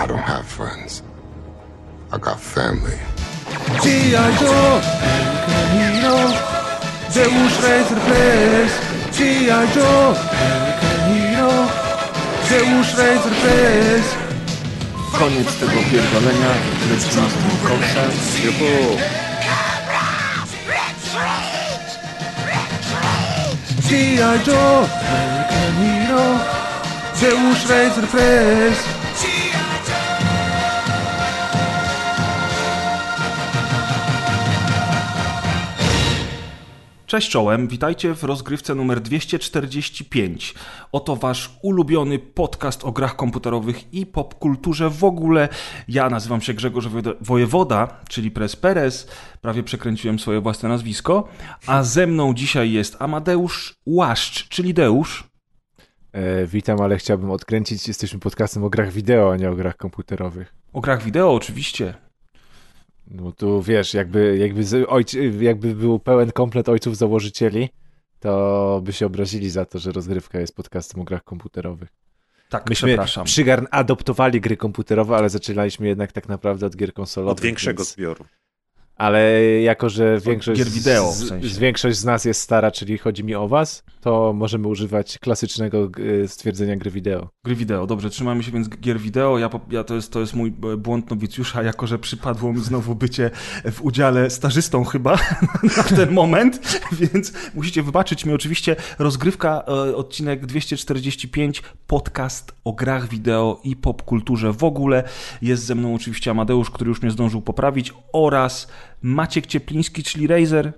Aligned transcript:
I 0.00 0.06
don't 0.06 0.16
have 0.34 0.46
friends. 0.46 1.02
I 2.10 2.16
got 2.16 2.40
family. 2.40 2.96
G.I. 3.82 4.28
Joe, 4.40 4.80
American 5.04 5.66
Hero, 5.76 6.16
Zeus 7.12 7.54
Razor 7.60 8.00
Place. 8.08 8.74
G.I. 9.12 9.60
Joe, 9.74 10.16
American 10.40 11.00
Hero, 11.12 11.52
Zeus 12.48 12.88
Razor 12.96 13.34
Place. 13.42 14.10
Koniec 15.12 15.54
tego 15.60 15.80
pierdolenia, 15.90 16.52
lecimy 16.90 17.28
z 17.30 17.34
tym 17.34 17.56
koksem. 17.68 18.10
Juhu. 18.44 18.96
G.I. 23.88 24.46
Joe, 24.46 24.88
American 25.10 25.74
Hero, 25.82 26.38
Zeus 27.14 27.68
Razor 27.68 28.06
Place. 28.08 28.99
Cześć 37.10 37.30
czołem, 37.30 37.68
witajcie 37.68 38.14
w 38.14 38.24
rozgrywce 38.24 38.74
numer 38.74 39.00
245. 39.00 40.54
Oto 40.92 41.16
wasz 41.16 41.58
ulubiony 41.62 42.18
podcast 42.18 42.84
o 42.84 42.92
grach 42.92 43.16
komputerowych 43.16 43.94
i 43.94 44.06
popkulturze 44.06 44.90
w 44.90 45.04
ogóle. 45.04 45.48
Ja 45.88 46.10
nazywam 46.10 46.40
się 46.40 46.54
Grzegorz 46.54 46.88
Wojewoda, 47.20 48.00
czyli 48.08 48.30
Pres 48.30 48.56
Perez. 48.56 49.08
Prawie 49.40 49.62
przekręciłem 49.62 50.18
swoje 50.18 50.40
własne 50.40 50.68
nazwisko. 50.68 51.28
A 51.66 51.82
ze 51.82 52.06
mną 52.06 52.34
dzisiaj 52.34 52.72
jest 52.72 52.96
Amadeusz 53.02 53.74
Łaszcz, 53.86 54.48
czyli 54.48 54.74
Deusz. 54.74 55.24
E, 56.12 56.46
witam, 56.46 56.80
ale 56.80 56.98
chciałbym 56.98 57.30
odkręcić. 57.30 57.88
Jesteśmy 57.88 58.20
podcastem 58.20 58.64
o 58.64 58.70
grach 58.70 58.92
wideo, 58.92 59.32
a 59.32 59.36
nie 59.36 59.50
o 59.50 59.54
grach 59.54 59.76
komputerowych. 59.76 60.54
O 60.72 60.80
grach 60.80 61.02
wideo, 61.02 61.34
oczywiście. 61.34 62.09
No 63.10 63.32
tu 63.32 63.62
wiesz, 63.62 63.94
jakby, 63.94 64.36
jakby, 64.38 64.64
z, 64.64 64.88
ojcy, 64.88 65.32
jakby 65.40 65.74
był 65.74 65.98
pełen 65.98 66.32
komplet 66.32 66.68
ojców 66.68 66.96
założycieli, 66.96 67.68
to 68.20 68.80
by 68.84 68.92
się 68.92 69.06
obrazili 69.06 69.50
za 69.50 69.64
to, 69.64 69.78
że 69.78 69.92
rozgrywka 69.92 70.40
jest 70.40 70.56
podcastem 70.56 71.00
o 71.00 71.04
grach 71.04 71.24
komputerowych. 71.24 71.88
Tak, 72.48 72.68
Myśmy 72.68 72.88
przepraszam. 72.88 73.24
przygarn 73.24 73.66
adoptowali 73.70 74.40
gry 74.40 74.56
komputerowe, 74.56 75.16
ale 75.16 75.30
zaczynaliśmy 75.30 75.88
jednak 75.88 76.12
tak 76.12 76.28
naprawdę 76.28 76.66
od 76.66 76.76
gier 76.76 76.92
konsolowych. 76.92 77.32
Od 77.32 77.40
większego 77.40 77.82
więc... 77.82 77.92
zbioru. 77.92 78.24
Ale 79.00 79.42
jako, 79.60 79.88
że 79.88 80.18
większość, 80.18 80.64
wideo, 80.64 81.12
w 81.12 81.14
z, 81.14 81.28
sensie. 81.28 81.48
z, 81.48 81.58
większość 81.58 81.98
z 81.98 82.04
nas 82.04 82.24
jest 82.24 82.40
stara, 82.40 82.70
czyli 82.70 82.98
chodzi 82.98 83.24
mi 83.24 83.34
o 83.34 83.48
was, 83.48 83.84
to 84.00 84.32
możemy 84.32 84.68
używać 84.68 85.18
klasycznego 85.18 85.88
y, 85.98 86.28
stwierdzenia 86.28 86.76
gry 86.76 86.90
wideo. 86.90 87.28
Gry 87.44 87.54
wideo, 87.54 87.86
dobrze, 87.86 88.10
trzymamy 88.10 88.42
się 88.42 88.52
więc 88.52 88.68
gier 88.68 88.98
wideo. 88.98 89.38
Ja, 89.38 89.50
ja 89.70 89.84
to, 89.84 89.94
jest, 89.94 90.12
to 90.12 90.20
jest 90.20 90.34
mój 90.34 90.48
e, 90.72 90.76
błąd 90.76 91.10
nowicjusza, 91.10 91.62
jako 91.62 91.86
że 91.86 91.98
przypadło 91.98 92.52
mi 92.52 92.60
znowu 92.60 92.94
bycie 92.94 93.30
w 93.72 93.82
udziale 93.82 94.30
stażystą 94.30 94.84
chyba 94.84 95.18
na 95.76 95.82
ten 95.82 96.12
moment, 96.12 96.80
więc 97.00 97.32
musicie 97.54 97.82
wybaczyć 97.82 98.24
mi 98.24 98.32
oczywiście 98.32 98.76
rozgrywka, 98.98 99.64
e, 99.68 99.96
odcinek 99.96 100.46
245, 100.46 101.62
podcast 101.86 102.52
o 102.64 102.72
grach 102.72 103.08
wideo 103.08 103.60
i 103.64 103.76
popkulturze 103.76 104.52
w 104.52 104.64
ogóle. 104.64 105.04
Jest 105.42 105.64
ze 105.64 105.74
mną 105.74 105.94
oczywiście 105.94 106.30
Amadeusz, 106.30 106.70
który 106.70 106.88
już 106.88 107.02
mnie 107.02 107.10
zdążył 107.10 107.42
poprawić 107.42 107.94
oraz 108.12 108.68
Maciek 109.02 109.46
Ciepliński, 109.46 110.02
czyli 110.02 110.26
Razer. 110.26 110.72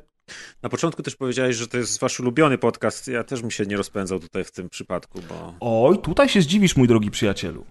Na 0.63 0.69
początku 0.69 1.03
też 1.03 1.17
powiedziałeś, 1.17 1.57
że 1.57 1.69
to 1.69 1.79
jest 1.79 2.01
wasz 2.01 2.21
ulubiony 2.21 2.59
podcast. 2.59 3.09
Ja 3.09 3.25
też 3.25 3.41
bym 3.41 3.51
się 3.51 3.67
nie 3.67 3.77
rozpędzał 3.77 4.21
tutaj 4.21 4.45
w 4.45 4.51
tym 4.51 4.69
przypadku, 4.69 5.21
bo 5.29 5.55
Oj, 5.61 5.99
tutaj 5.99 6.29
się 6.29 6.43
zdziwisz, 6.43 6.77
mój 6.77 6.89
drogi 6.89 7.11
przyjacielu. 7.11 7.65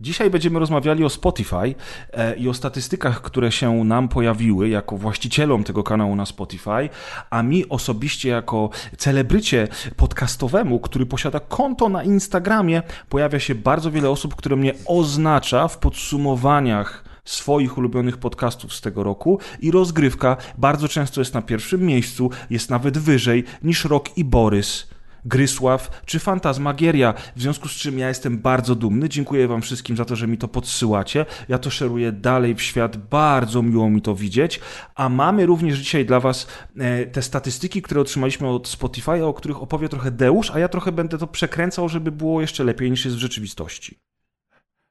Dzisiaj 0.00 0.30
będziemy 0.30 0.58
rozmawiali 0.58 1.04
o 1.04 1.08
Spotify 1.08 1.74
e, 2.12 2.36
i 2.36 2.48
o 2.48 2.54
statystykach, 2.54 3.22
które 3.22 3.52
się 3.52 3.84
nam 3.84 4.08
pojawiły 4.08 4.68
jako 4.68 4.96
właścicielom 4.96 5.64
tego 5.64 5.82
kanału 5.82 6.16
na 6.16 6.26
Spotify, 6.26 6.88
a 7.30 7.42
mi 7.42 7.68
osobiście 7.68 8.28
jako 8.28 8.70
celebrycie 8.96 9.68
podcastowemu, 9.96 10.80
który 10.80 11.06
posiada 11.06 11.40
konto 11.40 11.88
na 11.88 12.02
Instagramie, 12.02 12.82
pojawia 13.08 13.40
się 13.40 13.54
bardzo 13.54 13.90
wiele 13.90 14.10
osób, 14.10 14.34
które 14.36 14.56
mnie 14.56 14.74
oznacza 14.86 15.68
w 15.68 15.78
podsumowaniach 15.78 17.04
swoich 17.28 17.78
ulubionych 17.78 18.16
podcastów 18.16 18.74
z 18.74 18.80
tego 18.80 19.02
roku 19.02 19.38
i 19.60 19.70
rozgrywka 19.70 20.36
bardzo 20.58 20.88
często 20.88 21.20
jest 21.20 21.34
na 21.34 21.42
pierwszym 21.42 21.82
miejscu, 21.82 22.30
jest 22.50 22.70
nawet 22.70 22.98
wyżej 22.98 23.44
niż 23.62 23.84
Rok 23.84 24.18
i 24.18 24.24
Borys. 24.24 24.86
Grysław 25.24 26.02
czy 26.06 26.18
Fantasmagieria, 26.18 27.14
w 27.36 27.40
związku 27.40 27.68
z 27.68 27.72
czym 27.72 27.98
ja 27.98 28.08
jestem 28.08 28.38
bardzo 28.38 28.74
dumny. 28.74 29.08
Dziękuję 29.08 29.48
Wam 29.48 29.62
wszystkim 29.62 29.96
za 29.96 30.04
to, 30.04 30.16
że 30.16 30.26
mi 30.26 30.38
to 30.38 30.48
podsyłacie. 30.48 31.26
Ja 31.48 31.58
to 31.58 31.70
szeruję 31.70 32.12
dalej 32.12 32.54
w 32.54 32.62
świat, 32.62 32.96
bardzo 32.96 33.62
miło 33.62 33.90
mi 33.90 34.02
to 34.02 34.14
widzieć. 34.14 34.60
A 34.94 35.08
mamy 35.08 35.46
również 35.46 35.78
dzisiaj 35.78 36.06
dla 36.06 36.20
Was 36.20 36.46
e, 36.78 37.06
te 37.06 37.22
statystyki, 37.22 37.82
które 37.82 38.00
otrzymaliśmy 38.00 38.48
od 38.48 38.68
Spotify, 38.68 39.24
o 39.24 39.34
których 39.34 39.62
opowie 39.62 39.88
trochę 39.88 40.10
Deusz, 40.10 40.50
a 40.50 40.58
ja 40.58 40.68
trochę 40.68 40.92
będę 40.92 41.18
to 41.18 41.26
przekręcał, 41.26 41.88
żeby 41.88 42.12
było 42.12 42.40
jeszcze 42.40 42.64
lepiej 42.64 42.90
niż 42.90 43.04
jest 43.04 43.16
w 43.16 43.20
rzeczywistości. 43.20 43.98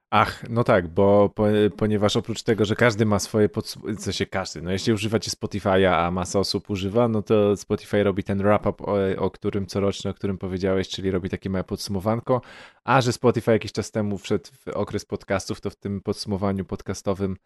Ach, 0.10 0.50
no 0.50 0.64
tak, 0.64 0.88
bo 0.88 1.30
po, 1.30 1.46
ponieważ 1.78 2.18
oprócz 2.18 2.44
tego, 2.44 2.66
że 2.66 2.76
każdy 2.76 3.06
ma 3.06 3.20
swoje 3.20 3.50
podsumowanie, 3.50 3.98
co 3.98 4.12
się 4.12 4.26
każdy, 4.26 4.62
no 4.62 4.72
jeśli 4.72 4.94
używacie 4.94 5.32
Spotify'a, 5.32 5.94
a 5.94 6.12
masa 6.12 6.40
osób 6.40 6.70
używa, 6.70 7.08
no 7.08 7.22
to 7.22 7.58
Spotify 7.58 8.04
robi 8.04 8.24
ten 8.24 8.38
wrap-up, 8.38 8.84
o, 8.84 8.98
o 9.18 9.32
którym 9.32 9.66
corocznie, 9.66 10.12
o 10.12 10.14
którym 10.14 10.38
powiedziałeś, 10.38 10.90
czyli 10.90 11.12
robi 11.12 11.30
takie 11.30 11.50
małe 11.50 11.64
podsumowanko, 11.64 12.42
a 12.84 13.02
że 13.02 13.14
Spotify 13.14 13.52
jakiś 13.52 13.72
czas 13.72 13.92
temu 13.92 14.18
wszedł 14.18 14.46
w 14.52 14.68
okres 14.68 15.06
podcastów, 15.06 15.62
to 15.62 15.70
w 15.70 15.76
tym 15.76 16.02
podsumowaniu 16.02 16.66
podcastowym 16.66 17.38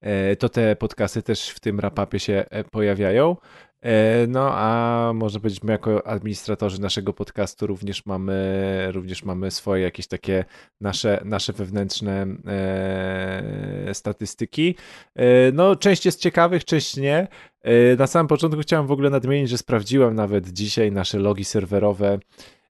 e, 0.00 0.36
to 0.36 0.48
te 0.48 0.76
podcasty 0.76 1.22
też 1.22 1.48
w 1.48 1.60
tym 1.60 1.76
wrap-upie 1.76 2.18
się 2.18 2.44
e, 2.50 2.64
pojawiają. 2.64 3.36
E, 3.82 4.26
No, 4.26 4.50
a 4.54 5.12
może 5.14 5.40
powiedzieć, 5.40 5.60
jako 5.68 6.06
administratorzy 6.06 6.80
naszego 6.80 7.12
podcastu 7.12 7.66
również 7.66 8.06
mamy, 8.06 8.88
również 8.92 9.24
mamy 9.24 9.50
swoje 9.50 9.82
jakieś 9.82 10.06
takie 10.06 10.44
nasze, 10.80 11.22
nasze 11.24 11.52
wewnętrzne 11.52 12.26
e, 12.46 13.94
statystyki. 13.94 14.74
E, 15.16 15.52
no, 15.52 15.76
część 15.76 16.06
jest 16.06 16.20
ciekawych, 16.20 16.64
część 16.64 16.96
nie. 16.96 17.28
E, 17.62 17.96
na 17.96 18.06
samym 18.06 18.28
początku 18.28 18.60
chciałem 18.60 18.86
w 18.86 18.92
ogóle 18.92 19.10
nadmienić, 19.10 19.50
że 19.50 19.58
sprawdziłem 19.58 20.14
nawet 20.14 20.48
dzisiaj 20.48 20.92
nasze 20.92 21.18
logi 21.18 21.44
serwerowe, 21.44 22.18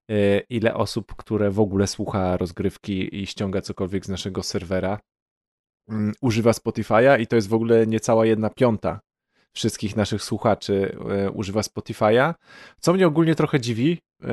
e, 0.09 0.39
ile 0.39 0.73
osób, 0.73 1.15
które 1.15 1.51
w 1.51 1.59
ogóle 1.59 1.87
słucha 1.87 2.37
rozgrywki 2.37 3.21
i 3.21 3.27
ściąga 3.27 3.61
cokolwiek 3.61 4.05
z 4.05 4.09
naszego 4.09 4.43
serwera, 4.43 4.99
mm, 5.89 6.13
używa 6.21 6.51
Spotify'a 6.51 7.19
i 7.19 7.27
to 7.27 7.35
jest 7.35 7.49
w 7.49 7.53
ogóle 7.53 7.87
niecała 7.87 8.25
jedna 8.25 8.49
piąta 8.49 8.99
wszystkich 9.53 9.95
naszych 9.95 10.23
słuchaczy 10.23 10.95
e, 11.09 11.31
używa 11.31 11.61
Spotify'a, 11.61 12.33
co 12.79 12.93
mnie 12.93 13.07
ogólnie 13.07 13.35
trochę 13.35 13.59
dziwi, 13.59 14.01
e, 14.23 14.27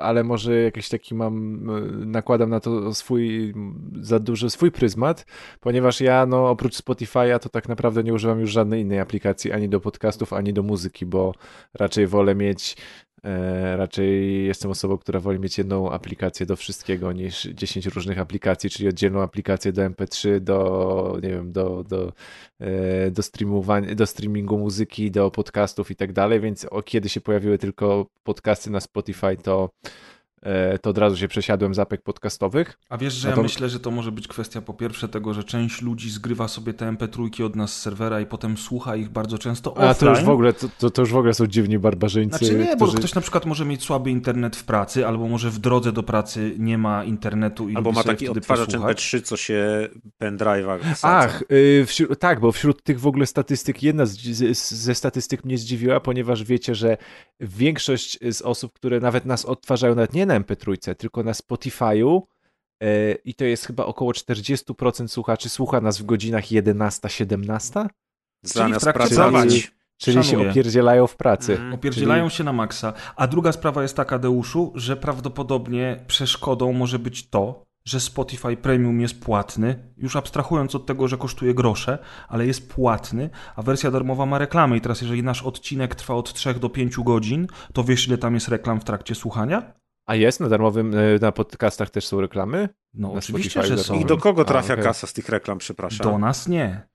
ale 0.00 0.24
może 0.24 0.54
jakiś 0.54 0.88
taki 0.88 1.14
mam, 1.14 1.66
e, 1.70 1.80
nakładam 2.06 2.50
na 2.50 2.60
to 2.60 2.94
swój, 2.94 3.54
za 4.00 4.18
dużo 4.18 4.50
swój 4.50 4.72
pryzmat, 4.72 5.26
ponieważ 5.60 6.00
ja 6.00 6.26
no 6.26 6.50
oprócz 6.50 6.74
Spotify'a 6.76 7.38
to 7.38 7.48
tak 7.48 7.68
naprawdę 7.68 8.04
nie 8.04 8.14
używam 8.14 8.40
już 8.40 8.50
żadnej 8.50 8.82
innej 8.82 9.00
aplikacji 9.00 9.52
ani 9.52 9.68
do 9.68 9.80
podcastów, 9.80 10.32
ani 10.32 10.52
do 10.52 10.62
muzyki, 10.62 11.06
bo 11.06 11.34
raczej 11.74 12.06
wolę 12.06 12.34
mieć 12.34 12.76
raczej 13.76 14.44
jestem 14.46 14.70
osobą, 14.70 14.98
która 14.98 15.20
woli 15.20 15.38
mieć 15.38 15.58
jedną 15.58 15.90
aplikację 15.90 16.46
do 16.46 16.56
wszystkiego 16.56 17.12
niż 17.12 17.42
10 17.42 17.86
różnych 17.86 18.18
aplikacji, 18.18 18.70
czyli 18.70 18.88
oddzielną 18.88 19.22
aplikację 19.22 19.72
do 19.72 19.82
MP3, 19.82 20.40
do 20.40 21.18
nie 21.22 21.28
wiem, 21.28 21.52
do, 21.52 21.84
do, 21.88 22.12
e, 22.60 23.10
do 23.10 23.22
streamowania, 23.22 23.94
do 23.94 24.06
streamingu 24.06 24.58
muzyki, 24.58 25.10
do 25.10 25.30
podcastów 25.30 25.90
i 25.90 25.96
tak 25.96 26.12
dalej, 26.12 26.40
więc 26.40 26.64
o 26.64 26.82
kiedy 26.82 27.08
się 27.08 27.20
pojawiły 27.20 27.58
tylko 27.58 28.06
podcasty 28.24 28.70
na 28.70 28.80
Spotify, 28.80 29.36
to 29.42 29.70
e, 29.84 29.88
to 30.82 30.90
od 30.90 30.98
razu 30.98 31.16
się 31.16 31.28
przesiadłem 31.28 31.74
z 31.74 31.78
apek 31.78 32.02
podcastowych. 32.02 32.78
A 32.88 32.98
wiesz, 32.98 33.14
że 33.14 33.28
No 33.28 33.30
ja 33.30 33.36
to- 33.36 33.42
myślę, 33.42 33.68
że 33.68 33.80
to 33.80 33.90
może 33.90 34.12
być 34.12 34.28
kwestia 34.28 34.62
po 34.62 34.74
pierwsze 34.74 35.08
tego, 35.08 35.34
że 35.34 35.44
część 35.44 35.82
ludzi 35.82 36.10
zgrywa 36.10 36.48
sobie 36.48 36.74
te 36.74 36.92
MP3 36.92 37.44
od 37.44 37.56
nas 37.56 37.72
z 37.72 37.80
serwera 37.82 38.20
i 38.20 38.26
potem 38.26 38.56
słucha 38.56 38.96
ich 38.96 39.08
bardzo 39.10 39.38
często 39.38 39.74
offline. 39.74 39.88
A 39.90 39.94
to 39.94 40.10
już 40.10 40.20
w 40.22 40.28
ogóle, 40.28 40.52
to, 40.52 40.68
to, 40.78 40.90
to 40.90 41.02
już 41.02 41.12
w 41.12 41.16
ogóle 41.16 41.34
są 41.34 41.46
dziwni 41.46 41.78
barbarzyńcy, 41.78 42.38
Znaczy 42.38 42.54
nie, 42.58 42.76
bo 42.76 42.86
którzy... 42.86 42.98
ktoś 42.98 43.14
na 43.14 43.20
przykład 43.20 43.46
może 43.46 43.64
mieć 43.64 43.82
słaby 43.82 44.10
internet 44.10 44.56
w 44.56 44.64
pracy, 44.64 45.06
albo 45.06 45.28
może 45.28 45.50
w 45.50 45.58
drodze 45.58 45.92
do 45.92 46.02
pracy 46.02 46.54
nie 46.58 46.78
ma 46.78 47.04
internetu 47.04 47.68
i 47.68 47.76
albo 47.76 47.92
ma 47.92 48.02
taki 48.04 48.28
odtwarzacz 48.28 48.66
posłuchać. 48.66 48.98
MP3, 49.14 49.22
co 49.22 49.36
się 49.36 49.88
pendrive'a. 50.22 50.78
Ach, 51.02 51.42
y, 51.52 51.84
wśród, 51.86 52.18
tak, 52.18 52.40
bo 52.40 52.52
wśród 52.52 52.82
tych 52.82 53.00
w 53.00 53.06
ogóle 53.06 53.26
statystyk, 53.26 53.82
jedna 53.82 54.06
z, 54.06 54.18
z, 54.18 54.70
ze 54.74 54.94
statystyk 54.94 55.44
mnie 55.44 55.58
zdziwiła, 55.58 56.00
ponieważ 56.00 56.44
wiecie, 56.44 56.74
że 56.74 56.96
większość 57.40 58.18
z 58.30 58.42
osób, 58.42 58.72
które 58.72 59.00
nawet 59.00 59.24
nas 59.26 59.44
odtwarzają, 59.44 59.94
nawet 59.94 60.12
nie 60.14 60.25
na 60.26 60.40
MP3, 60.40 60.94
tylko 60.94 61.22
na 61.22 61.32
Spotify'u, 61.32 62.22
y, 62.82 63.18
i 63.24 63.34
to 63.34 63.44
jest 63.44 63.66
chyba 63.66 63.84
około 63.86 64.12
40% 64.12 65.08
słuchaczy, 65.08 65.48
słucha 65.48 65.80
nas 65.80 65.98
w 65.98 66.04
godzinach 66.04 66.44
11-17, 66.44 67.86
Zamiast 68.42 68.84
pracować. 68.84 69.32
pracy. 69.32 69.76
czyli 69.98 70.24
Szanuję. 70.24 70.44
się 70.44 70.50
opierdzielają 70.50 71.06
w 71.06 71.16
pracy. 71.16 71.52
Mhm. 71.52 71.74
Opierdzielają 71.74 72.28
się 72.28 72.44
na 72.44 72.52
maksa. 72.52 72.92
A 73.16 73.26
druga 73.26 73.52
sprawa 73.52 73.82
jest 73.82 73.96
taka, 73.96 74.18
Deuszu, 74.18 74.72
że 74.74 74.96
prawdopodobnie 74.96 76.04
przeszkodą 76.06 76.72
może 76.72 76.98
być 76.98 77.28
to, 77.28 77.66
że 77.84 78.00
Spotify 78.00 78.56
Premium 78.56 79.00
jest 79.00 79.20
płatny, 79.20 79.92
już 79.96 80.16
abstrahując 80.16 80.74
od 80.74 80.86
tego, 80.86 81.08
że 81.08 81.16
kosztuje 81.18 81.54
grosze, 81.54 81.98
ale 82.28 82.46
jest 82.46 82.72
płatny, 82.72 83.30
a 83.56 83.62
wersja 83.62 83.90
darmowa 83.90 84.26
ma 84.26 84.38
reklamy. 84.38 84.76
I 84.76 84.80
teraz, 84.80 85.00
jeżeli 85.00 85.22
nasz 85.22 85.42
odcinek 85.42 85.94
trwa 85.94 86.14
od 86.14 86.32
3 86.32 86.54
do 86.54 86.68
5 86.68 86.96
godzin, 86.96 87.46
to 87.72 87.84
wiesz, 87.84 88.08
ile 88.08 88.18
tam 88.18 88.34
jest 88.34 88.48
reklam 88.48 88.80
w 88.80 88.84
trakcie 88.84 89.14
słuchania? 89.14 89.72
A 90.06 90.14
jest 90.14 90.40
na 90.40 90.48
darmowym, 90.48 90.94
e, 90.94 91.18
na 91.20 91.32
podcastach 91.32 91.90
też 91.90 92.06
są 92.06 92.20
reklamy? 92.20 92.68
No 92.94 93.08
Na 93.08 93.14
oczywiście, 93.18 93.50
Spotify 93.50 93.76
że 93.76 93.84
są. 93.84 93.94
I 94.00 94.04
do 94.04 94.16
kogo 94.16 94.42
A, 94.42 94.44
trafia 94.44 94.72
okej. 94.72 94.84
kasa 94.84 95.06
z 95.06 95.12
tych 95.12 95.28
reklam, 95.28 95.58
przepraszam? 95.58 96.06
Do 96.06 96.18
nas 96.18 96.48
nie. 96.48 96.86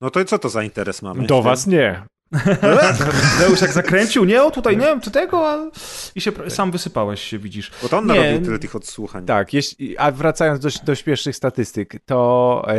No 0.00 0.10
to 0.10 0.24
co 0.24 0.38
to 0.38 0.48
za 0.48 0.62
interes 0.62 1.02
mamy? 1.02 1.26
Do 1.26 1.42
was 1.42 1.66
nie. 1.66 2.02
Deusz 3.40 3.60
jak 3.60 3.72
zakręcił, 3.72 4.24
nie, 4.24 4.42
o 4.42 4.50
tutaj, 4.50 4.76
nie 4.76 4.86
wiem, 4.86 5.00
czy 5.00 5.10
tego, 5.10 5.48
a... 5.50 5.70
i 6.14 6.20
się 6.20 6.32
sam 6.48 6.70
wysypałeś 6.70 7.22
się, 7.22 7.38
widzisz. 7.38 7.70
Bo 7.82 7.88
to 7.88 7.98
on 7.98 8.06
Nie. 8.06 8.14
narobił 8.14 8.44
tyle 8.44 8.58
tych 8.58 8.76
odsłuchań. 8.76 9.26
Tak, 9.26 9.54
jeśli, 9.54 9.98
a 9.98 10.10
wracając 10.10 10.60
do, 10.60 10.68
do 10.84 10.94
śmiesznych 10.94 11.36
statystyk, 11.36 11.96
to 12.06 12.64
e, 12.68 12.78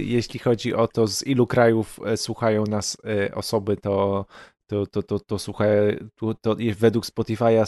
jeśli 0.00 0.40
chodzi 0.40 0.74
o 0.74 0.88
to, 0.88 1.06
z 1.06 1.26
ilu 1.26 1.46
krajów 1.46 2.00
e, 2.06 2.16
słuchają 2.16 2.64
nas 2.64 2.96
e, 3.28 3.34
osoby, 3.34 3.76
to, 3.76 4.26
to, 4.66 4.86
to, 4.86 5.02
to, 5.02 5.18
to, 5.18 5.38
słuchają, 5.38 5.92
to, 6.16 6.34
to 6.34 6.56
według 6.76 7.06
Spotify'a 7.06 7.66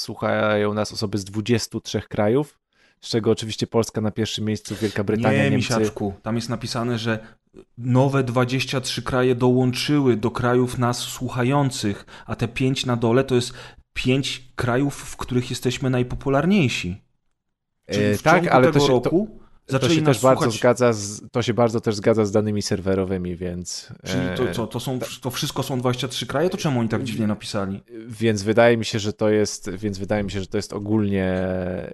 słuchają 0.00 0.74
nas 0.74 0.92
osoby 0.92 1.18
z 1.18 1.24
23 1.24 2.00
krajów, 2.00 2.58
z 3.00 3.08
czego 3.08 3.30
oczywiście 3.30 3.66
Polska 3.66 4.00
na 4.00 4.10
pierwszym 4.10 4.44
miejscu, 4.44 4.74
Wielka 4.76 5.04
Brytania, 5.04 5.44
nie, 5.44 5.50
Niemcy. 5.50 5.56
misiaczku, 5.56 6.14
tam 6.22 6.36
jest 6.36 6.48
napisane, 6.48 6.98
że 6.98 7.18
nowe 7.78 8.24
23 8.24 9.02
kraje 9.02 9.34
dołączyły 9.34 10.16
do 10.16 10.30
krajów 10.30 10.78
nas 10.78 10.98
słuchających, 10.98 12.06
a 12.26 12.36
te 12.36 12.48
5 12.48 12.86
na 12.86 12.96
dole 12.96 13.24
to 13.24 13.34
jest 13.34 13.52
5 13.92 14.44
krajów, 14.56 14.94
w 14.94 15.16
których 15.16 15.50
jesteśmy 15.50 15.90
najpopularniejsi. 15.90 17.02
Czyli 17.90 18.04
E, 18.04 18.14
w 18.14 18.22
tak, 18.22 18.34
ciągu 18.34 18.56
ale 18.56 18.66
tego 18.66 18.80
to 18.80 18.86
się, 18.86 18.92
roku 18.92 19.28
to 19.30 19.49
zaczęli 19.70 19.94
się 19.94 20.02
też 20.02 20.22
bardzo 20.22 20.42
słuchać... 20.42 20.58
zgadza, 20.58 20.92
z, 20.92 21.22
to 21.32 21.42
się 21.42 21.54
bardzo 21.54 21.80
też 21.80 21.94
zgadza 21.94 22.24
z 22.24 22.32
danymi 22.32 22.62
serwerowymi, 22.62 23.36
więc... 23.36 23.88
Czyli 24.04 24.26
e, 24.26 24.34
to, 24.34 24.54
co, 24.54 24.66
to, 24.66 24.80
są, 24.80 24.98
to 25.20 25.30
wszystko 25.30 25.62
są 25.62 25.78
23 25.78 26.26
kraje? 26.26 26.50
To 26.50 26.56
czemu 26.56 26.80
oni 26.80 26.88
tak 26.88 27.04
dziwnie 27.04 27.26
napisali? 27.26 27.82
Więc 28.08 28.42
wydaje 28.42 28.76
mi 28.76 28.84
się, 28.84 28.98
że 28.98 29.12
to 29.12 29.30
jest, 29.30 29.70
więc 29.70 29.98
wydaje 29.98 30.24
mi 30.24 30.30
się, 30.30 30.40
że 30.40 30.46
to 30.46 30.56
jest 30.56 30.72
ogólnie 30.72 31.42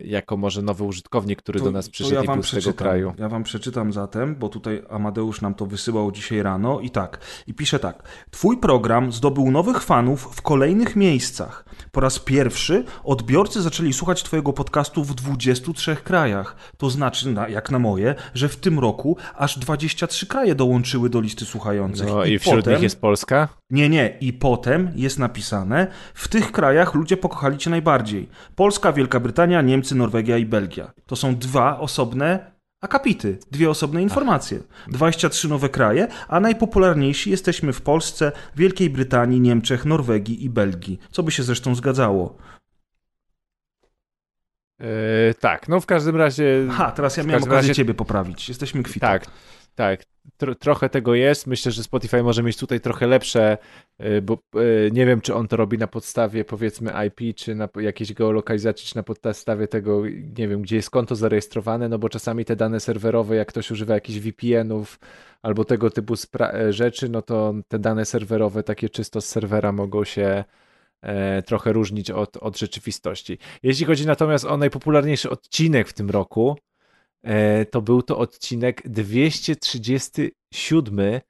jako 0.00 0.36
może 0.36 0.62
nowy 0.62 0.84
użytkownik, 0.84 1.42
który 1.42 1.60
do 1.60 1.70
nas 1.70 1.88
przyszedł 1.88 2.22
i 2.22 2.26
był 2.26 2.42
z 2.42 2.50
tego 2.50 2.74
kraju. 2.74 3.14
Ja 3.18 3.28
wam 3.28 3.42
przeczytam 3.42 3.92
zatem, 3.92 4.36
bo 4.36 4.48
tutaj 4.48 4.82
Amadeusz 4.90 5.40
nam 5.40 5.54
to 5.54 5.66
wysyłał 5.66 6.12
dzisiaj 6.12 6.42
rano 6.42 6.80
i 6.80 6.90
tak. 6.90 7.18
I 7.46 7.54
pisze 7.54 7.78
tak. 7.78 8.02
Twój 8.30 8.58
program 8.58 9.12
zdobył 9.12 9.50
nowych 9.50 9.82
fanów 9.82 10.28
w 10.36 10.42
kolejnych 10.42 10.96
miejscach. 10.96 11.64
Po 11.92 12.00
raz 12.00 12.18
pierwszy 12.18 12.84
odbiorcy 13.04 13.62
zaczęli 13.62 13.92
słuchać 13.92 14.22
twojego 14.22 14.52
podcastu 14.52 15.04
w 15.04 15.14
23 15.14 15.96
krajach. 15.96 16.56
To 16.76 16.90
znaczy, 16.90 17.30
na, 17.30 17.48
jak 17.66 17.70
na 17.70 17.78
moje, 17.78 18.14
że 18.34 18.48
w 18.48 18.56
tym 18.56 18.78
roku 18.78 19.16
aż 19.34 19.58
23 19.58 20.26
kraje 20.26 20.54
dołączyły 20.54 21.10
do 21.10 21.20
listy 21.20 21.44
słuchających. 21.44 22.06
No 22.06 22.24
i 22.24 22.38
wśród 22.38 22.56
potem... 22.56 22.72
nich 22.72 22.82
jest 22.82 23.00
Polska. 23.00 23.48
Nie, 23.70 23.88
nie. 23.88 24.16
I 24.20 24.32
potem 24.32 24.90
jest 24.94 25.18
napisane, 25.18 25.86
w 26.14 26.28
tych 26.28 26.52
krajach 26.52 26.94
ludzie 26.94 27.16
pokochali 27.16 27.58
cię 27.58 27.70
najbardziej. 27.70 28.28
Polska, 28.54 28.92
Wielka 28.92 29.20
Brytania, 29.20 29.62
Niemcy, 29.62 29.94
Norwegia 29.94 30.38
i 30.38 30.46
Belgia. 30.46 30.92
To 31.06 31.16
są 31.16 31.36
dwa 31.36 31.78
osobne 31.78 32.56
akapity, 32.80 33.38
dwie 33.50 33.70
osobne 33.70 34.02
informacje. 34.02 34.58
23 34.88 35.48
nowe 35.48 35.68
kraje, 35.68 36.08
a 36.28 36.40
najpopularniejsi 36.40 37.30
jesteśmy 37.30 37.72
w 37.72 37.82
Polsce, 37.82 38.32
Wielkiej 38.56 38.90
Brytanii, 38.90 39.40
Niemczech, 39.40 39.84
Norwegii 39.84 40.44
i 40.44 40.50
Belgii. 40.50 40.98
Co 41.10 41.22
by 41.22 41.30
się 41.30 41.42
zresztą 41.42 41.74
zgadzało. 41.74 42.36
Yy, 44.80 44.86
tak, 45.40 45.68
no 45.68 45.80
w 45.80 45.86
każdym 45.86 46.16
razie. 46.16 46.66
Ha, 46.70 46.92
teraz 46.92 47.16
ja 47.16 47.24
miałem 47.24 47.42
okazję 47.42 47.56
razie- 47.56 47.74
ciebie 47.74 47.94
poprawić. 47.94 48.48
Jesteśmy 48.48 48.82
kwita. 48.82 49.06
Tak, 49.08 49.26
tak. 49.74 50.02
Tro, 50.36 50.54
trochę 50.54 50.88
tego 50.88 51.14
jest. 51.14 51.46
Myślę, 51.46 51.72
że 51.72 51.82
Spotify 51.82 52.22
może 52.22 52.42
mieć 52.42 52.56
tutaj 52.56 52.80
trochę 52.80 53.06
lepsze, 53.06 53.58
yy, 53.98 54.22
bo 54.22 54.38
yy, 54.54 54.90
nie 54.92 55.06
wiem, 55.06 55.20
czy 55.20 55.34
on 55.34 55.48
to 55.48 55.56
robi 55.56 55.78
na 55.78 55.86
podstawie 55.86 56.44
powiedzmy 56.44 56.92
IP, 57.06 57.36
czy 57.36 57.54
na 57.54 57.68
jakiejś 57.80 58.12
geolokalizacji, 58.12 58.86
czy 58.86 58.96
na 58.96 59.02
podstawie 59.02 59.68
tego, 59.68 60.02
nie 60.38 60.48
wiem, 60.48 60.62
gdzie 60.62 60.76
jest 60.76 60.90
konto 60.90 61.16
zarejestrowane, 61.16 61.88
no 61.88 61.98
bo 61.98 62.08
czasami 62.08 62.44
te 62.44 62.56
dane 62.56 62.80
serwerowe, 62.80 63.36
jak 63.36 63.48
ktoś 63.48 63.70
używa 63.70 63.94
jakichś 63.94 64.18
VPN-ów 64.18 64.98
albo 65.42 65.64
tego 65.64 65.90
typu 65.90 66.14
rzeczy, 66.70 67.08
no 67.08 67.22
to 67.22 67.54
te 67.68 67.78
dane 67.78 68.04
serwerowe 68.04 68.62
takie 68.62 68.88
czysto 68.88 69.20
z 69.20 69.26
serwera 69.26 69.72
mogą 69.72 70.04
się 70.04 70.44
trochę 71.46 71.72
różnić 71.72 72.10
od, 72.10 72.36
od 72.36 72.58
rzeczywistości. 72.58 73.38
Jeśli 73.62 73.86
chodzi 73.86 74.06
natomiast 74.06 74.44
o 74.44 74.56
najpopularniejszy 74.56 75.30
odcinek 75.30 75.88
w 75.88 75.92
tym 75.92 76.10
roku, 76.10 76.58
e, 77.22 77.64
to 77.64 77.82
był 77.82 78.02
to 78.02 78.18
odcinek 78.18 78.88
237 78.88 81.20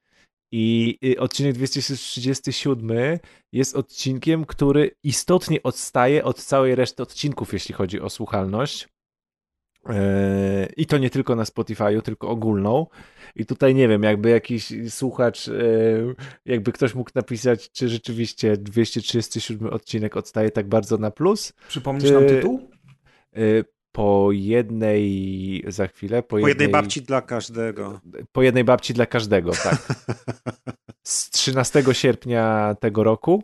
i 0.53 0.99
odcinek 1.19 1.53
237 1.53 3.19
jest 3.53 3.77
odcinkiem, 3.77 4.45
który 4.45 4.91
istotnie 5.03 5.63
odstaje 5.63 6.25
od 6.25 6.39
całej 6.39 6.75
reszty 6.75 7.03
odcinków, 7.03 7.53
jeśli 7.53 7.75
chodzi 7.75 8.01
o 8.01 8.11
słuchalność. 8.11 8.89
E, 9.91 10.69
I 10.77 10.87
to 10.87 10.99
nie 10.99 11.11
tylko 11.11 11.37
na 11.37 11.45
Spotify'u, 11.45 12.03
tylko 12.03 12.29
ogólną. 12.29 12.87
I 13.37 13.47
tutaj 13.47 13.75
nie 13.75 13.89
wiem, 13.89 14.03
jakby 14.03 14.31
jakiś 14.31 14.73
słuchacz, 14.89 15.49
e, 15.49 15.53
jakby 16.47 16.73
ktoś 16.73 16.95
mógł 16.95 17.11
napisać, 17.15 17.71
czy 17.71 17.89
rzeczywiście 17.89 18.57
237 18.57 19.69
odcinek 19.71 20.17
odstaje 20.17 20.51
tak 20.51 20.69
bardzo 20.69 20.99
na 20.99 21.11
plus. 21.11 21.53
Przypomnisz 21.69 22.09
Ty- 22.09 22.15
nam 22.15 22.27
tytuł? 22.27 22.71
E, 23.37 23.41
Po 23.93 24.29
jednej, 24.33 25.65
za 25.69 25.87
chwilę, 25.87 26.23
po, 26.23 26.37
Po 26.39 26.49
jednej 26.49 26.69
babci 26.69 27.03
dla 27.03 27.23
każdego. 27.23 28.01
po 28.33 28.43
jednej 28.43 28.65
babci 28.65 28.95
dla 28.95 29.07
każdego, 29.07 29.53
tak. 29.53 29.89
Z 31.03 31.31
13 31.31 31.83
sierpnia 31.93 32.75
tego 32.81 33.05
roku. 33.05 33.43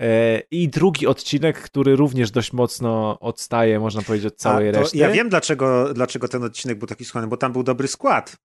E, 0.00 0.42
I 0.50 0.68
drugi 0.68 1.06
odcinek, 1.06 1.60
który 1.60 1.96
również 1.96 2.30
dość 2.30 2.52
mocno 2.52 3.20
odstaje, 3.20 3.80
można 3.80 4.02
powiedzieć, 4.02 4.26
od 4.26 4.36
całej 4.36 4.72
reszty. 4.72 4.98
Ja 4.98 5.10
wiem, 5.10 5.28
dlaczego, 5.28 5.94
dlaczego 5.94 6.28
ten 6.28 6.42
odcinek 6.44 6.78
był 6.78 6.88
taki 6.88 7.04
słuchany, 7.04 7.26
bo 7.26 7.36
tam 7.36 7.52
był 7.52 7.62
dobry 7.62 7.88
skład. 7.88 8.36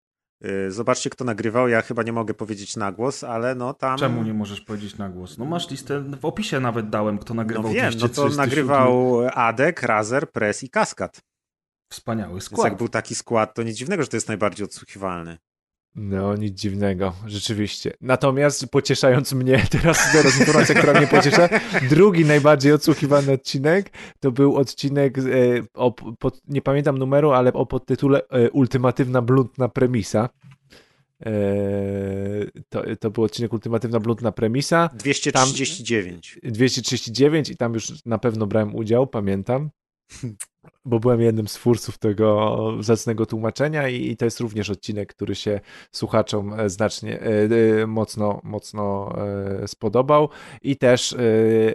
Yy, 0.41 0.71
Zobaczcie, 0.71 1.09
kto 1.09 1.25
nagrywał. 1.25 1.67
Ja 1.67 1.81
chyba 1.81 2.03
nie 2.03 2.13
mogę 2.13 2.33
powiedzieć 2.33 2.75
na 2.75 2.91
głos, 2.91 3.23
ale 3.23 3.55
no 3.55 3.73
tam. 3.73 3.99
Czemu 3.99 4.23
nie 4.23 4.33
możesz 4.33 4.61
powiedzieć 4.61 4.97
na 4.97 5.09
głos? 5.09 5.37
No 5.37 5.45
masz 5.45 5.69
listę, 5.69 5.99
w 6.01 6.25
opisie 6.25 6.59
nawet 6.59 6.89
dałem, 6.89 7.17
kto 7.17 7.33
No 7.33 7.41
nagrywał 7.41 7.71
wiem, 7.71 7.85
no 7.85 7.91
to 7.91 8.07
237. 8.07 8.37
nagrywał 8.37 9.21
Adek, 9.33 9.83
Razer, 9.83 10.31
Press 10.31 10.63
i 10.63 10.69
Kaskad. 10.69 11.21
Wspaniały 11.91 12.33
Więc 12.33 12.43
skład. 12.43 12.63
jak 12.63 12.77
był 12.77 12.89
taki 12.89 13.15
skład, 13.15 13.53
to 13.53 13.63
nic 13.63 13.77
dziwnego, 13.77 14.03
że 14.03 14.09
to 14.09 14.17
jest 14.17 14.27
najbardziej 14.27 14.65
odsłuchiwalny. 14.65 15.37
No, 15.95 16.35
nic 16.35 16.59
dziwnego, 16.59 17.13
rzeczywiście. 17.25 17.93
Natomiast 18.01 18.67
pocieszając 18.67 19.33
mnie, 19.33 19.65
teraz, 19.71 20.11
teraz 20.11 20.39
informacja, 20.39 20.75
która 20.75 20.93
mnie 20.93 21.07
pociesza, 21.07 21.49
drugi 21.89 22.25
najbardziej 22.25 22.71
odsłuchiwany 22.71 23.31
odcinek 23.33 23.91
to 24.19 24.31
był 24.31 24.55
odcinek, 24.55 25.17
e, 25.17 25.21
o, 25.73 25.91
pod, 25.91 26.41
nie 26.47 26.61
pamiętam 26.61 26.97
numeru, 26.97 27.31
ale 27.31 27.53
o 27.53 27.65
podtytule 27.65 28.21
e, 28.29 28.51
Ultimatywna 28.51 29.21
bluntna 29.21 29.69
premisa. 29.69 30.29
E, 31.25 31.31
to, 32.69 32.83
to 32.99 33.11
był 33.11 33.23
odcinek 33.23 33.53
Ultimatywna 33.53 33.99
bluntna 33.99 34.31
premisa. 34.31 34.89
239. 34.93 36.39
239 36.43 37.49
i 37.49 37.57
tam 37.57 37.73
już 37.73 38.05
na 38.05 38.17
pewno 38.17 38.47
brałem 38.47 38.75
udział, 38.75 39.07
pamiętam. 39.07 39.69
Bo 40.89 40.99
byłem 40.99 41.21
jednym 41.21 41.47
z 41.47 41.53
twórców 41.53 41.97
tego 41.97 42.57
zacnego 42.79 43.25
tłumaczenia 43.25 43.89
i, 43.89 44.11
i 44.11 44.17
to 44.17 44.25
jest 44.25 44.39
również 44.39 44.69
odcinek, 44.69 45.13
który 45.13 45.35
się 45.35 45.59
słuchaczom 45.91 46.53
e, 46.53 46.69
znacznie, 46.69 47.19
e, 47.21 47.87
mocno, 47.87 48.41
mocno 48.43 49.15
e, 49.63 49.67
spodobał. 49.67 50.29
I 50.61 50.77
też 50.77 51.13
e, 51.13 51.17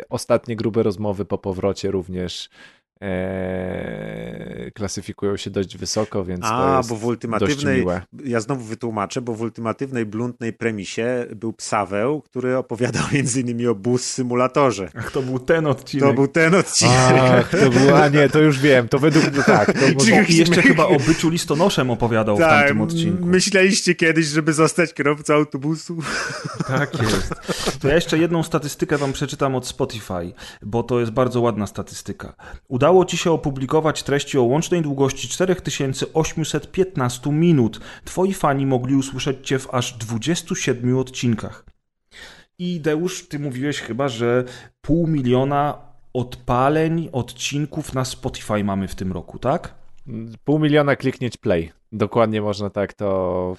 ostatnie 0.08 0.56
grube 0.56 0.82
rozmowy 0.82 1.24
po 1.24 1.38
powrocie 1.38 1.90
również 1.90 2.48
e, 3.02 4.70
klasyfikują 4.74 5.36
się 5.36 5.50
dość 5.50 5.76
wysoko, 5.76 6.24
więc 6.24 6.40
to 6.40 6.74
A, 6.74 6.76
jest 6.76 6.88
bo 6.88 6.94
w 6.96 6.98
dość 6.98 7.08
ultimatywnej, 7.08 7.80
miłe. 7.80 8.02
ja 8.24 8.40
znowu 8.40 8.64
wytłumaczę, 8.64 9.22
bo 9.22 9.34
w 9.34 9.40
ultimatywnej, 9.40 10.06
bluntnej 10.06 10.52
premisie 10.52 11.26
był 11.36 11.52
Psaweł, 11.52 12.22
który 12.22 12.56
opowiadał 12.56 13.02
między 13.12 13.40
innymi 13.40 13.66
o 13.66 13.74
bus 13.74 14.04
symulatorze. 14.04 14.88
Ach, 14.98 15.10
to 15.10 15.22
był 15.22 15.38
ten 15.38 15.66
odcinek. 15.66 16.08
To 16.08 16.14
był 16.14 16.28
ten 16.28 16.54
odcinek. 16.54 16.94
Ach, 17.20 17.50
to 17.50 17.70
było, 17.70 18.02
a 18.02 18.08
nie, 18.08 18.28
to 18.28 18.38
już 18.40 18.58
wiem, 18.60 18.88
to 18.88 18.98
według 18.98 19.32
mnie 19.32 19.42
tak. 19.42 19.72
To 19.72 19.86
I 20.28 20.36
jeszcze 20.36 20.62
chyba 20.62 20.86
o 20.86 20.96
byciu 20.96 21.28
listonoszem 21.30 21.90
opowiadał 21.90 22.36
w 22.36 22.40
Tak, 22.40 22.50
tamtym 22.58 22.80
odcinku. 22.80 23.26
myśleliście 23.26 23.94
kiedyś, 23.94 24.26
żeby 24.26 24.52
zostać 24.52 24.94
kierowcą 24.94 25.34
autobusu? 25.34 25.96
Tak 26.66 27.02
jest. 27.02 27.34
To 27.80 27.88
ja 27.88 27.94
jeszcze 27.94 28.18
jedną 28.18 28.42
statystykę 28.42 28.98
wam 28.98 29.12
przeczytam 29.12 29.54
od 29.54 29.66
Spotify, 29.66 30.32
bo 30.62 30.82
to 30.82 31.00
jest 31.00 31.12
bardzo 31.12 31.40
ładna 31.40 31.66
statystyka. 31.66 32.34
Udało 32.84 33.04
ci 33.04 33.16
się 33.16 33.30
opublikować 33.30 34.02
treści 34.02 34.38
o 34.38 34.42
łącznej 34.42 34.82
długości 34.82 35.28
4815 35.28 37.32
minut. 37.32 37.80
Twoi 38.04 38.34
fani 38.34 38.66
mogli 38.66 38.94
usłyszeć 38.94 39.46
cię 39.46 39.58
w 39.58 39.74
aż 39.74 39.92
27 39.92 40.98
odcinkach. 40.98 41.64
I 42.58 42.80
Deusz, 42.80 43.28
ty 43.28 43.38
mówiłeś 43.38 43.80
chyba, 43.80 44.08
że 44.08 44.44
pół 44.80 45.06
miliona 45.06 45.78
odpaleń 46.12 47.08
odcinków 47.12 47.94
na 47.94 48.04
Spotify 48.04 48.64
mamy 48.64 48.88
w 48.88 48.94
tym 48.94 49.12
roku, 49.12 49.38
tak? 49.38 49.74
Pół 50.44 50.58
miliona 50.58 50.96
kliknięć 50.96 51.36
play. 51.36 51.72
Dokładnie 51.98 52.42
można 52.42 52.70
tak 52.70 52.92
to. 52.92 53.56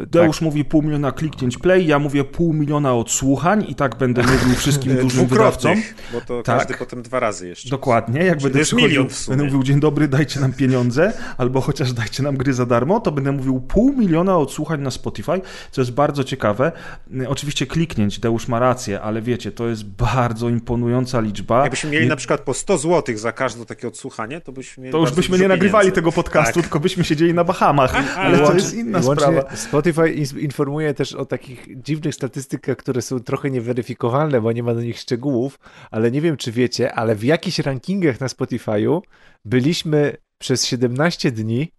E, 0.00 0.06
Deusz 0.06 0.36
tak. 0.36 0.42
mówi 0.44 0.64
pół 0.64 0.82
miliona 0.82 1.12
kliknięć 1.12 1.58
play, 1.58 1.86
ja 1.86 1.98
mówię 1.98 2.24
pół 2.24 2.52
miliona 2.52 2.94
odsłuchań 2.94 3.64
i 3.68 3.74
tak 3.74 3.96
będę 3.96 4.22
mówił 4.22 4.54
wszystkim 4.56 4.96
dużym 5.02 5.26
wydawcom. 5.26 5.82
Bo 6.12 6.20
to 6.20 6.42
Tak. 6.42 6.58
każdy 6.58 6.74
potem 6.74 7.02
dwa 7.02 7.20
razy 7.20 7.48
jeszcze. 7.48 7.70
Dokładnie, 7.70 8.24
jak 8.24 8.38
Czyli 8.38 8.52
będę 8.52 8.64
przychodził, 8.64 9.06
będę 9.28 9.44
mówił 9.44 9.62
dzień 9.62 9.80
dobry, 9.80 10.08
dajcie 10.08 10.40
nam 10.40 10.52
pieniądze, 10.52 11.12
albo 11.38 11.60
chociaż 11.60 11.92
dajcie 11.92 12.22
nam 12.22 12.36
gry 12.36 12.52
za 12.54 12.66
darmo, 12.66 13.00
to 13.00 13.12
będę 13.12 13.32
mówił 13.32 13.60
pół 13.60 13.92
miliona 13.92 14.36
odsłuchań 14.38 14.80
na 14.80 14.90
Spotify, 14.90 15.40
co 15.70 15.80
jest 15.80 15.92
bardzo 15.92 16.24
ciekawe. 16.24 16.72
Y, 17.20 17.28
Oczywiście 17.28 17.66
kliknięć, 17.66 18.18
Deusz 18.18 18.48
ma 18.48 18.58
rację, 18.58 19.00
ale 19.00 19.22
wiecie, 19.22 19.52
to 19.52 19.68
jest 19.68 19.84
bardzo 19.84 20.48
imponująca 20.48 21.20
liczba. 21.20 21.62
Jakbyśmy 21.62 21.90
mieli 21.90 22.04
Nie- 22.04 22.10
na 22.10 22.16
przykład 22.16 22.40
po 22.40 22.54
100 22.54 22.78
zł 22.78 23.16
za 23.18 23.32
każde 23.32 23.66
takie 23.66 23.88
odsłuchanie, 23.88 24.40
to 24.40 24.52
byśmy 24.52 24.82
mieli 24.82 24.92
To 24.92 24.98
już 24.98 25.10
byśmy 25.12 25.38
nie 25.38 25.48
nagrywali 25.48 25.82
pieniędzy. 25.82 25.94
tego 25.94 26.12
podcastu, 26.12 26.54
Tak. 26.54 26.62
tylko 26.62 26.80
byśmy 26.80 27.04
siedzieli 27.04 27.34
na 27.34 27.44
Bahamach, 27.52 28.18
ale 28.18 28.38
to 28.38 28.54
jest 28.54 28.74
inna 28.74 29.02
sprawa. 29.02 29.56
Spotify 29.56 30.10
informuje 30.40 30.94
też 30.94 31.14
o 31.14 31.24
takich 31.24 31.82
dziwnych 31.82 32.14
statystykach, 32.14 32.76
które 32.76 33.02
są 33.02 33.20
trochę 33.20 33.50
nieweryfikowalne, 33.50 34.40
bo 34.40 34.52
nie 34.52 34.62
ma 34.62 34.74
do 34.74 34.82
nich 34.82 34.98
szczegółów, 34.98 35.58
ale 35.90 36.10
nie 36.10 36.20
wiem, 36.20 36.36
czy 36.36 36.52
wiecie, 36.52 36.94
ale 36.94 37.14
w 37.14 37.24
jakichś 37.24 37.58
rankingach 37.58 38.20
na 38.20 38.26
Spotify'u 38.26 39.00
byliśmy 39.44 40.16
przez 40.38 40.66
17 40.66 41.30
dni 41.30 41.72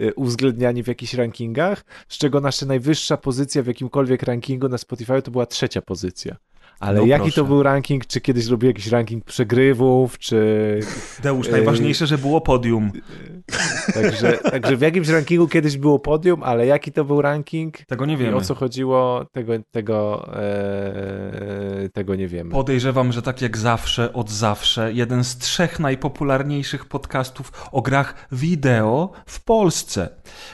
y, 0.00 0.14
uwzględniani 0.14 0.82
w 0.82 0.86
jakichś 0.86 1.14
rankingach, 1.14 1.84
z 2.08 2.18
czego 2.18 2.40
nasza 2.40 2.66
najwyższa 2.66 3.16
pozycja 3.16 3.62
w 3.62 3.66
jakimkolwiek 3.66 4.22
rankingu 4.22 4.68
na 4.68 4.78
Spotify 4.78 5.22
to 5.22 5.30
była 5.30 5.46
trzecia 5.46 5.82
pozycja. 5.82 6.36
Ale 6.80 7.00
No 7.00 7.06
jaki 7.06 7.22
proszę. 7.22 7.36
to 7.36 7.44
był 7.44 7.62
ranking? 7.62 8.06
Czy 8.06 8.20
kiedyś 8.20 8.46
robił 8.46 8.68
jakiś 8.68 8.86
ranking 8.86 9.24
przegrywów, 9.24 10.18
czy... 10.18 10.80
Deusz, 11.22 11.46
Ej. 11.46 11.52
najważniejsze, 11.52 12.06
że 12.06 12.18
było 12.18 12.40
podium. 12.40 12.92
Także, 13.94 14.32
także 14.32 14.76
w 14.76 14.80
jakimś 14.80 15.08
rankingu 15.08 15.48
kiedyś 15.48 15.76
było 15.78 15.98
podium, 15.98 16.42
ale 16.42 16.66
jaki 16.66 16.92
to 16.92 17.04
był 17.04 17.22
ranking? 17.22 17.78
Tego 17.86 18.06
nie 18.06 18.14
I 18.14 18.16
wiemy. 18.16 18.36
o 18.36 18.40
co 18.40 18.54
chodziło, 18.54 19.24
tego, 19.32 19.52
tego, 19.70 20.28
e, 20.36 21.88
tego 21.92 22.14
nie 22.14 22.28
wiemy. 22.28 22.50
Podejrzewam, 22.50 23.12
że 23.12 23.22
tak 23.22 23.42
jak 23.42 23.56
zawsze, 23.58 24.12
od 24.12 24.30
zawsze, 24.30 24.92
jeden 24.92 25.24
z 25.24 25.38
trzech 25.38 25.80
najpopularniejszych 25.80 26.84
podcastów 26.84 27.68
o 27.72 27.82
grach 27.82 28.26
wideo 28.32 29.12
w 29.26 29.44
Polsce. 29.44 30.08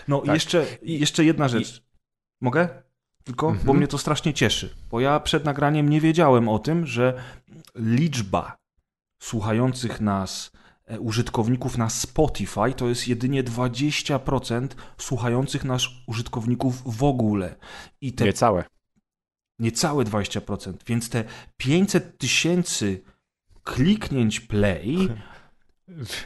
No 0.08 0.18
Tak. 0.20 0.34
jeszcze, 0.34 0.66
jeszcze 0.82 1.24
jedna 1.24 1.48
rzecz. 1.48 1.82
Mogę? 2.40 2.68
Tylko, 3.24 3.46
bo 3.46 3.52
Mhm. 3.52 3.76
mnie 3.76 3.88
to 3.88 3.98
strasznie 3.98 4.34
cieszy. 4.34 4.74
Bo 4.90 5.00
ja 5.00 5.20
przed 5.20 5.44
nagraniem 5.44 5.88
nie 5.88 6.00
wiedziałem 6.00 6.48
o 6.48 6.58
tym, 6.58 6.86
że 6.86 7.22
liczba 7.74 8.56
słuchających 9.22 10.00
nas 10.00 10.52
e, 10.86 11.00
użytkowników 11.00 11.78
na 11.78 11.90
Spotify 11.90 12.72
to 12.76 12.88
jest 12.88 13.08
jedynie 13.08 13.44
20% 13.44 14.68
słuchających 14.98 15.64
nas 15.64 15.82
użytkowników 16.06 16.96
w 16.98 17.04
ogóle. 17.04 17.54
I 18.00 18.12
te 18.12 18.24
Niecałe. 18.24 18.64
niecałe 19.58 20.04
20%, 20.04 20.72
więc 20.86 21.08
te 21.10 21.24
500 21.56 22.18
tysięcy 22.18 23.02
kliknięć 23.64 24.40
play, 24.40 24.96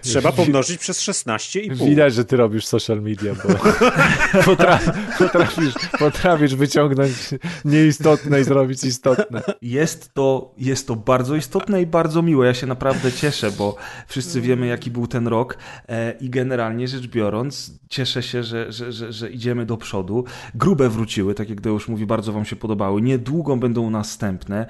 Trzeba 0.01 0.33
pomnożyć 0.43 0.79
przez 0.79 1.03
16,5. 1.03 1.87
Widać, 1.87 2.15
że 2.15 2.25
ty 2.25 2.37
robisz 2.37 2.67
social 2.67 3.03
media, 3.03 3.35
bo 3.35 3.55
potra 4.45 4.81
potrafisz, 5.19 5.75
potrafisz 5.99 6.55
wyciągnąć 6.55 7.13
nieistotne 7.65 8.41
i 8.41 8.45
zrobić 8.45 8.85
istotne. 8.85 9.43
jest 9.63 10.15
to, 10.15 10.55
jest 10.59 10.87
to 10.87 10.97
bardzo 10.97 11.37
istotne 11.37 11.83
i 11.83 11.87
bardzo 11.87 12.23
miłe. 12.23 12.47
Ja 12.47 12.55
się 12.55 12.67
naprawdę 12.67 13.13
cieszę, 13.13 13.51
bo 13.51 13.77
wszyscy 14.07 14.41
wiemy, 14.41 14.67
jaki 14.67 14.91
był 14.91 15.07
ten 15.07 15.29
rok 15.29 15.59
e, 15.89 16.13
i 16.21 16.31
generalnie 16.31 16.89
rzecz 16.89 17.07
biorąc, 17.07 17.73
cieszę 17.89 18.23
się, 18.23 18.43
że, 18.43 18.73
że, 18.73 18.93
że, 18.93 19.13
że 19.13 19.31
idziemy 19.31 19.67
do 19.67 19.77
przodu. 19.77 20.25
Grube 20.55 20.89
wróciły, 20.89 21.35
tak 21.35 21.51
jak 21.51 21.61
Deusz 21.61 21.89
mówi, 21.89 22.07
bardzo 22.07 22.33
wam 22.33 22.45
się 22.45 22.57
podobały. 22.57 23.03
Niedługo 23.03 23.57
będą 23.57 23.91
następne. 23.91 24.67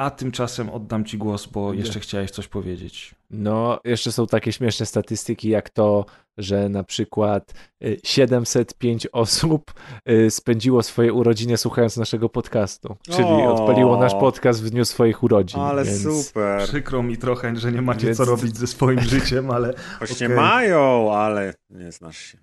A 0.00 0.10
tymczasem 0.10 0.70
oddam 0.70 1.04
ci 1.04 1.18
głos, 1.18 1.46
bo 1.46 1.72
jeszcze 1.72 2.00
chciałeś 2.00 2.30
coś 2.30 2.48
powiedzieć. 2.48 3.14
No, 3.30 3.80
jeszcze 3.84 4.12
są 4.12 4.26
takie 4.26 4.52
śmieszne 4.52 4.86
statystyki, 4.86 5.48
jak 5.48 5.70
to, 5.70 6.06
że 6.38 6.68
na 6.68 6.84
przykład 6.84 7.54
y, 7.84 8.00
705 8.04 9.06
osób 9.12 9.74
y, 10.10 10.30
spędziło 10.30 10.82
swoje 10.82 11.12
urodziny 11.12 11.56
słuchając 11.56 11.96
naszego 11.96 12.28
podcastu. 12.28 12.96
Czyli 13.02 13.24
O. 13.28 13.54
odpaliło 13.54 13.96
nasz 13.96 14.14
podcast 14.14 14.62
w 14.62 14.70
dniu 14.70 14.84
swoich 14.84 15.22
urodzin. 15.22 15.60
Ale 15.60 15.84
więc... 15.84 16.02
super. 16.02 16.68
Przykro 16.68 17.02
mi 17.02 17.16
trochę, 17.16 17.56
że 17.56 17.72
nie 17.72 17.82
macie 17.82 18.06
Więc- 18.06 18.18
co 18.18 18.24
robić 18.24 18.56
ze 18.56 18.66
swoim 18.66 19.00
życiem, 19.14 19.50
ale 19.50 19.74
Właśnie 19.98 20.26
okej. 20.26 20.36
mają, 20.38 21.12
ale 21.14 21.54
nie 21.70 21.92
znasz 21.92 22.18
się. 22.18 22.38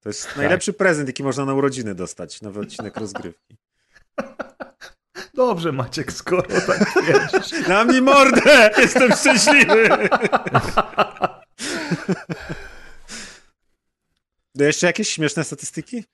To 0.00 0.08
jest 0.08 0.36
najlepszy 0.36 0.72
prezent, 0.72 1.08
jaki 1.08 1.22
można 1.22 1.44
na 1.44 1.54
urodziny 1.54 1.94
dostać. 1.94 2.42
Nowy 2.42 2.60
odcinek 2.60 2.96
rozgrywki. 2.96 3.56
Dobrze, 5.38 5.72
Maciek, 5.72 6.12
skoro 6.12 6.42
tak 6.42 6.90
twierdzisz. 6.90 7.68
Na 7.68 7.84
mnie 7.84 8.00
mordę! 8.02 8.70
Jestem 8.78 9.12
szczęśliwy! 9.12 9.88
No 14.54 14.64
jeszcze 14.64 14.86
jakieś 14.86 15.08
śmieszne 15.08 15.44
statystyki? 15.44 16.04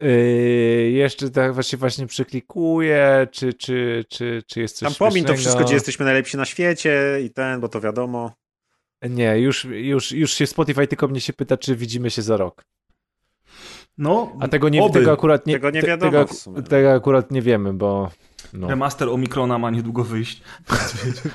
Yy, 0.00 0.90
jeszcze 0.90 1.30
tak 1.30 1.54
właśnie, 1.54 1.78
właśnie 1.78 2.06
przyklikuję, 2.06 3.26
czy, 3.32 3.54
czy, 3.54 4.04
czy, 4.08 4.42
czy 4.46 4.60
jest 4.60 4.76
coś 4.76 4.88
Tam 4.96 5.08
pomin 5.08 5.24
to 5.24 5.34
wszystko, 5.34 5.64
gdzie 5.64 5.74
jesteśmy 5.74 6.04
najlepsi 6.04 6.36
na 6.36 6.44
świecie 6.44 7.20
i 7.24 7.30
ten, 7.30 7.60
bo 7.60 7.68
to 7.68 7.80
wiadomo. 7.80 8.32
Nie, 9.02 9.38
już, 9.38 9.64
już, 9.64 10.12
już 10.12 10.32
się 10.32 10.46
Spotify 10.46 10.86
tylko 10.86 11.08
mnie 11.08 11.20
się 11.20 11.32
pyta, 11.32 11.56
czy 11.56 11.76
widzimy 11.76 12.10
się 12.10 12.22
za 12.22 12.36
rok. 12.36 12.64
No, 13.98 14.36
A 14.40 14.48
tego 14.48 14.68
nie, 14.68 14.82
oby. 14.82 14.98
tego 14.98 15.12
akurat 15.12 15.46
nie, 15.46 15.54
Tego 15.54 15.70
nie 15.70 15.82
wiadomo 15.82 16.12
tego, 16.12 16.26
w 16.26 16.32
sumie. 16.32 16.62
tego 16.62 16.92
akurat 16.92 17.30
nie 17.30 17.42
wiemy, 17.42 17.72
bo 17.74 18.10
no. 18.52 18.68
Remaster 18.68 19.08
Omikrona 19.08 19.58
ma 19.58 19.70
niedługo 19.70 20.04
wyjść. 20.04 20.42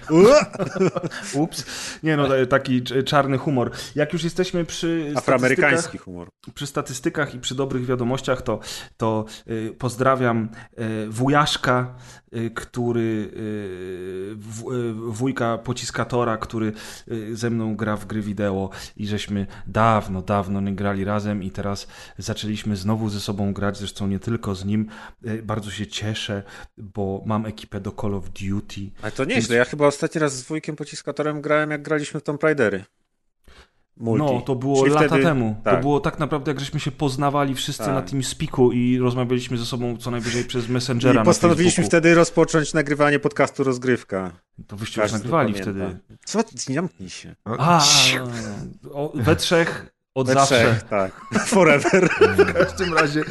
Ups. 1.33 1.65
Nie 2.03 2.17
no, 2.17 2.27
taki 2.49 2.81
cz- 2.83 3.03
czarny 3.03 3.37
humor. 3.37 3.71
Jak 3.95 4.13
już 4.13 4.23
jesteśmy 4.23 4.65
przy 4.65 5.13
Afroamerykański 5.15 5.97
humor. 5.97 6.27
przy 6.53 6.67
statystykach 6.67 7.35
i 7.35 7.39
przy 7.39 7.55
dobrych 7.55 7.85
wiadomościach, 7.85 8.41
to, 8.41 8.59
to 8.97 9.25
y, 9.49 9.75
pozdrawiam 9.79 10.49
y, 10.79 11.09
wujaszka, 11.09 11.95
który 12.55 13.01
y, 13.01 14.35
y, 14.73 14.93
wujka 14.93 15.57
pociskatora, 15.57 16.37
który 16.37 16.73
y, 17.11 17.35
ze 17.35 17.49
mną 17.49 17.75
gra 17.75 17.97
w 17.97 18.05
gry 18.05 18.21
wideo 18.21 18.69
i 18.97 19.07
żeśmy 19.07 19.47
dawno, 19.67 20.21
dawno 20.21 20.61
nie 20.61 20.75
grali 20.75 21.03
razem 21.03 21.43
i 21.43 21.51
teraz 21.51 21.87
zaczęliśmy 22.17 22.75
znowu 22.75 23.09
ze 23.09 23.19
sobą 23.19 23.53
grać, 23.53 23.77
zresztą 23.77 24.07
nie 24.07 24.19
tylko 24.19 24.55
z 24.55 24.65
nim. 24.65 24.87
Y, 25.25 25.43
bardzo 25.43 25.71
się 25.71 25.87
cieszę, 25.87 26.43
bo 26.77 27.23
mam 27.25 27.45
ekipę 27.45 27.79
do 27.79 27.91
Call 27.91 28.13
of 28.13 28.29
Duty. 28.29 28.91
Ale 29.01 29.11
to 29.11 29.25
nieźle. 29.25 29.55
Ja 29.55 29.65
chyba 29.65 29.87
ostatni 29.87 30.21
raz 30.21 30.35
z 30.37 30.43
wujkiem 30.43 30.75
pociskatorem 30.75 31.41
grałem, 31.41 31.71
jak 31.71 31.81
graliśmy 31.81 32.19
w 32.19 32.23
Tomb 32.23 32.43
Raidery. 32.43 32.83
Multi. 33.97 34.33
No, 34.33 34.41
to 34.41 34.55
było 34.55 34.83
Czyli 34.83 34.93
lata 34.95 35.07
wtedy- 35.07 35.23
temu. 35.23 35.55
To 35.63 35.71
tak. 35.71 35.81
było 35.81 35.99
tak 35.99 36.19
naprawdę, 36.19 36.51
jak 36.51 36.59
żeśmy 36.59 36.79
się 36.79 36.91
poznawali 36.91 37.55
wszyscy 37.55 37.83
Tak. 37.85 37.93
na 37.93 38.01
tym 38.01 38.23
spiku 38.23 38.71
i 38.71 38.97
rozmawialiśmy 38.97 39.57
ze 39.57 39.65
sobą 39.65 39.97
co 39.97 40.11
najwyżej 40.11 40.43
przez 40.43 40.69
Messengera 40.69 41.21
I 41.21 41.25
postanowiliśmy 41.25 41.83
wtedy 41.83 42.15
rozpocząć 42.15 42.73
nagrywanie 42.73 43.19
podcastu 43.19 43.63
Rozgrywka. 43.63 44.31
To 44.67 44.77
wyście 44.77 45.01
już 45.01 45.11
nagrywali 45.11 45.53
pamięta. 45.53 45.71
wtedy. 45.71 45.97
Co? 46.25 46.39
Zamknij 46.73 47.09
się. 47.09 47.35
A, 47.45 47.83
o, 48.91 49.11
we 49.15 49.35
trzech 49.35 49.92
od 50.15 50.27
We 50.27 50.33
zawsze. 50.33 50.55
trzech, 50.55 50.83
tak. 50.83 51.11
Forever. 51.47 52.09
W 52.37 52.53
każdym 52.53 52.93
razie, 52.93 53.23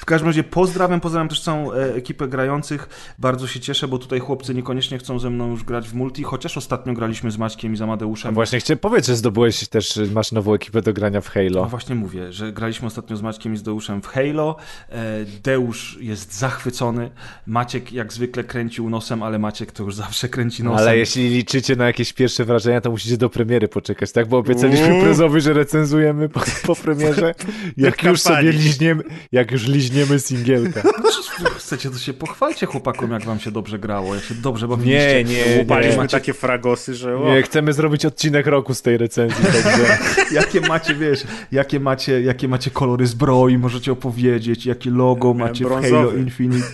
w 0.00 0.04
każdym 0.04 0.26
razie 0.28 0.44
pozdrawiam, 0.44 1.00
pozdrawiam 1.00 1.28
też 1.28 1.40
całą 1.40 1.72
e, 1.72 1.94
ekipę 1.94 2.28
grających. 2.28 2.88
Bardzo 3.18 3.46
się 3.46 3.60
cieszę, 3.60 3.88
bo 3.88 3.98
tutaj 3.98 4.20
chłopcy 4.20 4.54
niekoniecznie 4.54 4.98
chcą 4.98 5.18
ze 5.18 5.30
mną 5.30 5.50
już 5.50 5.64
grać 5.64 5.88
w 5.88 5.94
multi, 5.94 6.22
chociaż 6.22 6.56
ostatnio 6.56 6.92
graliśmy 6.94 7.30
z 7.30 7.38
Maćkiem 7.38 7.72
i 7.72 7.76
z 7.76 7.80
A 7.80 7.84
Amadeuszem. 7.84 8.34
właśnie 8.34 8.60
chciałem 8.60 8.78
powiedzieć, 8.78 9.06
że 9.06 9.16
zdobyłeś 9.16 9.68
też, 9.68 10.00
masz 10.12 10.32
nową 10.32 10.54
ekipę 10.54 10.82
do 10.82 10.92
grania 10.92 11.20
w 11.20 11.26
No 11.26 11.30
Halo. 11.32 11.64
właśnie 11.64 11.94
mówię, 11.94 12.32
że 12.32 12.52
graliśmy 12.52 12.86
ostatnio 12.86 13.16
z 13.16 13.22
Maćkiem 13.22 13.54
i 13.54 13.56
z 13.56 13.62
Deuszem 13.62 14.02
w 14.02 14.06
Halo. 14.06 14.56
E, 14.88 14.96
Deusz 15.42 15.98
jest 16.00 16.38
zachwycony. 16.38 17.10
Maciek 17.46 17.92
jak 17.92 18.12
zwykle 18.12 18.44
kręcił 18.44 18.90
nosem, 18.90 19.22
ale 19.22 19.38
Maciek 19.38 19.72
to 19.72 19.82
już 19.82 19.94
zawsze 19.94 20.28
kręci 20.28 20.64
nosem. 20.64 20.78
Ale 20.78 20.98
jeśli 20.98 21.28
liczycie 21.28 21.76
na 21.76 21.86
jakieś 21.86 22.12
pierwsze 22.12 22.44
wrażenia, 22.44 22.80
to 22.80 22.90
musicie 22.90 23.16
do 23.16 23.30
premiery 23.30 23.68
poczekać, 23.68 24.12
tak? 24.12 24.28
Bo 24.28 24.38
obiecaliśmy 24.38 25.00
prezowi, 25.02 25.40
że 25.40 25.52
recenzujemy 25.52 26.29
po, 26.32 26.40
po 26.66 26.76
premierze. 26.76 27.34
Jak 27.76 28.02
już 28.02 28.20
sobie 28.20 28.52
liźniemy, 28.52 29.02
jak 29.32 29.50
już 29.50 29.66
liźniemy 29.66 30.18
singielka. 30.18 30.82
No, 31.42 31.50
Chcecie, 31.50 31.90
to 31.90 31.98
się 31.98 32.12
pochwalcie 32.12 32.66
chłopakom, 32.66 33.10
jak 33.10 33.24
wam 33.24 33.40
się 33.40 33.50
dobrze 33.50 33.78
grało, 33.78 34.14
jak 34.14 34.24
się 34.24 34.34
dobrze 34.34 34.68
bawiliście. 34.68 35.24
Nie, 35.24 35.34
nie, 35.34 35.58
Łupaliśmy 35.58 36.02
nie. 36.02 36.08
takie 36.08 36.32
fragosy, 36.32 36.94
że 36.94 37.16
o, 37.16 37.34
Nie, 37.34 37.42
chcemy 37.42 37.72
zrobić 37.72 38.06
odcinek 38.06 38.46
roku 38.46 38.74
z 38.74 38.82
tej 38.82 38.98
recenzji, 38.98 39.44
także... 39.44 39.98
Jakie 40.40 40.60
macie, 40.60 40.94
wiesz, 40.94 41.24
jakie 41.52 41.80
macie, 41.80 42.22
jakie 42.22 42.48
macie 42.48 42.70
kolory 42.70 43.06
zbroi, 43.06 43.58
możecie 43.58 43.92
opowiedzieć, 43.92 44.66
jakie 44.66 44.90
logo 44.90 45.34
macie 45.34 45.64
w 45.64 45.68
brązowy. 45.68 45.96
Halo 45.96 46.12
Infinite. 46.12 46.66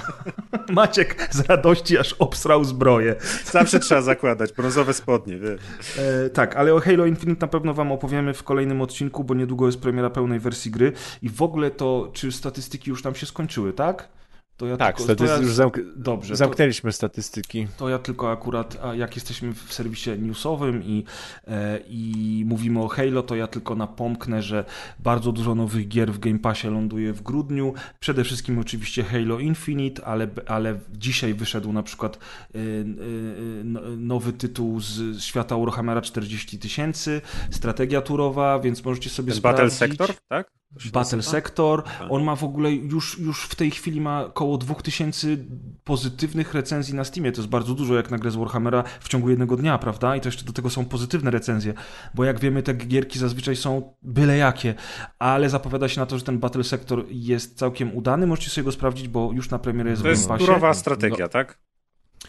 Maciek 0.70 1.28
z 1.30 1.40
radości 1.40 1.98
aż 1.98 2.12
obsrał 2.12 2.64
zbroję. 2.64 3.16
Zawsze 3.44 3.80
trzeba 3.80 4.02
zakładać 4.02 4.52
brązowe 4.52 4.94
spodnie, 4.94 5.38
wiesz. 5.38 5.60
E, 5.98 6.30
tak, 6.30 6.56
ale 6.56 6.74
o 6.74 6.80
Halo 6.80 7.06
Infinite 7.06 7.40
na 7.40 7.48
pewno 7.48 7.74
wam 7.74 7.92
opowiemy 7.92 8.34
w 8.34 8.42
kolejnym 8.42 8.80
odcinku, 8.82 9.24
bo 9.24 9.34
niedługo 9.34 9.66
jest 9.66 9.80
premiera 9.80 10.10
pełnej 10.10 10.40
wersji 10.40 10.70
gry 10.70 10.92
i 11.22 11.28
w 11.28 11.42
ogóle 11.42 11.70
to, 11.70 12.10
czy 12.12 12.32
statystyki 12.32 12.90
już 12.90 13.02
tam 13.02 13.14
się 13.14 13.26
skończyły, 13.26 13.72
tak? 13.72 14.08
To 14.62 14.66
ja 14.66 14.76
Tak, 14.76 14.96
tylko, 14.96 15.16
to 15.16 15.24
ja, 15.24 15.36
już 15.36 15.54
zamk 15.54 15.78
Dobrze, 15.96 16.28
to, 16.30 16.36
zamknęliśmy 16.36 16.92
statystyki. 16.92 17.66
to 17.76 17.88
ja 17.88 17.98
tylko 17.98 18.30
akurat, 18.30 18.78
a 18.82 18.94
jak 18.94 19.14
jesteśmy 19.14 19.52
w 19.54 19.72
serwisie 19.74 20.10
newsowym 20.18 20.84
i, 20.84 21.04
e, 21.48 21.78
i 21.88 22.44
mówimy 22.46 22.80
o 22.82 22.88
Halo, 22.88 23.22
to 23.22 23.36
ja 23.36 23.46
tylko 23.46 23.74
napomknę, 23.74 24.42
że 24.42 24.64
bardzo 24.98 25.32
dużo 25.32 25.54
nowych 25.54 25.88
gier 25.88 26.12
w 26.12 26.18
Game 26.18 26.38
Passie 26.38 26.68
ląduje 26.68 27.12
w 27.12 27.22
grudniu. 27.22 27.74
Przede 28.00 28.24
wszystkim 28.24 28.58
oczywiście 28.58 29.04
Halo 29.04 29.38
Infinite, 29.38 30.04
ale, 30.04 30.28
ale 30.46 30.78
dzisiaj 30.92 31.34
wyszedł 31.34 31.72
na 31.72 31.82
przykład 31.82 32.16
e, 32.54 32.58
no- 33.64 33.80
nowy 33.96 34.32
tytuł 34.32 34.80
z 34.80 35.22
świata 35.22 35.56
Warhammera 35.58 36.00
40 36.02 36.58
tysięcy, 36.58 37.20
strategia 37.50 38.02
turowa, 38.02 38.58
więc 38.58 38.84
możecie 38.84 39.10
sobie 39.10 39.32
Ten 39.32 39.38
sprawdzić. 39.38 39.60
Battle 39.80 39.88
Sector, 39.88 40.10
tak? 40.28 40.61
To 40.74 40.90
Battle 40.92 41.16
nazywa? 41.16 41.30
Sector. 41.32 41.84
Tak. 41.84 42.06
On 42.10 42.22
ma 42.24 42.36
w 42.36 42.44
ogóle 42.44 42.72
już, 42.72 43.18
już 43.18 43.44
w 43.44 43.54
tej 43.54 43.70
chwili 43.70 44.00
ma 44.00 44.24
około 44.24 44.58
2000 44.58 45.28
pozytywnych 45.84 46.54
recenzji 46.54 46.94
na 46.94 47.04
Steamie. 47.04 47.32
To 47.32 47.40
jest 47.40 47.48
bardzo 47.50 47.74
dużo 47.74 47.94
jak 47.94 48.10
na 48.10 48.18
grę 48.18 48.30
z 48.30 48.36
Warhammera 48.36 48.84
w 49.00 49.08
ciągu 49.08 49.30
jednego 49.30 49.56
dnia, 49.56 49.78
prawda? 49.78 50.16
I 50.16 50.20
to 50.20 50.28
jeszcze 50.28 50.44
do 50.44 50.52
tego 50.52 50.70
są 50.70 50.84
pozytywne 50.84 51.30
recenzje, 51.30 51.74
bo 52.14 52.24
jak 52.24 52.40
wiemy, 52.40 52.62
te 52.62 52.74
gierki 52.74 53.18
zazwyczaj 53.18 53.56
są 53.56 53.94
byle 54.02 54.36
jakie, 54.36 54.74
ale 55.18 55.50
zapowiada 55.50 55.88
się 55.88 56.00
na 56.00 56.06
to, 56.06 56.18
że 56.18 56.24
ten 56.24 56.38
Battle 56.38 56.64
Sector 56.64 57.04
jest 57.10 57.58
całkiem 57.58 57.96
udany. 57.96 58.26
Możecie 58.26 58.50
sobie 58.50 58.64
go 58.64 58.72
sprawdzić, 58.72 59.08
bo 59.08 59.30
już 59.32 59.50
na 59.50 59.58
premierę 59.58 59.90
jest 59.90 60.02
To 60.02 60.08
w 60.08 60.10
jest 60.10 60.22
Game 60.22 60.38
Passie. 60.38 60.46
turowa 60.46 60.74
strategia, 60.74 61.28
tak? 61.28 61.58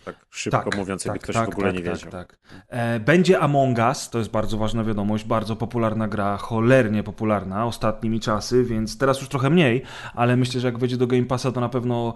Tak 0.06 0.16
szybko 0.32 0.64
Tak, 0.64 0.78
mówiąc, 0.78 1.06
jakby 1.06 1.20
tak, 1.20 1.24
ktoś 1.24 1.36
tak, 1.36 1.46
w 1.50 1.54
ogóle 1.54 1.68
tak, 1.68 1.76
nie 1.76 1.84
tak, 1.84 1.94
wiedział. 1.96 2.12
Tak, 2.12 2.38
E, 2.70 3.00
Będzie 3.00 3.40
Among 3.40 3.78
Us, 3.78 4.10
to 4.10 4.18
jest 4.18 4.32
bardzo 4.32 4.58
ważna 4.58 4.84
wiadomość, 4.84 5.24
bardzo 5.26 5.56
popularna 5.56 6.08
gra, 6.08 6.38
cholernie 6.38 7.04
popularna 7.04 7.66
ostatnimi 7.66 8.20
czasy, 8.20 8.64
więc 8.64 8.98
teraz 8.98 9.20
już 9.20 9.30
trochę 9.30 9.50
mniej, 9.50 9.82
ale 10.16 10.38
myślę, 10.38 10.62
że 10.62 10.68
jak 10.68 10.80
wejdzie 10.80 10.98
do 10.98 11.08
Game 11.08 11.24
Passa, 11.24 11.52
to 11.52 11.62
na 11.62 11.70
pewno 11.70 12.14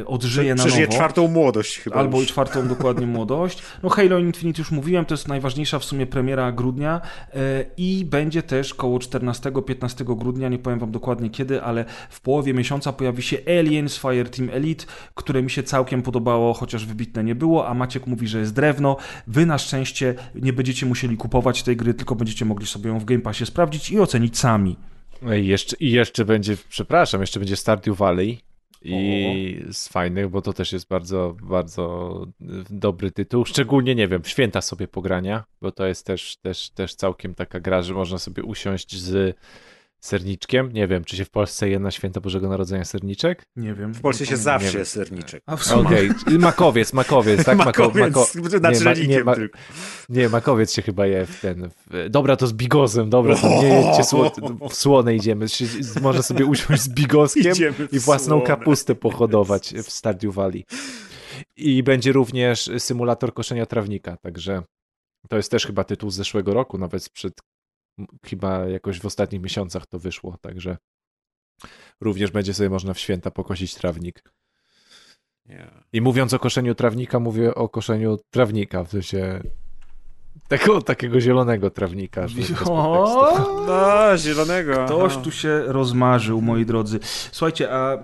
e, 0.00 0.06
odżyje 0.06 0.54
na 0.54 0.62
Przeżyje 0.62 0.86
nowo. 0.86 0.96
czwartą 0.96 1.28
młodość 1.28 1.78
chyba. 1.78 1.96
Albo 1.96 2.16
i 2.16 2.20
już. 2.20 2.28
czwartą 2.28 2.68
dokładnie 2.76 3.06
młodość. 3.06 3.62
No 3.82 3.88
Halo 3.88 4.18
Infinite 4.18 4.58
już 4.62 4.70
mówiłem, 4.70 5.04
to 5.04 5.14
jest 5.14 5.28
najważniejsza 5.28 5.78
w 5.78 5.84
sumie 5.84 6.06
premiera 6.06 6.52
grudnia 6.52 7.00
e, 7.34 7.38
i 7.76 8.04
będzie 8.10 8.42
też 8.42 8.74
koło 8.74 8.98
14-15 8.98 10.16
grudnia, 10.18 10.48
nie 10.48 10.58
powiem 10.58 10.78
wam 10.78 10.90
dokładnie 10.90 11.30
kiedy, 11.30 11.62
ale 11.62 11.84
w 12.10 12.20
połowie 12.20 12.54
miesiąca 12.54 12.92
pojawi 12.92 13.22
się 13.22 13.36
Aliens 13.58 13.98
Fireteam 13.98 14.50
Elite, 14.52 14.84
które 15.14 15.42
mi 15.42 15.50
się 15.50 15.62
całkiem 15.62 16.02
podobało, 16.02 16.54
chociaż 16.54 16.86
wybitne 16.86 17.24
nie 17.26 17.34
było, 17.34 17.68
a 17.68 17.74
Maciek 17.74 18.06
mówi, 18.06 18.28
że 18.28 18.38
jest 18.38 18.54
drewno. 18.54 18.96
Wy 19.26 19.46
na 19.46 19.58
szczęście 19.58 20.14
nie 20.34 20.52
będziecie 20.52 20.86
musieli 20.86 21.16
kupować 21.16 21.62
tej 21.62 21.76
gry, 21.76 21.94
tylko 21.94 22.14
będziecie 22.14 22.44
mogli 22.44 22.66
sobie 22.66 22.90
ją 22.90 22.98
w 22.98 23.04
Game 23.04 23.20
Passie 23.20 23.46
sprawdzić 23.46 23.90
i 23.90 24.00
ocenić 24.00 24.38
sami. 24.38 24.76
No 25.22 25.34
I 25.34 25.46
jeszcze, 25.46 25.76
I 25.80 25.90
jeszcze 25.90 26.24
będzie, 26.24 26.56
przepraszam, 26.68 27.20
jeszcze 27.20 27.40
będzie 27.40 27.56
Stardew 27.56 27.96
Valley. 27.96 28.40
I 28.82 29.64
z 29.72 29.88
fajnych, 29.88 30.28
bo 30.28 30.42
to 30.42 30.52
też 30.52 30.72
jest 30.72 30.88
bardzo, 30.88 31.36
bardzo 31.42 32.26
dobry 32.70 33.10
tytuł. 33.10 33.44
Szczególnie, 33.44 33.94
nie 33.94 34.08
wiem, 34.08 34.22
święta 34.24 34.60
sobie 34.60 34.88
pogrania, 34.88 35.44
bo 35.60 35.72
to 35.72 35.86
jest 35.86 36.06
też, 36.06 36.36
też, 36.36 36.70
też 36.70 36.94
całkiem 36.94 37.34
taka 37.34 37.60
gra, 37.60 37.82
że 37.82 37.94
można 37.94 38.18
sobie 38.18 38.42
usiąść 38.42 38.96
z 38.96 39.36
serniczkiem. 40.00 40.72
Nie 40.72 40.88
wiem, 40.88 41.04
czy 41.04 41.16
się 41.16 41.24
w 41.24 41.30
Polsce 41.30 41.68
je 41.68 41.78
na 41.78 41.90
święta 41.90 42.20
Bożego 42.20 42.48
Narodzenia 42.48 42.84
serniczek? 42.84 43.42
Nie 43.56 43.74
wiem. 43.74 43.94
W 43.94 44.00
Polsce 44.00 44.26
się 44.26 44.36
zawsze 44.36 44.70
wiem. 44.70 44.78
jest 44.78 44.92
serniczek. 44.92 45.42
Okej, 45.74 46.10
makowiec, 46.38 46.92
makowiec, 46.92 47.44
tak? 47.44 47.58
Mako, 47.58 47.82
Makowiec, 47.94 48.34
mako, 48.34 48.58
nad 48.60 48.74
nie, 48.74 48.80
ma- 48.84 48.92
nie, 48.94 49.24
ma- 49.24 49.34
tylko. 49.34 49.58
nie, 50.08 50.28
makowiec 50.28 50.72
się 50.72 50.82
chyba 50.82 51.06
je 51.06 51.26
w 51.26 51.40
ten. 51.40 51.68
W, 51.90 52.10
dobra, 52.10 52.36
to 52.36 52.46
z 52.46 52.52
bigosem, 52.52 53.10
dobra, 53.10 53.36
to 53.36 53.48
nie 53.48 53.68
jedźcie 53.68 54.04
sło, 54.04 54.32
w 54.70 54.74
słone 54.74 55.16
idziemy. 55.16 55.46
Można 56.02 56.22
sobie 56.22 56.46
usiąść 56.46 56.82
z 56.82 56.88
bigoskiem 56.88 57.54
i 57.92 57.98
własną 57.98 58.28
słone. 58.28 58.46
kapustę 58.46 58.94
pohodować 58.94 59.74
w 59.74 59.90
Stardew 59.90 60.34
Valley. 60.34 60.64
I 61.56 61.82
będzie 61.82 62.12
również 62.12 62.70
symulator 62.78 63.34
koszenia 63.34 63.66
trawnika, 63.66 64.16
także 64.16 64.62
to 65.28 65.36
jest 65.36 65.50
też 65.50 65.66
chyba 65.66 65.84
tytuł 65.84 66.10
z 66.10 66.14
zeszłego 66.14 66.54
roku, 66.54 66.78
nawet 66.78 67.04
sprzed 67.04 67.32
chyba 68.24 68.66
jakoś 68.66 69.00
w 69.00 69.06
ostatnich 69.06 69.42
miesiącach 69.42 69.86
to 69.86 69.98
wyszło, 69.98 70.36
także 70.40 70.76
również 72.00 72.30
będzie 72.30 72.54
sobie 72.54 72.70
można 72.70 72.94
w 72.94 72.98
święta 72.98 73.30
pokosić 73.30 73.74
trawnik. 73.74 74.22
Nie. 75.46 75.70
I 75.92 76.00
mówiąc 76.00 76.34
o 76.34 76.38
koszeniu 76.38 76.74
trawnika, 76.74 77.20
mówię 77.20 77.54
o 77.54 77.68
koszeniu 77.68 78.16
trawnika, 78.30 78.84
w 78.84 78.90
sensie 78.90 79.40
tego, 80.48 80.82
takiego 80.82 81.20
zielonego 81.20 81.70
trawnika. 81.70 82.26
O! 82.64 83.56
No, 83.66 84.16
zielonego. 84.18 84.84
Ktoś 84.84 85.16
tu 85.16 85.30
się 85.30 85.62
rozmarzył, 85.66 86.40
moi 86.42 86.66
drodzy. 86.66 86.98
Słuchajcie, 87.32 87.72
a 87.72 87.94
y, 87.94 87.98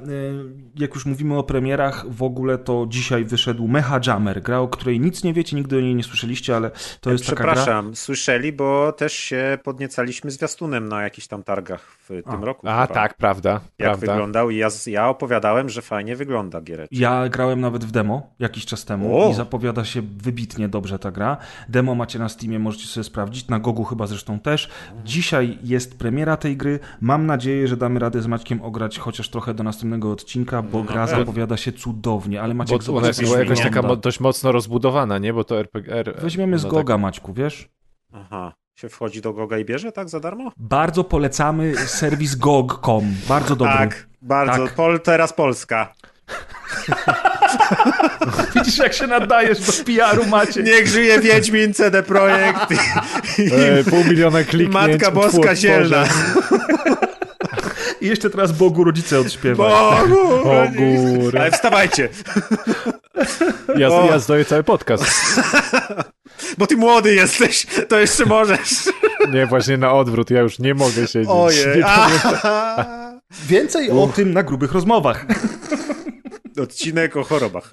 jak 0.76 0.94
już 0.94 1.06
mówimy 1.06 1.38
o 1.38 1.42
premierach, 1.42 2.04
w 2.08 2.22
ogóle 2.22 2.58
to 2.58 2.86
dzisiaj 2.88 3.24
wyszedł 3.24 3.68
Mecha 3.68 4.00
Jammer, 4.06 4.42
gra, 4.42 4.58
o 4.58 4.68
której 4.68 5.00
nic 5.00 5.24
nie 5.24 5.32
wiecie, 5.32 5.56
nigdy 5.56 5.78
o 5.78 5.80
niej 5.80 5.94
nie 5.94 6.02
słyszeliście, 6.02 6.56
ale 6.56 6.70
to 7.00 7.12
jest 7.12 7.26
taka 7.26 7.42
gra... 7.42 7.52
Przepraszam, 7.52 7.96
słyszeli, 7.96 8.52
bo 8.52 8.92
też 8.92 9.12
się 9.12 9.58
podniecaliśmy 9.64 10.30
zwiastunem 10.30 10.88
na 10.88 11.02
jakichś 11.02 11.26
tam 11.26 11.42
targach 11.42 11.80
w 11.82 12.08
tym 12.08 12.42
A. 12.42 12.44
roku. 12.44 12.68
A 12.68 12.82
chyba. 12.82 12.94
tak, 12.94 13.14
prawda, 13.14 13.50
Jak 13.52 13.88
prawda. 13.88 14.12
wyglądał 14.12 14.50
i 14.50 14.56
ja, 14.56 14.68
ja 14.86 15.08
opowiadałem, 15.08 15.68
że 15.68 15.82
fajnie 15.82 16.16
wygląda 16.16 16.60
giereczka. 16.60 16.96
Ja 16.98 17.28
grałem 17.28 17.60
nawet 17.60 17.84
w 17.84 17.90
demo 17.90 18.30
jakiś 18.38 18.66
czas 18.66 18.84
temu 18.84 19.22
O! 19.22 19.30
i 19.30 19.34
zapowiada 19.34 19.84
się 19.84 20.02
wybitnie 20.02 20.68
dobrze 20.68 20.98
ta 20.98 21.10
gra. 21.10 21.36
Demo 21.68 21.94
macie 21.94 22.18
na 22.22 22.28
Steamie, 22.28 22.58
możecie 22.58 22.86
sobie 22.86 23.04
sprawdzić, 23.04 23.48
na 23.48 23.58
Gogu 23.58 23.84
chyba 23.84 24.06
zresztą 24.06 24.40
też. 24.40 24.68
Dzisiaj 25.04 25.58
jest 25.64 25.98
premiera 25.98 26.36
tej 26.36 26.56
gry. 26.56 26.78
Mam 27.00 27.26
nadzieję, 27.26 27.68
że 27.68 27.76
damy 27.76 28.00
radę 28.00 28.22
z 28.22 28.26
Maćkiem 28.26 28.62
ograć 28.62 28.98
chociaż 28.98 29.28
trochę 29.28 29.54
do 29.54 29.62
następnego 29.62 30.12
odcinka, 30.12 30.62
bo 30.62 30.82
gra 30.82 31.06
pewno. 31.06 31.20
zapowiada 31.20 31.56
się 31.56 31.72
cudownie, 31.72 32.42
ale 32.42 32.54
Maciek 32.54 32.84
Bo 32.84 32.96
ona 32.96 33.06
jest 33.06 33.20
jak 33.20 33.28
była 33.28 33.40
jakoś 33.40 33.60
taka 33.60 33.96
dość 33.96 34.20
mocno 34.20 34.52
rozbudowana, 34.52 35.18
nie? 35.18 35.32
Bo 35.32 35.44
to 35.44 35.58
RPG... 35.60 35.94
R- 35.94 36.14
Weźmiemy 36.22 36.58
z 36.58 36.64
no 36.64 36.70
Goga, 36.70 36.98
Maćku, 36.98 37.32
wiesz? 37.32 37.68
Aha. 38.12 38.52
Się 38.74 38.88
wchodzi 38.88 39.20
do 39.20 39.32
Goga 39.32 39.58
i 39.58 39.64
bierze, 39.64 39.92
tak, 39.92 40.08
za 40.08 40.20
darmo? 40.20 40.52
Bardzo 40.56 41.04
polecamy 41.04 41.76
serwis 41.76 42.34
gog.com. 42.34 43.04
Bardzo 43.28 43.56
dobry. 43.56 43.74
Tak, 43.74 44.08
bardzo. 44.22 44.66
Tak. 44.66 44.74
Pol, 44.74 45.00
teraz 45.00 45.32
Polska. 45.32 45.92
Widzisz, 48.54 48.78
jak 48.78 48.92
się 48.94 49.06
nadajesz 49.06 49.60
do 49.60 49.72
PR-u, 49.72 50.26
Maciek. 50.26 50.66
Niech 50.66 50.88
żyje 50.88 51.20
Wiedźmin, 51.20 51.74
CD 51.74 52.02
Projekt 52.02 52.70
i, 52.70 52.74
i, 53.42 53.54
E, 53.54 53.84
pół 53.84 54.04
miliona 54.04 54.44
kliknięć. 54.44 54.72
Matka 54.74 55.10
Boska. 55.10 55.56
Zielna. 55.56 56.04
I 58.00 58.06
jeszcze 58.06 58.30
teraz 58.30 58.52
Bogu 58.52 58.84
rodzice 58.84 59.20
odśpiewać. 59.20 59.72
Bogu! 59.72 60.50
O 60.50 60.66
góry. 60.76 61.40
Ale 61.40 61.50
wstawajcie, 61.50 62.08
Ja, 63.76 63.88
O. 63.88 64.06
ja 64.10 64.18
zdoję 64.18 64.44
cały 64.44 64.62
podcast. 64.62 65.04
bo 66.58 66.66
ty 66.66 66.76
młody 66.76 67.14
jesteś, 67.14 67.66
to 67.88 67.98
jeszcze 67.98 68.26
możesz. 68.26 68.70
Nie, 69.32 69.46
właśnie 69.46 69.76
na 69.76 69.92
odwrót, 69.92 70.30
ja 70.30 70.40
już 70.40 70.58
nie 70.58 70.74
mogę 70.74 71.06
siedzieć. 71.06 71.28
Ojej. 71.30 71.84
Więcej 73.48 73.90
o 73.90 74.06
tym 74.16 74.32
na 74.32 74.42
grubych 74.42 74.72
rozmowach. 74.72 75.26
Odcinek 76.60 77.16
o 77.16 77.24
chorobach. 77.24 77.72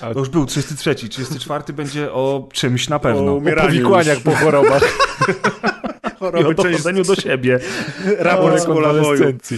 To 0.00 0.18
już 0.18 0.28
był 0.28 0.46
33, 0.46 0.94
34 0.94 1.72
będzie 1.72 2.12
o 2.12 2.48
czymś 2.52 2.88
na 2.88 2.96
O 2.96 3.00
pewno. 3.00 3.32
o 3.32 3.34
umieraniu 3.34 3.68
powikłaniach 3.68 4.14
już. 4.14 4.24
po 4.24 4.30
chorobach. 4.34 4.82
I 6.40 6.44
o 6.44 6.54
dochodzeniu 6.54 7.04
do 7.04 7.14
siebie. 7.14 7.60
raport 8.18 8.62
z. 8.62 9.54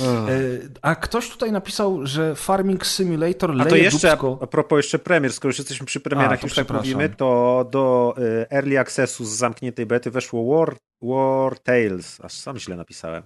E, 0.00 0.38
A 0.82 0.94
ktoś 0.94 1.28
tutaj 1.30 1.52
napisał, 1.52 2.06
że 2.06 2.34
Farming 2.34 2.86
Simulator 2.86 3.50
A 3.50 3.54
leje 3.54 3.70
to 3.70 3.76
jeszcze, 3.76 4.08
a, 4.08 4.16
dupsko. 4.16 4.38
a 4.42 4.46
propos 4.46 4.76
jeszcze 4.76 4.98
premier, 4.98 5.32
skoro 5.32 5.48
już 5.48 5.58
jesteśmy 5.58 5.86
przy 5.86 5.98
A, 5.98 6.02
premierach, 6.02 6.40
to 6.40 6.46
już 6.46 6.54
tak 6.54 6.70
mówimy, 6.70 7.08
to 7.08 7.68
do 7.70 8.14
y, 8.18 8.46
Early 8.50 8.78
Accessu 8.78 9.24
z 9.24 9.28
zamkniętej 9.28 9.86
bety 9.86 10.10
weszło 10.10 10.56
War, 10.58 10.76
War 11.02 11.58
Tales. 11.58 12.20
Aż 12.20 12.32
sam 12.32 12.58
źle 12.58 12.76
napisałem. 12.76 13.22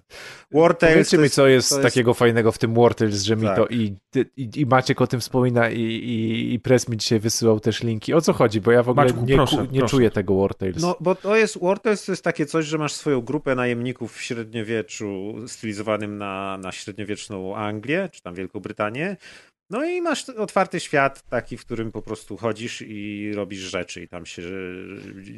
War 0.52 0.74
Tales 0.74 0.94
Powiedzcie 0.94 1.16
mi, 1.16 1.22
jest- 1.22 1.34
co 1.34 1.46
jest 1.46 1.70
to 1.70 1.82
takiego 1.82 2.14
fajnego 2.14 2.52
w 2.52 2.58
tym 2.58 2.74
War 2.74 2.94
Tales, 2.94 3.22
że 3.22 3.36
mi 3.36 3.42
Tak. 3.46 3.56
to 3.56 3.66
i, 3.66 3.96
i, 4.36 4.50
i 4.56 4.66
Maciek 4.66 5.00
o 5.00 5.06
tym 5.06 5.20
wspomina 5.20 5.70
i, 5.70 5.80
i, 5.80 6.54
i 6.54 6.60
Press 6.60 6.88
mi 6.88 6.96
dzisiaj 6.96 7.20
wysyłał 7.20 7.60
też 7.60 7.82
linki. 7.82 8.14
O 8.14 8.20
co 8.20 8.32
chodzi? 8.32 8.60
Bo 8.60 8.72
ja 8.72 8.82
w 8.82 8.88
ogóle 8.88 9.06
Maćku, 9.06 9.24
nie, 9.24 9.34
proszę, 9.36 9.66
nie 9.72 9.78
proszę. 9.78 9.90
czuję 9.96 10.10
tego 10.10 10.36
War 10.36 10.54
Tales. 10.54 10.82
No, 10.82 10.96
bo 11.00 11.14
to 11.14 11.36
jest, 11.36 11.58
War 11.62 11.80
Tales 11.80 12.04
to 12.04 12.12
jest 12.12 12.24
takie 12.24 12.46
coś, 12.46 12.66
że 12.66 12.78
masz 12.78 12.92
swoją 12.92 13.20
grupę 13.20 13.54
najemników 13.54 14.16
w 14.16 14.22
średniowieczu 14.22 15.34
stylizowanym 15.46 16.18
na, 16.18 16.58
na 16.58 16.72
średniowieczną 16.72 17.56
Anglię, 17.56 18.08
czy 18.12 18.22
tam 18.22 18.34
Wielką 18.34 18.60
Brytanię 18.60 19.16
No 19.70 19.84
i 19.84 20.00
masz 20.00 20.28
otwarty 20.28 20.80
świat 20.80 21.22
taki, 21.28 21.56
w 21.56 21.60
którym 21.60 21.92
po 21.92 22.02
prostu 22.02 22.36
chodzisz 22.36 22.82
i 22.86 23.32
robisz 23.34 23.60
rzeczy 23.60 24.02
i 24.02 24.08
tam 24.08 24.26
się 24.26 24.42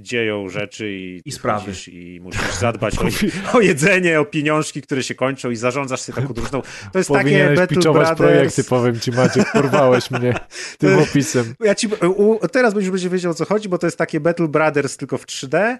dzieją 0.00 0.48
rzeczy 0.48 0.92
i, 0.92 1.22
I 1.24 1.32
sprawy. 1.32 1.72
i 1.92 2.20
musisz 2.20 2.54
zadbać 2.54 2.94
o, 2.98 3.04
o, 3.56 3.60
jedzenie, 3.60 4.20
o 4.20 4.24
pieniążki, 4.24 4.82
które 4.82 5.02
się 5.02 5.14
kończą 5.14 5.50
i 5.50 5.56
zarządzasz 5.56 6.00
sobie 6.00 6.22
taką 6.22 6.34
drużyną. 6.34 6.62
To 6.92 6.98
jest 6.98 7.10
takie 7.10 7.54
Battle 7.56 7.92
Brothers... 7.92 8.18
projekty, 8.18 8.64
powiem 8.64 9.00
ci 9.00 9.10
Maciek, 9.10 9.52
porwałeś 9.52 10.10
mnie 10.20 10.34
tym 10.78 10.98
opisem. 10.98 11.54
Ja 11.60 11.74
ci, 11.74 11.88
u, 12.16 12.48
teraz 12.48 12.74
będziesz 12.74 13.08
wiedział 13.08 13.32
o 13.32 13.34
co 13.34 13.44
chodzi, 13.44 13.68
bo 13.68 13.78
to 13.78 13.86
jest 13.86 13.98
takie 13.98 14.20
Battle 14.20 14.48
Brothers 14.48 14.96
tylko 14.96 15.18
w 15.18 15.26
3D 15.26 15.56
E, 15.58 15.78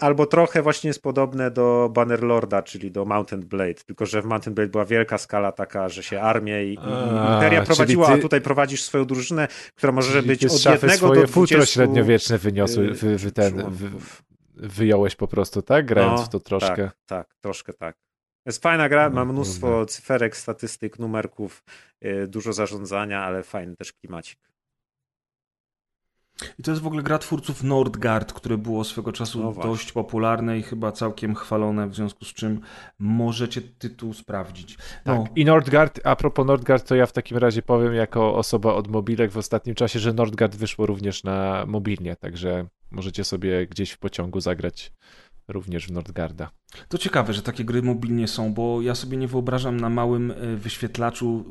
albo 0.00 0.26
trochę 0.26 0.62
właśnie 0.62 0.88
jest 0.88 1.02
podobne 1.02 1.50
do 1.50 1.90
Bannerlorda, 1.92 2.62
czyli 2.62 2.90
do 2.90 3.04
Mountain 3.04 3.42
Blade, 3.42 3.74
tylko 3.74 4.06
że 4.06 4.22
w 4.22 4.24
Mountain 4.24 4.54
Blade 4.54 4.70
była 4.70 4.84
wielka 4.84 5.18
skala 5.18 5.52
taka, 5.52 5.88
że 5.88 6.02
się 6.02 6.20
armię 6.20 6.64
i, 6.64 6.74
i 6.74 7.34
imperia 7.34 7.62
prowadziła, 7.62 8.06
ty... 8.06 8.12
a 8.12 8.18
tutaj 8.18 8.40
prowadzisz 8.40 8.82
swoją 8.82 9.04
drużynę, 9.04 9.48
która 9.74 9.92
może 9.92 10.22
być 10.22 10.44
od 10.44 10.64
jednego 10.64 10.96
swoje 10.96 11.20
do 11.20 11.26
20... 11.26 11.34
futro 11.34 11.66
średniowieczne 11.66 12.38
wyniosły, 12.38 12.94
wy, 12.94 13.16
wy 13.16 13.32
ten, 13.32 13.70
wy, 13.70 13.90
wyjąłeś 14.54 15.16
po 15.16 15.28
prostu, 15.28 15.62
tak? 15.62 15.86
Grając 15.86 16.20
no, 16.20 16.26
w 16.26 16.28
to 16.28 16.40
troszkę. 16.40 16.76
Tak, 16.76 16.96
tak, 17.06 17.34
troszkę 17.40 17.72
tak. 17.72 17.96
Jest 18.46 18.62
fajna 18.62 18.88
gra, 18.88 19.10
ma 19.10 19.24
no, 19.24 19.32
mnóstwo 19.32 19.86
cyferek, 19.86 20.36
statystyk, 20.36 20.98
numerków, 20.98 21.62
e, 22.00 22.26
dużo 22.26 22.52
zarządzania, 22.52 23.24
ale 23.24 23.42
fajny 23.42 23.76
też 23.76 23.92
klimacik. 23.92 24.49
I 26.58 26.62
to 26.62 26.70
jest 26.70 26.82
w 26.82 26.86
ogóle 26.86 27.02
gra 27.02 27.18
twórców 27.18 27.62
Nordgard, 27.62 28.32
które 28.32 28.58
było 28.58 28.84
swego 28.84 29.12
czasu 29.12 29.42
no 29.42 29.52
dość 29.52 29.92
popularne 29.92 30.58
i 30.58 30.62
chyba 30.62 30.92
całkiem 30.92 31.34
chwalone, 31.34 31.88
w 31.88 31.94
związku 31.94 32.24
z 32.24 32.34
czym 32.34 32.60
możecie 32.98 33.62
tytuł 33.62 34.14
sprawdzić. 34.14 34.78
No. 35.06 35.24
Tak. 35.24 35.36
I 35.36 35.44
Nordgard, 35.44 36.00
a 36.04 36.16
propos 36.16 36.46
Nordgard, 36.46 36.88
to 36.88 36.94
ja 36.94 37.06
w 37.06 37.12
takim 37.12 37.38
razie 37.38 37.62
powiem 37.62 37.94
jako 37.94 38.34
osoba 38.34 38.74
od 38.74 38.88
mobilek 38.88 39.30
w 39.30 39.36
ostatnim 39.36 39.74
czasie, 39.74 39.98
że 39.98 40.12
Nordgard 40.12 40.56
wyszło 40.56 40.86
również 40.86 41.24
na 41.24 41.64
mobilnie, 41.66 42.16
także 42.16 42.66
możecie 42.90 43.24
sobie 43.24 43.66
gdzieś 43.66 43.90
w 43.90 43.98
pociągu 43.98 44.40
zagrać 44.40 44.92
również 45.48 45.86
w 45.86 45.92
Nordgarda. 45.92 46.50
To 46.88 46.98
ciekawe, 46.98 47.32
że 47.32 47.42
takie 47.42 47.64
gry 47.64 47.82
mobilnie 47.82 48.28
są, 48.28 48.54
bo 48.54 48.82
ja 48.82 48.94
sobie 48.94 49.16
nie 49.16 49.28
wyobrażam 49.28 49.80
na 49.80 49.90
małym 49.90 50.30
e, 50.30 50.56
wyświetlaczu 50.56 51.44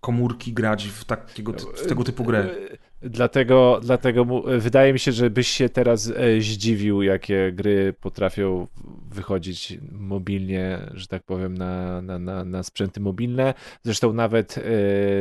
komórki 0.00 0.52
grać 0.52 0.84
w, 0.88 1.04
takiego, 1.04 1.52
w 1.52 1.86
tego 1.86 2.04
typu 2.04 2.24
grę. 2.24 2.54
Dlatego, 3.02 3.80
dlatego 3.82 4.24
wydaje 4.58 4.92
mi 4.92 4.98
się, 4.98 5.12
że 5.12 5.30
byś 5.30 5.48
się 5.48 5.68
teraz 5.68 6.12
e, 6.16 6.40
zdziwił, 6.40 7.02
jakie 7.02 7.52
gry 7.52 7.94
potrafią 8.00 8.66
wychodzić 9.10 9.78
mobilnie, 9.92 10.78
że 10.94 11.06
tak 11.06 11.22
powiem, 11.22 11.58
na, 11.58 12.02
na, 12.02 12.18
na, 12.18 12.44
na 12.44 12.62
sprzęty 12.62 13.00
mobilne. 13.00 13.54
Zresztą 13.82 14.12
nawet 14.12 14.58
e, 14.58 14.62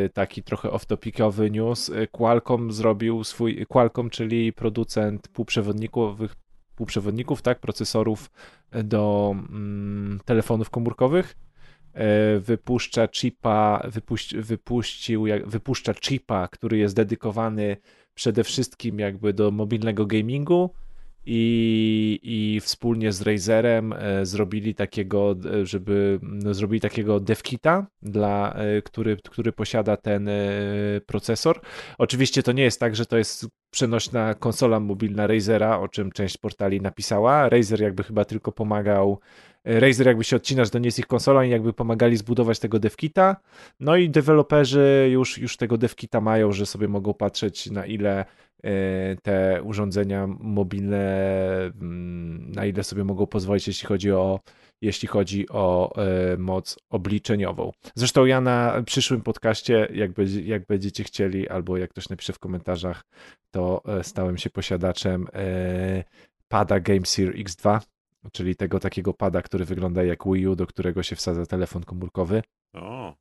taki 0.09 0.43
trochę 0.43 0.69
off-topicowy 0.69 1.51
news. 1.51 1.89
E, 1.89 2.07
Qualcomm 2.07 2.71
zrobił 2.71 3.23
swój, 3.23 3.65
Qualcomm, 3.65 4.09
czyli 4.09 4.53
producent 4.53 5.27
półprzewodników, 5.27 6.19
półprzewodników 6.75 7.41
tak, 7.41 7.59
procesorów 7.59 8.31
do 8.83 9.35
mm, 9.35 10.19
telefonów 10.25 10.69
komórkowych 10.69 11.35
wypuszcza 12.39 13.07
chipa, 13.07 13.81
wypuś, 13.87 14.33
wypuścił, 14.33 15.25
wypuszcza 15.45 15.93
chipa, 15.93 16.47
który 16.47 16.77
jest 16.77 16.95
dedykowany 16.95 17.77
przede 18.13 18.43
wszystkim 18.43 18.99
jakby 18.99 19.33
do 19.33 19.51
mobilnego 19.51 20.05
gamingu 20.05 20.69
i, 21.29 22.19
i 22.23 22.59
wspólnie 22.59 23.11
z 23.11 23.21
Razerem 23.21 23.93
e, 23.93 24.25
zrobili 24.25 24.75
takiego, 24.75 25.35
e, 25.61 25.65
żeby 25.65 26.19
no, 26.21 26.53
zrobili 26.53 26.81
takiego 26.81 27.19
devkita, 27.19 27.87
dla, 28.01 28.57
który, 28.83 29.17
który 29.17 29.51
posiada 29.51 29.97
ten 29.97 30.29
procesor. 31.05 31.61
Oczywiście 31.97 32.43
to 32.43 32.51
nie 32.51 32.63
jest 32.63 32.79
tak, 32.79 32.95
że 32.95 33.05
to 33.05 33.17
jest 33.17 33.47
przenośna 33.71 34.33
konsola 34.33 34.79
mobilna 34.79 35.27
Razera, 35.27 35.79
o 35.79 35.87
czym 35.87 36.11
część 36.11 36.37
portali 36.37 36.81
napisała. 36.81 37.49
Razer 37.49 37.81
jakby 37.81 38.03
chyba 38.03 38.25
tylko 38.25 38.51
pomagał 38.51 39.19
Razer 39.67 40.07
jakby 40.07 40.23
się 40.23 40.35
odcina, 40.35 40.65
że 40.65 40.71
to 40.71 40.79
nie 40.79 40.87
jest 40.87 40.99
ich 40.99 41.07
konsola 41.07 41.45
i 41.45 41.49
jakby 41.49 41.73
pomagali 41.73 42.17
zbudować 42.17 42.59
tego 42.59 42.79
devkita. 42.79 43.35
No 43.79 43.95
i 43.95 44.09
deweloperzy 44.09 45.09
już, 45.11 45.37
już 45.37 45.57
tego 45.57 45.77
devkita 45.77 46.21
mają, 46.21 46.51
że 46.51 46.65
sobie 46.65 46.87
mogą 46.87 47.13
patrzeć 47.13 47.71
na 47.71 47.85
ile 47.85 48.25
e, 48.63 49.15
te 49.15 49.63
urządzenia 49.63 50.27
mobilne, 50.27 51.05
mm, 51.81 52.51
na 52.51 52.65
ile 52.65 52.83
sobie 52.83 53.03
mogą 53.03 53.27
pozwolić, 53.27 53.67
jeśli 53.67 53.87
chodzi 53.87 54.11
o 54.11 54.39
jeśli 54.81 55.07
chodzi 55.07 55.49
o 55.49 55.93
e, 55.95 56.37
moc 56.37 56.79
obliczeniową. 56.89 57.71
Zresztą 57.95 58.25
ja 58.25 58.41
na 58.41 58.83
przyszłym 58.85 59.21
podcaście, 59.21 59.87
jak, 59.93 60.11
jak 60.43 60.65
będziecie 60.65 61.03
chcieli, 61.03 61.49
albo 61.49 61.77
jak 61.77 61.89
ktoś 61.89 62.09
napisze 62.09 62.33
w 62.33 62.39
komentarzach, 62.39 63.03
to 63.51 63.81
e, 63.87 64.03
stałem 64.03 64.37
się 64.37 64.49
posiadaczem 64.49 65.27
pada 66.47 66.79
GameSeer 66.79 67.35
X2, 67.35 67.79
czyli 68.31 68.55
tego 68.55 68.79
takiego 68.79 69.13
pada, 69.13 69.41
który 69.41 69.65
wygląda 69.65 70.03
jak 70.03 70.19
Wii 70.25 70.47
U, 70.47 70.55
do 70.55 70.67
którego 70.67 71.03
się 71.03 71.15
wsadza 71.15 71.45
telefon 71.45 71.83
komórkowy. 71.83 72.43
O. 72.73 73.15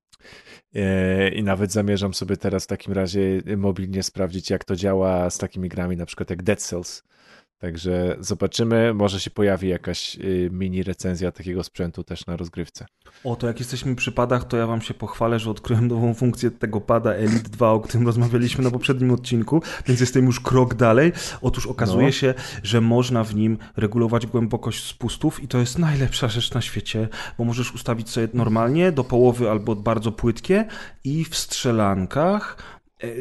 E, 0.75 1.29
I 1.29 1.43
nawet 1.43 1.73
zamierzam 1.73 2.15
sobie 2.15 2.37
teraz 2.37 2.65
w 2.65 2.67
takim 2.67 2.93
razie 2.93 3.43
mobilnie 3.57 4.03
sprawdzić, 4.03 4.51
jak 4.51 4.65
to 4.65 4.77
działa 4.77 5.31
z 5.31 5.39
takimi 5.39 5.69
grami, 5.69 5.97
na 5.97 6.07
przykład 6.07 6.31
jak 6.31 6.43
Dead 6.43 6.63
Cells, 6.63 7.03
Także 7.59 8.17
zobaczymy, 8.21 8.95
może 8.95 9.21
się 9.21 9.31
pojawi 9.31 9.69
jakaś 9.69 10.17
y, 10.17 10.49
mini 10.53 10.83
recenzja 10.83 11.33
takiego 11.33 11.65
sprzętu 11.65 12.05
też 12.05 12.27
na 12.27 12.37
rozgrywce. 12.37 12.87
O, 13.25 13.37
to 13.37 13.47
jak 13.47 13.59
jesteśmy 13.59 13.97
przy 13.97 14.13
padach, 14.13 14.45
to 14.45 14.57
ja 14.57 14.67
wam 14.67 14.81
się 14.83 14.95
pochwalę, 14.95 15.39
że 15.39 15.51
odkryłem 15.51 15.89
nową 15.89 16.15
funkcję 16.15 16.51
tego 16.51 16.81
pada 16.81 17.13
Elite 17.13 17.49
2, 17.49 17.71
o 17.71 17.81
którym 17.81 18.07
rozmawialiśmy 18.07 18.65
na 18.65 18.71
poprzednim 18.71 19.11
odcinku, 19.11 19.63
więc 19.87 20.01
jestem 20.01 20.27
już 20.27 20.41
krok 20.41 20.75
dalej. 20.75 21.13
Otóż 21.43 21.67
okazuje 21.67 22.07
no. 22.07 22.13
się, 22.13 22.35
że 22.63 22.81
można 22.81 23.25
w 23.25 23.35
nim 23.35 23.59
regulować 23.77 24.27
głębokość 24.27 24.85
spustów 24.85 25.43
i 25.43 25.49
to 25.49 25.59
jest 25.59 25.79
najlepsza 25.79 26.29
rzecz 26.29 26.55
na 26.55 26.61
świecie, 26.61 27.09
bo 27.39 27.45
możesz 27.45 27.75
ustawić 27.75 28.11
sobie 28.11 28.29
normalnie 28.35 28.93
do 28.93 29.05
połowy 29.05 29.51
albo 29.51 29.77
bardzo 29.77 30.13
płytkie 30.13 30.65
i 31.05 31.25
w 31.25 31.37
strzelankach 31.37 32.76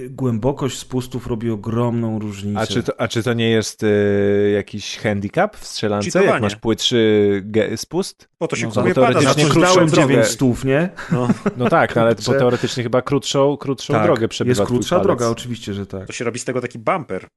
głębokość 0.09 0.77
spustów 0.77 1.27
robi 1.27 1.49
ogromną 1.49 2.19
różnicę. 2.19 2.59
A 2.59 2.67
czy 2.67 2.83
to, 2.83 3.01
a 3.01 3.07
czy 3.07 3.23
to 3.23 3.33
nie 3.33 3.49
jest 3.49 3.83
y, 3.83 4.51
jakiś 4.55 4.97
handicap 4.97 5.57
w 5.57 5.65
strzelance, 5.65 6.11
Cheatowanie. 6.11 6.31
jak 6.31 6.41
masz 6.41 6.55
płytszy 6.55 7.43
spust? 7.75 8.29
Po 8.37 8.47
to 8.47 8.55
się 8.55 8.67
no, 8.67 8.71
kupuje 8.71 8.93
teoretycznie 8.93 9.45
krótszą 9.45 9.89
9 9.89 10.25
stów, 10.25 10.65
nie? 10.65 10.89
No, 11.11 11.27
no 11.57 11.69
tak, 11.69 11.95
no, 11.95 12.01
ale 12.01 12.15
bo 12.15 12.33
teoretycznie 12.33 12.83
chyba 12.83 13.01
krótszą, 13.01 13.57
krótszą 13.57 13.93
tak, 13.93 14.03
drogę 14.03 14.27
przebywa 14.27 14.61
jest 14.61 14.71
krótsza 14.71 14.99
droga, 14.99 15.29
oczywiście, 15.29 15.73
że 15.73 15.85
tak. 15.85 16.07
To 16.07 16.13
się 16.13 16.25
robi 16.25 16.39
z 16.39 16.45
tego 16.45 16.61
taki 16.61 16.79
bumper. 16.79 17.27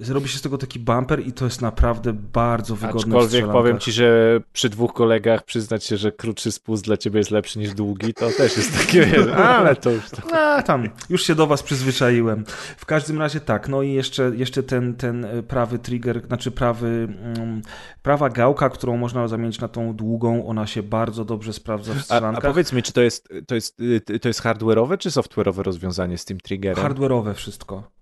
Zrobi 0.00 0.28
się 0.28 0.38
z 0.38 0.42
tego 0.42 0.58
taki 0.58 0.78
bumper 0.78 1.26
i 1.26 1.32
to 1.32 1.44
jest 1.44 1.62
naprawdę 1.62 2.12
bardzo 2.12 2.76
wygodne 2.76 3.00
Aczkolwiek 3.00 3.46
powiem 3.46 3.78
ci, 3.78 3.92
że 3.92 4.40
przy 4.52 4.68
dwóch 4.68 4.92
kolegach 4.92 5.44
przyznać 5.44 5.84
się, 5.84 5.96
że 5.96 6.12
krótszy 6.12 6.52
spust 6.52 6.84
dla 6.84 6.96
ciebie 6.96 7.18
jest 7.18 7.30
lepszy 7.30 7.58
niż 7.58 7.74
długi, 7.74 8.14
to 8.14 8.30
też 8.30 8.56
jest 8.56 8.78
takie, 8.78 9.24
ale 9.58 9.76
to 9.76 9.90
już... 9.90 10.10
To... 10.10 10.36
A, 10.36 10.62
tam, 10.62 10.88
już 11.10 11.22
się 11.22 11.34
do 11.34 11.46
was 11.46 11.62
przyzwyczaiłem. 11.62 12.44
W 12.76 12.86
każdym 12.86 13.18
razie 13.18 13.40
tak, 13.40 13.68
no 13.68 13.82
i 13.82 13.92
jeszcze, 13.92 14.32
jeszcze 14.36 14.62
ten, 14.62 14.94
ten 14.94 15.26
prawy 15.48 15.78
trigger, 15.78 16.26
znaczy 16.26 16.50
prawy, 16.50 17.08
um, 17.38 17.62
prawa 18.02 18.30
gałka, 18.30 18.70
którą 18.70 18.96
można 18.96 19.28
zamienić 19.28 19.60
na 19.60 19.68
tą 19.68 19.94
długą, 19.94 20.46
ona 20.46 20.66
się 20.66 20.82
bardzo 20.82 21.24
dobrze 21.24 21.52
sprawdza 21.52 21.94
w 21.94 22.00
strzelankach. 22.02 22.44
A, 22.44 22.48
a 22.48 22.50
powiedz 22.50 22.72
mi, 22.72 22.82
czy 22.82 22.92
to 22.92 23.00
jest, 23.00 23.28
to 23.46 23.54
jest, 23.54 23.76
to 24.22 24.28
jest 24.28 24.42
hardware'owe 24.42 24.98
czy 24.98 25.08
software'owe 25.08 25.62
rozwiązanie 25.62 26.18
z 26.18 26.24
tym 26.24 26.40
triggerem? 26.40 26.84
Hardware'owe 26.84 27.34
wszystko. 27.34 27.99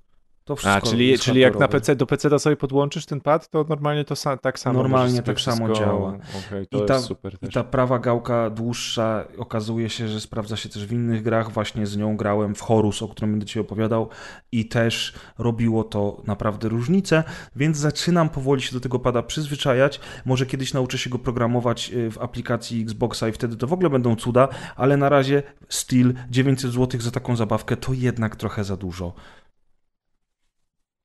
To 0.48 0.56
wszystko 0.56 0.88
A, 0.88 0.90
czyli, 0.90 1.18
czyli 1.18 1.40
jak 1.40 1.58
na 1.58 1.68
PC, 1.68 1.96
do 1.96 2.06
PC 2.06 2.38
sobie 2.38 2.56
podłączysz 2.56 3.06
ten 3.06 3.20
pad, 3.20 3.48
to 3.48 3.64
normalnie 3.68 4.04
to 4.04 4.14
sa, 4.16 4.36
tak 4.36 4.58
samo 4.58 4.82
Normalnie 4.82 5.22
tak 5.22 5.40
samo 5.40 5.66
wszystko... 5.66 5.84
działa. 5.84 6.18
Okay, 6.48 6.66
I, 6.70 6.86
ta, 6.86 7.00
I 7.42 7.52
ta 7.52 7.64
prawa 7.64 7.98
gałka 7.98 8.50
dłuższa 8.50 9.24
okazuje 9.38 9.90
się, 9.90 10.08
że 10.08 10.20
sprawdza 10.20 10.56
się 10.56 10.68
też 10.68 10.86
w 10.86 10.92
innych 10.92 11.22
grach. 11.22 11.52
Właśnie 11.52 11.86
z 11.86 11.96
nią 11.96 12.16
grałem 12.16 12.54
w 12.54 12.60
Horus, 12.60 13.02
o 13.02 13.08
którym 13.08 13.30
będę 13.30 13.46
Ci 13.46 13.60
opowiadał 13.60 14.08
i 14.52 14.68
też 14.68 15.14
robiło 15.38 15.84
to 15.84 16.22
naprawdę 16.26 16.68
różnicę, 16.68 17.24
więc 17.56 17.76
zaczynam 17.76 18.28
powoli 18.28 18.62
się 18.62 18.72
do 18.72 18.80
tego 18.80 18.98
pada 18.98 19.22
przyzwyczajać. 19.22 20.00
Może 20.24 20.46
kiedyś 20.46 20.74
nauczę 20.74 20.98
się 20.98 21.10
go 21.10 21.18
programować 21.18 21.90
y, 21.92 22.10
w 22.10 22.18
aplikacji 22.18 22.82
Xboxa 22.82 23.28
i 23.28 23.32
wtedy 23.32 23.56
to 23.56 23.66
w 23.66 23.72
ogóle 23.72 23.90
będą 23.90 24.16
cuda, 24.16 24.48
ale 24.76 24.96
na 24.96 25.08
razie 25.08 25.42
Steel 25.68 26.14
900 26.30 26.72
zł 26.72 27.00
za 27.00 27.10
taką 27.10 27.36
zabawkę 27.36 27.76
to 27.76 27.92
jednak 27.92 28.36
trochę 28.36 28.64
za 28.64 28.76
dużo. 28.76 29.14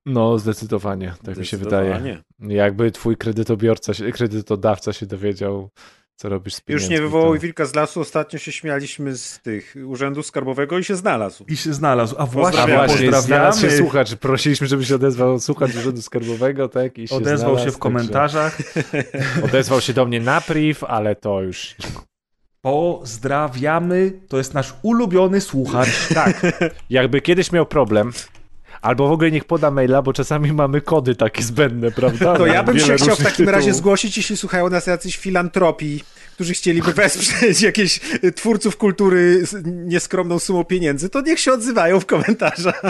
No, 0.05 0.39
zdecydowanie, 0.39 1.07
tak 1.07 1.35
zdecydowanie. 1.35 1.39
mi 1.39 1.45
się 1.45 1.57
wydaje. 1.57 2.23
Jakby 2.39 2.91
twój 2.91 3.17
kredytobiorca, 3.17 3.93
kredytodawca 4.13 4.93
się 4.93 5.05
dowiedział, 5.05 5.69
co 6.15 6.29
robisz 6.29 6.53
z 6.53 6.61
pieniędzmi. 6.61 6.83
Już 6.83 6.99
nie 6.99 7.01
wywołał 7.01 7.33
to... 7.33 7.39
wilka 7.39 7.65
z 7.65 7.75
lasu, 7.75 8.01
ostatnio 8.01 8.39
się 8.39 8.51
śmialiśmy 8.51 9.17
z 9.17 9.39
tych 9.39 9.75
urzędu 9.85 10.23
skarbowego 10.23 10.79
i 10.79 10.83
się 10.83 10.95
znalazł. 10.95 11.45
I 11.47 11.57
się 11.57 11.73
znalazł, 11.73 12.15
a 12.17 12.25
właśnie, 12.25 12.61
a 12.61 12.67
właśnie 12.67 13.11
pozdrawiamy. 13.11 13.61
się 13.61 13.77
słuchacz, 13.77 14.15
prosiliśmy, 14.15 14.67
żeby 14.67 14.85
się 14.85 14.95
odezwał 14.95 15.39
słuchacz 15.39 15.75
urzędu 15.75 16.01
skarbowego, 16.01 16.69
tak? 16.69 16.97
I 16.97 17.07
się 17.07 17.15
odezwał 17.15 17.51
znalazł, 17.51 17.65
się 17.65 17.71
w 17.71 17.77
komentarzach. 17.77 18.57
Odezwał 19.45 19.81
się 19.81 19.93
do 19.93 20.05
mnie 20.05 20.19
na 20.19 20.41
priv, 20.41 20.85
ale 20.87 21.15
to 21.15 21.41
już... 21.41 21.75
Pozdrawiamy, 22.61 24.11
to 24.27 24.37
jest 24.37 24.53
nasz 24.53 24.73
ulubiony 24.81 25.41
słuchacz. 25.41 26.13
Tak. 26.13 26.41
Jakby 26.89 27.21
kiedyś 27.21 27.51
miał 27.51 27.65
problem, 27.65 28.11
albo 28.83 29.07
w 29.07 29.11
ogóle 29.11 29.31
niech 29.31 29.45
poda 29.45 29.71
maila, 29.71 30.01
bo 30.01 30.13
czasami 30.13 30.53
mamy 30.53 30.81
kody 30.81 31.15
takie 31.15 31.43
zbędne, 31.43 31.91
prawda? 31.91 32.37
To 32.37 32.45
ja 32.45 32.63
bym 32.63 32.75
Wiele 32.75 32.87
się 32.87 33.03
chciał 33.05 33.15
w 33.15 33.23
takim 33.23 33.49
razie 33.49 33.59
tytułów. 33.65 33.77
zgłosić, 33.77 34.17
jeśli 34.17 34.37
słuchają 34.37 34.69
nas 34.69 34.87
jacyś 34.87 35.17
filantropii, 35.17 36.03
którzy 36.33 36.53
chcieliby 36.53 36.93
wesprzeć 36.93 37.61
jakichś 37.61 37.99
y, 38.23 38.31
twórców 38.31 38.77
kultury 38.77 39.45
z 39.45 39.65
nieskromną 39.65 40.39
sumą 40.39 40.63
pieniędzy, 40.63 41.09
to 41.09 41.21
niech 41.21 41.39
się 41.39 41.53
odzywają 41.53 41.99
w 41.99 42.05
komentarzach. 42.05 42.81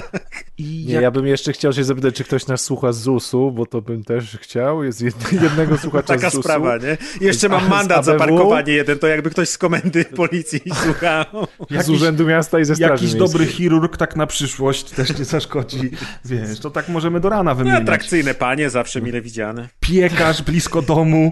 I 0.57 0.85
Nie, 0.87 0.93
jak 0.93 1.03
ja 1.03 1.11
bym 1.11 1.27
jeszcze 1.27 1.53
chciał 1.53 1.73
się 1.73 1.83
zapytać, 1.83 2.15
czy 2.15 2.23
ktoś 2.23 2.47
nas 2.47 2.61
słucha 2.61 2.91
z 2.91 2.97
ZUS-u, 3.01 3.51
bo 3.51 3.65
to 3.65 3.81
bym 3.81 4.03
też 4.03 4.37
chciał. 4.41 4.83
Jest 4.83 5.01
jed, 5.01 5.15
jednego 5.43 5.77
słuchacza 5.77 6.07
Taka 6.07 6.29
z 6.29 6.33
ZUS-u. 6.33 6.43
sprawa, 6.43 6.77
nie? 6.77 6.97
Jeszcze 7.21 7.49
mam 7.49 7.65
z 7.65 7.69
mandat 7.69 8.05
za 8.05 8.15
parkowanie 8.15 8.73
jeden, 8.73 8.99
to 8.99 9.07
jakby 9.07 9.29
ktoś 9.29 9.49
z 9.49 9.57
komendy 9.57 10.05
policji 10.05 10.61
słuchał. 10.83 11.25
Z 11.69 11.73
jakiś, 11.73 11.89
Urzędu 11.89 12.25
Miasta 12.25 12.59
i 12.59 12.65
ze 12.65 12.75
Straży 12.75 12.91
jakiś 12.91 13.01
Miejskiej. 13.01 13.19
dobry 13.19 13.45
chirurg 13.47 13.97
tak 13.97 14.15
na 14.15 14.27
przyszłość 14.27 14.83
też 14.91 15.17
nie 15.19 15.25
zaszkodzi. 15.25 15.91
Wiesz, 16.25 16.59
to 16.59 16.69
tak 16.71 16.89
możemy 16.89 17.19
do 17.19 17.29
rana 17.29 17.55
wymieniać. 17.55 17.81
Atrakcyjne 17.81 18.33
panie, 18.33 18.69
zawsze 18.69 19.01
mile 19.01 19.21
widziane. 19.21 19.69
Piekarz 19.79 20.41
blisko 20.41 20.81
domu. 20.81 21.31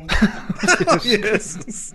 Jezus. 1.06 1.92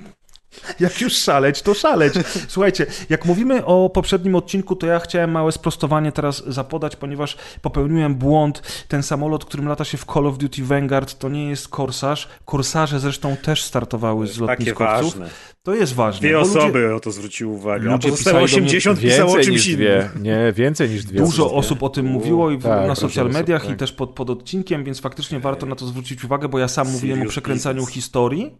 Jak 0.80 1.00
już 1.00 1.12
szaleć, 1.12 1.62
to 1.62 1.74
szaleć. 1.74 2.14
Słuchajcie, 2.48 2.86
jak 3.10 3.24
mówimy 3.24 3.64
o 3.64 3.90
poprzednim 3.90 4.34
odcinku, 4.34 4.76
to 4.76 4.86
ja 4.86 4.98
chciałem 4.98 5.30
małe 5.30 5.52
sprostowanie 5.52 6.12
teraz 6.12 6.42
zapodać, 6.46 6.96
ponieważ 6.96 7.36
popełniłem 7.62 8.14
błąd. 8.14 8.62
Ten 8.88 9.02
samolot, 9.02 9.44
którym 9.44 9.68
lata 9.68 9.84
się 9.84 9.98
w 9.98 10.04
Call 10.04 10.26
of 10.26 10.38
Duty 10.38 10.64
Vanguard, 10.64 11.18
to 11.18 11.28
nie 11.28 11.48
jest 11.50 11.68
korsarz. 11.68 12.28
Korsarze 12.44 13.00
zresztą 13.00 13.36
też 13.36 13.62
startowały 13.62 14.26
z 14.26 14.30
Takie 14.30 14.42
lotniskowców. 14.46 15.04
ważne. 15.18 15.28
To 15.62 15.74
jest 15.74 15.94
ważne. 15.94 16.20
Dwie 16.28 16.32
bo 16.38 16.40
ludzie- 16.46 16.58
osoby 16.58 16.94
o 16.94 17.00
to 17.00 17.10
zwróciły 17.12 17.52
uwagę, 17.52 17.84
ludzie 17.90 18.08
pozostałe 18.08 18.42
pisali 18.42 18.52
do 18.52 18.66
mnie 18.66 18.66
80 18.78 19.00
pisało 19.00 19.32
o 19.32 19.34
Więcej 19.34 19.44
czymś 19.44 19.56
niż 19.56 19.66
innym. 19.66 19.78
dwie. 19.78 20.10
Nie, 20.22 20.52
więcej 20.52 20.90
niż 20.90 21.04
dwie. 21.04 21.18
Dużo 21.20 21.44
osoby. 21.44 21.58
osób 21.58 21.82
o 21.82 21.88
tym 21.88 22.06
mówiło 22.06 22.50
i 22.50 22.58
tak, 22.58 22.88
na 22.88 22.94
social 22.94 23.26
osób, 23.26 23.34
mediach 23.38 23.62
tak. 23.62 23.72
i 23.72 23.76
też 23.76 23.92
pod, 23.92 24.10
pod 24.10 24.30
odcinkiem, 24.30 24.84
więc 24.84 25.00
faktycznie 25.00 25.40
warto 25.40 25.66
na 25.66 25.76
to 25.76 25.86
zwrócić 25.86 26.24
uwagę, 26.24 26.48
bo 26.48 26.58
ja 26.58 26.68
sam 26.68 26.88
mówiłem 26.90 27.18
o 27.18 27.20
Serious 27.20 27.32
przekręcaniu 27.32 27.76
business. 27.80 27.94
historii. 27.94 28.54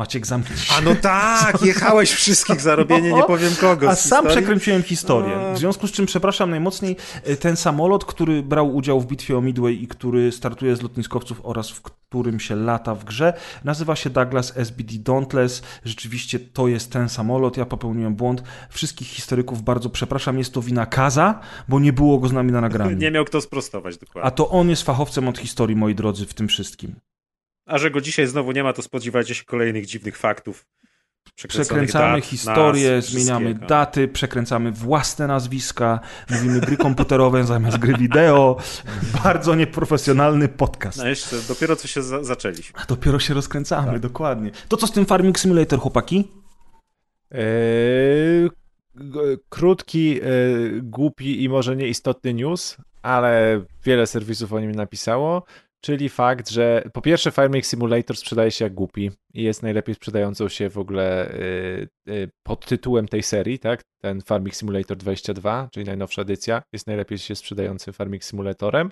Maciek 0.00 0.26
zamknij 0.26 0.58
się. 0.58 0.74
A 0.74 0.80
no 0.80 0.94
tak, 0.94 1.62
jechałeś 1.72 2.10
wszystkich 2.10 2.60
za 2.60 2.76
robienie 2.76 3.12
nie 3.12 3.22
powiem 3.22 3.52
kogo. 3.60 3.90
A 3.90 3.94
sam 3.94 4.26
przekręciłem 4.26 4.82
historię. 4.82 5.36
A. 5.36 5.54
W 5.54 5.58
związku 5.58 5.86
z 5.86 5.92
czym 5.92 6.06
przepraszam 6.06 6.50
najmocniej, 6.50 6.96
e, 7.24 7.36
ten 7.36 7.56
samolot, 7.56 8.04
który 8.04 8.42
brał 8.42 8.76
udział 8.76 9.00
w 9.00 9.06
bitwie 9.06 9.38
o 9.38 9.40
Midway 9.40 9.82
i 9.82 9.88
który 9.88 10.32
startuje 10.32 10.76
z 10.76 10.82
lotniskowców 10.82 11.40
oraz 11.42 11.70
w 11.70 11.82
którym 11.82 12.40
się 12.40 12.56
lata 12.56 12.94
w 12.94 13.04
grze, 13.04 13.32
nazywa 13.64 13.96
się 13.96 14.10
Douglas 14.10 14.52
SBD 14.56 14.94
Dauntless. 14.98 15.62
Rzeczywiście 15.84 16.40
to 16.40 16.68
jest 16.68 16.92
ten 16.92 17.08
samolot. 17.08 17.56
Ja 17.56 17.66
popełniłem 17.66 18.14
błąd. 18.14 18.42
Wszystkich 18.70 19.08
historyków 19.08 19.62
bardzo 19.62 19.90
przepraszam. 19.90 20.38
Jest 20.38 20.54
to 20.54 20.62
wina 20.62 20.86
Kaza, 20.86 21.40
bo 21.68 21.80
nie 21.80 21.92
było 21.92 22.18
go 22.18 22.28
z 22.28 22.32
nami 22.32 22.52
na 22.52 22.60
nagraniu. 22.60 22.96
Nie 23.06 23.10
miał 23.10 23.24
kto 23.24 23.40
sprostować 23.40 23.98
dokładnie. 23.98 24.26
A 24.26 24.30
to 24.30 24.48
on 24.48 24.70
jest 24.70 24.82
fachowcem 24.82 25.28
od 25.28 25.38
historii, 25.38 25.76
moi 25.76 25.94
drodzy, 25.94 26.26
w 26.26 26.34
tym 26.34 26.48
wszystkim. 26.48 26.94
A 27.70 27.78
że 27.78 27.90
go 27.90 28.00
dzisiaj 28.00 28.26
znowu 28.26 28.52
nie 28.52 28.62
ma, 28.62 28.72
to 28.72 28.82
spodziewajcie 28.82 29.34
się 29.34 29.44
kolejnych 29.44 29.86
dziwnych 29.86 30.18
faktów. 30.18 30.66
Przekręcamy 31.48 32.20
historię, 32.20 33.02
zmieniamy 33.02 33.54
daty, 33.54 34.08
przekręcamy 34.08 34.72
własne 34.72 35.26
nazwiska, 35.26 36.00
mówimy 36.30 36.60
gry 36.60 36.76
komputerowe 36.76 37.44
zamiast 37.44 37.78
gry 37.78 37.94
wideo. 37.98 38.56
Bardzo 39.24 39.54
nieprofesjonalny 39.54 40.48
podcast. 40.48 40.98
No 40.98 41.08
jeszcze 41.08 41.36
dopiero 41.48 41.76
co 41.76 41.88
się 41.88 42.02
za 42.02 42.24
zaczęliśmy. 42.24 42.80
A 42.80 42.84
dopiero 42.84 43.18
się 43.18 43.34
rozkręcamy, 43.34 43.92
Tak. 43.92 44.00
dokładnie. 44.00 44.50
To 44.68 44.76
co 44.76 44.86
z 44.86 44.92
tym 44.92 45.06
Farming 45.06 45.38
Simulator, 45.38 45.78
chłopaki? 45.78 46.28
Eee, 47.30 48.50
krótki, 49.48 50.20
e, 50.20 50.24
głupi 50.82 51.44
i 51.44 51.48
może 51.48 51.76
nieistotny 51.76 52.34
news, 52.34 52.76
ale 53.02 53.62
wiele 53.84 54.06
serwisów 54.06 54.52
o 54.52 54.60
nim 54.60 54.72
napisało, 54.72 55.42
czyli 55.80 56.08
fakt, 56.08 56.50
że 56.50 56.82
po 56.92 57.02
pierwsze 57.02 57.30
Farming 57.30 57.64
Simulator 57.66 58.16
sprzedaje 58.16 58.50
się 58.50 58.64
jak 58.64 58.74
głupi 58.74 59.10
i 59.34 59.42
jest 59.42 59.62
najlepiej 59.62 59.94
sprzedającą 59.94 60.48
się 60.48 60.70
w 60.70 60.78
ogóle 60.78 61.28
e, 61.28 61.34
e, 62.12 62.28
pod 62.42 62.66
tytułem 62.66 63.08
tej 63.08 63.22
serii, 63.22 63.58
tak? 63.58 63.82
Ten 64.02 64.20
Farming 64.20 64.54
Simulator 64.54 64.96
22, 64.96 65.68
czyli 65.72 65.86
najnowsza 65.86 66.22
edycja, 66.22 66.62
jest 66.72 66.86
najlepiej 66.86 67.18
się 67.18 67.36
sprzedającym 67.36 67.94
Farming 67.94 68.24
Simulatorem. 68.24 68.90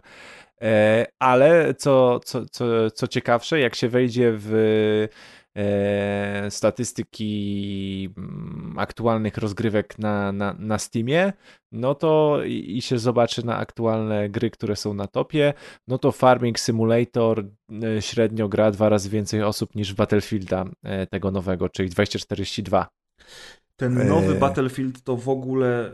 E, 0.63 1.07
Ale 1.19 1.75
co, 1.75 2.21
co, 2.25 2.47
co, 2.47 2.91
co 2.91 3.09
ciekawsze, 3.09 3.61
jak 3.61 3.75
się 3.75 3.89
wejdzie 3.89 4.33
w 4.35 5.09
statystyki 6.51 8.11
mm, 8.17 8.75
aktualnych 8.79 9.39
rozgrywek 9.39 9.99
na, 9.99 10.33
na, 10.33 10.57
na 10.59 10.79
Steamie, 10.79 11.33
no 11.73 11.95
to 11.95 12.41
i, 12.45 12.77
i 12.77 12.83
się 12.83 12.99
zobaczy 12.99 13.47
na 13.47 13.57
aktualne 13.57 14.29
gry, 14.29 14.51
które 14.51 14.77
są 14.77 14.95
na 14.95 15.07
topie, 15.07 15.55
no 15.89 15.99
to 15.99 16.13
Farming 16.13 16.59
Simulator 16.59 17.45
e, 17.83 18.03
średnio 18.03 18.49
gra 18.49 18.71
dwa 18.71 18.89
razy 18.89 19.11
więcej 19.11 19.43
osób 19.43 19.75
niż 19.75 19.93
w 19.93 19.97
Battlefielda 19.97 20.65
e, 20.83 21.07
tego 21.07 21.31
nowego, 21.31 21.69
czyli 21.69 21.91
2042. 21.91 22.89
Ten 23.77 24.09
nowy. 24.09 24.35
Battlefield 24.35 25.03
to 25.03 25.17
w 25.17 25.29
ogóle 25.29 25.91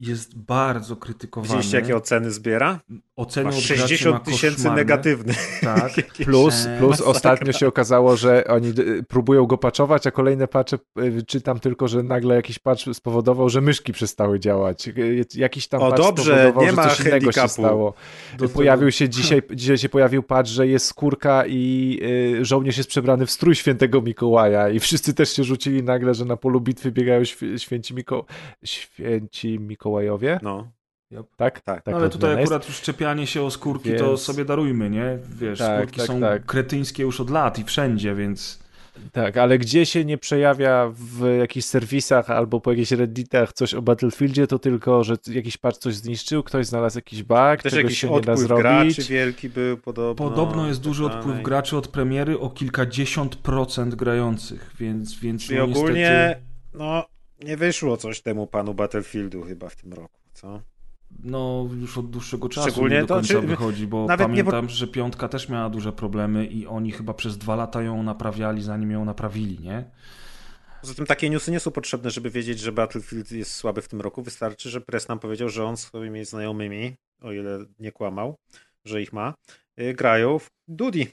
jest 0.00 0.38
bardzo 0.38 0.96
krytykowany. 0.96 1.48
Widzieliście, 1.48 1.76
jakie 1.76 1.96
oceny 1.96 2.30
zbiera? 2.30 2.80
Oceny 3.16 3.44
Ma 3.50 3.56
od 3.56 3.56
graczy 3.56 3.72
ma 3.74 3.86
60 3.86 4.24
tysięcy 4.24 4.70
negatywnych. 4.70 5.60
Tak. 5.60 5.92
Plus, 6.24 6.66
Eee, 6.66 6.78
plus 6.78 7.00
ostatnio 7.00 7.52
się 7.52 7.68
okazało, 7.68 8.16
że 8.16 8.44
oni 8.46 8.72
próbują 9.08 9.46
go 9.46 9.58
patchować, 9.58 10.06
a 10.06 10.10
kolejne 10.10 10.48
patche 10.48 10.78
y, 10.98 11.22
czytam 11.26 11.60
tylko, 11.60 11.88
że 11.88 12.02
nagle 12.02 12.34
jakiś 12.34 12.58
patch 12.58 12.82
spowodował, 12.92 13.48
że 13.48 13.60
myszki 13.60 13.92
przestały 13.92 14.40
działać. 14.40 14.88
Y, 14.88 15.24
Jakiś 15.34 15.68
tam 15.68 15.82
O, 15.82 15.90
patch 15.90 16.02
dobrze, 16.02 16.24
spowodował, 16.24 16.62
nie 16.62 16.70
że 16.70 16.76
ma 16.76 16.88
coś 16.88 17.00
innego 17.00 17.32
się 17.32 17.48
stało. 17.48 17.94
Do 18.38 18.48
Pojawił 18.48 18.90
się 18.92 19.08
dzisiaj, 19.08 19.42
dzisiaj 19.54 19.78
się 19.78 19.88
pojawił 19.88 20.22
patch, 20.22 20.48
że 20.50 20.66
jest 20.66 20.86
skórka 20.86 21.44
i 21.46 21.98
y, 22.40 22.44
żołnierz 22.44 22.76
jest 22.76 22.88
przebrany 22.88 23.26
w 23.26 23.30
strój 23.30 23.54
świętego 23.54 24.02
Mikołaja 24.02 24.68
i 24.68 24.80
wszyscy 24.80 25.14
też 25.14 25.32
się 25.32 25.44
rzucili 25.44 25.82
nagle, 25.82 26.14
że 26.14 26.24
na 26.24 26.36
polu 26.36 26.60
bitwy 26.60 26.92
biegają 26.92 27.22
świ- 27.22 27.58
święci, 27.58 27.94
Miko- 27.94 28.24
święci 28.64 29.60
Mikołajowie, 29.84 30.38
No, 30.42 30.68
tak? 31.36 31.60
Tak. 31.60 31.82
No, 31.86 31.96
ale 31.96 32.08
tutaj 32.08 32.30
jest. 32.30 32.42
akurat 32.42 32.68
już 32.68 32.80
czepianie 32.80 33.26
się 33.26 33.42
o 33.42 33.50
skórki 33.50 33.94
to 33.98 34.08
Więc- 34.08 34.20
sobie 34.20 34.44
darujmy, 34.44 34.90
nie? 34.90 35.18
Wiesz, 35.40 35.58
Tak, 35.58 35.78
skórki 35.80 35.98
tak, 35.98 36.06
są 36.06 36.20
tak. 36.20 36.46
kretyńskie 36.46 37.02
już 37.02 37.20
od 37.20 37.30
lat 37.30 37.58
i 37.58 37.64
wszędzie, 37.64 38.14
więc... 38.14 38.64
Tak, 39.12 39.36
ale 39.36 39.58
gdzie 39.58 39.86
się 39.86 40.04
nie 40.04 40.18
przejawia 40.18 40.90
w 40.94 41.36
jakichś 41.38 41.66
serwisach 41.66 42.30
albo 42.30 42.60
po 42.60 42.70
jakichś 42.70 42.90
redditach 42.90 43.52
coś 43.52 43.74
o 43.74 43.82
Battlefieldzie, 43.82 44.46
to 44.46 44.58
tylko, 44.58 45.04
że 45.04 45.16
jakiś 45.26 45.56
patch 45.56 45.78
coś 45.78 45.94
zniszczył, 45.94 46.42
ktoś 46.42 46.66
znalazł 46.66 46.98
jakiś 46.98 47.22
bug, 47.22 47.62
też 47.62 47.72
czegoś 47.72 47.76
jakiś 47.76 47.98
się 47.98 48.06
nie 48.10 48.12
da 48.20 48.32
odpływ 48.32 48.38
zrobić. 48.38 48.62
graczy 48.96 49.12
wielki 49.12 49.48
był 49.48 49.76
podobno. 49.78 50.28
Podobno 50.30 50.66
jest 50.66 50.80
tak 50.80 50.84
duży 50.84 51.02
dalej. 51.02 51.18
odpływ 51.18 51.42
graczy 51.42 51.76
od 51.76 51.88
premiery 51.88 52.38
o 52.38 52.50
kilkadziesiąt 52.50 53.36
procent 53.36 53.94
grających, 53.94 54.70
więc, 54.78 55.14
więc 55.20 55.42
Czyli 55.46 55.58
no 55.58 55.64
ogólnie, 55.64 56.00
niestety... 56.00 56.40
no, 56.74 57.04
nie 57.44 57.56
wyszło 57.56 57.96
coś 57.96 58.20
temu 58.20 58.46
panu 58.46 58.74
Battlefieldu 58.74 59.42
chyba 59.42 59.68
w 59.68 59.76
tym 59.76 59.92
roku, 59.92 60.20
co? 60.32 60.60
No, 61.22 61.68
już 61.80 61.98
od 61.98 62.10
dłuższego 62.10 62.48
czasu 62.48 62.70
Szczególnie 62.70 62.96
nie 62.96 63.02
do 63.02 63.06
to, 63.08 63.14
końca 63.14 63.34
czy- 63.34 63.40
wychodzi, 63.40 63.86
bo 63.86 64.06
nawet 64.06 64.28
nie 64.30 64.44
pamiętam, 64.44 64.68
że 64.68 64.86
piątka 64.86 65.28
też 65.28 65.48
miała 65.48 65.70
duże 65.70 65.92
problemy 65.92 66.46
i 66.46 66.66
oni 66.66 66.92
chyba 66.92 67.14
przez 67.14 67.38
dwa 67.38 67.56
lata 67.56 67.82
ją 67.82 68.02
naprawiali, 68.02 68.62
zanim 68.62 68.90
ją 68.90 69.04
naprawili, 69.04 69.58
nie? 69.60 69.90
Poza 70.80 70.94
tym 70.94 71.06
takie 71.06 71.30
newsy 71.30 71.50
nie 71.50 71.60
są 71.60 71.70
potrzebne, 71.70 72.10
żeby 72.10 72.30
wiedzieć, 72.30 72.58
że 72.58 72.72
Battlefield 72.72 73.32
jest 73.32 73.54
słaby 73.54 73.82
w 73.82 73.88
tym 73.88 74.00
roku. 74.00 74.22
Wystarczy, 74.22 74.70
że 74.70 74.80
Press 74.80 75.08
nam 75.08 75.18
powiedział, 75.18 75.48
że 75.48 75.64
on 75.64 75.76
swoimi 75.76 76.24
znajomymi, 76.24 76.96
o 77.20 77.32
ile 77.32 77.58
nie 77.78 77.92
kłamał, 77.92 78.36
że 78.84 79.02
ich 79.02 79.12
ma, 79.12 79.34
y, 79.80 79.94
grają 79.94 80.38
w 80.38 80.50
Dudi. 80.68 81.06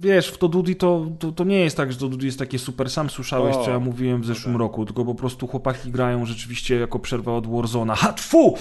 Wiesz, 0.00 0.28
w 0.28 0.38
to 0.38 0.48
Dudi 0.48 0.76
to, 0.76 1.06
to, 1.18 1.32
to 1.32 1.44
nie 1.44 1.60
jest 1.60 1.76
tak, 1.76 1.92
że 1.92 1.98
to 1.98 2.08
Dudi 2.08 2.26
jest 2.26 2.38
takie 2.38 2.58
super. 2.58 2.90
Sam 2.90 3.10
słyszałeś, 3.10 3.56
O, 3.56 3.64
co 3.64 3.70
ja 3.70 3.78
mówiłem 3.78 4.22
w 4.22 4.28
no 4.28 4.34
zeszłym 4.34 4.54
tak. 4.54 4.60
roku, 4.60 4.86
tylko 4.86 5.04
po 5.04 5.14
prostu 5.14 5.46
chłopaki 5.46 5.90
grają 5.90 6.26
rzeczywiście 6.26 6.74
jako 6.74 6.98
przerwa 6.98 7.32
od 7.32 7.46
Warzona. 7.46 7.94
Ha, 7.94 8.12
tfu! 8.12 8.54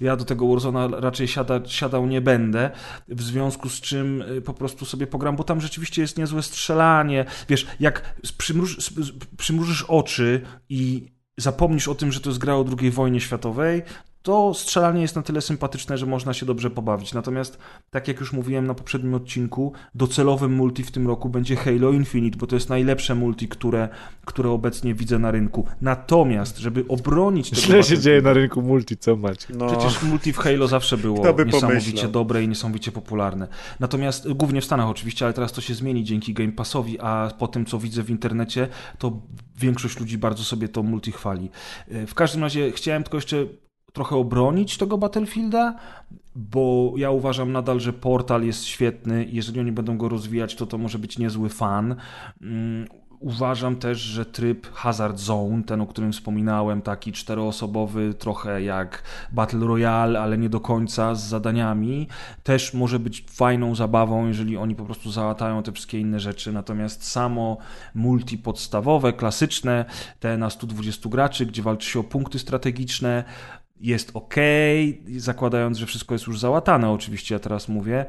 Ja 0.00 0.16
do 0.16 0.24
tego 0.24 0.48
Warzona 0.48 0.88
raczej 0.88 1.28
siada, 1.28 1.60
siadał 1.66 2.06
nie 2.06 2.20
będę, 2.20 2.70
w 3.08 3.22
związku 3.22 3.68
z 3.68 3.80
czym 3.80 4.22
y, 4.22 4.42
po 4.42 4.54
prostu 4.54 4.84
sobie 4.84 5.06
pogram, 5.06 5.36
bo 5.36 5.44
tam 5.44 5.60
rzeczywiście 5.60 6.02
jest 6.02 6.18
niezłe 6.18 6.42
strzelanie. 6.42 7.24
Wiesz, 7.48 7.66
jak 7.80 8.14
przymruż, 8.38 8.92
przymrużysz 9.36 9.82
oczy 9.82 10.40
i 10.68 11.12
zapomnisz 11.36 11.88
o 11.88 11.94
tym, 11.94 12.12
że 12.12 12.20
to 12.20 12.30
jest 12.30 12.38
gra 12.38 12.54
o 12.54 12.64
II 12.80 12.90
wojnie 12.90 13.20
światowej, 13.20 13.82
to 14.26 14.54
strzelanie 14.54 15.02
jest 15.02 15.16
na 15.16 15.22
tyle 15.22 15.40
sympatyczne, 15.40 15.98
że 15.98 16.06
można 16.06 16.34
się 16.34 16.46
dobrze 16.46 16.70
pobawić. 16.70 17.14
Natomiast, 17.14 17.58
tak 17.90 18.08
jak 18.08 18.20
już 18.20 18.32
mówiłem 18.32 18.66
na 18.66 18.74
poprzednim 18.74 19.14
odcinku, 19.14 19.72
docelowym 19.94 20.54
multi 20.54 20.82
w 20.84 20.90
tym 20.90 21.06
roku 21.06 21.28
będzie 21.28 21.56
Halo 21.56 21.92
Infinite, 21.92 22.38
bo 22.38 22.46
to 22.46 22.56
jest 22.56 22.68
najlepsze 22.68 23.14
multi, 23.14 23.48
które, 23.48 23.88
które 24.24 24.50
obecnie 24.50 24.94
widzę 24.94 25.18
na 25.18 25.30
rynku. 25.30 25.66
Natomiast, 25.80 26.58
żeby 26.58 26.84
obronić 26.88 27.50
tego 27.50 27.62
Źle 27.62 27.82
się 27.82 27.94
Battlefielda- 27.94 28.00
dzieje 28.02 28.22
na 28.22 28.32
rynku 28.32 28.62
multi, 28.62 28.96
co 28.96 29.16
macie? 29.16 29.46
No, 29.54 29.66
Przecież 29.66 30.02
multi 30.02 30.32
w 30.32 30.38
Halo 30.38 30.68
zawsze 30.68 30.96
było 30.96 31.16
niesamowicie 31.44 31.60
pomyślał? 31.90 32.10
dobre 32.12 32.42
i 32.44 32.48
niesamowicie 32.48 32.92
popularne. 32.92 33.48
Natomiast 33.80 34.32
głównie 34.32 34.60
w 34.60 34.64
Stanach 34.64 34.88
oczywiście, 34.88 35.24
ale 35.24 35.34
teraz 35.34 35.52
to 35.52 35.60
się 35.60 35.74
zmieni 35.74 36.04
dzięki 36.04 36.34
Game 36.34 36.52
Passowi, 36.52 37.00
a 37.00 37.30
po 37.38 37.48
tym 37.48 37.64
co 37.66 37.78
widzę 37.78 38.02
w 38.02 38.10
internecie, 38.10 38.68
to 38.98 39.20
większość 39.58 40.00
ludzi 40.00 40.18
bardzo 40.18 40.44
sobie 40.44 40.68
to 40.68 40.82
multi 40.82 41.12
chwali. 41.12 41.50
E, 41.90 42.06
W 42.06 42.14
każdym 42.14 42.42
razie 42.42 42.72
chciałem 42.72 43.02
tylko 43.02 43.16
jeszcze 43.16 43.46
trochę 43.96 44.16
obronić 44.16 44.78
tego 44.78 44.98
Battlefielda, 44.98 45.74
bo 46.34 46.92
ja 46.96 47.10
uważam 47.10 47.52
nadal, 47.52 47.80
że 47.80 47.92
portal 47.92 48.44
jest 48.44 48.64
świetny 48.64 49.26
jeżeli 49.30 49.60
oni 49.60 49.72
będą 49.72 49.98
go 49.98 50.08
rozwijać, 50.08 50.54
to 50.54 50.66
to 50.66 50.78
może 50.78 50.98
być 50.98 51.18
niezły 51.18 51.48
fan. 51.48 51.96
Mm, 52.42 52.86
Uważam 53.20 53.76
też, 53.76 53.98
że 53.98 54.26
tryb 54.26 54.72
Hazard 54.72 55.18
Zone, 55.18 55.62
ten 55.62 55.80
o 55.80 55.86
którym 55.86 56.12
wspominałem, 56.12 56.82
taki 56.82 57.12
czteroosobowy, 57.12 58.14
trochę 58.14 58.62
jak 58.62 59.02
Battle 59.32 59.66
Royale, 59.66 60.20
ale 60.20 60.38
nie 60.38 60.48
do 60.48 60.60
końca 60.60 61.14
z 61.14 61.28
zadaniami, 61.28 62.08
też 62.42 62.74
może 62.74 62.98
być 62.98 63.24
fajną 63.30 63.74
zabawą, 63.74 64.28
jeżeli 64.28 64.56
oni 64.56 64.74
po 64.74 64.84
prostu 64.84 65.10
załatają 65.10 65.62
te 65.62 65.72
wszystkie 65.72 66.00
inne 66.00 66.20
rzeczy. 66.20 66.52
Natomiast 66.52 67.04
samo 67.04 67.58
multi 67.94 68.38
podstawowe, 68.38 69.12
klasyczne, 69.12 69.84
te 70.20 70.38
na 70.38 70.50
120 70.50 71.08
graczy, 71.08 71.46
gdzie 71.46 71.62
walczy 71.62 71.90
się 71.90 72.00
o 72.00 72.04
punkty 72.04 72.38
strategiczne, 72.38 73.24
jest 73.80 74.10
ok, 74.14 74.34
zakładając, 75.16 75.78
że 75.78 75.86
wszystko 75.86 76.14
jest 76.14 76.26
już 76.26 76.40
załatane, 76.40 76.90
oczywiście, 76.90 77.34
ja 77.34 77.38
teraz 77.38 77.68
mówię. 77.68 78.06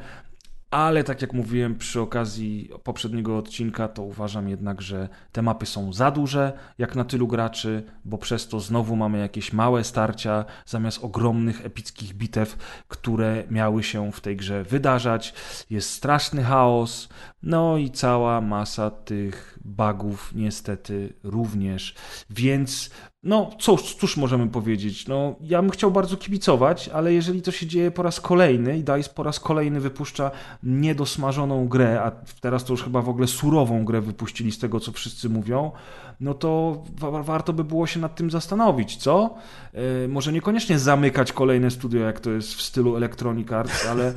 Ale 0.72 1.04
tak 1.04 1.22
jak 1.22 1.34
mówiłem 1.34 1.76
przy 1.76 2.02
okazji 2.02 2.70
poprzedniego 2.84 3.38
odcinka, 3.38 3.88
to 3.88 4.04
uważam 4.04 4.50
jednak, 4.50 4.82
że 4.82 5.10
te 5.32 5.42
mapy 5.42 5.66
są 5.66 5.94
za 5.94 6.12
duże, 6.12 6.54
jak 6.78 6.96
na 6.96 7.04
tylu 7.04 7.28
graczy, 7.28 7.84
bo 8.06 8.18
przez 8.18 8.48
to 8.48 8.60
znowu 8.60 8.96
mamy 8.96 9.20
jakieś 9.20 9.54
małe 9.54 9.84
starcia 9.84 10.46
zamiast 10.66 11.04
ogromnych, 11.04 11.66
epickich 11.66 12.14
bitew, 12.14 12.58
które 12.88 13.44
miały 13.50 13.84
się 13.84 14.12
w 14.12 14.22
tej 14.22 14.36
grze 14.36 14.64
wydarzać. 14.64 15.34
Jest 15.70 15.90
straszny 15.90 16.44
chaos, 16.44 17.10
no 17.48 17.78
i 17.78 17.92
cała 17.92 18.42
masa 18.42 18.92
tych 18.92 19.60
bugów 19.66 20.32
niestety 20.36 21.14
również. 21.24 21.96
Więc 22.30 22.90
no, 23.24 23.50
cóż, 23.60 23.96
cóż 23.96 24.18
możemy 24.18 24.48
powiedzieć? 24.48 25.08
No, 25.08 25.36
ja 25.42 25.62
bym 25.62 25.72
chciał 25.72 25.92
bardzo 25.92 26.18
kibicować, 26.18 26.90
ale 26.90 27.14
jeżeli 27.14 27.42
to 27.42 27.52
się 27.52 27.68
dzieje 27.68 27.92
po 27.92 28.04
raz 28.04 28.22
kolejny 28.22 28.78
i 28.78 28.84
DICE 28.84 29.10
po 29.16 29.24
raz 29.24 29.40
kolejny 29.40 29.80
wypuszcza 29.80 30.32
niedosmażoną 30.64 31.68
grę, 31.68 32.02
a 32.02 32.12
teraz 32.42 32.66
to 32.66 32.74
już 32.74 32.84
chyba 32.84 33.02
w 33.02 33.10
ogóle 33.10 33.28
surową 33.28 33.86
grę 33.86 34.02
wypuścili 34.02 34.52
z 34.52 34.60
tego, 34.60 34.80
co 34.80 34.92
wszyscy 34.92 35.30
mówią, 35.30 35.72
no 36.20 36.34
to 36.34 36.84
wa- 36.98 37.24
warto 37.24 37.54
by 37.54 37.64
było 37.64 37.88
się 37.88 38.00
nad 38.00 38.16
tym 38.16 38.32
zastanowić, 38.32 38.98
co? 38.98 39.36
Yy, 39.74 40.08
może 40.08 40.34
niekoniecznie 40.34 40.80
zamykać 40.80 41.34
kolejne 41.34 41.72
studio, 41.72 42.00
jak 42.00 42.20
to 42.20 42.32
jest 42.32 42.54
w 42.54 42.62
stylu 42.62 42.96
Electronic 42.96 43.52
Arts, 43.52 43.88
ale... 43.88 44.14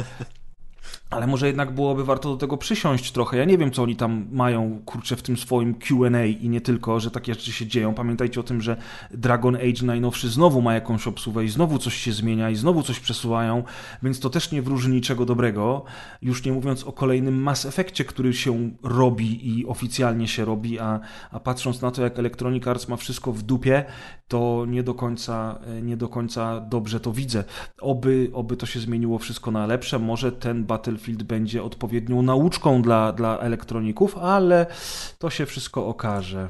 Ale 1.11 1.27
może 1.27 1.47
jednak 1.47 1.71
byłoby 1.75 2.05
warto 2.05 2.31
do 2.31 2.37
tego 2.37 2.57
przysiąść 2.57 3.13
trochę. 3.13 3.37
Ja 3.37 3.45
nie 3.45 3.59
wiem, 3.59 3.71
co 3.71 3.83
oni 3.83 3.97
tam 3.97 4.27
mają, 4.33 4.81
kurczę, 4.85 5.17
w 5.17 5.23
tym 5.23 5.37
swoim 5.37 5.75
QA 5.75 6.25
i 6.25 6.49
nie 6.49 6.61
tylko, 6.61 7.01
że 7.01 7.11
takie 7.11 7.35
rzeczy 7.35 7.53
się 7.53 7.67
dzieją. 7.67 7.95
Pamiętajcie 7.95 8.41
o 8.41 8.43
tym, 8.43 8.61
że 8.61 8.77
Dragon 9.11 9.57
Age 9.57 9.83
najnowszy 9.83 10.29
znowu 10.29 10.63
ma 10.63 10.75
jakąś 10.75 11.07
obsługę 11.07 11.45
i 11.45 11.49
znowu 11.49 11.79
coś 11.79 11.95
się 11.95 12.13
zmienia 12.13 12.51
i 12.51 12.57
znowu 12.57 12.83
coś 12.83 13.01
przesuwają, 13.01 13.63
więc 14.03 14.21
to 14.21 14.31
też 14.31 14.53
nie 14.53 14.63
wróży 14.63 14.91
niczego 14.91 15.27
dobrego. 15.27 15.85
Już 16.23 16.45
nie 16.45 16.53
mówiąc 16.53 16.85
o 16.85 16.93
kolejnym 16.93 17.43
Mass 17.43 17.67
Effectie, 17.67 18.05
który 18.05 18.35
się 18.35 18.71
robi 18.83 19.59
i 19.59 19.67
oficjalnie 19.67 20.29
się 20.29 20.45
robi, 20.45 20.79
a, 20.79 21.01
a 21.31 21.41
patrząc 21.41 21.83
na 21.83 21.91
to, 21.91 22.03
jak 22.03 22.19
Electronic 22.19 22.67
Arts 22.67 22.89
ma 22.89 22.97
wszystko 22.97 23.33
w 23.33 23.43
dupie, 23.43 23.85
to 24.29 24.65
nie 24.69 24.83
do 24.83 24.95
końca, 24.95 25.59
nie 25.83 25.97
do 25.97 26.09
końca 26.09 26.61
dobrze 26.61 27.01
to 27.01 27.13
widzę. 27.13 27.45
Oby, 27.81 28.31
oby 28.33 28.57
to 28.57 28.67
się 28.67 28.81
zmieniło 28.81 29.19
wszystko 29.19 29.51
na 29.51 29.67
lepsze. 29.67 29.99
Może 29.99 30.33
ten 30.33 30.65
Battlefield 31.01 31.23
będzie 31.23 31.63
odpowiednią 31.63 32.23
nauczką 32.23 32.83
dla, 32.83 33.13
dla 33.13 33.39
elektroników, 33.39 34.19
ale 34.19 34.67
to 35.19 35.31
się 35.31 35.47
wszystko 35.47 35.87
okaże. 35.87 36.49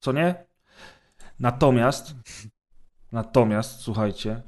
Co 0.00 0.12
nie? 0.12 0.44
Natomiast, 1.38 2.14
natomiast, 3.12 3.80
słuchajcie, 3.80 4.42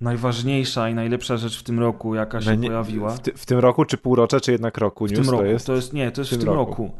najważniejsza 0.00 0.88
i 0.88 0.94
najlepsza 0.94 1.36
rzecz 1.36 1.58
w 1.60 1.62
tym 1.62 1.80
roku, 1.80 2.14
jaka 2.14 2.40
się 2.40 2.46
No 2.50 2.54
nie- 2.54 2.68
pojawiła. 2.68 3.10
W, 3.10 3.20
ty, 3.20 3.32
w 3.36 3.46
tym 3.46 3.58
roku, 3.58 3.84
czy 3.84 3.96
półrocze, 3.98 4.40
czy 4.40 4.52
jednak 4.52 4.78
roku 4.78 5.06
W 5.06 5.10
news 5.12 5.20
tym 5.20 5.30
roku. 5.30 5.44
to 5.66 5.74
jest? 5.74 5.92
nie, 5.92 6.10
to 6.10 6.20
jest 6.20 6.30
w 6.30 6.34
w 6.34 6.36
tym 6.36 6.46
tym 6.46 6.54
roku. 6.54 6.70
roku. 6.82 6.96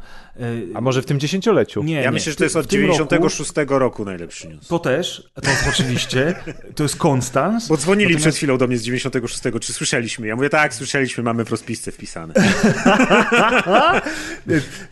A 0.73 0.81
może 0.81 1.01
w 1.01 1.05
tym 1.05 1.19
dziesięcioleciu? 1.19 1.83
Nie, 1.83 1.93
ja 1.95 2.01
nie. 2.01 2.11
myślę, 2.11 2.31
że 2.31 2.37
to 2.37 2.43
jest 2.43 2.53
tym- 2.55 2.59
od 2.61 2.65
w 2.67 2.69
tym 2.69 2.81
roku- 2.81 2.93
96 2.93 3.53
roku 3.67 4.05
najlepszy 4.05 4.47
news. 4.49 4.67
To 4.67 4.79
też, 4.79 5.31
to 5.43 5.49
oczywiście, 5.69 6.35
to 6.75 6.83
jest 6.83 6.95
Konstans. 6.95 7.67
Bo 7.67 7.77
dzwonili 7.77 8.05
Natomiast- 8.13 8.23
przed 8.23 8.35
chwilą 8.35 8.57
do 8.57 8.67
mnie 8.67 8.77
z 8.77 8.83
96, 8.83 9.41
czy 9.61 9.73
słyszeliśmy? 9.73 10.27
Ja 10.27 10.35
mówię, 10.35 10.49
tak, 10.49 10.73
słyszeliśmy, 10.73 11.23
mamy 11.23 11.45
w 11.45 11.51
rozpisce 11.51 11.91
wpisane. 11.91 12.33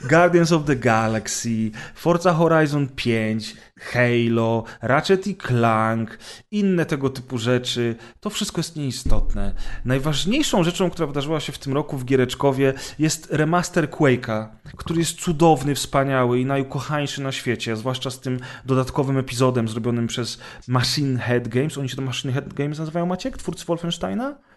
Guardians 0.10 0.52
of 0.52 0.66
the 0.66 0.76
Galaxy, 0.76 1.72
Forza 1.96 2.34
Horizon 2.34 2.88
5, 2.96 3.56
Halo, 3.80 4.64
Ratchet 4.82 5.28
i 5.28 5.36
Clank, 5.36 6.20
inne 6.52 6.86
tego 6.86 7.10
typu 7.10 7.38
rzeczy. 7.38 7.96
To 8.20 8.30
wszystko 8.30 8.60
jest 8.60 8.76
nieistotne. 8.76 9.54
Najważniejszą 9.86 10.64
rzeczą, 10.64 10.90
która 10.90 11.08
wydarzyła 11.08 11.40
się 11.40 11.52
w 11.52 11.60
tym 11.60 11.74
roku 11.74 11.98
w 11.98 12.06
Giereczkowie 12.06 12.74
jest 13.00 13.28
remaster 13.32 13.90
Quake'a, 13.90 14.48
który 14.78 15.00
jest 15.00 15.22
cudowny, 15.22 15.76
wspaniały 15.76 16.40
i 16.40 16.46
najukochańszy 16.46 17.22
na 17.22 17.32
świecie, 17.32 17.76
zwłaszcza 17.76 18.10
z 18.12 18.20
tym 18.20 18.40
dodatkowym 18.66 19.18
epizodem 19.18 19.68
zrobionym 19.68 20.08
przez 20.08 20.40
Machine 20.68 21.20
Head 21.20 21.48
Games. 21.48 21.78
Oni 21.78 21.90
się 21.90 21.96
to 21.96 22.02
Machine 22.02 22.34
Head 22.34 22.54
Games 22.54 22.80
nazywają, 22.80 23.06
Maciek? 23.06 23.38
Twórcy 23.38 23.66
Wolfensteina? 23.66 24.49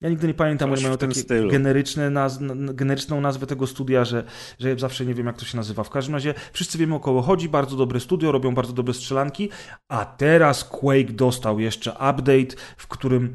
Ja 0.00 0.08
nigdy 0.08 0.26
nie 0.26 0.34
pamiętam, 0.34 0.70
Coś 0.70 0.78
oni 0.78 0.84
mają 0.84 0.98
takie 0.98 1.14
stylu. 1.14 1.50
generyczne 1.50 2.10
naz 2.10 2.38
generyczną 2.74 3.20
nazwę 3.20 3.46
tego 3.46 3.66
studia, 3.66 4.04
że, 4.04 4.24
że 4.58 4.68
ja 4.68 4.78
zawsze 4.78 5.06
nie 5.06 5.14
wiem, 5.14 5.26
jak 5.26 5.38
to 5.38 5.44
się 5.44 5.56
nazywa. 5.56 5.84
W 5.84 5.90
każdym 5.90 6.14
razie 6.14 6.34
wszyscy 6.52 6.78
wiemy, 6.78 6.94
o 6.94 7.00
kogo 7.00 7.22
chodzi. 7.22 7.48
Bardzo 7.48 7.76
dobre 7.76 8.00
studio, 8.00 8.32
robią 8.32 8.54
bardzo 8.54 8.72
dobre 8.72 8.94
strzelanki. 8.94 9.50
A 9.88 10.04
teraz 10.04 10.64
Quake 10.64 11.12
dostał 11.12 11.60
jeszcze 11.60 11.90
update, 11.92 12.56
w 12.76 12.86
którym 12.86 13.34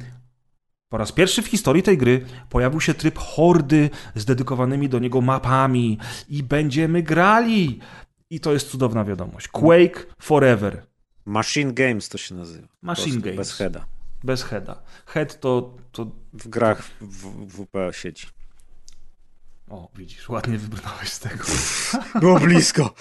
po 0.89 0.97
raz 0.97 1.11
pierwszy 1.11 1.41
w 1.41 1.47
historii 1.47 1.83
tej 1.83 1.97
gry 1.97 2.25
pojawił 2.49 2.81
się 2.81 2.93
tryb 2.93 3.17
hordy 3.17 3.89
z 4.15 4.25
dedykowanymi 4.25 4.89
do 4.89 4.99
niego 4.99 5.21
mapami 5.21 5.97
i 6.29 6.43
będziemy 6.43 7.03
grali. 7.03 7.79
I 8.29 8.39
to 8.39 8.53
jest 8.53 8.69
cudowna 8.69 9.05
wiadomość. 9.05 9.47
Quake 9.47 10.05
Forever. 10.21 10.83
Machine 11.25 11.73
Games 11.73 12.09
to 12.09 12.17
się 12.17 12.35
nazywa. 12.35 12.67
Machine 12.81 13.21
Games. 13.21 13.37
Bez 13.37 13.53
heada. 13.53 13.85
Bez 14.23 14.43
heada. 14.43 14.81
Head 15.05 15.39
to, 15.39 15.73
to... 15.91 16.11
W 16.33 16.47
grach 16.47 16.91
w, 17.01 17.47
WP 17.47 17.75
siedzi. 17.91 18.27
O, 19.69 19.89
widzisz, 19.95 20.29
ładnie 20.29 20.57
wybrnąłeś 20.57 21.09
z 21.09 21.19
tego. 21.19 21.43
Było 22.21 22.39
blisko. 22.39 22.93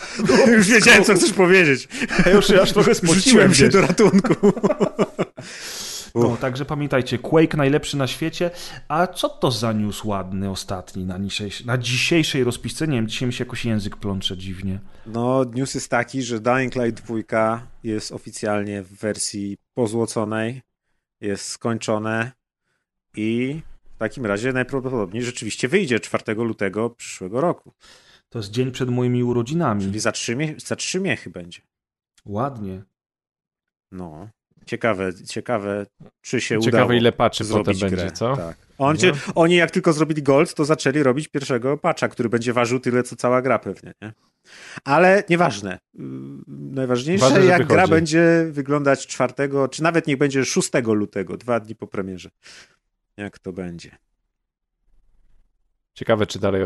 Już 0.47 0.69
wiedziałem, 0.69 1.05
co 1.05 1.15
chcesz 1.15 1.33
powiedzieć. 1.33 1.89
Ja 2.27 2.33
już 2.33 2.51
aż 2.51 2.73
trochę 2.73 2.95
spociłem 2.95 3.55
się 3.55 3.69
do 3.69 3.81
ratunku. 3.81 4.53
No, 6.15 6.37
także 6.37 6.65
pamiętajcie, 6.65 7.19
Quake 7.19 7.57
najlepszy 7.57 7.97
na 7.97 8.07
świecie. 8.07 8.51
A 8.89 9.07
co 9.07 9.29
to 9.29 9.51
za 9.51 9.73
news 9.73 10.05
ładny 10.05 10.51
ostatni 10.51 11.05
na 11.05 11.19
dzisiejszej, 11.19 11.67
na 11.67 11.79
dzisiejszej 11.79 12.45
rozpisce? 12.45 12.89
Nie 12.89 12.97
wiem, 12.97 13.09
dzisiaj 13.09 13.27
mi 13.27 13.33
się 13.33 13.45
jakoś 13.45 13.65
język 13.65 13.97
plącze 13.97 14.37
dziwnie. 14.37 14.79
No, 15.07 15.45
news 15.45 15.75
jest 15.75 15.89
taki, 15.89 16.23
że 16.23 16.41
Dying 16.41 16.75
Light 16.75 17.05
2 17.05 17.67
jest 17.83 18.13
oficjalnie 18.13 18.83
w 18.83 18.93
wersji 18.93 19.57
pozłoconej, 19.75 20.63
jest 21.21 21.47
skończone 21.47 22.40
i 23.17 23.61
w 23.95 23.99
takim 23.99 24.27
razie 24.27 24.53
najprawdopodobniej 24.53 25.23
rzeczywiście 25.23 25.69
wyjdzie 25.69 26.01
4 26.01 26.35
lutego 26.35 26.91
przyszłego 26.91 27.41
roku. 27.41 27.73
To 28.29 28.39
jest 28.39 28.51
dzień 28.51 28.71
przed 28.71 28.91
moimi 28.91 29.25
urodzinami. 29.25 29.83
Czyli 29.83 30.01
za 30.01 30.13
trzy, 30.13 30.55
za 30.67 30.77
trzy 30.77 31.01
miechy 31.01 31.31
będzie. 31.31 31.61
Ładnie. 32.27 32.83
No. 33.93 34.29
Ciekawe, 34.67 35.15
ciekawe, 35.29 35.87
czy 36.21 36.41
się 36.41 36.61
Ciekawe, 36.61 36.85
udało 36.85 36.93
ile 36.93 37.13
patchy 37.13 37.45
potem 37.45 37.65
zrobić 37.65 37.81
będzie, 37.81 37.97
grę. 37.97 38.13
co? 38.13 38.37
Tak. 38.37 38.57
On 38.79 38.97
cię, 38.97 39.13
oni 39.35 39.55
jak 39.57 39.71
tylko 39.71 39.93
zrobili 39.93 40.23
Gold, 40.23 40.55
to 40.55 40.65
zaczęli 40.65 41.03
robić 41.03 41.29
pierwszego 41.29 41.79
patcha, 41.79 42.09
który 42.09 42.29
będzie 42.29 42.53
ważył 42.53 42.81
tyle, 42.81 43.03
co 43.03 43.17
cała 43.17 43.43
gra 43.43 43.59
pewnie, 43.59 43.93
nie? 44.03 44.13
Ale 44.85 45.25
nieważne. 45.29 45.79
Ym, 45.99 46.45
Najważniejsze, 46.75 47.25
Ważne, 47.25 47.45
jak 47.45 47.67
gra 47.67 47.89
będzie 47.89 48.47
wyglądać 48.51 49.07
4, 49.07 49.35
czy 49.71 49.83
nawet 49.83 50.07
niech 50.07 50.17
będzie 50.19 50.45
6 50.45 50.71
lutego, 50.87 51.37
dwa 51.37 51.61
dni 51.61 51.75
po 51.75 51.87
premierze. 51.87 52.31
Jak 53.17 53.39
to 53.39 53.53
będzie. 53.53 53.99
Ciekawe, 55.95 56.27
czy 56.27 56.39
dalej, 56.39 56.63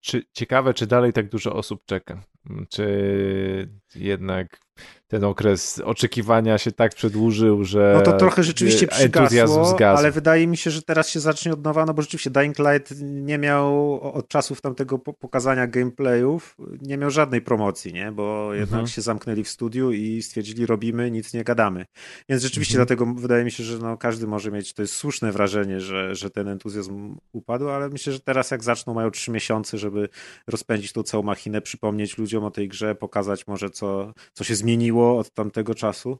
czy, 0.00 0.24
ciekawe, 0.32 0.74
czy 0.74 0.86
dalej 0.86 1.12
tak 1.12 1.28
dużo 1.28 1.54
osób 1.54 1.84
czeka. 1.84 2.24
Czy 2.70 3.68
jednak 3.94 4.60
ten 5.08 5.24
okres 5.24 5.80
oczekiwania 5.84 6.58
się 6.58 6.72
tak 6.72 6.94
przedłużył, 6.94 7.64
że 7.64 7.92
No 7.96 8.02
to 8.02 8.12
trochę 8.16 8.42
rzeczywiście 8.42 8.86
entuzjazm 8.92 9.52
przygasło, 9.54 9.64
zgasł. 9.76 9.98
ale 9.98 10.10
wydaje 10.12 10.46
mi 10.46 10.56
się, 10.56 10.70
że 10.70 10.82
teraz 10.82 11.08
się 11.08 11.20
zacznie 11.20 11.52
od 11.52 11.64
nowa, 11.64 11.86
no 11.86 11.94
bo 11.94 12.02
rzeczywiście 12.02 12.30
Dying 12.30 12.58
Light 12.58 12.94
nie 13.00 13.38
miał 13.38 14.00
od 14.14 14.28
czasów 14.28 14.60
tamtego 14.60 14.98
po- 14.98 15.12
pokazania 15.12 15.66
gameplayów, 15.66 16.56
nie 16.82 16.98
miał 16.98 17.10
żadnej 17.10 17.40
promocji, 17.40 17.92
nie? 17.92 18.12
Bo 18.12 18.54
jednak 18.54 18.72
Mhm. 18.80 18.86
się 18.86 19.02
zamknęli 19.02 19.44
w 19.44 19.48
studiu 19.48 19.92
i 19.92 20.22
stwierdzili 20.22 20.66
robimy, 20.66 21.10
nic 21.10 21.34
nie 21.34 21.44
gadamy. 21.44 21.86
Więc 22.28 22.42
rzeczywiście 22.42 22.74
Mhm. 22.74 22.86
dlatego 22.86 23.20
wydaje 23.20 23.44
mi 23.44 23.50
się, 23.50 23.64
że 23.64 23.78
no 23.78 23.96
każdy 23.96 24.26
może 24.26 24.50
mieć, 24.50 24.74
to 24.74 24.82
jest 24.82 24.94
słuszne 24.94 25.32
wrażenie, 25.32 25.80
że, 25.80 26.14
że 26.14 26.30
ten 26.30 26.48
entuzjazm 26.48 27.16
upadł, 27.32 27.68
ale 27.68 27.88
myślę, 27.88 28.12
że 28.12 28.20
teraz 28.20 28.50
jak 28.50 28.62
zaczną, 28.64 28.94
mają 28.94 29.10
trzy 29.10 29.30
miesiące, 29.30 29.78
żeby 29.78 30.08
rozpędzić 30.46 30.92
tą 30.92 31.02
całą 31.02 31.22
machinę, 31.22 31.60
przypomnieć 31.60 32.18
ludziom 32.18 32.33
o 32.42 32.50
tej 32.50 32.68
grze, 32.68 32.94
pokazać 32.94 33.46
może 33.46 33.70
co, 33.70 34.12
co 34.32 34.44
się 34.44 34.54
zmieniło 34.54 35.18
od 35.18 35.30
tamtego 35.30 35.74
czasu. 35.74 36.18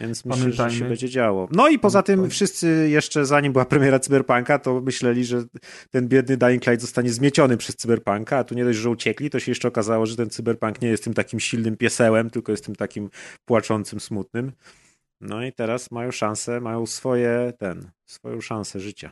Więc 0.00 0.24
myślę, 0.24 0.52
że 0.52 0.70
się 0.70 0.84
będzie 0.84 1.08
działo. 1.08 1.48
No 1.52 1.68
i 1.68 1.78
poza 1.78 2.02
tym 2.02 2.30
wszyscy 2.30 2.88
jeszcze 2.90 3.26
zanim 3.26 3.52
była 3.52 3.64
premiera 3.64 3.98
Cyberpunka, 3.98 4.58
to 4.58 4.80
myśleli, 4.80 5.24
że 5.24 5.42
ten 5.90 6.08
biedny 6.08 6.36
Dying 6.36 6.66
Light 6.66 6.80
zostanie 6.80 7.10
zmieciony 7.10 7.56
przez 7.56 7.76
Cyberpunka, 7.76 8.38
a 8.38 8.44
tu 8.44 8.54
nie 8.54 8.64
dość, 8.64 8.78
że 8.78 8.90
uciekli, 8.90 9.30
to 9.30 9.40
się 9.40 9.50
jeszcze 9.50 9.68
okazało, 9.68 10.06
że 10.06 10.16
ten 10.16 10.30
Cyberpunk 10.30 10.82
nie 10.82 10.88
jest 10.88 11.04
tym 11.04 11.14
takim 11.14 11.40
silnym 11.40 11.76
piesełem, 11.76 12.30
tylko 12.30 12.52
jest 12.52 12.64
tym 12.64 12.76
takim 12.76 13.10
płaczącym, 13.44 14.00
smutnym. 14.00 14.52
No 15.20 15.44
i 15.44 15.52
teraz 15.52 15.90
mają 15.90 16.10
szansę, 16.10 16.60
mają 16.60 16.86
swoje, 16.86 17.52
ten, 17.58 17.90
swoją 18.06 18.40
szansę 18.40 18.80
życia. 18.80 19.10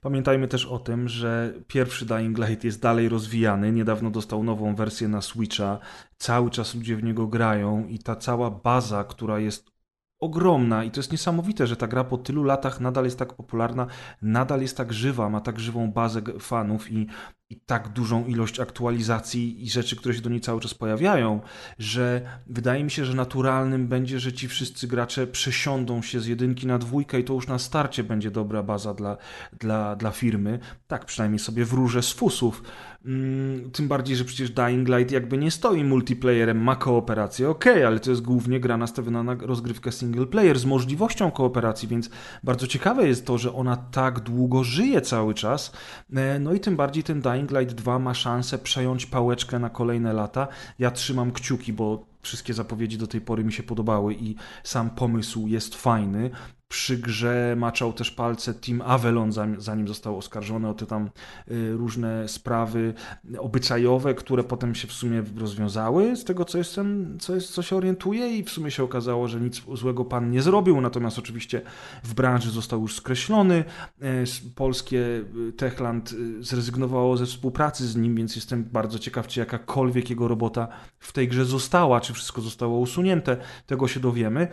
Pamiętajmy 0.00 0.48
też 0.48 0.66
o 0.66 0.78
tym, 0.78 1.08
że 1.08 1.54
pierwszy 1.66 2.06
Dying 2.06 2.38
Light 2.38 2.64
jest 2.64 2.80
dalej 2.80 3.08
rozwijany. 3.08 3.72
Niedawno 3.72 4.10
dostał 4.10 4.44
nową 4.44 4.74
wersję 4.74 5.08
na 5.08 5.22
Switcha. 5.22 5.78
Cały 6.16 6.50
czas 6.50 6.74
ludzie 6.74 6.96
w 6.96 7.02
niego 7.02 7.26
grają 7.26 7.86
i 7.86 7.98
ta 7.98 8.16
cała 8.16 8.50
baza, 8.50 9.04
która 9.04 9.38
jest 9.38 9.74
ogromna 10.20 10.84
i 10.84 10.90
to 10.90 11.00
jest 11.00 11.12
niesamowite, 11.12 11.66
że 11.66 11.76
ta 11.76 11.86
gra 11.86 12.04
po 12.04 12.18
tylu 12.18 12.42
latach 12.42 12.80
nadal 12.80 13.04
jest 13.04 13.18
tak 13.18 13.34
popularna, 13.34 13.86
nadal 14.22 14.60
jest 14.60 14.76
tak 14.76 14.92
żywa, 14.92 15.30
ma 15.30 15.40
tak 15.40 15.60
żywą 15.60 15.92
bazę 15.92 16.22
fanów 16.40 16.90
i, 16.90 17.06
i 17.54 17.60
tak 17.66 17.88
dużą 17.88 18.26
ilość 18.26 18.60
aktualizacji 18.60 19.64
i 19.64 19.70
rzeczy, 19.70 19.96
które 19.96 20.14
się 20.14 20.20
do 20.20 20.30
niej 20.30 20.40
cały 20.40 20.60
czas 20.60 20.74
pojawiają, 20.74 21.40
że 21.78 22.20
wydaje 22.46 22.84
mi 22.84 22.90
się, 22.90 23.04
że 23.04 23.14
naturalnym 23.14 23.88
będzie, 23.88 24.20
że 24.20 24.32
ci 24.32 24.48
wszyscy 24.48 24.88
gracze 24.88 25.26
przesiądą 25.26 26.02
się 26.02 26.20
z 26.20 26.26
jedynki 26.26 26.66
na 26.66 26.78
dwójkę 26.78 27.20
i 27.20 27.24
to 27.24 27.34
już 27.34 27.46
na 27.46 27.58
starcie 27.58 28.04
będzie 28.04 28.30
dobra 28.30 28.62
baza 28.62 28.94
dla, 28.94 29.16
dla, 29.60 29.96
dla 29.96 30.10
firmy. 30.10 30.58
Tak 30.86 31.04
przynajmniej 31.04 31.38
sobie 31.38 31.64
wróżę 31.64 32.02
z 32.02 32.12
fusów. 32.12 32.62
Mm, 33.04 33.70
tym 33.70 33.88
bardziej, 33.88 34.16
że 34.16 34.24
przecież 34.24 34.50
Dying 34.50 34.88
Light 34.88 35.12
jakby 35.12 35.38
nie 35.38 35.50
stoi 35.50 35.84
multiplayerem, 35.84 36.62
ma 36.62 36.76
kooperację, 36.76 37.48
okej, 37.50 37.84
ale 37.84 38.00
to 38.00 38.10
jest 38.10 38.22
głównie 38.22 38.60
gra 38.60 38.76
nastawiona 38.76 39.22
na 39.22 39.34
rozgrywkę 39.34 39.92
single 39.92 40.26
player 40.26 40.58
z 40.58 40.64
możliwością 40.64 41.30
kooperacji, 41.30 41.88
więc 41.88 42.10
bardzo 42.42 42.66
ciekawe 42.66 43.08
jest 43.08 43.26
to, 43.26 43.38
że 43.38 43.54
ona 43.54 43.76
tak 43.76 44.20
długo 44.20 44.64
żyje 44.64 45.00
cały 45.00 45.34
czas. 45.34 45.72
E, 46.16 46.38
No 46.38 46.52
i 46.52 46.60
tym 46.60 46.76
bardziej 46.76 47.02
ten 47.02 47.20
Dying 47.20 47.50
Light 47.50 47.74
2 47.74 47.98
ma 47.98 48.14
szansę 48.14 48.58
przejąć 48.58 49.06
pałeczkę 49.06 49.58
na 49.58 49.70
kolejne 49.70 50.12
lata. 50.12 50.48
Ja 50.78 50.90
trzymam 50.90 51.32
kciuki, 51.32 51.72
bo 51.72 52.06
wszystkie 52.22 52.54
zapowiedzi 52.54 52.98
do 52.98 53.06
tej 53.06 53.20
pory 53.20 53.44
mi 53.44 53.52
się 53.52 53.62
podobały 53.62 54.14
i 54.14 54.36
sam 54.62 54.90
pomysł 54.90 55.46
jest 55.46 55.74
fajny. 55.74 56.30
Przy 56.74 56.96
grze 56.98 57.54
maczał 57.58 57.92
też 57.92 58.10
palce 58.10 58.54
Team 58.54 58.82
Avalon, 58.82 59.32
zanim- 59.58 59.88
został 59.88 60.18
oskarżony 60.18 60.68
o 60.68 60.74
te 60.74 60.86
tam 60.86 61.10
y, 61.50 61.72
różne 61.72 62.28
sprawy 62.28 62.94
obyczajowe, 63.38 64.14
które 64.14 64.44
potem 64.44 64.74
się 64.74 64.88
w 64.88 64.92
sumie 64.92 65.22
rozwiązały 65.36 66.16
z 66.16 66.24
tego, 66.24 66.44
co 66.44 66.58
jestem, 66.58 67.18
co, 67.20 67.34
jest, 67.34 67.50
co 67.52 67.62
się 67.62 67.76
orientuję 67.76 68.38
i 68.38 68.44
w 68.44 68.50
sumie 68.50 68.70
się 68.70 68.82
okazało, 68.84 69.28
że 69.28 69.40
nic 69.40 69.62
złego 69.74 70.04
pan 70.04 70.30
nie 70.30 70.42
zrobił, 70.42 70.80
natomiast 70.80 71.18
oczywiście 71.18 71.62
w 72.04 72.14
branży 72.14 72.50
został 72.50 72.80
już 72.82 72.96
skreślony. 72.96 73.64
E, 74.02 74.24
Polskie 74.54 75.24
y, 75.48 75.52
Techland 75.52 76.12
y, 76.12 76.42
zrezygnowało 76.42 77.16
ze 77.16 77.26
współpracy 77.26 77.86
z 77.86 77.96
nim, 77.96 78.14
więc 78.16 78.36
jestem 78.36 78.64
bardzo 78.64 78.98
ciekaw, 78.98 79.26
czy 79.26 79.40
jakakolwiek 79.40 80.10
jego 80.10 80.28
robota 80.28 80.68
w 80.98 81.12
tej 81.12 81.28
grze 81.28 81.44
została, 81.44 82.00
czy 82.00 82.12
wszystko 82.12 82.40
zostało 82.40 82.78
usunięte. 82.78 83.36
Tego 83.66 83.88
się 83.88 84.00
dowiemy. 84.00 84.48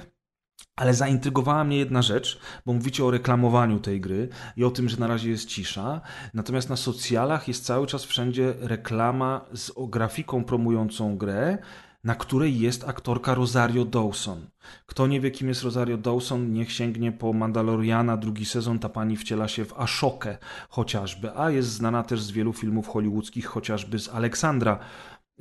Ale 0.82 0.94
zaintrygowała 0.94 1.64
mnie 1.64 1.78
jedna 1.78 2.02
rzecz, 2.02 2.40
bo 2.66 2.74
mówicie 2.74 3.06
o 3.06 3.12
reklamowaniu 3.12 3.80
tej 3.80 4.02
gry 4.02 4.30
i 4.58 4.64
o 4.64 4.72
tym, 4.72 4.90
że 4.90 4.98
na 4.98 5.08
razie 5.08 5.30
jest 5.30 5.48
cisza. 5.48 6.02
Natomiast 6.34 6.70
na 6.70 6.76
socjalach 6.76 7.48
jest 7.48 7.66
cały 7.66 7.88
czas 7.88 8.06
wszędzie 8.06 8.54
reklama 8.60 9.46
z 9.54 9.72
grafiką 9.90 10.44
promującą 10.44 11.18
grę, 11.18 11.58
na 12.04 12.16
której 12.16 12.60
jest 12.60 12.88
aktorka 12.88 13.36
Rosario 13.36 13.86
Dawson. 13.86 14.48
Kto 14.86 15.08
nie 15.08 15.22
wie, 15.22 15.32
kim 15.32 15.48
jest 15.48 15.64
Rosario 15.64 15.98
Dawson, 15.98 16.54
niech 16.54 16.72
sięgnie 16.72 17.12
po 17.12 17.34
Mandaloriana, 17.34 18.18
drugi 18.18 18.46
sezon. 18.46 18.80
Ta 18.80 18.90
pani 18.90 19.18
wciela 19.18 19.48
się 19.48 19.66
w 19.66 19.80
Ashokę 19.80 20.38
chociażby, 20.70 21.38
a 21.38 21.52
jest 21.52 21.70
znana 21.70 22.04
też 22.04 22.22
z 22.22 22.32
wielu 22.32 22.54
filmów 22.54 22.88
hollywoodzkich, 22.88 23.46
chociażby 23.46 24.00
z 24.00 24.10
Aleksandra, 24.10 24.80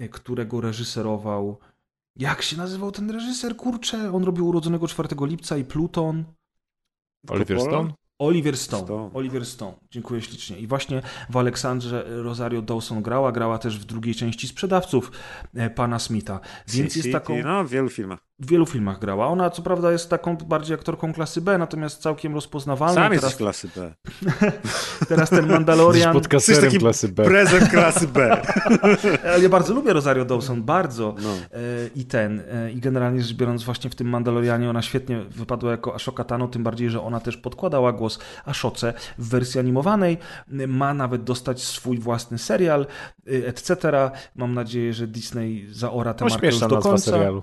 y, 0.00 0.08
którego 0.08 0.60
reżyserował. 0.60 1.58
Jak 2.20 2.42
się 2.42 2.56
nazywał 2.56 2.92
ten 2.92 3.10
reżyser? 3.10 3.56
Kurczę, 3.56 4.12
on 4.12 4.24
robił 4.24 4.48
urodzonego 4.48 4.88
4 4.88 5.08
lipca 5.20 5.56
i 5.56 5.64
Pluton. 5.64 6.24
Oliver? 7.28 7.60
Stone? 7.60 7.92
Oliver 8.18 8.56
Stone. 8.56 8.84
Stone. 8.84 9.10
Oliver 9.14 9.46
Stone. 9.46 9.76
Dziękuję 9.90 10.22
ślicznie. 10.22 10.58
I 10.58 10.66
właśnie 10.66 11.02
w 11.30 11.36
Aleksandrze 11.36 12.22
Rosario 12.22 12.62
Dawson 12.62 13.02
grała, 13.02 13.32
grała 13.32 13.58
też 13.58 13.78
w 13.78 13.84
drugiej 13.84 14.14
części 14.14 14.48
sprzedawców 14.48 15.12
e, 15.54 15.70
pana 15.70 15.98
Smitha. 15.98 16.40
Więc 16.68 16.96
jest 16.96 17.12
taką. 17.12 17.42
No, 17.42 17.64
w 17.64 17.68
wielu 17.68 17.88
filmach. 17.88 18.29
W 18.40 18.46
wielu 18.46 18.66
filmach 18.66 18.98
grała. 18.98 19.26
Ona 19.26 19.50
co 19.50 19.62
prawda 19.62 19.92
jest 19.92 20.10
taką 20.10 20.36
bardziej 20.36 20.74
aktorką 20.74 21.12
klasy 21.12 21.40
B, 21.40 21.58
natomiast 21.58 22.02
całkiem 22.02 22.34
rozpoznawalną. 22.34 22.94
Sam 22.94 23.02
teraz, 23.10 23.22
jesteś 23.22 23.36
klasy 23.38 23.68
B. 23.76 23.94
teraz 25.08 25.30
ten 25.30 25.38
Jesteś 25.38 25.54
Mandalorian. 25.54 26.12
podcasterem 26.12 26.62
taki 26.64 26.78
klasy 26.78 27.08
B. 27.08 27.24
Prezent 27.24 27.68
klasy 27.70 28.08
B. 28.08 28.42
Ale 29.32 29.42
ja 29.42 29.48
bardzo 29.48 29.74
lubię 29.74 29.92
Rosario 29.92 30.24
Dawson, 30.24 30.62
bardzo. 30.62 31.14
No. 31.22 31.28
E, 31.30 31.58
I 31.94 32.04
ten, 32.04 32.42
e, 32.52 32.72
i 32.72 32.80
generalnie 32.80 33.22
rzecz 33.22 33.36
biorąc, 33.36 33.64
właśnie 33.64 33.90
w 33.90 33.94
tym 33.94 34.08
Mandalorianie 34.08 34.70
ona 34.70 34.82
świetnie 34.82 35.20
wypadła 35.24 35.70
jako 35.70 35.94
Ashoka 35.94 36.24
Tano, 36.24 36.48
tym 36.48 36.62
bardziej, 36.62 36.90
że 36.90 37.02
ona 37.02 37.20
też 37.20 37.36
podkładała 37.36 37.92
głos 37.92 38.18
Ashoce 38.44 38.94
w 39.18 39.28
wersji 39.28 39.60
animowanej. 39.60 40.18
Ma 40.68 40.94
nawet 40.94 41.24
dostać 41.24 41.62
swój 41.62 41.98
własny 41.98 42.38
serial, 42.38 42.86
e, 43.26 43.46
etc. 43.46 43.74
Mam 44.36 44.54
nadzieję, 44.54 44.92
że 44.94 45.06
Disney 45.06 45.66
zaora 45.70 46.14
tę 46.14 46.24
No, 46.24 46.30
markę 46.30 46.46
już 46.46 46.58
do 46.58 46.78
końca. 46.78 47.10
serialu. 47.10 47.42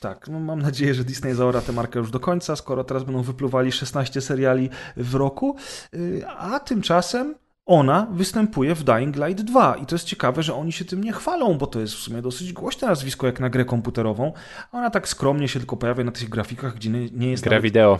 Tak, 0.00 0.28
no 0.28 0.40
mam 0.40 0.62
nadzieję, 0.62 0.94
że 0.94 1.04
Disney 1.04 1.34
zaora 1.34 1.60
tę 1.60 1.72
markę 1.72 1.98
już 1.98 2.10
do 2.10 2.20
końca, 2.20 2.56
skoro 2.56 2.84
teraz 2.84 3.04
będą 3.04 3.22
wypluwali 3.22 3.72
16 3.72 4.20
seriali 4.20 4.70
w 4.96 5.14
roku, 5.14 5.56
Y, 5.94 6.26
a 6.28 6.60
tymczasem 6.60 7.34
ona 7.66 8.06
występuje 8.12 8.74
w 8.74 8.84
Dying 8.84 9.16
Light 9.16 9.42
2 9.44 9.76
i 9.76 9.86
to 9.86 9.94
jest 9.94 10.04
ciekawe, 10.04 10.42
że 10.42 10.54
oni 10.54 10.72
się 10.72 10.84
tym 10.84 11.04
nie 11.04 11.12
chwalą, 11.12 11.58
bo 11.58 11.66
to 11.66 11.80
jest 11.80 11.94
w 11.94 11.98
sumie 11.98 12.22
dosyć 12.22 12.52
głośne 12.52 12.88
nazwisko 12.88 13.26
jak 13.26 13.40
na 13.40 13.50
grę 13.50 13.64
komputerową, 13.64 14.32
a 14.72 14.78
ona 14.78 14.90
tak 14.90 15.08
skromnie 15.08 15.48
się 15.48 15.58
tylko 15.58 15.76
pojawia 15.76 16.04
na 16.04 16.12
tych 16.12 16.28
grafikach, 16.28 16.74
gdzie 16.74 16.90
nie, 16.90 17.10
nie 17.10 17.30
jest 17.30 17.42
Gra 17.42 17.50
nawet... 17.50 17.62
wideo. 17.62 17.98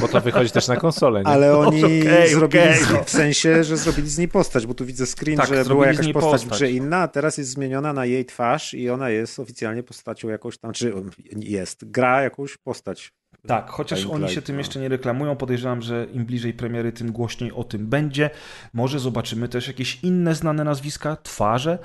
Bo 0.00 0.08
to 0.08 0.20
wychodzi 0.20 0.50
też 0.50 0.68
na 0.68 0.76
konsolę, 0.76 1.20
nie? 1.20 1.26
Ale 1.26 1.56
oni 1.58 1.84
okej, 1.84 2.28
zrobili 2.28 2.64
no. 2.92 3.04
w 3.04 3.10
sensie, 3.10 3.64
że 3.64 3.76
zrobili 3.76 4.08
z 4.10 4.18
niej 4.18 4.28
postać, 4.28 4.66
bo 4.66 4.74
tu 4.74 4.86
widzę 4.86 5.06
screen, 5.06 5.36
Tak, 5.36 5.48
że 5.48 5.64
była 5.64 5.86
jakaś 5.86 6.12
postać, 6.12 6.40
w 6.40 6.44
postać. 6.44 6.58
grze 6.58 6.70
inna, 6.70 6.96
a 6.96 7.08
teraz 7.08 7.38
jest 7.38 7.50
zmieniona 7.50 7.92
na 7.92 8.06
jej 8.06 8.24
twarz 8.26 8.74
i 8.74 8.90
ona 8.90 9.10
jest 9.10 9.38
oficjalnie 9.38 9.82
postacią 9.82 10.28
jakąś 10.28 10.58
tam, 10.58 10.72
czy 10.72 10.92
jest, 11.36 11.90
gra 11.90 12.22
jakąś 12.22 12.56
postać. 12.56 13.12
Tak, 13.46 13.70
chociaż 13.70 13.98
Dying 13.98 14.14
oni 14.14 14.22
Light, 14.22 14.34
się 14.34 14.42
tym 14.42 14.56
no. 14.56 14.60
jeszcze 14.60 14.80
nie 14.80 14.88
reklamują, 14.88 15.36
podejrzewam, 15.36 15.82
że 15.82 16.06
im 16.12 16.24
bliżej 16.26 16.54
premiery, 16.54 16.92
tym 16.92 17.12
głośniej 17.12 17.52
o 17.52 17.64
tym 17.64 17.86
będzie. 17.86 18.30
Może 18.72 18.98
zobaczymy 18.98 19.48
też 19.48 19.68
jakieś 19.68 19.98
inne 20.04 20.34
znane 20.34 20.64
nazwiska, 20.64 21.16
twarze, 21.16 21.78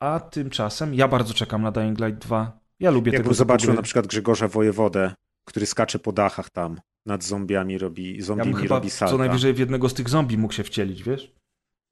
a 0.00 0.20
tymczasem 0.20 0.94
ja 0.94 1.08
bardzo 1.08 1.34
czekam 1.34 1.62
na 1.62 1.72
Dying 1.72 2.00
Light 2.00 2.26
2. 2.26 2.58
Ja 2.80 2.90
lubię 2.90 3.12
tego 3.12 3.16
Jakbym 3.16 3.30
typu 3.32 3.34
zobaczył 3.38 3.66
gry. 3.66 3.76
na 3.76 3.82
przykład 3.82 4.06
Grzegorza 4.06 4.48
Wojewodę, 4.48 5.14
który 5.46 5.66
skacze 5.66 5.98
po 5.98 6.12
dachach 6.12 6.50
tam, 6.50 6.80
nad 7.06 7.24
zombiami 7.24 7.78
robi, 7.78 8.18
Ja 8.28 8.36
bym 8.36 8.54
chyba 8.54 8.74
robi 8.74 8.90
salta. 8.90 9.12
co 9.12 9.18
najwyżej 9.18 9.54
w 9.54 9.58
jednego 9.58 9.88
z 9.88 9.94
tych 9.94 10.08
zombie 10.08 10.38
mógł 10.38 10.54
się 10.54 10.64
wcielić, 10.64 11.02
wiesz? 11.02 11.32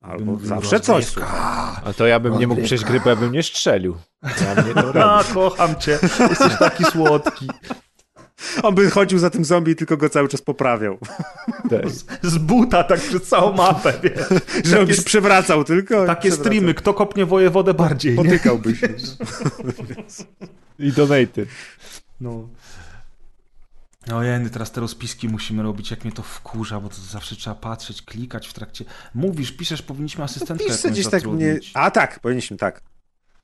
Albo 0.00 0.24
mówił, 0.24 0.46
zawsze 0.48 0.80
coś. 0.80 1.06
A 1.84 1.92
to 1.96 2.06
ja 2.06 2.20
bym 2.20 2.38
nie 2.38 2.46
mógł 2.46 2.62
przejść 2.62 2.84
gry, 2.84 3.00
bo 3.00 3.10
ja 3.10 3.16
bym 3.16 3.32
nie 3.32 3.42
strzelił. 3.42 3.96
Ja 4.22 4.62
mnie 4.62 4.74
to 4.74 5.04
A, 5.14 5.24
kocham 5.24 5.76
cię, 5.80 5.98
jesteś 6.30 6.58
taki 6.58 6.84
słodki. 6.84 7.48
On 8.62 8.74
by 8.74 8.90
chodził 8.90 9.18
za 9.18 9.30
tym 9.30 9.44
zombie 9.44 9.72
i 9.72 9.76
tylko 9.76 9.96
go 9.96 10.08
cały 10.08 10.28
czas 10.28 10.42
poprawiał. 10.42 10.98
Tak. 11.70 11.90
Z 12.22 12.38
buta 12.38 12.84
tak 12.84 13.00
przez 13.00 13.22
całą 13.22 13.52
mapę, 13.52 13.92
wiesz? 14.02 14.42
Że 14.70 14.80
on 14.80 14.86
przewracał 15.04 15.64
tylko. 15.64 16.06
takie 16.06 16.20
przewracał. 16.28 16.44
streamy, 16.52 16.74
kto 16.74 16.94
kopnie 16.94 17.26
wojewodę 17.26 17.74
bardziej? 17.74 18.16
Potykałby 18.16 18.76
się. 18.76 18.88
I 20.78 20.92
donaty. 20.92 21.46
No. 22.20 22.48
Ojej, 24.12 24.50
teraz 24.50 24.72
te 24.72 24.80
rozpiski 24.80 25.28
musimy 25.28 25.62
robić, 25.62 25.90
jak 25.90 26.04
mnie 26.04 26.12
to 26.12 26.22
wkurza, 26.22 26.80
bo 26.80 26.88
to 26.88 26.96
zawsze 26.96 27.36
trzeba 27.36 27.56
patrzeć, 27.56 28.02
klikać 28.02 28.48
w 28.48 28.52
trakcie. 28.52 28.84
Mówisz, 29.14 29.52
piszesz, 29.52 29.82
powinniśmy 29.82 30.24
asystentkę 30.24 30.66
Pisz 30.66 30.82
gdzieś 30.82 31.08
tak 31.08 31.26
mnie... 31.26 31.58
A 31.74 31.90
tak, 31.90 32.20
powinniśmy 32.20 32.56
tak. 32.56 32.82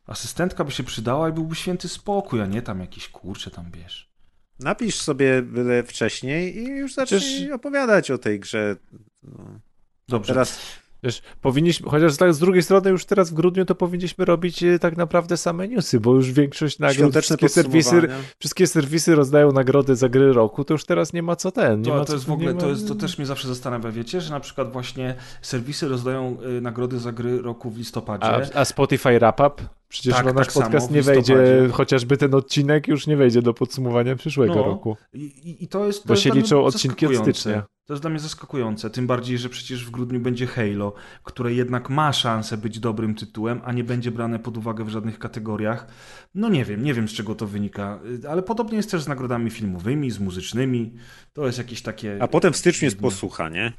Asystentka 0.06 0.64
by 0.64 0.72
się 0.72 0.82
przydała 0.84 1.28
i 1.28 1.32
byłby 1.32 1.54
święty 1.54 1.88
spokój, 1.88 2.40
a 2.40 2.46
nie 2.46 2.62
tam 2.62 2.80
jakieś 2.80 3.08
kurcze 3.08 3.50
tam 3.50 3.70
bierz. 3.70 4.10
Napisz 4.58 5.00
sobie 5.00 5.42
byle 5.42 5.82
wcześniej 5.82 6.56
i 6.58 6.64
już 6.64 6.94
zacznij 6.94 7.20
Przecież- 7.20 7.52
opowiadać 7.52 8.10
o 8.10 8.18
tej 8.18 8.40
grze. 8.40 8.76
No. 9.22 9.60
Dobrze. 10.08 10.32
Teraz 10.32 10.58
Wiesz, 11.02 11.22
powinniśmy, 11.40 11.90
chociaż 11.90 12.16
tak 12.16 12.34
z 12.34 12.38
drugiej 12.38 12.62
strony 12.62 12.90
już 12.90 13.04
teraz 13.04 13.30
w 13.30 13.34
grudniu 13.34 13.64
to 13.64 13.74
powinniśmy 13.74 14.24
robić 14.24 14.62
e, 14.62 14.78
tak 14.78 14.96
naprawdę 14.96 15.36
same 15.36 15.68
newsy, 15.68 16.00
bo 16.00 16.14
już 16.14 16.32
większość 16.32 16.78
nagród, 16.78 17.16
wszystkie 17.16 17.48
serwisy, 17.48 18.08
wszystkie 18.38 18.66
serwisy 18.66 19.14
rozdają 19.14 19.52
nagrody 19.52 19.96
za 19.96 20.08
gry 20.08 20.32
roku, 20.32 20.64
to 20.64 20.74
już 20.74 20.84
teraz 20.84 21.12
nie 21.12 21.22
ma 21.22 21.36
co 21.36 21.52
ten. 21.52 21.82
Nie 21.82 21.90
ma 21.90 21.98
To, 21.98 22.04
co, 22.04 22.06
to 22.06 22.12
jest 22.12 22.26
w 22.26 22.30
ogóle, 22.32 22.48
nie 22.48 22.54
ma... 22.54 22.60
to, 22.60 22.68
jest, 22.68 22.88
to 22.88 22.94
też 22.94 23.18
mnie 23.18 23.26
zawsze 23.26 23.48
zastanawia, 23.48 23.90
wiecie, 23.90 24.20
że 24.20 24.30
na 24.30 24.40
przykład 24.40 24.72
właśnie 24.72 25.14
serwisy 25.42 25.88
rozdają 25.88 26.36
y, 26.58 26.60
nagrody 26.60 26.98
za 26.98 27.12
gry 27.12 27.42
roku 27.42 27.70
w 27.70 27.78
listopadzie. 27.78 28.24
A, 28.24 28.60
a 28.60 28.64
Spotify 28.64 29.18
Wrap-Up? 29.18 29.62
Przecież 29.88 30.14
Tak, 30.14 30.26
na 30.26 30.32
nasz 30.32 30.46
tak 30.46 30.54
podcast 30.54 30.90
nie 30.90 31.02
wejdzie, 31.02 31.68
chociażby 31.72 32.16
ten 32.16 32.34
odcinek 32.34 32.88
już 32.88 33.06
nie 33.06 33.16
wejdzie 33.16 33.42
do 33.42 33.54
podsumowania 33.54 34.16
przyszłego 34.16 34.54
No. 34.54 34.64
roku. 34.64 34.96
I, 35.12 35.64
i, 35.64 35.68
to 35.68 35.86
jest. 35.86 36.02
To 36.02 36.08
Bo 36.08 36.14
jest 36.14 36.22
się 36.22 36.30
liczą 36.30 36.64
odcinki 36.64 37.06
od 37.06 37.16
stycznia. 37.16 37.62
To 37.90 37.94
jest 37.94 38.02
dla 38.02 38.10
mnie 38.10 38.20
zaskakujące. 38.20 38.90
Tym 38.90 39.06
bardziej, 39.06 39.38
że 39.38 39.48
przecież 39.48 39.86
w 39.86 39.90
grudniu 39.90 40.20
będzie 40.20 40.46
Halo, 40.46 40.92
które 41.24 41.54
jednak 41.54 41.90
ma 41.90 42.12
szansę 42.12 42.56
być 42.56 42.78
dobrym 42.78 43.14
tytułem, 43.14 43.60
a 43.64 43.72
nie 43.72 43.84
będzie 43.84 44.10
brane 44.10 44.38
pod 44.38 44.56
uwagę 44.56 44.84
w 44.84 44.88
żadnych 44.88 45.18
kategoriach. 45.18 45.86
No 46.34 46.48
nie 46.48 46.64
wiem, 46.64 46.82
nie 46.82 46.94
wiem 46.94 47.08
z 47.08 47.12
czego 47.12 47.34
to 47.34 47.46
wynika, 47.46 48.00
Y, 48.24 48.30
ale 48.30 48.42
podobnie 48.42 48.76
jest 48.76 48.90
też 48.90 49.02
z 49.02 49.08
nagrodami 49.08 49.50
filmowymi, 49.50 50.10
z 50.10 50.18
muzycznymi. 50.20 50.94
To 51.32 51.46
jest 51.46 51.58
jakieś 51.58 51.82
takie. 51.82 52.18
A 52.20 52.28
potem 52.28 52.52
w 52.52 52.56
styczniu 52.56 52.86
jest 52.86 52.96
dziwne. 52.96 53.10
posłucha, 53.10 53.48
nie? 53.48 53.72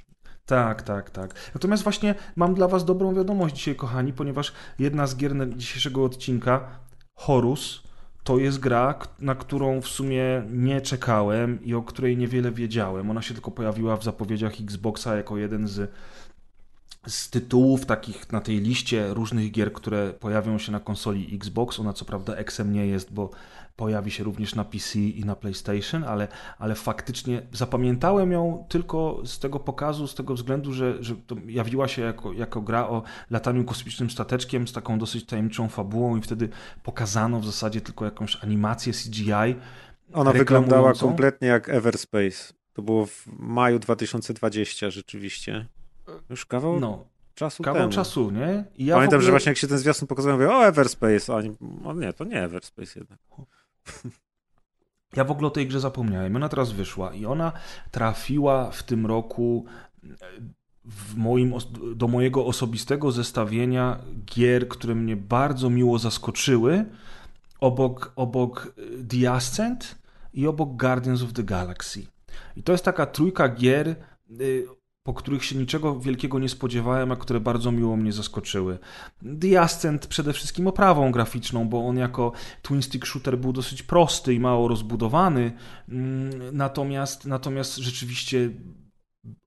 Tak, 0.45 0.81
tak, 0.81 1.09
tak. 1.09 1.51
Natomiast 1.53 1.83
właśnie 1.83 2.15
mam 2.35 2.53
dla 2.53 2.67
Was 2.67 2.85
dobrą 2.85 3.15
wiadomość 3.15 3.55
dzisiaj, 3.55 3.75
kochani, 3.75 4.13
ponieważ 4.13 4.53
jedna 4.79 5.07
z 5.07 5.15
gier 5.15 5.33
dzisiejszego 5.55 6.03
odcinka, 6.03 6.79
Horus, 7.13 7.83
to 8.23 8.37
jest 8.39 8.59
gra, 8.59 8.99
na 9.19 9.35
którą 9.35 9.81
w 9.81 9.87
sumie 9.87 10.43
nie 10.51 10.81
czekałem 10.81 11.63
i 11.65 11.73
o 11.73 11.81
której 11.81 12.17
niewiele 12.17 12.51
wiedziałem. 12.51 13.09
Ona 13.09 13.21
się 13.21 13.33
tylko 13.33 13.51
pojawiła 13.51 13.97
w 13.97 14.03
zapowiedziach 14.03 14.53
Xboxa 14.61 15.15
jako 15.15 15.37
jeden 15.37 15.67
z, 15.67 15.91
z 17.07 17.29
tytułów 17.29 17.85
takich 17.85 18.31
na 18.31 18.41
tej 18.41 18.59
liście 18.59 19.13
różnych 19.13 19.51
gier, 19.51 19.73
które 19.73 20.13
pojawią 20.13 20.57
się 20.57 20.71
na 20.71 20.79
konsoli 20.79 21.35
Xbox. 21.35 21.79
Ona 21.79 21.93
co 21.93 22.05
prawda 22.05 22.35
Xem 22.49 22.73
nie 22.73 22.87
jest, 22.87 23.13
bo 23.13 23.29
pojawi 23.75 24.11
się 24.11 24.23
również 24.23 24.55
na 24.55 24.63
PC 24.65 24.99
i 24.99 25.25
na 25.25 25.35
PlayStation, 25.35 26.03
ale, 26.03 26.27
ale 26.59 26.75
faktycznie 26.75 27.41
zapamiętałem 27.53 28.31
ją 28.31 28.65
tylko 28.69 29.21
z 29.25 29.39
tego 29.39 29.59
pokazu, 29.59 30.07
z 30.07 30.15
tego 30.15 30.33
względu, 30.33 30.73
że, 30.73 31.03
że 31.03 31.15
to 31.15 31.35
jawiła 31.45 31.87
się 31.87 32.01
jako, 32.01 32.33
jako 32.33 32.61
gra 32.61 32.87
o 32.87 33.03
lataniu 33.29 33.63
kosmicznym 33.63 34.09
stateczkiem 34.09 34.67
z 34.67 34.73
taką 34.73 34.99
dosyć 34.99 35.25
tajemniczą 35.25 35.69
fabułą 35.69 36.17
i 36.17 36.21
wtedy 36.21 36.49
pokazano 36.83 37.39
w 37.39 37.45
zasadzie 37.45 37.81
tylko 37.81 38.05
jakąś 38.05 38.43
animację 38.43 38.93
CGI. 38.93 39.31
Ona 40.13 40.31
wyglądała 40.31 40.93
kompletnie 40.93 41.47
jak 41.47 41.69
Everspace. 41.69 42.53
To 42.73 42.81
było 42.81 43.05
w 43.05 43.27
maju 43.39 43.79
2020 43.79 44.89
rzeczywiście. 44.89 45.65
Już 46.29 46.45
kawał 46.45 46.79
No, 46.79 47.05
czasu 47.35 47.63
kawał 47.63 47.81
temu. 47.81 47.93
czasu, 47.93 48.31
nie? 48.31 48.65
Ja 48.77 48.95
Pamiętam, 48.95 49.17
ogóle- 49.17 49.21
że 49.21 49.31
właśnie 49.31 49.49
jak 49.49 49.57
się 49.57 49.67
ten 49.67 49.77
zwiastun 49.77 50.07
pokazał, 50.07 50.33
mówię, 50.33 50.49
o 50.49 50.65
Everspace, 50.65 51.33
a 51.33 51.35
oni, 51.35 51.51
o 51.83 51.93
nie, 51.93 52.13
to 52.13 52.23
nie 52.23 52.43
Everspace 52.43 52.99
jednak. 52.99 53.19
Ja 55.15 55.23
w 55.23 55.31
ogóle 55.31 55.47
o 55.47 55.51
tej 55.51 55.67
grze 55.67 55.79
zapomniałem. 55.79 56.35
Ona 56.35 56.49
teraz 56.49 56.71
wyszła 56.71 57.13
i 57.13 57.25
ona 57.25 57.51
trafiła 57.91 58.71
w 58.71 58.83
tym 58.83 59.05
roku 59.05 59.65
e, 60.03 60.07
moim, 61.15 61.53
do 61.95 62.07
mojego 62.07 62.45
osobistego 62.45 63.11
zestawienia 63.11 63.99
gier, 64.25 64.67
które 64.67 64.95
mnie 64.95 65.15
bardzo 65.15 65.69
miło 65.69 65.99
zaskoczyły. 65.99 66.85
Obok, 67.59 68.13
obok 68.15 68.73
e, 68.77 69.03
The 69.03 69.31
Ascent 69.31 69.95
i 70.33 70.47
obok 70.47 70.77
Guardians 70.77 71.21
of 71.21 71.33
the 71.33 71.43
Galaxy. 71.43 72.05
I 72.55 72.63
to 72.63 72.71
jest 72.71 72.85
taka 72.85 73.05
trójka 73.05 73.49
gier, 73.49 73.95
y, 74.41 74.67
po 75.03 75.13
których 75.13 75.45
się 75.45 75.55
niczego 75.55 75.99
wielkiego 75.99 76.39
nie 76.39 76.49
spodziewałem, 76.49 77.11
a 77.11 77.15
które 77.15 77.39
bardzo 77.39 77.71
miło 77.71 77.97
mnie 77.97 78.13
zaskoczyły. 78.13 78.79
The 79.41 79.61
Ascent 79.61 80.07
przede 80.07 80.33
wszystkim 80.33 80.67
oprawą 80.67 81.11
graficzną, 81.11 81.69
bo 81.69 81.87
on 81.87 81.97
jako 81.97 82.31
twin 82.61 82.81
stick 82.81 83.05
shooter 83.05 83.37
był 83.37 83.53
dosyć 83.53 83.83
prosty 83.83 84.33
i 84.33 84.39
mało 84.39 84.67
rozbudowany, 84.67 85.51
mm, 85.89 86.57
natomiast, 86.57 87.25
natomiast 87.25 87.77
rzeczywiście 87.77 88.49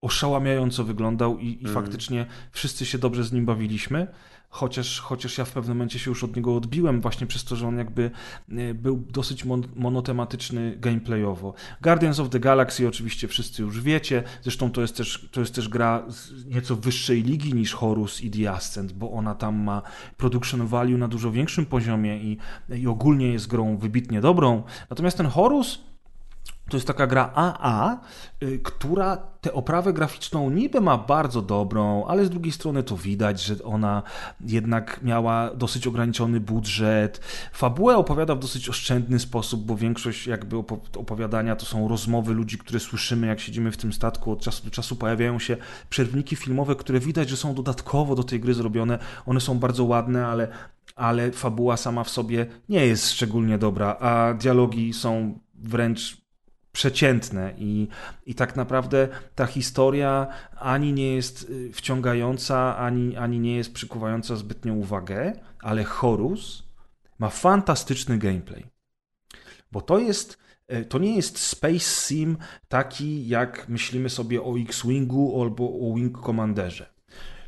oszałamiająco 0.03 0.85
wyglądał 0.85 1.39
i, 1.39 1.47
i 1.47 1.61
Mm. 1.61 1.75
faktycznie 1.75 2.27
wszyscy 2.53 2.87
się 2.87 2.99
dobrze 2.99 3.25
z 3.25 3.33
nim 3.33 3.47
bawiliśmy. 3.47 4.07
Chociaż, 4.55 5.01
chociaż 5.01 5.39
ja 5.39 5.45
w 5.45 5.53
pewnym 5.53 5.77
momencie 5.77 5.99
się 5.99 6.11
już 6.11 6.25
od 6.25 6.37
niego 6.37 6.57
odbiłem, 6.57 7.01
właśnie 7.01 7.27
przez 7.27 7.45
to, 7.45 7.57
że 7.57 7.69
on 7.69 7.79
jakby 7.79 8.11
e, 8.49 8.75
był 8.75 8.97
dosyć 8.97 9.45
mon 9.45 9.63
monotematyczny 9.77 10.77
gameplayowo. 10.77 11.55
Guardians 11.83 12.21
of 12.21 12.31
the 12.31 12.41
Galaxy 12.41 12.89
oczywiście 12.89 13.29
wszyscy 13.29 13.63
już 13.63 13.81
wiecie, 13.81 14.23
zresztą 14.43 14.71
to 14.71 14.81
jest 14.81 14.97
też, 14.97 15.29
to 15.33 15.41
jest 15.41 15.55
też 15.55 15.69
gra 15.69 16.07
nieco 16.47 16.77
wyższej 16.77 17.23
ligi 17.23 17.55
niż 17.55 17.73
Horus 17.73 18.21
i 18.21 18.31
The 18.31 18.51
Ascent, 18.51 18.93
bo 18.93 19.13
ona 19.13 19.35
tam 19.35 19.57
ma 19.57 19.83
production 20.17 20.67
value 20.67 20.99
na 20.99 21.09
dużo 21.09 21.31
większym 21.31 21.67
poziomie 21.67 22.19
i, 22.19 22.39
i 22.71 22.87
ogólnie 22.87 23.33
jest 23.33 23.47
grą 23.47 23.77
wybitnie 23.77 24.21
dobrą. 24.21 24.63
Natomiast 24.91 25.17
ten 25.17 25.27
Horus 25.27 25.94
to 26.71 26.77
jest 26.77 26.87
taka 26.87 27.07
gra 27.07 27.33
AA, 27.35 27.99
y, 28.43 28.59
która 28.59 29.17
tę 29.17 29.53
oprawę 29.53 29.93
graficzną 29.93 30.51
niby 30.51 30.81
ma 30.81 30.99
bardzo 30.99 31.43
dobrą, 31.43 32.05
ale 32.07 32.25
z 32.25 32.31
drugiej 32.31 32.53
strony 32.53 32.83
to 32.83 32.97
widać, 32.97 33.43
że 33.43 33.63
ona 33.65 34.03
jednak 34.41 35.03
miała 35.03 35.55
dosyć 35.55 35.87
ograniczony 35.87 36.41
budżet. 36.41 37.21
Fabułę 37.53 37.97
opowiada 37.97 38.35
w 38.35 38.39
dosyć 38.39 38.69
oszczędny 38.69 39.19
sposób, 39.19 39.65
bo 39.65 39.77
większość 39.77 40.27
jakby 40.27 40.57
opo- 40.57 40.99
opowiadania 40.99 41.57
to 41.57 41.67
są 41.67 41.89
rozmowy 41.89 42.35
ludzi, 42.35 42.59
które 42.59 42.81
słyszymy, 42.81 43.27
jak 43.27 43.41
siedzimy 43.41 43.73
w 43.73 43.77
tym 43.77 43.93
statku. 43.93 44.33
Od 44.33 44.41
czasu 44.41 44.65
do 44.65 44.71
czasu 44.71 44.97
pojawiają 44.97 45.39
się 45.39 45.57
przerwniki 45.91 46.37
filmowe, 46.37 46.77
które 46.77 47.01
widać, 47.01 47.29
że 47.29 47.37
są 47.37 47.55
dodatkowo 47.55 48.15
do 48.15 48.25
tej 48.25 48.41
gry 48.41 48.55
zrobione. 48.55 48.99
One 49.27 49.41
są 49.41 49.59
bardzo 49.59 49.85
ładne, 49.85 50.27
ale 50.27 50.49
ale 50.97 51.33
fabuła 51.33 51.77
sama 51.77 52.05
w 52.05 52.11
sobie 52.11 52.47
nie 52.69 52.87
jest 52.87 53.11
szczególnie 53.11 53.59
dobra, 53.59 53.97
a 54.01 54.35
dialogi 54.35 54.93
są 54.93 55.39
wręcz 55.55 56.24
przeciętne 56.75 57.55
i, 57.59 57.89
i 58.27 58.35
tak 58.35 58.57
naprawdę 58.57 59.09
ta 59.35 59.47
historia 59.47 60.27
ani 60.57 60.93
nie 60.93 61.15
jest 61.15 61.51
y, 61.51 61.73
wciągająca, 61.73 62.77
ani, 62.77 63.17
ani 63.17 63.41
nie 63.41 63.57
jest 63.57 63.73
przykuwająca 63.73 64.37
zbytnio 64.37 64.75
uwagę, 64.75 65.33
ale 65.61 65.85
Horus 65.85 66.63
ma 67.19 67.29
fantastyczny 67.29 68.19
gameplay. 68.19 68.67
Bo 69.73 69.81
to 69.81 69.99
jest 69.99 70.39
y, 70.73 70.85
to 70.85 70.99
nie 70.99 71.17
jest 71.17 71.39
Space 71.39 71.79
Sim 71.79 72.37
taki, 72.69 73.29
jak 73.29 73.69
myślimy 73.69 74.11
sobie 74.11 74.43
o 74.43 74.59
X-Wingu 74.59 75.43
albo 75.43 75.65
o 75.65 75.95
Wing 75.95 76.27
Commanderze. 76.27 76.95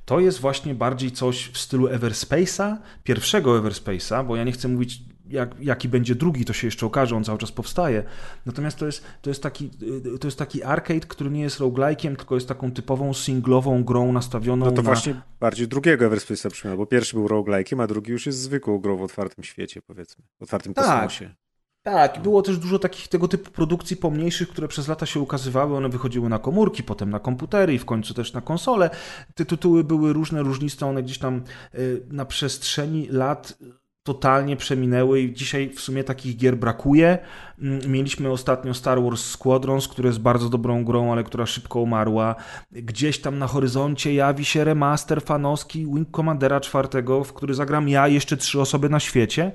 To 0.04 0.20
jest 0.20 0.40
właśnie 0.40 0.74
bardziej 0.74 1.10
coś 1.10 1.48
w 1.48 1.58
stylu 1.58 1.88
Everspace'a, 1.88 2.76
pierwszego 3.04 3.62
Everspace'a, 3.62 4.26
bo 4.26 4.36
ja 4.36 4.44
nie 4.44 4.52
chcę 4.52 4.68
mówić, 4.68 5.02
jak, 5.28 5.54
jaki 5.60 5.88
będzie 5.88 6.14
drugi, 6.14 6.44
to 6.44 6.52
się 6.52 6.66
jeszcze 6.66 6.86
okaże, 6.86 7.16
on 7.16 7.24
cały 7.24 7.38
czas 7.38 7.52
powstaje. 7.52 8.02
Natomiast 8.46 8.78
to 8.78 8.86
jest, 8.86 9.04
to 9.22 9.30
jest, 9.30 9.42
taki, 9.42 9.70
y, 10.14 10.18
to 10.18 10.28
jest 10.28 10.38
taki 10.38 10.62
arcade, 10.62 11.00
który 11.00 11.30
nie 11.30 11.40
jest 11.40 11.60
roguelike'iem, 11.60 12.16
tylko 12.16 12.34
jest 12.34 12.48
taką 12.48 12.72
typową 12.72 13.14
singlową 13.14 13.84
grą 13.84 14.12
nastawioną 14.12 14.66
No 14.66 14.72
to 14.72 14.76
na... 14.76 14.82
właśnie 14.82 15.22
bardziej 15.40 15.68
drugiego 15.68 16.10
Everspace'a 16.10 16.50
przypomina, 16.50 16.76
bo 16.76 16.86
pierwszy 16.86 17.16
był 17.16 17.28
roguelike'iem, 17.28 17.82
a 17.82 17.86
drugi 17.86 18.12
już 18.12 18.26
jest 18.26 18.38
zwykłą 18.38 18.78
grą 18.78 18.96
w 18.96 19.02
otwartym 19.02 19.44
świecie, 19.44 19.82
powiedzmy. 19.82 20.24
W 20.40 20.42
otwartym 20.42 20.74
Tak. 20.74 20.84
kosmosie. 20.84 21.34
Tak, 21.82 22.22
było 22.22 22.42
też 22.42 22.58
dużo 22.58 22.78
takich 22.78 23.08
tego 23.08 23.28
typu 23.28 23.50
produkcji 23.50 23.96
pomniejszych, 23.96 24.48
które 24.48 24.68
przez 24.68 24.88
lata 24.88 25.06
się 25.06 25.20
ukazywały. 25.20 25.76
One 25.76 25.88
wychodziły 25.88 26.28
na 26.28 26.38
komórki, 26.38 26.82
potem 26.82 27.10
na 27.10 27.20
komputery 27.20 27.74
i 27.74 27.78
w 27.78 27.84
końcu 27.84 28.14
też 28.14 28.32
na 28.32 28.40
konsole. 28.40 28.90
Te 29.34 29.44
tytuły 29.44 29.84
były 29.84 30.12
różne, 30.12 30.42
różniste, 30.42 30.86
one 30.86 31.02
gdzieś 31.02 31.18
tam 31.18 31.42
y, 31.74 32.02
na 32.10 32.24
przestrzeni 32.24 33.08
lat 33.10 33.58
totalnie 34.06 34.56
przeminęły 34.56 35.20
i 35.20 35.34
dzisiaj 35.34 35.70
w 35.70 35.80
sumie 35.80 36.04
takich 36.04 36.36
gier 36.36 36.56
brakuje. 36.56 37.18
Mm, 37.58 37.80
Mieliśmy 37.92 38.30
ostatnio 38.30 38.74
Star 38.74 39.02
Wars 39.02 39.24
Squadrons, 39.24 39.88
które 39.88 40.08
jest 40.08 40.20
bardzo 40.20 40.48
dobrą 40.48 40.84
grą, 40.84 41.12
ale 41.12 41.24
która 41.24 41.46
szybko 41.46 41.80
umarła. 41.80 42.34
Gdzieś 42.72 43.20
tam 43.20 43.38
na 43.38 43.46
horyzoncie 43.46 44.14
jawi 44.14 44.44
się 44.44 44.64
remaster 44.64 45.22
fanowski 45.22 45.86
Wing 45.86 46.08
Commandera 46.16 46.60
4, 46.60 46.88
w 47.24 47.32
który 47.32 47.54
zagram 47.54 47.88
ja 47.88 48.08
jeszcze 48.08 48.36
trzy 48.36 48.60
osoby 48.60 48.88
na 48.88 49.00
świecie 49.00 49.52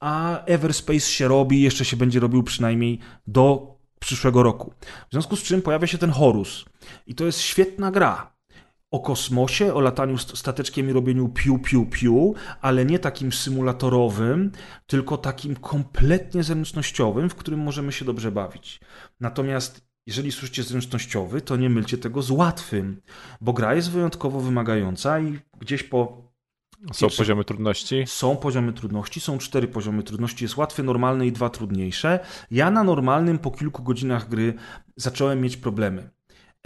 a 0.00 0.44
Everspace 0.44 1.00
się 1.00 1.28
robi, 1.28 1.62
jeszcze 1.62 1.84
się 1.84 1.96
będzie 1.96 2.20
robił 2.20 2.42
przynajmniej 2.42 2.98
do 3.26 3.76
przyszłego 4.00 4.42
roku. 4.42 4.72
W 5.08 5.12
związku 5.12 5.36
z 5.36 5.42
czym 5.42 5.62
pojawia 5.62 5.86
się 5.86 5.98
ten 5.98 6.10
Horus. 6.10 6.64
I 7.06 7.14
to 7.14 7.24
jest 7.24 7.40
świetna 7.40 7.90
gra. 7.90 8.35
O 8.96 9.00
kosmosie, 9.00 9.74
o 9.74 9.80
lataniu 9.80 10.18
st- 10.18 10.38
stateczkiem 10.38 10.90
i 10.90 10.92
robieniu 10.92 11.28
piu, 11.28 11.58
piu, 11.58 11.86
piu, 11.86 12.34
ale 12.60 12.84
nie 12.84 12.98
takim 12.98 13.32
symulatorowym, 13.32 14.52
tylko 14.86 15.16
takim 15.18 15.56
kompletnie 15.56 16.42
zręcznościowym, 16.42 17.30
w 17.30 17.34
którym 17.34 17.60
możemy 17.60 17.92
się 17.92 18.04
dobrze 18.04 18.32
bawić. 18.32 18.80
Natomiast 19.20 19.86
jeżeli 20.06 20.32
słyszycie 20.32 20.62
zręcznościowy, 20.62 21.40
to 21.40 21.56
nie 21.56 21.70
mylcie 21.70 21.98
tego 21.98 22.22
z 22.22 22.30
łatwym, 22.30 23.02
bo 23.40 23.52
gra 23.52 23.74
jest 23.74 23.90
wyjątkowo 23.90 24.40
wymagająca 24.40 25.20
i 25.20 25.38
gdzieś 25.60 25.82
po 25.82 26.26
Są 26.92 27.08
poziomy 27.10 27.44
trudności? 27.44 28.04
Są 28.06 28.36
poziomy 28.36 28.72
trudności, 28.72 29.20
są 29.20 29.38
cztery 29.38 29.68
poziomy 29.68 30.02
trudności. 30.02 30.44
Jest 30.44 30.56
łatwy, 30.56 30.82
normalny 30.82 31.26
i 31.26 31.32
dwa 31.32 31.50
trudniejsze. 31.50 32.20
Ja 32.50 32.70
na 32.70 32.84
normalnym 32.84 33.38
po 33.38 33.50
kilku 33.50 33.82
godzinach 33.82 34.28
gry 34.28 34.54
zacząłem 34.96 35.40
mieć 35.40 35.56
problemy. 35.56 36.15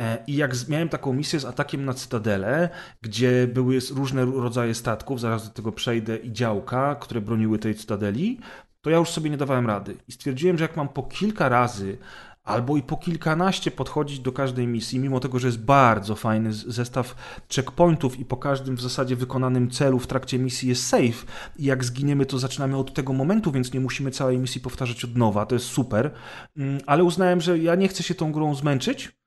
E, 0.00 0.18
I 0.26 0.36
jak 0.36 0.68
miałem 0.68 0.88
taką 0.88 1.12
misję 1.12 1.40
z 1.40 1.44
atakiem 1.44 1.84
na 1.84 1.94
Cytadelę, 1.94 2.68
gdzie 3.02 3.46
były 3.46 3.78
różne 3.94 4.24
rodzaje 4.24 4.74
statków, 4.74 5.20
zaraz 5.20 5.48
do 5.48 5.54
tego 5.54 5.72
przejdę, 5.72 6.16
i 6.16 6.32
działka, 6.32 6.94
które 6.94 7.20
broniły 7.20 7.58
tej 7.58 7.74
Cytadeli, 7.74 8.38
to 8.80 8.90
ja 8.90 8.96
już 8.96 9.08
sobie 9.08 9.30
nie 9.30 9.36
dawałem 9.36 9.66
rady. 9.66 9.96
I 10.08 10.12
stwierdziłem, 10.12 10.58
że 10.58 10.64
jak 10.64 10.76
mam 10.76 10.88
po 10.88 11.02
kilka 11.02 11.48
razy 11.48 11.98
albo 12.44 12.76
i 12.76 12.82
po 12.82 12.96
kilkanaście 12.96 13.70
podchodzić 13.70 14.20
do 14.20 14.32
każdej 14.32 14.66
misji, 14.66 14.98
mimo 14.98 15.20
tego, 15.20 15.38
że 15.38 15.48
jest 15.48 15.64
bardzo 15.64 16.16
fajny 16.16 16.52
zestaw 16.52 17.14
checkpointów 17.54 18.18
i 18.18 18.24
po 18.24 18.36
każdym 18.36 18.76
w 18.76 18.80
zasadzie 18.80 19.16
wykonanym 19.16 19.70
celu 19.70 19.98
w 19.98 20.06
trakcie 20.06 20.38
misji 20.38 20.68
jest 20.68 20.86
safe 20.86 21.26
i 21.56 21.64
jak 21.64 21.84
zginiemy, 21.84 22.26
to 22.26 22.38
zaczynamy 22.38 22.76
od 22.76 22.94
tego 22.94 23.12
momentu, 23.12 23.52
więc 23.52 23.72
nie 23.72 23.80
musimy 23.80 24.10
całej 24.10 24.38
misji 24.38 24.60
powtarzać 24.60 25.04
od 25.04 25.16
nowa, 25.16 25.46
to 25.46 25.54
jest 25.54 25.66
super, 25.66 26.10
mm, 26.56 26.80
ale 26.86 27.04
uznałem, 27.04 27.40
że 27.40 27.58
ja 27.58 27.74
nie 27.74 27.88
chcę 27.88 28.02
się 28.02 28.14
tą 28.14 28.32
grą 28.32 28.54
zmęczyć, 28.54 29.19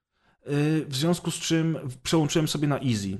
w 0.87 0.95
związku 0.95 1.31
z 1.31 1.35
czym 1.35 1.77
przełączyłem 2.03 2.47
sobie 2.47 2.67
na 2.67 2.79
easy. 2.79 3.17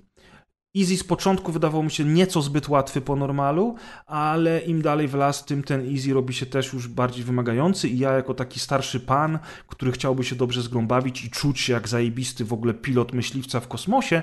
Easy 0.78 0.98
z 0.98 1.04
początku 1.04 1.52
wydawał 1.52 1.84
mi 1.84 1.92
się 1.92 2.06
nieco 2.06 2.42
zbyt 2.42 2.70
łatwy 2.70 3.02
po 3.02 3.16
normalu, 3.16 3.76
ale 4.06 4.60
im 4.60 4.82
dalej 4.82 5.08
w 5.08 5.14
las, 5.14 5.46
tym 5.46 5.64
ten 5.64 5.90
Easy 5.96 6.14
robi 6.14 6.34
się 6.34 6.46
też 6.46 6.74
już 6.74 6.88
bardziej 6.88 7.24
wymagający 7.24 7.90
i 7.90 7.98
ja 7.98 8.12
jako 8.12 8.34
taki 8.34 8.60
starszy 8.60 9.00
pan, 9.00 9.40
który 9.68 9.92
chciałby 9.92 10.24
się 10.24 10.36
dobrze 10.36 10.62
zgrąbawić 10.62 11.26
i 11.26 11.30
czuć 11.30 11.60
się 11.60 11.74
jak 11.74 11.88
zajebisty 11.88 12.46
w 12.46 12.54
ogóle 12.54 12.74
pilot 12.74 13.14
myśliwca 13.14 13.60
w 13.60 13.68
kosmosie, 13.68 14.22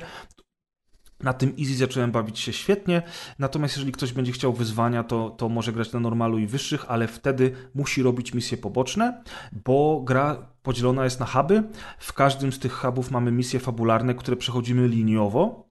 na 1.23 1.33
tym 1.33 1.55
Easy 1.59 1.75
zacząłem 1.75 2.13
bawić 2.13 2.39
się 2.39 2.53
świetnie, 2.53 3.03
natomiast 3.39 3.77
jeżeli 3.77 3.93
ktoś 3.93 4.13
będzie 4.13 4.33
chciał 4.33 4.53
wyzwania, 4.53 5.05
to, 5.05 5.31
to 5.31 5.49
może 5.49 5.73
grać 5.73 5.93
na 5.93 6.01
normalu 6.01 6.39
i 6.39 6.47
wyższych, 6.47 6.85
ale 6.89 7.09
wtedy 7.09 7.53
musi 7.75 8.03
robić 8.03 8.35
misje 8.35 8.59
poboczne, 8.59 9.23
bo 9.65 10.01
gra 10.05 10.50
podzielona 10.63 11.05
jest 11.05 11.21
na 11.21 11.27
huby. 11.27 11.63
W 11.99 12.13
każdym 12.13 12.53
z 12.53 12.59
tych 12.59 12.73
hubów 12.73 13.11
mamy 13.11 13.33
misje 13.33 13.61
fabularne, 13.61 14.15
które 14.15 14.37
przechodzimy 14.37 14.89
liniowo. 14.89 15.71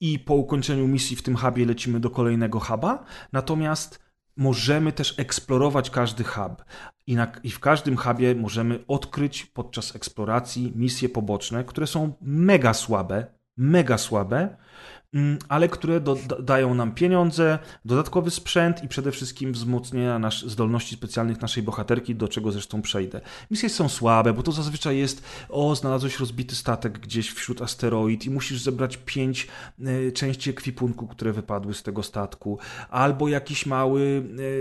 I 0.00 0.18
po 0.18 0.34
ukończeniu 0.34 0.88
misji 0.88 1.16
w 1.16 1.22
tym 1.22 1.36
hubie 1.36 1.66
lecimy 1.66 2.00
do 2.00 2.10
kolejnego 2.10 2.60
huba, 2.60 3.04
natomiast 3.32 4.02
możemy 4.36 4.92
też 4.92 5.18
eksplorować 5.18 5.90
każdy 5.90 6.24
hub. 6.24 6.64
I, 7.06 7.16
na, 7.16 7.32
i 7.42 7.50
w 7.50 7.60
każdym 7.60 7.96
hubie 7.96 8.34
możemy 8.34 8.84
odkryć 8.88 9.46
podczas 9.46 9.96
eksploracji 9.96 10.72
misje 10.76 11.08
poboczne, 11.08 11.64
które 11.64 11.86
są 11.86 12.12
mega 12.20 12.74
słabe, 12.74 13.26
mega 13.56 13.98
słabe, 13.98 14.56
ale 15.48 15.68
które 15.68 16.00
do, 16.00 16.16
dają 16.40 16.74
nam 16.74 16.92
pieniądze, 16.92 17.58
dodatkowy 17.84 18.30
sprzęt 18.30 18.84
i 18.84 18.88
przede 18.88 19.12
wszystkim 19.12 19.52
wzmocnienia 19.52 20.18
nasz, 20.18 20.44
zdolności 20.46 20.94
specjalnych 20.94 21.40
naszej 21.40 21.62
bohaterki, 21.62 22.14
do 22.14 22.28
czego 22.28 22.52
zresztą 22.52 22.82
przejdę. 22.82 23.20
Misje 23.50 23.68
są 23.68 23.88
słabe, 23.88 24.32
bo 24.32 24.42
to 24.42 24.52
zazwyczaj 24.52 24.98
jest 24.98 25.22
o, 25.48 25.74
znalazłeś 25.74 26.20
rozbity 26.20 26.54
statek 26.54 26.98
gdzieś 26.98 27.30
wśród 27.30 27.62
asteroid 27.62 28.24
i 28.24 28.30
musisz 28.30 28.60
zebrać 28.60 28.96
pięć 28.96 29.48
y, 29.80 30.12
części 30.12 30.50
ekwipunku, 30.50 31.06
które 31.06 31.32
wypadły 31.32 31.74
z 31.74 31.82
tego 31.82 32.02
statku, 32.02 32.58
albo 32.90 33.28
jakiś 33.28 33.66
mały 33.66 34.00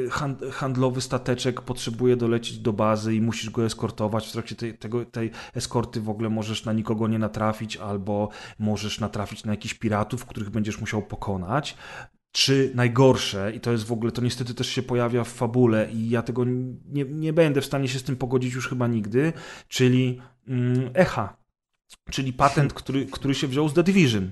y, 0.07 0.09
hand, 0.11 0.41
handlowy 0.51 1.01
stateczek 1.01 1.61
potrzebuje 1.61 2.15
dolecieć 2.15 2.57
do 2.57 2.73
bazy 2.73 3.15
i 3.15 3.21
musisz 3.21 3.49
go 3.49 3.65
eskortować. 3.65 4.27
W 4.27 4.31
trakcie 4.31 4.55
tej, 4.55 4.77
tego, 4.77 5.05
tej 5.05 5.31
eskorty 5.55 6.01
w 6.01 6.09
ogóle 6.09 6.29
możesz 6.29 6.65
na 6.65 6.73
nikogo 6.73 7.07
nie 7.07 7.19
natrafić, 7.19 7.77
albo 7.77 8.29
możesz 8.59 8.99
natrafić 8.99 9.43
na 9.43 9.51
jakichś 9.51 9.73
piratów, 9.73 10.25
których 10.25 10.40
których 10.41 10.53
będziesz 10.53 10.79
musiał 10.79 11.01
pokonać. 11.01 11.77
Czy 12.31 12.71
najgorsze, 12.75 13.51
i 13.55 13.59
to 13.59 13.71
jest 13.71 13.83
w 13.83 13.91
ogóle, 13.91 14.11
to 14.11 14.21
niestety 14.21 14.53
też 14.53 14.67
się 14.67 14.83
pojawia 14.83 15.23
w 15.23 15.29
fabule, 15.29 15.91
i 15.91 16.09
ja 16.09 16.21
tego 16.21 16.45
nie, 16.89 17.05
nie 17.05 17.33
będę 17.33 17.61
w 17.61 17.65
stanie 17.65 17.87
się 17.87 17.99
z 17.99 18.03
tym 18.03 18.15
pogodzić 18.15 18.53
już 18.53 18.69
chyba 18.69 18.87
nigdy, 18.87 19.33
czyli 19.67 20.21
mm, 20.47 20.89
Echa, 20.93 21.37
czyli 22.11 22.33
patent, 22.33 22.73
który, 22.79 23.05
który 23.05 23.35
się 23.35 23.47
wziął 23.47 23.69
z 23.69 23.73
The 23.73 23.83
Division 23.83 24.31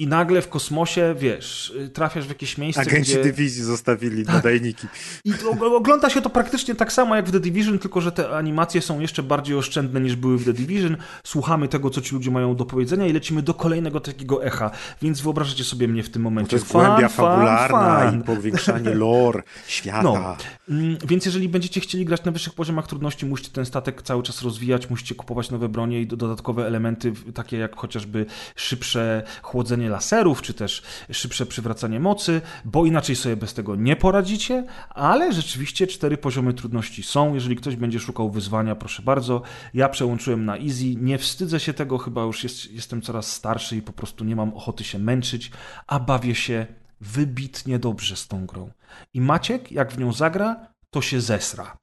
i 0.00 0.06
nagle 0.06 0.42
w 0.42 0.48
kosmosie, 0.48 1.14
wiesz, 1.18 1.74
trafiasz 1.92 2.26
w 2.26 2.28
jakieś 2.28 2.58
miejsce, 2.58 2.82
Agenci 2.82 3.12
gdzie... 3.12 3.22
dywizji 3.22 3.64
zostawili 3.64 4.24
tak. 4.24 4.34
nadajniki. 4.34 4.86
I 5.24 5.32
ogląda 5.76 6.10
się 6.10 6.22
to 6.22 6.30
praktycznie 6.30 6.74
tak 6.74 6.92
samo 6.92 7.16
jak 7.16 7.26
w 7.26 7.32
The 7.32 7.40
Division, 7.40 7.78
tylko 7.78 8.00
że 8.00 8.12
te 8.12 8.36
animacje 8.36 8.82
są 8.82 9.00
jeszcze 9.00 9.22
bardziej 9.22 9.56
oszczędne 9.56 10.00
niż 10.00 10.16
były 10.16 10.38
w 10.38 10.44
The 10.44 10.52
Division. 10.52 10.96
Słuchamy 11.24 11.68
tego, 11.68 11.90
co 11.90 12.00
ci 12.00 12.14
ludzie 12.14 12.30
mają 12.30 12.56
do 12.56 12.64
powiedzenia 12.64 13.06
i 13.06 13.12
lecimy 13.12 13.42
do 13.42 13.54
kolejnego 13.54 14.00
takiego 14.00 14.44
echa. 14.44 14.70
Więc 15.02 15.20
wyobrażacie 15.20 15.64
sobie 15.64 15.88
mnie 15.88 16.02
w 16.02 16.10
tym 16.10 16.22
momencie. 16.22 16.50
To 16.50 16.56
jest 16.56 16.72
fan, 16.72 16.86
głębia 16.86 17.08
fabularna, 17.08 17.78
fan. 17.78 18.22
powiększanie 18.22 18.94
lore, 18.94 19.42
świata. 19.66 20.02
No. 20.02 20.36
Mm, 20.68 20.98
więc 21.06 21.26
jeżeli 21.26 21.48
będziecie 21.48 21.80
chcieli 21.80 22.04
grać 22.04 22.24
na 22.24 22.32
wyższych 22.32 22.54
poziomach 22.54 22.86
trudności, 22.86 23.26
musicie 23.26 23.50
ten 23.50 23.66
statek 23.66 24.02
cały 24.02 24.22
czas 24.22 24.42
rozwijać, 24.42 24.90
musicie 24.90 25.14
kupować 25.14 25.50
nowe 25.50 25.68
bronie 25.68 26.00
i 26.00 26.06
dodatkowe 26.06 26.66
elementy, 26.66 27.12
takie 27.34 27.56
jak 27.56 27.76
chociażby 27.76 28.26
szybsze 28.56 29.22
chłodzenie 29.42 29.89
laserów, 29.90 30.42
czy 30.42 30.54
też 30.54 30.82
szybsze 31.12 31.46
przywracanie 31.46 32.00
mocy, 32.00 32.40
bo 32.64 32.86
inaczej 32.86 33.16
sobie 33.16 33.36
bez 33.36 33.54
tego 33.54 33.76
nie 33.76 33.96
poradzicie, 33.96 34.64
ale 34.90 35.32
rzeczywiście 35.32 35.86
cztery 35.86 36.16
poziomy 36.16 36.54
trudności 36.54 37.02
są. 37.02 37.34
Jeżeli 37.34 37.56
ktoś 37.56 37.76
będzie 37.76 38.00
szukał 38.00 38.30
wyzwania, 38.30 38.74
proszę 38.74 39.02
bardzo. 39.02 39.42
Ja 39.74 39.88
przełączyłem 39.88 40.44
na 40.44 40.56
easy, 40.56 40.94
nie 40.96 41.18
wstydzę 41.18 41.60
się 41.60 41.72
tego, 41.72 41.98
chyba 41.98 42.22
już 42.22 42.42
jest, 42.42 42.70
jestem 42.70 43.02
coraz 43.02 43.32
starszy 43.32 43.76
i 43.76 43.82
po 43.82 43.92
prostu 43.92 44.24
nie 44.24 44.36
mam 44.36 44.54
ochoty 44.54 44.84
się 44.84 44.98
męczyć, 44.98 45.50
a 45.86 46.00
bawię 46.00 46.34
się 46.34 46.66
wybitnie 47.00 47.78
dobrze 47.78 48.16
z 48.16 48.28
tą 48.28 48.46
grą. 48.46 48.70
I 49.14 49.20
Maciek, 49.20 49.72
jak 49.72 49.92
w 49.92 49.98
nią 49.98 50.12
zagra, 50.12 50.66
to 50.90 51.02
się 51.02 51.20
zesra. 51.20 51.76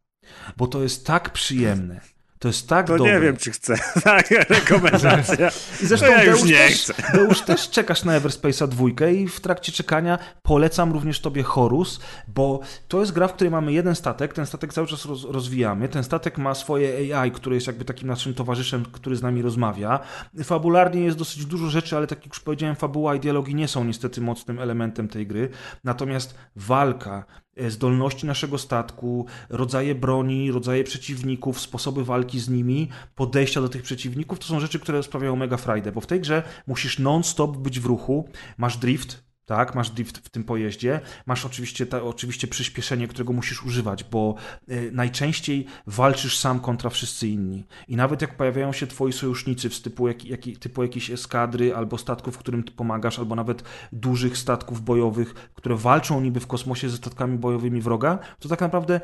Bo 0.58 0.68
to 0.68 0.84
jest 0.84 1.05
tak 1.05 1.34
przyjemne 1.34 2.16
to 2.39 2.47
jest 2.47 2.69
tak 2.69 2.88
to 2.88 2.97
dobre. 2.97 3.13
nie 3.13 3.19
wiem, 3.19 3.38
czy 3.38 3.51
chcę. 3.51 3.75
Tak, 4.03 4.31
rekomendacja. 4.31 5.49
I 5.83 5.85
zresztą 5.85 6.07
ja 6.07 6.23
już 6.23 6.43
nie 6.43 6.53
też, 6.53 6.73
chcę. 6.73 6.93
Deusz 7.13 7.41
też 7.41 7.69
czekasz 7.69 8.03
na 8.03 8.19
Everspace'a 8.19 8.67
dwójkę 8.67 9.13
i 9.13 9.27
w 9.27 9.39
trakcie 9.39 9.71
czekania 9.71 10.19
polecam 10.41 10.91
również 10.91 11.19
tobie 11.19 11.43
Horus, 11.43 11.99
bo 12.27 12.59
to 12.88 12.99
jest 12.99 13.11
gra, 13.11 13.27
w 13.27 13.33
której 13.33 13.51
mamy 13.51 13.73
jeden 13.73 13.95
statek, 13.95 14.33
ten 14.33 14.45
statek 14.45 14.73
cały 14.73 14.88
czas 14.88 15.05
roz, 15.05 15.23
rozwijamy, 15.23 15.89
ten 15.89 16.03
statek 16.03 16.38
ma 16.38 16.55
swoje 16.55 17.15
AI, 17.15 17.31
które 17.31 17.55
jest 17.55 17.67
jakby 17.67 17.85
takim 17.85 18.07
naszym 18.07 18.33
towarzyszem, 18.33 18.85
który 18.91 19.15
z 19.15 19.21
nami 19.21 19.41
rozmawia. 19.41 19.99
Fabularnie 20.43 21.01
jest 21.01 21.17
dosyć 21.17 21.45
dużo 21.45 21.69
rzeczy, 21.69 21.97
ale 21.97 22.07
tak 22.07 22.17
jak 22.17 22.33
już 22.33 22.39
powiedziałem, 22.39 22.75
fabuła 22.75 23.15
i 23.15 23.19
dialogi 23.19 23.55
nie 23.55 23.67
są 23.67 23.83
niestety 23.83 24.21
mocnym 24.21 24.59
elementem 24.59 25.07
tej 25.07 25.27
gry. 25.27 25.49
Natomiast 25.83 26.35
walka, 26.55 27.25
zdolności 27.68 28.26
naszego 28.26 28.58
statku, 28.58 29.26
rodzaje 29.49 29.95
broni, 29.95 30.51
rodzaje 30.51 30.84
przeciwników, 30.84 31.60
sposoby 31.60 32.05
walki 32.05 32.39
z 32.39 32.49
nimi, 32.49 32.89
podejścia 33.16 33.62
do 33.62 33.70
tych 33.70 33.82
przeciwników, 33.82 34.39
to 34.39 34.45
są 34.45 34.60
rzeczy, 34.60 34.80
które 34.80 35.03
sprawiają 35.03 35.36
mega 35.36 35.58
frajdę, 35.58 35.91
bo 35.91 36.01
w 36.01 36.08
tej 36.08 36.22
grze 36.22 36.43
musisz 36.68 36.99
non-stop 36.99 37.58
być 37.58 37.80
w 37.80 37.86
ruchu, 37.86 38.30
masz 38.58 38.78
drift, 38.78 39.26
tak, 39.47 39.75
masz 39.75 39.89
drift 39.89 40.17
w 40.17 40.29
tym 40.29 40.43
pojeździe, 40.43 40.99
masz 41.25 41.45
oczywiście, 41.45 41.85
ta, 41.85 42.03
oczywiście 42.03 42.47
przyspieszenie, 42.47 43.07
którego 43.07 43.33
musisz 43.33 43.63
używać, 43.63 44.03
bo 44.03 44.35
y, 44.71 44.89
najczęściej 44.93 45.65
walczysz 45.87 46.37
sam 46.37 46.59
kontra 46.59 46.89
wszyscy 46.89 47.27
inni. 47.27 47.65
I 47.87 47.95
nawet 47.95 48.21
jak 48.21 48.37
pojawiają 48.37 48.73
się 48.73 48.87
twoi 48.87 49.13
sojusznicy 49.13 49.69
w 49.69 49.81
typu, 49.81 50.07
jak, 50.07 50.25
jak, 50.25 50.41
typu 50.59 50.83
jakiejś 50.83 51.09
eskadry 51.09 51.75
albo 51.75 51.97
statków, 51.97 52.37
którym 52.37 52.63
ty 52.63 52.71
pomagasz, 52.71 53.19
albo 53.19 53.35
nawet 53.35 53.63
dużych 53.91 54.37
statków 54.37 54.81
bojowych, 54.81 55.33
które 55.33 55.75
walczą 55.75 56.21
niby 56.21 56.39
w 56.39 56.47
kosmosie 56.47 56.89
ze 56.89 56.97
statkami 56.97 57.37
bojowymi 57.37 57.81
wroga, 57.81 58.19
to 58.39 58.49
tak 58.49 58.61
naprawdę 58.61 59.01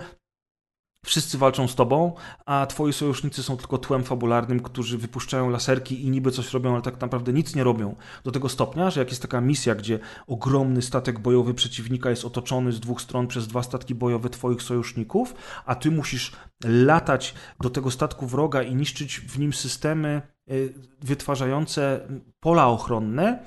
Wszyscy 1.05 1.37
walczą 1.37 1.67
z 1.67 1.75
tobą, 1.75 2.13
a 2.45 2.65
twoi 2.65 2.93
sojusznicy 2.93 3.43
są 3.43 3.57
tylko 3.57 3.77
tłem 3.77 4.03
fabularnym, 4.03 4.59
którzy 4.59 4.97
wypuszczają 4.97 5.49
laserki 5.49 6.05
i 6.05 6.09
niby 6.09 6.31
coś 6.31 6.53
robią, 6.53 6.73
ale 6.73 6.81
tak 6.81 7.01
naprawdę 7.01 7.33
nic 7.33 7.55
nie 7.55 7.63
robią. 7.63 7.95
Do 8.23 8.31
tego 8.31 8.49
stopnia, 8.49 8.89
że 8.89 8.99
jak 8.99 9.09
jest 9.09 9.21
taka 9.21 9.41
misja, 9.41 9.75
gdzie 9.75 9.99
ogromny 10.27 10.81
statek 10.81 11.19
bojowy 11.19 11.53
przeciwnika 11.53 12.09
jest 12.09 12.25
otoczony 12.25 12.71
z 12.71 12.79
dwóch 12.79 13.01
stron 13.01 13.27
przez 13.27 13.47
dwa 13.47 13.63
statki 13.63 13.95
bojowe 13.95 14.29
twoich 14.29 14.61
sojuszników, 14.61 15.35
a 15.65 15.75
ty 15.75 15.91
musisz 15.91 16.31
latać 16.63 17.33
do 17.59 17.69
tego 17.69 17.91
statku 17.91 18.27
wroga 18.27 18.63
i 18.63 18.75
niszczyć 18.75 19.19
w 19.19 19.39
nim 19.39 19.53
systemy 19.53 20.21
y, 20.51 20.73
wytwarzające 21.01 22.07
pola 22.39 22.67
ochronne, 22.67 23.39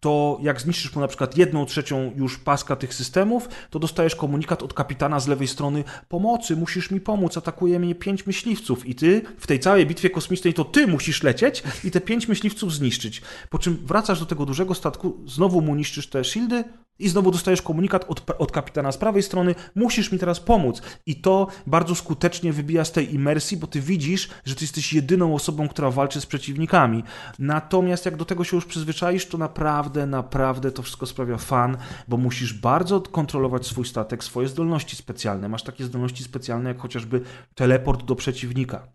to 0.00 0.38
jak 0.42 0.60
zniszczysz 0.60 0.94
mu 0.94 1.00
na 1.00 1.08
przykład 1.08 1.36
jedną 1.36 1.66
trzecią 1.66 2.12
już 2.16 2.38
paska 2.38 2.76
tych 2.76 2.94
systemów, 2.94 3.48
to 3.70 3.78
dostajesz 3.78 4.16
komunikat 4.16 4.62
od 4.62 4.74
kapitana 4.74 5.20
z 5.20 5.28
lewej 5.28 5.48
strony 5.48 5.84
pomocy, 6.08 6.56
musisz 6.56 6.90
mi 6.90 7.00
pomóc, 7.00 7.36
atakuje 7.36 7.78
mnie 7.78 7.94
pięć 7.94 8.26
myśliwców 8.26 8.86
i 8.86 8.94
ty 8.94 9.22
w 9.38 9.46
tej 9.46 9.60
całej 9.60 9.86
bitwie 9.86 10.10
kosmicznej 10.10 10.54
to 10.54 10.64
ty 10.64 10.86
musisz 10.86 11.22
lecieć 11.22 11.62
i 11.84 11.90
te 11.90 12.00
pięć 12.00 12.28
myśliwców 12.28 12.74
zniszczyć. 12.74 13.22
Po 13.50 13.58
czym 13.58 13.76
wracasz 13.86 14.20
do 14.20 14.26
tego 14.26 14.46
dużego 14.46 14.74
statku, 14.74 15.20
znowu 15.26 15.60
mu 15.60 15.74
niszczysz 15.74 16.06
te 16.06 16.24
shieldy 16.24 16.64
I 17.00 17.08
znowu 17.08 17.30
dostajesz 17.30 17.62
komunikat 17.62 18.04
od, 18.08 18.30
od 18.38 18.52
kapitana 18.52 18.92
z 18.92 18.98
prawej 18.98 19.22
strony, 19.22 19.54
musisz 19.74 20.12
mi 20.12 20.18
teraz 20.18 20.40
pomóc. 20.40 20.82
I 21.06 21.20
to 21.20 21.46
bardzo 21.66 21.94
skutecznie 21.94 22.52
wybija 22.52 22.84
z 22.84 22.92
tej 22.92 23.14
imersji, 23.14 23.56
bo 23.56 23.66
ty 23.66 23.80
widzisz, 23.80 24.28
że 24.44 24.54
ty 24.54 24.64
jesteś 24.64 24.92
jedyną 24.92 25.34
osobą, 25.34 25.68
która 25.68 25.90
walczy 25.90 26.20
z 26.20 26.26
przeciwnikami. 26.26 27.02
Natomiast 27.38 28.04
jak 28.04 28.16
do 28.16 28.24
tego 28.24 28.44
się 28.44 28.56
już 28.56 28.64
przyzwyczaisz, 28.64 29.26
to 29.26 29.38
naprawdę, 29.38 30.06
naprawdę 30.06 30.72
to 30.72 30.82
wszystko 30.82 31.06
sprawia 31.06 31.36
fan, 31.36 31.76
bo 32.08 32.16
musisz 32.16 32.54
bardzo 32.54 33.00
kontrolować 33.00 33.66
swój 33.66 33.86
statek, 33.86 34.24
swoje 34.24 34.48
zdolności 34.48 34.96
specjalne. 34.96 35.48
Masz 35.48 35.62
takie 35.62 35.84
zdolności 35.84 36.24
specjalne, 36.24 36.68
jak 36.68 36.78
chociażby 36.78 37.20
teleport 37.54 38.04
do 38.04 38.16
przeciwnika. 38.16 38.88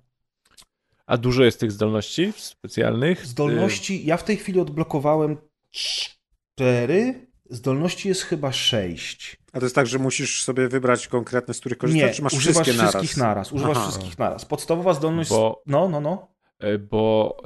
A 1.08 1.18
dużo 1.18 1.44
jest 1.44 1.60
tych 1.60 1.72
zdolności 1.72 2.34
specjalnych? 2.38 3.26
Zdolności, 3.26 4.06
ja 4.06 4.18
w 4.18 4.24
tej 4.24 4.38
chwili 4.38 4.60
odblokowałem 4.60 5.38
cztery, 5.72 7.25
zdolności 7.50 8.08
jest 8.10 8.22
chyba 8.22 8.52
sześć. 8.52 9.38
A 9.54 9.60
to 9.60 9.66
jest 9.66 9.76
tak, 9.76 9.88
że 9.88 10.00
musisz 10.00 10.44
sobie 10.44 10.68
wybrać 10.68 11.08
konkretne, 11.08 11.54
z 11.54 11.60
których 11.60 11.78
korzystasz, 11.78 12.10
Nie, 12.10 12.14
czy 12.16 12.22
masz 12.24 12.34
używasz 12.34 12.64
wszystkie 12.64 12.78
naraz? 12.84 12.96
wszystkich 12.96 13.18
naraz. 13.18 13.52
Używasz 13.52 13.78
Aha. 13.78 13.90
wszystkich 13.90 14.18
naraz. 14.20 14.46
Podstawowa 14.46 14.94
zdolność... 14.94 15.30
Bo- 15.30 15.62
No, 15.66 15.90
no, 15.90 16.02
no. 16.02 16.28
E, 16.60 16.78
Bo 16.78 17.38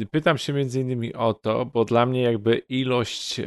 e, 0.00 0.06
pytam 0.06 0.38
się 0.38 0.52
między 0.52 0.80
innymi 0.80 1.14
o 1.14 1.34
to, 1.34 1.66
bo 1.66 1.84
dla 1.84 2.06
mnie 2.06 2.22
jakby 2.22 2.56
ilość, 2.58 3.40
e, 3.40 3.44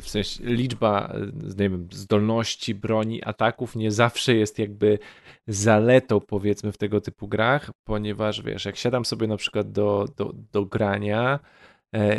w 0.00 0.04
sensie 0.04 0.44
liczba, 0.44 1.12
nie 1.58 1.70
wiem, 1.70 1.88
zdolności, 1.92 2.74
broni, 2.74 3.24
ataków 3.24 3.76
nie 3.76 3.90
zawsze 3.92 4.34
jest 4.34 4.58
jakby 4.58 4.98
zaletą 5.46 6.20
powiedzmy 6.20 6.72
w 6.72 6.78
tego 6.78 7.00
typu 7.00 7.28
grach, 7.28 7.70
ponieważ 7.84 8.42
wiesz, 8.42 8.64
jak 8.64 8.76
siadam 8.76 9.04
sobie 9.04 9.26
na 9.26 9.36
przykład 9.36 9.72
do, 9.72 10.06
do, 10.16 10.32
do 10.52 10.64
grania 10.64 11.38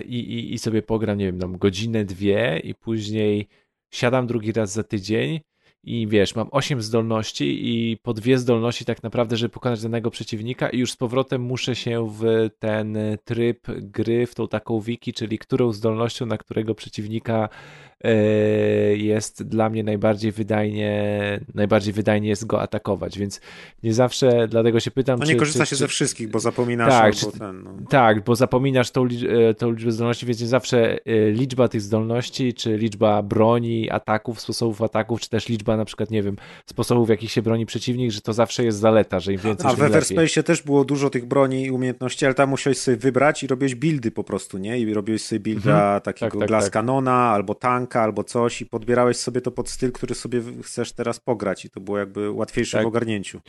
i, 0.06 0.20
i, 0.20 0.54
i 0.54 0.58
sobie 0.58 0.82
pogram, 0.82 1.18
nie 1.18 1.26
wiem, 1.26 1.40
tam 1.40 1.58
godzinę, 1.58 2.06
dwie 2.06 2.62
i 2.64 2.76
później 2.76 3.48
siadam 3.92 4.28
drugi 4.28 4.52
raz 4.52 4.72
za 4.72 4.84
tydzień 4.84 5.40
i 5.84 6.08
wiesz, 6.08 6.36
mam 6.36 6.48
8 6.52 6.82
zdolności 6.82 7.70
i 7.70 7.98
po 7.98 8.14
dwie 8.14 8.38
zdolności 8.38 8.86
tak 8.86 9.04
naprawdę, 9.04 9.38
żeby 9.38 9.54
pokonać 9.54 9.82
danego 9.82 10.12
przeciwnika 10.12 10.70
i 10.70 10.78
już 10.78 10.92
z 10.92 10.96
powrotem 10.96 11.42
muszę 11.42 11.76
się 11.76 12.10
w 12.10 12.50
ten 12.60 12.98
tryb 13.24 13.68
gry, 13.70 14.26
w 14.26 14.36
tą 14.36 14.48
taką 14.48 14.80
wiki, 14.80 15.14
czyli 15.14 15.38
którą 15.38 15.72
zdolnością 15.72 16.26
na 16.26 16.38
którego 16.38 16.76
przeciwnika 16.76 17.44
e, 17.44 17.50
jest 18.94 19.44
dla 19.44 19.70
mnie 19.70 19.84
najbardziej 19.84 20.32
wydajnie, 20.32 21.40
najbardziej 21.56 21.94
wydajnie 21.94 22.30
jest 22.30 22.46
go 22.46 22.62
atakować, 22.62 23.20
więc 23.20 23.42
nie 23.84 23.94
zawsze, 23.94 24.48
dlatego 24.48 24.80
się 24.80 24.92
pytam, 24.92 25.20
No 25.20 25.26
czy, 25.26 25.32
nie 25.34 25.40
korzysta 25.40 25.64
czy, 25.64 25.70
się 25.70 25.76
czy, 25.76 25.80
ze 25.80 25.88
wszystkich, 25.88 26.30
bo 26.30 26.40
zapominasz 26.40 26.90
Tak, 26.90 27.04
albo 27.04 27.32
czy- 27.32 27.40
ten, 27.40 27.64
no. 27.64 27.72
tak, 27.90 28.24
bo 28.24 28.36
zapominasz 28.36 28.92
tą, 28.92 29.06
e, 29.50 29.54
tą 29.54 29.72
liczbę 29.72 29.92
zdolności, 29.92 30.26
więc 30.26 30.42
nie 30.42 30.48
zawsze 30.48 30.94
e, 31.06 31.32
liczba 31.32 31.68
tych 31.68 31.82
zdolności, 31.82 32.54
czy 32.54 32.78
liczba 32.78 33.24
broni, 33.24 33.90
ataków, 33.90 34.42
sposobów 34.42 34.82
ataków, 34.82 35.22
czy 35.22 35.30
też 35.30 35.50
liczba 35.50 35.78
na 35.78 35.86
przykład, 35.86 36.12
nie 36.12 36.24
wiem, 36.24 36.36
sposobów, 36.66 37.08
w 37.08 37.10
jakich 37.10 37.32
się 37.32 37.42
broni 37.42 37.66
przeciwnik, 37.66 38.12
że 38.12 38.22
to 38.22 38.34
zawsze 38.34 38.64
jest 38.64 38.80
zaleta, 38.80 39.20
że 39.20 39.34
im 39.34 39.40
więcej, 39.40 39.72
A 39.72 39.74
w. 39.74 39.82
Everspace 39.82 40.44
też 40.44 40.62
było 40.62 40.86
dużo 40.86 41.10
tych 41.10 41.26
broni 41.26 41.66
i 41.66 41.72
umiejętności, 41.72 42.26
ale 42.26 42.34
tam 42.34 42.50
musiałeś 42.50 42.78
sobie 42.78 42.98
wybrać 42.98 43.44
i 43.44 43.48
robiłeś 43.48 43.76
buildy 43.76 44.12
po 44.12 44.24
prostu, 44.24 44.58
nie? 44.58 44.80
I 44.80 44.94
robiłeś 44.94 45.22
sobie 45.22 45.40
builda 45.40 46.00
takiego 46.00 46.32
Tak, 46.32 46.40
tak, 46.40 46.48
glass 46.48 46.64
tak. 46.64 46.74
canona 46.74 47.14
albo 47.14 47.56
albo 47.96 48.24
coś 48.24 48.62
i 48.62 48.66
podbierałeś 48.66 49.18
sobie 49.18 49.42
to 49.42 49.52
pod 49.52 49.70
styl, 49.70 49.92
który 49.92 50.16
sobie 50.16 50.42
chcesz 50.64 50.92
teraz 50.94 51.20
pograć 51.20 51.66
i 51.66 51.70
to 51.70 51.80
było 51.80 51.98
jakby 51.98 52.32
łatwiejsze 52.32 52.78
Tak. 52.78 52.86
w 52.86 52.88
ogarnięciu. 52.88 53.42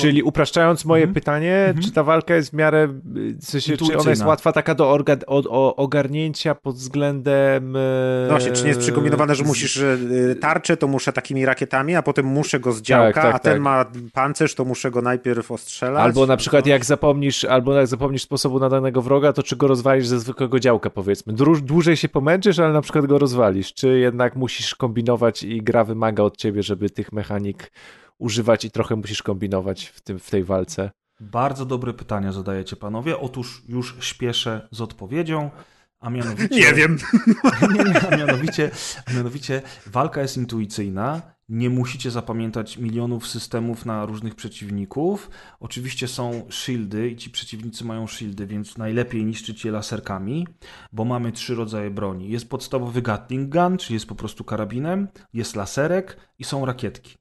Czyli 0.00 0.22
upraszczając 0.22 0.84
moje 0.84 1.02
Mhm. 1.02 1.14
pytanie, 1.14 1.56
Mhm. 1.56 1.84
czy 1.84 1.92
ta 1.92 2.02
walka 2.02 2.34
jest 2.34 2.50
w 2.50 2.52
miarę, 2.52 2.88
y, 3.16 3.34
w 3.40 3.44
sensie, 3.44 3.76
czy 3.76 3.98
ona 3.98 4.10
jest 4.10 4.24
łatwa 4.24 4.52
taka 4.52 4.74
do 4.74 4.90
orga, 4.90 5.16
o, 5.26 5.42
o, 5.48 5.76
ogarnięcia 5.76 6.54
pod 6.54 6.76
względem... 6.76 7.76
e, 7.76 7.80
No 8.22 8.30
właśnie, 8.30 8.52
czy 8.52 8.62
nie 8.62 8.68
jest 8.68 8.80
przykombinowane, 8.80 9.34
że 9.34 9.44
musisz 9.44 9.76
e, 9.76 9.98
tarczę, 10.40 10.76
to 10.76 10.86
muszę 10.88 11.12
takimi 11.12 11.44
rakietami, 11.44 11.94
a 11.96 12.02
potem 12.02 12.26
muszę 12.26 12.60
go 12.60 12.72
z 12.72 12.82
działka, 12.82 13.22
tak, 13.22 13.34
a 13.34 13.38
ten 13.38 13.52
tak. 13.52 13.62
ma 13.62 13.84
pancerz, 14.12 14.54
to 14.54 14.64
muszę 14.64 14.90
go 14.90 15.02
najpierw 15.02 15.50
ostrzelać. 15.50 16.02
Albo 16.04 16.26
na 16.26 16.36
przykład 16.36 16.66
No. 16.66 16.70
jak 16.72 16.84
zapomnisz, 16.84 17.44
albo 17.44 17.74
jak 17.74 17.86
zapomnisz 17.86 18.22
sposobu 18.22 18.58
na 18.58 18.68
danego 18.68 19.02
wroga, 19.02 19.32
to 19.32 19.42
czy 19.42 19.56
go 19.56 19.66
rozwalisz 19.66 20.06
ze 20.06 20.20
zwykłego 20.20 20.60
działka, 20.60 20.90
powiedzmy. 20.90 21.32
Dłużej 21.62 21.96
się 21.96 22.08
pomęczysz, 22.08 22.58
ale 22.58 22.72
na 22.72 22.80
przykład 22.82 23.06
go 23.06 23.18
rozwalisz. 23.18 23.74
Czy 23.74 23.98
jednak 23.98 24.36
musisz 24.36 24.74
kombinować 24.74 25.42
i 25.42 25.62
gra 25.62 25.84
wymaga 25.84 26.22
od 26.22 26.36
ciebie, 26.36 26.62
żeby 26.62 26.90
tych 26.90 27.12
mechanik 27.12 27.70
używać 28.20 28.64
i 28.64 28.70
trochę 28.70 28.96
musisz 28.96 29.22
kombinować 29.22 29.86
w, 29.86 30.00
tym, 30.00 30.18
w 30.18 30.30
tej 30.30 30.44
walce? 30.44 30.90
Bardzo 31.20 31.66
dobre 31.66 31.92
pytania 31.92 32.32
zadajecie 32.32 32.76
panowie. 32.76 33.18
Otóż 33.18 33.62
już 33.68 33.96
śpieszę 34.00 34.68
z 34.70 34.80
odpowiedzią, 34.80 35.50
a 36.00 36.10
mianowicie... 36.10 36.56
Nie 36.66 36.74
wiem. 36.74 36.98
nie, 37.74 37.84
nie, 37.84 38.08
a 38.08 38.16
mianowicie, 38.16 38.70
a 39.06 39.12
mianowicie 39.12 39.62
walka 39.86 40.22
jest 40.22 40.36
intuicyjna. 40.36 41.22
Nie 41.48 41.70
musicie 41.70 42.10
zapamiętać 42.10 42.78
milionów 42.78 43.26
systemów 43.26 43.86
na 43.86 44.06
różnych 44.06 44.34
przeciwników. 44.34 45.30
Oczywiście 45.60 46.08
są 46.08 46.46
shieldy 46.50 47.08
i 47.08 47.16
ci 47.16 47.30
przeciwnicy 47.30 47.84
mają 47.84 48.06
shieldy, 48.06 48.46
więc 48.46 48.78
najlepiej 48.78 49.24
niszczyć 49.24 49.64
je 49.64 49.72
laserkami, 49.72 50.46
bo 50.92 51.04
mamy 51.04 51.32
trzy 51.32 51.54
rodzaje 51.54 51.90
broni. 51.90 52.28
Jest 52.28 52.48
podstawowy 52.48 53.02
Gatling 53.02 53.52
Gun, 53.52 53.78
czyli 53.78 53.94
jest 53.94 54.06
po 54.06 54.14
prostu 54.14 54.44
karabinem, 54.44 55.08
jest 55.32 55.56
laserek 55.56 56.16
i 56.38 56.44
są 56.44 56.66
rakietki. 56.66 57.19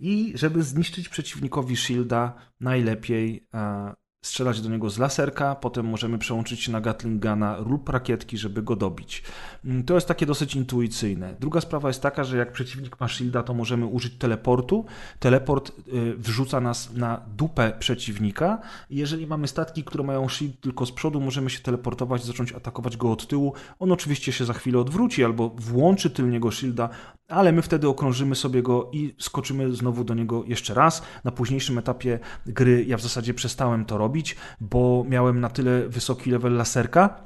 I 0.00 0.32
żeby 0.34 0.62
zniszczyć 0.62 1.08
przeciwnikowi 1.08 1.76
shielda, 1.76 2.34
najlepiej 2.60 3.48
e, 3.54 3.92
strzelać 4.22 4.60
do 4.60 4.68
niego 4.68 4.90
z 4.90 4.98
laserka, 4.98 5.54
potem 5.54 5.86
możemy 5.86 6.18
przełączyć 6.18 6.60
się 6.60 6.72
na 6.72 6.80
Gatling 6.80 7.22
Guna 7.22 7.56
lub 7.56 7.88
rakietki, 7.88 8.38
żeby 8.38 8.62
go 8.62 8.76
dobić. 8.76 9.22
Mm, 9.64 9.82
To 9.84 9.94
jest 9.94 10.08
takie 10.08 10.26
dosyć 10.26 10.54
intuicyjne. 10.54 11.34
Druga 11.40 11.60
sprawa 11.60 11.88
jest 11.88 12.02
taka, 12.02 12.24
że 12.24 12.36
jak 12.36 12.52
przeciwnik 12.52 13.00
ma 13.00 13.08
shielda, 13.08 13.42
to 13.42 13.54
możemy 13.54 13.86
użyć 13.86 14.14
teleportu. 14.18 14.84
Teleport 15.18 15.72
y, 15.88 16.16
wrzuca 16.16 16.60
nas 16.60 16.92
na 16.94 17.20
dupę 17.36 17.72
przeciwnika 17.78 18.58
jeżeli 18.90 19.26
mamy 19.26 19.48
statki, 19.48 19.84
które 19.84 20.04
mają 20.04 20.28
shield 20.28 20.60
tylko 20.60 20.86
z 20.86 20.92
przodu, 20.92 21.20
możemy 21.20 21.50
się 21.50 21.60
teleportować, 21.60 22.24
zacząć 22.24 22.52
atakować 22.52 22.96
go 22.96 23.12
od 23.12 23.26
tyłu. 23.26 23.52
On 23.78 23.92
oczywiście 23.92 24.32
się 24.32 24.44
za 24.44 24.52
chwilę 24.52 24.78
odwróci 24.78 25.24
albo 25.24 25.48
włączy 25.48 26.10
tylniego 26.10 26.50
shielda, 26.50 26.88
ale 27.28 27.52
my 27.52 27.62
wtedy 27.62 27.88
okrążymy 27.88 28.34
sobie 28.34 28.62
go 28.62 28.90
i 28.92 29.14
skoczymy 29.18 29.74
znowu 29.74 30.04
do 30.04 30.14
niego 30.14 30.44
jeszcze 30.46 30.74
raz. 30.74 31.02
Na 31.24 31.30
późniejszym 31.30 31.78
etapie 31.78 32.18
gry 32.46 32.84
ja 32.84 32.96
w 32.96 33.02
zasadzie 33.02 33.34
przestałem 33.34 33.84
to 33.84 33.98
robić, 33.98 34.11
bo 34.60 35.04
miałem 35.08 35.40
na 35.40 35.48
tyle 35.48 35.88
wysoki 35.88 36.30
level 36.30 36.54
laserka, 36.54 37.22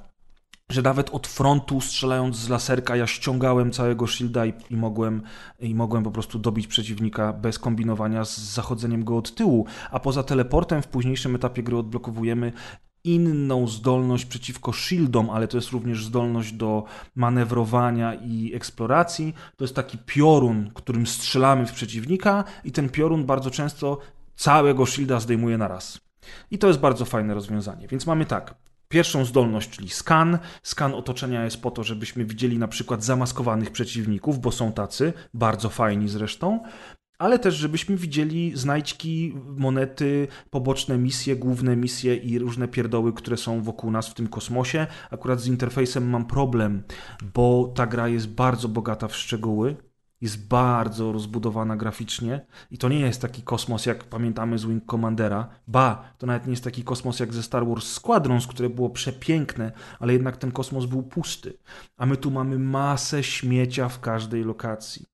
że 0.70 0.82
nawet 0.82 1.10
od 1.10 1.26
frontu 1.26 1.80
strzelając 1.80 2.36
z 2.36 2.48
laserka 2.48 2.96
ja 2.96 3.06
ściągałem 3.06 3.70
całego 3.72 4.06
shielda 4.06 4.46
i, 4.46 4.52
i, 4.70 4.76
mogłem, 4.76 5.22
i 5.60 5.74
mogłem 5.74 6.04
po 6.04 6.10
prostu 6.10 6.38
dobić 6.38 6.66
przeciwnika 6.66 7.32
bez 7.32 7.58
kombinowania 7.58 8.24
z 8.24 8.38
zachodzeniem 8.38 9.04
go 9.04 9.16
od 9.16 9.34
tyłu. 9.34 9.66
A 9.90 10.00
poza 10.00 10.22
teleportem 10.22 10.82
w 10.82 10.88
późniejszym 10.88 11.34
etapie 11.34 11.62
gry 11.62 11.76
odblokowujemy 11.76 12.52
inną 13.04 13.68
zdolność 13.68 14.24
przeciwko 14.24 14.72
shieldom, 14.72 15.30
ale 15.30 15.48
to 15.48 15.56
jest 15.56 15.70
również 15.70 16.04
zdolność 16.04 16.52
do 16.52 16.84
manewrowania 17.14 18.14
i 18.14 18.54
eksploracji. 18.54 19.34
To 19.56 19.64
jest 19.64 19.74
taki 19.74 19.98
piorun, 19.98 20.70
którym 20.74 21.06
strzelamy 21.06 21.66
w 21.66 21.72
przeciwnika 21.72 22.44
i 22.64 22.72
ten 22.72 22.88
piorun 22.88 23.26
bardzo 23.26 23.50
często 23.50 23.98
całego 24.36 24.86
shielda 24.86 25.20
zdejmuje 25.20 25.58
na 25.58 25.68
raz. 25.68 26.05
I 26.50 26.58
to 26.58 26.66
jest 26.68 26.80
bardzo 26.80 27.04
fajne 27.04 27.34
rozwiązanie. 27.34 27.88
Więc 27.88 28.06
mamy 28.06 28.26
tak, 28.26 28.54
pierwszą 28.88 29.24
zdolność, 29.24 29.70
czyli 29.70 29.88
skan. 29.88 30.38
Skan 30.62 30.94
otoczenia 30.94 31.44
jest 31.44 31.62
po 31.62 31.70
to, 31.70 31.84
żebyśmy 31.84 32.24
widzieli 32.24 32.58
na 32.58 32.68
przykład 32.68 33.04
zamaskowanych 33.04 33.70
przeciwników, 33.70 34.40
bo 34.40 34.52
są 34.52 34.72
tacy, 34.72 35.12
bardzo 35.34 35.68
fajni 35.68 36.08
zresztą. 36.08 36.60
Ale 37.18 37.38
też, 37.38 37.54
żebyśmy 37.54 37.96
widzieli 37.96 38.52
znajdźki, 38.54 39.34
monety, 39.56 40.28
poboczne 40.50 40.98
misje, 40.98 41.36
główne 41.36 41.76
misje 41.76 42.16
i 42.16 42.38
różne 42.38 42.68
pierdoły, 42.68 43.12
które 43.12 43.36
są 43.36 43.62
wokół 43.62 43.90
nas 43.90 44.08
w 44.08 44.14
tym 44.14 44.28
kosmosie. 44.28 44.86
Akurat 45.10 45.40
z 45.40 45.46
interfejsem 45.46 46.10
mam 46.10 46.26
problem, 46.26 46.82
bo 47.34 47.72
ta 47.74 47.86
gra 47.86 48.08
jest 48.08 48.28
bardzo 48.28 48.68
bogata 48.68 49.08
w 49.08 49.16
szczegóły 49.16 49.76
jest 50.20 50.48
bardzo 50.48 51.12
rozbudowana 51.12 51.76
graficznie 51.76 52.46
i 52.70 52.78
to 52.78 52.88
nie 52.88 53.00
jest 53.00 53.22
taki 53.22 53.42
kosmos, 53.42 53.86
jak 53.86 54.04
pamiętamy 54.04 54.58
z 54.58 54.64
Wing 54.64 54.86
Commandera. 54.86 55.48
Ba, 55.66 56.14
to 56.18 56.26
nawet 56.26 56.46
nie 56.46 56.50
jest 56.50 56.64
taki 56.64 56.84
kosmos 56.84 57.20
jak 57.20 57.34
ze 57.34 57.42
Star 57.42 57.66
Wars 57.66 57.92
Squadrons, 57.92 58.46
które 58.46 58.70
było 58.70 58.90
przepiękne, 58.90 59.72
ale 59.98 60.12
jednak 60.12 60.36
ten 60.36 60.52
kosmos 60.52 60.86
był 60.86 61.02
pusty. 61.02 61.58
A 61.96 62.06
my 62.06 62.16
tu 62.16 62.30
mamy 62.30 62.58
masę 62.58 63.22
śmiecia 63.22 63.88
w 63.88 64.00
każdej 64.00 64.44
lokacji. 64.44 65.06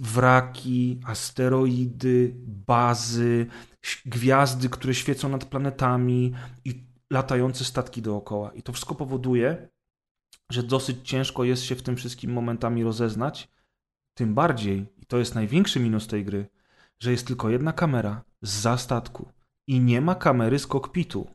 Wraki, 0.00 1.00
asteroidy, 1.06 2.34
bazy, 2.66 3.46
gwiazdy, 4.06 4.68
które 4.68 4.94
świecą 4.94 5.28
nad 5.28 5.44
planetami 5.44 6.34
i 6.64 6.86
latające 7.10 7.64
statki 7.64 8.02
dookoła. 8.02 8.52
I 8.52 8.62
to 8.62 8.72
wszystko 8.72 8.94
powoduje, 8.94 9.68
że 10.50 10.62
dosyć 10.62 11.08
ciężko 11.08 11.44
jest 11.44 11.62
się 11.62 11.74
w 11.74 11.82
tym 11.82 11.96
wszystkim 11.96 12.32
momentami 12.32 12.84
rozeznać, 12.84 13.48
tym 14.16 14.34
bardziej, 14.34 14.86
i 15.02 15.06
to 15.06 15.18
jest 15.18 15.34
największy 15.34 15.80
minus 15.80 16.06
tej 16.06 16.24
gry, 16.24 16.46
że 16.98 17.10
jest 17.10 17.26
tylko 17.26 17.50
jedna 17.50 17.72
kamera 17.72 18.24
z 18.42 18.80
statku 18.80 19.28
i 19.66 19.80
nie 19.80 20.00
ma 20.00 20.14
kamery 20.14 20.58
z 20.58 20.66
kokpitu. 20.66 21.26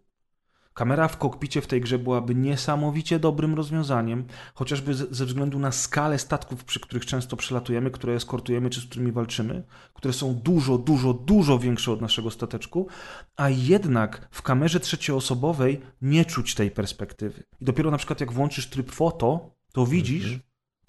Kamera 0.73 1.07
w 1.07 1.17
kokpicie 1.17 1.61
w 1.61 1.67
tej 1.67 1.81
grze 1.81 1.99
byłaby 1.99 2.35
niesamowicie 2.35 3.19
dobrym 3.19 3.55
rozwiązaniem, 3.55 4.25
chociażby 4.53 4.93
ze 4.93 5.25
względu 5.25 5.59
na 5.59 5.71
skalę 5.71 6.19
statków, 6.19 6.63
przy 6.63 6.79
których 6.79 7.05
często 7.05 7.37
przelatujemy, 7.37 7.91
które 7.91 8.13
eskortujemy 8.13 8.69
czy 8.69 8.81
z 8.81 8.85
którymi 8.85 9.11
walczymy, 9.11 9.63
które 9.93 10.13
są 10.13 10.35
dużo, 10.35 10.77
dużo, 10.77 11.13
dużo 11.13 11.59
większe 11.59 11.91
od 11.91 12.01
naszego 12.01 12.31
stateczku, 12.31 12.87
a 13.35 13.49
jednak 13.49 14.27
w 14.31 14.41
kamerze 14.41 14.79
trzecioosobowej 14.79 15.81
nie 16.01 16.25
czuć 16.25 16.55
tej 16.55 16.71
perspektywy. 16.71 17.43
I 17.61 17.65
dopiero 17.65 17.91
na 17.91 17.97
przykład 17.97 18.21
jak 18.21 18.31
włączysz 18.31 18.69
tryb 18.69 18.91
foto, 18.91 19.55
to 19.73 19.85
widzisz, 19.85 20.39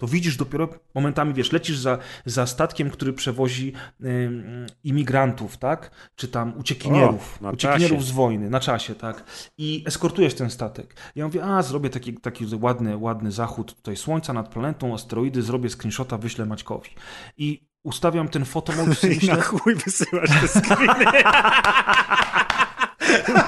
to 0.03 0.07
widzisz 0.07 0.37
dopiero 0.37 0.69
momentami, 0.95 1.33
wiesz, 1.33 1.51
lecisz 1.51 1.77
za, 1.77 1.97
za 2.25 2.47
statkiem, 2.47 2.89
który 2.89 3.13
przewozi 3.13 3.73
ym, 4.03 4.65
imigrantów, 4.83 5.57
tak? 5.57 5.91
Czy 6.15 6.27
tam 6.27 6.57
uciekinierów, 6.57 7.39
O, 7.43 7.51
uciekinierów 7.51 7.97
czasie. 7.97 8.11
z 8.11 8.11
wojny, 8.11 8.49
na 8.49 8.59
czasie, 8.59 8.95
tak? 8.95 9.23
I 9.57 9.83
eskortujesz 9.87 10.33
ten 10.33 10.49
statek. 10.49 10.95
Ja 11.15 11.25
mówię, 11.25 11.43
a 11.43 11.61
zrobię 11.61 11.89
taki, 11.89 12.13
taki 12.13 12.45
ładny, 12.61 12.97
ładny 12.97 13.31
zachód 13.31 13.75
tutaj 13.75 13.97
słońca 13.97 14.33
nad 14.33 14.49
planetą, 14.49 14.93
asteroidy, 14.93 15.41
zrobię 15.41 15.69
screenshota, 15.69 16.17
wyślę 16.17 16.45
Maćkowi. 16.45 16.89
I 17.37 17.67
ustawiam 17.83 18.27
ten 18.27 18.45
fotomod, 18.45 19.03
I 19.03 19.07
myślę, 19.07 19.35
na 19.35 19.41
chuj 19.41 19.75
wysyłasz 19.75 20.29
te 20.41 20.47
screeny. 20.47 21.05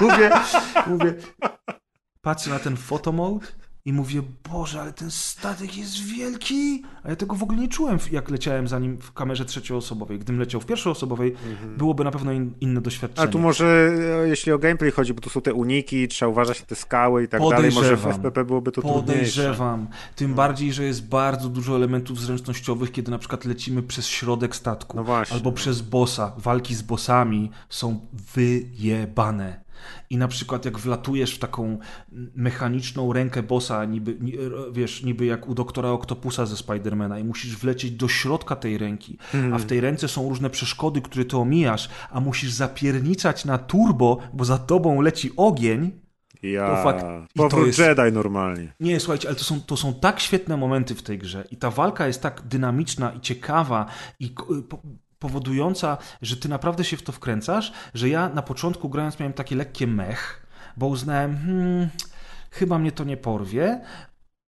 mówię, 0.00 0.30
mówię, 0.86 1.14
patrzę 2.20 2.50
na 2.50 2.58
ten 2.58 2.76
fotomode 2.76 3.46
i 3.86 3.92
mówię, 3.92 4.22
Boże, 4.50 4.80
ale 4.80 4.92
ten 4.92 5.10
statek 5.10 5.76
jest 5.76 6.04
wielki, 6.04 6.82
a 7.02 7.10
ja 7.10 7.16
tego 7.16 7.34
w 7.34 7.42
ogóle 7.42 7.58
nie 7.58 7.68
czułem, 7.68 7.98
jak 8.12 8.30
leciałem 8.30 8.68
za 8.68 8.78
nim 8.78 8.98
w 9.00 9.12
kamerze 9.12 9.44
trzecioosobowej. 9.44 10.18
Gdym 10.18 10.38
leciał 10.38 10.60
w 10.60 10.66
pierwszoosobowej, 10.66 11.34
byłoby 11.76 12.04
na 12.04 12.10
pewno 12.10 12.32
in, 12.32 12.52
inne 12.60 12.80
doświadczenie. 12.80 13.22
Ale 13.22 13.30
tu 13.30 13.38
może, 13.38 13.92
e, 14.24 14.28
jeśli 14.28 14.52
o 14.52 14.58
gameplay 14.58 14.90
chodzi, 14.90 15.14
bo 15.14 15.20
tu 15.20 15.30
są 15.30 15.40
te 15.40 15.54
uniki, 15.54 16.08
trzeba 16.08 16.30
uważać 16.30 16.60
na 16.60 16.66
te 16.66 16.74
skały 16.74 17.24
i 17.24 17.28
tak 17.28 17.40
dalej, 17.40 17.70
może 17.74 17.96
w 17.96 18.00
Podejrzewam. 18.00 18.12
FPP 18.12 18.44
byłoby 18.44 18.72
to 18.72 18.82
trudniejsze. 18.82 19.06
Podejrzewam. 19.06 19.88
Tym 20.16 20.34
bardziej, 20.34 20.72
że 20.72 20.84
jest 20.84 21.08
bardzo 21.08 21.48
dużo 21.48 21.76
elementów 21.76 22.20
zręcznościowych, 22.20 22.92
kiedy 22.92 23.10
na 23.10 23.18
przykład 23.18 23.44
lecimy 23.44 23.82
przez 23.82 24.06
środek 24.06 24.56
statku. 24.56 24.96
No. 24.96 25.22
Albo 25.30 25.52
przez 25.52 25.80
bossa. 25.80 26.32
Walki 26.38 26.74
z 26.74 26.82
bossami 26.82 27.50
są 27.68 28.00
wyjebane. 28.34 29.65
I 30.10 30.16
na 30.16 30.28
przykład 30.28 30.64
jak 30.64 30.78
wlatujesz 30.78 31.34
w 31.34 31.38
taką 31.38 31.78
mechaniczną 32.34 33.12
rękę 33.12 33.42
bossa, 33.42 33.84
niby, 33.84 34.16
ni- 34.20 34.34
wiesz, 34.72 35.02
niby 35.02 35.24
jak 35.26 35.48
u 35.48 35.54
doktora 35.54 35.90
Octopusa 35.90 36.46
ze 36.46 36.56
Spidermana 36.56 37.18
i 37.18 37.24
musisz 37.24 37.56
wlecieć 37.56 37.90
do 37.90 38.08
środka 38.08 38.56
tej 38.56 38.78
ręki, 38.78 39.18
a 39.54 39.58
w 39.58 39.64
tej 39.64 39.80
ręce 39.80 40.08
są 40.08 40.28
różne 40.28 40.50
przeszkody, 40.50 41.00
które 41.02 41.24
ty 41.24 41.36
omijasz, 41.36 41.88
a 42.10 42.20
musisz 42.20 42.50
zapierniczać 42.50 43.44
na 43.44 43.58
turbo, 43.58 44.18
bo 44.32 44.44
za 44.44 44.58
tobą 44.58 45.00
leci 45.00 45.30
ogień, 45.36 45.90
Ja, 46.42 46.76
To 46.76 46.82
fakt. 46.82 47.04
Powrót 47.36 47.66
jest- 47.66 47.78
Jedi 47.78 48.12
normalnie. 48.12 48.72
nie, 48.80 49.00
słuchajcie, 49.00 49.28
ale 49.28 49.36
to 49.36 49.44
są, 49.44 49.60
to 49.60 49.76
są 49.76 49.94
tak 49.94 50.20
świetne 50.20 50.56
momenty 50.56 50.94
w 50.94 51.02
tej 51.02 51.18
grze 51.18 51.44
i 51.50 51.56
ta 51.56 51.70
walka 51.70 52.06
jest 52.06 52.22
tak 52.22 52.42
dynamiczna 52.42 53.12
i 53.12 53.20
ciekawa 53.20 53.86
i 54.20 54.28
po, 54.68 54.78
powodująca, 55.18 55.98
że 56.22 56.36
ty 56.36 56.48
naprawdę 56.48 56.84
się 56.84 56.96
w 56.96 57.02
to 57.02 57.12
wkręcasz, 57.12 57.72
że 57.94 58.08
ja 58.08 58.28
na 58.28 58.42
początku 58.42 58.88
grając 58.88 59.18
miałem 59.18 59.32
takie 59.32 59.56
lekkie 59.56 59.86
mech, 59.86 60.46
bo 60.76 60.86
uznałem, 60.86 61.36
hmm, 61.36 61.88
chyba 62.50 62.78
mnie 62.78 62.92
to 62.92 63.04
nie 63.04 63.16
porwie, 63.16 63.80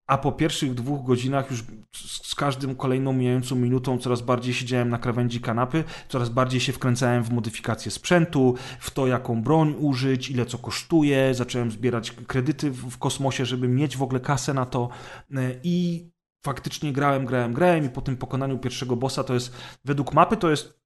a 0.09 0.19
po 0.19 0.33
pierwszych 0.33 0.75
dwóch 0.75 1.07
godzinach 1.07 1.51
już 1.51 1.65
z, 1.93 2.35
każdym 2.35 2.77
kolejną 2.77 3.13
mijającą 3.13 3.57
minutą 3.57 3.99
coraz 3.99 4.23
bardziej 4.23 4.55
siedziałem 4.55 4.89
na 4.89 4.99
krawędzi 4.99 5.41
kanapy, 5.41 5.85
coraz 6.09 6.29
bardziej 6.29 6.61
się 6.61 6.73
wkręcałem 6.73 7.23
w 7.23 7.31
modyfikację 7.31 7.91
sprzętu, 7.91 8.55
w 8.81 8.91
to 8.91 9.07
jaką 9.07 9.43
broń 9.43 9.75
użyć, 9.79 10.31
ile 10.31 10.47
co 10.47 10.59
kosztuje, 10.59 11.35
zacząłem 11.35 11.71
zbierać 11.71 12.11
kredyty 12.11 12.71
w, 12.71 12.91
w 12.91 12.99
kosmosie, 12.99 13.47
żeby 13.47 13.69
mieć 13.69 13.97
w 13.97 14.03
ogóle 14.03 14.21
kasę 14.21 14.55
na 14.55 14.67
to. 14.67 14.89
E, 15.37 15.55
i 15.63 16.09
faktycznie 16.45 16.93
grałem, 16.93 17.27
grałem, 17.27 17.53
grałem 17.53 17.85
i 17.85 17.89
po 17.89 18.03
tym 18.03 18.17
pokonaniu 18.17 18.59
pierwszego 18.59 18.97
bossa 18.97 19.25
to 19.25 19.35
jest, 19.35 19.57
według 19.85 20.15
mapy 20.15 20.37
to 20.37 20.51
jest 20.51 20.79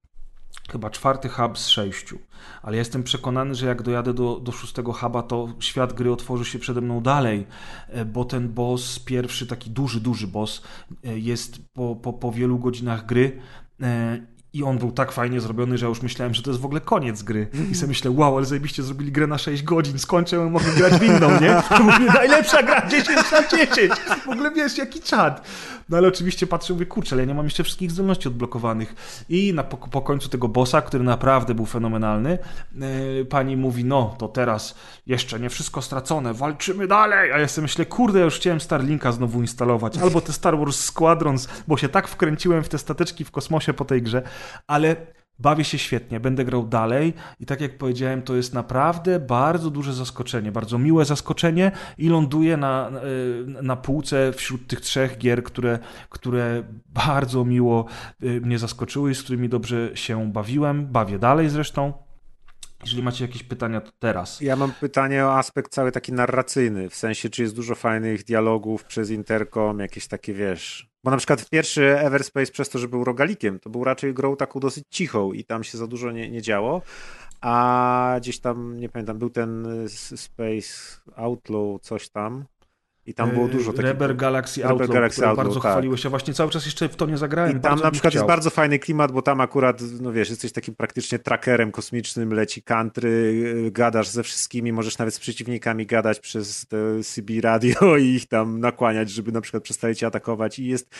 chyba 0.70 0.90
czwarty 0.90 1.28
hub 1.28 1.58
z 1.58 1.68
sześciu. 1.68 2.18
Ale 2.62 2.76
jestem 2.76 3.02
przekonany, 3.02 3.54
że 3.54 3.66
jak 3.66 3.82
dojadę 3.82 4.14
do, 4.14 4.40
do 4.40 4.52
szóstego 4.52 4.92
huba, 4.92 5.22
to 5.22 5.48
świat 5.60 5.92
gry 5.92 6.12
otworzy 6.12 6.44
się 6.44 6.58
przede 6.58 6.80
mną 6.80 7.00
dalej, 7.00 7.46
e, 7.88 8.04
bo 8.04 8.24
ten 8.24 8.48
boss, 8.48 8.98
pierwszy 8.98 9.46
taki 9.46 9.70
duży, 9.70 10.00
duży 10.00 10.26
boss, 10.26 10.62
e, 11.04 11.18
jest 11.18 11.58
po, 11.72 11.96
po, 11.96 12.12
po 12.12 12.32
wielu 12.32 12.58
godzinach 12.58 13.06
gry. 13.06 13.40
I 14.54 14.62
on 14.62 14.78
był 14.78 14.92
tak 14.92 15.12
fajnie 15.12 15.40
zrobiony, 15.40 15.78
że 15.78 15.86
ja 15.86 15.88
już 15.88 16.02
myślałem, 16.02 16.34
że 16.34 16.42
to 16.42 16.50
jest 16.50 16.60
w 16.60 16.64
ogóle 16.64 16.80
koniec 16.80 17.22
gry. 17.22 17.48
I 17.70 17.74
sobie 17.74 17.88
myślę, 17.88 18.10
wow, 18.10 18.36
ale 18.36 18.46
zajebiście 18.46 18.82
zrobili 18.82 19.12
grę 19.12 19.26
na 19.26 19.38
6 19.38 19.62
godzin, 19.62 19.98
skończę, 19.98 20.38
mogę 20.38 20.72
grać 20.76 20.92
w 20.92 21.02
inną, 21.02 21.40
nie? 21.40 21.62
To 21.68 21.82
mówię, 21.82 22.06
najlepsza 22.14 22.62
gra, 22.62 22.88
10 22.88 23.18
na 23.32 23.48
10. 23.48 23.92
W 24.24 24.28
ogóle 24.28 24.50
wiesz, 24.50 24.78
jaki 24.78 25.00
czad. 25.00 25.46
No 25.88 25.96
ale 25.96 26.08
oczywiście 26.08 26.46
patrzę, 26.46 26.72
mówię, 26.72 26.86
kurczę, 26.86 27.14
ale 27.14 27.22
ja 27.22 27.28
nie 27.28 27.34
mam 27.34 27.44
jeszcze 27.44 27.64
wszystkich 27.64 27.90
zdolności 27.90 28.28
odblokowanych. 28.28 28.94
I 29.28 29.52
na, 29.54 29.64
po, 29.64 29.76
po 29.76 30.02
końcu 30.02 30.28
tego 30.28 30.48
bossa, 30.48 30.82
który 30.82 31.04
naprawdę 31.04 31.54
był 31.54 31.66
fenomenalny, 31.66 32.38
yy, 32.74 33.26
pani 33.30 33.56
mówi, 33.56 33.84
no 33.84 34.14
to 34.18 34.28
teraz 34.28 34.74
jeszcze 35.06 35.40
nie 35.40 35.50
wszystko 35.50 35.82
stracone, 35.82 36.34
walczymy 36.34 36.86
dalej. 36.86 37.32
A 37.32 37.38
ja 37.38 37.48
sobie 37.48 37.62
myślę, 37.62 37.86
kurde, 37.86 38.18
ja 38.18 38.24
już 38.24 38.36
chciałem 38.36 38.60
Starlinka 38.60 39.12
znowu 39.12 39.40
instalować, 39.40 39.98
albo 39.98 40.20
te 40.20 40.32
Star 40.32 40.58
Wars 40.58 40.80
Squadrons, 40.80 41.48
bo 41.68 41.76
się 41.76 41.88
tak 41.88 42.08
wkręciłem 42.08 42.64
w 42.64 42.68
te 42.68 42.78
stateczki 42.78 43.24
w 43.24 43.30
kosmosie 43.30 43.74
po 43.74 43.84
tej 43.84 44.02
grze, 44.02 44.22
ale 44.66 44.96
bawię 45.38 45.64
się 45.64 45.78
świetnie, 45.78 46.20
będę 46.20 46.44
grał 46.44 46.66
dalej 46.66 47.14
i 47.40 47.46
tak 47.46 47.60
jak 47.60 47.78
powiedziałem, 47.78 48.22
to 48.22 48.36
jest 48.36 48.54
naprawdę 48.54 49.20
bardzo 49.20 49.70
duże 49.70 49.94
zaskoczenie, 49.94 50.52
bardzo 50.52 50.78
miłe 50.78 51.04
zaskoczenie 51.04 51.72
i 51.98 52.08
ląduje 52.08 52.56
na, 52.56 52.90
y, 53.58 53.62
na 53.62 53.76
półce 53.76 54.32
wśród 54.32 54.66
tych 54.66 54.80
trzech 54.80 55.18
gier, 55.18 55.44
które, 55.44 55.78
które 56.08 56.62
bardzo 56.88 57.44
miło 57.44 57.86
y, 58.22 58.40
mnie 58.40 58.58
zaskoczyły 58.58 59.10
i 59.10 59.14
z 59.14 59.22
którymi 59.22 59.48
dobrze 59.48 59.90
się 59.94 60.32
bawiłem, 60.32 60.86
bawię 60.86 61.18
dalej 61.18 61.48
zresztą. 61.48 61.92
Jeżeli 62.82 63.02
macie 63.02 63.24
jakieś 63.24 63.42
pytania, 63.42 63.80
to 63.80 63.92
teraz. 63.98 64.40
Ja 64.40 64.56
mam 64.56 64.72
pytanie 64.72 65.24
o 65.24 65.38
aspekt 65.38 65.72
cały 65.72 65.92
taki 65.92 66.12
narracyjny, 66.12 66.90
w 66.90 66.94
sensie, 66.94 67.30
czy 67.30 67.42
jest 67.42 67.54
dużo 67.54 67.74
fajnych 67.74 68.24
dialogów 68.24 68.84
przez 68.84 69.10
interkom, 69.10 69.78
jakieś 69.78 70.06
takie, 70.06 70.34
wiesz... 70.34 70.92
Bo 71.04 71.10
na 71.10 71.16
przykład 71.16 71.50
pierwszy 71.50 71.98
Everspace 71.98 72.52
przez 72.52 72.68
to, 72.68 72.78
że 72.78 72.88
był 72.88 73.04
rogalikiem, 73.04 73.58
to 73.58 73.70
był 73.70 73.84
raczej 73.84 74.14
grą 74.14 74.36
taką 74.36 74.60
dosyć 74.60 74.84
cichą 74.90 75.32
i 75.32 75.44
tam 75.44 75.64
się 75.64 75.78
za 75.78 75.86
dużo 75.86 76.10
nie, 76.10 76.30
nie 76.30 76.42
działo, 76.42 76.82
a 77.40 78.16
gdzieś 78.20 78.38
tam, 78.40 78.78
nie 78.78 78.88
pamiętam, 78.88 79.18
był 79.18 79.30
ten 79.30 79.66
y, 79.66 79.88
Space 80.16 81.00
Outlaw, 81.16 81.80
coś 81.80 82.08
tam 82.08 82.44
i 83.06 83.14
tam 83.14 83.30
było 83.30 83.48
dużo 83.48 83.72
takich... 83.72 83.86
Rebel 83.86 84.16
Galaxy 84.16 84.60
Rebel 84.60 84.72
Outlaw, 84.72 84.90
Galaxy 84.90 85.16
które 85.16 85.28
Outlaw, 85.28 85.46
bardzo 85.46 85.60
tak. 85.60 85.72
chwaliłeś. 85.72 86.04
Ja 86.04 86.10
właśnie 86.10 86.34
cały 86.34 86.50
czas 86.50 86.64
jeszcze 86.64 86.88
w 86.88 86.96
to 86.96 87.06
nie 87.06 87.18
zagrałem. 87.18 87.58
I 87.58 87.60
tam 87.60 87.78
na 87.78 87.90
przykład 87.90 88.12
chciał. 88.12 88.20
jest 88.20 88.28
bardzo 88.28 88.50
fajny 88.50 88.78
klimat, 88.78 89.12
bo 89.12 89.22
tam 89.22 89.40
akurat, 89.40 89.82
no 90.00 90.12
wiesz, 90.12 90.30
jesteś 90.30 90.52
takim 90.52 90.74
praktycznie 90.74 91.18
trackerem 91.18 91.72
kosmicznym, 91.72 92.32
leci 92.32 92.62
country, 92.62 93.08
y, 93.66 93.70
gadasz 93.70 94.08
ze 94.08 94.22
wszystkimi, 94.22 94.72
możesz 94.72 94.98
nawet 94.98 95.14
z 95.14 95.18
przeciwnikami 95.18 95.86
gadać 95.86 96.20
przez 96.20 96.66
CB 97.04 97.40
radio 97.40 97.96
i 98.02 98.04
ich 98.04 98.28
tam 98.28 98.60
nakłaniać, 98.60 99.10
żeby 99.10 99.32
na 99.32 99.40
przykład 99.40 99.62
przestali 99.62 99.94
cię 99.94 100.06
atakować 100.06 100.58
i 100.58 100.66
jest, 100.66 100.94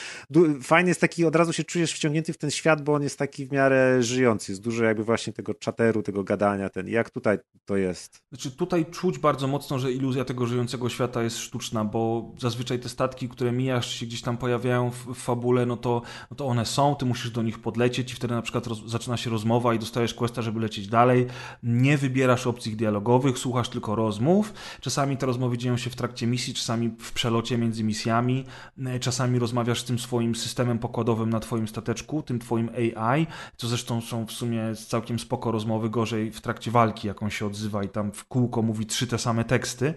fajny 0.63 0.89
jest 0.91 1.01
taki, 1.01 1.25
od 1.25 1.37
razu 1.37 1.53
się 1.53 1.65
czujesz 1.65 1.93
wciągnięty 1.93 2.33
w 2.33 2.39
ten 2.39 2.51
świat, 2.51 2.83
bo 2.83 2.95
on 2.95 3.03
jest 3.03 3.19
taki 3.19 3.47
w 3.47 3.53
miarę 3.53 4.03
żyjący, 4.03 4.53
jest 4.53 4.63
dużo 4.63 4.85
jakby 4.85 5.05
właśnie 5.05 5.33
tego 5.33 5.55
czateru, 5.55 6.03
tego 6.03 6.25
gadania, 6.25 6.69
ten, 6.69 6.89
jak 6.89 7.11
tutaj 7.11 7.39
to 7.65 7.77
jest. 7.77 8.23
Znaczy 8.29 8.51
tutaj 8.51 8.87
czuć 8.87 9.19
bardzo 9.19 9.49
mocno, 9.49 9.79
że 9.79 9.93
iluzja 9.93 10.25
tego 10.25 10.47
żyjącego 10.47 10.89
świata 10.89 11.23
jest 11.23 11.39
sztuczna, 11.39 11.85
bo 11.93 12.31
zazwyczaj 12.39 12.79
te 12.79 12.89
statki, 12.89 13.29
które 13.29 13.53
mijasz, 13.53 13.95
się 13.95 14.07
gdzieś 14.07 14.23
tam 14.23 14.37
pojawiają 14.37 14.91
w, 14.91 15.15
fabule, 15.15 15.67
no 15.67 15.77
to, 15.77 16.03
no 16.31 16.37
to 16.37 16.47
one 16.47 16.67
są, 16.67 16.97
ty 16.97 17.05
musisz 17.07 17.31
do 17.31 17.43
nich 17.43 17.59
podlecieć 17.59 18.13
i 18.13 18.15
wtedy 18.15 18.35
na 18.35 18.43
przykład 18.43 18.67
roz, 18.67 18.83
zaczyna 18.87 19.17
się 19.17 19.31
rozmowa 19.31 19.75
i 19.75 19.79
dostajesz 19.79 20.15
questa, 20.15 20.43
żeby 20.43 20.61
lecieć 20.61 20.89
dalej. 20.89 21.27
Nie 21.63 21.99
wybierasz 21.99 22.47
opcji 22.47 22.77
dialogowych, 22.77 23.39
słuchasz 23.39 23.69
tylko 23.69 23.95
rozmów. 23.95 24.53
Czasami 24.81 25.17
te 25.17 25.27
rozmowy 25.27 25.59
dzieją 25.59 25.77
się 25.77 25.91
w 25.91 25.97
trakcie 25.97 26.27
misji, 26.27 26.55
czasami 26.55 26.91
w 26.99 27.13
przelocie 27.13 27.59
między 27.59 27.85
misjami. 27.85 28.45
E, 28.87 29.01
Czasami 29.01 29.39
rozmawiasz 29.39 29.81
z 29.81 29.85
tym 29.85 29.99
swoim 29.99 30.35
systemem 30.35 30.79
pokładowym 30.79 31.31
na 31.31 31.41
twoim 31.41 31.69
stateczku, 31.69 32.23
tym 32.23 32.39
twoim 32.39 32.71
AI, 32.97 33.27
co 33.57 33.69
zresztą 33.69 34.01
są 34.01 34.27
w 34.27 34.33
sumie 34.33 34.63
całkiem 34.89 35.19
spoko 35.19 35.53
rozmowy, 35.53 35.91
gorzej 35.91 36.33
w 36.33 36.41
trakcie 36.41 36.71
walki, 36.71 37.09
jak 37.09 37.23
on 37.23 37.31
się 37.31 37.47
odzywa 37.47 37.85
i 37.85 37.89
tam 37.89 38.13
w 38.13 38.25
kółko 38.25 38.63
mówi 38.63 38.87
trzy 38.87 39.07
te 39.07 39.19
same 39.19 39.45
teksty. 39.45 39.95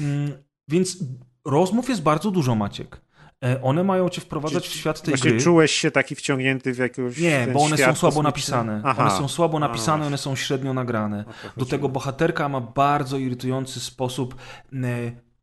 Mm, 0.00 0.32
Więc 0.68 0.98
rozmów 1.44 1.88
jest 1.88 2.02
bardzo 2.02 2.30
dużo, 2.30 2.54
Maciek. 2.54 3.00
E, 3.44 3.62
One 3.62 3.84
mają 3.84 4.08
cię 4.08 4.20
wprowadzać 4.20 4.68
w 4.68 4.72
świat 4.72 5.02
tej 5.02 5.14
Właśnie 5.14 5.30
gry. 5.30 5.40
czułeś 5.40 5.70
się 5.72 5.90
taki 5.90 6.14
wciągnięty 6.14 6.74
w 6.74 6.78
jakiegoś 6.78 7.18
Nie, 7.18 7.48
bo 7.52 7.60
one 7.60 7.76
są 7.76 7.94
słabo 7.94 8.22
napisane. 8.22 8.82
Aha. 8.84 9.02
One 9.02 9.10
są 9.10 9.28
słabo 9.28 9.58
napisane, 9.58 10.06
one 10.06 10.18
są 10.18 10.36
średnio 10.36 10.74
nagrane. 10.74 11.24
Do 11.56 11.66
tego 11.66 11.88
bohaterka 11.88 12.48
ma 12.48 12.60
bardzo 12.60 13.18
irytujący 13.18 13.80
sposób 13.80 14.34
e, 14.72 14.76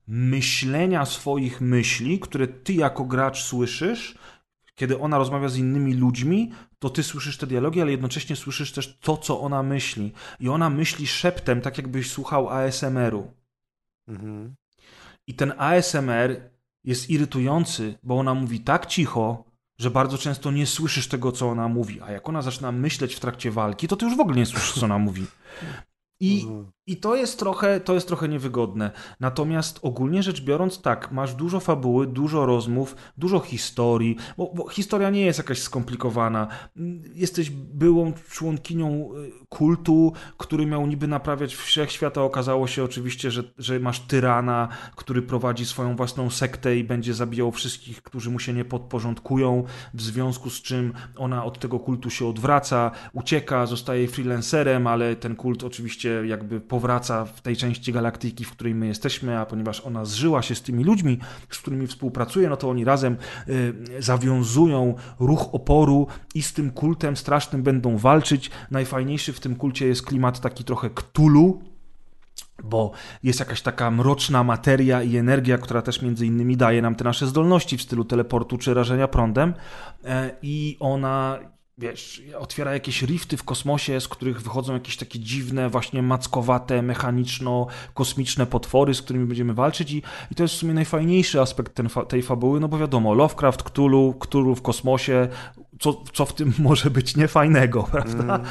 myślenia 0.07 1.05
swoich 1.05 1.61
myśli, 1.61 2.19
które 2.19 2.47
ty 2.47 2.73
jako 2.73 3.03
gracz 3.05 3.43
słyszysz. 3.43 4.17
Kiedy 4.75 4.99
ona 4.99 5.17
rozmawia 5.17 5.49
z 5.49 5.57
innymi 5.57 5.93
ludźmi, 5.93 6.51
to 6.79 6.89
ty 6.89 7.03
słyszysz 7.03 7.37
te 7.37 7.47
dialogi, 7.47 7.81
ale 7.81 7.91
jednocześnie 7.91 8.35
słyszysz 8.35 8.71
też 8.71 8.97
to, 9.01 9.17
co 9.17 9.41
ona 9.41 9.63
myśli. 9.63 10.13
I 10.39 10.49
ona 10.49 10.69
myśli 10.69 11.07
szeptem, 11.07 11.61
tak 11.61 11.77
jakbyś 11.77 12.09
słuchał 12.11 12.49
ASMR-u. 12.49 13.31
Mhm. 14.07 14.55
I 15.27 15.33
ten 15.33 15.53
ASMR 15.57 16.49
jest 16.83 17.09
irytujący, 17.09 17.97
bo 18.03 18.19
ona 18.19 18.33
mówi 18.33 18.59
tak 18.59 18.85
cicho, 18.85 19.43
że 19.77 19.91
bardzo 19.91 20.17
często 20.17 20.51
nie 20.51 20.67
słyszysz 20.67 21.07
tego, 21.07 21.31
co 21.31 21.49
ona 21.49 21.67
mówi. 21.67 22.01
A 22.01 22.11
jak 22.11 22.29
ona 22.29 22.41
zaczyna 22.41 22.71
myśleć 22.71 23.15
w 23.15 23.19
trakcie 23.19 23.51
walki, 23.51 23.87
to 23.87 23.95
ty 23.95 24.05
już 24.05 24.17
w 24.17 24.19
ogóle 24.19 24.37
nie 24.37 24.45
słyszysz, 24.45 24.73
co 24.73 24.85
ona 24.85 24.97
mówi. 24.97 25.25
I, 26.19 26.47
I 26.87 26.97
to 26.97 27.15
jest 27.15 27.39
trochę, 27.39 27.79
to 27.79 27.93
jest 27.93 28.07
trochę 28.07 28.27
niewygodne. 28.27 28.91
Natomiast 29.19 29.79
ogólnie 29.81 30.23
rzecz 30.23 30.41
biorąc, 30.41 30.81
tak, 30.81 31.11
masz 31.11 31.35
dużo 31.35 31.59
fabuły, 31.59 32.07
dużo 32.07 32.45
rozmów, 32.45 32.95
dużo 33.17 33.39
historii, 33.39 34.17
bo, 34.37 34.51
bo 34.55 34.69
historia 34.69 35.09
nie 35.09 35.21
jest 35.21 35.39
jakaś 35.39 35.61
skomplikowana. 35.61 36.47
Jesteś 37.13 37.49
byłą 37.49 38.13
członkinią 38.29 39.09
y, 39.15 39.31
kultu, 39.49 40.13
który 40.37 40.65
miał 40.65 40.87
niby 40.87 41.07
naprawiać 41.07 41.55
wszechświat, 41.55 42.17
a 42.17 42.21
okazało 42.21 42.67
się 42.67 42.83
oczywiście, 42.83 43.31
że, 43.31 43.43
że 43.57 43.79
masz 43.79 43.99
tyrana, 43.99 44.67
który 44.95 45.21
prowadzi 45.21 45.65
swoją 45.65 45.95
własną 45.95 46.29
sektę 46.29 46.77
i 46.77 46.83
będzie 46.83 47.13
zabijał 47.13 47.51
wszystkich, 47.51 48.01
którzy 48.01 48.29
mu 48.29 48.39
się 48.39 48.53
nie 48.53 48.65
podporządkują, 48.65 49.63
w 49.93 50.01
związku 50.01 50.49
z 50.49 50.61
czym 50.61 50.93
ona 51.17 51.45
od 51.45 51.59
tego 51.59 51.79
kultu 51.79 52.09
się 52.09 52.27
odwraca, 52.27 52.91
ucieka, 53.13 53.65
zostaje 53.65 54.07
freelancerem, 54.07 54.87
ale 54.87 55.15
ten 55.15 55.35
kult 55.35 55.63
oczywiście 55.63 56.23
jakby 56.25 56.61
powraca 56.71 57.25
w 57.25 57.41
tej 57.41 57.57
części 57.57 57.93
galaktyki, 57.93 58.45
w 58.45 58.51
której 58.51 58.75
my 58.75 58.87
jesteśmy, 58.87 59.39
a 59.39 59.45
ponieważ 59.45 59.81
ona 59.81 60.05
zżyła 60.05 60.41
się 60.41 60.55
z 60.55 60.61
tymi 60.61 60.83
ludźmi, 60.83 61.19
z 61.49 61.57
którymi 61.57 61.87
współpracuje, 61.87 62.49
no 62.49 62.57
to 62.57 62.69
oni 62.69 62.85
razem 62.85 63.17
y, 63.49 63.73
zawiązują 63.99 64.95
ruch 65.19 65.55
oporu 65.55 66.07
i 66.35 66.41
z 66.41 66.53
tym 66.53 66.71
kultem 66.71 67.17
strasznym 67.17 67.63
będą 67.63 67.97
walczyć. 67.97 68.51
Najfajniejszy 68.71 69.33
w 69.33 69.39
tym 69.39 69.55
kulcie 69.55 69.87
jest 69.87 70.01
klimat 70.01 70.39
taki 70.39 70.63
trochę 70.63 70.89
ktulu, 70.89 71.61
bo 72.63 72.91
jest 73.23 73.39
jakaś 73.39 73.61
taka 73.61 73.91
mroczna 73.91 74.43
materia 74.43 75.03
i 75.03 75.17
energia, 75.17 75.57
która 75.57 75.81
też 75.81 76.01
między 76.01 76.25
innymi 76.25 76.57
daje 76.57 76.81
nam 76.81 76.95
te 76.95 77.03
nasze 77.03 77.27
zdolności 77.27 77.77
w 77.77 77.81
stylu 77.81 78.05
teleportu 78.05 78.57
czy 78.57 78.73
rażenia 78.73 79.07
prądem 79.07 79.53
e, 80.05 80.31
i 80.41 80.77
ona 80.79 81.39
wiesz, 81.77 82.23
otwiera 82.39 82.73
jakieś 82.73 83.01
rifty 83.01 83.37
w 83.37 83.43
kosmosie, 83.43 84.01
z 84.01 84.07
których 84.07 84.41
wychodzą 84.41 84.73
jakieś 84.73 84.97
takie 84.97 85.19
dziwne, 85.19 85.69
właśnie 85.69 86.01
mackowate, 86.01 86.81
mechaniczno-kosmiczne 86.81 88.45
potwory, 88.45 88.93
z 88.93 89.01
którymi 89.01 89.25
będziemy 89.25 89.53
walczyć 89.53 89.91
i, 89.91 90.03
i 90.31 90.35
to 90.35 90.43
jest 90.43 90.55
w 90.55 90.57
sumie 90.57 90.73
najfajniejszy 90.73 91.41
aspekt 91.41 91.75
ten, 91.75 91.89
tej 92.07 92.21
fabuły, 92.21 92.59
no 92.59 92.67
bo 92.67 92.77
wiadomo, 92.77 93.13
Lovecraft, 93.13 93.63
Cthulhu, 93.63 94.13
Cthulhu 94.19 94.55
w 94.55 94.61
kosmosie, 94.61 95.27
co, 95.79 96.03
co 96.13 96.25
w 96.25 96.33
tym 96.33 96.53
może 96.59 96.89
być 96.89 97.17
niefajnego, 97.17 97.83
prawda? 97.83 98.23
Mm. 98.23 98.41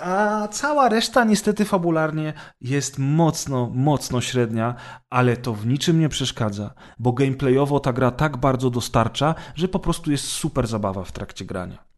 A 0.00 0.48
cała 0.48 0.88
reszta 0.88 1.24
niestety 1.24 1.64
fabularnie 1.64 2.32
jest 2.60 2.98
mocno, 2.98 3.70
mocno 3.74 4.20
średnia, 4.20 4.74
ale 5.10 5.36
to 5.36 5.54
w 5.54 5.66
niczym 5.66 6.00
nie 6.00 6.08
przeszkadza, 6.08 6.74
bo 6.98 7.12
gameplayowo 7.12 7.80
ta 7.80 7.92
gra 7.92 8.10
tak 8.10 8.36
bardzo 8.36 8.70
dostarcza, 8.70 9.34
że 9.54 9.68
po 9.68 9.78
prostu 9.78 10.10
jest 10.10 10.24
super 10.24 10.66
zabawa 10.66 11.04
w 11.04 11.12
trakcie 11.12 11.44
grania. 11.44 11.95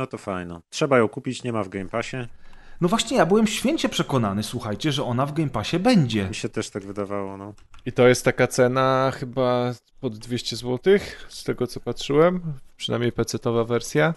No 0.00 0.06
to 0.06 0.18
fajno. 0.18 0.60
Trzeba 0.70 0.98
ją 0.98 1.08
kupić, 1.08 1.42
nie 1.42 1.52
ma 1.52 1.64
w 1.64 1.68
Game 1.68 1.88
Passie. 1.88 2.16
No 2.80 2.88
właśnie, 2.88 3.16
ja 3.16 3.26
byłem 3.26 3.46
święcie 3.46 3.88
przekonany, 3.88 4.42
słuchajcie, 4.42 4.92
że 4.92 5.04
ona 5.04 5.26
w 5.26 5.32
Game 5.32 5.50
Passie 5.50 5.78
będzie. 5.78 6.28
Mi 6.28 6.34
się 6.34 6.48
też 6.48 6.70
tak 6.70 6.84
wydawało, 6.84 7.36
no. 7.36 7.54
I 7.86 7.92
to 7.92 8.08
jest 8.08 8.24
taka 8.24 8.46
cena 8.46 9.12
chyba 9.14 9.74
pod 10.00 10.18
200 10.18 10.56
zł, 10.56 10.98
z 11.28 11.44
tego 11.44 11.66
co 11.66 11.80
patrzyłem, 11.80 12.40
przynajmniej 12.76 13.12
PC-towa 13.12 13.66
wersja. 13.66 14.14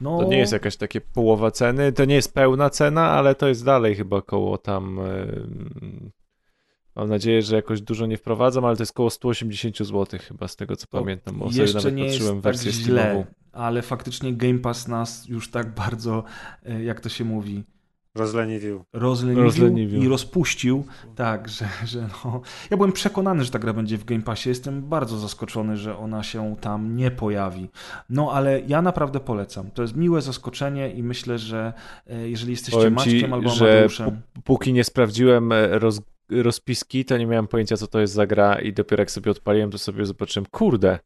No... 0.00 0.18
To 0.18 0.24
nie 0.24 0.38
jest 0.38 0.52
jakaś 0.52 0.76
takie 0.76 1.00
połowa 1.00 1.50
ceny, 1.50 1.92
to 1.92 2.04
nie 2.04 2.14
jest 2.14 2.34
pełna 2.34 2.70
cena, 2.70 3.10
ale 3.10 3.34
to 3.34 3.48
jest 3.48 3.64
dalej 3.64 3.96
chyba 3.96 4.22
koło 4.22 4.58
tam 4.58 5.00
Mam 6.96 7.08
nadzieję, 7.08 7.42
że 7.42 7.56
jakoś 7.56 7.80
dużo 7.80 8.06
nie 8.06 8.16
wprowadzam, 8.16 8.64
ale 8.64 8.76
to 8.76 8.82
jest 8.82 8.92
około 8.92 9.10
180 9.10 9.78
zł 9.78 10.20
chyba 10.28 10.48
z 10.48 10.56
tego 10.56 10.76
co 10.76 10.86
to 10.86 10.98
pamiętam, 10.98 11.38
bo 11.38 11.52
sobie 11.52 11.72
nawet 11.72 11.94
nie 11.94 12.04
patrzyłem 12.04 12.34
jest 12.34 12.44
wersję 12.44 12.72
tak 12.72 12.80
źle, 12.80 13.26
ale 13.52 13.82
faktycznie 13.82 14.32
Game 14.32 14.58
Pass 14.58 14.88
nas 14.88 15.28
już 15.28 15.50
tak 15.50 15.74
bardzo, 15.84 16.24
e, 16.66 16.84
jak 16.84 17.00
to 17.00 17.08
się 17.08 17.24
mówi, 17.24 17.64
Rozleniwił. 18.14 18.84
Rozleniwił, 18.92 19.44
Rozleniwił. 19.44 20.02
i 20.02 20.08
rozpuścił. 20.08 20.84
Tak, 21.16 21.48
że, 21.48 21.68
że 21.84 22.08
no. 22.24 22.40
Ja 22.70 22.76
byłem 22.76 22.92
przekonany, 22.92 23.44
że 23.44 23.50
ta 23.50 23.58
gra 23.58 23.72
będzie 23.72 23.98
w 23.98 24.04
Game 24.04 24.22
Passie. 24.22 24.48
Jestem 24.48 24.82
bardzo 24.88 25.18
zaskoczony, 25.18 25.76
że 25.76 25.98
ona 25.98 26.22
się 26.22 26.56
tam 26.60 26.96
nie 26.96 27.10
pojawi. 27.10 27.68
No 28.08 28.32
ale 28.32 28.60
ja 28.60 28.82
naprawdę 28.82 29.20
polecam. 29.20 29.70
To 29.70 29.82
jest 29.82 29.96
miłe 29.96 30.22
zaskoczenie 30.22 30.90
i 30.90 31.02
myślę, 31.02 31.38
że 31.38 31.72
e, 32.06 32.28
jeżeli 32.28 32.52
jesteście 32.52 32.78
Powiem 32.78 32.94
Maćkiem 32.94 33.18
ci, 33.18 33.24
albo 33.24 33.50
Amadeuszem... 33.50 34.20
Póki 34.44 34.72
nie 34.72 34.84
sprawdziłem 34.84 35.52
e, 35.52 35.78
roz 35.78 36.00
rozpiski, 36.30 37.04
to 37.04 37.18
nie 37.18 37.26
miałem 37.26 37.48
pojęcia, 37.48 37.76
co 37.76 37.86
to 37.86 38.00
jest 38.00 38.12
za 38.12 38.26
gra 38.26 38.58
i 38.58 38.72
dopiero 38.72 39.00
jak 39.00 39.10
sobie 39.10 39.30
odpaliłem, 39.30 39.70
to 39.70 39.78
sobie 39.78 40.06
zobaczyłem, 40.06 40.46
kurde, 40.50 40.98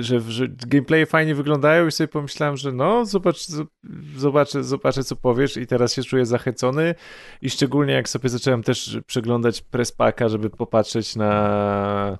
że, 0.00 0.20
że 0.20 0.48
gameplaye 0.48 1.06
fajnie 1.06 1.34
wyglądają 1.34 1.86
i 1.86 1.92
sobie 1.92 2.08
pomyślałem, 2.08 2.56
że 2.56 2.72
no, 2.72 3.06
zobacz, 3.06 3.46
zobaczę, 4.16 4.64
zobaczę, 4.64 5.04
co 5.04 5.16
powiesz 5.16 5.56
i 5.56 5.66
teraz 5.66 5.94
się 5.94 6.02
czuję 6.02 6.26
zachęcony. 6.26 6.94
I 7.42 7.50
szczególnie 7.50 7.92
jak 7.92 8.08
sobie 8.08 8.28
zacząłem 8.28 8.62
też 8.62 8.98
przeglądać 9.06 9.62
prespaka, 9.62 10.28
żeby 10.28 10.50
popatrzeć 10.50 11.16
na 11.16 11.30
E, 12.10 12.18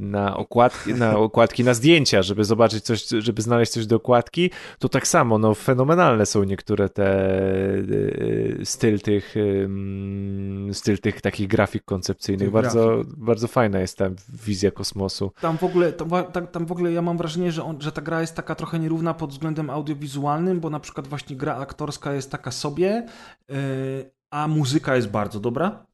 na 0.00 0.36
okładki, 0.36 0.94
na 0.94 1.18
okładki, 1.18 1.64
na 1.64 1.74
zdjęcia, 1.74 2.22
żeby 2.22 2.44
zobaczyć 2.44 2.84
coś, 2.84 3.08
żeby 3.08 3.42
znaleźć 3.42 3.72
coś 3.72 3.86
do 3.86 3.96
okładki, 3.96 4.50
to 4.78 4.88
tak 4.88 5.06
samo, 5.06 5.38
no 5.38 5.54
fenomenalne 5.54 6.26
są 6.26 6.44
niektóre 6.44 6.88
te 6.88 7.08
e, 8.60 8.64
styl 8.64 9.00
tych 9.00 9.34
styl 10.72 10.98
tych 10.98 11.20
takich 11.20 11.48
grafik 11.48 11.84
koncepcyjnych. 11.84 12.50
bardzo, 12.50 12.86
grafik. 12.86 13.16
bardzo 13.16 13.48
fajna 13.48 13.80
jest 13.80 13.98
ta 13.98 14.10
wizja 14.46 14.70
kosmosu. 14.70 15.32
Tam 15.40 15.58
w 15.58 15.64
ogóle, 15.64 15.92
tam, 15.92 16.46
tam 16.46 16.66
w 16.66 16.72
ogóle 16.72 16.92
ja 16.92 17.02
mam 17.02 17.18
wrażenie, 17.18 17.52
że, 17.52 17.64
on, 17.64 17.80
że 17.80 17.92
ta 17.92 18.02
gra 18.02 18.20
jest 18.20 18.34
taka 18.34 18.54
trochę 18.54 18.78
nierówna 18.78 19.14
pod 19.14 19.30
względem 19.30 19.70
audiowizualnym, 19.70 20.60
bo 20.60 20.70
na 20.70 20.80
przykład 20.80 21.08
właśnie 21.08 21.36
gra 21.36 21.56
aktorska 21.56 22.12
jest 22.12 22.30
taka 22.30 22.50
sobie, 22.50 23.06
a 24.30 24.48
muzyka 24.48 24.96
jest 24.96 25.08
bardzo 25.08 25.40
dobra 25.40 25.87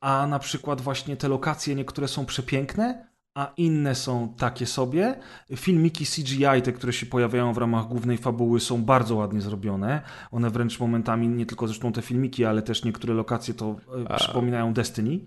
a 0.00 0.26
na 0.26 0.38
przykład 0.38 0.80
właśnie 0.80 1.16
te 1.16 1.28
lokacje 1.28 1.74
niektóre 1.74 2.08
są 2.08 2.26
przepiękne, 2.26 3.08
a 3.34 3.52
inne 3.56 3.94
są 3.94 4.34
takie 4.38 4.66
sobie. 4.66 5.20
Filmiki 5.56 6.06
CGI, 6.06 6.62
te, 6.64 6.72
które 6.72 6.92
się 6.92 7.06
pojawiają 7.06 7.52
w 7.52 7.58
ramach 7.58 7.86
głównej 7.86 8.18
fabuły, 8.18 8.60
są 8.60 8.84
bardzo 8.84 9.14
ładnie 9.14 9.40
zrobione. 9.40 10.02
One 10.30 10.50
wręcz 10.50 10.80
momentami, 10.80 11.28
nie 11.28 11.46
tylko 11.46 11.66
zresztą 11.66 11.92
te 11.92 12.02
filmiki, 12.02 12.44
ale 12.44 12.62
też 12.62 12.84
niektóre 12.84 13.14
lokacje 13.14 13.54
to 13.54 13.76
e, 14.04 14.12
a... 14.12 14.16
przypominają 14.16 14.72
Destiny. 14.72 15.20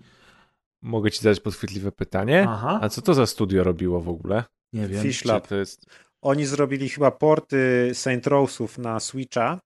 Mogę 0.82 1.10
ci 1.10 1.22
zadać 1.22 1.40
podchwytliwe 1.40 1.92
pytanie? 1.92 2.46
Aha. 2.48 2.78
A 2.82 2.88
co 2.88 3.02
to 3.02 3.14
za 3.14 3.26
studio 3.26 3.64
robiło 3.64 4.00
w 4.00 4.08
ogóle? 4.08 4.44
Nie 4.72 4.88
wiem. 4.88 5.02
Fish 5.02 5.24
Lab. 5.24 5.50
Jest... 5.50 5.86
Oni 6.22 6.46
zrobili 6.46 6.88
chyba 6.88 7.10
porty 7.10 7.90
Saint 7.94 8.26
Rose'ów 8.26 8.78
na 8.78 9.00
Switcha 9.00 9.60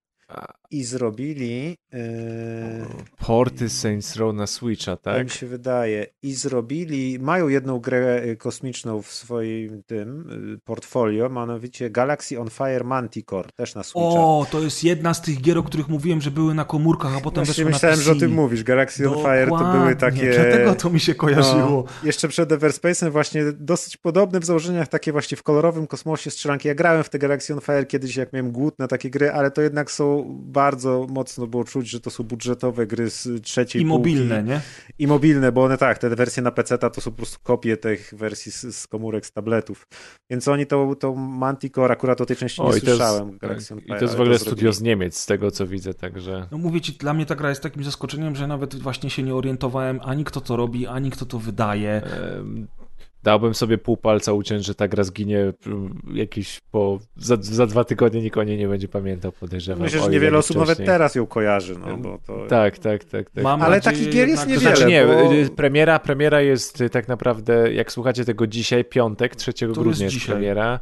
i 0.75 0.85
zrobili. 0.85 1.77
Yy, 1.93 1.99
Porty 3.19 3.69
Saints 3.69 4.17
Row 4.17 4.35
na 4.35 4.47
Switcha, 4.47 4.97
tak? 4.97 5.17
Tak 5.17 5.25
mi 5.25 5.31
się 5.31 5.47
wydaje. 5.47 6.07
I 6.23 6.33
zrobili. 6.33 7.19
Mają 7.19 7.49
jedną 7.49 7.79
grę 7.79 8.23
y, 8.25 8.37
kosmiczną 8.37 9.03
w 9.03 9.13
swoim 9.13 9.83
tym 9.83 10.31
y, 10.55 10.59
portfolio, 10.65 11.29
mianowicie 11.29 11.91
Galaxy 11.91 12.41
on 12.41 12.51
Fire 12.51 12.85
Manticore, 12.85 13.49
też 13.57 13.75
na 13.75 13.83
Switcha. 13.83 14.01
O, 14.01 14.47
to 14.51 14.61
jest 14.61 14.85
jedna 14.85 15.15
z 15.15 15.23
tych 15.23 15.41
gier, 15.41 15.59
o 15.59 15.63
których 15.63 15.89
mówiłem, 15.89 16.21
że 16.21 16.31
były 16.31 16.55
na 16.55 16.65
komórkach, 16.65 17.17
a 17.17 17.21
potem 17.21 17.45
Właśnie 17.45 17.65
myślałem, 17.65 18.01
że 18.01 18.13
o 18.13 18.15
tym 18.15 18.33
mówisz. 18.33 18.65
Galaxy 18.65 19.03
Dokładnie. 19.03 19.31
on 19.31 19.37
Fire 19.37 19.59
to 19.59 19.79
były 19.79 19.97
takie. 19.97 20.33
Dlatego 20.33 20.75
to 20.75 20.91
mi 20.91 21.01
się 21.01 21.15
kojarzyło. 21.15 21.85
No, 21.87 22.09
jeszcze 22.09 22.29
przed 22.29 22.51
Everspace'em 22.51 23.11
właśnie 23.11 23.45
dosyć 23.53 23.97
podobne 23.97 24.41
w 24.41 24.45
założeniach, 24.45 24.89
takie 24.89 25.13
właśnie 25.13 25.37
w 25.37 25.43
kolorowym 25.43 25.87
kosmosie 25.87 26.31
strzelanki. 26.31 26.69
Ja 26.69 26.75
grałem 26.75 27.05
w 27.05 27.09
te 27.09 27.19
Galaxy 27.19 27.55
on 27.55 27.61
Fire 27.61 27.87
kiedyś, 27.87 28.17
jak 28.17 28.33
miałem 28.33 28.53
głód 28.53 28.79
na 28.79 28.89
takie 28.89 29.11
gry, 29.11 29.33
ale 29.33 29.51
to 29.51 29.63
jednak 29.63 29.91
są 29.91 30.25
bardzo 30.41 30.64
mocno 31.09 31.47
było 31.47 31.65
czuć, 31.65 31.91
że 31.91 32.01
to 32.01 32.11
są 32.11 32.25
budżetowe 32.25 32.87
gry 32.87 33.11
z 33.11 33.43
trzeciej 33.43 33.83
I 33.83 33.85
mobilne, 33.85 34.43
nie? 34.43 34.61
I 34.99 35.07
mobilne, 35.07 35.53
bo 35.53 35.65
one 35.65 35.79
tak, 35.79 35.99
te 35.99 36.11
wersje 36.11 36.43
na 36.43 36.51
PC 36.51 36.79
to 36.79 37.01
są 37.01 37.11
po 37.11 37.17
prostu 37.17 37.39
kopie 37.43 37.77
tych 37.77 38.15
wersji 38.17 38.53
z, 38.53 38.77
z 38.77 38.87
komórek, 38.87 39.27
z 39.27 39.33
tabletów. 39.33 39.87
Więc 40.31 40.49
oni 40.49 40.67
to, 40.67 40.95
to 40.95 41.15
Manticore 41.15 41.93
akurat 41.93 42.21
o 42.21 42.27
tej 42.27 42.37
części 42.37 42.63
o, 42.63 42.75
nie 42.75 42.81
słyszałem. 42.81 43.39
Tak. 43.39 43.51
Jest, 43.51 43.73
I 43.73 43.89
to 43.89 44.01
jest 44.01 44.15
w 44.15 44.21
ogóle 44.21 44.39
studio 44.39 44.73
z 44.73 44.83
Niemiec, 44.83 45.17
z 45.17 45.27
tego 45.27 45.51
co 45.51 45.67
widzę, 45.67 45.95
także... 45.95 46.49
No 46.51 46.59
mówię 46.59 46.81
ci, 46.81 46.93
dla 46.93 47.15
mnie 47.15 47.27
ta 47.27 47.35
gra 47.35 47.49
jest 47.49 47.63
takim 47.63 47.85
zaskoczeniem, 47.85 48.37
że 48.37 48.47
nawet 48.47 48.75
właśnie 48.75 49.11
się 49.11 49.23
nie 49.23 49.35
orientowałem 49.35 50.01
ani 50.03 50.25
kto 50.25 50.41
to 50.41 50.57
robi, 50.57 50.87
ani 50.87 51.11
kto 51.11 51.27
to 51.27 51.39
wydaje 51.39 52.03
dałbym 53.25 53.55
sobie 53.55 53.79
pół 53.79 53.97
palca 53.97 54.33
uciąć, 54.33 54.65
że 54.65 54.75
ta 54.75 54.89
gra 54.89 55.05
zginie 55.05 55.53
jakiś 56.15 56.61
po... 56.71 56.99
Za, 57.17 57.37
za 57.41 57.67
dwa 57.67 57.85
tygodnie 57.85 58.23
nikt 58.23 58.37
o 58.37 58.43
niej 58.43 58.59
nie 58.59 58.69
będzie 58.69 58.89
pamiętał, 58.89 59.33
podejrzewam. 59.33 59.83
Myślę, 59.83 60.01
że 60.01 60.09
niewiele 60.09 60.39
osób 60.39 60.57
nawet 60.57 60.79
teraz 60.79 61.15
ją 61.15 61.27
kojarzy, 61.27 61.77
no 61.79 61.97
bo 61.97 62.19
to... 62.27 62.47
Tak, 62.47 62.79
tak, 62.79 63.05
tak. 63.05 63.31
tak. 63.31 63.45
Mam 63.45 63.63
Ale 63.63 63.81
takich 63.81 64.11
gier 64.11 64.29
jest 64.29 64.47
niewiele. 64.47 64.71
To 64.71 64.77
znaczy 64.77 64.91
nie, 64.91 65.07
bo... 65.07 65.33
Y, 65.33 65.51
premiera, 65.57 65.99
premiera 65.99 66.41
jest 66.41 66.83
tak 66.93 67.09
naprawdę, 67.09 67.73
jak 67.73 67.93
słuchacie 67.93 68.25
tego 68.25 68.47
dzisiaj, 68.47 68.85
piątek, 68.85 69.37
3 69.37 69.53
grudnia 69.69 70.05
jest, 70.05 70.15
jest 70.15 70.27
premiera. 70.27 70.81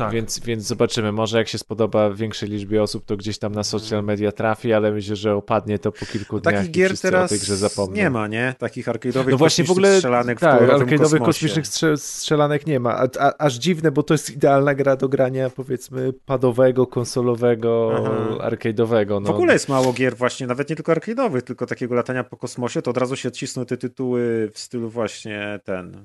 Tak. 0.00 0.12
Więc, 0.12 0.38
więc 0.38 0.64
zobaczymy. 0.64 1.12
Może 1.12 1.38
jak 1.38 1.48
się 1.48 1.58
spodoba 1.58 2.10
większej 2.10 2.48
liczbie 2.48 2.82
osób, 2.82 3.04
to 3.04 3.16
gdzieś 3.16 3.38
tam 3.38 3.52
na 3.54 3.64
social 3.64 4.04
media 4.04 4.32
trafi, 4.32 4.72
ale 4.72 4.92
myślę, 4.92 5.16
że 5.16 5.34
opadnie 5.34 5.78
to 5.78 5.92
po 5.92 6.06
kilku 6.06 6.40
dniach 6.40 6.54
Takich 6.54 6.70
i 6.70 6.72
gier 6.72 6.88
wszyscy 6.88 7.08
o 7.08 7.10
teraz 7.10 7.30
tej 7.30 7.38
grze 7.38 7.56
zapomną. 7.56 7.96
nie 7.96 8.10
ma, 8.10 8.26
nie? 8.26 8.54
Takich 8.58 8.86
arcade'owych 8.86 9.30
No 9.30 9.36
właśnie 9.36 9.64
w 9.64 9.70
ogóle 9.70 9.96
strzelanek 9.96 10.38
w 10.38 10.40
tak, 10.40 10.62
arcade'owych 10.62 11.24
kosmicznych 11.24 11.66
strze- 11.66 11.96
strzelanek 11.96 12.66
nie 12.66 12.80
ma. 12.80 12.96
A, 12.96 13.08
a, 13.18 13.32
aż 13.38 13.54
dziwne, 13.54 13.90
bo 13.90 14.02
to 14.02 14.14
jest 14.14 14.30
idealna 14.30 14.74
gra 14.74 14.96
do 14.96 15.08
grania 15.08 15.50
powiedzmy 15.50 16.12
padowego, 16.12 16.86
konsolowego, 16.86 17.92
Aha. 17.96 18.48
arcade'owego. 18.50 19.20
No. 19.22 19.28
W 19.28 19.30
ogóle 19.30 19.52
jest 19.52 19.68
mało 19.68 19.92
gier 19.92 20.16
właśnie, 20.16 20.46
nawet 20.46 20.70
nie 20.70 20.76
tylko 20.76 20.92
arcade'owych, 20.92 21.42
tylko 21.42 21.66
takiego 21.66 21.94
latania 21.94 22.24
po 22.24 22.36
kosmosie, 22.36 22.82
to 22.82 22.90
od 22.90 22.96
razu 22.96 23.16
się 23.16 23.28
odcisną 23.28 23.64
te 23.66 23.76
tytuły 23.76 24.50
w 24.52 24.58
stylu 24.58 24.90
właśnie 24.90 25.60
ten... 25.64 25.96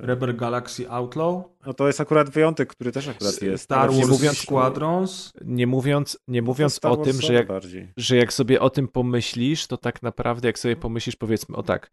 yy, 0.00 0.06
Rebel 0.06 0.36
Galaxy 0.36 0.90
Outlaw, 0.90 1.34
No 1.66 1.74
to 1.74 1.86
jest 1.86 2.00
akurat 2.00 2.30
wyjątek, 2.30 2.68
który 2.68 2.92
też 2.92 3.08
akurat 3.08 3.42
jest. 3.42 3.64
Star 3.64 3.78
Nawet 3.78 3.96
nie 3.96 4.02
Wars 4.06 4.12
mówiąc- 4.18 4.38
Squadrons. 4.38 5.32
Nie 5.44 5.66
mówiąc, 5.66 6.18
nie 6.28 6.42
mówiąc 6.42 6.78
o 6.82 6.96
Wars 6.96 7.08
tym, 7.08 7.20
że 7.20 7.34
jak, 7.34 7.46
bardziej. 7.46 7.92
że 7.96 8.16
jak 8.16 8.32
sobie 8.32 8.60
o 8.60 8.70
tym 8.70 8.88
pomyślisz, 8.88 9.66
to 9.66 9.76
tak 9.76 10.02
naprawdę 10.02 10.48
jak 10.48 10.58
sobie 10.58 10.76
pomyślisz, 10.76 11.16
powiedzmy, 11.16 11.56
o 11.56 11.62
tak, 11.62 11.90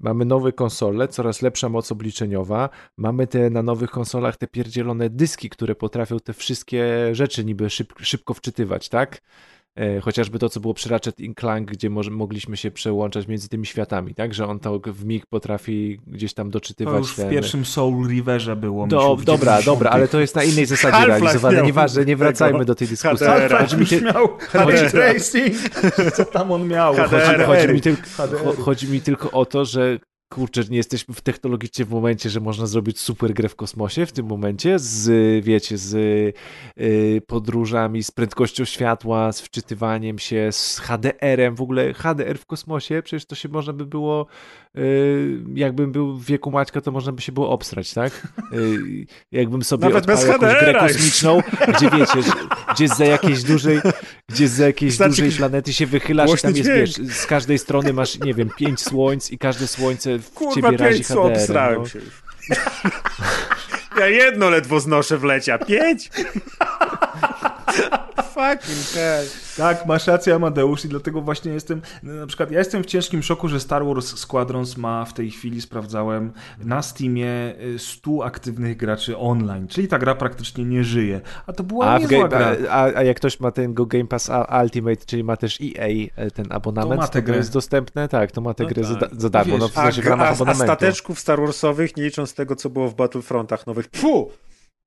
mamy 0.00 0.24
nowe 0.24 0.52
konsole, 0.52 1.08
coraz 1.08 1.42
lepsza 1.42 1.68
moc 1.68 1.92
obliczeniowa, 1.92 2.68
mamy 2.96 3.26
te 3.26 3.50
na 3.50 3.62
nowych 3.62 3.90
konsolach 3.90 4.36
te 4.36 4.46
pierdzielone 4.46 5.10
dyski, 5.10 5.50
które 5.50 5.74
potrafią 5.74 6.20
te 6.20 6.32
wszystkie 6.32 7.14
rzeczy 7.14 7.44
niby 7.44 7.70
szyb, 7.70 7.92
szybko 8.00 8.34
wczytywać, 8.34 8.88
tak? 8.88 9.20
E, 9.76 10.00
Chociażby 10.00 10.38
to, 10.38 10.48
co 10.48 10.60
było 10.60 10.74
przy 10.74 10.88
Ratchet 10.88 11.14
Clank, 11.40 11.70
gdzie 11.70 11.90
może, 11.90 12.10
mogliśmy 12.10 12.56
się 12.56 12.70
przełączać 12.70 13.26
między 13.28 13.48
tymi 13.48 13.66
światami, 13.66 14.14
tak? 14.14 14.34
Że 14.34 14.46
on 14.46 14.60
to 14.60 14.80
w 14.86 15.04
mig 15.04 15.26
potrafi 15.26 16.00
gdzieś 16.06 16.34
tam 16.34 16.46
To 16.46 16.52
doczytywać. 16.52 16.98
już 16.98 17.12
w 17.12 17.16
ten- 17.16 17.30
pierwszym 17.30 17.64
Soul 17.64 18.08
Riverze 18.08 18.56
było. 18.56 18.86
Do, 18.86 19.16
w 19.16 19.24
dobra, 19.24 19.52
90. 19.52 19.64
dobra, 19.64 19.90
ale 19.90 20.08
to 20.08 20.20
jest 20.20 20.34
na 20.34 20.44
innej 20.44 20.66
zasadzie 20.66 21.06
realizowane. 21.06 21.62
Nieważne, 21.62 22.04
nie 22.04 22.16
wracajmy 22.16 22.52
tego 22.52 22.64
do 22.64 22.74
tej 22.74 22.88
dyskusji. 22.88 23.26
Chodzi 23.58 23.76
mi, 23.76 23.86
ty, 23.86 24.00
miał 24.00 24.28
HDR. 24.38 24.68
Ray 24.68 24.90
Tracing. 24.90 25.56
Co 26.14 26.24
tam 26.24 26.52
on 26.52 26.68
miał? 26.68 26.94
Chodzi, 26.94 27.42
chodzi, 27.46 27.68
mi 27.72 27.80
tylko, 27.80 28.02
chodzi 28.58 28.88
mi 28.88 29.00
tylko 29.00 29.30
o 29.30 29.46
to, 29.46 29.64
że 29.64 29.98
kurczę, 30.30 30.62
nie 30.70 30.76
jesteśmy 30.76 31.14
w 31.14 31.20
technologicznie 31.20 31.84
w 31.84 31.90
momencie, 31.90 32.30
że 32.30 32.40
można 32.40 32.66
zrobić 32.66 33.00
super 33.00 33.34
grę 33.34 33.48
w 33.48 33.56
kosmosie 33.56 34.06
w 34.06 34.12
tym 34.12 34.26
momencie 34.26 34.78
z, 34.78 35.44
wiecie, 35.44 35.78
z 35.78 35.94
y, 36.80 37.22
podróżami, 37.26 38.02
z 38.02 38.10
prędkością 38.10 38.64
światła, 38.64 39.32
z 39.32 39.40
wczytywaniem 39.40 40.18
się, 40.18 40.48
z 40.52 40.78
HDR-em, 40.78 41.54
w 41.54 41.60
ogóle 41.60 41.94
HDR 41.94 42.38
w 42.38 42.46
kosmosie, 42.46 43.02
przecież 43.04 43.26
to 43.26 43.34
się 43.34 43.48
można 43.48 43.72
by 43.72 43.86
było, 43.86 44.26
y, 44.78 45.44
jakbym 45.54 45.92
był 45.92 46.18
w 46.18 46.24
wieku 46.24 46.50
Maćka, 46.50 46.80
to 46.80 46.92
można 46.92 47.12
by 47.12 47.22
się 47.22 47.32
było 47.32 47.50
obstrać, 47.50 47.94
tak? 47.94 48.28
Y, 48.52 49.06
jakbym 49.32 49.62
sobie 49.62 49.84
Nawet 49.84 50.10
odpalał 50.10 50.26
jakąś 50.26 50.60
grę 50.60 50.74
kosmiczną, 50.74 51.40
gdzie 51.76 51.90
wiecie, 51.90 52.22
że, 52.22 52.32
gdzie 52.74 52.88
za 52.88 53.04
jakiejś 53.04 53.42
dużej, 53.42 53.80
gdzie 54.30 54.48
za 54.48 54.66
jakiejś 54.66 54.92
Wystarczy 54.92 55.22
dużej 55.22 55.38
planety 55.38 55.72
się 55.72 55.86
wychylasz 55.86 56.30
i 56.30 56.38
tam 56.38 56.56
jest, 56.56 56.62
dźwięk. 56.70 56.78
wiesz, 57.08 57.16
z 57.16 57.26
każdej 57.26 57.58
strony 57.58 57.92
masz, 57.92 58.18
nie 58.18 58.34
wiem, 58.34 58.50
pięć 58.56 58.80
słońc 58.80 59.30
i 59.30 59.38
każde 59.38 59.66
słońce 59.66 60.18
w 60.18 60.30
Kurwa, 60.30 60.54
ciebie 60.70 60.84
razi 60.84 61.04
HDR. 61.04 61.76
No. 61.78 61.86
się 61.86 61.98
już. 61.98 62.22
Ja 63.98 64.06
jedno 64.06 64.50
ledwo 64.50 64.80
znoszę 64.80 65.18
w 65.18 65.24
lecie, 65.24 65.54
a 65.54 65.58
pięć? 65.58 66.10
Fucking 68.34 68.86
hell. 68.94 69.26
Tak, 69.56 69.86
masz 69.86 70.06
rację 70.06 70.34
Amadeusz 70.34 70.84
i 70.84 70.88
dlatego 70.88 71.20
właśnie 71.22 71.52
jestem, 71.52 71.82
no, 72.02 72.12
na 72.12 72.26
przykład 72.26 72.50
ja 72.50 72.58
jestem 72.58 72.82
w 72.82 72.86
ciężkim 72.86 73.22
szoku, 73.22 73.48
że 73.48 73.60
Star 73.60 73.84
Wars 73.86 74.16
Squadrons 74.18 74.76
ma 74.76 75.04
w 75.04 75.14
tej 75.14 75.30
chwili, 75.30 75.60
sprawdzałem, 75.60 76.32
na 76.64 76.82
Steamie 76.82 77.54
y, 77.74 77.78
100 77.78 78.24
aktywnych 78.24 78.76
graczy 78.76 79.18
online, 79.18 79.68
czyli 79.68 79.88
ta 79.88 79.98
gra 79.98 80.14
praktycznie 80.14 80.64
nie 80.64 80.84
żyje. 80.84 81.20
A 81.46 81.52
to 81.52 81.62
była 81.62 81.86
A, 81.86 81.98
w 81.98 82.02
niezła 82.02 82.28
game, 82.28 82.56
gra. 82.56 82.70
a, 82.70 82.82
a 82.84 83.02
jak 83.02 83.16
ktoś 83.16 83.40
ma 83.40 83.50
ten 83.50 83.74
Go 83.74 83.86
Game 83.86 84.06
Pass 84.06 84.30
Ultimate, 84.62 85.04
czyli 85.06 85.24
ma 85.24 85.36
też 85.36 85.58
EA 85.60 85.88
e, 86.16 86.30
ten 86.30 86.46
abonament, 86.50 86.90
To 86.94 87.00
ma 87.02 87.06
to, 87.06 87.12
tę 87.12 87.20
to 87.22 87.26
grę. 87.26 87.36
jest 87.36 87.52
dostępne, 87.52 88.08
tak, 88.08 88.32
to 88.32 88.40
ma 88.40 88.54
tę 88.54 88.62
No 88.62 88.68
grę 88.68 88.84
za, 88.84 88.94
tak. 88.96 89.10
za 89.20 89.30
darmo, 89.30 89.52
Wiesz, 89.52 89.60
no 89.60 89.68
w 89.68 89.78
A, 89.78 89.82
sensie 89.82 90.02
w 90.02 90.06
ramach 90.06 90.26
a, 90.26 90.30
a 90.30 90.32
abonamentu. 90.32 90.64
stateczków 90.64 91.20
Star 91.20 91.40
Warsowych, 91.40 91.96
nie 91.96 92.02
licząc 92.02 92.34
tego, 92.34 92.56
co 92.56 92.70
było 92.70 92.88
w 92.88 92.94
Battlefrontach 92.94 93.66
nowych, 93.66 93.88
pfu, 93.88 94.30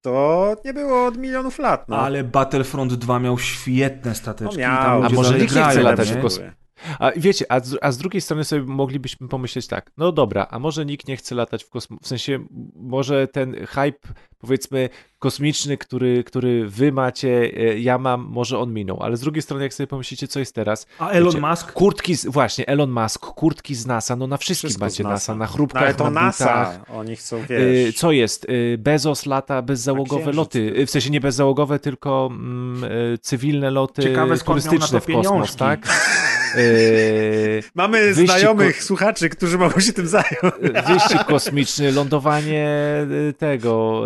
to 0.04 0.56
nie 0.66 0.74
było 0.74 1.06
od 1.06 1.18
milionów 1.18 1.60
lat. 1.60 1.90
No. 1.90 1.98
Ale 1.98 2.24
Battlefront 2.24 2.94
2 2.94 3.20
miał 3.20 3.40
świetne 3.40 4.16
stateczki. 4.16 4.58
No 4.58 4.62
miał. 4.62 5.04
A 5.04 5.10
może 5.10 5.40
nikt 5.40 5.56
nie 5.56 5.64
chce 5.64 5.82
latać 5.82 6.12
w 6.12 6.22
kos- 6.22 6.42
A 7.00 7.12
wiecie, 7.18 7.46
a 7.50 7.60
z, 7.60 7.78
a 7.82 7.92
z 7.92 7.98
drugiej 7.98 8.22
strony 8.22 8.44
sobie 8.44 8.62
moglibyśmy 8.62 9.28
pomyśleć 9.28 9.68
tak, 9.68 9.92
no 9.98 10.12
dobra, 10.12 10.48
a 10.52 10.60
może 10.60 10.86
nikt 10.86 11.08
nie 11.08 11.18
chce 11.18 11.36
latać 11.36 11.64
w 11.64 11.70
kosmos, 11.70 12.00
w 12.02 12.08
sensie 12.08 12.40
może 12.76 13.28
ten 13.28 13.66
hype, 13.66 14.00
powiedzmy, 14.38 14.90
kosmiczny, 15.24 15.78
który, 15.78 16.24
który 16.24 16.70
wy 16.70 16.92
macie, 16.92 17.52
e, 17.58 17.80
ja 17.80 17.98
mam, 17.98 18.22
może 18.30 18.60
on 18.60 18.74
minął, 18.74 19.04
ale 19.04 19.18
z 19.18 19.20
drugiej 19.22 19.42
strony, 19.42 19.64
jak 19.64 19.74
sobie 19.74 19.88
pomyślicie, 19.88 20.28
co 20.28 20.40
jest 20.40 20.56
teraz, 20.56 20.86
A 21.00 21.10
Elon 21.10 21.34
Wiecie, 21.34 21.48
Musk 21.48 21.72
kurtki, 21.72 22.16
z, 22.16 22.26
właśnie, 22.26 22.68
Elon 22.68 22.92
Musk, 22.92 23.26
kurtki 23.26 23.76
z 23.76 23.86
NASA, 23.86 24.16
no 24.16 24.28
na 24.28 24.38
wszystkim 24.38 24.68
Wszystko 24.70 24.86
macie 24.86 25.04
z 25.04 25.08
NASA, 25.08 25.36
na 25.36 25.46
No, 25.46 25.52
chrupkach, 25.52 25.84
ale 25.84 25.94
to 25.94 26.04
na 26.04 26.10
NASA, 26.22 26.46
butach. 26.46 26.96
oni 26.96 27.16
chcą, 27.16 27.38
Y, 27.38 27.46
wiesz... 27.50 27.96
Co 27.96 28.12
jest? 28.12 28.46
Y, 28.50 28.78
Bezos 28.80 29.26
lata 29.26 29.62
bezzałogowe 29.62 30.32
loty. 30.32 30.86
W 30.88 30.90
sensie 30.90 31.10
nie 31.10 31.22
bezzałogowe, 31.22 31.80
tylko 31.80 32.30
mm, 32.32 32.84
cywilne 33.22 33.72
loty 33.72 34.02
Ciekawe, 34.04 34.38
turystyczne 34.38 35.02
w 35.02 35.06
kosmos, 35.06 35.26
pieniążki. 35.28 35.58
tak? 35.58 35.88
Y, 36.58 37.64
Mamy 37.76 38.14
znajomych 38.14 38.78
ko- 38.78 38.84
słuchaczy, 38.84 39.30
którzy 39.30 39.58
mogą 39.58 39.80
się 39.80 39.94
tym 39.94 40.08
zająć. 40.08 40.28
Wyścig 40.88 41.24
kosmiczny, 41.24 41.92
lądowanie 41.92 42.68
tego 43.38 44.04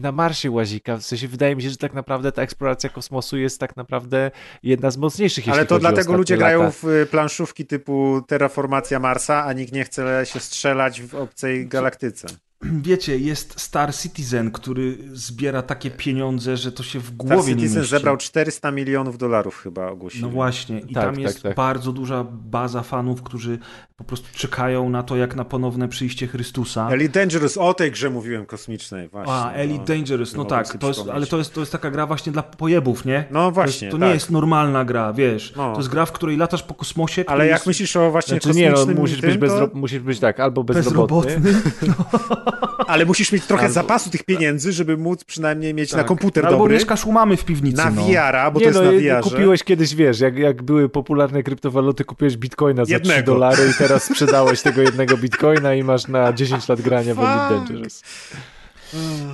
na 0.00 0.12
Marsie 0.12 0.50
łazika. 0.50 0.96
W 0.96 1.02
sensie 1.02 1.28
wydaje 1.28 1.56
mi 1.56 1.62
się, 1.62 1.70
że 1.70 1.76
tak 1.76 1.94
naprawdę 1.94 2.32
ta 2.32 2.42
eksploracja 2.42 2.90
kosmosu 2.90 3.36
jest 3.38 3.60
tak 3.60 3.76
naprawdę 3.76 4.30
jedna 4.62 4.90
z 4.90 4.96
mocniejszych, 4.96 5.48
Ale 5.48 5.66
to 5.66 5.78
dlatego 5.78 6.16
ludzie 6.16 6.36
lata. 6.36 6.44
grają 6.44 6.70
w 6.70 6.84
y, 6.84 7.06
planszówki 7.06 7.66
typu 7.66 8.22
Terraformacja 8.26 8.98
Marsa, 9.00 9.44
a 9.44 9.52
nikt 9.52 9.72
nie 9.72 9.84
chce 9.84 10.26
się 10.26 10.40
strzelać 10.40 11.02
w 11.02 11.14
obcej 11.14 11.66
galaktyce. 11.66 12.28
Wiecie, 12.82 13.18
jest 13.18 13.60
Star 13.60 13.94
Citizen, 13.94 14.50
który 14.50 14.98
zbiera 15.12 15.62
takie 15.62 15.90
pieniądze, 15.90 16.56
że 16.56 16.72
to 16.72 16.82
się 16.82 16.98
w 16.98 17.04
Star 17.04 17.16
głowie 17.16 17.54
nie 17.54 17.60
Citizen 17.60 17.78
mieści. 17.80 17.90
zebrał 17.90 18.16
400 18.16 18.70
milionów 18.70 19.18
dolarów 19.18 19.56
chyba 19.62 19.86
ogłosili. 19.90 20.22
No 20.22 20.28
właśnie, 20.30 20.78
i 20.80 20.94
Tak, 20.94 21.04
tam 21.04 21.14
tak, 21.14 21.22
jest 21.22 21.42
tak. 21.42 21.54
bardzo 21.56 21.92
duża 21.92 22.24
baza 22.30 22.82
fanów, 22.82 23.22
którzy 23.22 23.58
po 23.96 24.04
prostu 24.04 24.28
czekają 24.34 24.88
na 24.90 25.02
to, 25.02 25.16
jak 25.16 25.36
na 25.36 25.44
ponowne 25.44 25.88
przyjście 25.88 26.26
Chrystusa. 26.26 26.88
Elite 26.90 27.20
Dangerous, 27.20 27.56
o 27.58 27.74
tej 27.74 27.90
grze 27.90 28.10
mówiłem 28.10 28.46
kosmicznej 28.46 29.08
właśnie. 29.08 29.32
A, 29.34 29.52
Elite 29.52 29.78
no. 29.78 29.84
Dangerous, 29.84 30.34
no 30.34 30.44
tak, 30.44 30.78
to 30.78 30.88
jest, 30.88 31.00
ale 31.12 31.26
to 31.26 31.38
jest, 31.38 31.54
to 31.54 31.60
jest 31.60 31.72
taka 31.72 31.90
gra 31.90 32.06
właśnie 32.06 32.32
dla 32.32 32.42
pojebów, 32.42 33.04
nie? 33.04 33.24
No 33.30 33.40
To, 33.46 33.50
właśnie, 33.50 33.86
jest, 33.86 33.96
to 33.96 34.00
tak. 34.00 34.08
nie 34.08 34.14
jest 34.14 34.30
normalna 34.30 34.84
gra, 34.84 35.12
wiesz. 35.12 35.52
No. 35.56 35.72
To 35.72 35.78
jest 35.78 35.88
gra, 35.90 36.06
w 36.06 36.12
której 36.12 36.36
latasz 36.36 36.62
po 36.62 36.74
kosmosie, 36.74 37.24
Ale 37.26 37.46
jak 37.46 37.54
jest 37.54 37.66
myślisz 37.66 37.96
o 37.96 38.10
właśnie 38.10 38.40
Znaczy 38.40 38.58
nie, 38.58 38.66
no, 38.70 38.74
kosmicznym 38.76 38.98
musisz 38.98 39.20
tym, 39.20 39.30
być, 39.30 39.40
to... 39.40 39.46
bezro... 39.46 39.70
musisz 39.74 39.98
być 39.98 40.20
tak, 40.20 40.40
albo 40.40 40.64
bezrobotny, 40.64 41.40
bezrobotny, 41.40 42.49
Ale 42.86 43.04
musisz 43.04 43.32
mieć 43.32 43.46
trochę 43.46 43.62
Albo- 43.62 43.74
zapasu 43.74 44.10
tych 44.10 44.24
pieniędzy, 44.24 44.72
żeby 44.72 44.96
móc 44.96 45.24
przynajmniej 45.24 45.74
mieć 45.74 45.92
na 45.92 46.04
komputer 46.04 46.46
albo 46.46 46.58
dobry, 46.58 46.74
mieszkasz 46.74 47.04
u 47.04 47.12
mamy 47.12 47.36
w 47.36 47.44
piwnicy, 47.44 47.76
na 47.76 47.90
no. 47.90 48.02
VR-a, 48.02 48.50
bo 48.50 48.60
nie 48.60 48.64
to 48.64 48.68
jest 48.68 48.80
no, 48.80 48.92
na 48.92 49.18
VR-ze. 49.18 49.30
kupiłeś 49.30 49.64
kiedyś, 49.64 49.94
wiesz, 49.94 50.20
jak, 50.20 50.38
jak 50.38 50.62
były 50.62 50.88
popularne 50.88 51.42
kryptowaluty, 51.42 52.04
kupiłeś 52.04 52.36
bitcoina 52.36 52.84
za 52.84 52.86
3 52.86 52.92
Jednego. 52.92 53.32
dolary 53.32 53.70
i 53.70 53.74
teraz 53.78 54.04
sprzedałeś 54.04 54.62
tego 54.62 54.82
jednego 54.82 55.16
bitcoina 55.16 55.74
i 55.74 55.82
masz 55.82 56.08
na 56.08 56.32
10 56.32 56.68
lat 56.68 56.80
grania 56.80 57.14
w 57.14 57.18
Elite. 57.18 57.48
Dangerous. 57.50 58.02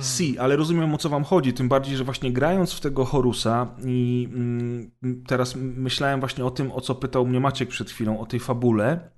Si, 0.01 0.39
ale 0.39 0.55
rozumiem 0.55 0.93
o 0.93 0.97
co 0.97 1.09
wam 1.09 1.23
chodzi, 1.23 1.53
tym 1.53 1.69
bardziej, 1.69 1.97
że 1.97 2.03
właśnie 2.03 2.31
grając 2.33 2.73
w 2.73 2.79
tego 2.79 3.05
Horusa 3.05 3.67
i 3.85 4.29
mm, 4.33 4.91
teraz 5.27 5.55
myślałem 5.55 6.19
właśnie 6.19 6.45
o 6.45 6.51
tym, 6.51 6.71
o 6.71 6.81
co 6.81 6.95
pytał 6.95 7.25
mnie 7.25 7.39
Maciek 7.39 7.69
przed 7.69 7.91
chwilą, 7.91 8.19
o 8.19 8.25
tej 8.25 8.39
fabule, 8.39 9.09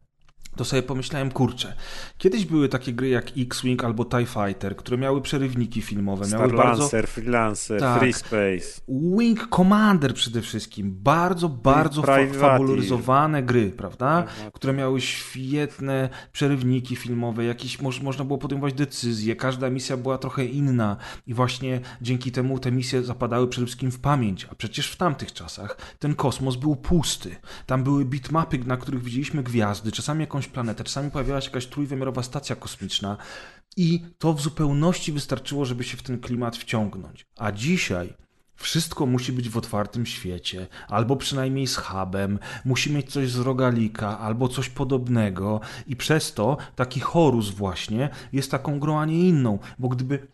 to 0.60 0.66
sobie 0.66 0.84
pomyślałem, 0.84 1.32
kurczę, 1.32 1.74
kiedyś 2.18 2.46
były 2.46 2.70
takie 2.70 2.94
gry 2.94 3.10
jak 3.10 3.32
X-Wing 3.38 3.84
albo 3.84 4.06
TIE 4.06 4.26
Fighter, 4.26 4.76
które 4.76 4.98
miały 4.98 5.22
przerywniki 5.22 5.82
filmowe, 5.82 6.28
miały 6.28 6.48
Star 6.48 6.58
bardzo... 6.58 6.82
Lancer, 6.82 7.08
Freelancer, 7.08 7.80
Tak. 7.80 8.00
Free 8.00 8.14
Space. 8.14 8.82
Wing 9.20 9.48
Commander 9.56 10.14
przede 10.14 10.42
wszystkim. 10.42 10.96
Bardzo, 11.04 11.50
bardzo 11.50 12.02
fa- 12.02 12.28
fabularyzowane 12.40 13.44
gry, 13.44 13.72
prawda? 13.72 14.24
Private. 14.24 14.52
Które 14.52 14.74
miały 14.74 15.02
świetne 15.02 16.10
przerywniki 16.32 16.96
filmowe, 16.96 17.46
jakieś 17.46 17.82
moż, 17.82 18.02
można 18.02 18.26
było 18.26 18.40
podejmować 18.40 18.74
decyzje, 18.74 19.36
każda 19.36 19.70
misja 19.70 19.98
była 19.98 20.18
trochę 20.18 20.46
inna 20.46 20.98
i 21.28 21.34
właśnie 21.34 21.82
dzięki 22.02 22.32
temu 22.32 22.60
te 22.60 22.72
misje 22.72 23.04
zapadały 23.04 23.48
przede 23.48 23.68
wszystkim 23.68 23.92
w 23.92 24.00
pamięć. 24.00 24.48
A 24.52 24.56
przecież 24.56 24.92
w 24.92 24.98
tamtych 24.98 25.34
czasach 25.34 25.78
ten 26.00 26.16
kosmos 26.16 26.56
był 26.56 26.76
pusty. 26.76 27.36
Tam 27.66 27.84
były 27.84 28.06
bitmapy, 28.06 28.58
na 28.58 28.78
których 28.78 29.04
widzieliśmy 29.04 29.44
gwiazdy, 29.44 29.92
czasami 29.92 30.22
jakąś 30.22 30.49
planetę, 30.50 30.84
czasami 30.84 31.12
pojawiała 31.12 31.42
się 31.42 31.48
jakaś 31.48 31.68
trójwymiarowa 31.68 32.24
stacja 32.24 32.56
kosmiczna. 32.56 33.18
I 33.78 34.06
to 34.18 34.34
w 34.34 34.42
zupełności 34.42 35.12
wystarczyło, 35.12 35.66
żeby 35.66 35.84
się 35.84 35.98
w 35.98 36.04
ten 36.04 36.20
klimat 36.20 36.58
wciągnąć. 36.58 37.26
A 37.38 37.52
dzisiaj 37.52 38.14
wszystko 38.56 39.06
musi 39.06 39.34
być 39.34 39.50
w 39.50 39.58
otwartym 39.58 40.06
świecie, 40.06 40.68
albo 40.88 41.16
przynajmniej 41.16 41.68
z 41.68 41.78
hubem, 41.78 42.40
musi 42.66 42.94
mieć 42.94 43.12
coś 43.12 43.30
z 43.30 43.40
rogalika, 43.40 44.20
albo 44.20 44.48
coś 44.48 44.70
podobnego, 44.70 45.62
i 45.88 45.96
przez 45.96 46.34
to 46.34 46.58
taki 46.76 47.00
Horus 47.00 47.50
właśnie 47.50 48.10
jest 48.34 48.52
taką 48.52 48.80
grą, 48.80 49.00
a 49.00 49.06
nie 49.06 49.30
inną, 49.30 49.60
bo 49.80 49.88
gdyby 49.88 50.28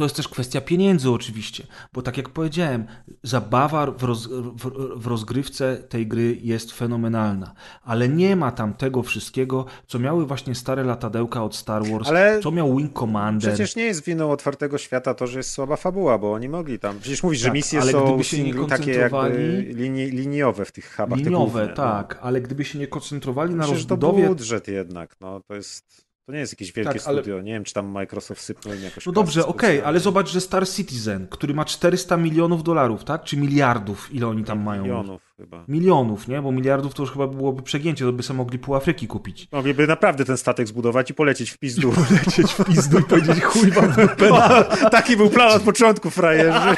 To 0.00 0.04
jest 0.04 0.16
też 0.16 0.28
kwestia 0.28 0.60
pieniędzy 0.60 1.10
oczywiście, 1.10 1.66
bo 1.92 2.02
tak 2.02 2.16
jak 2.16 2.28
powiedziałem, 2.28 2.86
zabawa 3.22 3.86
w, 3.86 4.02
roz, 4.02 4.26
w, 4.26 4.70
w, 4.96 5.06
rozgrywce 5.06 5.76
tej 5.76 6.06
gry 6.06 6.38
jest 6.42 6.72
fenomenalna, 6.72 7.54
ale 7.82 8.08
nie 8.08 8.36
ma 8.36 8.52
tam 8.52 8.74
tego 8.74 9.02
wszystkiego, 9.02 9.64
co 9.86 9.98
miały 9.98 10.26
właśnie 10.26 10.54
stare 10.54 10.84
latadełka 10.84 11.44
od 11.44 11.56
Star 11.56 11.86
Wars, 11.86 12.08
Ale 12.08 12.40
co 12.42 12.50
miał 12.50 12.76
Wing 12.76 12.98
Commander. 12.98 13.50
Przecież 13.50 13.76
nie 13.76 13.82
jest 13.82 14.04
winą 14.04 14.30
otwartego 14.30 14.78
świata 14.78 15.14
to, 15.14 15.26
że 15.26 15.38
jest 15.38 15.50
słaba 15.50 15.76
fabuła, 15.76 16.18
bo 16.18 16.32
oni 16.32 16.48
mogli 16.48 16.78
tam. 16.78 16.98
Przecież 17.00 17.22
mówisz, 17.22 17.38
że 17.38 17.46
Tak, 17.46 17.54
misje 17.54 17.80
ale 17.80 17.92
są 17.92 18.04
gdyby 18.04 18.24
się 18.24 18.42
nie 18.42 18.66
takie 18.66 18.92
jakby 18.92 19.66
linii, 19.74 20.06
liniowe 20.06 20.64
w 20.64 20.72
tych 20.72 20.96
hubach. 20.96 21.18
Liniowe, 21.18 21.58
główne, 21.60 21.74
tak, 21.74 22.18
ale 22.22 22.40
gdyby 22.40 22.64
się 22.64 22.78
nie 22.78 22.86
koncentrowali 22.86 23.50
No. 23.50 23.56
na 23.56 23.64
Przecież 23.64 23.86
to 23.86 23.94
rozbudowie 23.94 24.28
budżet 24.28 24.68
jednak, 24.68 25.16
no 25.20 25.40
to 25.40 25.54
jest. 25.54 26.09
To 26.30 26.34
nie 26.34 26.40
jest 26.40 26.52
jakieś 26.52 26.72
wielkie 26.72 26.92
Tak, 26.98 27.08
ale- 27.08 27.22
studio. 27.22 27.40
Nie 27.42 27.52
wiem, 27.52 27.64
czy 27.64 27.74
tam 27.74 27.86
Microsoft 27.86 28.40
sypnął 28.42 28.74
im 28.74 28.82
jakoś. 28.82 29.06
No 29.06 29.12
dobrze, 29.12 29.46
okej, 29.46 29.54
specjalnie. 29.58 29.84
ale 29.84 30.00
zobacz, 30.00 30.28
że 30.30 30.40
Star 30.40 30.68
Citizen, 30.68 31.26
który 31.30 31.54
ma 31.54 31.64
400 31.64 32.16
milionów 32.16 32.62
dolarów, 32.62 33.04
tak? 33.04 33.24
Czy 33.24 33.36
miliardów, 33.36 34.14
ile 34.14 34.26
oni 34.28 34.44
tam 34.44 34.60
mają? 34.62 34.82
Milionów 34.82 35.29
chyba. 35.40 35.64
Milionów, 35.68 36.28
nie? 36.28 36.42
Bo 36.42 36.52
miliardów 36.52 36.94
to 36.94 37.02
już 37.02 37.12
chyba 37.12 37.26
byłoby 37.26 37.62
przegięcie, 37.62 38.04
to 38.04 38.12
by 38.12 38.22
sobie 38.22 38.36
mogli 38.36 38.58
pół 38.58 38.74
Afryki 38.74 39.06
kupić. 39.06 39.48
Mogliby 39.52 39.86
naprawdę 39.86 40.24
ten 40.24 40.36
statek 40.36 40.68
zbudować 40.68 41.10
i 41.10 41.14
polecieć 41.14 41.50
w 41.50 41.58
pizdu. 41.58 41.92
Lecieć 42.26 42.52
w 42.52 42.64
pizdu 42.64 42.98
i 42.98 43.02
powiedzieć 43.02 43.44
chuj 43.44 43.70
wam 43.70 43.92
dupę. 43.92 44.30
Taki 44.90 45.16
był 45.16 45.30
plan 45.30 45.52
od 45.52 45.62
początku, 45.62 46.10
frajerzy. 46.10 46.58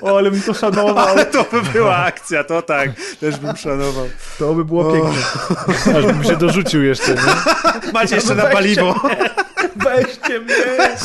O, 0.00 0.18
ale 0.18 0.30
bym 0.30 0.42
to 0.42 0.54
szanował. 0.54 0.98
Ale 1.08 1.26
to 1.26 1.46
by 1.52 1.62
była 1.72 1.96
akcja, 1.96 2.44
to 2.44 2.62
tak. 2.62 2.90
Też 3.20 3.36
bym 3.36 3.56
szanował. 3.56 4.08
To 4.38 4.54
by 4.54 4.64
było 4.64 4.92
piękne. 4.92 5.22
Aż 5.98 6.06
bym 6.06 6.24
się 6.24 6.36
dorzucił 6.36 6.82
jeszcze, 6.82 7.14
nie? 7.14 7.92
Macie 7.92 8.14
jeszcze 8.14 8.34
na 8.34 8.42
weźcie 8.42 8.56
paliwo. 8.56 8.94
Weźcie 9.76 10.40
mnie! 10.40 10.96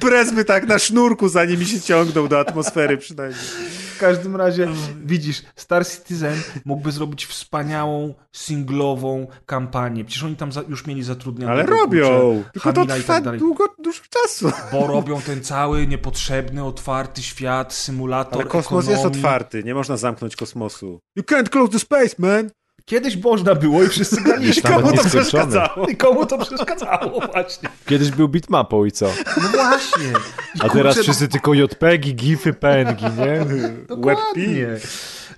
Prez 0.00 0.32
by 0.32 0.44
tak 0.44 0.66
na 0.66 0.78
sznurku, 0.78 1.28
zanim 1.28 1.60
mi 1.60 1.66
się 1.66 1.80
ciągną 1.80 2.28
do 2.28 2.40
atmosfery 2.40 2.98
przynajmniej. 2.98 3.81
W 4.02 4.04
każdym 4.04 4.36
razie, 4.36 4.68
widzisz, 5.04 5.42
Star 5.56 5.86
Citizen 5.86 6.34
mógłby 6.64 6.92
zrobić 6.92 7.26
wspaniałą, 7.26 8.14
singlową 8.32 9.26
kampanię. 9.46 10.04
Przecież 10.04 10.24
oni 10.24 10.36
tam 10.36 10.52
za, 10.52 10.62
już 10.68 10.86
mieli 10.86 11.02
zatrudnionych. 11.02 11.52
Ale 11.52 11.66
robią. 11.66 12.42
Tylko 12.52 12.72
to 12.72 12.84
i 12.84 12.86
trwa 12.86 13.20
tak 13.20 13.38
długo, 13.38 13.64
dużo 13.78 14.02
czasu. 14.10 14.52
Bo 14.72 14.86
robią 14.86 15.20
ten 15.20 15.42
cały 15.42 15.86
niepotrzebny, 15.86 16.64
otwarty 16.64 17.22
świat, 17.22 17.74
symulator 17.74 18.40
Ale 18.40 18.50
kosmos 18.50 18.86
jest 18.86 19.00
ekonomii. 19.00 19.18
otwarty, 19.18 19.64
nie 19.64 19.74
można 19.74 19.96
zamknąć 19.96 20.36
kosmosu. 20.36 21.00
You 21.16 21.22
can't 21.22 21.48
close 21.48 21.72
the 21.72 21.78
space, 21.78 22.14
man! 22.18 22.50
Kiedyś 22.84 23.16
można 23.16 23.54
było 23.54 23.82
i 23.82 23.88
wszyscy 23.88 24.22
graliśmy. 24.22 24.70
Komu 24.70 24.92
to 24.96 25.04
przeszkadzało? 25.04 25.86
I 25.86 25.96
komu 25.96 26.26
to 26.26 26.38
przeszkadzało 26.38 27.20
właśnie. 27.32 27.68
Kiedyś 27.86 28.10
był 28.10 28.28
bitmapą 28.28 28.84
i 28.84 28.92
co? 28.92 29.06
No 29.42 29.48
właśnie. 29.48 30.12
I 30.54 30.60
A 30.60 30.68
teraz 30.68 30.94
kurczę, 30.94 31.02
wszyscy 31.02 31.28
tylko 31.28 31.54
JPEGi, 31.54 32.14
GIFy, 32.14 32.52
PNG, 32.52 33.00
nie? 33.02 33.46
Dokładnie. 33.88 34.66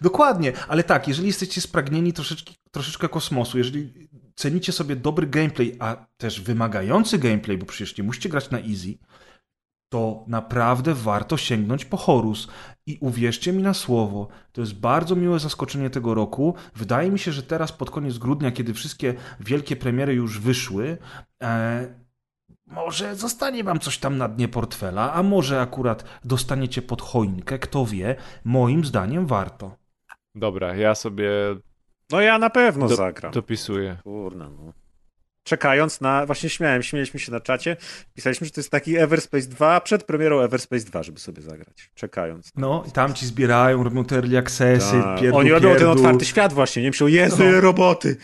Dokładnie, 0.00 0.52
ale 0.68 0.82
tak, 0.82 1.08
jeżeli 1.08 1.26
jesteście 1.26 1.60
spragnieni 1.60 2.12
troszeczkę, 2.12 2.52
troszeczkę 2.70 3.08
kosmosu, 3.08 3.58
jeżeli 3.58 4.08
cenicie 4.34 4.72
sobie 4.72 4.96
dobry 4.96 5.26
gameplay, 5.26 5.76
a 5.78 6.06
też 6.16 6.40
wymagający 6.40 7.18
gameplay, 7.18 7.58
bo 7.58 7.66
przecież 7.66 7.98
nie 7.98 8.04
musicie 8.04 8.28
grać 8.28 8.50
na 8.50 8.58
easy, 8.58 8.94
to 9.94 10.24
naprawdę 10.26 10.94
warto 10.94 11.36
sięgnąć 11.36 11.84
po 11.84 11.96
Horus. 11.96 12.48
I 12.86 12.98
uwierzcie 13.00 13.52
mi 13.52 13.62
na 13.62 13.74
słowo, 13.74 14.28
to 14.52 14.60
jest 14.60 14.74
bardzo 14.80 15.16
miłe 15.16 15.38
zaskoczenie 15.38 15.90
tego 15.90 16.14
roku. 16.14 16.54
Wydaje 16.76 17.10
mi 17.10 17.18
się, 17.18 17.32
że 17.32 17.42
teraz 17.42 17.72
pod 17.72 17.90
koniec 17.90 18.18
grudnia, 18.18 18.52
kiedy 18.52 18.74
wszystkie 18.74 19.14
wielkie 19.40 19.76
premiery 19.76 20.14
już 20.14 20.40
wyszły, 20.40 20.98
e, 21.42 21.86
może 22.66 23.16
zostanie 23.16 23.64
wam 23.64 23.78
coś 23.80 23.98
tam 23.98 24.18
na 24.18 24.28
dnie 24.28 24.48
portfela, 24.48 25.12
a 25.12 25.22
może 25.22 25.60
akurat 25.60 26.04
dostaniecie 26.24 26.82
pod 26.82 27.02
choinkę, 27.02 27.58
kto 27.58 27.86
wie. 27.86 28.16
Moim 28.44 28.84
zdaniem 28.84 29.26
warto. 29.26 29.76
Dobra, 30.34 30.74
ja 30.76 30.94
sobie 30.94 31.30
No 32.12 32.20
ja 32.20 32.38
na 32.38 32.50
pewno 32.50 32.88
Do- 32.88 32.96
zagram. 32.96 33.32
dopisuję. 33.32 33.96
Kurna, 34.02 34.48
no. 34.50 34.72
Czekając 35.44 36.00
na, 36.00 36.26
właśnie 36.26 36.50
śmiałem, 36.50 36.82
śmieliśmy 36.82 37.20
się 37.20 37.32
na 37.32 37.40
czacie, 37.40 37.76
pisaliśmy, 38.14 38.44
że 38.44 38.50
to 38.50 38.60
jest 38.60 38.70
taki 38.70 38.96
Everspace 38.96 39.46
2, 39.46 39.80
przed 39.80 40.04
premierą 40.04 40.40
Everspace 40.40 40.84
2, 40.84 41.02
żeby 41.02 41.20
sobie 41.20 41.42
zagrać. 41.42 41.90
Czekając. 41.94 42.50
No, 42.56 42.84
i 42.88 42.90
tam 42.92 43.14
ci 43.14 43.26
zbierają, 43.26 43.84
robią 43.84 44.04
te 44.04 44.16
early 44.16 44.38
accessy, 44.38 45.02
Tak. 45.02 45.20
pierdu, 45.20 45.38
Oni 45.38 45.50
robią 45.50 45.76
ten 45.76 45.88
otwarty 45.88 46.24
świat 46.24 46.52
właśnie, 46.52 46.82
nie 46.82 46.88
myślą, 46.88 47.06
Jezu, 47.06 47.44
No. 47.44 47.60
roboty. 47.60 48.16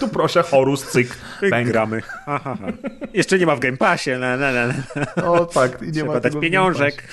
Tu 0.00 0.08
proszę, 0.08 0.42
Horus, 0.42 0.86
cyk, 0.90 1.16
bang. 1.50 1.66
Gramy. 1.68 2.00
Ha, 2.02 2.16
ha, 2.26 2.38
ha. 2.60 2.66
Jeszcze 3.14 3.38
nie 3.38 3.46
ma 3.46 3.56
w 3.56 3.60
Game 3.60 3.76
Passie, 3.76 4.10
na, 4.10 4.36
na, 4.36 4.52
na. 4.52 4.74
O, 5.24 5.44
tak. 5.46 5.82
i 5.82 5.86
Nie 5.86 5.92
Trzeba 5.92 6.12
ma 6.14 6.20
dać 6.20 6.32
pieniążek. 6.40 7.04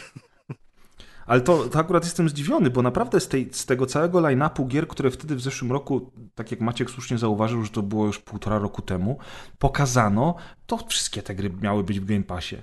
Ale 1.30 1.42
to, 1.42 1.70
to 1.70 1.80
akurat 1.80 2.04
jestem 2.04 2.30
zdziwiony, 2.30 2.70
bo 2.70 2.82
naprawdę 2.82 3.20
z, 3.20 3.28
tej, 3.28 3.50
z 3.52 3.66
tego 3.66 3.86
całego 3.86 4.20
line-upu 4.20 4.68
gier, 4.68 4.88
które 4.88 5.12
wtedy 5.12 5.36
w 5.36 5.42
zeszłym 5.42 5.72
roku, 5.72 6.12
tak 6.36 6.52
jak 6.52 6.62
Maciek 6.62 6.90
słusznie 6.90 7.18
zauważył, 7.18 7.64
że 7.64 7.70
to 7.70 7.82
było 7.82 8.06
już 8.06 8.20
półtora 8.20 8.60
roku 8.60 8.82
temu, 8.82 9.18
pokazano, 9.60 10.36
to 10.66 10.78
wszystkie 10.78 11.22
te 11.22 11.36
gry 11.36 11.50
miały 11.62 11.84
być 11.84 12.00
w 12.00 12.06
Game 12.06 12.24
Passie. 12.24 12.56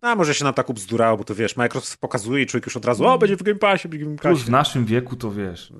A 0.00 0.14
może 0.14 0.34
się 0.34 0.44
nam 0.44 0.54
tak 0.54 0.70
ubzdurało, 0.70 1.16
bo 1.16 1.24
to 1.24 1.34
wiesz, 1.34 1.56
Microsoft 1.56 2.00
pokazuje 2.00 2.42
i 2.42 2.46
człowiek 2.46 2.66
już 2.66 2.76
od 2.76 2.84
razu, 2.84 3.06
o, 3.06 3.18
będzie 3.18 3.36
w 3.36 3.42
Game 3.42 3.58
Passie, 3.58 3.88
będzie 3.88 4.04
w 4.04 4.08
Game 4.08 4.18
Plus 4.18 4.32
Passie. 4.32 4.46
w 4.46 4.50
naszym 4.50 4.84
wieku 4.84 5.16
to 5.16 5.30
wiesz. 5.30 5.72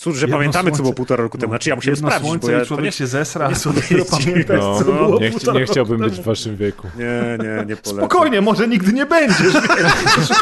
Cóż, 0.00 0.16
że 0.16 0.20
jedno 0.26 0.36
pamiętamy, 0.36 0.70
co 0.70 0.76
słońce- 0.76 0.82
było 0.82 0.94
półtora 0.94 1.22
roku 1.22 1.38
temu. 1.38 1.52
Znaczy 1.52 1.70
ja 1.70 1.76
musiałem 1.76 1.96
sprawdzić, 1.96 2.22
słońce 2.28 2.46
bo 2.46 2.52
ja, 2.52 2.62
i 2.62 2.66
człowiek 2.66 2.84
nie, 2.84 2.92
się 2.92 3.06
zesra, 3.06 3.48
nie 3.48 3.56
co 3.62 3.70
pamiętać, 4.10 4.60
No, 4.60 4.78
co 4.78 4.84
było 4.84 5.20
nie, 5.20 5.30
nie 5.60 5.66
chciałbym 5.66 5.98
być 6.00 6.14
w 6.20 6.22
waszym 6.24 6.56
wieku. 6.56 6.88
nie, 6.96 7.38
nie, 7.44 7.66
nie 7.66 7.76
polecam. 7.76 7.96
Spokojnie, 8.08 8.40
może 8.40 8.68
nigdy 8.68 8.92
nie 8.92 9.06
będziesz. 9.06 9.52
że 10.28 10.34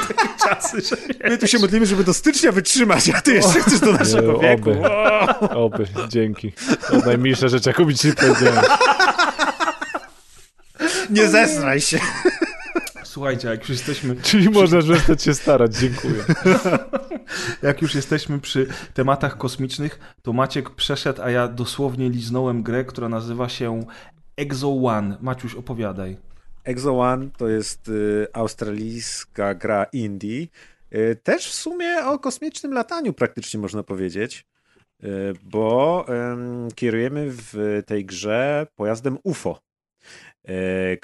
czasy, 0.49 0.81
że 0.81 0.97
My 1.31 1.39
tu 1.39 1.47
się 1.47 1.59
modlimy, 1.59 1.87
żeby 1.87 2.05
do 2.05 2.15
stycznia 2.15 2.53
wytrzymać, 2.53 3.09
a 3.09 3.21
ty 3.21 3.35
jeszcze 3.35 3.61
chcesz 3.61 3.81
do 3.81 3.93
naszego 3.93 4.33
Nie, 4.33 4.39
wieku. 4.57 4.71
oby. 4.71 4.89
O! 5.51 5.65
Oby, 5.65 5.87
dzięki. 6.09 6.53
To 6.89 6.97
najmilsza 7.07 7.49
rzecz, 7.49 7.67
jaką 7.67 7.85
mi 7.85 7.95
dzisiaj 7.95 8.13
powiedziałem. 8.13 8.65
Nie 11.11 11.29
zesraj 11.29 11.81
się. 11.81 11.99
Słuchajcie, 13.17 13.49
jak 13.49 13.61
już 13.61 13.69
jesteśmy 13.69 14.17
Czyli 14.31 14.51
można 14.51 14.83
przestać 14.83 15.23
się 15.23 15.35
starać, 15.35 15.75
dziękuję. 15.77 16.25
Jak 17.63 17.83
już 17.83 17.95
jesteśmy 17.95 18.41
przy 18.41 18.67
tematach 18.95 19.39
kosmicznych, 19.39 19.99
to 20.23 20.33
Maciek 20.33 20.71
przeszedł, 20.71 21.23
a 21.23 21.31
ja 21.31 21.49
dosłownie 21.49 22.11
liznąłem 22.11 22.63
grę, 22.63 22.85
która 22.85 23.09
nazywa 23.09 23.49
się 23.49 23.81
Exo 24.37 24.83
One. 24.83 25.17
Maciuś, 25.21 25.55
opowiadaj. 25.55 26.17
Exo 26.65 26.99
One 26.99 27.29
to 27.37 27.49
jest 27.49 27.89
y, 27.89 28.27
australijska 28.33 29.55
gra 29.55 29.87
indie. 29.93 30.47
Y, 30.95 31.17
też 31.23 31.47
w 31.47 31.55
sumie 31.55 32.07
o 32.07 32.19
kosmicznym 32.19 32.73
lataniu 32.73 33.13
praktycznie 33.13 33.61
można 33.61 33.83
powiedzieć, 33.83 34.47
y, 35.05 35.09
bo 35.43 36.05
em, 36.09 36.69
kierujemy 36.75 37.27
w 37.31 37.83
tej 37.87 38.05
grze 38.05 38.67
pojazdem 38.77 39.19
UFO. 39.23 39.66
E, 40.49 40.97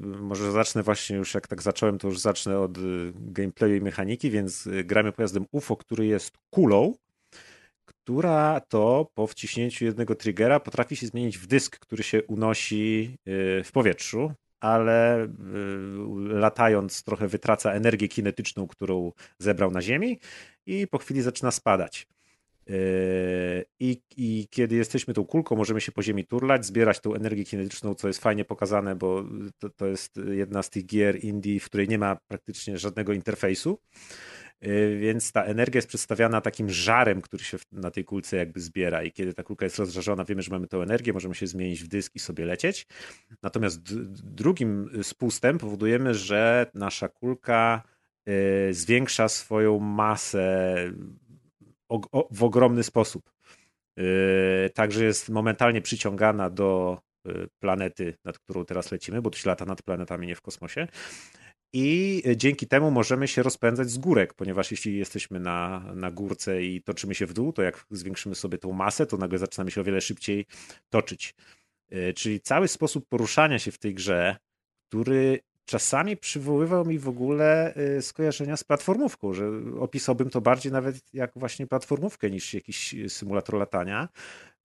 Może 0.00 0.52
zacznę 0.52 0.82
właśnie 0.82 1.16
już, 1.16 1.34
jak 1.34 1.48
tak 1.48 1.62
zacząłem, 1.62 1.98
to 1.98 2.08
już 2.08 2.18
zacznę 2.18 2.58
od 2.58 2.78
y, 2.78 3.12
gameplayu 3.14 3.76
i 3.76 3.80
mechaniki, 3.80 4.30
więc 4.30 4.66
y, 4.66 4.84
gramy 4.84 5.12
pojazdem 5.12 5.46
UFO, 5.52 5.76
który 5.76 6.06
jest 6.06 6.38
kulą, 6.50 6.94
która 7.84 8.60
to 8.60 9.10
po 9.14 9.26
wciśnięciu 9.26 9.84
jednego 9.84 10.14
triggera 10.14 10.60
potrafi 10.60 10.96
się 10.96 11.06
zmienić 11.06 11.38
w 11.38 11.46
dysk, 11.46 11.78
który 11.78 12.02
się 12.02 12.22
unosi 12.22 13.16
w 13.64 13.68
powietrzu, 13.72 14.32
ale 14.60 15.28
latając 16.18 17.02
trochę 17.02 17.28
wytraca 17.28 17.72
energię 17.72 18.08
kinetyczną, 18.08 18.66
którą 18.66 19.12
zebrał 19.38 19.70
na 19.70 19.82
Ziemi 19.82 20.18
i 20.66 20.86
po 20.86 20.98
chwili 20.98 21.22
zaczyna 21.22 21.50
spadać. 21.50 22.06
Yy, 22.68 23.64
I, 23.80 24.02
I 24.16 24.48
kiedy 24.50 24.76
jesteśmy 24.76 25.14
tą 25.14 25.24
kulką, 25.24 25.56
możemy 25.56 25.80
się 25.80 25.92
po 25.92 26.02
ziemi 26.02 26.24
turlać, 26.24 26.66
zbierać 26.66 27.00
tą 27.00 27.14
energię 27.14 27.44
kinetyczną, 27.44 27.94
co 27.94 28.08
jest 28.08 28.22
fajnie 28.22 28.44
pokazane, 28.44 28.96
bo 28.96 29.24
to, 29.58 29.70
to 29.70 29.86
jest 29.86 30.20
jedna 30.30 30.62
z 30.62 30.70
tych 30.70 30.86
gier 30.86 31.24
indie, 31.24 31.60
w 31.60 31.64
której 31.64 31.88
nie 31.88 31.98
ma 31.98 32.16
praktycznie 32.16 32.78
żadnego 32.78 33.12
interfejsu. 33.12 33.78
Yy, 34.60 34.98
Więc 34.98 35.32
ta 35.32 35.44
energia 35.44 35.78
jest 35.78 35.88
przedstawiana 35.88 36.40
takim 36.40 36.70
żarem, 36.70 37.20
który 37.20 37.44
się 37.44 37.58
na 37.72 37.90
tej 37.90 38.04
kulce 38.04 38.36
jakby 38.36 38.60
zbiera. 38.60 39.02
I 39.02 39.12
kiedy 39.12 39.34
ta 39.34 39.42
kulka 39.42 39.66
jest 39.66 39.78
rozżarzona, 39.78 40.24
wiemy, 40.24 40.42
że 40.42 40.50
mamy 40.50 40.68
tą 40.68 40.82
energię, 40.82 41.12
możemy 41.12 41.34
się 41.34 41.46
zmienić 41.46 41.84
w 41.84 41.88
dysk 41.88 42.14
i 42.14 42.18
sobie 42.18 42.46
lecieć. 42.46 42.86
Natomiast 43.42 43.94
drugim 44.34 44.90
spustem 45.02 45.58
powodujemy, 45.58 46.14
że 46.14 46.66
nasza 46.74 47.08
kulka 47.08 47.82
yy, 48.26 48.34
zwiększa 48.74 49.28
swoją 49.28 49.78
masę 49.78 50.74
o- 51.88 52.28
w 52.30 52.44
ogromny 52.44 52.82
sposób. 52.82 53.30
Yy, 53.96 54.70
Także 54.74 55.04
jest 55.04 55.28
momentalnie 55.28 55.80
przyciągana 55.82 56.50
do 56.50 56.98
yy, 57.24 57.48
planety, 57.58 58.14
nad 58.24 58.38
którą 58.38 58.64
teraz 58.64 58.92
lecimy, 58.92 59.22
bo 59.22 59.30
to 59.30 59.38
się 59.38 59.48
lata 59.48 59.64
nad 59.64 59.82
planetami, 59.82 60.26
nie 60.26 60.34
w 60.34 60.40
kosmosie. 60.40 60.88
I 61.72 62.22
yy, 62.24 62.36
dzięki 62.36 62.66
temu 62.66 62.90
możemy 62.90 63.28
się 63.28 63.42
rozpędzać 63.42 63.90
z 63.90 63.98
górek, 63.98 64.34
ponieważ 64.34 64.70
jeśli 64.70 64.98
jesteśmy 64.98 65.40
na, 65.40 65.84
na 65.94 66.10
górce 66.10 66.62
i 66.62 66.82
toczymy 66.82 67.14
się 67.14 67.26
w 67.26 67.32
dół, 67.32 67.52
to 67.52 67.62
jak 67.62 67.86
zwiększymy 67.90 68.34
sobie 68.34 68.58
tą 68.58 68.72
masę, 68.72 69.06
to 69.06 69.16
nagle 69.16 69.38
zaczynamy 69.38 69.70
się 69.70 69.80
o 69.80 69.84
wiele 69.84 70.00
szybciej 70.00 70.46
toczyć. 70.90 71.34
Czyli 72.14 72.40
cały 72.40 72.68
sposób 72.68 73.06
poruszania 73.08 73.58
się 73.58 73.72
w 73.72 73.78
tej 73.78 73.94
grze, 73.94 74.36
który 74.88 75.40
czasami 75.68 76.16
przywoływał 76.16 76.84
mi 76.84 76.98
w 76.98 77.08
ogóle 77.08 77.76
y, 77.76 78.02
skojarzenia 78.02 78.56
z 78.56 78.64
platformówką, 78.64 79.32
że 79.32 79.50
opisałbym 79.80 80.30
to 80.30 80.40
bardziej 80.40 80.72
nawet 80.72 81.14
jak 81.14 81.32
właśnie 81.36 81.66
platformówkę 81.66 82.30
niż 82.30 82.54
jakiś 82.54 82.94
symulator 83.08 83.54
latania. 83.54 84.08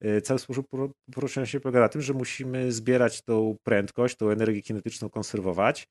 Y, 0.04 0.20
cały 0.20 0.38
sposób 0.38 0.68
poruszania 1.14 1.46
się 1.46 1.60
polega 1.60 1.80
na 1.80 1.88
tym, 1.88 2.02
że 2.02 2.12
musimy 2.12 2.72
zbierać 2.72 3.22
tą 3.22 3.56
prędkość, 3.62 4.16
tą 4.16 4.30
energię 4.30 4.62
kinetyczną 4.62 5.10
konserwować. 5.10 5.88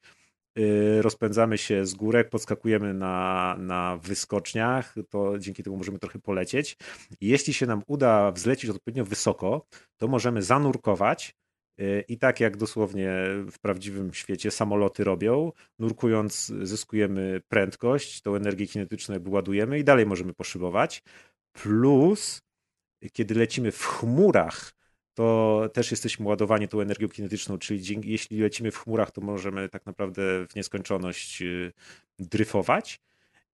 Y, 0.59 1.01
rozpędzamy 1.01 1.57
się 1.57 1.85
z 1.85 1.93
górek, 1.93 2.29
podskakujemy 2.29 2.93
na, 2.93 3.55
na 3.59 3.97
wyskoczniach, 3.97 4.95
to 5.09 5.39
dzięki 5.39 5.63
temu 5.63 5.77
możemy 5.77 5.99
trochę 5.99 6.19
polecieć. 6.19 6.77
Jeśli 7.21 7.53
się 7.53 7.65
nam 7.65 7.81
uda 7.87 8.31
wzlecieć 8.31 8.69
odpowiednio 8.69 9.05
wysoko, 9.05 9.65
to 9.97 10.07
możemy 10.07 10.41
zanurkować 10.41 11.35
i 12.07 12.17
tak 12.17 12.39
jak 12.39 12.57
dosłownie 12.57 13.11
w 13.51 13.59
prawdziwym 13.59 14.13
świecie 14.13 14.51
samoloty 14.51 15.03
robią, 15.03 15.51
nurkując 15.79 16.51
zyskujemy 16.61 17.41
prędkość, 17.47 18.21
tą 18.21 18.35
energię 18.35 18.67
kinetyczną 18.67 19.15
ładujemy 19.25 19.79
i 19.79 19.83
dalej 19.83 20.05
możemy 20.05 20.33
poszybować. 20.33 21.03
Plus, 21.51 22.41
kiedy 23.13 23.35
lecimy 23.35 23.71
w 23.71 23.85
chmurach, 23.85 24.73
to 25.13 25.69
też 25.73 25.91
jesteśmy 25.91 26.27
ładowani 26.27 26.67
tą 26.67 26.81
energią 26.81 27.09
kinetyczną, 27.09 27.57
czyli 27.57 28.01
jeśli 28.03 28.39
lecimy 28.41 28.71
w 28.71 28.77
chmurach, 28.77 29.11
to 29.11 29.21
możemy 29.21 29.69
tak 29.69 29.85
naprawdę 29.85 30.47
w 30.47 30.55
nieskończoność 30.55 31.41
y, 31.41 31.73
dryfować. 32.19 33.01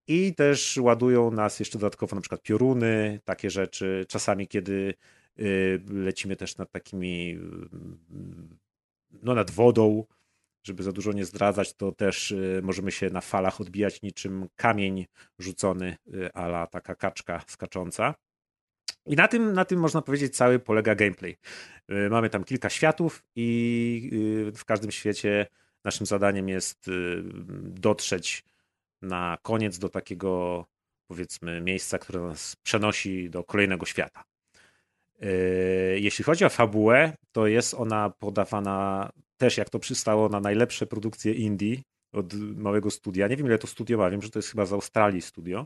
I 0.07 0.35
też 0.35 0.77
ładują 0.77 1.31
nas 1.31 1.59
jeszcze 1.59 1.79
dodatkowo 1.79 2.15
na 2.15 2.21
przykład 2.21 2.41
pioruny, 2.41 3.19
takie 3.25 3.49
rzeczy. 3.49 4.05
Czasami, 4.07 4.47
kiedy 4.47 4.73
y, 4.73 5.18
lecimy 5.89 6.35
też 6.35 6.57
nad 6.57 6.71
takimi, 6.71 7.31
y, 7.31 9.17
no 9.23 9.35
nad 9.35 9.51
wodą, 9.51 10.05
żeby 10.63 10.83
za 10.83 10.91
dużo 10.91 11.11
nie 11.11 11.25
zdradzać, 11.25 11.73
to 11.73 11.91
też 11.91 12.33
możemy 12.61 12.91
się 12.91 13.09
na 13.09 13.21
falach 13.21 13.61
odbijać 13.61 14.01
niczym 14.01 14.47
kamień 14.55 15.05
rzucony, 15.39 15.97
ala 16.33 16.67
taka 16.67 16.95
kaczka 16.95 17.41
skacząca. 17.47 18.15
I 19.05 19.15
na 19.15 19.27
tym, 19.27 19.53
na 19.53 19.65
tym 19.65 19.79
można 19.79 20.01
powiedzieć 20.01 20.35
cały 20.35 20.59
polega 20.59 20.95
gameplay. 20.95 21.37
Y, 21.91 22.09
mamy 22.09 22.29
tam 22.29 22.43
kilka 22.43 22.69
światów 22.69 23.23
i 23.35 24.09
y, 24.13 24.51
w 24.51 24.65
każdym 24.65 24.91
świecie 24.91 25.47
naszym 25.83 26.05
zadaniem 26.05 26.49
jest 26.49 26.87
y, 26.87 27.23
dotrzeć 27.61 28.43
na 29.01 29.37
koniec 29.41 29.79
do 29.79 29.89
takiego 29.89 30.65
powiedzmy 31.07 31.61
miejsca, 31.61 31.99
które 31.99 32.19
nas 32.21 32.55
przenosi 32.63 33.29
do 33.29 33.43
kolejnego 33.43 33.85
świata. 33.85 34.23
Jeśli 35.95 36.25
chodzi 36.25 36.45
o 36.45 36.49
fabułę, 36.49 37.13
to 37.31 37.47
jest 37.47 37.73
ona 37.73 38.09
podawana 38.19 39.09
też 39.37 39.57
jak 39.57 39.69
to 39.69 39.79
przystało 39.79 40.29
na 40.29 40.39
najlepsze 40.39 40.87
produkcje 40.87 41.33
indie 41.33 41.77
od 42.13 42.33
małego 42.33 42.91
studia. 42.91 43.27
Nie 43.27 43.35
wiem 43.35 43.47
ile 43.47 43.57
to 43.57 43.67
studio 43.67 43.97
ma, 43.97 44.09
wiem, 44.09 44.21
że 44.21 44.29
to 44.29 44.39
jest 44.39 44.49
chyba 44.49 44.65
z 44.65 44.73
Australii 44.73 45.21
studio. 45.21 45.65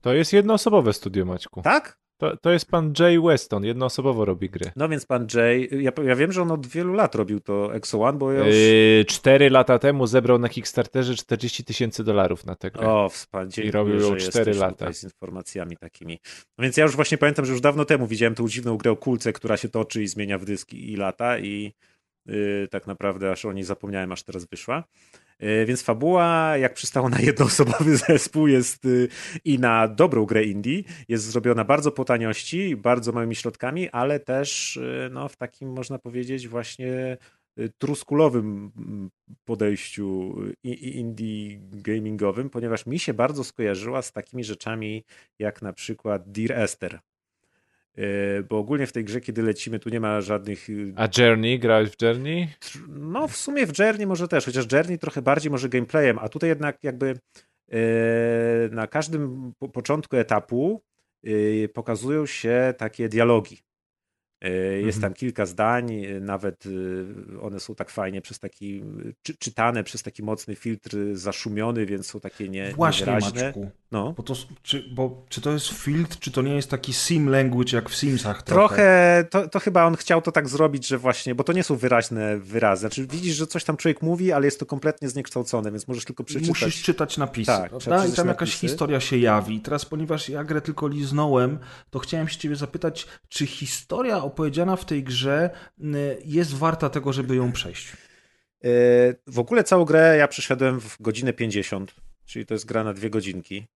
To 0.00 0.14
jest 0.14 0.32
jednoosobowe 0.32 0.92
studio, 0.92 1.24
Maćku. 1.24 1.62
Tak? 1.62 1.98
To, 2.16 2.36
to 2.36 2.50
jest 2.50 2.70
pan 2.70 2.92
Jay 2.98 3.20
Weston, 3.20 3.64
jednoosobowo 3.64 4.24
robi 4.24 4.50
gry. 4.50 4.70
No 4.76 4.88
więc 4.88 5.06
pan 5.06 5.26
Jay, 5.34 5.68
ja, 5.80 5.92
ja 6.04 6.16
wiem, 6.16 6.32
że 6.32 6.42
on 6.42 6.50
od 6.50 6.66
wielu 6.66 6.92
lat 6.92 7.14
robił 7.14 7.40
to 7.40 7.74
Exo 7.74 8.02
One, 8.02 8.18
bo 8.18 8.32
ja 8.32 8.46
już... 8.46 8.56
Yy, 8.56 9.04
cztery 9.04 9.50
lata 9.50 9.78
temu 9.78 10.06
zebrał 10.06 10.38
na 10.38 10.48
Kickstarterze 10.48 11.14
40 11.14 11.64
tysięcy 11.64 12.04
dolarów 12.04 12.46
na 12.46 12.56
tę 12.56 12.70
grę. 12.70 12.88
O, 12.88 13.08
wspaniale. 13.08 13.64
I 13.64 13.70
robił 13.70 14.00
ją 14.00 14.16
4 14.16 14.54
lata. 14.54 14.92
z 14.92 15.04
informacjami 15.04 15.76
takimi. 15.76 16.18
No 16.58 16.62
więc 16.62 16.76
ja 16.76 16.84
już 16.84 16.96
właśnie 16.96 17.18
pamiętam, 17.18 17.44
że 17.44 17.52
już 17.52 17.60
dawno 17.60 17.84
temu 17.84 18.06
widziałem 18.06 18.34
tą 18.34 18.48
dziwną 18.48 18.76
grę 18.76 18.90
o 18.90 18.96
kulce, 18.96 19.32
która 19.32 19.56
się 19.56 19.68
toczy 19.68 20.02
i 20.02 20.08
zmienia 20.08 20.38
w 20.38 20.44
dyski 20.44 20.92
i 20.92 20.96
lata 20.96 21.38
i 21.38 21.74
yy, 22.26 22.68
tak 22.70 22.86
naprawdę 22.86 23.30
aż 23.30 23.44
o 23.44 23.52
niej 23.52 23.64
zapomniałem, 23.64 24.12
aż 24.12 24.22
teraz 24.22 24.44
wyszła. 24.44 24.84
E, 25.38 25.66
więc 25.66 25.82
fabuła, 25.82 26.56
jak 26.56 26.74
przystało 26.74 27.08
na 27.08 27.18
jednoosobowy 27.18 27.96
zespół, 28.08 28.46
jest 28.46 28.84
y, 28.84 29.08
i 29.44 29.58
na 29.58 29.88
dobrą 29.88 30.26
grę 30.26 30.44
indie, 30.44 30.82
jest 31.08 31.24
zrobiona 31.24 31.64
bardzo 31.64 31.92
po 31.92 32.04
taniości, 32.04 32.76
bardzo 32.76 33.12
małymi 33.12 33.34
środkami, 33.34 33.90
ale 33.90 34.20
też 34.20 34.76
y, 34.76 35.08
no, 35.12 35.28
w 35.28 35.36
takim, 35.36 35.72
można 35.72 35.98
powiedzieć, 35.98 36.48
właśnie 36.48 37.16
y, 37.58 37.72
truskulowym 37.78 38.72
mm, 38.76 39.10
podejściu 39.44 40.36
indie 40.62 41.58
gamingowym, 41.60 42.50
ponieważ 42.50 42.86
mi 42.86 42.98
się 42.98 43.14
bardzo 43.14 43.44
skojarzyła 43.44 44.02
z 44.02 44.12
takimi 44.12 44.44
rzeczami 44.44 45.04
jak 45.38 45.62
na 45.62 45.72
przykład 45.72 46.30
Dear 46.32 46.52
Esther. 46.52 47.00
E, 47.98 48.42
bo 48.42 48.58
ogólnie 48.58 48.86
w 48.86 48.92
tej 48.92 49.04
grze, 49.04 49.20
kiedy 49.20 49.42
lecimy, 49.42 49.78
tu 49.78 49.88
nie 49.88 50.00
ma 50.00 50.20
żadnych. 50.20 50.70
Y, 50.70 50.92
A 50.96 51.08
Journey? 51.18 51.58
Grałeś 51.58 51.90
w 51.90 52.02
Journey? 52.02 52.48
No, 52.88 53.28
w 53.28 53.36
sumie 53.36 53.66
w 53.66 53.78
Journey 53.78 54.06
może 54.06 54.28
też, 54.28 54.44
chociaż 54.44 54.72
Journey 54.72 54.98
trochę 54.98 55.22
bardziej 55.22 55.50
może 55.50 55.68
gameplayem, 55.68 56.18
a 56.18 56.28
tutaj 56.28 56.48
jednak 56.48 56.84
jakby 56.84 57.14
e, 57.72 57.78
na 58.70 58.86
każdym 58.86 59.52
początku 59.72 60.16
etapu 60.16 60.82
y, 61.26 61.68
pokazują 61.74 62.26
się 62.26 62.74
takie 62.78 63.08
dialogi. 63.08 63.58
E, 64.40 64.50
jest 64.80 65.00
tam 65.00 65.08
mhm. 65.08 65.14
kilka 65.14 65.46
zdań, 65.46 66.04
e, 66.04 66.20
nawet 66.20 66.64
e, 66.66 67.40
one 67.40 67.60
są 67.60 67.74
tak 67.74 67.90
fajnie 67.90 68.20
przez 68.20 68.38
taki, 68.38 68.82
czy, 69.22 69.36
czytane 69.36 69.84
przez 69.84 70.02
taki 70.02 70.22
mocny 70.22 70.54
filtr 70.54 70.96
zaszumiony, 71.12 71.86
więc 71.86 72.06
są 72.06 72.20
takie 72.20 72.48
nie, 72.48 72.72
Właśnie, 72.72 73.06
niewyraźne. 73.06 73.44
Maćku. 73.44 73.70
No. 73.94 74.12
Bo 74.16 74.22
to, 74.22 74.34
czy, 74.62 74.88
bo, 74.94 75.24
czy 75.28 75.40
to 75.40 75.52
jest 75.52 75.68
filtr, 75.68 76.18
czy 76.18 76.30
to 76.30 76.42
nie 76.42 76.54
jest 76.54 76.70
taki 76.70 76.92
sim 76.92 77.28
language 77.28 77.76
jak 77.76 77.90
w 77.90 77.96
Simsach? 77.96 78.42
Trochę, 78.42 78.74
trochę 78.74 79.24
to, 79.30 79.48
to 79.48 79.60
chyba 79.60 79.84
on 79.84 79.96
chciał 79.96 80.22
to 80.22 80.32
tak 80.32 80.48
zrobić, 80.48 80.86
że 80.86 80.98
właśnie, 80.98 81.34
bo 81.34 81.44
to 81.44 81.52
nie 81.52 81.62
są 81.62 81.76
wyraźne 81.76 82.38
wyrazy. 82.38 82.80
Znaczy 82.80 83.06
widzisz, 83.06 83.36
że 83.36 83.46
coś 83.46 83.64
tam 83.64 83.76
człowiek 83.76 84.02
mówi, 84.02 84.32
ale 84.32 84.44
jest 84.44 84.60
to 84.60 84.66
kompletnie 84.66 85.08
zniekształcone, 85.08 85.70
więc 85.70 85.88
możesz 85.88 86.04
tylko 86.04 86.24
przeczytać. 86.24 86.48
Musisz 86.48 86.82
czytać 86.82 87.18
napisy, 87.18 87.46
tak, 87.46 87.70
prawda? 87.70 88.06
I 88.06 88.12
tam 88.12 88.28
jakaś 88.28 88.48
napisy. 88.48 88.68
historia 88.68 89.00
się 89.00 89.18
jawi. 89.18 89.60
Teraz, 89.60 89.84
ponieważ 89.84 90.28
ja 90.28 90.44
grę 90.44 90.60
tylko 90.60 90.88
liznąłem, 90.88 91.58
to 91.90 91.98
chciałem 91.98 92.28
się 92.28 92.38
ciebie 92.38 92.56
zapytać, 92.56 93.06
czy 93.28 93.46
historia 93.46 94.23
opowiedziana 94.24 94.76
w 94.76 94.84
tej 94.84 95.02
grze 95.02 95.50
y, 95.78 95.84
jest 96.24 96.54
warta 96.54 96.90
tego, 96.90 97.12
żeby 97.12 97.36
ją 97.36 97.52
przejść? 97.52 97.92
Y, 97.92 99.16
w 99.26 99.38
ogóle 99.38 99.64
całą 99.64 99.84
grę 99.84 100.16
ja 100.18 100.28
przeszedłem 100.28 100.80
w 100.80 101.02
godzinę 101.02 101.32
50, 101.32 101.94
czyli 102.24 102.46
to 102.46 102.54
jest 102.54 102.66
gra 102.66 102.84
na 102.84 102.94
dwie 102.94 103.10
godzinki. 103.10 103.66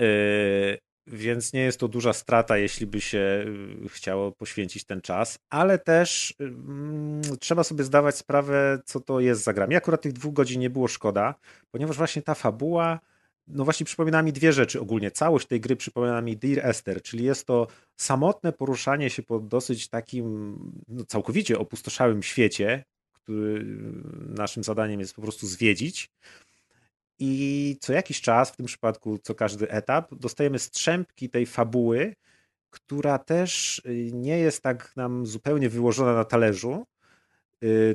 Y, 0.00 0.78
więc 1.06 1.52
nie 1.52 1.60
jest 1.60 1.80
to 1.80 1.88
duża 1.88 2.12
strata, 2.12 2.58
jeśli 2.58 2.86
by 2.86 3.00
się 3.00 3.44
chciało 3.88 4.32
poświęcić 4.32 4.84
ten 4.84 5.00
czas, 5.00 5.38
ale 5.50 5.78
też 5.78 6.34
mm, 6.40 7.22
trzeba 7.40 7.64
sobie 7.64 7.84
zdawać 7.84 8.16
sprawę, 8.16 8.78
co 8.84 9.00
to 9.00 9.20
jest 9.20 9.42
za 9.42 9.52
gra. 9.52 9.66
Mi 9.66 9.76
akurat 9.76 10.02
tych 10.02 10.12
dwóch 10.12 10.32
godzin 10.32 10.60
nie 10.60 10.70
było 10.70 10.88
szkoda, 10.88 11.34
ponieważ 11.70 11.96
właśnie 11.96 12.22
ta 12.22 12.34
fabuła 12.34 13.00
no 13.48 13.64
właśnie 13.64 13.86
przypomina 13.86 14.22
mi 14.22 14.32
dwie 14.32 14.52
rzeczy 14.52 14.80
ogólnie. 14.80 15.10
Całość 15.10 15.46
tej 15.46 15.60
gry 15.60 15.76
przypomina 15.76 16.20
mi 16.20 16.36
Dear 16.36 16.66
Esther, 16.66 17.02
czyli 17.02 17.24
jest 17.24 17.46
to 17.46 17.66
samotne 17.96 18.52
poruszanie 18.52 19.10
się 19.10 19.22
po 19.22 19.40
dosyć 19.40 19.88
takim 19.88 20.56
no, 20.88 21.04
całkowicie 21.04 21.58
opustoszałym 21.58 22.22
świecie, 22.22 22.84
który 23.12 23.64
naszym 24.28 24.64
zadaniem 24.64 25.00
jest 25.00 25.14
po 25.14 25.22
prostu 25.22 25.46
zwiedzić. 25.46 26.10
I 27.18 27.76
co 27.80 27.92
jakiś 27.92 28.20
czas, 28.20 28.50
w 28.50 28.56
tym 28.56 28.66
przypadku 28.66 29.18
co 29.18 29.34
każdy 29.34 29.70
etap, 29.70 30.14
dostajemy 30.14 30.58
strzępki 30.58 31.30
tej 31.30 31.46
fabuły, 31.46 32.14
która 32.70 33.18
też 33.18 33.82
nie 34.12 34.38
jest 34.38 34.62
tak 34.62 34.96
nam 34.96 35.26
zupełnie 35.26 35.68
wyłożona 35.68 36.14
na 36.14 36.24
talerzu, 36.24 36.86
Y, 36.99 36.99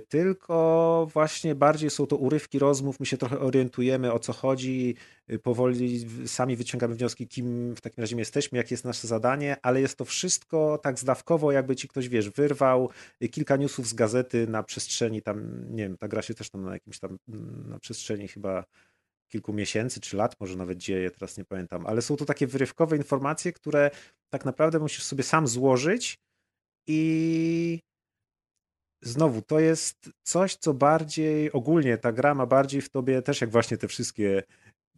tylko 0.09 1.07
właśnie 1.13 1.55
bardziej 1.55 1.89
są 1.89 2.07
to 2.07 2.17
urywki 2.17 2.59
rozmów, 2.59 2.99
my 2.99 3.05
się 3.05 3.17
trochę 3.17 3.39
orientujemy 3.39 4.13
o 4.13 4.19
co 4.19 4.33
chodzi, 4.33 4.95
y, 5.29 5.39
powoli 5.39 6.05
sami 6.27 6.55
wyciągamy 6.55 6.95
wnioski, 6.95 7.27
kim 7.27 7.75
w 7.75 7.81
takim 7.81 8.01
razie 8.01 8.17
jesteśmy, 8.17 8.57
jakie 8.57 8.73
jest 8.73 8.85
nasze 8.85 9.07
zadanie, 9.07 9.57
ale 9.61 9.81
jest 9.81 9.97
to 9.97 10.05
wszystko 10.05 10.79
tak 10.83 10.99
zdawkowo, 10.99 11.51
jakby 11.51 11.75
ci 11.75 11.87
ktoś, 11.87 12.09
wiesz, 12.09 12.29
wyrwał 12.29 12.89
y, 13.23 13.29
kilka 13.29 13.57
newsów 13.57 13.87
z 13.87 13.93
gazety 13.93 14.47
na 14.47 14.63
przestrzeni 14.63 15.21
tam, 15.21 15.65
nie 15.75 15.83
wiem, 15.83 15.97
ta 15.97 16.07
gra 16.07 16.21
się 16.21 16.33
też 16.33 16.49
tam 16.49 16.63
na 16.63 16.73
jakimś 16.73 16.99
tam, 16.99 17.17
mm, 17.29 17.69
na 17.69 17.79
przestrzeni 17.79 18.27
chyba 18.27 18.65
kilku 19.27 19.53
miesięcy 19.53 19.99
czy 19.99 20.17
lat 20.17 20.39
może 20.39 20.55
nawet 20.55 20.77
dzieje, 20.77 21.11
teraz 21.11 21.37
nie 21.37 21.45
pamiętam, 21.45 21.85
ale 21.85 22.01
są 22.01 22.15
to 22.15 22.25
takie 22.25 22.47
wyrywkowe 22.47 22.97
informacje, 22.97 23.53
które 23.53 23.91
tak 24.29 24.45
naprawdę 24.45 24.79
musisz 24.79 25.03
sobie 25.03 25.23
sam 25.23 25.47
złożyć 25.47 26.17
i 26.87 27.79
znowu, 29.05 29.41
to 29.41 29.59
jest 29.59 30.09
coś, 30.23 30.55
co 30.55 30.73
bardziej 30.73 31.51
ogólnie 31.51 31.97
ta 31.97 32.11
gra 32.11 32.35
ma 32.35 32.45
bardziej 32.45 32.81
w 32.81 32.89
tobie, 32.89 33.21
też 33.21 33.41
jak 33.41 33.49
właśnie 33.49 33.77
te 33.77 33.87
wszystkie 33.87 34.43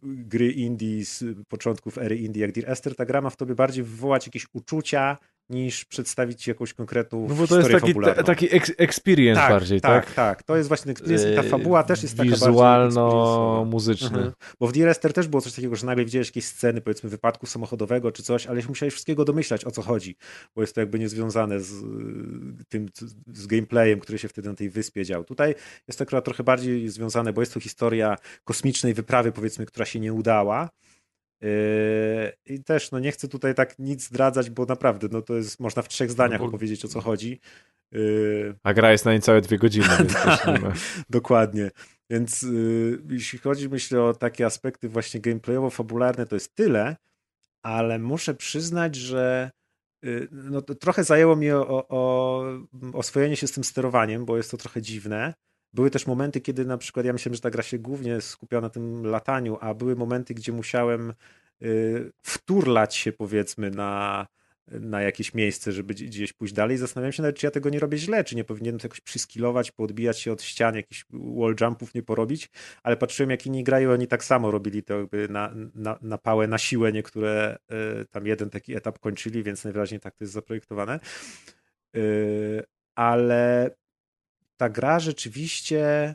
gry 0.02 0.52
indie 0.52 1.04
z 1.04 1.24
początków 1.48 1.98
ery 1.98 2.16
indie, 2.16 2.42
jak 2.42 2.52
Dear 2.52 2.70
Esther, 2.70 2.96
ta 2.96 3.06
gra 3.06 3.20
ma 3.20 3.30
w 3.30 3.36
tobie 3.36 3.54
bardziej 3.54 3.84
wywołać 3.84 4.26
jakieś 4.26 4.46
uczucia 4.52 5.18
niż 5.50 5.84
przedstawić 5.84 6.46
jakąś 6.46 6.74
konkretną 6.74 7.26
No 7.28 7.34
bo 7.34 7.46
to 7.46 7.58
jest 7.58 7.70
taki, 7.70 7.94
ta, 7.94 8.22
taki 8.22 8.56
ex 8.56 8.72
experience 8.78 9.40
tak, 9.40 9.50
bardziej, 9.50 9.80
tak? 9.80 10.06
tak? 10.06 10.14
Tak, 10.14 10.42
To 10.42 10.56
jest 10.56 10.68
właśnie 10.68 10.92
experience 10.92 11.32
i 11.32 11.36
ta 11.36 11.42
Yy, 11.42 11.48
fabuła 11.48 11.82
też 11.82 12.02
jest 12.02 12.16
taka. 12.16 12.30
Wizualno-muzyczny. 12.30 14.06
Mhm. 14.06 14.32
Bo 14.60 14.66
w 14.66 14.76
Esther 14.76 15.12
też 15.12 15.28
było 15.28 15.40
coś 15.42 15.52
takiego, 15.52 15.76
że 15.76 15.86
nagle 15.86 16.04
widziałeś 16.04 16.28
jakieś 16.28 16.44
sceny, 16.44 16.80
powiedzmy, 16.80 17.10
wypadku 17.10 17.46
samochodowego 17.46 18.12
czy 18.12 18.22
coś, 18.22 18.46
ale 18.46 18.62
musiałeś 18.68 18.94
wszystkiego 18.94 19.24
domyślać, 19.24 19.64
o 19.64 19.70
co 19.70 19.82
chodzi, 19.82 20.16
bo 20.54 20.60
jest 20.60 20.74
to 20.74 20.80
jakby 20.80 20.98
niezwiązane 20.98 21.60
z 21.60 21.72
y, 21.72 22.64
tym, 22.68 22.88
z 23.26 23.46
gameplayem, 23.46 24.00
który 24.00 24.18
się 24.18 24.28
wtedy 24.28 24.48
na 24.48 24.54
tej 24.54 24.70
wyspie 24.70 25.04
dział. 25.04 25.24
Tutaj 25.24 25.54
jest 25.88 25.98
to 25.98 26.02
akurat 26.02 26.24
trochę 26.24 26.44
bardziej 26.44 26.88
związane, 26.88 27.32
bo 27.32 27.42
jest 27.42 27.54
to 27.54 27.60
historia 27.60 28.16
kosmicznej 28.44 28.94
wyprawy, 28.94 29.32
powiedzmy, 29.32 29.66
która 29.66 29.86
się 29.86 30.00
nie 30.00 30.12
udała. 30.12 30.68
Yy, 31.40 32.32
I 32.46 32.64
też, 32.64 32.90
no 32.90 32.98
nie 32.98 33.12
chcę 33.12 33.28
tutaj 33.28 33.54
tak 33.54 33.78
nic 33.78 34.04
zdradzać, 34.04 34.50
bo 34.50 34.64
naprawdę, 34.64 35.08
no 35.10 35.22
to 35.22 35.34
jest, 35.34 35.60
można 35.60 35.82
w 35.82 35.88
trzech 35.88 36.10
zdaniach 36.10 36.40
No 36.40 36.46
opowiedzieć, 36.46 36.84
o 36.84 36.88
co 36.88 37.00
chodzi. 37.00 37.40
Yy, 37.92 38.54
A 38.62 38.74
gra 38.74 38.92
jest 38.92 39.04
na 39.04 39.12
niecałe 39.12 39.40
dwie 39.40 39.58
godziny, 39.58 39.86
więc 39.98 40.14
też 40.14 40.46
nie 40.46 40.58
ma. 40.58 40.72
Dokładnie. 41.10 41.70
Więc 42.10 42.42
y, 42.42 43.02
jeśli 43.10 43.38
chodzi, 43.38 43.68
myślę, 43.68 44.02
o 44.02 44.14
takie 44.14 44.46
aspekty 44.46 44.88
właśnie 44.88 45.20
gameplayowo-fabularne, 45.20 46.26
to 46.26 46.36
jest 46.36 46.54
tyle, 46.54 46.96
ale 47.62 47.98
muszę 47.98 48.34
przyznać, 48.34 48.96
że 48.96 49.50
no, 50.30 50.62
trochę 50.62 51.04
zajęło 51.04 51.36
mi 51.36 51.50
o, 51.50 51.68
o, 51.68 51.88
o 51.88 52.44
oswojenie 52.92 53.36
się 53.36 53.46
z 53.46 53.52
tym 53.52 53.64
sterowaniem, 53.64 54.24
bo 54.24 54.36
jest 54.36 54.50
to 54.50 54.56
trochę 54.56 54.82
dziwne. 54.82 55.34
Były 55.72 55.90
też 55.90 56.06
momenty, 56.06 56.40
kiedy 56.40 56.64
na 56.64 56.78
przykład 56.78 57.06
ja 57.06 57.12
myślałem, 57.12 57.34
że 57.34 57.40
ta 57.40 57.50
gra 57.50 57.62
się 57.62 57.78
głównie 57.78 58.20
skupia 58.20 58.60
na 58.60 58.70
tym 58.70 59.06
lataniu, 59.06 59.58
a 59.60 59.74
były 59.74 59.96
momenty, 59.96 60.34
gdzie 60.34 60.52
musiałem 60.52 61.14
y, 61.62 62.12
wturlać 62.22 62.96
się 62.96 63.12
powiedzmy 63.12 63.70
na, 63.70 64.26
na 64.68 65.02
jakieś 65.02 65.34
miejsce, 65.34 65.72
żeby 65.72 65.94
gdzie- 65.94 66.06
gdzieś 66.06 66.32
pójść 66.32 66.54
dalej. 66.54 66.76
Zastanawiam 66.76 67.12
się 67.12 67.22
nawet, 67.22 67.36
czy 67.36 67.46
ja 67.46 67.50
tego 67.50 67.70
nie 67.70 67.78
robię 67.78 67.98
źle, 67.98 68.24
czy 68.24 68.36
nie 68.36 68.44
powinienem 68.44 68.78
to 68.80 68.84
jakoś 68.84 69.00
przyskilować, 69.00 69.70
poodbijać 69.70 70.20
się 70.20 70.32
od 70.32 70.42
ścian, 70.42 70.74
jakichś 70.76 71.04
wall 71.10 71.54
jumpów 71.60 71.94
nie 71.94 72.02
porobić, 72.02 72.50
ale 72.82 72.96
patrzyłem 72.96 73.30
jak 73.30 73.46
inni 73.46 73.64
grają, 73.64 73.92
oni 73.92 74.06
tak 74.06 74.24
samo 74.24 74.50
robili 74.50 74.82
to 74.82 74.98
jakby 75.00 75.28
na, 75.28 75.52
na, 75.74 75.98
na 76.02 76.18
pałę, 76.18 76.46
na 76.46 76.58
siłę 76.58 76.92
niektóre 76.92 77.58
y, 78.02 78.04
tam 78.10 78.26
jeden 78.26 78.50
taki 78.50 78.76
etap 78.76 78.98
kończyli, 78.98 79.42
więc 79.42 79.64
najwyraźniej 79.64 80.00
tak 80.00 80.14
to 80.16 80.24
jest 80.24 80.34
zaprojektowane. 80.34 81.00
Y, 81.96 82.62
ale 82.94 83.70
ta 84.58 84.68
gra 84.68 85.00
rzeczywiście 85.00 86.14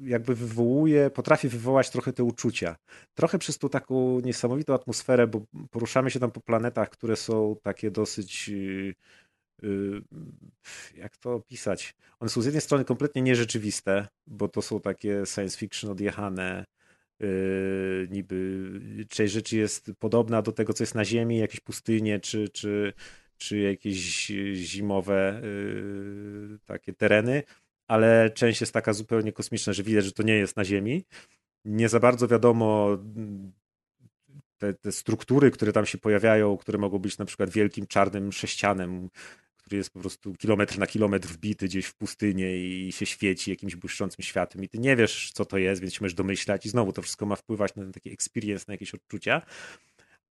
jakby 0.00 0.34
wywołuje, 0.34 1.10
potrafi 1.10 1.48
wywołać 1.48 1.90
trochę 1.90 2.12
te 2.12 2.24
uczucia. 2.24 2.76
Trochę 3.14 3.38
przez 3.38 3.58
tą 3.58 3.68
taką 3.68 4.20
niesamowitą 4.20 4.74
atmosferę, 4.74 5.26
bo 5.26 5.40
poruszamy 5.70 6.10
się 6.10 6.20
tam 6.20 6.30
po 6.30 6.40
planetach, 6.40 6.90
które 6.90 7.16
są 7.16 7.56
takie 7.62 7.90
dosyć 7.90 8.48
yy, 8.48 8.94
yy, 9.62 10.02
jak 10.94 11.16
to 11.16 11.34
opisać? 11.34 11.94
One 12.20 12.28
są 12.28 12.42
z 12.42 12.44
jednej 12.44 12.60
strony 12.60 12.84
kompletnie 12.84 13.22
nierzeczywiste, 13.22 14.08
bo 14.26 14.48
to 14.48 14.62
są 14.62 14.80
takie 14.80 15.26
science 15.26 15.58
fiction 15.58 15.90
odjechane, 15.90 16.64
yy, 17.20 18.08
niby 18.10 18.70
część 19.08 19.32
rzeczy 19.32 19.56
jest 19.56 19.90
podobna 19.98 20.42
do 20.42 20.52
tego, 20.52 20.72
co 20.72 20.82
jest 20.82 20.94
na 20.94 21.04
Ziemi, 21.04 21.38
jakieś 21.38 21.60
pustynie, 21.60 22.20
czy, 22.20 22.48
czy, 22.48 22.92
czy 23.36 23.58
jakieś 23.58 24.32
zimowe 24.54 25.40
yy, 25.42 26.58
takie 26.64 26.92
tereny, 26.92 27.42
ale 27.88 28.30
część 28.30 28.60
jest 28.60 28.72
taka 28.72 28.92
zupełnie 28.92 29.32
kosmiczna, 29.32 29.72
że 29.72 29.82
widać, 29.82 30.04
że 30.04 30.12
to 30.12 30.22
nie 30.22 30.34
jest 30.34 30.56
na 30.56 30.64
Ziemi. 30.64 31.04
Nie 31.64 31.88
za 31.88 32.00
bardzo 32.00 32.28
wiadomo 32.28 32.88
mm, 32.92 33.52
te, 34.58 34.74
te 34.74 34.92
struktury, 34.92 35.50
które 35.50 35.72
tam 35.72 35.86
się 35.86 35.98
pojawiają, 35.98 36.56
które 36.56 36.78
mogą 36.78 36.98
być 36.98 37.18
na 37.18 37.24
przykład 37.24 37.50
wielkim 37.50 37.86
czarnym 37.86 38.32
sześcianem, 38.32 39.08
który 39.56 39.76
jest 39.76 39.90
po 39.90 40.00
prostu 40.00 40.34
kilometr 40.34 40.78
na 40.78 40.86
kilometr 40.86 41.28
wbity 41.28 41.66
gdzieś 41.66 41.86
w 41.86 41.94
pustynię 41.94 42.56
i 42.56 42.92
się 42.92 43.06
świeci 43.06 43.50
jakimś 43.50 43.76
błyszczącym 43.76 44.24
światłem 44.24 44.64
i 44.64 44.68
ty 44.68 44.78
nie 44.78 44.96
wiesz, 44.96 45.32
co 45.32 45.44
to 45.44 45.58
jest, 45.58 45.80
więc 45.80 45.94
się 45.94 45.98
możesz 46.00 46.14
domyślać 46.14 46.66
i 46.66 46.68
znowu 46.68 46.92
to 46.92 47.02
wszystko 47.02 47.26
ma 47.26 47.36
wpływać 47.36 47.74
na 47.74 47.82
ten 47.82 47.92
taki 47.92 48.12
experience, 48.12 48.64
na 48.68 48.74
jakieś 48.74 48.94
odczucia. 48.94 49.42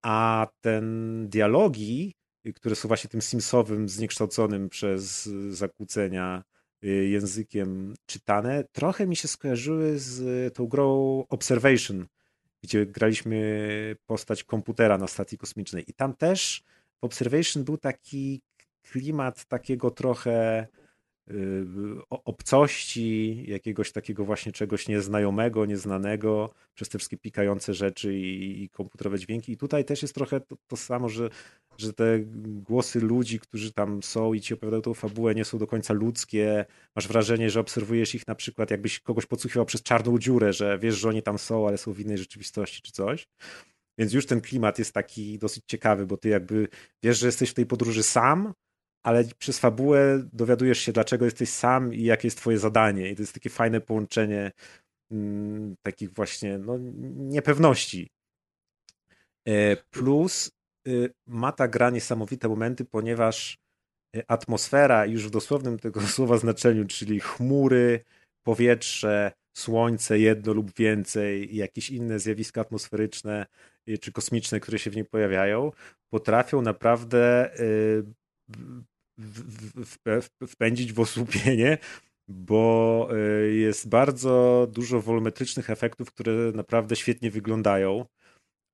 A 0.03 0.47
ten 0.61 1.27
dialogi, 1.29 2.15
które 2.55 2.77
są 2.77 2.89
właśnie 2.89 3.11
tym 3.11 3.23
simsowym, 3.23 3.89
zniekształconym 3.89 4.69
przez 4.69 5.29
zakłócenia 5.51 6.45
y, 6.85 6.89
językiem 6.89 7.95
czytane, 8.07 8.65
trochę 8.73 9.07
mi 9.07 9.17
się 9.17 9.29
skojarzyły 9.29 9.99
z 9.99 10.55
tą 10.55 10.67
grą 10.67 11.25
Observation, 11.29 12.07
gdzie 12.63 12.87
graliśmy 12.87 13.97
postać 14.07 14.45
komputera 14.45 14.99
na 14.99 15.07
stacji 15.07 15.39
kosmicznej. 15.39 15.85
I 15.91 15.95
tam 15.95 16.17
też 16.17 16.63
w 17.01 17.05
Observation 17.05 17.65
był 17.65 17.79
taki 17.79 18.43
klimat 18.83 19.45
takiego 19.45 19.91
trochę 19.91 20.63
y, 20.63 20.82
obcości, 22.11 23.45
jakiegoś 23.49 23.93
takiego 23.93 24.25
właśnie 24.25 24.53
czegoś 24.53 24.89
nieznajomego, 24.89 25.67
nieznanego, 25.67 26.51
przez 26.75 26.89
te 26.89 26.99
wszystkie 26.99 27.17
pikające 27.17 27.75
rzeczy 27.75 28.19
i, 28.19 28.63
i 28.63 28.69
komputerowe 28.69 29.19
dźwięki. 29.19 29.53
I 29.53 29.57
tutaj 29.57 29.85
też 29.85 30.03
jest 30.03 30.15
trochę 30.15 30.41
to, 30.41 30.57
to 30.67 30.77
samo, 30.77 31.09
że, 31.09 31.31
że 31.79 31.93
te 31.93 32.21
głosy 32.45 33.01
ludzi, 33.01 33.41
którzy 33.41 33.73
tam 33.73 34.03
są 34.03 34.33
i 34.33 34.41
ci 34.41 34.55
opowiadają 34.55 34.83
tą 34.83 34.95
fabułę, 34.95 35.35
nie 35.35 35.45
są 35.45 35.59
do 35.59 35.67
końca 35.67 35.95
ludzkie. 35.95 36.65
Masz 36.97 37.09
wrażenie, 37.09 37.51
że 37.51 37.61
obserwujesz 37.61 38.15
ich 38.15 38.27
na 38.27 38.35
przykład, 38.35 38.71
jakbyś 38.71 39.01
kogoś 39.01 39.27
podsłuchiwał 39.27 39.67
przez 39.67 39.83
czarną 39.83 40.19
dziurę, 40.19 40.53
że 40.53 40.79
wiesz, 40.79 40.95
że 40.95 41.09
oni 41.09 41.23
tam 41.23 41.39
są, 41.39 41.69
ale 41.69 41.79
są 41.79 41.93
w 41.93 42.01
innej 42.01 42.19
rzeczywistości 42.19 42.83
czy 42.83 42.93
coś. 42.93 43.29
Więc 43.99 44.13
już 44.13 44.27
ten 44.27 44.41
klimat 44.41 44.79
jest 44.79 44.95
taki 44.95 45.39
dosyć 45.39 45.65
ciekawy, 45.67 46.07
bo 46.07 46.17
ty 46.17 46.29
jakby 46.29 46.69
wiesz, 47.03 47.19
że 47.19 47.27
jesteś 47.27 47.51
w 47.51 47.55
tej 47.55 47.67
podróży 47.67 48.03
sam, 48.03 48.53
ale 49.03 49.25
przez 49.39 49.59
fabułę 49.59 50.23
dowiadujesz 50.33 50.79
się, 50.79 50.93
dlaczego 50.93 51.25
jesteś 51.25 51.49
sam 51.49 51.95
i 51.95 52.03
jakie 52.03 52.27
jest 52.27 52.39
twoje 52.39 52.59
zadanie. 52.59 53.11
I 53.11 53.17
to 53.17 53.23
jest 53.23 53.35
takie 53.35 53.51
fajne 53.51 53.81
połączenie 53.81 54.53
mm, 55.11 55.75
takich 55.83 56.13
właśnie 56.13 56.59
no, 56.59 56.79
niepewności. 57.17 58.11
E, 59.49 59.77
Plus 59.77 60.51
y, 60.89 61.15
ma 61.27 61.53
ta 61.53 61.69
gra 61.69 61.91
niesamowite 61.91 62.49
momenty, 62.49 62.85
ponieważ 62.85 63.59
y, 64.17 64.23
atmosfera 64.29 65.07
już 65.07 65.27
w 65.27 65.31
dosłownym 65.31 65.79
tego 65.79 66.01
słowa 66.17 66.39
znaczeniu, 66.39 66.87
czyli 66.87 67.21
chmury, 67.21 68.05
powietrze, 68.47 69.33
słońce 69.57 70.19
jedno 70.19 70.53
lub 70.53 70.75
więcej 70.75 71.55
i 71.55 71.57
jakieś 71.57 71.91
inne 71.91 72.19
zjawiska 72.19 72.61
atmosferyczne 72.61 73.47
y, 73.89 73.99
czy 73.99 74.13
kosmiczne, 74.13 74.61
które 74.61 74.79
się 74.79 74.91
w 74.91 74.97
niej 74.97 75.05
pojawiają, 75.05 75.73
potrafią 76.11 76.63
naprawdę 76.63 77.55
y, 77.61 78.05
wpędzić 80.47 80.93
w 80.93 81.01
osłupienie, 81.01 81.79
bo 82.29 83.09
y, 83.47 83.55
jest 83.55 83.89
bardzo 83.89 84.67
dużo 84.73 85.01
wolumetrycznych 85.01 85.71
efektów, 85.71 86.13
które 86.13 86.33
naprawdę 86.55 86.97
świetnie 86.97 87.31
wyglądają. 87.31 88.07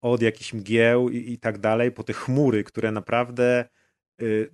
Od 0.03 0.23
jakichś 0.23 0.53
mgieł 0.53 1.09
i, 1.09 1.33
i 1.33 1.39
tak 1.39 1.59
dalej, 1.59 1.93
po 1.93 2.05
te 2.05 2.13
chmury, 2.13 2.65
które 2.65 2.93
naprawdę 2.93 3.69
y, 4.23 4.51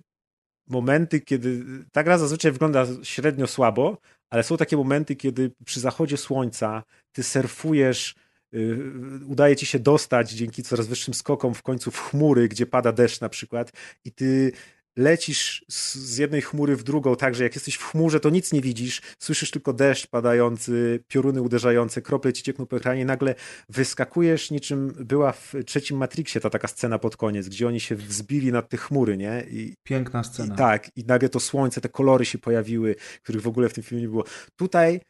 momenty, 0.67 1.21
kiedy 1.21 1.65
ta 1.91 2.03
gra 2.03 2.17
zazwyczaj 2.17 2.51
wygląda 2.51 2.85
średnio 3.03 3.47
słabo, 3.47 3.97
ale 4.29 4.43
są 4.43 4.57
takie 4.57 4.77
momenty, 4.77 5.15
kiedy 5.15 5.51
przy 5.65 5.79
zachodzie 5.79 6.17
słońca 6.17 6.83
ty 7.11 7.23
surfujesz, 7.23 8.15
y, 8.53 8.79
udaje 9.25 9.55
ci 9.55 9.65
się 9.65 9.79
dostać 9.79 10.31
dzięki 10.31 10.63
coraz 10.63 10.87
wyższym 10.87 11.13
skokom 11.13 11.53
w 11.53 11.61
końcu 11.61 11.91
w 11.91 11.99
chmury, 11.99 12.47
gdzie 12.47 12.65
pada 12.65 12.91
deszcz 12.91 13.21
na 13.21 13.29
przykład 13.29 13.71
i 14.05 14.11
ty 14.11 14.51
lecisz 14.97 15.65
z 15.67 16.17
jednej 16.17 16.41
chmury 16.41 16.75
w 16.75 16.83
drugą, 16.83 17.15
tak, 17.15 17.35
że 17.35 17.43
jak 17.43 17.55
jesteś 17.55 17.75
w 17.75 17.83
chmurze, 17.83 18.19
to 18.19 18.29
nic 18.29 18.53
nie 18.53 18.61
widzisz, 18.61 19.01
słyszysz 19.19 19.51
tylko 19.51 19.73
deszcz 19.73 20.07
padający, 20.07 21.03
pioruny 21.07 21.41
uderzające, 21.41 22.01
krople 22.01 22.33
ci 22.33 22.43
ciekną 22.43 22.65
po 22.65 22.77
ekranie, 22.77 23.05
nagle 23.05 23.35
wyskakujesz 23.69 24.51
niczym 24.51 24.93
była 24.99 25.31
w 25.31 25.53
trzecim 25.65 25.97
Matrixie 25.97 26.41
ta 26.41 26.49
taka 26.49 26.67
scena 26.67 26.99
pod 26.99 27.17
koniec, 27.17 27.49
gdzie 27.49 27.67
oni 27.67 27.79
się 27.79 27.95
wzbili 27.95 28.51
nad 28.51 28.69
te 28.69 28.77
chmury, 28.77 29.17
nie? 29.17 29.45
I, 29.49 29.73
Piękna 29.83 30.21
i 30.21 30.25
scena. 30.25 30.55
tak, 30.55 30.97
i 30.97 31.03
nagle 31.03 31.29
to 31.29 31.39
słońce, 31.39 31.81
te 31.81 31.89
kolory 31.89 32.25
się 32.25 32.37
pojawiły, 32.37 32.95
których 33.23 33.41
w 33.41 33.47
ogóle 33.47 33.69
w 33.69 33.73
tym 33.73 33.83
filmie 33.83 34.01
nie 34.01 34.09
było. 34.09 34.23
Tutaj 34.55 35.01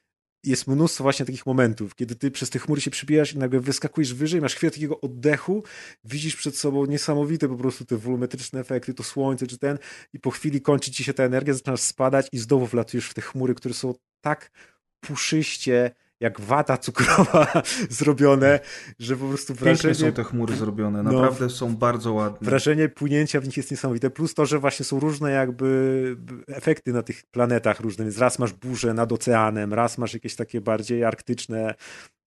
jest 0.46 0.68
mnóstwo 0.68 1.04
właśnie 1.04 1.26
takich 1.26 1.46
momentów, 1.46 1.96
kiedy 1.96 2.16
ty 2.16 2.32
przez 2.32 2.50
te 2.50 2.60
chmury 2.60 2.82
się 2.82 2.92
przybijasz 2.92 3.34
i 3.34 3.38
nagle 3.38 3.60
wyskakujesz 3.60 4.14
wyżej, 4.14 4.42
masz 4.42 4.56
chwilę 4.56 4.72
takiego 4.72 5.02
oddechu, 5.02 5.64
widzisz 6.04 6.36
przed 6.36 6.58
sobą 6.58 6.86
niesamowite 6.86 7.48
po 7.48 7.56
prostu 7.56 7.86
te 7.86 7.98
wolumetryczne 7.98 8.60
efekty, 8.60 8.94
to 8.94 9.04
słońce 9.04 9.48
czy 9.48 9.58
ten 9.58 9.78
i 10.14 10.20
po 10.20 10.32
chwili 10.32 10.62
kończy 10.62 10.92
ci 10.92 11.04
się 11.04 11.14
ta 11.14 11.24
energia, 11.24 11.54
zaczynasz 11.54 11.82
spadać 11.82 12.28
i 12.32 12.38
znowu 12.38 12.66
wlatujesz 12.66 13.10
w 13.10 13.14
te 13.14 13.22
chmury, 13.22 13.56
które 13.56 13.74
są 13.74 13.94
tak 14.22 14.52
puszyście, 15.00 15.92
jak 16.20 16.42
wata 16.42 16.78
cukrowa 16.78 17.62
zrobione, 17.90 18.60
że 19.00 19.16
po 19.16 19.28
prostu 19.28 19.54
Pięknie 19.54 19.66
wrażenie 19.66 19.96
są 19.96 20.12
te 20.12 20.24
chmury 20.24 20.56
zrobione, 20.56 21.04
No. 21.04 21.12
naprawdę 21.12 21.50
są 21.50 21.76
bardzo 21.76 22.14
ładne. 22.14 22.46
wrażenie 22.50 22.90
płynięcia 22.90 23.42
w 23.42 23.46
nich 23.46 23.58
jest 23.58 23.72
niesamowite. 23.72 24.10
Plus 24.10 24.34
to, 24.34 24.46
że 24.46 24.60
właśnie 24.60 24.86
są 24.86 25.00
różne 25.00 25.32
jakby 25.32 26.18
efekty 26.48 26.94
na 26.94 27.04
tych 27.04 27.24
planetach 27.32 27.80
różne, 27.80 28.06
więc 28.06 28.18
raz 28.18 28.40
masz 28.40 28.54
burzę 28.54 28.94
nad 28.94 29.12
oceanem, 29.12 29.74
raz 29.74 29.98
masz 29.98 30.14
jakieś 30.14 30.36
takie 30.36 30.62
bardziej 30.62 31.04
arktyczne 31.04 31.76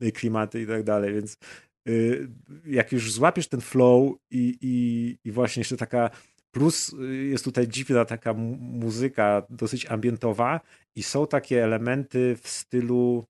y, 0.02 0.12
klimaty 0.12 0.62
i 0.62 0.66
tak 0.66 0.82
dalej, 0.82 1.14
więc 1.14 1.36
y, 1.88 2.28
jak 2.66 2.92
już 2.92 3.12
złapiesz 3.12 3.48
ten 3.48 3.60
flow 3.60 4.12
i, 4.30 4.58
i, 4.60 5.28
i 5.28 5.32
właśnie 5.32 5.60
jeszcze 5.60 5.76
taka 5.76 6.10
Plus 6.50 6.92
y, 6.92 7.14
jest 7.14 7.44
tutaj 7.44 7.68
dziwna 7.68 8.04
taka 8.04 8.32
mu- 8.34 8.56
muzyka, 8.56 9.42
dosyć 9.50 9.86
ambientowa 9.86 10.60
i 10.96 11.02
są 11.02 11.26
takie 11.26 11.64
elementy 11.64 12.36
w 12.42 12.48
stylu, 12.48 13.24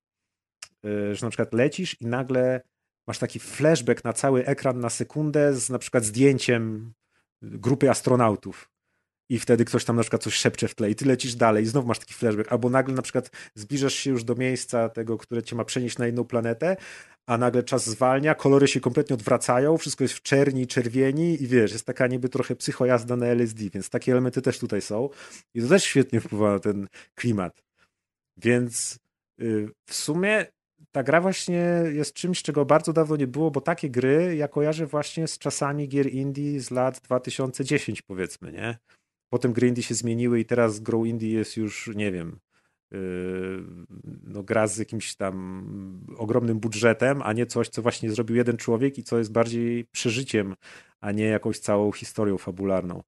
że 0.83 1.25
na 1.25 1.29
przykład 1.29 1.53
lecisz 1.53 2.01
i 2.01 2.05
nagle 2.05 2.61
masz 3.07 3.19
taki 3.19 3.39
flashback 3.39 4.03
na 4.03 4.13
cały 4.13 4.45
ekran 4.45 4.79
na 4.79 4.89
sekundę 4.89 5.53
z 5.53 5.69
na 5.69 5.79
przykład 5.79 6.03
zdjęciem 6.05 6.93
grupy 7.41 7.89
astronautów. 7.89 8.69
I 9.31 9.39
wtedy 9.39 9.65
ktoś 9.65 9.85
tam 9.85 9.95
na 9.95 10.01
przykład 10.01 10.23
coś 10.23 10.33
szepcze 10.33 10.67
w 10.67 10.75
tle 10.75 10.91
i 10.91 10.95
ty 10.95 11.05
lecisz 11.05 11.35
dalej 11.35 11.63
i 11.63 11.67
znowu 11.67 11.87
masz 11.87 11.99
taki 11.99 12.13
flashback. 12.13 12.51
Albo 12.51 12.69
nagle 12.69 12.95
na 12.95 13.01
przykład 13.01 13.31
zbliżasz 13.55 13.93
się 13.93 14.09
już 14.09 14.23
do 14.23 14.35
miejsca 14.35 14.89
tego, 14.89 15.17
które 15.17 15.43
cię 15.43 15.55
ma 15.55 15.65
przenieść 15.65 15.97
na 15.97 16.07
inną 16.07 16.25
planetę, 16.25 16.77
a 17.27 17.37
nagle 17.37 17.63
czas 17.63 17.85
zwalnia, 17.85 18.35
kolory 18.35 18.67
się 18.67 18.79
kompletnie 18.79 19.13
odwracają, 19.13 19.77
wszystko 19.77 20.03
jest 20.03 20.13
w 20.13 20.21
czerni, 20.21 20.67
czerwieni 20.67 21.43
i 21.43 21.47
wiesz, 21.47 21.71
jest 21.71 21.85
taka 21.85 22.07
niby 22.07 22.29
trochę 22.29 22.55
psychojazda 22.55 23.15
na 23.15 23.25
LSD, 23.25 23.69
więc 23.73 23.89
takie 23.89 24.11
elementy 24.11 24.41
też 24.41 24.59
tutaj 24.59 24.81
są 24.81 25.09
i 25.53 25.61
to 25.61 25.67
też 25.67 25.83
świetnie 25.83 26.21
wpływa 26.21 26.51
na 26.51 26.59
ten 26.59 26.87
klimat. 27.15 27.63
Więc 28.37 28.99
y, 29.41 29.69
w 29.85 29.93
sumie 29.93 30.45
ta 30.91 31.03
gra 31.03 31.21
właśnie 31.21 31.83
jest 31.93 32.13
czymś, 32.13 32.43
czego 32.43 32.65
bardzo 32.65 32.93
dawno 32.93 33.15
nie 33.15 33.27
było, 33.27 33.51
bo 33.51 33.61
takie 33.61 33.89
gry 33.89 34.35
ja 34.35 34.47
kojarzę 34.47 34.85
właśnie 34.85 35.27
z 35.27 35.37
czasami 35.37 35.87
gier 35.87 36.13
indie 36.13 36.61
z 36.61 36.71
lat 36.71 36.99
2010 36.99 38.01
powiedzmy, 38.01 38.51
nie? 38.51 38.77
Potem 39.29 39.53
gry 39.53 39.67
indie 39.67 39.83
się 39.83 39.95
zmieniły 39.95 40.39
i 40.39 40.45
teraz 40.45 40.79
grą 40.79 41.05
indie 41.05 41.29
jest 41.29 41.57
już, 41.57 41.89
nie 41.95 42.11
wiem, 42.11 42.39
yy, 42.91 42.99
no 44.23 44.43
gra 44.43 44.67
z 44.67 44.77
jakimś 44.77 45.15
tam 45.15 45.65
ogromnym 46.17 46.59
budżetem, 46.59 47.21
a 47.21 47.33
nie 47.33 47.45
coś, 47.45 47.69
co 47.69 47.81
właśnie 47.81 48.11
zrobił 48.11 48.35
jeden 48.35 48.57
człowiek 48.57 48.97
i 48.97 49.03
co 49.03 49.17
jest 49.17 49.31
bardziej 49.31 49.85
przeżyciem, 49.85 50.55
a 51.01 51.11
nie 51.11 51.25
jakąś 51.25 51.59
całą 51.59 51.91
historią 51.91 52.37
fabularną. 52.37 53.03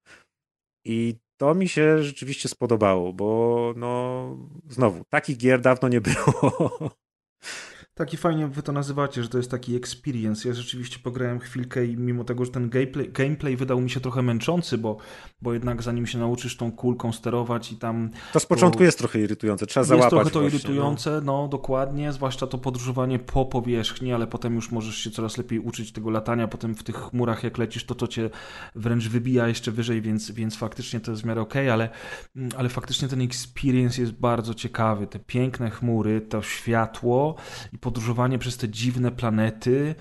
I 0.84 1.14
to 1.36 1.54
mi 1.54 1.68
się 1.68 2.02
rzeczywiście 2.02 2.48
spodobało, 2.48 3.12
bo 3.12 3.74
no 3.76 4.36
znowu, 4.68 5.04
takich 5.04 5.36
gier 5.36 5.60
dawno 5.60 5.88
nie 5.88 6.00
było. 6.00 6.70
Taki 7.94 8.16
fajnie 8.16 8.46
wy 8.46 8.62
to 8.62 8.72
nazywacie, 8.72 9.22
że 9.22 9.28
to 9.28 9.38
jest 9.38 9.50
taki 9.50 9.76
experience. 9.76 10.48
Ja 10.48 10.54
rzeczywiście 10.54 10.98
pograłem 10.98 11.38
chwilkę 11.38 11.86
i 11.86 11.96
mimo 11.96 12.24
tego, 12.24 12.44
że 12.44 12.50
ten 12.50 12.70
gameplay, 12.70 13.12
gameplay 13.12 13.56
wydał 13.56 13.80
mi 13.80 13.90
się 13.90 14.00
trochę 14.00 14.22
męczący, 14.22 14.78
bo, 14.78 14.96
bo 15.42 15.52
jednak 15.52 15.82
zanim 15.82 16.06
się 16.06 16.18
nauczysz 16.18 16.56
tą 16.56 16.72
kulką 16.72 17.12
sterować 17.12 17.72
i 17.72 17.76
tam... 17.76 18.10
To 18.32 18.40
z 18.40 18.46
początku 18.46 18.78
to 18.78 18.84
jest 18.84 18.98
trochę 18.98 19.20
irytujące, 19.20 19.66
trzeba 19.66 19.80
jest 19.80 19.88
załapać 19.88 20.10
trochę 20.10 20.30
to 20.30 20.40
właśnie, 20.40 20.58
irytujące, 20.58 21.20
no. 21.24 21.48
dokładnie, 21.48 22.12
zwłaszcza 22.12 22.46
to 22.46 22.58
podróżowanie 22.58 23.18
po 23.18 23.44
powierzchni, 23.44 24.12
ale 24.12 24.26
potem 24.26 24.54
już 24.54 24.70
możesz 24.70 24.96
się 24.96 25.10
coraz 25.10 25.38
lepiej 25.38 25.58
uczyć 25.58 25.92
tego 25.92 26.10
latania, 26.10 26.48
potem 26.48 26.74
w 26.74 26.82
tych 26.82 26.96
chmurach 26.96 27.44
jak 27.44 27.58
lecisz, 27.58 27.84
to 27.84 27.94
to 27.94 28.08
cię 28.08 28.30
wręcz 28.74 29.08
wybija 29.08 29.48
jeszcze 29.48 29.72
wyżej, 29.72 30.02
więc, 30.02 30.30
więc 30.30 30.56
faktycznie 30.56 31.00
to 31.00 31.10
jest 31.10 31.22
w 31.22 31.26
miarę 31.26 31.40
okej, 31.40 31.70
ale, 31.70 31.88
ale 32.56 32.68
faktycznie 32.68 33.08
ten 33.08 33.20
experience 33.20 34.00
jest 34.00 34.12
bardzo 34.12 34.54
ciekawy. 34.54 35.06
Te 35.06 35.18
piękne 35.18 35.70
chmury, 35.70 36.20
to 36.20 36.42
światło 36.42 37.34
i 37.72 37.78
podróżowanie 37.82 38.38
przez 38.38 38.56
te 38.56 38.68
dziwne 38.68 39.10
planety 39.10 39.94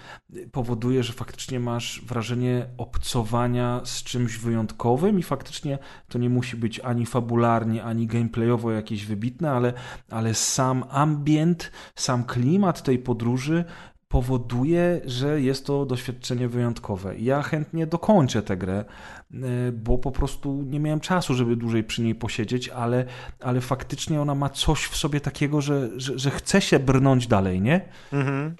powoduje, 0.51 1.03
że 1.03 1.13
faktycznie 1.13 1.59
masz 1.59 2.01
wrażenie 2.05 2.65
obcowania 2.77 3.81
z 3.83 4.03
czymś 4.03 4.37
wyjątkowym 4.37 5.19
i 5.19 5.23
faktycznie 5.23 5.77
to 6.09 6.19
nie 6.19 6.29
musi 6.29 6.57
być 6.57 6.79
ani 6.79 7.05
fabularnie, 7.05 7.83
ani 7.83 8.07
gameplayowo 8.07 8.71
jakieś 8.71 9.05
wybitne, 9.05 9.51
ale, 9.51 9.73
ale 10.09 10.33
sam 10.33 10.83
ambient, 10.89 11.71
sam 11.95 12.23
klimat 12.23 12.83
tej 12.83 12.99
podróży 12.99 13.65
powoduje, 14.11 15.01
że 15.05 15.41
jest 15.41 15.65
to 15.65 15.85
doświadczenie 15.85 16.47
wyjątkowe. 16.47 17.17
Ja 17.17 17.41
chętnie 17.41 17.87
dokończę 17.87 18.43
tę 18.43 18.57
grę, 18.57 18.85
e, 19.33 19.71
bo 19.71 19.97
po 19.97 20.11
prostu 20.11 20.63
nie 20.63 20.79
miałem 20.79 20.99
czasu, 20.99 21.33
żeby 21.33 21.55
dłużej 21.55 21.83
przy 21.83 22.01
niej 22.01 22.15
posiedzieć, 22.15 22.69
ale, 22.69 23.05
ale 23.39 23.61
faktycznie 23.61 24.21
ona 24.21 24.35
ma 24.35 24.49
coś 24.49 24.85
w 24.85 24.95
sobie 24.95 25.21
takiego, 25.21 25.61
że, 25.61 25.89
że, 25.99 26.19
że 26.19 26.31
chce 26.31 26.61
się 26.61 26.79
brnąć 26.79 27.27
dalej, 27.27 27.61
nie? 27.61 27.81
Mhm. 28.13 28.55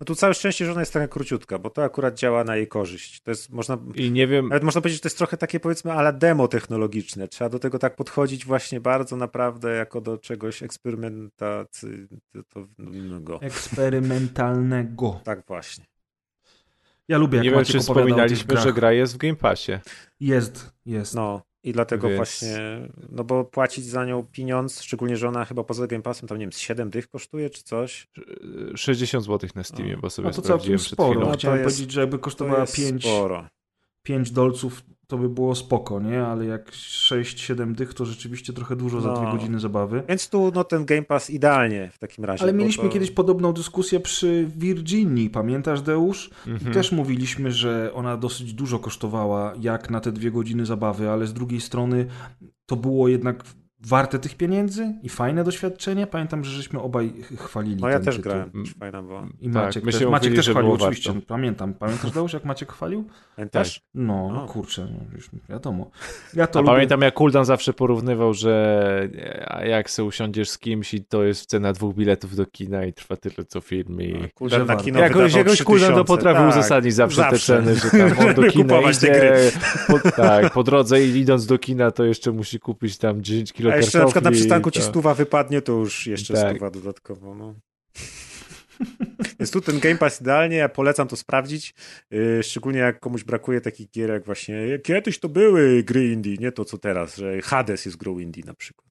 No 0.00 0.04
tu 0.04 0.14
całe 0.14 0.34
szczęście, 0.34 0.64
że 0.64 0.72
ona 0.72 0.80
jest 0.80 0.92
taka 0.92 1.08
króciutka, 1.08 1.58
bo 1.58 1.70
to 1.70 1.84
akurat 1.84 2.14
działa 2.14 2.44
na 2.44 2.56
jej 2.56 2.68
korzyść. 2.68 3.20
To 3.20 3.30
jest, 3.30 3.50
można, 3.50 3.78
I 3.94 4.10
nie 4.10 4.26
wiem, 4.26 4.48
nawet 4.48 4.64
można 4.64 4.80
powiedzieć, 4.80 4.98
że 4.98 5.02
to 5.02 5.08
jest 5.08 5.18
trochę 5.18 5.36
takie 5.36 5.60
powiedzmy 5.60 5.92
ale 5.92 6.12
demo 6.12 6.48
technologiczne. 6.48 7.28
Trzeba 7.28 7.50
do 7.50 7.58
tego 7.58 7.78
tak 7.78 7.96
podchodzić 7.96 8.44
właśnie 8.44 8.80
bardzo 8.80 9.16
naprawdę 9.16 9.74
jako 9.74 10.00
do 10.00 10.18
czegoś 10.18 10.62
eksperymentalnego. 10.62 13.40
Eksperymentalnego. 13.40 15.20
Tak 15.24 15.46
właśnie. 15.46 15.84
Ja 17.08 17.18
lubię, 17.18 17.36
jak 17.36 17.44
nie 17.44 17.50
wiem, 17.50 17.64
czy 17.64 17.78
wspominaliśmy, 17.78 18.56
że 18.56 18.72
gra 18.72 18.92
jest 18.92 19.14
w 19.14 19.16
Game 19.16 19.36
Passie. 19.36 19.72
Jest, 20.20 20.72
jest. 20.86 21.14
No 21.14 21.42
i 21.62 21.72
dlatego 21.72 22.08
Więc- 22.08 22.16
właśnie, 22.16 22.58
no 23.08 23.24
bo 23.24 23.44
płacić 23.44 23.84
za 23.84 24.04
nią 24.04 24.26
pieniądz, 24.32 24.80
szczególnie, 24.82 25.16
że 25.16 25.28
ona 25.28 25.44
chyba 25.44 25.64
poza 25.64 25.86
Game 25.86 26.02
Passem 26.02 26.28
tam 26.28 26.38
nie 26.38 26.44
wiem, 26.44 26.52
z 26.52 26.58
7 26.58 26.90
dych 26.90 27.08
kosztuje 27.08 27.50
czy 27.50 27.62
coś. 27.62 28.08
60 28.76 29.24
zł 29.24 29.50
na 29.54 29.64
Steamie, 29.64 29.92
No. 29.94 30.00
bo 30.00 30.10
sobie 30.10 30.28
No 30.28 30.34
to 30.34 30.42
sprawdziłem 30.42 30.78
przed 30.78 30.92
sporo. 30.92 31.10
chwilą. 31.10 31.26
No 31.26 31.32
to 31.32 31.38
Chciałem 31.38 31.58
jest- 31.58 31.76
powiedzieć, 31.76 31.92
że 31.92 32.00
jakby 32.00 32.18
To 32.18 32.22
kosztowała 32.24 32.60
jest 32.60 32.76
5, 32.76 33.02
sporo. 33.02 33.48
5 34.02 34.30
dolców, 34.30 34.82
to 35.10 35.18
by 35.18 35.28
było 35.28 35.54
spoko, 35.54 36.00
nie? 36.00 36.22
Ale 36.22 36.44
jak 36.44 36.70
6-7 36.70 37.72
dych, 37.74 37.94
to 37.94 38.04
rzeczywiście 38.04 38.52
trochę 38.52 38.76
dużo 38.76 39.00
za 39.00 39.08
No. 39.08 39.16
dwie 39.20 39.32
godziny 39.32 39.60
zabawy. 39.60 40.02
Więc 40.08 40.28
tu 40.28 40.52
no 40.54 40.64
ten 40.64 40.84
Game 40.84 41.02
Pass 41.02 41.30
idealnie 41.30 41.90
w 41.92 41.98
takim 41.98 42.24
razie. 42.24 42.42
Ale 42.42 42.52
mieliśmy 42.52 42.84
to... 42.84 42.90
kiedyś 42.90 43.10
podobną 43.10 43.52
dyskusję 43.52 44.00
przy 44.00 44.48
Virginii, 44.56 45.30
pamiętasz 45.30 45.82
Deusz? 45.82 46.30
Mhm. 46.46 46.74
też 46.74 46.92
mówiliśmy, 46.92 47.52
że 47.52 47.90
ona 47.94 48.16
dosyć 48.16 48.54
dużo 48.54 48.78
kosztowała, 48.78 49.52
jak 49.60 49.90
na 49.90 50.00
te 50.00 50.12
dwie 50.12 50.30
godziny 50.30 50.66
zabawy, 50.66 51.10
ale 51.10 51.26
z 51.26 51.32
drugiej 51.32 51.60
strony 51.60 52.06
to 52.66 52.76
było 52.76 53.08
jednak 53.08 53.44
warte 53.86 54.18
tych 54.18 54.36
pieniędzy 54.36 54.94
i 55.02 55.08
fajne 55.08 55.44
doświadczenie. 55.44 56.06
Pamiętam, 56.06 56.44
że 56.44 56.50
żeśmy 56.50 56.80
obaj 56.80 57.08
ch- 57.22 57.40
chwalili 57.40 57.82
No 57.82 57.88
ja 57.88 57.94
ten 57.96 58.04
też 58.04 58.16
tytuł. 58.16 58.32
grałem, 58.32 58.50
fajna 58.80 59.02
była. 59.02 59.26
I 59.40 59.50
Tak, 59.50 59.54
Maciek 59.64 59.84
my 59.84 59.92
też, 59.92 60.00
Maciek 60.00 60.12
mówili, 60.30 60.36
też 60.36 60.48
chwalił, 60.50 60.72
oczywiście. 60.72 61.12
warto. 61.12 61.26
Pamiętam. 61.26 61.74
Pamiętasz 61.74 62.10
Deusz, 62.10 62.32
jak 62.32 62.44
Maciek 62.44 62.72
chwalił? 62.72 63.04
Pamiętasz? 63.36 63.80
No, 63.94 64.26
O. 64.26 64.32
no 64.32 64.46
kurczę, 64.46 64.88
no, 64.92 65.16
już 65.16 65.30
wiadomo. 65.48 65.90
Ja 66.34 66.46
to 66.46 66.58
A 66.58 66.62
lubię. 66.62 66.72
pamiętam 66.74 67.00
jak 67.00 67.14
Kuldan 67.14 67.44
zawsze 67.44 67.72
porównywał, 67.72 68.34
że 68.34 69.08
jak 69.64 69.90
se 69.90 70.04
usiądziesz 70.04 70.50
z 70.50 70.58
kimś 70.58 70.94
i 70.94 71.04
to 71.04 71.24
jest 71.24 71.46
cena 71.50 71.72
dwóch 71.72 71.94
biletów 71.94 72.36
do 72.36 72.46
kina 72.46 72.84
i 72.84 72.92
trwa 72.92 73.16
tyle 73.16 73.44
co 73.48 73.60
film 73.60 74.02
i... 74.02 74.28
Kuldan 74.34 74.66
na 74.66 74.76
kino 74.76 75.00
Jakoś, 75.00 75.34
jakoś 75.34 75.62
Kuldan 75.62 75.94
to 75.94 76.04
3000. 76.04 76.04
potrafił 76.04 76.40
tak, 76.42 76.50
uzasadnić 76.50 76.94
zawsze, 76.94 77.22
te 77.22 77.30
zawsze. 77.30 77.56
ceny, 77.56 77.74
że 77.74 77.90
tam 77.90 78.28
on 78.28 78.34
do 78.34 78.42
kina 78.52 78.74
te 78.82 78.90
idzie, 78.90 79.50
po, 79.86 80.10
tak, 80.10 80.52
po 80.52 80.62
drodze 80.62 81.04
i 81.04 81.16
idąc 81.18 81.46
do 81.46 81.58
kina 81.58 81.90
to 81.90 82.04
jeszcze 82.04 82.32
musi 82.32 82.60
kupić 82.60 82.98
tam 82.98 83.22
10 83.22 83.52
kilo 83.52 83.69
A 83.72 83.76
jeszcze 83.76 83.98
na 83.98 84.04
przykład 84.04 84.24
na 84.24 84.30
przystanku 84.30 84.70
ci 84.70 84.82
stuwa 84.82 85.14
wypadnie, 85.14 85.62
to 85.62 85.72
już 85.72 86.06
jeszcze 86.06 86.34
Tak. 86.34 86.50
stuwa 86.50 86.70
dodatkowo. 86.70 87.34
No. 87.34 87.54
Więc 89.38 89.50
tu 89.50 89.60
ten 89.60 89.78
Game 89.78 89.96
Pass 89.96 90.20
idealnie, 90.20 90.56
ja 90.56 90.68
polecam 90.68 91.08
to 91.08 91.16
sprawdzić, 91.16 91.74
yy, 92.10 92.42
szczególnie 92.42 92.78
jak 92.78 93.00
komuś 93.00 93.24
brakuje 93.24 93.60
takich 93.60 93.90
gier 93.90 94.10
jak 94.10 94.24
właśnie, 94.24 94.78
kiedyś 94.82 95.18
to 95.18 95.28
były 95.28 95.82
gry 95.82 96.12
indie, 96.12 96.36
nie 96.36 96.52
to 96.52 96.64
co 96.64 96.78
teraz, 96.78 97.16
że 97.16 97.42
Hades 97.42 97.84
jest 97.84 97.96
grą 97.96 98.18
indie 98.18 98.42
na 98.46 98.54
przykład. 98.54 98.89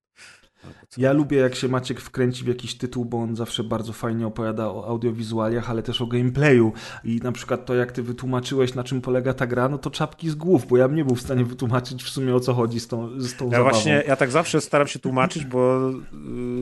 Ja 0.97 1.13
lubię, 1.13 1.37
jak 1.37 1.55
się 1.55 1.67
Maciek 1.67 2.01
wkręci 2.01 2.43
w 2.43 2.47
jakiś 2.47 2.77
tytuł, 2.77 3.05
bo 3.05 3.17
on 3.17 3.35
zawsze 3.35 3.63
bardzo 3.63 3.93
fajnie 3.93 4.27
opowiada 4.27 4.67
o 4.67 4.87
audiowizualiach, 4.87 5.69
ale 5.69 5.83
też 5.83 6.01
o 6.01 6.07
gameplayu. 6.07 6.73
I 7.03 7.19
na 7.23 7.31
przykład 7.31 7.65
to, 7.65 7.75
jak 7.75 7.91
ty 7.91 8.03
wytłumaczyłeś, 8.03 8.73
na 8.75 8.83
czym 8.83 9.01
polega 9.01 9.33
ta 9.33 9.47
gra, 9.47 9.69
no 9.69 9.77
to 9.77 9.89
czapki 9.89 10.29
z 10.29 10.35
głów, 10.35 10.67
bo 10.67 10.77
ja 10.77 10.87
bym 10.87 10.97
nie 10.97 11.05
był 11.05 11.15
w 11.15 11.21
stanie 11.21 11.45
wytłumaczyć 11.45 12.03
w 12.03 12.09
sumie 12.09 12.35
o 12.35 12.39
co 12.39 12.53
chodzi 12.53 12.79
z 12.79 12.87
tą, 12.87 13.21
z 13.21 13.35
tą 13.35 13.45
Ja 13.45 13.51
zabawą. 13.51 13.69
właśnie, 13.69 14.03
ja 14.07 14.15
tak 14.15 14.31
zawsze 14.31 14.61
staram 14.61 14.87
się 14.87 14.99
tłumaczyć, 14.99 15.45
bo 15.45 15.91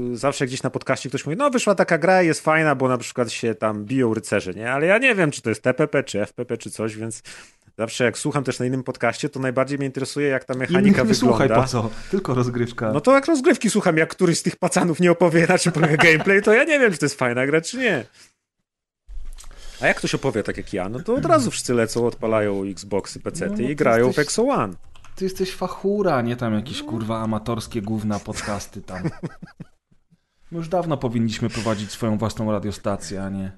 yy, 0.10 0.18
zawsze 0.18 0.46
gdzieś 0.46 0.64
na 0.64 0.70
podcaście 0.70 1.10
ktoś 1.10 1.26
mówi, 1.26 1.38
no 1.38 1.50
wyszła 1.50 1.76
taka 1.76 1.98
gra, 1.98 2.22
jest 2.22 2.42
fajna, 2.42 2.76
bo 2.76 2.88
na 2.88 2.98
przykład 2.98 3.32
się 3.32 3.56
tam 3.56 3.86
biją 3.86 4.14
rycerze, 4.14 4.54
nie? 4.54 4.72
Ale 4.72 4.88
ja 4.88 4.98
nie 4.98 5.16
wiem, 5.16 5.32
czy 5.32 5.42
to 5.42 5.50
jest 5.50 5.62
TPP, 5.62 6.04
czy 6.04 6.26
FPP, 6.26 6.58
czy 6.58 6.72
coś, 6.72 6.96
więc 6.98 7.22
zawsze 7.78 8.04
jak 8.04 8.18
słucham 8.18 8.44
też 8.44 8.60
na 8.60 8.66
innym 8.66 8.84
podcaście, 8.84 9.30
to 9.30 9.40
najbardziej 9.40 9.78
mnie 9.78 9.88
interesuje, 9.88 10.28
jak 10.28 10.46
ta 10.46 10.54
mechanika 10.54 10.80
Innych 10.80 10.98
nie 10.98 11.04
wygląda. 11.04 11.20
słuchaj, 11.38 11.50
po 11.50 11.68
co? 11.68 11.90
Tylko 12.12 12.34
rozgrywka. 12.34 12.92
No 12.92 13.02
to 13.02 13.14
jak 13.14 13.26
rozgrywki 13.26 13.70
słucham, 13.70 13.98
jak 13.98 14.10
któryś 14.10 14.38
z 14.40 14.44
tych 14.44 14.56
pacanów 14.56 15.00
nie 15.00 15.12
opowie, 15.12 15.46
na 15.50 15.58
czym 15.58 15.72
polega 15.72 15.98
gameplay, 15.98 16.42
to 16.42 16.54
ja 16.54 16.64
nie 16.64 16.80
wiem, 16.80 16.92
czy 16.92 16.98
to 16.98 17.06
jest 17.06 17.20
fajna 17.20 17.46
gra, 17.46 17.62
czy 17.62 17.78
nie. 17.78 18.06
A 19.82 19.88
jak 19.88 19.98
ktoś 19.98 20.16
opowie 20.16 20.44
tak 20.44 20.58
jak 20.58 20.74
ja, 20.74 20.90
no 20.90 21.00
to 21.00 21.14
od 21.16 21.26
razu 21.26 21.52
wszyscy 21.52 21.74
lecą, 21.74 22.06
odpalają 22.08 22.64
Xboxy, 22.64 23.20
PC 23.20 23.48
No, 23.48 23.54
no 23.54 23.70
i 23.70 23.76
grają 23.76 24.06
w 24.06 24.08
jesteś- 24.08 24.24
Exo 24.26 24.44
One. 24.44 24.74
Ty 25.16 25.24
jesteś 25.26 25.52
fachura, 25.56 26.22
nie 26.22 26.36
tam 26.36 26.54
jakieś 26.54 26.84
kurwa 26.84 27.22
amatorskie 27.22 27.82
gówna 27.82 28.20
podcasty 28.20 28.82
tam. 28.82 29.04
My 30.52 30.58
już 30.58 30.68
dawno 30.70 30.98
powinniśmy 30.98 31.50
prowadzić 31.50 31.92
swoją 31.92 32.18
własną 32.18 32.52
radiostację, 32.52 33.24
a 33.24 33.30
nie... 33.30 33.52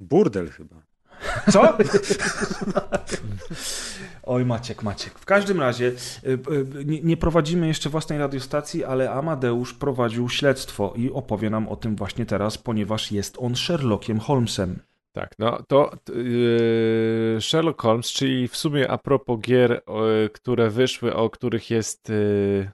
Burdel 0.00 0.50
chyba. 0.50 0.76
Co? 1.52 1.76
Oj, 4.22 4.44
Maciek, 4.44 4.82
Maciek. 4.82 5.18
W 5.18 5.24
każdym 5.24 5.60
razie 5.60 5.86
y, 5.86 5.94
y, 6.30 6.84
nie, 6.84 7.02
nie 7.02 7.16
prowadzimy 7.16 7.66
jeszcze 7.68 7.90
własnej 7.90 8.18
radiostacji, 8.18 8.84
ale 8.84 9.10
Amadeusz 9.10 9.74
prowadził 9.74 10.28
śledztwo 10.28 10.92
i 10.96 11.10
opowie 11.10 11.50
nam 11.50 11.68
o 11.68 11.76
tym 11.76 11.96
właśnie 11.96 12.26
teraz, 12.26 12.58
ponieważ 12.58 13.12
jest 13.12 13.36
on 13.40 13.56
Sherlockiem 13.56 14.20
Holmesem. 14.20 14.78
Tak, 15.12 15.34
no 15.38 15.62
to 15.68 15.90
yy, 16.14 17.38
Sherlock 17.40 17.82
Holmes, 17.82 18.06
czyli 18.06 18.48
w 18.48 18.56
sumie 18.56 18.90
a 18.90 18.98
propos 18.98 19.40
gier, 19.40 19.70
yy, 19.70 20.30
które 20.30 20.70
wyszły, 20.70 21.14
o 21.14 21.30
których 21.30 21.70
jest 21.70 22.08
yy, 22.08 22.70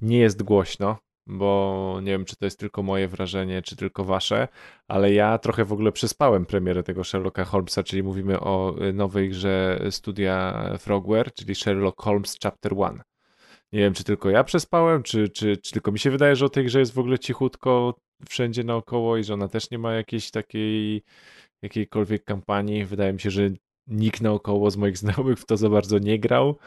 nie 0.00 0.18
jest 0.18 0.42
głośno, 0.42 0.98
bo 1.26 1.98
nie 2.02 2.12
wiem, 2.12 2.24
czy 2.24 2.36
to 2.36 2.44
jest 2.44 2.58
tylko 2.58 2.82
moje 2.82 3.08
wrażenie, 3.08 3.62
czy 3.62 3.76
tylko 3.76 4.04
wasze, 4.04 4.48
ale 4.88 5.12
ja 5.12 5.38
trochę 5.38 5.64
w 5.64 5.72
ogóle 5.72 5.92
przespałem 5.92 6.46
premierę 6.46 6.82
tego 6.82 7.04
Sherlocka 7.04 7.44
Holmesa, 7.44 7.82
czyli 7.82 8.02
mówimy 8.02 8.40
o 8.40 8.74
y, 8.88 8.92
nowej 8.92 9.28
grze 9.28 9.80
studia 9.90 10.68
Frogware, 10.78 11.34
czyli 11.34 11.54
Sherlock 11.54 12.02
Holmes 12.02 12.36
Chapter 12.42 12.72
1. 12.72 13.02
Nie 13.72 13.80
wiem, 13.80 13.94
czy 13.94 14.04
tylko 14.04 14.30
ja 14.30 14.44
przespałem, 14.44 15.02
czy, 15.02 15.28
czy, 15.28 15.56
czy 15.56 15.72
tylko 15.72 15.92
mi 15.92 15.98
się 15.98 16.10
wydaje, 16.10 16.36
że 16.36 16.46
o 16.46 16.48
tej 16.48 16.64
grze 16.64 16.78
jest 16.78 16.94
w 16.94 16.98
ogóle 16.98 17.18
cichutko 17.18 17.94
wszędzie 18.28 18.64
naokoło 18.64 19.16
i 19.16 19.24
że 19.24 19.34
ona 19.34 19.48
też 19.48 19.70
nie 19.70 19.78
ma 19.78 19.94
jakiejś 19.94 20.30
takiej 20.30 21.02
jakiejkolwiek 21.62 22.24
kampanii. 22.24 22.84
Wydaje 22.84 23.12
mi 23.12 23.20
się, 23.20 23.30
że 23.30 23.50
nikt 23.86 24.20
naokoło 24.20 24.70
z 24.70 24.76
moich 24.76 24.98
znajomych 25.02 25.38
w 25.38 25.46
to 25.46 25.56
za 25.56 25.68
bardzo 25.68 25.98
nie 25.98 26.18
grał 26.18 26.58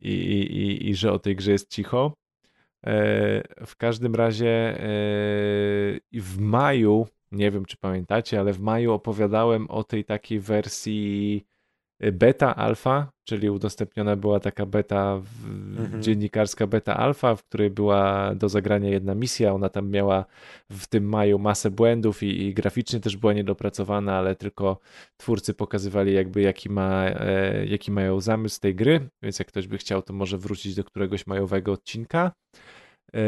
i, 0.00 0.10
i, 0.10 0.88
i 0.88 0.94
że 0.94 1.12
o 1.12 1.18
tej 1.18 1.36
grze 1.36 1.52
jest 1.52 1.70
cicho. 1.70 2.14
E, 2.86 3.66
w 3.66 3.76
każdym 3.76 4.14
razie 4.14 4.48
e, 4.48 4.80
w 6.12 6.38
maju, 6.38 7.06
nie 7.32 7.50
wiem 7.50 7.64
czy 7.64 7.76
pamiętacie, 7.76 8.40
ale 8.40 8.52
w 8.52 8.60
maju 8.60 8.92
opowiadałem 8.92 9.70
o 9.70 9.84
tej 9.84 10.04
takiej 10.04 10.40
wersji 10.40 11.46
beta 12.12 12.56
alfa, 12.56 13.10
czyli 13.24 13.50
udostępniona 13.50 14.16
była 14.16 14.40
taka 14.40 14.66
beta, 14.66 15.22
mhm. 15.78 16.02
dziennikarska 16.02 16.66
beta 16.66 16.96
alfa, 16.96 17.36
w 17.36 17.44
której 17.44 17.70
była 17.70 18.34
do 18.34 18.48
zagrania 18.48 18.90
jedna 18.90 19.14
misja. 19.14 19.52
Ona 19.52 19.68
tam 19.68 19.90
miała 19.90 20.24
w 20.70 20.86
tym 20.86 21.08
maju 21.08 21.38
masę 21.38 21.70
błędów 21.70 22.22
i, 22.22 22.42
i 22.42 22.54
graficznie 22.54 23.00
też 23.00 23.16
była 23.16 23.32
niedopracowana, 23.32 24.16
ale 24.16 24.36
tylko 24.36 24.78
twórcy 25.16 25.54
pokazywali 25.54 26.14
jakby 26.14 26.40
jaki, 26.40 26.70
ma, 26.70 27.04
e, 27.06 27.66
jaki 27.66 27.90
mają 27.90 28.20
zamysł 28.20 28.60
tej 28.60 28.74
gry, 28.74 29.08
więc 29.22 29.38
jak 29.38 29.48
ktoś 29.48 29.66
by 29.66 29.78
chciał, 29.78 30.02
to 30.02 30.12
może 30.12 30.38
wrócić 30.38 30.74
do 30.74 30.84
któregoś 30.84 31.26
majowego 31.26 31.72
odcinka. 31.72 32.32
E, 33.14 33.20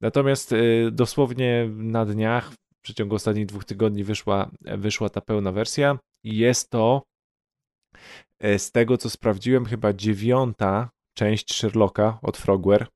natomiast 0.00 0.52
e, 0.52 0.56
dosłownie 0.90 1.70
na 1.76 2.04
dniach, 2.04 2.52
w 2.52 2.80
przeciągu 2.82 3.14
ostatnich 3.14 3.46
dwóch 3.46 3.64
tygodni 3.64 4.04
wyszła, 4.04 4.50
wyszła 4.60 5.08
ta 5.08 5.20
pełna 5.20 5.52
wersja 5.52 5.98
i 6.24 6.36
jest 6.36 6.70
to 6.70 7.02
z 8.58 8.72
tego, 8.72 8.98
co 8.98 9.10
sprawdziłem, 9.10 9.64
chyba 9.64 9.92
dziewiąta 9.92 10.90
część 11.14 11.54
Sherlocka 11.54 12.18
od 12.22 12.36
Frogware. 12.36 12.86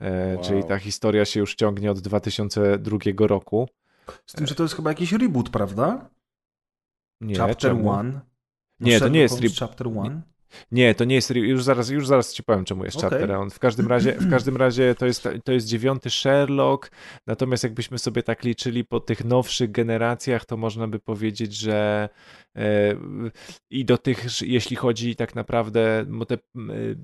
E, 0.00 0.34
wow. 0.34 0.44
Czyli 0.44 0.64
ta 0.64 0.78
historia 0.78 1.24
się 1.24 1.40
już 1.40 1.54
ciągnie 1.54 1.90
od 1.90 2.00
2002 2.00 2.98
roku. 3.18 3.68
Z 4.26 4.32
tym, 4.32 4.46
że 4.46 4.54
to 4.54 4.62
jest 4.62 4.76
chyba 4.76 4.90
jakiś 4.90 5.12
reboot, 5.12 5.50
prawda? 5.50 6.10
Nie, 7.20 7.36
Chapter 7.36 7.72
1. 7.72 7.84
No 7.84 8.20
nie, 8.80 9.00
to 9.00 9.08
nie 9.08 9.20
jest 9.20 9.40
reboot. 9.40 9.58
Chapter 9.58 9.86
1. 9.86 10.22
Nie, 10.72 10.94
to 10.94 11.04
nie 11.04 11.14
jest. 11.14 11.30
Już 11.30 11.64
zaraz, 11.64 11.88
już 11.88 12.06
zaraz 12.06 12.32
ci 12.34 12.42
powiem, 12.42 12.64
czemu 12.64 12.84
jest 12.84 12.96
okay. 12.96 13.10
Chapter 13.10 13.28
Round. 13.28 13.54
W 13.54 13.58
każdym 13.58 13.86
razie, 13.86 14.12
w 14.12 14.30
każdym 14.30 14.56
razie 14.56 14.94
to, 14.94 15.06
jest, 15.06 15.28
to 15.44 15.52
jest 15.52 15.66
dziewiąty 15.66 16.10
Sherlock. 16.10 16.90
Natomiast 17.26 17.64
jakbyśmy 17.64 17.98
sobie 17.98 18.22
tak 18.22 18.44
liczyli 18.44 18.84
po 18.84 19.00
tych 19.00 19.24
nowszych 19.24 19.70
generacjach, 19.70 20.44
to 20.44 20.56
można 20.56 20.88
by 20.88 20.98
powiedzieć, 20.98 21.54
że 21.56 22.08
e, 22.56 22.96
i 23.70 23.84
do 23.84 23.98
tych, 23.98 24.26
jeśli 24.42 24.76
chodzi 24.76 25.16
tak 25.16 25.34
naprawdę, 25.34 26.06
te, 26.28 26.34
e, 26.34 26.38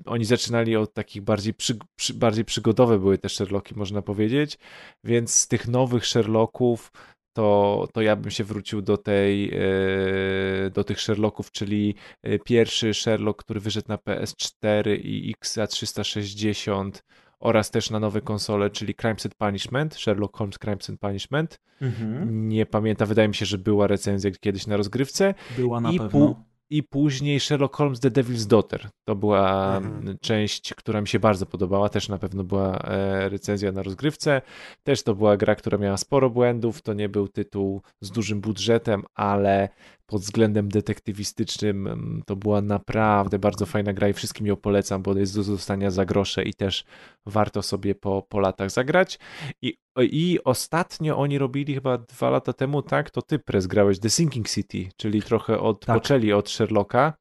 oni 0.05 0.25
zaczynali 0.25 0.75
od 0.75 0.93
takich 0.93 1.21
bardziej, 1.21 1.53
przy, 1.53 1.77
bardziej 2.13 2.45
przygodowe 2.45 2.99
były 2.99 3.17
te 3.17 3.29
Sherlocki, 3.29 3.75
można 3.75 4.01
powiedzieć. 4.01 4.57
Więc 5.03 5.33
z 5.33 5.47
tych 5.47 5.67
nowych 5.67 6.07
Sherlocków 6.07 6.91
to, 7.33 7.87
to 7.93 8.01
ja 8.01 8.15
bym 8.15 8.31
się 8.31 8.43
wrócił 8.43 8.81
do 8.81 8.97
tej, 8.97 9.51
e, 9.53 10.69
do 10.69 10.83
tych 10.83 11.01
Sherlocków, 11.01 11.51
czyli 11.51 11.95
e, 12.23 12.39
pierwszy 12.39 12.93
Sherlock, 12.93 13.43
który 13.43 13.59
wyszedł 13.59 13.87
na 13.87 13.97
PS4 13.97 14.99
i 15.03 15.35
XA360 15.43 16.91
oraz 17.39 17.71
też 17.71 17.89
na 17.89 17.99
nowe 17.99 18.21
konsole, 18.21 18.69
czyli 18.69 18.95
Crimes 18.95 19.25
and 19.25 19.35
Punishment, 19.35 19.95
Sherlock 19.95 20.37
Holmes 20.37 20.57
Crimes 20.57 20.89
and 20.89 20.99
Punishment. 20.99 21.59
Mhm. 21.81 22.49
Nie 22.49 22.65
pamiętam, 22.65 23.07
wydaje 23.07 23.27
mi 23.27 23.35
się, 23.35 23.45
że 23.45 23.57
była 23.57 23.87
recenzja 23.87 24.31
kiedyś 24.31 24.67
na 24.67 24.77
rozgrywce. 24.77 25.33
Była 25.57 25.81
na 25.81 25.91
I 25.91 25.97
pewno 25.97 26.43
i 26.73 26.83
później 26.83 27.39
Sherlock 27.39 27.75
Holmes 27.75 27.99
The 27.99 28.09
Devil's 28.11 28.47
Daughter. 28.47 28.89
To 29.07 29.15
była 29.15 29.77
mhm. 29.77 30.17
część, 30.21 30.73
która 30.73 31.01
mi 31.01 31.07
się 31.07 31.19
bardzo 31.19 31.45
podobała. 31.45 31.89
Też 31.89 32.09
na 32.09 32.17
pewno 32.17 32.43
była 32.43 32.77
e, 32.77 33.29
recenzja 33.29 33.71
na 33.71 33.83
rozgrywce. 33.83 34.41
Też 34.83 35.03
to 35.03 35.15
była 35.15 35.37
gra, 35.37 35.55
która 35.55 35.77
miała 35.77 35.97
sporo 35.97 36.29
błędów. 36.29 36.81
To 36.81 36.93
nie 36.93 37.09
był 37.09 37.27
tytuł 37.27 37.81
z 38.01 38.11
dużym 38.11 38.41
budżetem, 38.41 39.03
ale 39.15 39.69
pod 40.13 40.21
względem 40.21 40.69
detektywistycznym 40.69 42.21
to 42.25 42.35
była 42.35 42.61
naprawdę 42.61 43.39
bardzo 43.39 43.65
fajna 43.65 43.93
gra 43.93 44.09
i 44.09 44.13
wszystkim 44.13 44.47
ją 44.47 44.55
polecam, 44.55 45.01
bo 45.01 45.17
jest 45.17 45.35
do 45.35 45.43
zostania 45.43 45.91
za 45.91 46.05
grosze 46.05 46.43
i 46.43 46.53
też 46.53 46.85
warto 47.25 47.61
sobie 47.61 47.95
po, 47.95 48.21
po 48.29 48.39
latach 48.39 48.71
zagrać. 48.71 49.19
I, 49.61 49.77
I 49.97 50.39
ostatnio 50.43 51.17
oni 51.17 51.37
robili 51.37 51.73
chyba 51.73 51.97
dwa 51.97 52.29
lata 52.29 52.53
temu, 52.53 52.81
tak, 52.81 53.09
to 53.09 53.21
ty 53.21 53.39
prez 53.39 53.67
grałeś 53.67 53.99
The 53.99 54.09
Sinking 54.09 54.49
City, 54.49 54.89
czyli 54.97 55.21
trochę 55.21 55.59
odpoczęli 55.59 56.27
tak. 56.27 56.37
od 56.37 56.49
Sherlocka. 56.49 57.13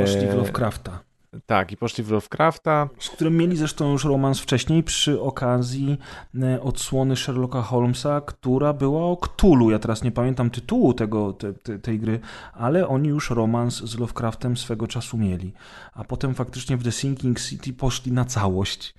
Poszli 0.00 0.26
w 0.26 0.34
Lovecrafta. 0.34 1.07
Tak, 1.46 1.72
i 1.72 1.76
poszli 1.76 2.04
w 2.04 2.10
Lovecrafta. 2.10 2.88
Z 2.98 3.10
którym 3.10 3.36
mieli 3.36 3.56
zresztą 3.56 3.92
już 3.92 4.04
romans 4.04 4.40
wcześniej 4.40 4.82
przy 4.82 5.20
okazji 5.20 5.98
e, 6.42 6.62
odsłony 6.62 7.16
Sherlocka 7.16 7.62
Holmesa, 7.62 8.20
która 8.20 8.72
była 8.72 9.00
o 9.00 9.16
Cthulhu. 9.16 9.70
Ja 9.70 9.78
teraz 9.78 10.02
nie 10.02 10.12
pamiętam 10.12 10.50
tytułu 10.50 10.94
tego, 10.94 11.32
te, 11.32 11.52
te, 11.52 11.78
tej 11.78 11.98
gry, 11.98 12.20
ale 12.52 12.88
oni 12.88 13.08
już 13.08 13.30
romans 13.30 13.76
z 13.76 13.98
Lovecraftem 13.98 14.56
swego 14.56 14.86
czasu 14.86 15.18
mieli. 15.18 15.52
A 15.92 16.04
potem 16.04 16.34
faktycznie 16.34 16.76
w 16.76 16.84
The 16.84 16.92
Sinking 16.92 17.40
City 17.40 17.72
poszli 17.72 18.12
na 18.12 18.24
całość. 18.24 18.94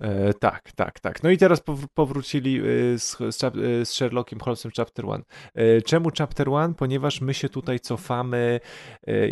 E, 0.00 0.34
tak, 0.34 0.72
tak, 0.72 1.00
tak. 1.00 1.22
No 1.22 1.30
i 1.30 1.38
teraz 1.38 1.62
powrócili 1.94 2.60
e, 2.60 2.62
z, 2.98 3.16
z, 3.30 3.44
e, 3.44 3.50
z 3.84 3.90
Sherlockiem 3.90 4.40
Holmesem 4.40 4.72
Chapter 4.76 5.04
1. 5.04 5.22
E, 5.54 5.82
czemu 5.82 6.10
Chapter 6.18 6.48
1? 6.48 6.74
Ponieważ 6.74 7.20
my 7.20 7.34
się 7.34 7.48
tutaj 7.48 7.80
cofamy, 7.80 8.60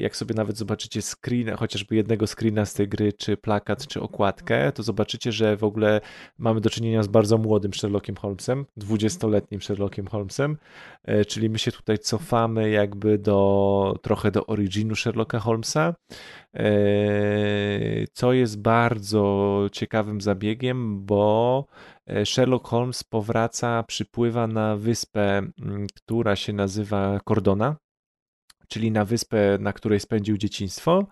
jak 0.01 0.17
sobie 0.17 0.35
nawet 0.35 0.59
zobaczycie 0.59 1.03
screen, 1.03 1.57
chociażby 1.57 1.97
jednego 1.97 2.27
screena 2.27 2.67
z 2.67 2.75
tej 2.75 2.89
gry, 2.89 3.13
czy 3.13 3.37
plakat, 3.37 3.87
czy 3.87 4.01
okładkę, 4.01 4.73
to 4.73 4.83
zobaczycie, 4.83 5.33
że 5.33 5.57
w 5.57 5.65
ogóle 5.65 6.01
mamy 6.39 6.61
do 6.61 6.71
czynienia 6.71 7.03
z 7.03 7.09
bardzo 7.09 7.39
młodym 7.39 7.75
Sherlockiem 7.75 8.17
Holmesem, 8.17 8.67
20-letnim 8.79 9.61
Sherlockiem 9.61 10.07
Holmesem, 10.07 10.57
czyli 11.29 11.51
my 11.51 11.59
się 11.59 11.73
tutaj 11.73 11.99
cofamy 11.99 12.71
jakby 12.71 13.19
do 13.19 13.99
trochę 14.03 14.31
do 14.31 14.47
originu 14.47 14.95
Sherlocka 14.95 15.39
Holmesa. 15.39 15.95
Co 18.13 18.33
jest 18.33 18.61
bardzo 18.61 19.67
ciekawym 19.73 20.21
zabiegiem, 20.21 20.56
bo 20.97 21.67
e, 22.07 22.27
Sherlock 22.27 22.69
Holmes 22.69 23.05
powraca, 23.05 23.83
przypływa 23.83 24.47
na 24.47 24.77
wyspę, 24.77 25.43
która 25.95 26.37
się 26.37 26.53
nazywa 26.53 27.21
Cordona, 27.25 27.77
czyli 28.69 28.91
na 28.91 29.05
wyspę, 29.05 29.59
na 29.61 29.73
której 29.73 30.01
spędził 30.01 30.37
dzieciństwo. 30.37 31.07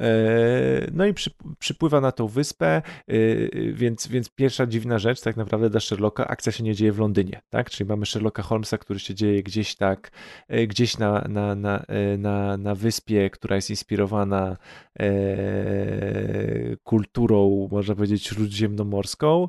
E, 0.00 0.90
no 0.92 1.06
i 1.06 1.14
przy, 1.14 1.30
przypływa 1.58 2.00
na 2.00 2.12
tą 2.12 2.26
wyspę, 2.26 2.66
e, 2.66 2.82
więc, 3.72 4.06
więc 4.08 4.30
pierwsza 4.30 4.66
dziwna 4.66 4.98
rzecz 4.98 5.20
tak 5.20 5.36
naprawdę 5.36 5.70
dla 5.70 5.80
Sherlocka, 5.80 6.28
akcja 6.28 6.52
się 6.52 6.64
nie 6.64 6.74
dzieje 6.74 6.92
w 6.92 6.98
Londynie, 6.98 7.40
tak? 7.50 7.70
Czyli 7.70 7.88
mamy 7.88 8.06
Sherlocka 8.06 8.42
Holmesa, 8.42 8.78
który 8.78 8.98
się 8.98 9.14
dzieje 9.14 9.42
gdzieś 9.42 9.74
tak, 9.74 10.10
e, 10.48 10.66
gdzieś 10.66 10.98
na, 10.98 11.24
na, 11.28 11.54
na, 11.54 11.84
na, 12.18 12.56
na 12.56 12.74
wyspie, 12.74 13.30
która 13.30 13.56
jest 13.56 13.70
inspirowana 13.70 14.56
kulturą, 16.82 17.68
można 17.70 17.94
powiedzieć, 17.94 18.26
śródziemnomorską. 18.26 19.48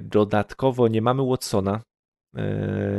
Dodatkowo 0.00 0.88
nie 0.88 1.02
mamy 1.02 1.26
Watsona. 1.26 1.82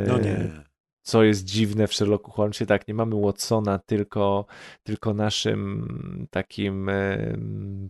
No 0.06 0.18
nie 0.18 0.71
co 1.02 1.22
jest 1.22 1.44
dziwne 1.44 1.86
w 1.86 1.94
Sherlocku 1.94 2.30
Holmesie, 2.30 2.66
tak, 2.66 2.88
nie 2.88 2.94
mamy 2.94 3.20
Watsona, 3.20 3.78
tylko, 3.78 4.46
tylko 4.82 5.14
naszym 5.14 6.26
takim 6.30 6.90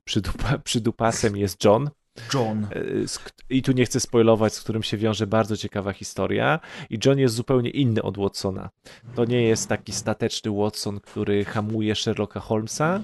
przydupa, 0.04 0.58
przydupasem 0.58 1.36
jest 1.36 1.64
John. 1.64 1.90
John. 2.34 2.64
E, 2.64 2.78
I 3.50 3.62
tu 3.62 3.72
nie 3.72 3.84
chcę 3.84 4.00
spoilować, 4.00 4.54
z 4.54 4.60
którym 4.60 4.82
się 4.82 4.96
wiąże 4.96 5.26
bardzo 5.26 5.56
ciekawa 5.56 5.92
historia. 5.92 6.60
I 6.90 6.98
John 7.04 7.18
jest 7.18 7.34
zupełnie 7.34 7.70
inny 7.70 8.02
od 8.02 8.18
Watsona. 8.18 8.70
To 9.14 9.24
nie 9.24 9.42
jest 9.42 9.68
taki 9.68 9.92
stateczny 9.92 10.50
Watson, 10.50 11.00
który 11.00 11.44
hamuje 11.44 11.94
Sherlocka 11.94 12.40
Holmesa, 12.40 13.00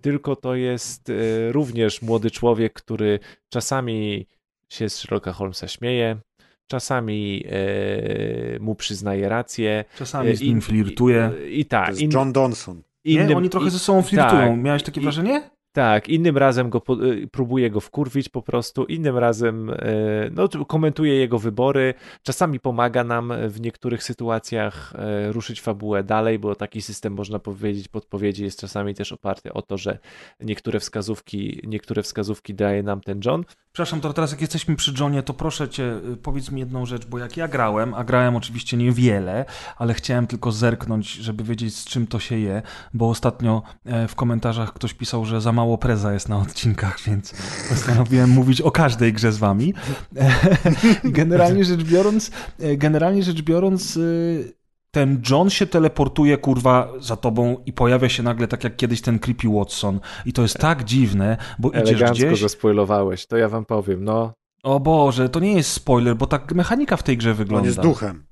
tylko 0.00 0.36
to 0.36 0.54
jest 0.54 1.10
e, 1.10 1.52
również 1.52 2.02
młody 2.02 2.30
człowiek, 2.30 2.72
który 2.72 3.18
czasami 3.48 4.26
się 4.68 4.88
z 4.88 4.96
Sherlocka 4.96 5.32
Holmesa 5.32 5.68
śmieje, 5.68 6.16
czasami 6.72 7.44
e, 7.46 8.58
mu 8.58 8.74
przyznaje 8.74 9.28
rację. 9.28 9.84
Czasami 9.98 10.36
z 10.36 10.40
nim 10.40 10.60
flirtuje. 10.60 11.30
I, 11.46 11.50
i, 11.50 11.60
i 11.60 11.64
tak. 11.64 11.98
In, 11.98 12.10
John 12.10 12.32
Donson. 12.32 12.82
Innym, 13.04 13.28
nie, 13.28 13.36
oni 13.36 13.50
trochę 13.50 13.70
ze 13.70 13.78
sobą 13.78 14.02
flirtują. 14.02 14.48
Tak, 14.48 14.58
Miałeś 14.58 14.82
takie 14.82 15.00
wrażenie? 15.00 15.50
Tak, 15.72 16.08
innym 16.08 16.38
razem 16.38 16.70
go 16.70 16.80
po, 16.80 17.04
y, 17.04 17.28
próbuje 17.28 17.70
go 17.70 17.80
wkurwić 17.80 18.28
po 18.28 18.42
prostu, 18.42 18.84
innym 18.84 19.18
razem 19.18 19.70
no, 20.30 20.48
tu 20.48 20.66
komentuje 20.66 21.14
jego 21.14 21.38
wybory, 21.38 21.94
czasami 22.22 22.60
pomaga 22.60 23.04
nam 23.04 23.32
w 23.48 23.60
niektórych 23.60 24.02
sytuacjach 24.02 24.92
ruszyć 25.30 25.60
fabułę 25.60 26.04
dalej, 26.04 26.38
bo 26.38 26.54
taki 26.54 26.82
system, 26.82 27.12
można 27.12 27.38
powiedzieć, 27.38 27.88
podpowiedzi 27.88 28.44
jest 28.44 28.60
czasami 28.60 28.94
też 28.94 29.12
oparty 29.12 29.52
o 29.52 29.62
to, 29.62 29.78
że 29.78 29.98
niektóre 30.40 30.80
wskazówki, 30.80 31.60
niektóre 31.64 32.02
wskazówki 32.02 32.54
daje 32.54 32.82
nam 32.82 33.00
ten 33.00 33.20
John. 33.24 33.44
Przepraszam, 33.72 34.00
to 34.00 34.12
teraz 34.12 34.30
jak 34.30 34.40
jesteśmy 34.40 34.76
przy 34.76 34.94
Johnie, 35.00 35.22
to 35.22 35.34
proszę 35.34 35.68
cię, 35.68 36.00
y, 36.12 36.16
powiedz 36.16 36.50
mi 36.50 36.60
jedną 36.60 36.86
rzecz, 36.86 37.06
bo 37.06 37.18
jak 37.18 37.36
ja 37.36 37.48
grałem, 37.48 37.94
a 37.94 38.04
grałem 38.04 38.36
oczywiście 38.36 38.76
niewiele, 38.76 39.44
ale 39.76 39.94
chciałem 39.94 40.26
tylko 40.26 40.52
zerknąć, 40.52 41.12
żeby 41.12 41.44
wiedzieć 41.44 41.76
z 41.76 41.84
czym 41.84 42.06
to 42.06 42.20
się 42.20 42.38
je, 42.38 42.62
bo 42.94 43.08
ostatnio 43.08 43.62
e, 43.84 44.08
w 44.08 44.14
komentarzach 44.14 44.72
ktoś 44.72 44.94
pisał, 44.94 45.24
że 45.24 45.40
za 45.40 45.52
mało 45.52 45.78
preza 45.78 46.12
jest 46.12 46.28
na 46.28 46.38
odcinkach, 46.38 47.00
więc 47.06 47.34
postanowiłem 47.68 48.30
mówić 48.30 48.60
o 48.60 48.70
każdej 48.70 49.12
grze 49.12 49.32
z 49.32 49.38
wami. 49.38 49.74
E, 50.16 50.30
Generalnie 51.04 51.64
rzecz 51.64 51.82
biorąc, 51.82 52.30
e, 52.60 52.76
generalnie 52.76 53.22
rzecz 53.22 53.42
biorąc, 53.42 53.96
y, 53.96 54.61
ten 54.94 55.22
John 55.30 55.50
się 55.50 55.66
teleportuje, 55.66 56.38
kurwa, 56.38 56.92
za 57.00 57.16
tobą 57.16 57.56
i 57.66 57.72
pojawia 57.72 58.08
się 58.08 58.22
nagle 58.22 58.48
tak 58.48 58.64
jak 58.64 58.76
kiedyś 58.76 59.00
ten 59.00 59.18
Creepy 59.18 59.48
Watson. 59.48 60.00
I 60.26 60.32
to 60.32 60.42
jest 60.42 60.58
tak 60.58 60.84
dziwne, 60.84 61.36
bo 61.58 61.70
idziesz 61.70 61.88
Elegancko 61.88 62.26
gdzieś... 62.26 62.40
zaspoilowałeś, 62.40 63.26
to 63.26 63.36
ja 63.36 63.48
wam 63.48 63.64
powiem, 63.64 64.04
no. 64.04 64.32
O 64.62 64.80
Boże, 64.80 65.28
to 65.28 65.40
nie 65.40 65.52
jest 65.52 65.72
spoiler, 65.72 66.16
bo 66.16 66.26
tak 66.26 66.54
mechanika 66.54 66.96
w 66.96 67.02
tej 67.02 67.16
grze 67.16 67.34
wygląda. 67.34 67.60
On 67.60 67.66
jest 67.66 67.80
duchem. 67.80 68.24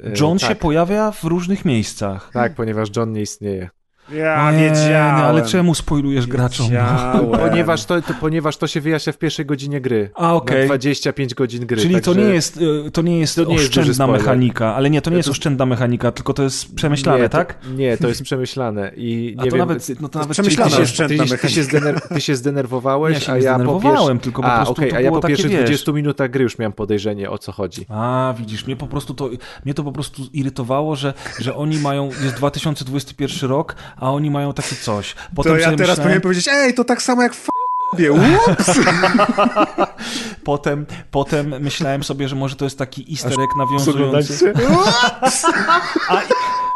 y, 0.00 0.12
John 0.20 0.38
tak, 0.38 0.48
się 0.48 0.54
pojawia 0.54 1.10
w 1.10 1.24
różnych 1.24 1.64
miejscach. 1.64 2.30
Tak, 2.32 2.54
ponieważ 2.54 2.88
John 2.96 3.12
nie 3.12 3.20
istnieje. 3.20 3.70
Ja 4.14 4.52
Nie, 4.52 4.58
wiedziałem. 4.70 5.16
no, 5.16 5.22
ale 5.24 5.42
czemu 5.46 5.74
spoilujesz 5.74 6.26
graczom? 6.26 6.66
Ponieważ 7.40 7.84
to, 7.84 8.02
to, 8.02 8.14
ponieważ 8.20 8.56
to 8.56 8.66
się 8.66 8.80
wyjaśnia 8.80 9.12
w 9.12 9.18
pierwszej 9.18 9.46
godzinie 9.46 9.80
gry. 9.80 10.10
A, 10.14 10.34
okej. 10.34 10.60
Na 10.60 10.66
25 10.66 11.34
godzin 11.34 11.66
gry. 11.66 11.82
Czyli 11.82 11.94
to 11.94 12.00
także- 12.00 12.20
nie 12.28 12.34
jest, 12.34 12.60
to 12.92 13.02
nie 13.02 13.18
jest 13.18 13.36
To 13.36 13.44
nie 13.44 13.54
jest 13.54 13.64
oszczędna 13.68 13.94
spoiler. 13.94 14.20
mechanika, 14.20 14.74
ale 14.74 14.90
nie, 14.90 15.02
to 15.02 15.10
nie 15.10 15.16
jest 15.16 15.26
To- 15.26 15.30
oszczędna 15.30 15.66
mechanika, 15.66 16.12
tylko 16.12 16.32
to 16.34 16.42
jest 16.42 16.74
przemyślane, 16.74 17.22
nie, 17.22 17.28
tak? 17.28 17.54
To, 17.54 17.68
nie, 17.70 17.96
to 17.96 18.08
jest 18.08 18.22
przemyślane 18.22 18.92
i 18.96 19.10
A 19.38 19.44
nie 19.44 19.50
to 19.50 19.56
wiem... 19.56 19.68
nawet, 19.68 20.00
no 20.00 20.08
to 20.08 20.18
nawet 20.18 20.32
przemyślane 20.32 20.70
ty 20.70 20.76
się, 20.76 20.82
oszczędna 20.82 21.24
ty, 21.24 21.30
ty, 21.30 21.50
się 21.50 21.60
mechanika. 21.60 21.62
zdener, 21.62 22.00
ty 22.14 22.20
się 22.20 22.36
zdenerwowałeś, 22.36 23.14
Ja 23.14 23.20
się 23.20 23.32
a 23.32 23.36
ja 23.38 23.52
po 23.52 23.58
zdenerwowałem, 23.58 23.98
pierwszy... 24.18 24.24
tylko 24.24 24.42
po 24.42 24.48
a, 24.52 24.66
to 24.66 24.74
a 24.82 25.00
ja 25.00 25.10
było 25.10 25.20
po 25.20 25.28
pierwszych 25.28 25.50
wiesz- 25.50 25.60
20 25.60 25.92
minutach 25.92 26.30
gry 26.30 26.42
już 26.42 26.58
miałem 26.58 26.72
podejrzenie, 26.72 27.30
o 27.30 27.38
co 27.38 27.52
chodzi. 27.52 27.86
A, 27.88 28.34
widzisz, 28.38 28.66
mnie 28.66 28.76
po 28.76 28.86
prostu 28.86 29.14
to, 29.14 29.30
mnie 29.64 29.74
to 29.74 29.84
po 29.84 29.92
prostu 29.92 30.22
irytowało, 30.32 30.96
że, 30.96 31.14
że 31.40 31.56
oni 31.56 31.78
mają, 31.78 32.06
jest 32.06 32.34
2021 32.36 33.50
rok, 33.50 33.74
a 34.00 34.10
oni 34.12 34.30
mają 34.30 34.52
takie 34.52 34.76
coś. 34.76 35.14
Potem 35.34 35.52
To 35.52 35.58
ja 35.58 35.64
teraz 35.64 35.78
myślałem- 35.78 36.02
powinien 36.02 36.20
powiedzieć, 36.20 36.48
ej, 36.52 36.74
to 36.74 36.84
tak 36.84 37.02
samo 37.02 37.22
jak 37.22 37.32
f***bie, 37.32 38.12
ups! 38.12 38.70
Potem, 40.44 40.86
potem 41.10 41.54
myślałem 41.60 42.04
sobie, 42.04 42.28
że 42.28 42.36
może 42.36 42.56
to 42.56 42.64
jest 42.64 42.78
taki 42.78 43.06
easter 43.10 43.32
egg 43.32 43.50
nawiązujący... 43.58 44.52
A 46.08 46.22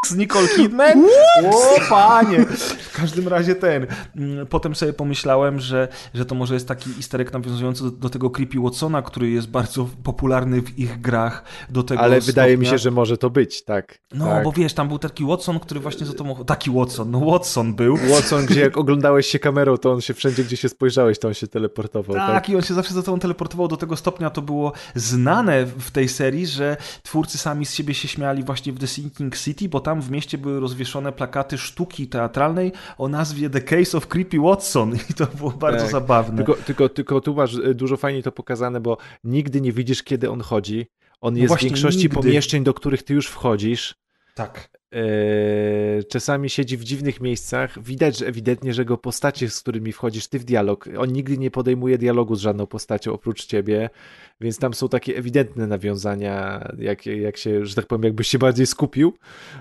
z 0.07 0.17
Nicole 0.17 0.49
Kidman? 0.49 1.05
O, 1.45 1.81
panie! 1.89 2.47
W 2.79 2.93
każdym 2.97 3.29
razie 3.29 3.55
ten. 3.55 3.87
Mm, 4.17 4.47
Potem 4.47 4.75
sobie 4.75 4.93
pomyślałem, 4.93 5.61
że, 5.61 5.89
że 6.15 6.25
to 6.25 6.35
może 6.35 6.55
jest 6.55 6.69
taki 6.69 6.91
easter 6.97 7.21
egg 7.21 7.33
nawiązujący 7.33 7.85
do, 7.85 7.91
do 7.91 8.11
tego 8.11 8.31
Creepy 8.31 8.61
Watsona, 8.61 9.03
który 9.03 9.31
jest 9.31 9.49
bardzo 9.49 9.89
popularny 10.03 10.63
w 10.63 10.79
ich 10.79 11.01
grach. 11.01 11.45
Do 11.71 11.83
tego 11.83 12.01
Ale 12.03 12.21
wydaje 12.21 12.57
mi 12.59 12.67
stopnia- 12.67 12.71
się, 12.71 12.79
że 12.79 12.91
może 12.91 13.19
to 13.19 13.31
być, 13.31 13.65
tak. 13.65 13.99
No, 14.15 14.27
tak. 14.27 14.45
bo 14.45 14.53
wiesz, 14.53 14.75
tam 14.75 14.89
był 14.89 14.99
taki 14.99 15.25
Watson, 15.25 15.61
który 15.61 15.81
właśnie 15.81 16.07
za 16.07 16.13
to... 16.13 16.45
Taki 16.45 16.71
Watson, 16.71 17.11
no 17.11 17.21
Watson 17.21 17.75
był. 17.75 17.97
Watson, 18.11 18.47
gdzie 18.47 18.61
jak 18.69 18.77
oglądałeś 18.77 19.27
się 19.27 19.39
kamerą, 19.39 19.77
to 19.79 19.93
on 19.93 20.01
się 20.01 20.15
wszędzie, 20.15 20.45
gdzie 20.45 20.57
się 20.57 20.69
spojrzałeś, 20.69 21.19
to 21.19 21.29
on 21.29 21.35
się 21.35 21.47
teleportował. 21.47 22.17
Tak, 22.17 22.31
Tak, 22.31 22.49
i 22.49 22.57
on 22.57 22.63
się 22.63 22.75
zawsze 22.75 22.95
za 22.95 23.03
tobą 23.03 23.19
teleportował 23.19 23.69
do 23.69 23.77
tego 23.77 23.97
stopnia, 23.97 24.31
to 24.31 24.43
było 24.43 24.73
znane 24.95 25.67
w 25.67 25.91
tej 25.91 26.09
serii, 26.09 26.47
że 26.47 26.77
twórcy 27.03 27.39
sami 27.39 27.67
z 27.67 27.75
siebie 27.75 27.95
się 27.95 28.09
śmiali 28.09 28.43
właśnie 28.43 28.73
w 28.73 28.79
The 28.79 28.87
Sinking 28.87 29.37
City, 29.37 29.69
bo 29.69 29.81
tam 29.81 29.94
w 30.01 30.11
mieście 30.11 30.39
były 30.39 30.61
rozwieszone 30.61 31.13
plakaty 31.13 31.59
sztuki 31.59 32.09
teatralnej 32.09 32.73
o 32.99 33.09
nazwie 33.09 33.51
The 33.51 33.61
Case 33.61 33.99
of 33.99 34.07
Creepy 34.07 34.39
Watson 34.41 34.95
i 35.11 35.15
to 35.15 35.27
było 35.27 35.51
bardzo 35.51 35.83
Tak. 35.83 35.91
zabawne. 35.93 36.37
Tylko, 36.37 36.55
tylko, 36.55 36.89
tylko 36.89 37.21
tu 37.21 37.35
masz 37.35 37.55
y, 37.55 37.75
dużo 37.75 37.97
fajniej 37.97 38.23
to 38.23 38.33
pokazane, 38.33 38.81
bo 38.81 38.97
nigdy 39.25 39.61
nie 39.61 39.73
widzisz, 39.73 40.03
kiedy 40.03 40.31
on 40.31 40.41
chodzi. 40.41 40.87
On 41.21 41.37
jest 41.37 41.47
w 41.47 41.49
właśnie, 41.49 41.69
większości 41.69 42.03
nigdy. 42.03 42.15
pomieszczeń, 42.15 42.65
do 42.65 42.75
których 42.75 43.03
ty 43.03 43.15
już 43.15 43.27
wchodzisz. 43.27 43.95
Tak. 44.35 44.71
Eee, 44.95 46.05
czasami 46.05 46.51
siedzi 46.51 46.77
w 46.77 46.85
dziwnych 46.85 47.21
miejscach. 47.21 47.83
Widać 47.83 48.19
że 48.19 48.27
ewidentnie, 48.27 48.75
że 48.75 48.85
go 48.85 48.99
postacie, 48.99 49.51
z 49.51 49.61
którymi 49.61 49.93
wchodzisz 49.93 50.27
ty 50.29 50.39
w 50.39 50.45
dialog, 50.45 50.89
on 50.99 51.13
nigdy 51.13 51.39
nie 51.39 51.51
podejmuje 51.51 51.99
dialogu 51.99 52.37
z 52.37 52.41
żadną 52.41 52.67
postacią 52.67 53.13
oprócz 53.13 53.47
ciebie, 53.47 53.91
więc 54.41 54.59
tam 54.59 54.75
są 54.75 54.89
takie 54.89 55.17
ewidentne 55.17 55.67
nawiązania, 55.67 56.69
jak, 56.79 57.07
jak 57.07 57.37
się, 57.37 57.67
że 57.67 57.75
tak 57.75 57.87
powiem, 57.87 58.03
jakbyś 58.05 58.29
się 58.29 58.39
bardziej 58.39 58.67
skupił, 58.67 59.13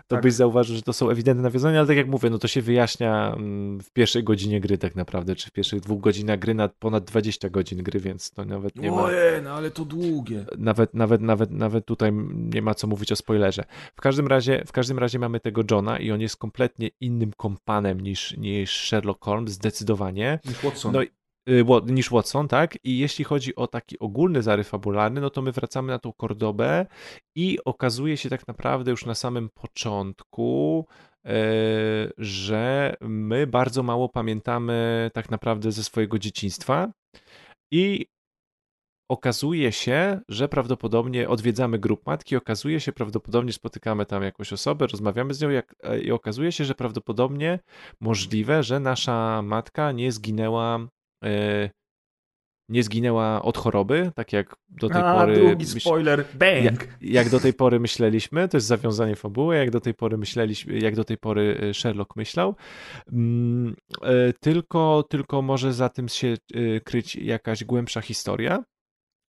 to 0.07 0.15
Tak. 0.15 0.21
byś 0.23 0.33
zauważył, 0.33 0.75
że 0.75 0.81
to 0.81 0.93
są 0.93 1.09
ewidentne 1.09 1.43
nawiązania, 1.43 1.79
ale 1.79 1.87
tak 1.87 1.97
jak 1.97 2.07
mówię, 2.07 2.29
no 2.29 2.37
to 2.37 2.47
się 2.47 2.61
wyjaśnia 2.61 3.33
mm, 3.37 3.79
w 3.79 3.91
pierwszej 3.91 4.23
godzinie 4.23 4.61
gry 4.61 4.77
tak 4.77 4.95
naprawdę, 4.95 5.35
czy 5.35 5.49
w 5.49 5.51
pierwszych 5.51 5.79
dwóch 5.79 5.99
godzinach 6.01 6.39
gry 6.39 6.53
na 6.53 6.67
ponad 6.67 7.03
20 7.03 7.49
godzin 7.49 7.83
gry, 7.83 7.99
więc 7.99 8.31
to 8.31 8.45
nawet 8.45 8.75
nie 8.75 8.91
ma 8.91 9.03
Ojej, 9.03 9.41
no 9.43 9.51
ale 9.51 9.71
to 9.71 9.85
długie. 9.85 10.45
nawet, 10.57 10.93
nawet, 10.93 11.21
nawet, 11.21 11.51
nawet 11.51 11.85
tutaj 11.85 12.11
nie 12.53 12.61
ma 12.61 12.73
co 12.75 12.87
mówić 12.87 13.11
o 13.11 13.15
spoilerze. 13.15 13.63
W 13.95 14.01
każdym 14.01 14.27
razie, 14.27 14.63
w 14.67 14.71
każdym 14.71 14.99
razie 14.99 15.19
mamy 15.23 15.39
tego 15.39 15.61
Johna 15.71 15.99
i 15.99 16.11
on 16.11 16.21
jest 16.21 16.37
kompletnie 16.37 16.89
innym 16.99 17.31
kompanem 17.37 18.01
niż, 18.01 18.37
niż 18.37 18.87
Sherlock 18.87 19.25
Holmes, 19.25 19.53
zdecydowanie. 19.53 20.39
Niż 20.45 20.63
Watson. 20.63 20.93
No 20.93 21.01
y, 21.49 21.65
niż 21.85 22.11
Watson, 22.11 22.47
tak? 22.47 22.77
I 22.83 22.97
jeśli 22.97 23.25
chodzi 23.25 23.55
o 23.55 23.67
taki 23.67 23.99
ogólny 23.99 24.41
zarys 24.41 24.69
fabularny, 24.69 25.21
no 25.21 25.29
to 25.29 25.41
my 25.41 25.51
wracamy 25.51 25.91
na 25.91 25.99
tą 25.99 26.13
Kordobę 26.13 26.85
i 27.35 27.57
okazuje 27.65 28.17
się 28.17 28.29
tak 28.29 28.47
naprawdę 28.47 28.91
już 28.91 29.05
na 29.05 29.15
samym 29.15 29.49
początku, 29.49 30.85
e, 31.25 31.33
że 32.17 32.95
my 33.01 33.47
bardzo 33.47 33.83
mało 33.83 34.09
pamiętamy 34.09 35.09
tak 35.13 35.31
naprawdę 35.31 35.71
ze 35.71 35.83
swojego 35.83 36.19
dzieciństwa 36.19 36.91
i 37.71 38.05
okazuje 39.09 39.71
się, 39.71 40.19
że 40.29 40.47
prawdopodobnie 40.47 41.29
odwiedzamy 41.29 41.79
grup 41.79 42.05
matki, 42.05 42.35
okazuje 42.35 42.79
się, 42.79 42.91
prawdopodobnie 42.91 43.53
spotykamy 43.53 44.05
tam 44.05 44.23
jakąś 44.23 44.53
osobę, 44.53 44.87
rozmawiamy 44.87 45.33
z 45.33 45.41
nią 45.41 45.49
jak, 45.49 45.75
e, 45.83 45.99
i 45.99 46.11
okazuje 46.11 46.51
się, 46.51 46.65
że 46.65 46.75
prawdopodobnie 46.75 47.59
możliwe, 47.99 48.63
że 48.63 48.79
nasza 48.79 49.41
matka 49.41 49.91
nie 49.91 50.11
zginęła 50.11 50.79
e, 51.23 51.69
nie 52.69 52.83
zginęła 52.83 53.41
od 53.41 53.57
choroby, 53.57 54.11
tak 54.15 54.33
jak 54.33 54.55
do 54.69 54.89
tej 54.89 55.01
A, 55.01 55.13
pory 55.13 55.35
drugi 55.35 55.65
spoiler. 55.65 56.25
Bang! 56.33 56.63
jak, 56.63 56.97
jak 57.01 57.29
do 57.29 57.39
tej 57.39 57.53
pory 57.53 57.79
myśleliśmy, 57.79 58.47
to 58.47 58.57
jest 58.57 58.67
zawiązanie 58.67 59.15
fabuły, 59.15 59.55
jak 59.55 59.71
do 59.71 59.81
tej 59.81 59.93
pory 59.93 60.17
myśleliśmy, 60.17 60.79
jak 60.79 60.95
do 60.95 61.03
tej 61.03 61.17
pory 61.17 61.57
e, 61.61 61.73
Sherlock 61.73 62.15
myślał, 62.15 62.55
Mm, 63.11 63.75
tylko, 64.39 65.03
tylko 65.09 65.41
może 65.41 65.73
za 65.73 65.89
tym 65.89 66.09
się 66.09 66.35
kryć 66.83 67.15
jakaś 67.15 67.63
głębsza 67.63 68.01
historia. 68.01 68.63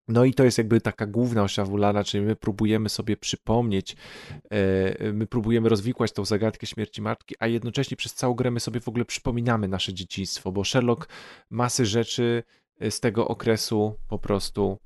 No 0.09 0.25
i 0.25 0.35
to 0.35 0.45
jest 0.45 0.59
jakby 0.59 0.81
taka 0.81 1.07
główna 1.07 1.43
oś 1.43 1.55
fabularna, 1.55 2.05
czyli 2.05 2.25
my 2.25 2.37
próbujemy 2.37 2.89
sobie 2.89 3.17
przypomnieć, 3.17 3.97
e, 4.51 5.13
my 5.13 5.27
próbujemy 5.27 5.69
rozwikłać 5.69 6.13
tą 6.13 6.25
zagadkę 6.25 6.67
śmierci 6.67 7.03
matki, 7.03 7.35
a 7.39 7.47
jednocześnie 7.47 7.97
przez 7.97 8.15
całą 8.15 8.35
grę 8.35 8.51
my 8.51 8.61
sobie 8.61 8.81
w 8.81 8.89
ogóle 8.89 9.05
przypominamy 9.05 9.69
nasze 9.69 9.95
dzieciństwo, 9.95 10.53
bo 10.53 10.65
Sherlock 10.65 11.09
masy 11.51 11.87
rzeczy 11.87 12.43
e, 12.81 12.91
z 12.91 13.01
tego 13.01 13.29
okresu 13.29 13.97
po 14.09 14.19
prostu 14.19 14.79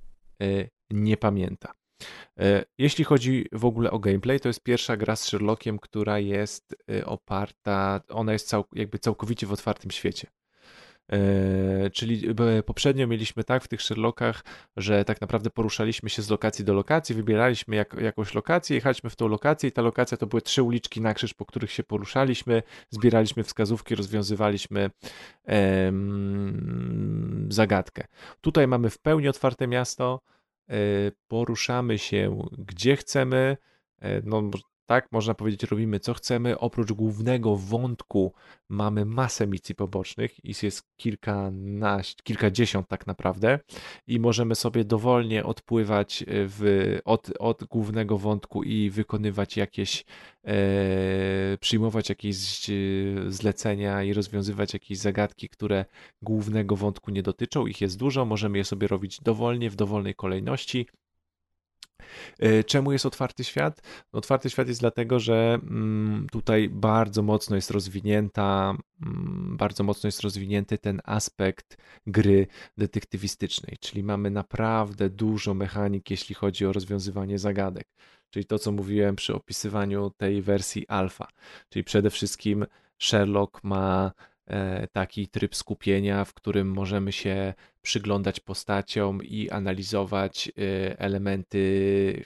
e, 0.42 0.68
nie 0.90 1.16
pamięta. 1.16 1.72
Jeśli 2.78 3.04
chodzi 3.04 3.46
w 3.52 3.64
ogóle 3.64 3.90
o 3.90 3.98
gameplay, 3.98 4.40
to 4.40 4.48
jest 4.48 4.62
pierwsza 4.62 4.96
gra 4.96 5.16
z 5.16 5.24
Sherlockiem, 5.24 5.78
która 5.78 6.18
jest 6.18 6.76
oparta, 7.04 8.00
ona 8.08 8.32
jest 8.32 8.48
cał, 8.48 8.64
jakby 8.72 8.98
całkowicie 8.98 9.46
w 9.46 9.52
otwartym 9.52 9.90
świecie. 9.90 10.28
E, 11.12 11.90
Czyli 11.90 12.34
poprzednio 12.66 13.06
mieliśmy 13.06 13.44
tak 13.44 13.64
w 13.64 13.68
tych 13.68 13.82
Sherlockach, 13.82 14.44
że 14.76 15.04
tak 15.04 15.20
naprawdę 15.20 15.50
poruszaliśmy 15.50 16.10
się 16.10 16.22
z 16.22 16.30
lokacji 16.30 16.64
do 16.64 16.74
lokacji, 16.74 17.14
wybieraliśmy 17.14 17.76
jak, 17.76 17.96
jakąś 18.00 18.34
lokację, 18.34 18.76
jechaliśmy 18.76 19.10
w 19.10 19.16
tą 19.16 19.28
lokację 19.28 19.68
i 19.68 19.72
ta 19.72 19.82
lokacja 19.82 20.16
to 20.16 20.26
były 20.26 20.42
trzy 20.42 20.62
uliczki 20.62 21.00
na 21.00 21.14
krzyż, 21.14 21.34
po 21.34 21.46
których 21.46 21.72
się 21.72 21.82
poruszaliśmy, 21.82 22.62
zbieraliśmy 22.90 23.44
wskazówki, 23.44 23.94
rozwiązywaliśmy 23.94 24.90
em, 25.44 27.48
zagadkę. 27.50 28.04
Tutaj 28.40 28.68
mamy 28.68 28.90
w 28.90 28.98
pełni 28.98 29.28
otwarte 29.28 29.66
miasto, 29.66 30.20
e, 30.68 30.74
poruszamy 31.28 31.98
się 31.98 32.48
gdzie 32.58 32.96
chcemy, 32.96 33.56
e, 34.00 34.22
no 34.24 34.50
tak, 34.88 35.12
można 35.12 35.34
powiedzieć, 35.34 35.62
robimy 35.62 36.00
co 36.00 36.14
chcemy. 36.14 36.58
Oprócz 36.58 36.92
głównego 36.92 37.56
wątku 37.56 38.32
mamy 38.68 39.04
masę 39.04 39.46
misji 39.46 39.74
pobocznych 39.74 40.44
i 40.44 40.54
jest 40.62 40.82
kilkanaście, 40.96 42.22
kilkadziesiąt 42.22 42.88
tak 42.88 43.06
naprawdę 43.06 43.58
i 44.06 44.20
możemy 44.20 44.54
sobie 44.54 44.84
dowolnie 44.84 45.44
odpływać 45.44 46.24
w, 46.28 46.98
od, 47.04 47.30
od 47.38 47.64
głównego 47.64 48.18
wątku 48.18 48.62
i 48.62 48.90
wykonywać 48.90 49.56
jakieś, 49.56 50.04
e, 50.44 51.58
przyjmować 51.60 52.08
jakieś 52.08 52.70
e, 52.70 52.72
zlecenia 53.28 54.02
i 54.02 54.12
rozwiązywać 54.12 54.72
jakieś 54.72 54.98
zagadki, 54.98 55.48
które 55.48 55.84
głównego 56.22 56.76
wątku 56.76 57.10
nie 57.10 57.22
dotyczą. 57.22 57.66
Ich 57.66 57.80
jest 57.80 57.98
dużo, 57.98 58.24
możemy 58.24 58.58
je 58.58 58.64
sobie 58.64 58.88
robić 58.88 59.20
dowolnie, 59.20 59.70
w 59.70 59.76
dowolnej 59.76 60.14
kolejności 60.14 60.86
E, 60.86 61.07
czemu 62.66 62.92
jest 62.92 63.06
otwarty 63.06 63.44
świat? 63.44 63.82
No, 64.12 64.18
otwarty 64.18 64.50
świat 64.50 64.68
jest 64.68 64.80
dlatego, 64.80 65.20
że 65.20 65.58
mm, 65.62 66.26
tutaj 66.32 66.68
bardzo 66.68 67.22
mocno 67.22 67.56
jest 67.56 67.70
rozwinięta, 67.70 68.74
mm, 69.02 69.56
bardzo 69.56 69.84
mocno 69.84 70.08
jest 70.08 70.20
rozwinięty 70.20 70.78
ten 70.78 71.00
aspekt 71.04 71.76
gry 72.06 72.46
detektywistycznej, 72.78 73.76
czyli 73.80 74.02
mamy 74.02 74.30
naprawdę 74.30 75.10
dużo 75.10 75.54
mechanik, 75.54 76.10
jeśli 76.10 76.34
chodzi 76.34 76.66
o 76.66 76.72
rozwiązywanie 76.72 77.38
zagadek. 77.38 77.88
Czyli 78.30 78.44
to, 78.44 78.58
co 78.58 78.72
mówiłem 78.72 79.16
przy 79.16 79.34
opisywaniu 79.34 80.10
tej 80.10 80.42
wersji 80.42 80.88
alfa. 80.88 81.28
Czyli 81.68 81.84
przede 81.84 82.10
wszystkim 82.10 82.66
Sherlock 82.98 83.64
ma 83.64 84.12
e, 84.46 84.88
taki 84.88 85.28
tryb 85.28 85.56
skupienia, 85.56 86.24
w 86.24 86.34
którym 86.34 86.68
możemy 86.72 87.12
się 87.12 87.54
przyglądać 87.82 88.40
postaciom 88.40 89.22
i 89.22 89.50
analizować 89.50 90.48
y, 90.48 90.98
elementy 90.98 91.58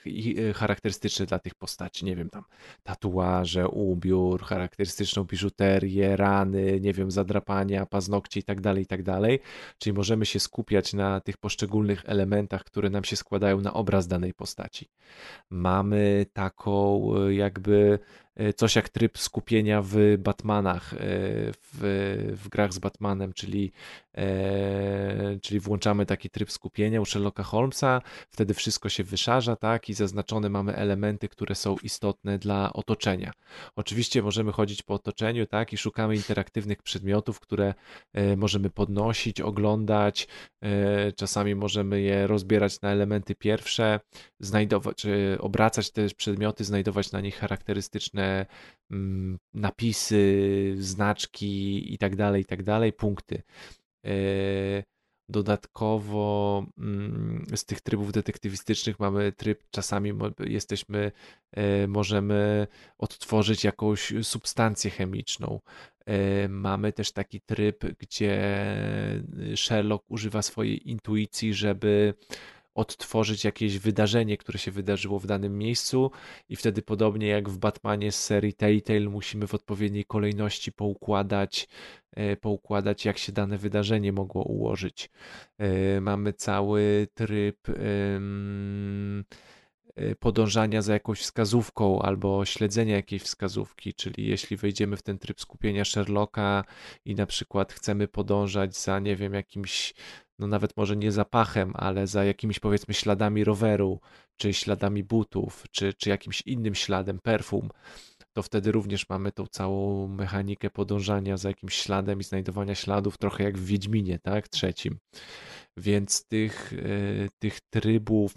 y, 0.06 0.52
charakterystyczne 0.54 1.26
dla 1.26 1.38
tych 1.38 1.54
postaci. 1.54 2.04
Nie 2.04 2.16
wiem, 2.16 2.30
tam 2.30 2.44
tatuaże, 2.82 3.68
ubiór, 3.68 4.42
charakterystyczną 4.42 5.24
biżuterię, 5.24 6.16
rany, 6.16 6.80
nie 6.80 6.92
wiem, 6.92 7.10
zadrapania, 7.10 7.86
paznokcie 7.86 8.40
i 8.40 8.42
tak 8.42 8.60
dalej, 8.60 8.82
i 8.82 8.86
tak 8.86 9.02
dalej. 9.02 9.40
Czyli 9.78 9.94
możemy 9.94 10.26
się 10.26 10.40
skupiać 10.40 10.92
na 10.92 11.20
tych 11.20 11.36
poszczególnych 11.36 12.02
elementach, 12.06 12.64
które 12.64 12.90
nam 12.90 13.04
się 13.04 13.16
składają 13.16 13.60
na 13.60 13.72
obraz 13.72 14.06
danej 14.06 14.34
postaci. 14.34 14.88
Mamy 15.50 16.26
taką 16.32 17.02
y, 17.26 17.34
jakby 17.34 17.98
coś 18.56 18.76
jak 18.76 18.88
tryb 18.88 19.18
skupienia 19.18 19.82
w 19.82 19.96
Batmanach, 20.18 20.94
w, 20.98 22.34
w 22.42 22.48
grach 22.48 22.72
z 22.72 22.78
Batmanem, 22.78 23.32
czyli, 23.32 23.72
e, 24.14 25.38
czyli 25.42 25.60
włączamy 25.60 26.06
taki 26.06 26.30
tryb 26.30 26.52
skupienia 26.52 27.00
u 27.00 27.04
Sherlocka 27.04 27.42
Holmesa, 27.42 28.02
wtedy 28.30 28.54
wszystko 28.54 28.88
się 28.88 29.04
wyszarza, 29.04 29.56
tak, 29.56 29.88
i 29.88 29.94
zaznaczone 29.94 30.48
mamy 30.48 30.76
elementy, 30.76 31.28
które 31.28 31.54
są 31.54 31.76
istotne 31.82 32.38
dla 32.38 32.72
otoczenia. 32.72 33.32
Oczywiście 33.76 34.22
możemy 34.22 34.52
chodzić 34.52 34.82
po 34.82 34.94
otoczeniu, 34.94 35.46
tak, 35.46 35.72
i 35.72 35.76
szukamy 35.76 36.16
interaktywnych 36.16 36.82
przedmiotów, 36.82 37.40
które 37.40 37.74
e, 38.12 38.36
możemy 38.36 38.70
podnosić, 38.70 39.40
oglądać, 39.40 40.28
e, 40.62 41.12
czasami 41.12 41.54
możemy 41.54 42.00
je 42.00 42.26
rozbierać 42.26 42.80
na 42.80 42.90
elementy 42.90 43.34
pierwsze, 43.34 44.00
znajdować, 44.40 44.96
czy 44.96 45.36
obracać 45.40 45.90
te 45.90 46.08
przedmioty, 46.08 46.64
znajdować 46.64 47.12
na 47.12 47.20
nich 47.20 47.36
charakterystyczne 47.36 48.46
mm, 48.90 49.38
napisy, 49.54 50.74
znaczki 50.78 51.94
i 51.94 51.98
tak 51.98 52.16
dalej, 52.16 52.42
i 52.42 52.44
tak 52.44 52.62
dalej, 52.62 52.92
punkty. 52.92 53.42
Dodatkowo 55.28 56.66
mm, 56.78 57.44
z 57.56 57.64
tych 57.64 57.80
trybów 57.80 58.12
detektywistycznych 58.12 59.00
mamy 59.00 59.32
tryb, 59.32 59.62
czasami 59.70 60.12
jesteśmy, 60.46 61.12
e, 61.52 61.86
możemy 61.86 62.66
odtworzyć 62.98 63.64
jakąś 63.64 64.12
substancję 64.22 64.90
chemiczną. 64.90 65.60
E, 66.06 66.48
mamy 66.48 66.92
też 66.92 67.12
taki 67.12 67.40
tryb, 67.40 67.84
gdzie 67.98 68.40
Sherlock 69.56 70.04
używa 70.08 70.42
swojej 70.42 70.90
intuicji, 70.90 71.54
żeby 71.54 72.14
odtworzyć 72.74 73.44
jakieś 73.44 73.78
wydarzenie, 73.78 74.36
które 74.36 74.58
się 74.58 74.70
wydarzyło 74.70 75.18
w 75.18 75.26
danym 75.26 75.58
miejscu 75.58 76.10
i 76.48 76.56
wtedy 76.56 76.82
podobnie 76.82 77.26
jak 77.26 77.48
w 77.48 77.58
Batmanie 77.58 78.12
z 78.12 78.24
serii 78.24 78.52
Telltale 78.52 79.00
musimy 79.08 79.46
w 79.46 79.54
odpowiedniej 79.54 80.04
kolejności 80.04 80.72
poukładać, 80.72 81.68
e, 82.10 82.36
poukładać 82.36 83.04
jak 83.04 83.18
się 83.18 83.32
dane 83.32 83.58
wydarzenie 83.58 84.12
mogło 84.12 84.42
ułożyć. 84.44 85.10
E, 85.58 86.00
mamy 86.00 86.32
cały 86.32 87.08
tryb 87.14 87.58
Y, 90.00 90.16
podążania 90.16 90.82
za 90.82 90.92
jakąś 90.92 91.20
wskazówką 91.20 92.02
albo 92.02 92.44
śledzenia 92.44 92.96
jakiejś 92.96 93.22
wskazówki, 93.22 93.94
czyli 93.94 94.26
jeśli 94.26 94.56
wejdziemy 94.56 94.96
w 94.96 95.02
ten 95.02 95.18
tryb 95.18 95.40
skupienia 95.40 95.84
Sherlocka 95.84 96.64
i 97.04 97.14
na 97.14 97.26
przykład 97.26 97.72
chcemy 97.72 98.08
podążać 98.08 98.76
za, 98.76 98.98
nie 98.98 99.16
wiem, 99.16 99.34
jakimś, 99.34 99.94
no 100.42 100.48
nawet 100.48 100.76
może 100.76 100.96
nie 100.96 101.12
zapachem, 101.12 101.72
ale 101.74 102.06
za 102.06 102.24
jakimiś 102.24 102.60
powiedzmy 102.60 102.94
śladami 102.94 103.44
roweru, 103.44 104.00
czy 104.36 104.54
śladami 104.54 105.04
butów, 105.04 105.64
czy, 105.70 105.94
czy 105.94 106.10
jakimś 106.10 106.40
innym 106.40 106.74
śladem, 106.74 107.18
perfum, 107.20 107.68
to 108.32 108.42
wtedy 108.42 108.72
również 108.72 109.08
mamy 109.08 109.32
tą 109.32 109.46
całą 109.46 110.08
mechanikę 110.08 110.70
podążania 110.70 111.36
za 111.36 111.48
jakimś 111.48 111.74
śladem 111.74 112.20
i 112.20 112.24
znajdowania 112.24 112.74
śladów, 112.74 113.18
trochę 113.18 113.44
jak 113.44 113.58
w 113.58 113.64
Wiedźminie, 113.64 114.18
tak, 114.18 114.48
trzecim. 114.48 114.98
Więc 115.76 116.26
tych, 116.28 116.72
y, 116.72 117.28
tych 117.38 117.60
trybów 117.60 118.32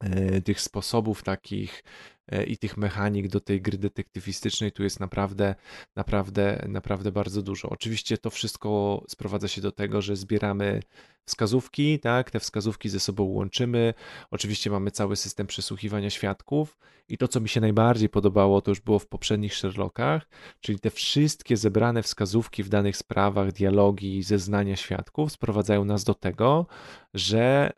E, 0.00 0.40
tych 0.40 0.60
sposobów 0.60 1.22
takich 1.22 1.82
e, 1.82 2.17
i 2.46 2.58
tych 2.58 2.76
mechanik 2.76 3.28
do 3.28 3.40
tej 3.40 3.62
gry 3.62 3.78
detektywistycznej 3.78 4.72
tu 4.72 4.82
jest 4.82 5.00
naprawdę, 5.00 5.54
naprawdę, 5.96 6.66
naprawdę 6.68 7.12
bardzo 7.12 7.42
dużo. 7.42 7.68
Oczywiście 7.68 8.18
to 8.18 8.30
wszystko 8.30 9.02
sprowadza 9.08 9.48
się 9.48 9.60
do 9.60 9.72
tego, 9.72 10.02
że 10.02 10.16
zbieramy 10.16 10.80
wskazówki, 11.24 11.98
tak, 11.98 12.30
te 12.30 12.40
wskazówki 12.40 12.88
ze 12.88 13.00
sobą 13.00 13.24
łączymy. 13.24 13.94
Oczywiście 14.30 14.70
mamy 14.70 14.90
cały 14.90 15.16
system 15.16 15.46
przesłuchiwania 15.46 16.10
świadków 16.10 16.78
i 17.08 17.18
to, 17.18 17.28
co 17.28 17.40
mi 17.40 17.48
się 17.48 17.60
najbardziej 17.60 18.08
podobało, 18.08 18.60
to 18.60 18.70
już 18.70 18.80
było 18.80 18.98
w 18.98 19.06
poprzednich 19.06 19.54
Sherlockach, 19.54 20.28
czyli 20.60 20.80
te 20.80 20.90
wszystkie 20.90 21.56
zebrane 21.56 22.02
wskazówki 22.02 22.62
w 22.62 22.68
danych 22.68 22.96
sprawach, 22.96 23.52
dialogi, 23.52 24.22
zeznania 24.22 24.76
świadków 24.76 25.32
sprowadzają 25.32 25.84
nas 25.84 26.04
do 26.04 26.14
tego, 26.14 26.66
że 27.14 27.70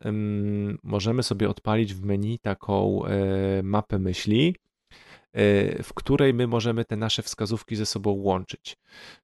możemy 0.82 1.22
sobie 1.22 1.48
odpalić 1.48 1.94
w 1.94 2.04
menu 2.04 2.38
taką 2.38 3.04
e, 3.06 3.62
mapę 3.62 3.98
myśli, 3.98 4.56
w 5.82 5.90
której 5.94 6.34
my 6.34 6.46
możemy 6.46 6.84
te 6.84 6.96
nasze 6.96 7.22
wskazówki 7.22 7.76
ze 7.76 7.86
sobą 7.86 8.10
łączyć. 8.10 8.76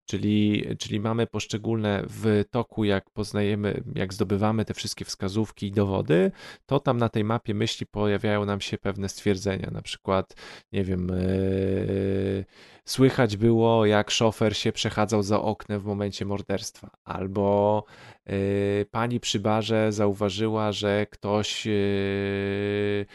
Czyli, 0.04 0.64
czyli 0.78 1.00
mamy 1.00 1.26
poszczególne 1.26 2.02
w 2.08 2.44
toku, 2.50 2.84
jak 2.84 3.10
poznajemy, 3.10 3.82
jak 3.94 4.14
zdobywamy 4.14 4.64
te 4.64 4.74
wszystkie 4.74 5.04
wskazówki 5.04 5.66
i 5.66 5.72
dowody, 5.72 6.30
to 6.66 6.80
tam 6.80 6.98
na 6.98 7.08
tej 7.08 7.24
mapie 7.24 7.54
myśli 7.54 7.86
pojawiają 7.86 8.44
nam 8.44 8.60
się 8.60 8.78
pewne 8.78 9.08
stwierdzenia, 9.08 9.70
na 9.72 9.82
przykład, 9.82 10.34
nie 10.72 10.84
wiem, 10.84 11.08
yy, 11.08 12.44
słychać 12.84 13.36
było, 13.36 13.86
jak 13.86 14.10
szofer 14.10 14.56
się 14.56 14.72
przechadzał 14.72 15.22
za 15.22 15.42
oknem 15.42 15.80
w 15.80 15.84
momencie 15.84 16.24
morderstwa, 16.24 16.90
albo 17.04 17.84
yy, 18.26 18.86
pani 18.90 19.20
przy 19.20 19.40
barze 19.40 19.92
zauważyła, 19.92 20.72
że 20.72 21.06
ktoś 21.10 21.66
yy, 21.66 23.06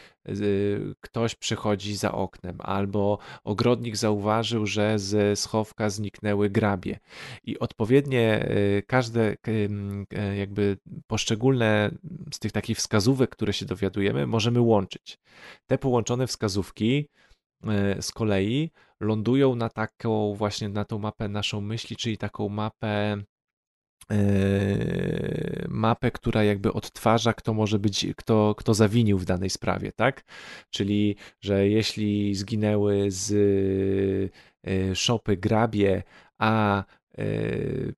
ktoś 1.00 1.34
przechodzi 1.34 1.96
za 1.96 2.12
oknem, 2.12 2.56
albo 2.58 3.18
ogrodnik 3.44 3.96
zauważył, 3.96 4.66
że 4.66 4.98
ze 4.98 5.36
schowka 5.36 5.90
zniknęły 5.90 6.50
grabie. 6.50 6.98
I 7.44 7.58
odpowiednie 7.58 8.48
y, 8.50 8.82
każde 8.86 9.36
jakby 10.36 10.76
poszczególne 11.06 11.90
z 12.34 12.38
tych 12.38 12.52
takich 12.52 12.78
wskazówek, 12.78 13.30
które 13.30 13.52
się 13.52 13.66
dowiadujemy, 13.66 14.26
możemy 14.26 14.60
łączyć. 14.60 15.18
Te 15.66 15.78
połączone 15.78 16.26
wskazówki 16.26 17.08
y, 17.98 18.02
z 18.02 18.12
kolei 18.12 18.70
lądują 19.00 19.54
na 19.54 19.68
taką 19.68 20.34
właśnie 20.34 20.68
na 20.68 20.84
tą 20.84 20.98
mapę 20.98 21.28
naszą 21.28 21.60
myśli, 21.60 21.96
czyli 21.96 22.18
taką 22.18 22.48
mapę 22.48 23.22
mapę, 25.68 26.10
która 26.10 26.44
jakby 26.44 26.72
odtwarza, 26.72 27.32
kto 27.32 27.54
może 27.54 27.78
być, 27.78 28.06
kto, 28.16 28.54
kto 28.54 28.74
zawinił 28.74 29.18
w 29.18 29.24
danej 29.24 29.50
sprawie, 29.50 29.92
tak? 29.92 30.24
Czyli, 30.70 31.16
że 31.40 31.68
jeśli 31.68 32.34
zginęły 32.34 33.10
z 33.10 33.30
yy, 34.64 34.96
szopy 34.96 35.36
grabie, 35.36 36.02
a 36.38 36.84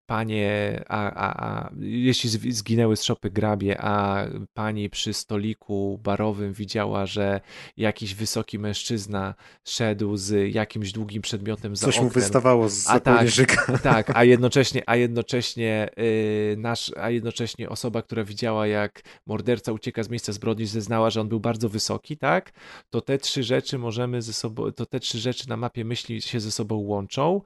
panie, 0.07 0.83
a, 0.89 1.11
a, 1.11 1.47
a 1.47 1.71
jeśli 1.81 2.31
zginęły 2.53 2.97
z 2.97 3.03
szopy 3.03 3.31
grabie, 3.31 3.81
a 3.81 4.27
pani 4.55 4.91
przy 4.91 5.13
stoliku 5.13 6.01
barowym 6.03 6.53
widziała, 6.53 7.07
że 7.07 7.41
jakiś 7.77 8.15
wysoki 8.15 8.59
mężczyzna 8.59 9.35
szedł 9.65 10.17
z 10.17 10.55
jakimś 10.55 10.93
długim 10.93 11.23
przedmiotem 11.23 11.77
za 11.77 11.87
Coś 11.87 12.01
mu 12.01 12.07
oknem, 12.07 12.23
wystawało 12.23 12.69
z 12.69 12.89
A 12.89 13.01
tak. 13.01 13.27
tak, 13.83 14.11
a 14.15 14.25
jednocześnie, 14.25 14.83
a 14.87 14.97
jednocześnie 14.97 15.91
y, 15.99 16.57
nasz, 16.59 16.93
a 16.97 17.11
jednocześnie 17.11 17.69
osoba, 17.69 18.03
która 18.03 18.25
widziała, 18.25 18.67
jak 18.67 19.03
morderca 19.27 19.73
ucieka 19.73 20.03
z 20.03 20.09
miejsca 20.09 20.33
zbrodni, 20.33 20.67
zeznała, 20.67 21.11
że 21.11 21.21
on 21.21 21.29
był 21.29 21.41
bardzo 21.41 21.69
wysoki, 21.69 22.17
tak? 22.17 22.53
To 22.91 23.01
te 23.01 23.19
trzy 23.19 23.43
rzeczy 23.43 23.79
możemy 23.79 24.23
ze 24.23 24.33
sobą, 24.33 24.73
to 24.73 24.87
te 24.87 25.01
trzy 25.01 25.19
rzeczy 25.19 25.49
na 25.49 25.57
mapie 25.57 25.85
myśli 25.85 26.23
się 26.23 26.41
ze 26.41 26.51
sobą 26.51 26.77
łączą 26.77 27.43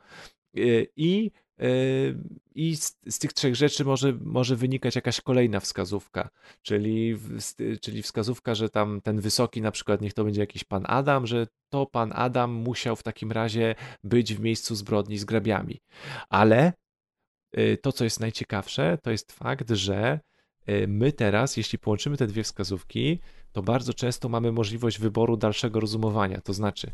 y, 0.59 0.86
i 0.97 1.31
i 2.55 2.76
z, 2.76 2.97
z 3.09 3.18
tych 3.18 3.32
trzech 3.32 3.56
rzeczy 3.56 3.85
może, 3.85 4.12
może 4.20 4.56
wynikać 4.56 4.94
jakaś 4.94 5.20
kolejna 5.20 5.60
wskazówka, 5.60 6.28
czyli, 6.62 7.18
czyli 7.80 8.02
wskazówka, 8.02 8.55
że 8.55 8.68
tam 8.70 9.01
ten 9.01 9.20
wysoki, 9.20 9.60
na 9.60 9.70
przykład 9.70 10.01
niech 10.01 10.14
to 10.14 10.24
będzie 10.24 10.40
jakiś 10.40 10.64
pan 10.64 10.85
Adam, 10.86 11.26
że 11.26 11.47
to 11.68 11.86
pan 11.86 12.12
Adam 12.14 12.52
musiał 12.52 12.97
w 12.97 13.02
takim 13.02 13.32
razie 13.32 13.74
być 14.05 14.35
w 14.35 14.40
miejscu 14.40 14.74
zbrodni 14.74 15.18
z 15.18 15.24
grabiami. 15.24 15.80
Ale 16.28 16.72
y, 17.59 17.78
to, 17.82 17.93
co 17.93 18.05
jest 18.05 18.20
najciekawsze, 18.20 18.98
to 19.02 19.10
jest 19.10 19.32
fakt, 19.32 19.70
że 19.70 20.20
y, 20.68 20.89
my 20.89 21.12
teraz, 21.12 21.56
jeśli 21.56 21.78
połączymy 21.78 22.16
te 22.16 22.26
dwie 22.26 22.43
wskazówki, 22.43 23.20
to 23.52 23.62
bardzo 23.62 23.94
często 23.94 24.28
mamy 24.28 24.52
możliwość 24.52 24.98
wyboru 24.98 25.36
dalszego 25.36 25.80
rozumowania. 25.80 26.40
To 26.40 26.52
znaczy, 26.52 26.90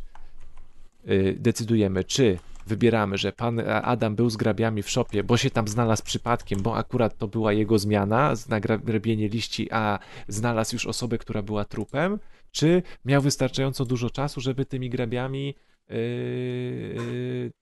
y, 1.08 1.36
decydujemy, 1.40 2.04
czy 2.04 2.38
wybieramy, 2.66 3.18
że 3.18 3.32
pan 3.32 3.60
Adam 3.82 4.16
był 4.16 4.30
z 4.30 4.36
grabiami 4.36 4.82
w 4.82 4.90
szopie, 4.90 5.24
bo 5.24 5.36
się 5.36 5.50
tam 5.50 5.68
znalazł 5.68 6.04
przypadkiem, 6.04 6.62
bo 6.62 6.76
akurat 6.76 7.18
to 7.18 7.28
była 7.28 7.52
jego 7.52 7.78
zmiana, 7.78 8.34
na 8.48 8.60
gra- 8.60 8.78
grabienie 8.78 9.28
liści, 9.28 9.68
a 9.72 9.98
znalazł 10.28 10.74
już 10.74 10.86
osobę, 10.86 11.18
która 11.18 11.42
była 11.42 11.64
trupem, 11.64 12.18
czy 12.50 12.82
miał 13.04 13.22
wystarczająco 13.22 13.84
dużo 13.84 14.10
czasu, 14.10 14.40
żeby 14.40 14.66
tymi 14.66 14.90
grabiami 14.90 15.54
yy, 15.88 15.96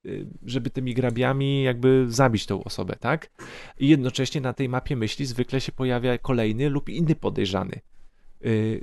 yy, 0.05 0.27
żeby 0.43 0.71
tymi 0.71 0.95
grabiami 0.95 1.63
jakby 1.63 2.07
zabić 2.09 2.47
tą 2.47 2.65
osobę, 2.65 2.97
tak? 3.01 3.31
I 3.79 3.89
jednocześnie 3.89 4.41
na 4.41 4.53
tej 4.53 4.69
mapie 4.69 4.97
myśli 4.97 5.27
zwykle 5.27 5.61
się 5.61 5.73
pojawia 5.73 6.19
kolejny 6.19 6.69
lub 6.69 6.89
inny 6.89 7.15
podejrzany, 7.15 7.81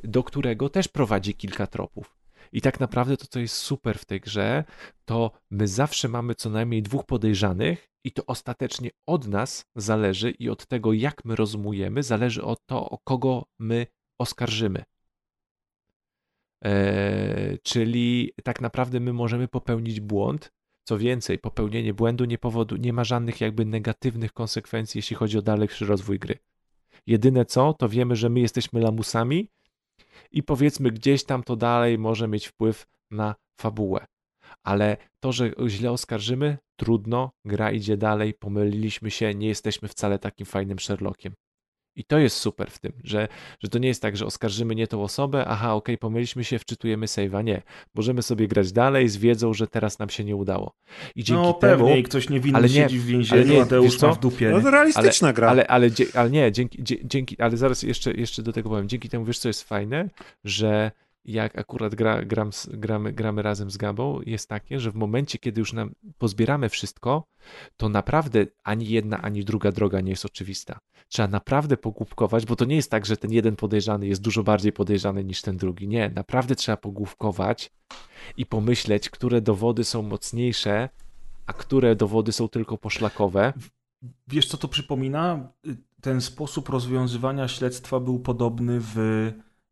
do 0.04 0.24
którego 0.24 0.70
też 0.70 0.88
prowadzi 0.88 1.34
kilka 1.34 1.68
tropów. 1.68 2.20
I 2.54 2.62
tak 2.62 2.80
naprawdę 2.80 3.18
to, 3.18 3.26
co 3.28 3.40
jest 3.40 3.56
super 3.56 4.00
w 4.00 4.06
tej 4.06 4.20
grze, 4.20 4.64
to 5.06 5.32
my 5.52 5.68
zawsze 5.68 6.08
mamy 6.08 6.36
co 6.36 6.50
najmniej 6.50 6.84
dwóch 6.84 7.06
podejrzanych 7.06 7.90
i 8.04 8.12
to 8.12 8.26
ostatecznie 8.26 8.90
od 9.06 9.28
nas 9.28 9.66
zależy 9.76 10.32
i 10.32 10.50
od 10.50 10.66
tego, 10.66 10.94
jak 10.94 11.26
my 11.26 11.36
rozumujemy, 11.36 12.04
zależy 12.04 12.44
od 12.44 12.66
to, 12.66 12.90
o 12.90 12.98
kogo 12.98 13.46
my 13.60 13.88
oskarżymy. 14.20 14.84
Eee, 16.62 17.58
czyli 17.64 18.32
tak 18.44 18.62
naprawdę 18.62 19.00
my 19.00 19.14
możemy 19.14 19.48
popełnić 19.48 20.00
błąd. 20.00 20.52
Co 20.84 20.98
więcej, 20.98 21.40
popełnienie 21.40 21.94
błędu 21.94 22.26
nie, 22.26 22.38
powodu, 22.38 22.76
nie 22.76 22.94
ma 22.94 23.04
żadnych 23.04 23.42
jakby 23.42 23.66
negatywnych 23.66 24.34
konsekwencji, 24.34 24.98
jeśli 24.98 25.16
chodzi 25.16 25.38
o 25.38 25.42
dalszy 25.42 25.86
rozwój 25.86 26.20
gry. 26.20 26.40
Jedyne 27.08 27.46
co, 27.46 27.74
to 27.74 27.90
wiemy, 27.90 28.16
że 28.16 28.30
my 28.30 28.40
jesteśmy 28.40 28.82
lamusami 28.82 29.50
i 30.32 30.44
powiedzmy 30.44 30.92
gdzieś 30.92 31.24
tam 31.24 31.44
to 31.44 31.56
dalej 31.56 31.98
może 31.98 32.28
mieć 32.28 32.48
wpływ 32.48 32.86
na 33.12 33.36
fabułę. 33.62 34.06
Ale 34.64 34.98
to, 35.24 35.32
że 35.32 35.52
źle 35.68 35.92
oskarżymy, 35.92 36.58
trudno, 36.80 37.32
gra 37.46 37.72
idzie 37.72 37.98
dalej, 37.98 38.34
pomyliliśmy 38.34 39.12
się, 39.12 39.36
nie 39.36 39.48
jesteśmy 39.48 39.88
wcale 39.88 40.20
takim 40.20 40.46
fajnym 40.46 40.80
Sherlockiem. 40.80 41.34
I 42.00 42.04
to 42.04 42.18
jest 42.18 42.38
super 42.38 42.72
w 42.72 42.80
tym, 42.80 42.92
że, 43.04 43.28
że 43.60 43.70
to 43.70 43.80
nie 43.80 43.88
jest 43.88 44.02
tak, 44.02 44.18
że 44.18 44.26
oskarżymy 44.26 44.76
nie 44.76 44.88
tą 44.88 45.04
osobę, 45.04 45.46
aha, 45.48 45.74
okej, 45.74 45.98
pomyliliśmy 45.98 46.44
się, 46.44 46.60
wczytujemy 46.60 47.06
save'a. 47.06 47.44
Nie. 47.44 47.62
Możemy 47.96 48.22
sobie 48.22 48.48
grać 48.48 48.72
dalej 48.72 49.10
z 49.10 49.18
wiedzą, 49.18 49.54
że 49.54 49.68
teraz 49.68 50.00
nam 50.00 50.10
się 50.10 50.24
nie 50.24 50.36
udało. 50.36 50.76
I 51.16 51.24
dzięki 51.24 51.44
no 51.44 51.54
temu... 51.54 51.78
pewnie 51.78 52.00
i 52.00 52.04
ktoś 52.04 52.30
niewinny 52.30 52.58
ale 52.58 52.68
nie- 52.68 52.74
siedzi 52.74 53.00
w 53.00 53.04
ale 53.04 53.12
więzieniu, 53.12 53.54
nie, 53.54 53.62
a 53.62 53.66
Deusz 53.66 54.02
ma 54.02 54.14
w 54.14 54.20
dupie. 54.20 54.50
No 54.50 54.62
to 54.62 54.72
realistyczna 54.72 55.34
gra. 55.34 55.50
Ale, 55.50 55.68
ale, 55.68 55.92
dzie- 55.92 56.06
ale 56.14 56.30
nie, 56.30 56.52
dzięki, 56.52 56.84
dzięki, 56.84 57.42
ale 57.42 57.58
zaraz 57.58 57.84
jeszcze, 57.84 58.12
jeszcze 58.12 58.44
do 58.44 58.54
tego 58.54 58.70
powiem. 58.70 58.90
Dzięki 58.90 59.10
temu 59.10 59.26
wiesz, 59.26 59.40
co 59.40 59.50
jest 59.50 59.64
fajne, 59.64 60.10
że 60.44 60.92
jak 61.26 61.60
akurat 61.60 61.96
gra, 61.96 62.26
gram, 62.26 62.50
gramy, 62.68 63.14
gramy 63.14 63.42
razem 63.42 63.72
z 63.72 63.78
Gabą, 63.78 64.22
jest 64.26 64.50
takie, 64.50 64.80
że 64.80 64.92
w 64.92 64.96
momencie, 64.96 65.38
kiedy 65.38 65.62
już 65.62 65.74
nam 65.74 65.92
pozbieramy 66.18 66.70
wszystko, 66.70 67.28
to 67.78 67.90
naprawdę 67.90 68.46
ani 68.64 68.90
jedna, 68.90 69.22
ani 69.22 69.46
druga 69.46 69.72
droga 69.72 70.02
nie 70.02 70.10
jest 70.10 70.26
oczywista. 70.26 70.80
Trzeba 71.08 71.28
naprawdę 71.28 71.78
pogłówkować, 71.78 72.46
bo 72.46 72.56
to 72.56 72.66
nie 72.66 72.76
jest 72.76 72.92
tak, 72.92 73.06
że 73.06 73.18
ten 73.18 73.32
jeden 73.32 73.56
podejrzany 73.56 74.08
jest 74.08 74.22
dużo 74.22 74.44
bardziej 74.44 74.72
podejrzany 74.72 75.24
niż 75.24 75.42
ten 75.42 75.58
drugi. 75.58 75.88
Nie, 75.88 76.10
naprawdę 76.10 76.56
trzeba 76.56 76.78
pogłówkować 76.78 77.72
i 78.38 78.46
pomyśleć, 78.46 79.10
które 79.10 79.42
dowody 79.42 79.84
są 79.84 80.02
mocniejsze, 80.02 80.90
a 81.46 81.54
które 81.54 81.96
dowody 81.96 82.32
są 82.32 82.50
tylko 82.50 82.78
poszlakowe. 82.78 83.54
Wiesz, 84.28 84.48
co 84.48 84.58
to 84.58 84.68
przypomina? 84.68 85.52
Ten 86.02 86.22
sposób 86.22 86.70
rozwiązywania 86.70 87.48
śledztwa 87.48 88.00
był 88.00 88.20
podobny 88.20 88.80
w 88.80 88.98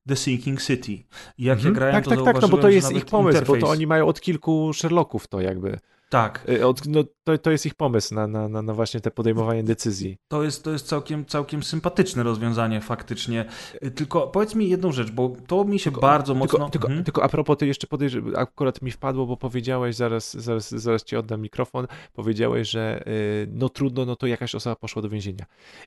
The 0.07 0.15
Sinking 0.15 0.61
City. 0.61 0.91
Jak 0.91 1.03
ja 1.37 1.53
Mhm. 1.53 1.73
grałem, 1.73 1.95
tak, 1.95 2.03
to 2.03 2.09
tak, 2.09 2.23
tak, 2.23 2.41
no 2.41 2.47
bo 2.47 2.57
to 2.57 2.69
jest 2.69 2.91
ich 2.91 3.05
pomysł, 3.05 3.45
bo 3.47 3.57
to 3.57 3.67
oni 3.69 3.87
mają 3.87 4.07
od 4.07 4.21
kilku 4.21 4.71
Sherlocków 4.73 5.27
to 5.27 5.41
jakby. 5.41 5.79
Tak, 6.09 6.45
Y, 6.49 6.65
Od, 6.67 6.85
no, 6.85 7.03
to, 7.23 7.37
to 7.37 7.51
jest 7.51 7.65
ich 7.65 7.75
pomysł 7.75 8.15
na, 8.15 8.27
na, 8.27 8.47
na, 8.61 8.73
właśnie 8.73 8.99
te 9.01 9.11
podejmowanie 9.11 9.63
decyzji. 9.63 10.17
to 10.27 10.43
jest, 10.43 10.63
to 10.63 10.71
jest 10.71 10.87
całkiem, 10.87 11.25
całkiem 11.25 11.63
sympatyczne 11.63 12.23
rozwiązanie 12.23 12.81
faktycznie. 12.81 13.45
Y, 13.83 13.91
Tylko 13.91 14.27
powiedz 14.27 14.55
mi 14.55 14.69
jedną 14.69 14.91
rzecz, 14.91 15.11
bo 15.11 15.33
to 15.47 15.63
mi 15.65 15.79
się 15.79 15.91
bardzo 15.91 16.33
mocno... 16.33 16.57
Tylko, 16.59 16.69
tylko, 16.69 16.87
Mhm. 16.87 17.03
tylko 17.03 17.23
a 17.23 17.29
propos, 17.29 17.57
ty 17.57 17.67
jeszcze 17.67 17.87
podejrz... 17.87 18.17
akurat 18.35 18.81
mi 18.81 18.91
wpadło, 18.91 19.25
bo 19.25 19.37
powiedziałeś, 19.37 19.95
zaraz, 19.95 20.37
zaraz, 20.37 20.69
zaraz 20.71 21.03
ci 21.03 21.15
oddam 21.15 21.41
mikrofon, 21.41 21.87
powiedziałeś, 22.13 22.69
że 22.69 23.03
y, 23.07 23.47
no 23.51 23.69
trudno, 23.69 24.05
no 24.05 24.15
to 24.15 24.27
jakaś 24.27 24.55
osoba 24.55 24.75
poszła 24.75 25.01
do 25.01 25.09
więzienia. 25.09 25.45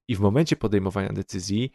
I 0.08 0.16
w 0.16 0.20
momencie 0.20 0.56
podejmowania 0.56 1.08
decyzji 1.12 1.70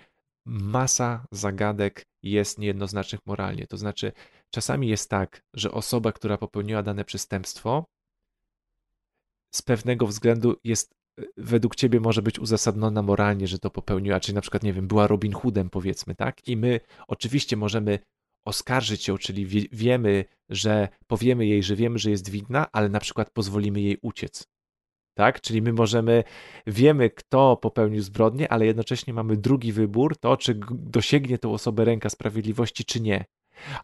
masa 0.46 1.26
zagadek 1.32 2.04
jest 2.24 2.60
niejednoznacznych 2.60 3.20
moralnie. 3.26 3.68
To 3.68 3.78
znaczy, 3.78 4.12
czasami 4.54 4.88
jest 4.88 5.10
tak, 5.10 5.42
że 5.54 5.72
osoba, 5.72 6.12
która 6.12 6.38
popełniła 6.38 6.84
dane 6.84 7.06
przestępstwo, 7.06 7.86
z 9.56 9.62
pewnego 9.62 10.08
względu 10.08 10.56
jest 10.64 10.92
y, 11.20 11.28
według 11.38 11.76
ciebie 11.76 12.00
może 12.00 12.22
być 12.22 12.40
uzasadniona 12.40 13.02
moralnie, 13.02 13.48
że 13.48 13.60
to 13.60 13.70
popełniła, 13.70 14.20
czyli 14.20 14.36
na 14.36 14.42
przykład, 14.42 14.64
nie 14.64 14.74
wiem, 14.74 14.88
była 14.88 15.08
Robin 15.08 15.34
Hoodem, 15.34 15.70
powiedzmy, 15.70 16.16
tak? 16.16 16.48
I 16.48 16.58
my 16.58 16.80
oczywiście 17.08 17.58
możemy 17.58 18.00
oskarżyć 18.48 19.08
ją, 19.08 19.18
czyli 19.18 19.46
wie, 19.46 19.62
wiemy, 19.72 20.26
że 20.50 20.88
powiemy 21.08 21.46
jej, 21.46 21.64
że 21.64 21.76
wiemy, 21.76 22.00
że 22.00 22.12
jest 22.12 22.30
winna, 22.30 22.68
ale 22.72 22.90
na 22.90 23.00
przykład 23.00 23.30
pozwolimy 23.32 23.82
jej 23.82 23.98
uciec. 24.02 24.48
Tak? 25.18 25.42
Czyli 25.42 25.62
my 25.62 25.74
możemy, 25.74 26.24
wiemy, 26.68 27.10
kto 27.10 27.58
popełnił 27.58 28.02
zbrodnię, 28.02 28.52
ale 28.52 28.66
jednocześnie 28.66 29.14
mamy 29.14 29.38
drugi 29.38 29.72
wybór, 29.72 30.18
to 30.18 30.38
czy 30.38 30.60
dosięgnie 30.72 31.38
tą 31.38 31.54
osobę 31.54 31.86
ręka 31.86 32.10
sprawiedliwości, 32.10 32.86
czy 32.86 33.02
nie. 33.02 33.26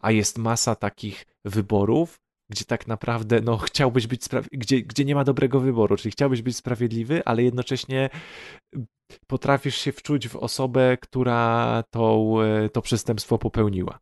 A 0.00 0.10
jest 0.10 0.38
masa 0.38 0.74
takich 0.74 1.26
wyborów, 1.44 2.20
gdzie 2.50 2.64
tak 2.64 2.86
naprawdę 2.86 3.40
no, 3.40 3.58
chciałbyś 3.58 4.06
być, 4.06 4.20
gdzie, 4.52 4.82
gdzie 4.82 5.04
nie 5.04 5.14
ma 5.14 5.24
dobrego 5.24 5.60
wyboru, 5.60 5.96
czyli 5.96 6.12
chciałbyś 6.12 6.42
być 6.42 6.56
sprawiedliwy, 6.56 7.24
ale 7.24 7.42
jednocześnie 7.42 8.10
potrafisz 9.26 9.76
się 9.76 9.92
wczuć 9.92 10.28
w 10.28 10.36
osobę, 10.36 10.96
która 11.00 11.82
tą, 11.90 12.40
e, 12.40 12.68
to 12.68 12.82
przestępstwo 12.82 13.38
popełniła. 13.38 13.98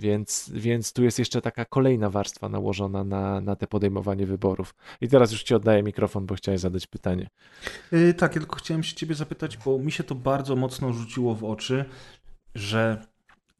Więc, 0.00 0.50
więc 0.54 0.92
tu 0.92 1.04
jest 1.04 1.18
jeszcze 1.18 1.40
taka 1.40 1.64
kolejna 1.64 2.10
warstwa 2.10 2.48
nałożona 2.48 3.04
na, 3.04 3.40
na 3.40 3.56
te 3.56 3.66
podejmowanie 3.66 4.26
wyborów. 4.26 4.74
I 5.00 5.08
teraz 5.08 5.32
już 5.32 5.42
ci 5.42 5.54
oddaję 5.54 5.82
mikrofon, 5.82 6.26
bo 6.26 6.34
chciałeś 6.34 6.60
zadać 6.60 6.86
pytanie. 6.86 7.30
Y, 7.92 8.14
Tak, 8.14 8.34
ja 8.34 8.40
tylko 8.40 8.56
chciałem 8.56 8.82
się 8.82 8.94
ciebie 8.94 9.14
zapytać, 9.14 9.56
bo 9.56 9.78
mi 9.78 9.92
się 9.92 10.04
to 10.04 10.14
bardzo 10.14 10.56
mocno 10.56 10.92
rzuciło 10.92 11.34
w 11.34 11.44
oczy, 11.44 11.84
że 12.54 13.06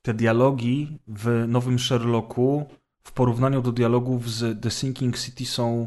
te 0.03 0.15
dialogi 0.15 0.99
w 1.09 1.45
nowym 1.49 1.79
Sherlocku 1.79 2.67
w 3.03 3.13
porównaniu 3.13 3.63
do 3.63 3.73
dialogów 3.73 4.31
z 4.31 4.63
The 4.63 4.71
Sinking 4.71 5.19
City 5.19 5.47
są 5.47 5.87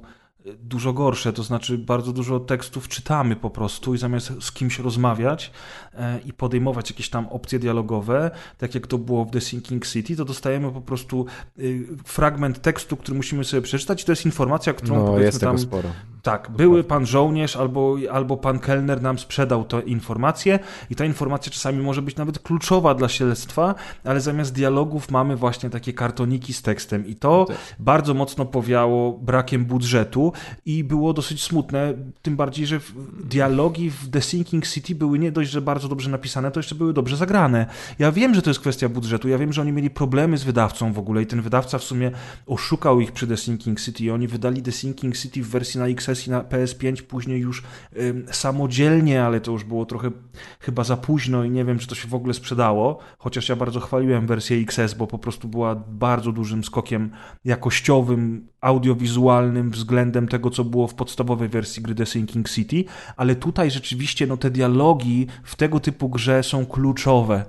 dużo 0.63 0.93
gorsze, 0.93 1.33
to 1.33 1.43
znaczy 1.43 1.77
bardzo 1.77 2.13
dużo 2.13 2.39
tekstów 2.39 2.87
czytamy 2.87 3.35
po 3.35 3.49
prostu 3.49 3.93
i 3.93 3.97
zamiast 3.97 4.31
z 4.39 4.51
kimś 4.51 4.79
rozmawiać 4.79 5.51
e, 5.93 6.19
i 6.25 6.33
podejmować 6.33 6.89
jakieś 6.89 7.09
tam 7.09 7.27
opcje 7.27 7.59
dialogowe, 7.59 8.31
tak 8.57 8.75
jak 8.75 8.87
to 8.87 8.97
było 8.97 9.25
w 9.25 9.31
The 9.31 9.41
Sinking 9.41 9.87
City, 9.87 10.15
to 10.15 10.25
dostajemy 10.25 10.71
po 10.71 10.81
prostu 10.81 11.25
y, 11.59 11.87
fragment 12.05 12.61
tekstu, 12.61 12.97
który 12.97 13.17
musimy 13.17 13.43
sobie 13.43 13.61
przeczytać 13.61 14.01
i 14.01 14.05
to 14.05 14.11
jest 14.11 14.25
informacja, 14.25 14.73
którą 14.73 14.95
No, 14.95 15.05
powiedzmy 15.05 15.25
jest 15.25 15.41
tam 15.41 15.59
sporo. 15.59 15.89
tak, 16.21 16.51
były 16.51 16.83
pan 16.83 17.05
żołnierz 17.05 17.55
albo, 17.55 17.95
albo 18.11 18.37
pan 18.37 18.59
kelner 18.59 19.01
nam 19.01 19.19
sprzedał 19.19 19.63
tę 19.63 19.79
informację 19.81 20.59
i 20.89 20.95
ta 20.95 21.05
informacja 21.05 21.51
czasami 21.51 21.81
może 21.83 22.01
być 22.01 22.15
nawet 22.15 22.39
kluczowa 22.39 22.95
dla 22.95 23.09
śledztwa, 23.09 23.75
ale 24.03 24.21
zamiast 24.21 24.53
dialogów 24.53 25.11
mamy 25.11 25.35
właśnie 25.35 25.69
takie 25.69 25.93
kartoniki 25.93 26.53
z 26.53 26.61
tekstem 26.61 27.07
i 27.07 27.15
to 27.15 27.45
Tak. 27.47 27.57
bardzo 27.79 28.13
mocno 28.13 28.45
powiało 28.45 29.11
brakiem 29.11 29.65
budżetu, 29.65 30.32
i 30.65 30.83
było 30.83 31.13
dosyć 31.13 31.43
smutne, 31.43 31.93
tym 32.21 32.35
bardziej, 32.35 32.65
że 32.65 32.79
dialogi 33.23 33.89
w 33.89 34.09
The 34.09 34.21
Sinking 34.21 34.67
City 34.67 34.95
były 34.95 35.19
nie 35.19 35.31
dość, 35.31 35.51
że 35.51 35.61
bardzo 35.61 35.87
dobrze 35.87 36.09
napisane, 36.09 36.51
to 36.51 36.59
jeszcze 36.59 36.75
były 36.75 36.93
dobrze 36.93 37.17
zagrane. 37.17 37.65
Ja 37.99 38.11
wiem, 38.11 38.35
że 38.35 38.41
to 38.41 38.49
jest 38.49 38.59
kwestia 38.59 38.89
budżetu, 38.89 39.27
ja 39.27 39.37
wiem, 39.37 39.53
że 39.53 39.61
oni 39.61 39.71
mieli 39.71 39.89
problemy 39.89 40.37
z 40.37 40.43
wydawcą 40.43 40.93
w 40.93 40.99
ogóle 40.99 41.21
i 41.21 41.25
ten 41.25 41.41
wydawca 41.41 41.77
w 41.77 41.83
sumie 41.83 42.11
oszukał 42.45 42.99
ich 42.99 43.11
przy 43.11 43.27
The 43.27 43.37
Sinking 43.37 43.81
City. 43.81 44.03
I 44.03 44.11
oni 44.11 44.27
wydali 44.27 44.61
The 44.61 44.71
Sinking 44.71 45.17
City 45.17 45.43
w 45.43 45.49
wersji 45.49 45.79
na 45.79 45.87
XS 45.87 46.27
i 46.27 46.29
na 46.29 46.41
PS5, 46.41 47.01
później 47.01 47.39
już 47.41 47.63
ym, 47.97 48.25
samodzielnie, 48.31 49.23
ale 49.23 49.41
to 49.41 49.51
już 49.51 49.63
było 49.63 49.85
trochę 49.85 50.11
chyba 50.59 50.83
za 50.83 50.97
późno 50.97 51.43
i 51.43 51.49
nie 51.49 51.65
wiem, 51.65 51.79
czy 51.79 51.87
to 51.87 51.95
się 51.95 52.07
w 52.07 52.15
ogóle 52.15 52.33
sprzedało, 52.33 52.99
chociaż 53.17 53.49
ja 53.49 53.55
bardzo 53.55 53.79
chwaliłem 53.79 54.27
wersję 54.27 54.57
XS, 54.57 54.93
bo 54.93 55.07
po 55.07 55.19
prostu 55.19 55.47
była 55.47 55.75
bardzo 55.75 56.31
dużym 56.31 56.63
skokiem 56.63 57.11
jakościowym, 57.45 58.47
audiowizualnym 58.63 59.71
względem 59.71 60.27
tego, 60.27 60.49
co 60.49 60.63
było 60.63 60.87
w 60.87 60.95
podstawowej 60.95 61.49
wersji 61.49 61.83
gry 61.83 61.95
The 61.95 62.05
Sinking 62.05 62.49
City, 62.49 62.83
ale 63.17 63.35
tutaj 63.35 63.71
rzeczywiście 63.71 64.27
no, 64.27 64.37
te 64.37 64.51
dialogi 64.51 65.27
w 65.43 65.55
tego 65.55 65.79
typu 65.79 66.09
grze 66.09 66.43
są 66.43 66.65
kluczowe. 66.65 67.45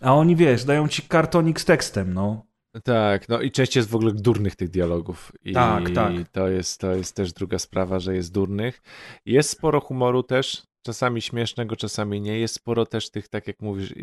A 0.00 0.14
oni, 0.14 0.36
wiesz, 0.36 0.64
dają 0.64 0.88
ci 0.88 1.02
kartonik 1.02 1.60
z 1.60 1.64
tekstem, 1.64 2.14
no. 2.14 2.46
Tak, 2.84 3.28
no 3.28 3.40
i 3.40 3.50
część 3.50 3.76
jest 3.76 3.88
w 3.88 3.94
ogóle 3.94 4.12
durnych 4.12 4.56
tych 4.56 4.70
dialogów. 4.70 5.32
I 5.42 5.52
Tak, 5.52 5.90
tak. 5.90 6.12
To 6.32 6.48
jest, 6.48 6.80
to 6.80 6.94
jest 6.94 7.16
też 7.16 7.32
druga 7.32 7.58
sprawa, 7.58 7.98
że 7.98 8.14
jest 8.14 8.32
durnych. 8.32 8.82
Jest 9.26 9.50
sporo 9.50 9.80
humoru 9.80 10.22
też, 10.22 10.62
czasami 10.86 11.22
śmiesznego, 11.22 11.76
czasami 11.76 12.20
nie. 12.20 12.38
Jest 12.38 12.54
sporo 12.54 12.86
też 12.86 13.10
tych, 13.10 13.28
tak 13.28 13.46
jak 13.46 13.60
mówisz, 13.60 13.94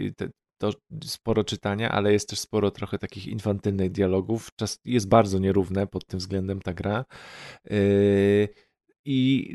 to 0.61 0.71
sporo 1.03 1.43
czytania, 1.43 1.91
ale 1.91 2.13
jest 2.13 2.29
też 2.29 2.39
sporo 2.39 2.71
trochę 2.71 2.97
takich 2.97 3.27
infantylnych 3.27 3.91
dialogów. 3.91 4.49
Czas 4.55 4.79
jest 4.85 5.07
bardzo 5.07 5.39
nierówne 5.39 5.88
pod 5.88 6.05
tym 6.05 6.19
względem 6.19 6.61
ta 6.61 6.73
gra. 6.73 7.05
Yy, 7.69 8.49
I 9.05 9.49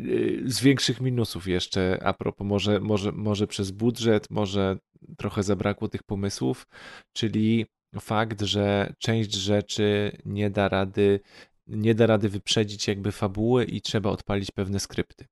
yy, 0.44 0.50
z 0.50 0.60
większych 0.60 1.00
minusów 1.00 1.46
jeszcze, 1.46 1.98
a 2.02 2.12
propos, 2.12 2.46
może, 2.46 2.80
może, 2.80 3.12
może 3.12 3.46
przez 3.46 3.70
budżet, 3.70 4.30
może 4.30 4.78
trochę 5.16 5.42
zabrakło 5.42 5.88
tych 5.88 6.02
pomysłów, 6.02 6.66
czyli 7.12 7.66
fakt, 8.00 8.42
że 8.42 8.92
część 8.98 9.34
rzeczy 9.34 10.16
nie 10.24 10.50
da 10.50 10.68
rady, 10.68 11.20
nie 11.66 11.94
da 11.94 12.06
rady 12.06 12.28
wyprzedzić 12.28 12.88
jakby 12.88 13.12
fabuły 13.12 13.64
i 13.64 13.80
trzeba 13.80 14.10
odpalić 14.10 14.50
pewne 14.50 14.80
skrypty. 14.80 15.26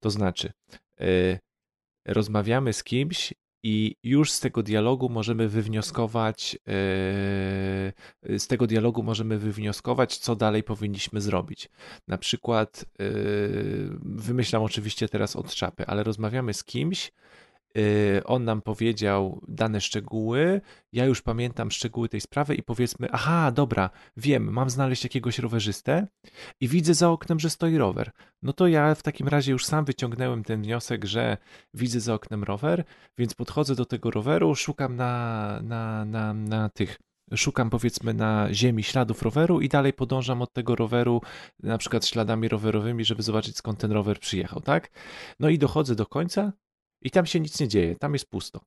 To 0.00 0.10
znaczy, 0.10 0.52
yy, 1.00 1.38
rozmawiamy 2.06 2.72
z 2.72 2.84
kimś 2.84 3.34
i 3.66 3.96
już 4.02 4.32
z 4.32 4.40
tego 4.40 4.62
dialogu 4.62 5.08
możemy 5.08 5.48
wywnioskować, 5.48 6.52
yy, 8.26 8.38
z 8.38 8.46
tego 8.46 8.66
dialogu 8.66 9.02
możemy 9.02 9.38
wywnioskować, 9.38 10.18
co 10.18 10.36
dalej 10.36 10.62
powinniśmy 10.62 11.20
zrobić. 11.20 11.70
Na 12.08 12.18
przykład, 12.18 12.84
yy, 12.98 13.06
wymyślam 14.02 14.62
oczywiście 14.62 15.08
teraz 15.08 15.36
od 15.36 15.54
czapy, 15.54 15.86
ale 15.86 16.02
rozmawiamy 16.02 16.54
z 16.54 16.64
kimś, 16.64 17.12
on 18.24 18.44
nam 18.44 18.62
powiedział 18.62 19.40
dane 19.48 19.80
szczegóły, 19.80 20.60
ja 20.92 21.04
już 21.04 21.22
pamiętam 21.22 21.70
szczegóły 21.70 22.08
tej 22.08 22.20
sprawy 22.20 22.54
i 22.54 22.62
powiedzmy, 22.62 23.08
aha, 23.12 23.52
dobra, 23.52 23.90
wiem, 24.16 24.52
mam 24.52 24.70
znaleźć 24.70 25.04
jakiegoś 25.04 25.38
rowerzystę 25.38 26.06
i 26.60 26.68
widzę 26.68 26.94
za 26.94 27.10
oknem, 27.10 27.40
że 27.40 27.50
stoi 27.50 27.76
rower. 27.76 28.10
No 28.42 28.52
to 28.52 28.66
ja 28.66 28.94
w 28.94 29.02
takim 29.02 29.28
razie 29.28 29.52
już 29.52 29.66
sam 29.66 29.84
wyciągnąłem 29.84 30.44
ten 30.44 30.62
wniosek, 30.62 31.04
że 31.04 31.36
widzę 31.74 32.00
za 32.00 32.14
oknem 32.14 32.44
rower, 32.44 32.84
więc 33.18 33.34
podchodzę 33.34 33.74
do 33.74 33.84
tego 33.84 34.10
roweru, 34.10 34.54
szukam 34.54 34.96
na, 34.96 35.60
na, 35.62 36.04
na, 36.04 36.34
na 36.34 36.68
tych 36.68 36.98
szukam 37.36 37.70
powiedzmy 37.70 38.14
na 38.14 38.48
ziemi 38.52 38.82
śladów 38.82 39.22
roweru 39.22 39.60
i 39.60 39.68
dalej 39.68 39.92
podążam 39.92 40.42
od 40.42 40.52
tego 40.52 40.76
roweru, 40.76 41.20
na 41.62 41.78
przykład 41.78 42.06
śladami 42.06 42.48
rowerowymi, 42.48 43.04
żeby 43.04 43.22
zobaczyć 43.22 43.56
skąd 43.56 43.78
ten 43.78 43.92
rower 43.92 44.20
przyjechał, 44.20 44.60
tak? 44.60 44.90
No 45.40 45.48
i 45.48 45.58
dochodzę 45.58 45.94
do 45.94 46.06
końca 46.06 46.52
i 47.04 47.10
tam 47.10 47.26
się 47.26 47.40
nic 47.40 47.60
nie 47.60 47.68
dzieje, 47.68 47.96
tam 47.96 48.12
jest 48.12 48.30
pusto. 48.30 48.60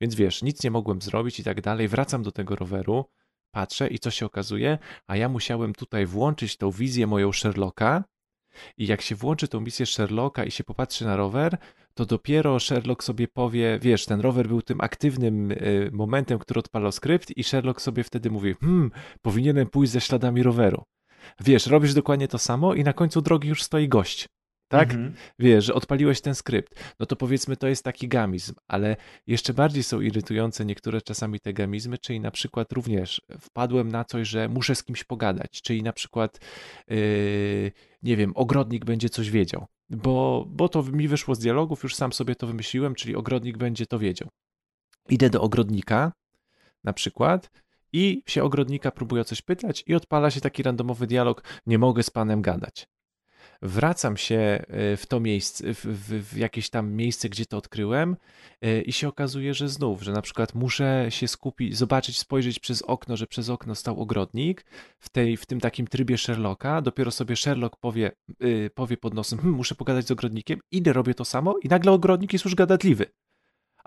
Więc 0.00 0.14
wiesz, 0.14 0.42
nic 0.42 0.64
nie 0.64 0.70
mogłem 0.70 1.02
zrobić 1.02 1.40
i 1.40 1.44
tak 1.44 1.60
dalej. 1.60 1.88
Wracam 1.88 2.22
do 2.22 2.32
tego 2.32 2.56
roweru, 2.56 3.04
patrzę 3.50 3.88
i 3.88 3.98
co 3.98 4.10
się 4.10 4.26
okazuje? 4.26 4.78
A 5.06 5.16
ja 5.16 5.28
musiałem 5.28 5.74
tutaj 5.74 6.06
włączyć 6.06 6.56
tą 6.56 6.70
wizję 6.70 7.06
moją 7.06 7.32
Sherlocka. 7.32 8.04
I 8.76 8.86
jak 8.86 9.02
się 9.02 9.14
włączy 9.14 9.48
tą 9.48 9.60
misję 9.60 9.86
Sherlocka 9.86 10.44
i 10.44 10.50
się 10.50 10.64
popatrzy 10.64 11.04
na 11.04 11.16
rower, 11.16 11.58
to 11.94 12.06
dopiero 12.06 12.60
Sherlock 12.60 13.04
sobie 13.04 13.28
powie, 13.28 13.78
wiesz, 13.82 14.06
ten 14.06 14.20
rower 14.20 14.48
był 14.48 14.62
tym 14.62 14.80
aktywnym 14.80 15.50
y, 15.50 15.90
momentem, 15.92 16.38
który 16.38 16.60
odpalał 16.60 16.92
skrypt 16.92 17.30
i 17.30 17.44
Sherlock 17.44 17.80
sobie 17.80 18.04
wtedy 18.04 18.30
mówi, 18.30 18.54
hmm, 18.60 18.90
powinienem 19.22 19.66
pójść 19.66 19.92
ze 19.92 20.00
śladami 20.00 20.42
roweru. 20.42 20.84
Wiesz, 21.40 21.66
robisz 21.66 21.94
dokładnie 21.94 22.28
to 22.28 22.38
samo 22.38 22.74
i 22.74 22.84
na 22.84 22.92
końcu 22.92 23.22
drogi 23.22 23.48
już 23.48 23.62
stoi 23.62 23.88
gość. 23.88 24.28
Tak? 24.68 24.90
Mhm. 24.90 25.14
Wiesz, 25.38 25.64
że 25.64 25.74
odpaliłeś 25.74 26.20
ten 26.20 26.34
skrypt. 26.34 26.74
No 27.00 27.06
to 27.06 27.16
powiedzmy, 27.16 27.56
to 27.56 27.68
jest 27.68 27.84
taki 27.84 28.08
gamizm, 28.08 28.54
ale 28.66 28.96
jeszcze 29.26 29.54
bardziej 29.54 29.82
są 29.82 30.00
irytujące 30.00 30.64
niektóre 30.64 31.02
czasami 31.02 31.40
te 31.40 31.52
gamizmy, 31.52 31.98
czyli 31.98 32.20
na 32.20 32.30
przykład 32.30 32.72
również 32.72 33.22
wpadłem 33.40 33.88
na 33.88 34.04
coś, 34.04 34.28
że 34.28 34.48
muszę 34.48 34.74
z 34.74 34.84
kimś 34.84 35.04
pogadać, 35.04 35.62
czyli 35.62 35.82
na 35.82 35.92
przykład, 35.92 36.40
yy, 36.88 37.72
nie 38.02 38.16
wiem, 38.16 38.32
ogrodnik 38.34 38.84
będzie 38.84 39.08
coś 39.08 39.30
wiedział, 39.30 39.66
bo, 39.90 40.44
bo 40.48 40.68
to 40.68 40.82
mi 40.82 41.08
wyszło 41.08 41.34
z 41.34 41.38
dialogów, 41.38 41.82
już 41.82 41.94
sam 41.94 42.12
sobie 42.12 42.34
to 42.34 42.46
wymyśliłem, 42.46 42.94
czyli 42.94 43.16
ogrodnik 43.16 43.56
będzie 43.56 43.86
to 43.86 43.98
wiedział. 43.98 44.28
Idę 45.08 45.30
do 45.30 45.42
ogrodnika, 45.42 46.12
na 46.84 46.92
przykład, 46.92 47.50
i 47.92 48.22
się 48.26 48.42
ogrodnika 48.44 48.90
próbuje 48.90 49.24
coś 49.24 49.42
pytać, 49.42 49.84
i 49.86 49.94
odpala 49.94 50.30
się 50.30 50.40
taki 50.40 50.62
randomowy 50.62 51.06
dialog: 51.06 51.42
Nie 51.66 51.78
mogę 51.78 52.02
z 52.02 52.10
panem 52.10 52.42
gadać 52.42 52.86
wracam 53.62 54.16
się 54.16 54.36
e, 54.36 54.96
w 54.96 55.06
to 55.06 55.20
miejsce, 55.20 55.74
w, 55.74 55.84
w, 55.84 56.32
w, 56.32 56.36
jakieś 56.36 56.70
tam 56.70 56.92
miejsce, 56.92 57.28
gdzie 57.28 57.46
to 57.46 57.56
odkryłem 57.56 58.16
e, 58.60 58.82
i 58.82 58.92
się 58.92 59.08
okazuje, 59.08 59.54
że 59.54 59.68
znów, 59.68 60.02
że 60.02 60.12
na 60.12 60.22
przykład 60.22 60.54
muszę 60.54 61.06
się 61.08 61.28
skupić, 61.28 61.76
zobaczyć, 61.76 62.18
spojrzeć 62.18 62.58
przez 62.58 62.82
okno, 62.82 63.16
że 63.16 63.26
przez 63.26 63.48
okno 63.48 63.74
stał 63.74 64.00
ogrodnik 64.00 64.64
w, 64.98 65.08
tej, 65.08 65.36
w 65.36 65.46
tym 65.46 65.60
takim 65.60 65.86
trybie 65.86 66.18
Sherlocka, 66.18 66.82
dopiero 66.82 67.10
sobie 67.10 67.36
Sherlock 67.36 67.76
powie, 67.76 68.10
yy, 68.40 68.70
powie 68.74 68.96
pod 68.96 69.14
nosem, 69.14 69.38
hm, 69.38 69.52
muszę 69.52 69.74
pogadać 69.74 70.06
z 70.06 70.10
ogrodnikiem, 70.10 70.60
idę, 70.70 70.92
robię 70.92 71.14
to 71.14 71.24
samo 71.24 71.54
i 71.62 71.68
nagle 71.68 71.92
ogrodnik 71.92 72.32
jest 72.32 72.44
już 72.44 72.54
gadatliwy. 72.54 73.06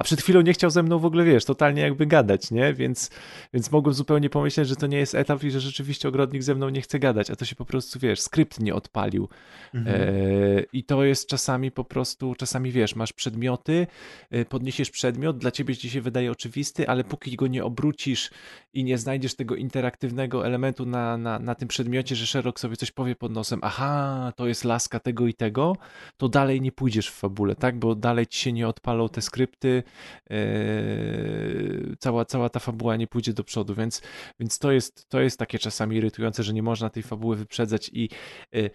A 0.01 0.03
przed 0.03 0.21
chwilą 0.21 0.41
nie 0.41 0.53
chciał 0.53 0.69
ze 0.69 0.83
mną 0.83 0.99
w 0.99 1.05
ogóle, 1.05 1.23
wiesz, 1.23 1.45
totalnie 1.45 1.81
jakby 1.81 2.05
gadać, 2.05 2.51
nie? 2.51 2.73
Więc, 2.73 3.09
więc 3.53 3.71
mogłem 3.71 3.93
zupełnie 3.93 4.29
pomyśleć, 4.29 4.67
że 4.67 4.75
to 4.75 4.87
nie 4.87 4.97
jest 4.97 5.15
etap 5.15 5.43
i 5.43 5.51
że 5.51 5.59
rzeczywiście 5.59 6.07
ogrodnik 6.07 6.43
ze 6.43 6.55
mną 6.55 6.69
nie 6.69 6.81
chce 6.81 6.99
gadać, 6.99 7.29
a 7.29 7.35
to 7.35 7.45
się 7.45 7.55
po 7.55 7.65
prostu, 7.65 7.99
wiesz, 7.99 8.19
skrypt 8.19 8.59
nie 8.59 8.75
odpalił. 8.75 9.29
Mhm. 9.73 9.95
E, 9.99 10.63
I 10.73 10.83
to 10.83 11.03
jest 11.03 11.27
czasami 11.27 11.71
po 11.71 11.83
prostu, 11.83 12.35
czasami 12.35 12.71
wiesz, 12.71 12.95
masz 12.95 13.13
przedmioty, 13.13 13.87
e, 14.31 14.45
podniesiesz 14.45 14.89
przedmiot, 14.89 15.37
dla 15.37 15.51
ciebie 15.51 15.75
ci 15.77 15.89
się 15.89 16.01
wydaje 16.01 16.31
oczywisty, 16.31 16.87
ale 16.87 17.03
póki 17.03 17.35
go 17.35 17.47
nie 17.47 17.63
obrócisz 17.63 18.31
i 18.73 18.83
nie 18.83 18.97
znajdziesz 18.97 19.35
tego 19.35 19.55
interaktywnego 19.55 20.45
elementu 20.45 20.85
na, 20.85 21.17
na, 21.17 21.39
na 21.39 21.55
tym 21.55 21.67
przedmiocie, 21.67 22.15
że 22.15 22.27
Sherlock 22.27 22.59
sobie 22.59 22.75
coś 22.75 22.91
powie 22.91 23.15
pod 23.15 23.31
nosem, 23.31 23.59
aha, 23.63 24.33
to 24.35 24.47
jest 24.47 24.63
laska 24.63 24.99
tego 24.99 25.27
i 25.27 25.33
tego, 25.33 25.77
to 26.17 26.29
dalej 26.29 26.61
nie 26.61 26.71
pójdziesz 26.71 27.09
w 27.09 27.13
fabule, 27.13 27.55
tak? 27.55 27.79
Bo 27.79 27.95
dalej 27.95 28.27
ci 28.27 28.39
się 28.39 28.53
nie 28.53 28.67
odpalą 28.67 29.09
te 29.09 29.21
skrypty, 29.21 29.83
Yy, 30.29 31.95
cała, 31.99 32.25
cała 32.25 32.49
ta 32.49 32.59
fabuła 32.59 32.95
nie 32.95 33.07
pójdzie 33.07 33.33
do 33.33 33.43
przodu, 33.43 33.75
więc, 33.75 34.01
więc 34.39 34.59
to, 34.59 34.71
jest, 34.71 35.09
to 35.09 35.21
jest 35.21 35.39
takie 35.39 35.59
czasami 35.59 35.97
irytujące, 35.97 36.43
że 36.43 36.53
nie 36.53 36.63
można 36.63 36.89
tej 36.89 37.03
fabuły 37.03 37.35
wyprzedzać 37.35 37.89
i 37.93 38.09
yy, 38.51 38.69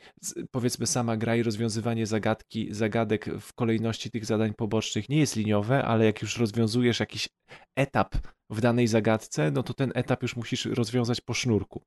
powiedzmy 0.50 0.86
sama 0.86 1.16
gra 1.16 1.36
i 1.36 1.42
rozwiązywanie 1.42 2.06
zagadki, 2.06 2.68
zagadek 2.74 3.30
w 3.40 3.52
kolejności 3.54 4.10
tych 4.10 4.24
zadań 4.24 4.54
pobocznych 4.54 5.08
nie 5.08 5.18
jest 5.18 5.36
liniowe, 5.36 5.84
ale 5.84 6.04
jak 6.04 6.22
już 6.22 6.36
rozwiązujesz 6.38 7.00
jakiś 7.00 7.28
etap 7.76 8.14
w 8.50 8.60
danej 8.60 8.86
zagadce, 8.86 9.50
no 9.50 9.62
to 9.62 9.74
ten 9.74 9.92
etap 9.94 10.22
już 10.22 10.36
musisz 10.36 10.64
rozwiązać 10.64 11.20
po 11.20 11.34
sznurku 11.34 11.82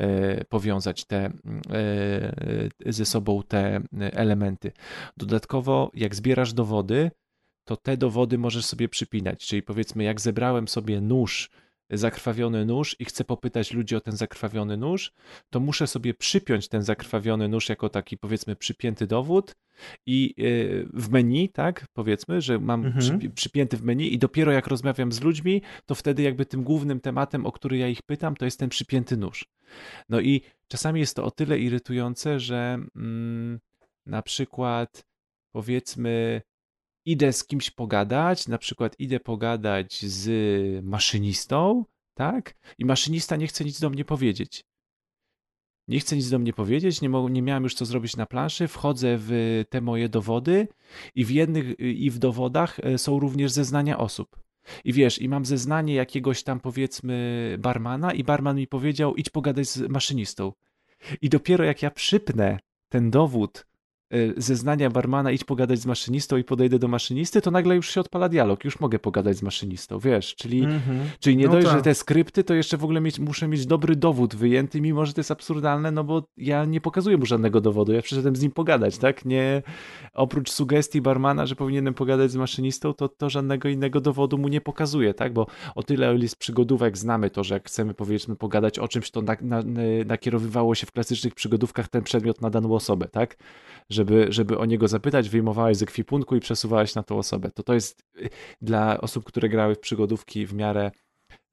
yy, 0.00 0.44
powiązać 0.48 1.04
te 1.04 1.30
ze 2.86 3.06
sobą 3.06 3.42
te 3.48 3.80
elementy. 4.12 4.72
Dodatkowo, 5.16 5.90
jak 5.94 6.14
zbierasz 6.14 6.52
dowody, 6.52 7.10
to 7.68 7.76
te 7.76 7.96
dowody 7.96 8.38
możesz 8.38 8.64
sobie 8.64 8.88
przypinać. 8.88 9.46
Czyli 9.46 9.62
powiedzmy, 9.62 10.04
jak 10.04 10.20
zebrałem 10.20 10.68
sobie 10.68 11.00
nóż, 11.00 11.50
zakrwawiony 11.90 12.64
nóż 12.64 12.96
i 12.98 13.04
chcę 13.04 13.24
popytać 13.24 13.72
ludzi 13.72 13.96
o 13.96 14.00
ten 14.00 14.16
zakrwawiony 14.16 14.76
nóż, 14.76 15.12
to 15.50 15.60
muszę 15.60 15.86
sobie 15.86 16.14
przypiąć 16.14 16.68
ten 16.68 16.82
zakrwawiony 16.82 17.48
nóż 17.48 17.68
jako 17.68 17.88
taki 17.88 18.18
powiedzmy 18.18 18.56
przypięty 18.56 19.06
dowód 19.06 19.54
i 20.06 20.34
yy, 20.36 20.88
w 20.94 21.10
menu, 21.10 21.48
tak, 21.48 21.86
powiedzmy, 21.92 22.40
że 22.40 22.58
mam 22.58 22.86
Mhm. 22.86 23.04
przypi- 23.04 23.30
przypięty 23.30 23.76
w 23.76 23.82
menu 23.82 24.14
i 24.14 24.18
dopiero 24.18 24.52
jak 24.52 24.66
rozmawiam 24.66 25.12
z 25.12 25.20
ludźmi, 25.20 25.62
to 25.86 25.94
wtedy 25.94 26.22
jakby 26.22 26.46
tym 26.46 26.62
głównym 26.64 27.00
tematem, 27.00 27.46
o 27.46 27.52
który 27.52 27.78
ja 27.78 27.88
ich 27.88 28.02
pytam, 28.02 28.36
to 28.36 28.44
jest 28.44 28.58
ten 28.58 28.68
przypięty 28.68 29.16
nóż. 29.16 29.44
No 30.08 30.20
i 30.20 30.40
czasami 30.68 31.00
jest 31.00 31.16
to 31.16 31.24
o 31.24 31.30
tyle 31.30 31.58
irytujące, 31.58 32.40
że 32.40 32.78
mm, 32.96 33.58
na 34.06 34.22
przykład 34.22 35.04
powiedzmy 35.52 36.42
idę 37.10 37.32
z 37.32 37.44
kimś 37.44 37.70
pogadać, 37.70 38.48
na 38.48 38.58
przykład 38.58 38.94
idę 38.98 39.20
pogadać 39.20 40.06
z 40.06 40.24
maszynistą, 40.84 41.84
tak? 42.14 42.54
I 42.78 42.84
maszynista 42.84 43.36
nie 43.36 43.46
chce 43.46 43.64
nic 43.64 43.80
do 43.80 43.90
mnie 43.90 44.04
powiedzieć. 44.04 44.64
nie 45.88 46.00
chce 46.00 46.16
nic 46.16 46.30
do 46.30 46.38
mnie 46.38 46.52
powiedzieć, 46.52 47.00
nie, 47.00 47.08
mo- 47.08 47.28
nie 47.28 47.42
miałem 47.42 47.62
już 47.62 47.74
co 47.74 47.84
zrobić 47.84 48.16
na 48.16 48.26
planszy, 48.26 48.68
wchodzę 48.68 49.16
w 49.18 49.30
te 49.70 49.80
moje 49.80 50.08
dowody 50.08 50.68
i 51.14 51.24
w 51.24 51.30
jednych 51.30 51.80
i 51.80 52.10
w 52.10 52.18
dowodach 52.18 52.80
e, 52.80 52.98
są 52.98 53.20
również 53.20 53.52
zeznania 53.52 53.98
osób. 53.98 54.36
I 54.84 54.92
wiesz, 54.92 55.18
i 55.18 55.28
mam 55.28 55.44
zeznanie 55.44 55.94
jakiegoś 55.94 56.42
tam 56.42 56.60
powiedzmy 56.60 57.56
barmana 57.58 58.12
i 58.12 58.24
barman 58.24 58.56
mi 58.56 58.66
powiedział 58.66 59.14
idź 59.16 59.30
pogadać 59.30 59.68
z 59.68 59.78
maszynistą. 59.88 60.52
I 61.22 61.28
dopiero 61.28 61.64
jak 61.64 61.82
ja 61.82 61.90
przypnę 61.90 62.58
ten 62.88 63.10
dowód 63.10 63.67
zeznania 64.36 64.90
barmana, 64.90 65.30
idź 65.32 65.44
pogadać 65.44 65.78
z 65.78 65.86
maszynistą 65.86 66.36
i 66.36 66.44
podejdę 66.44 66.78
do 66.78 66.88
maszynisty, 66.88 67.40
to 67.40 67.50
nagle 67.50 67.76
już 67.76 67.90
się 67.90 68.00
odpala 68.00 68.28
dialog, 68.28 68.64
już 68.64 68.80
mogę 68.80 68.98
pogadać 68.98 69.36
z 69.36 69.42
maszynistą, 69.42 69.98
wiesz, 69.98 70.34
czyli, 70.34 70.64
Mhm. 70.64 71.00
czyli 71.20 71.36
nie 71.36 71.46
No 71.46 71.52
dość, 71.52 71.66
tak. 71.66 71.76
że 71.76 71.82
te 71.82 71.94
skrypty, 71.94 72.44
to 72.44 72.54
jeszcze 72.54 72.76
w 72.76 72.84
ogóle 72.84 73.00
mieć, 73.00 73.18
muszę 73.18 73.48
mieć 73.48 73.66
dobry 73.66 73.96
dowód 73.96 74.34
wyjęty, 74.36 74.80
mimo 74.80 75.06
że 75.06 75.12
to 75.12 75.20
jest 75.20 75.30
absurdalne, 75.30 75.90
no 75.90 76.04
bo 76.04 76.22
ja 76.36 76.64
nie 76.64 76.80
pokazuję 76.80 77.16
mu 77.16 77.26
żadnego 77.26 77.60
dowodu, 77.60 77.92
ja 77.92 78.02
przyszedłem 78.02 78.36
z 78.36 78.42
nim 78.42 78.50
pogadać, 78.50 78.98
tak, 78.98 79.24
nie, 79.24 79.62
oprócz 80.14 80.50
sugestii 80.50 81.00
barmana, 81.00 81.46
że 81.46 81.56
powinienem 81.56 81.94
pogadać 81.94 82.30
z 82.30 82.36
maszynistą, 82.36 82.94
to, 82.94 83.08
to 83.08 83.30
żadnego 83.30 83.68
innego 83.68 84.00
dowodu 84.00 84.38
mu 84.38 84.48
nie 84.48 84.60
pokazuje, 84.60 85.14
tak, 85.14 85.32
bo 85.32 85.46
o 85.74 85.82
tyle 85.82 86.10
o 86.10 86.12
ile 86.12 86.28
z 86.28 86.34
przygodówek 86.34 86.98
znamy 86.98 87.30
to, 87.30 87.44
że 87.44 87.54
jak 87.54 87.66
chcemy 87.66 87.94
powiedzmy 87.94 88.36
pogadać 88.36 88.78
o 88.78 88.88
czymś, 88.88 89.10
to 89.10 89.22
na, 89.22 89.36
na, 89.42 89.62
nakierowywało 90.06 90.74
się 90.74 90.86
w 90.86 90.92
klasycznych 90.92 91.34
przygodówkach 91.34 91.88
ten 91.88 92.02
przedmiot 92.02 92.40
na 92.40 92.50
daną 92.50 92.74
osobę, 92.74 93.08
tak? 93.08 93.36
Żeby, 93.98 94.26
żeby 94.30 94.58
o 94.58 94.64
niego 94.64 94.88
zapytać, 94.88 95.28
wyjmowałeś 95.28 95.76
z 95.76 95.82
ekwipunku 95.82 96.36
i 96.36 96.40
przesuwałeś 96.40 96.94
na 96.94 97.02
tą 97.02 97.18
osobę. 97.18 97.50
To 97.50 97.62
to 97.62 97.74
jest 97.74 98.02
y, 98.16 98.28
dla 98.62 99.00
osób, 99.00 99.24
które 99.24 99.48
grały 99.48 99.74
w 99.74 99.80
przygodówki 99.80 100.46
w 100.46 100.54
miarę 100.54 100.90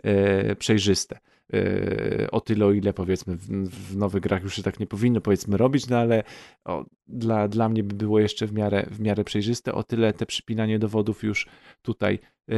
e, 0.04 0.56
przejrzyste. 0.56 1.20
E, 1.54 2.32
o 2.32 2.42
tyle, 2.42 2.66
o 2.66 2.72
ile 2.72 2.94
powiedzmy 2.94 3.36
w, 3.36 3.48
w 3.70 3.98
nowych 3.98 4.22
grach 4.22 4.44
już 4.44 4.56
się 4.56 4.64
tak 4.64 4.80
nie 4.80 4.88
powinno 4.88 5.22
powiedzmy 5.22 5.58
robić, 5.58 5.88
no 5.88 5.98
ale 5.98 6.24
o, 6.66 6.86
dla, 7.08 7.48
dla 7.48 7.70
mnie 7.70 7.84
by 7.84 7.96
było 7.96 8.20
jeszcze 8.20 8.48
w 8.48 8.54
miarę, 8.54 8.86
w 8.92 9.00
miarę 9.00 9.24
przejrzyste, 9.24 9.74
o 9.74 9.84
tyle 9.84 10.14
te 10.14 10.26
przypinanie 10.26 10.80
dowodów 10.80 11.24
już 11.24 11.48
tutaj, 11.82 12.20
e, 12.48 12.58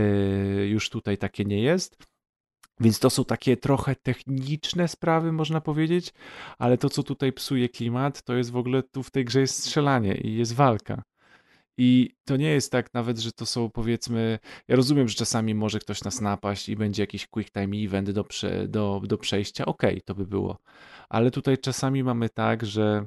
już 0.68 0.90
tutaj 0.90 1.18
takie 1.18 1.46
nie 1.46 1.62
jest. 1.62 1.98
Więc 2.80 3.00
to 3.00 3.10
są 3.10 3.26
takie 3.26 3.58
trochę 3.58 3.96
techniczne 3.96 4.88
sprawy, 4.88 5.32
można 5.32 5.62
powiedzieć, 5.62 6.14
ale 6.58 6.78
to, 6.78 6.90
co 6.90 7.04
tutaj 7.04 7.34
psuje 7.34 7.70
klimat, 7.70 8.24
to 8.24 8.36
jest 8.36 8.52
w 8.52 8.58
ogóle 8.58 8.84
tu 8.84 9.04
w 9.04 9.12
tej 9.12 9.26
grze 9.26 9.42
jest 9.42 9.60
strzelanie 9.60 10.16
i 10.16 10.36
jest 10.36 10.54
walka. 10.54 11.04
I 11.80 12.16
to 12.26 12.38
nie 12.38 12.50
jest 12.50 12.72
tak 12.72 12.94
nawet, 12.94 13.20
że 13.20 13.32
to 13.32 13.46
są 13.46 13.70
powiedzmy. 13.70 14.40
Ja 14.68 14.76
rozumiem, 14.76 15.08
że 15.08 15.16
czasami 15.16 15.56
może 15.56 15.80
ktoś 15.80 16.04
nas 16.04 16.22
napaść 16.22 16.70
i 16.70 16.76
będzie 16.76 17.04
jakiś 17.04 17.28
quick 17.28 17.52
time 17.54 17.78
event 17.78 18.12
do, 18.12 18.24
prze, 18.24 18.68
do, 18.68 19.02
do 19.04 19.18
przejścia. 19.18 19.66
Okej, 19.66 20.02
to 20.06 20.16
by 20.16 20.26
było. 20.26 20.58
Ale 21.10 21.32
tutaj 21.32 21.58
czasami 21.58 22.04
mamy 22.04 22.30
tak, 22.30 22.66
że 22.66 23.06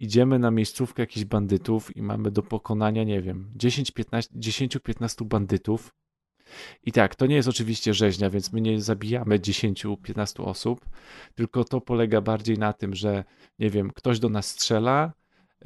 idziemy 0.00 0.38
na 0.38 0.50
miejscówkę 0.50 1.02
jakichś 1.02 1.24
bandytów 1.24 1.96
i 1.96 2.02
mamy 2.02 2.30
do 2.30 2.42
pokonania, 2.42 3.04
nie 3.04 3.22
wiem, 3.22 3.52
10-15 3.56 5.24
bandytów. 5.24 5.90
I 6.84 6.92
tak, 6.92 7.14
to 7.14 7.26
nie 7.26 7.36
jest 7.36 7.48
oczywiście 7.48 7.94
rzeźnia, 7.94 8.30
więc 8.30 8.52
my 8.52 8.60
nie 8.60 8.80
zabijamy 8.80 9.38
10-15 9.38 10.44
osób, 10.44 10.86
tylko 11.34 11.64
to 11.64 11.80
polega 11.80 12.20
bardziej 12.20 12.58
na 12.58 12.72
tym, 12.72 12.94
że 12.94 13.24
nie 13.58 13.70
wiem, 13.70 13.90
ktoś 13.90 14.18
do 14.18 14.28
nas 14.28 14.46
strzela, 14.46 15.12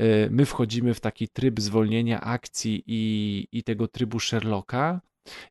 y, 0.00 0.28
my 0.30 0.46
wchodzimy 0.46 0.94
w 0.94 1.00
taki 1.00 1.28
tryb 1.28 1.60
zwolnienia 1.60 2.20
akcji 2.20 2.82
i, 2.86 3.46
i 3.52 3.62
tego 3.62 3.88
trybu 3.88 4.20
Sherlocka, 4.20 5.00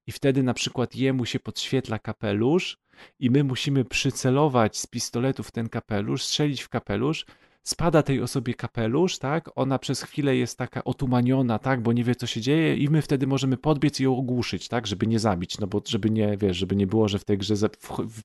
i 0.08 0.12
wtedy 0.12 0.44
na 0.44 0.54
przykład 0.54 0.96
jemu 0.96 1.26
się 1.26 1.40
podświetla 1.40 2.00
kapelusz, 2.00 2.84
i 3.20 3.30
my 3.30 3.44
musimy 3.44 3.86
przycelować 3.86 4.78
z 4.78 4.88
pistoletu 4.88 5.44
w 5.44 5.52
ten 5.52 5.70
kapelusz, 5.70 6.24
strzelić 6.24 6.62
w 6.62 6.70
kapelusz. 6.70 7.26
Spada 7.64 8.04
tej 8.04 8.22
osobie 8.22 8.54
kapelusz, 8.54 9.18
tak? 9.18 9.50
Ona 9.56 9.80
przez 9.80 10.02
chwilę 10.04 10.36
jest 10.36 10.58
taka 10.58 10.84
otumaniona, 10.84 11.60
tak? 11.60 11.82
Bo 11.82 11.94
nie 11.94 12.04
wie, 12.04 12.16
co 12.16 12.28
się 12.28 12.42
dzieje, 12.42 12.76
i 12.78 12.90
my 12.90 13.02
wtedy 13.02 13.28
możemy 13.28 13.58
podbiec 13.58 14.00
i 14.00 14.04
ją 14.04 14.18
ogłuszyć, 14.18 14.68
tak? 14.68 14.88
Żeby 14.88 15.08
nie 15.08 15.20
zabić, 15.20 15.60
no 15.60 15.68
bo 15.68 15.82
żeby 15.88 16.10
nie, 16.10 16.38
wiesz, 16.38 16.58
żeby 16.58 16.76
nie 16.76 16.88
było, 16.88 17.08
że 17.08 17.20
w 17.20 17.26
tej 17.26 17.38
grze 17.38 17.56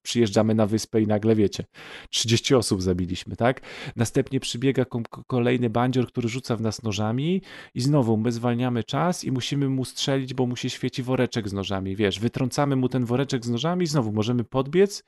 przyjeżdżamy 0.02 0.54
na 0.54 0.66
wyspę 0.66 1.00
i 1.02 1.06
nagle 1.06 1.34
wiecie, 1.34 1.64
30 2.10 2.54
osób 2.54 2.82
zabiliśmy, 2.82 3.36
tak? 3.36 3.60
Następnie 3.96 4.40
przybiega 4.40 4.84
kolejny 5.26 5.70
bandzior, 5.70 6.06
który 6.06 6.28
rzuca 6.28 6.56
w 6.56 6.60
nas 6.60 6.82
nożami, 6.82 7.42
i 7.74 7.80
znowu 7.80 8.16
my 8.16 8.32
zwalniamy 8.32 8.84
czas 8.84 9.24
i 9.24 9.32
musimy 9.32 9.68
mu 9.68 9.84
strzelić, 9.84 10.34
bo 10.34 10.46
mu 10.46 10.56
się 10.56 10.70
świeci 10.70 11.02
woreczek 11.02 11.48
z 11.48 11.52
nożami, 11.52 11.96
wiesz, 11.96 12.20
wytrącamy 12.20 12.76
mu 12.76 12.88
ten 12.88 13.04
woreczek 13.04 13.44
z 13.44 13.50
nożami 13.50 13.84
i 13.84 13.86
znowu 13.86 14.12
możemy 14.12 14.44
podbiec 14.44 15.04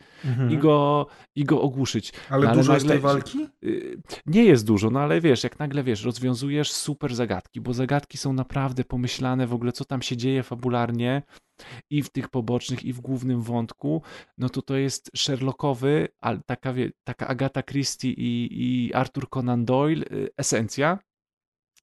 i, 0.50 0.58
go, 0.58 1.06
i 1.36 1.44
go 1.44 1.62
ogłuszyć. 1.62 2.12
Ale 2.30 2.46
No, 2.46 2.54
dużo 2.54 2.74
jest 2.74 2.86
nagle- 2.86 2.94
tej 2.94 3.00
walki? 3.00 3.46
Nie 4.26 4.44
jest 4.44 4.66
dużo, 4.66 4.90
no 4.90 5.00
ale 5.00 5.20
wiesz, 5.20 5.44
jak 5.44 5.58
nagle 5.58 5.82
wiesz, 5.82 6.04
rozwiązujesz 6.04 6.72
super 6.72 7.14
zagadki, 7.14 7.60
bo 7.60 7.74
zagadki 7.74 8.18
są 8.18 8.32
naprawdę 8.32 8.84
pomyślane 8.84 9.46
w 9.46 9.54
ogóle, 9.54 9.72
co 9.72 9.84
tam 9.84 10.02
się 10.02 10.16
dzieje 10.16 10.42
fabularnie 10.42 11.22
i 11.90 12.02
w 12.02 12.10
tych 12.10 12.28
pobocznych, 12.28 12.84
i 12.84 12.92
w 12.92 13.00
głównym 13.00 13.42
wątku, 13.42 14.02
no 14.38 14.48
to 14.48 14.62
to 14.62 14.76
jest 14.76 15.10
Sherlockowy, 15.16 16.08
ale 16.20 16.40
taka, 16.46 16.74
taka 17.04 17.28
Agatha 17.28 17.62
Christie 17.62 18.08
i, 18.10 18.48
i 18.52 18.94
Arthur 18.94 19.28
Conan 19.30 19.64
Doyle 19.64 20.04
y, 20.12 20.28
esencja. 20.36 20.98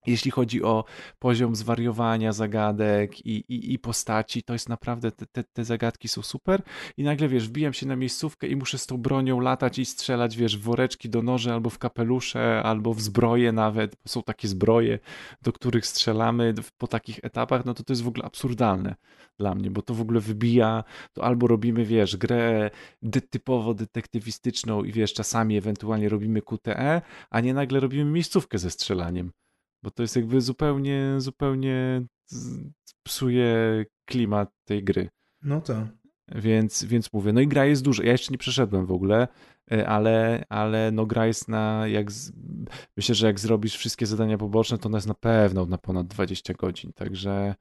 Jeśli 0.08 0.32
chodzi 0.32 0.64
o 0.64 0.84
poziom 1.20 1.56
zwariowania 1.56 2.32
zagadek 2.34 3.26
i, 3.26 3.36
i, 3.36 3.74
i 3.74 3.80
postaci, 3.80 4.44
to 4.44 4.54
jest 4.54 4.70
naprawdę, 4.70 5.12
te, 5.12 5.26
te, 5.26 5.44
te 5.44 5.66
zagadki 5.66 6.08
są 6.08 6.22
super. 6.22 6.62
I 6.98 7.04
nagle, 7.04 7.28
wiesz, 7.28 7.48
wbijam 7.48 7.74
się 7.74 7.86
na 7.86 7.96
miejscówkę 7.96 8.48
i 8.48 8.56
muszę 8.56 8.78
z 8.78 8.86
tą 8.86 8.98
bronią 8.98 9.40
latać 9.40 9.80
i 9.80 9.86
strzelać, 9.86 10.38
wiesz, 10.38 10.58
w 10.58 10.62
woreczki 10.62 11.10
do 11.10 11.22
noży, 11.22 11.54
albo 11.54 11.70
w 11.70 11.78
kapelusze, 11.78 12.64
albo 12.64 12.94
w 12.94 13.02
zbroje 13.02 13.52
nawet, 13.52 13.96
bo 13.96 14.10
są 14.10 14.24
takie 14.24 14.48
zbroje, 14.48 15.00
do 15.42 15.54
których 15.54 15.86
strzelamy 15.86 16.54
po 16.78 16.88
takich 16.88 17.20
etapach, 17.24 17.66
no 17.66 17.74
to 17.74 17.84
to 17.84 17.94
jest 17.94 18.04
w 18.04 18.08
ogóle 18.08 18.26
absurdalne 18.26 18.96
dla 19.40 19.56
mnie, 19.56 19.72
bo 19.72 19.82
to 19.82 19.94
w 19.94 20.02
ogóle 20.02 20.20
wybija, 20.20 20.84
to 21.14 21.24
albo 21.24 21.48
robimy, 21.48 21.86
wiesz, 21.86 22.18
grę 22.18 22.70
de- 23.02 23.22
typowo 23.22 23.74
detektywistyczną 23.74 24.84
i 24.84 24.92
wiesz, 24.92 25.14
czasami 25.14 25.58
ewentualnie 25.58 26.10
robimy 26.10 26.42
QTE, 26.42 27.02
a 27.30 27.40
nie 27.42 27.54
nagle 27.54 27.80
robimy 27.80 28.12
miejscówkę 28.12 28.58
ze 28.58 28.70
strzelaniem, 28.72 29.32
bo 29.88 29.92
to 29.92 30.04
jest 30.04 30.16
jakby 30.16 30.42
zupełnie, 30.42 31.16
zupełnie 31.18 32.06
psuje 33.04 33.86
klimat 34.06 34.50
tej 34.66 34.84
gry. 34.84 35.10
No 35.42 35.62
tak. 35.62 35.88
Więc, 36.36 36.84
więc 36.84 37.14
mówię, 37.14 37.34
no 37.34 37.42
i 37.42 37.48
gra 37.48 37.66
jest 37.66 37.84
duża. 37.84 38.04
Ja 38.04 38.12
jeszcze 38.12 38.32
nie 38.32 38.38
przeszedłem 38.38 38.86
w 38.86 38.92
ogóle, 38.92 39.28
e, 39.72 39.88
ale, 39.88 40.44
ale 40.50 40.92
no 40.92 41.06
gra 41.06 41.28
jest 41.28 41.48
na, 41.48 41.88
jak 41.88 42.12
z, 42.12 42.32
myślę, 42.98 43.16
że 43.16 43.28
jak 43.28 43.40
zrobisz 43.40 43.78
wszystkie 43.78 44.06
zadania 44.06 44.38
poboczne, 44.38 44.78
to 44.78 44.90
ona 44.90 44.98
jest 44.98 45.08
na 45.08 45.14
pewno 45.14 45.66
na 45.66 45.78
ponad 45.78 46.08
20 46.08 46.54
godzin, 46.54 46.94
także 46.94 47.56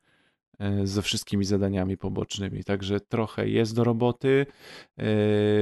ze 0.84 1.02
wszystkimi 1.02 1.44
zadaniami 1.44 1.96
pobocznymi, 1.96 2.64
także 2.64 3.00
trochę 3.00 3.48
jest 3.48 3.74
do 3.74 3.84
roboty. 3.84 4.46
E, 4.98 5.04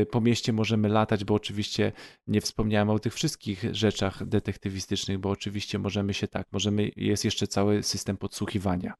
Po 0.06 0.20
mieście 0.20 0.52
możemy 0.52 0.88
latać, 0.88 1.24
bo 1.24 1.34
oczywiście 1.34 1.92
nie 2.26 2.40
wspomniałem 2.40 2.90
o 2.90 2.98
tych 2.98 3.14
wszystkich 3.14 3.64
rzeczach 3.72 4.24
detektywistycznych, 4.26 5.18
bo 5.18 5.30
oczywiście 5.30 5.78
możemy 5.78 6.14
się 6.14 6.28
tak, 6.28 6.46
możemy, 6.52 6.90
jest 6.96 7.24
jeszcze 7.24 7.46
cały 7.46 7.82
system 7.82 8.16
podsłuchiwania 8.16 8.94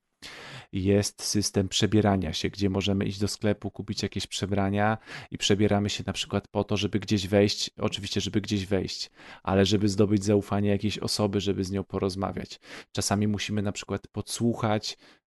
jest 0.73 1.23
system 1.23 1.69
przebierania 1.69 2.33
się, 2.33 2.51
gdzie 2.51 2.71
możemy 2.71 3.05
iść 3.05 3.19
do 3.19 3.29
sklepu, 3.29 3.71
kupić 3.71 4.03
jakieś 4.03 4.27
przebrania 4.27 4.99
i 5.31 5.39
przebieramy 5.39 5.91
się 5.91 6.05
na 6.07 6.13
przykład 6.13 6.49
po 6.49 6.65
to, 6.65 6.77
żeby 6.77 7.01
gdzieś 7.01 7.29
wejść, 7.29 7.71
oczywiście, 7.79 8.21
żeby 8.21 8.41
gdzieś 8.41 8.67
wejść, 8.67 9.11
ale 9.43 9.67
żeby 9.67 9.89
zdobyć 9.89 10.25
zaufanie 10.25 10.69
jakiejś 10.69 10.99
osoby, 10.99 11.41
żeby 11.41 11.65
z 11.65 11.71
nią 11.71 11.85
porozmawiać. 11.85 12.61
Czasami 12.93 13.29
musimy 13.29 13.63
na 13.63 13.73
przykład 13.73 14.07
podsłuchać, 14.09 14.93
e, 14.93 15.24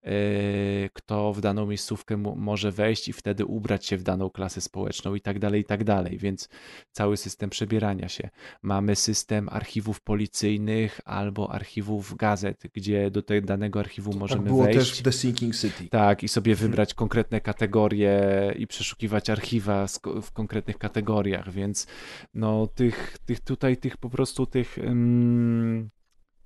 kto 0.92 1.32
w 1.32 1.40
daną 1.40 1.66
miejscówkę 1.66 2.16
mo- 2.16 2.34
może 2.34 2.72
wejść 2.72 3.08
i 3.08 3.12
wtedy 3.12 3.44
ubrać 3.44 3.86
się 3.86 3.96
w 3.96 4.02
daną 4.02 4.30
klasę 4.30 4.60
społeczną 4.60 5.14
i 5.14 5.20
tak 5.20 5.38
dalej, 5.38 5.60
i 5.60 5.64
tak 5.64 5.84
dalej, 5.84 6.18
więc 6.18 6.48
cały 6.92 7.16
system 7.16 7.50
przebierania 7.50 8.08
się. 8.08 8.28
Mamy 8.62 8.96
system 8.96 9.48
archiwów 9.48 10.00
policyjnych 10.00 11.00
albo 11.04 11.52
archiwów 11.52 12.16
gazet, 12.16 12.62
gdzie 12.74 13.10
do 13.10 13.22
tego 13.22 13.46
danego 13.46 13.80
archiwu 13.80 14.12
możemy 14.18 14.42
tak 14.42 14.48
było 14.48 14.64
wejść. 14.64 14.78
też 14.78 14.98
w 14.98 15.02
The 15.02 15.12
Sinking 15.12 15.56
City. 15.56 15.88
Tak, 15.88 16.22
i 16.22 16.28
sobie 16.28 16.54
wybrać 16.54 16.94
konkretne 16.94 17.40
kategorie 17.40 18.20
i 18.58 18.66
przeszukiwać 18.66 19.30
archiwa 19.30 19.86
w 20.22 20.32
konkretnych 20.32 20.78
kategoriach, 20.78 21.52
więc 21.52 21.86
no 22.34 22.66
tych, 22.66 23.18
tych 23.26 23.40
tutaj, 23.40 23.76
tych 23.76 23.96
po 23.96 24.10
prostu 24.10 24.46
tych 24.46 24.78
mm, 24.78 25.90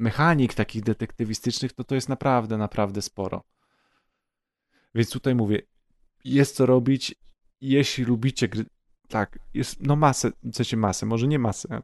mechanik 0.00 0.54
takich 0.54 0.82
detektywistycznych, 0.82 1.72
to 1.72 1.84
to 1.84 1.94
jest 1.94 2.08
naprawdę, 2.08 2.58
naprawdę 2.58 3.02
sporo. 3.02 3.44
Więc 4.94 5.10
tutaj 5.10 5.34
mówię, 5.34 5.62
jest 6.24 6.56
co 6.56 6.66
robić, 6.66 7.14
jeśli 7.60 8.04
lubicie 8.04 8.48
gry, 8.48 8.64
tak, 9.08 9.38
jest 9.54 9.76
no 9.80 9.96
masę, 9.96 10.30
w 10.42 10.56
sensie 10.56 10.76
masę, 10.76 11.06
może 11.06 11.26
nie 11.26 11.38
masę, 11.38 11.82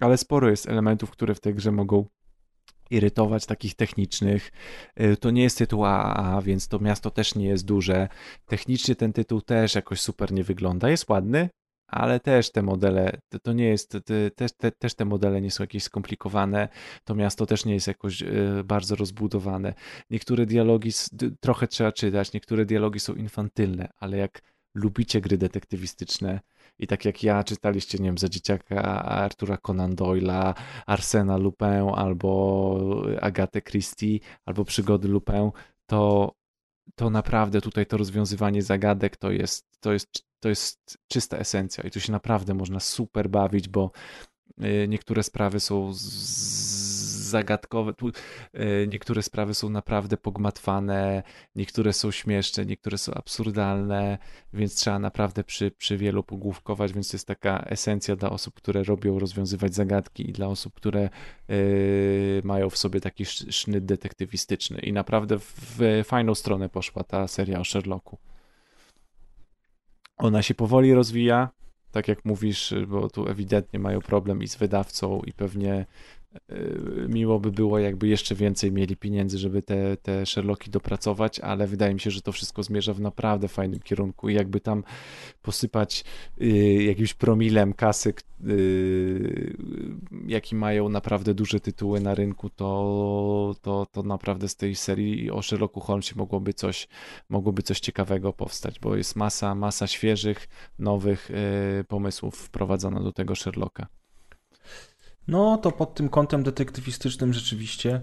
ale 0.00 0.18
sporo 0.18 0.50
jest 0.50 0.68
elementów, 0.68 1.10
które 1.10 1.34
w 1.34 1.40
tej 1.40 1.54
grze 1.54 1.72
mogą 1.72 2.06
irytować, 2.90 3.46
takich 3.46 3.74
technicznych. 3.74 4.50
Y, 5.00 5.16
To 5.16 5.30
nie 5.30 5.42
jest 5.42 5.58
tytuł 5.58 5.84
AAA, 5.84 6.42
więc 6.42 6.68
to 6.68 6.78
miasto 6.78 7.10
też 7.10 7.34
nie 7.34 7.46
jest 7.46 7.64
duże. 7.64 8.08
Technicznie 8.46 8.96
ten 8.96 9.12
tytuł 9.12 9.40
też 9.40 9.74
jakoś 9.74 10.00
super 10.00 10.32
nie 10.32 10.44
wygląda. 10.44 10.90
Jest 10.90 11.08
ładny, 11.08 11.48
ale 11.92 12.20
też 12.20 12.52
te 12.52 12.62
modele, 12.62 13.20
to, 13.28 13.38
to 13.38 13.52
nie 13.52 13.64
jest, 13.64 13.96
te, 14.36 14.70
też, 14.70 14.94
te, 14.94 15.04
modele 15.04 15.40
nie 15.40 15.50
są 15.50 15.62
jakieś 15.62 15.82
skomplikowane, 15.82 16.68
to 17.04 17.14
miasto 17.14 17.46
też 17.46 17.64
nie 17.64 17.74
jest 17.74 17.86
jakoś 17.86 18.22
y, 18.22 18.64
bardzo 18.64 18.96
rozbudowane. 18.96 19.74
Niektóre 20.10 20.46
dialogi 20.46 20.90
trochę 21.40 21.68
trzeba 21.68 21.92
czytać, 21.92 22.32
niektóre 22.32 22.64
dialogi 22.64 23.00
są 23.00 23.14
infantylne, 23.14 23.88
ale 23.96 24.16
jak 24.16 24.42
lubicie 24.74 25.20
gry 25.20 25.38
detektywistyczne 25.38 26.40
i 26.78 26.86
tak 26.86 27.04
jak 27.04 27.22
ja 27.22 27.44
czytaliście, 27.44 27.98
nie 27.98 28.04
wiem, 28.04 28.18
za 28.18 28.28
dzieciaka 28.28 29.04
Artura 29.04 29.56
Conan 29.56 29.94
Doyle'a, 29.94 30.54
Arsena 30.86 31.36
Lupin 31.36 31.88
albo 31.94 33.02
Agatę 33.20 33.62
Christie, 33.62 34.18
albo 34.46 34.64
Przygody 34.64 35.08
Lupin, 35.08 35.50
to, 35.86 36.32
to 36.94 37.10
naprawdę 37.10 37.60
tutaj 37.60 37.86
to 37.86 37.96
rozwiązywanie 37.96 38.62
zagadek 38.62 39.16
to 39.16 39.30
jest, 39.30 39.66
to 39.80 39.92
jest, 39.92 40.26
to 40.40 40.48
jest 40.48 40.98
czysta 41.08 41.38
esencja 41.38 41.84
i 41.84 41.90
tu 41.90 42.00
się 42.00 42.12
naprawdę 42.12 42.54
można 42.54 42.80
super 42.80 43.30
bawić, 43.30 43.68
bo 43.68 43.90
y, 44.64 44.86
niektóre 44.88 45.22
sprawy 45.22 45.60
są 45.60 45.94
z 45.94 46.91
zagadkowe. 47.32 47.94
Tu, 47.94 48.08
e, 48.08 48.12
niektóre 48.86 49.22
sprawy 49.22 49.54
są 49.54 49.68
naprawdę 49.68 50.16
pogmatwane, 50.16 51.22
niektóre 51.56 51.92
są 51.92 52.10
śmieszne, 52.10 52.66
niektóre 52.66 52.98
są 52.98 53.14
absurdalne, 53.14 54.18
więc 54.52 54.74
trzeba 54.74 54.98
naprawdę 54.98 55.44
przy, 55.44 55.70
przy 55.70 55.96
wielu 55.96 56.22
pogłówkować, 56.22 56.92
więc 56.92 57.08
to 57.10 57.16
jest 57.16 57.26
taka 57.26 57.64
esencja 57.66 58.16
dla 58.16 58.30
osób, 58.30 58.54
które 58.54 58.84
robią 58.84 59.18
rozwiązywać 59.18 59.74
zagadki 59.74 60.30
i 60.30 60.32
dla 60.32 60.46
osób, 60.46 60.74
które 60.74 61.10
yy, 61.48 62.42
mają 62.44 62.70
w 62.70 62.78
sobie 62.78 63.00
taki 63.00 63.24
sznyt 63.50 63.84
detektywistyczny. 63.84 64.78
I 64.80 64.92
naprawdę 64.92 65.38
w 65.38 66.02
fajną 66.04 66.34
stronę 66.34 66.68
poszła 66.68 67.04
ta 67.04 67.28
seria 67.28 67.60
o 67.60 67.64
Sherlocku. 67.64 68.18
Ona 70.18 70.42
się 70.42 70.54
powoli 70.54 70.94
rozwija, 70.94 71.48
tak 71.92 72.08
jak 72.08 72.24
mówisz, 72.24 72.74
bo 72.88 73.08
tu 73.10 73.28
ewidentnie 73.28 73.78
mają 73.78 74.00
problem 74.00 74.42
i 74.42 74.48
z 74.48 74.56
wydawcą, 74.56 75.20
i 75.26 75.32
pewnie 75.32 75.86
miło 77.08 77.40
by 77.40 77.52
było, 77.52 77.78
jakby 77.78 78.08
jeszcze 78.08 78.34
więcej 78.34 78.72
mieli 78.72 78.96
pieniędzy, 78.96 79.38
żeby 79.38 79.62
te, 79.62 79.96
te 79.96 80.26
Sherlocki 80.26 80.70
dopracować, 80.70 81.40
ale 81.40 81.66
wydaje 81.66 81.94
mi 81.94 82.00
się, 82.00 82.10
że 82.10 82.22
to 82.22 82.32
wszystko 82.32 82.62
zmierza 82.62 82.94
w 82.94 83.00
naprawdę 83.00 83.48
fajnym 83.48 83.80
kierunku 83.80 84.28
i 84.28 84.34
jakby 84.34 84.60
tam 84.60 84.84
posypać 85.42 86.04
y, 86.42 86.46
jakimś 86.82 87.14
promilem 87.14 87.72
kasy, 87.72 88.14
y, 88.48 89.56
jaki 90.26 90.54
mają 90.56 90.88
naprawdę 90.88 91.34
duże 91.34 91.60
tytuły 91.60 92.00
na 92.00 92.14
rynku, 92.14 92.50
to, 92.50 93.54
to, 93.62 93.86
to 93.92 94.02
naprawdę 94.02 94.48
z 94.48 94.56
tej 94.56 94.74
serii 94.74 95.30
o 95.30 95.42
Sherlocku 95.42 95.80
Holmesie 95.80 96.14
mogłoby 96.16 96.54
coś, 96.54 96.88
mogłoby 97.28 97.62
coś 97.62 97.80
ciekawego 97.80 98.32
powstać, 98.32 98.80
bo 98.80 98.96
jest 98.96 99.16
masa, 99.16 99.54
masa 99.54 99.86
świeżych, 99.86 100.48
nowych 100.78 101.30
y, 101.30 101.84
pomysłów 101.84 102.36
wprowadzona 102.36 103.00
do 103.02 103.12
tego 103.12 103.34
Sherlocka. 103.34 104.01
No 105.28 105.56
to 105.56 105.72
pod 105.72 105.94
tym 105.94 106.08
kątem 106.08 106.42
detektywistycznym 106.42 107.32
rzeczywiście 107.32 108.00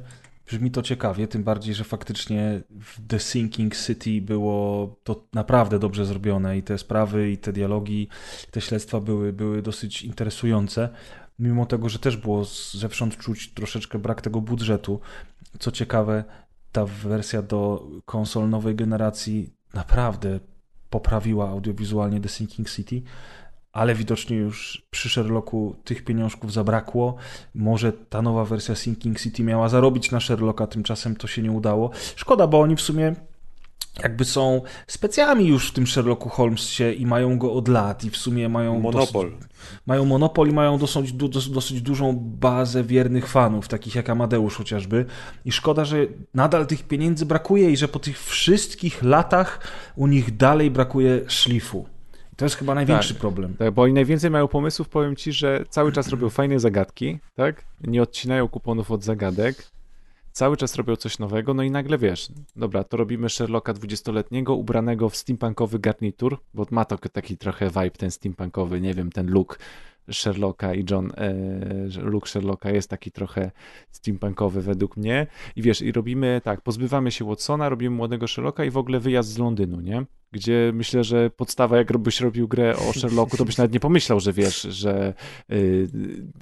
brzmi 0.50 0.72
to 0.72 0.82
ciekawie, 0.82 1.28
tym 1.28 1.44
bardziej, 1.44 1.76
że 1.76 1.84
faktycznie 1.84 2.62
w 2.70 3.08
The 3.08 3.20
Sinking 3.20 3.76
City 3.76 4.22
było 4.22 4.96
to 5.04 5.24
naprawdę 5.34 5.80
dobrze 5.80 6.06
zrobione 6.06 6.58
i 6.58 6.64
te 6.64 6.78
sprawy, 6.78 7.32
i 7.32 7.38
te 7.38 7.54
dialogi, 7.54 8.08
i 8.48 8.52
te 8.52 8.62
śledztwa 8.62 9.00
były, 9.00 9.34
były 9.34 9.62
dosyć 9.62 10.02
interesujące, 10.02 10.90
mimo 11.40 11.66
tego, 11.66 11.90
że 11.90 12.00
też 12.00 12.18
było 12.18 12.46
zewsząd 12.74 13.18
czuć 13.18 13.54
troszeczkę 13.54 14.00
brak 14.00 14.22
tego 14.22 14.42
budżetu. 14.42 15.00
Co 15.60 15.72
ciekawe, 15.72 16.24
ta 16.72 16.86
wersja 16.86 17.42
do 17.42 17.88
konsol 18.06 18.50
nowej 18.50 18.76
generacji 18.76 19.54
naprawdę 19.74 20.40
poprawiła 20.90 21.50
audiowizualnie 21.50 22.22
The 22.22 22.30
Sinking 22.30 22.70
City 22.70 23.02
ale 23.80 23.96
widocznie 23.96 24.38
już 24.38 24.82
przy 24.90 25.10
Sherlocku 25.10 25.76
tych 25.84 26.04
pieniążków 26.04 26.54
zabrakło. 26.54 27.16
Może 27.56 27.94
ta 27.94 28.22
nowa 28.22 28.46
wersja 28.46 28.76
Sinking 28.76 29.20
City 29.20 29.44
miała 29.44 29.70
zarobić 29.70 30.12
na 30.12 30.20
Sherlocka, 30.20 30.68
tymczasem 30.68 31.16
to 31.16 31.28
się 31.28 31.42
nie 31.42 31.52
udało. 31.52 31.92
Szkoda, 32.16 32.48
bo 32.48 32.60
oni 32.60 32.76
w 32.76 32.82
sumie 32.82 33.16
jakby 34.04 34.26
są 34.26 34.62
specjami 34.88 35.48
już 35.48 35.70
w 35.70 35.74
tym 35.74 35.88
Sherlocku 35.88 36.30
Holmesie 36.30 36.92
i 36.94 37.06
mają 37.06 37.38
go 37.38 37.54
od 37.54 37.68
lat 37.68 38.04
i 38.04 38.10
w 38.10 38.18
sumie 38.18 38.50
mają 38.50 38.80
monopol. 38.80 39.32
Dosyć, 39.32 39.50
mają 39.86 40.06
monopol 40.06 40.50
i 40.50 40.54
mają 40.54 40.78
dosyć, 40.78 41.14
dosyć, 41.14 41.50
dosyć 41.50 41.82
dużą 41.82 42.16
bazę 42.20 42.84
wiernych 42.84 43.28
fanów, 43.28 43.68
takich 43.68 43.96
jak 43.96 44.10
Amadeusz 44.10 44.56
chociażby. 44.56 45.06
I 45.46 45.52
szkoda, 45.52 45.86
że 45.86 45.98
nadal 46.34 46.68
tych 46.68 46.84
pieniędzy 46.84 47.26
brakuje 47.26 47.72
i 47.72 47.78
że 47.78 47.88
po 47.88 48.00
tych 48.00 48.24
wszystkich 48.24 49.04
latach 49.04 49.60
u 49.96 50.08
nich 50.08 50.38
dalej 50.38 50.72
brakuje 50.72 51.22
szlifu. 51.28 51.99
To 52.40 52.46
jest 52.46 52.56
chyba 52.56 52.76
największy 52.76 53.14
tak, 53.14 53.22
problem. 53.22 53.56
Tak, 53.58 53.74
bo 53.74 53.82
oni 53.82 53.94
najwięcej 53.94 54.32
mają 54.32 54.48
pomysłów, 54.48 54.90
powiem 54.90 55.16
ci, 55.16 55.32
że 55.32 55.66
cały 55.70 55.92
czas 55.92 56.10
robią 56.10 56.30
fajne 56.30 56.60
zagadki, 56.60 57.20
tak? 57.36 57.66
Nie 57.82 58.02
odcinają 58.02 58.48
kuponów 58.48 58.92
od 58.92 59.04
zagadek. 59.04 59.72
Cały 60.32 60.58
czas 60.58 60.76
robią 60.76 60.96
coś 60.96 61.20
nowego, 61.20 61.54
no 61.54 61.64
i 61.64 61.72
nagle 61.72 61.98
wiesz, 61.98 62.32
dobra, 62.56 62.84
to 62.84 62.98
robimy 62.98 63.30
Sherlocka 63.30 63.74
20-letniego 63.74 64.54
ubranego 64.54 65.10
w 65.10 65.16
steampunkowy 65.16 65.80
garnitur, 65.80 66.38
bo 66.54 66.66
ma 66.72 66.86
to 66.86 66.98
taki 66.98 67.38
trochę 67.38 67.68
vibe 67.68 67.92
ten 67.92 68.12
steampunkowy, 68.12 68.82
nie 68.82 68.94
wiem, 68.94 69.12
ten 69.12 69.28
look 69.28 69.60
Sherlocka 70.12 70.74
i 70.74 70.86
John, 70.92 71.12
e, 71.18 71.34
Luke 72.02 72.30
Sherlocka 72.30 72.72
jest 72.72 72.90
taki 72.90 73.12
trochę 73.12 73.52
steampunkowy 73.92 74.62
według 74.62 74.98
mnie. 74.98 75.28
I 75.56 75.62
wiesz, 75.62 75.82
i 75.82 75.92
robimy 75.92 76.42
tak, 76.44 76.62
pozbywamy 76.62 77.12
się 77.12 77.26
Watsona, 77.26 77.70
robimy 77.70 77.96
młodego 77.96 78.28
Sherlocka 78.28 78.66
i 78.66 78.70
w 78.70 78.78
ogóle 78.78 79.00
wyjazd 79.00 79.30
z 79.30 79.38
Londynu, 79.38 79.82
nie? 79.82 80.06
Gdzie 80.32 80.72
myślę, 80.74 81.04
że 81.04 81.30
podstawa, 81.30 81.78
jakbyś 81.78 82.22
robił 82.22 82.48
grę 82.48 82.76
o 82.90 82.94
Sherlocku, 82.94 83.38
to 83.38 83.46
byś 83.46 83.58
nawet 83.58 83.74
nie 83.74 83.80
pomyślał, 83.80 84.20
że 84.20 84.34
wiesz, 84.34 84.62
że 84.62 85.14
y, 85.52 85.88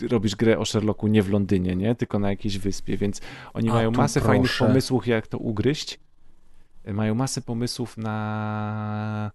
robisz 0.09 0.35
grę 0.35 0.59
o 0.59 0.65
Sherlocku 0.65 1.07
nie 1.07 1.23
w 1.23 1.29
Londynie, 1.29 1.75
nie? 1.75 1.95
Tylko 1.95 2.19
na 2.19 2.29
jakiejś 2.29 2.57
wyspie, 2.57 2.97
więc 2.97 3.21
oni 3.53 3.69
A, 3.69 3.73
mają 3.73 3.91
masę 3.91 4.19
proszę. 4.19 4.33
fajnych 4.33 4.57
pomysłów, 4.59 5.07
jak 5.07 5.27
to 5.27 5.37
ugryźć. 5.37 5.99
Mają 6.93 7.15
masę 7.15 7.41
pomysłów 7.41 7.97
na 7.97 9.31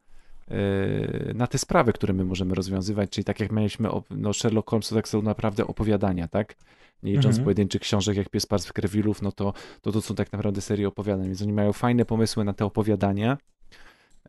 na 1.34 1.46
te 1.46 1.58
sprawy, 1.58 1.92
które 1.92 2.12
my 2.12 2.24
możemy 2.24 2.54
rozwiązywać, 2.54 3.10
czyli 3.10 3.24
tak 3.24 3.40
jak 3.40 3.52
mieliśmy, 3.52 3.88
no 4.10 4.32
Sherlock 4.32 4.70
Holmes 4.70 4.88
to 4.88 4.94
tak 4.94 5.08
są 5.08 5.22
naprawdę 5.22 5.66
opowiadania, 5.66 6.28
tak? 6.28 6.56
Nie 7.02 7.12
licząc 7.12 7.34
mhm. 7.34 7.44
pojedynczych 7.44 7.82
książek 7.82 8.16
jak 8.16 8.28
Pies 8.28 8.46
Parstw 8.46 8.72
Krewilów, 8.72 9.22
no 9.22 9.32
to, 9.32 9.52
to 9.80 9.92
to 9.92 10.02
są 10.02 10.14
tak 10.14 10.32
naprawdę 10.32 10.60
serie 10.60 10.88
opowiadań, 10.88 11.26
więc 11.26 11.42
oni 11.42 11.52
mają 11.52 11.72
fajne 11.72 12.04
pomysły 12.04 12.44
na 12.44 12.52
te 12.52 12.64
opowiadania, 12.64 13.38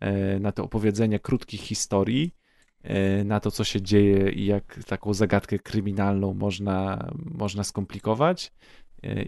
yy, 0.01 0.39
na 0.39 0.51
te 0.51 0.63
opowiedzenia 0.63 1.19
krótkich 1.19 1.61
historii, 1.61 2.35
yy, 2.83 3.23
na 3.25 3.39
to, 3.39 3.51
co 3.51 3.63
się 3.63 3.81
dzieje 3.81 4.31
i 4.31 4.45
jak 4.45 4.83
taką 4.87 5.13
zagadkę 5.13 5.59
kryminalną 5.59 6.33
można, 6.33 7.09
można 7.15 7.63
skomplikować 7.63 8.51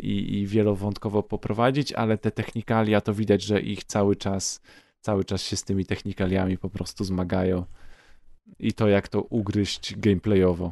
i, 0.01 0.39
i 0.39 0.47
wielowątkowo 0.47 1.23
poprowadzić, 1.23 1.93
ale 1.93 2.17
te 2.17 2.31
technikalia 2.31 3.01
to 3.01 3.13
widać, 3.13 3.43
że 3.43 3.61
ich 3.61 3.83
cały 3.83 4.15
czas 4.15 4.61
cały 5.05 5.23
czas 5.25 5.41
się 5.41 5.55
z 5.55 5.63
tymi 5.63 5.85
technikaliami 5.85 6.57
po 6.57 6.69
prostu 6.69 7.03
zmagają 7.03 7.65
i 8.59 8.73
to 8.73 8.87
jak 8.87 9.07
to 9.07 9.21
ugryźć 9.21 9.95
gameplayowo. 9.95 10.71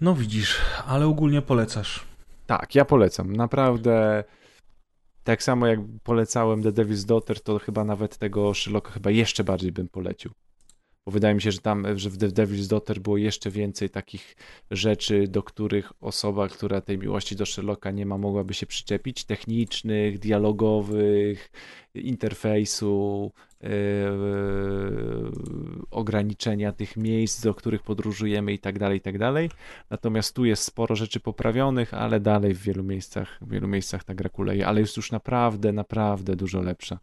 No 0.00 0.14
widzisz, 0.14 0.60
ale 0.86 1.06
ogólnie 1.06 1.42
polecasz. 1.42 2.04
Tak, 2.46 2.74
ja 2.74 2.84
polecam. 2.84 3.36
Naprawdę 3.36 4.24
tak 5.24 5.42
samo 5.42 5.66
jak 5.66 5.80
polecałem 6.02 6.62
The 6.62 6.72
Devil's 6.72 7.06
Daughter, 7.06 7.40
to 7.40 7.58
chyba 7.58 7.84
nawet 7.84 8.18
tego 8.18 8.54
Sherlocka 8.54 8.90
chyba 8.90 9.10
jeszcze 9.10 9.44
bardziej 9.44 9.72
bym 9.72 9.88
polecił 9.88 10.30
bo 11.06 11.12
wydaje 11.12 11.34
mi 11.34 11.42
się, 11.42 11.52
że 11.52 11.58
tam, 11.58 11.98
że 11.98 12.10
w 12.10 12.18
The 12.18 12.28
Devil's 12.28 12.68
Daughter 12.68 13.00
było 13.00 13.16
jeszcze 13.16 13.50
więcej 13.50 13.90
takich 13.90 14.36
rzeczy, 14.70 15.28
do 15.28 15.42
których 15.42 15.92
osoba, 16.00 16.48
która 16.48 16.80
tej 16.80 16.98
miłości 16.98 17.36
do 17.36 17.46
Sherlocka 17.46 17.90
nie 17.90 18.06
ma, 18.06 18.18
mogłaby 18.18 18.54
się 18.54 18.66
przyczepić, 18.66 19.24
technicznych, 19.24 20.18
dialogowych, 20.18 21.50
interfejsu, 21.94 23.32
yy, 23.60 23.70
ograniczenia 25.90 26.72
tych 26.72 26.96
miejsc, 26.96 27.42
do 27.42 27.54
których 27.54 27.82
podróżujemy 27.82 28.52
i 28.52 28.58
tak 28.58 28.78
dalej, 28.78 28.98
i 28.98 29.00
tak 29.00 29.18
dalej. 29.18 29.50
Natomiast 29.90 30.34
tu 30.34 30.44
jest 30.44 30.62
sporo 30.62 30.96
rzeczy 30.96 31.20
poprawionych, 31.20 31.94
ale 31.94 32.20
dalej 32.20 32.54
w 32.54 32.62
wielu 32.62 32.84
miejscach, 32.84 33.38
w 33.40 33.50
wielu 33.50 33.68
miejscach 33.68 34.04
ta 34.04 34.14
gra 34.14 34.28
kuleje, 34.28 34.66
ale 34.66 34.80
jest 34.80 34.96
już 34.96 35.12
naprawdę, 35.12 35.72
naprawdę 35.72 36.36
dużo 36.36 36.62
lepsza. 36.62 36.98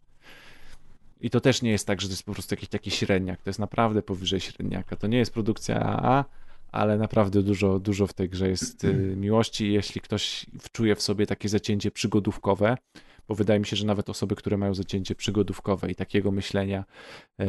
I 1.20 1.30
to 1.30 1.40
też 1.40 1.62
nie 1.62 1.70
jest 1.70 1.86
tak, 1.86 2.00
że 2.00 2.08
to 2.08 2.12
jest 2.12 2.22
po 2.22 2.32
prostu 2.32 2.54
jakiś 2.54 2.68
taki 2.68 2.90
średniak. 2.90 3.42
To 3.42 3.50
jest 3.50 3.60
naprawdę 3.60 4.02
powyżej 4.02 4.40
średniaka. 4.40 4.96
To 4.96 5.06
nie 5.06 5.18
jest 5.18 5.32
produkcja 5.32 5.80
AA, 5.80 6.24
ale 6.72 6.98
naprawdę 6.98 7.42
dużo, 7.42 7.78
dużo 7.78 8.06
w 8.06 8.12
tej 8.12 8.28
grze 8.28 8.48
jest 8.48 8.84
y, 8.84 8.94
miłości. 9.16 9.72
Jeśli 9.72 10.00
ktoś 10.00 10.46
czuje 10.72 10.96
w 10.96 11.02
sobie 11.02 11.26
takie 11.26 11.48
zacięcie 11.48 11.90
przygodówkowe, 11.90 12.76
bo 13.28 13.34
wydaje 13.34 13.60
mi 13.60 13.66
się, 13.66 13.76
że 13.76 13.86
nawet 13.86 14.10
osoby, 14.10 14.36
które 14.36 14.56
mają 14.56 14.74
zacięcie 14.74 15.14
przygodówkowe 15.14 15.90
i 15.90 15.94
takiego 15.94 16.30
myślenia, 16.30 16.84
e, 17.40 17.46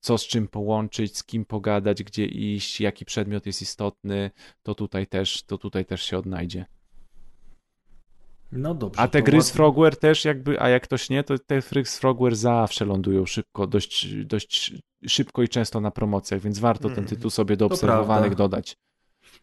co 0.00 0.18
z 0.18 0.26
czym 0.26 0.48
połączyć, 0.48 1.18
z 1.18 1.24
kim 1.24 1.44
pogadać, 1.44 2.02
gdzie 2.02 2.26
iść, 2.26 2.80
jaki 2.80 3.04
przedmiot 3.04 3.46
jest 3.46 3.62
istotny, 3.62 4.30
to 4.62 4.74
tutaj 4.74 5.06
też, 5.06 5.42
to 5.42 5.58
tutaj 5.58 5.84
też 5.84 6.02
się 6.02 6.18
odnajdzie. 6.18 6.64
No 8.52 8.74
dobrze. 8.74 9.00
A 9.00 9.08
te 9.08 9.22
gry 9.22 9.42
z. 9.42 9.50
Frogware 9.50 9.96
też 9.96 10.24
jakby, 10.24 10.60
a 10.60 10.68
jak 10.68 10.82
ktoś 10.82 11.10
nie, 11.10 11.24
to 11.24 11.38
te 11.38 11.60
gry 11.70 11.84
z 11.84 11.98
Frogware 11.98 12.36
zawsze 12.36 12.84
lądują 12.84 13.26
szybko, 13.26 13.66
dość, 13.66 14.14
dość 14.24 14.74
szybko 15.06 15.42
i 15.42 15.48
często 15.48 15.80
na 15.80 15.90
promocjach, 15.90 16.40
więc 16.40 16.58
warto 16.58 16.90
ten 16.90 17.04
tytuł 17.04 17.30
sobie 17.30 17.56
do 17.56 17.68
To 17.68 17.74
obserwowanych 17.74 18.22
prawda. 18.22 18.44
dodać. 18.44 18.76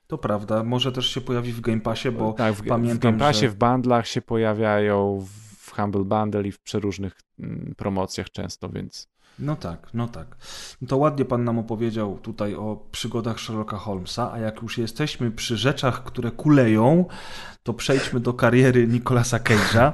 To 0.07 0.18
prawda, 0.18 0.64
może 0.64 0.91
też 0.91 1.07
się 1.07 1.22
pojawi 1.22 1.53
w 1.53 1.61
Game 1.61 1.81
Passie, 1.81 2.11
bo 2.11 2.34
tak, 2.34 2.53
w, 2.53 2.61
w 2.61 2.68
pamiętam, 2.68 3.11
Game 3.11 3.18
Passie, 3.18 3.40
że... 3.40 3.49
w 3.49 3.56
bundlach 3.56 4.07
się 4.07 4.22
pojawiają, 4.22 5.26
w 5.60 5.72
Humble 5.72 6.03
Bundle 6.03 6.48
i 6.48 6.52
w 6.52 6.60
przeróżnych 6.60 7.22
mm, 7.40 7.73
promocjach 7.77 8.30
często, 8.30 8.69
więc 8.69 9.07
No 9.40 9.56
tak, 9.56 9.88
no 9.94 10.07
tak. 10.07 10.38
No 10.82 10.88
to 10.88 10.98
ładnie 10.98 11.26
pan 11.26 11.44
nam 11.44 11.60
opowiedział 11.60 12.18
tutaj 12.18 12.56
o 12.56 12.86
przygodach 12.91 13.40
Sherlocka 13.40 13.78
Holmesa, 13.78 14.32
a 14.32 14.40
jak 14.40 14.61
już 14.61 14.78
jesteśmy 14.78 15.32
przy 15.32 15.57
rzeczach, 15.57 16.03
które 16.03 16.32
kuleją, 16.32 17.06
to 17.64 17.74
przejdźmy 17.74 18.20
do 18.20 18.34
kariery 18.34 18.88
Nicolasa 18.88 19.38
Cage'a. 19.38 19.91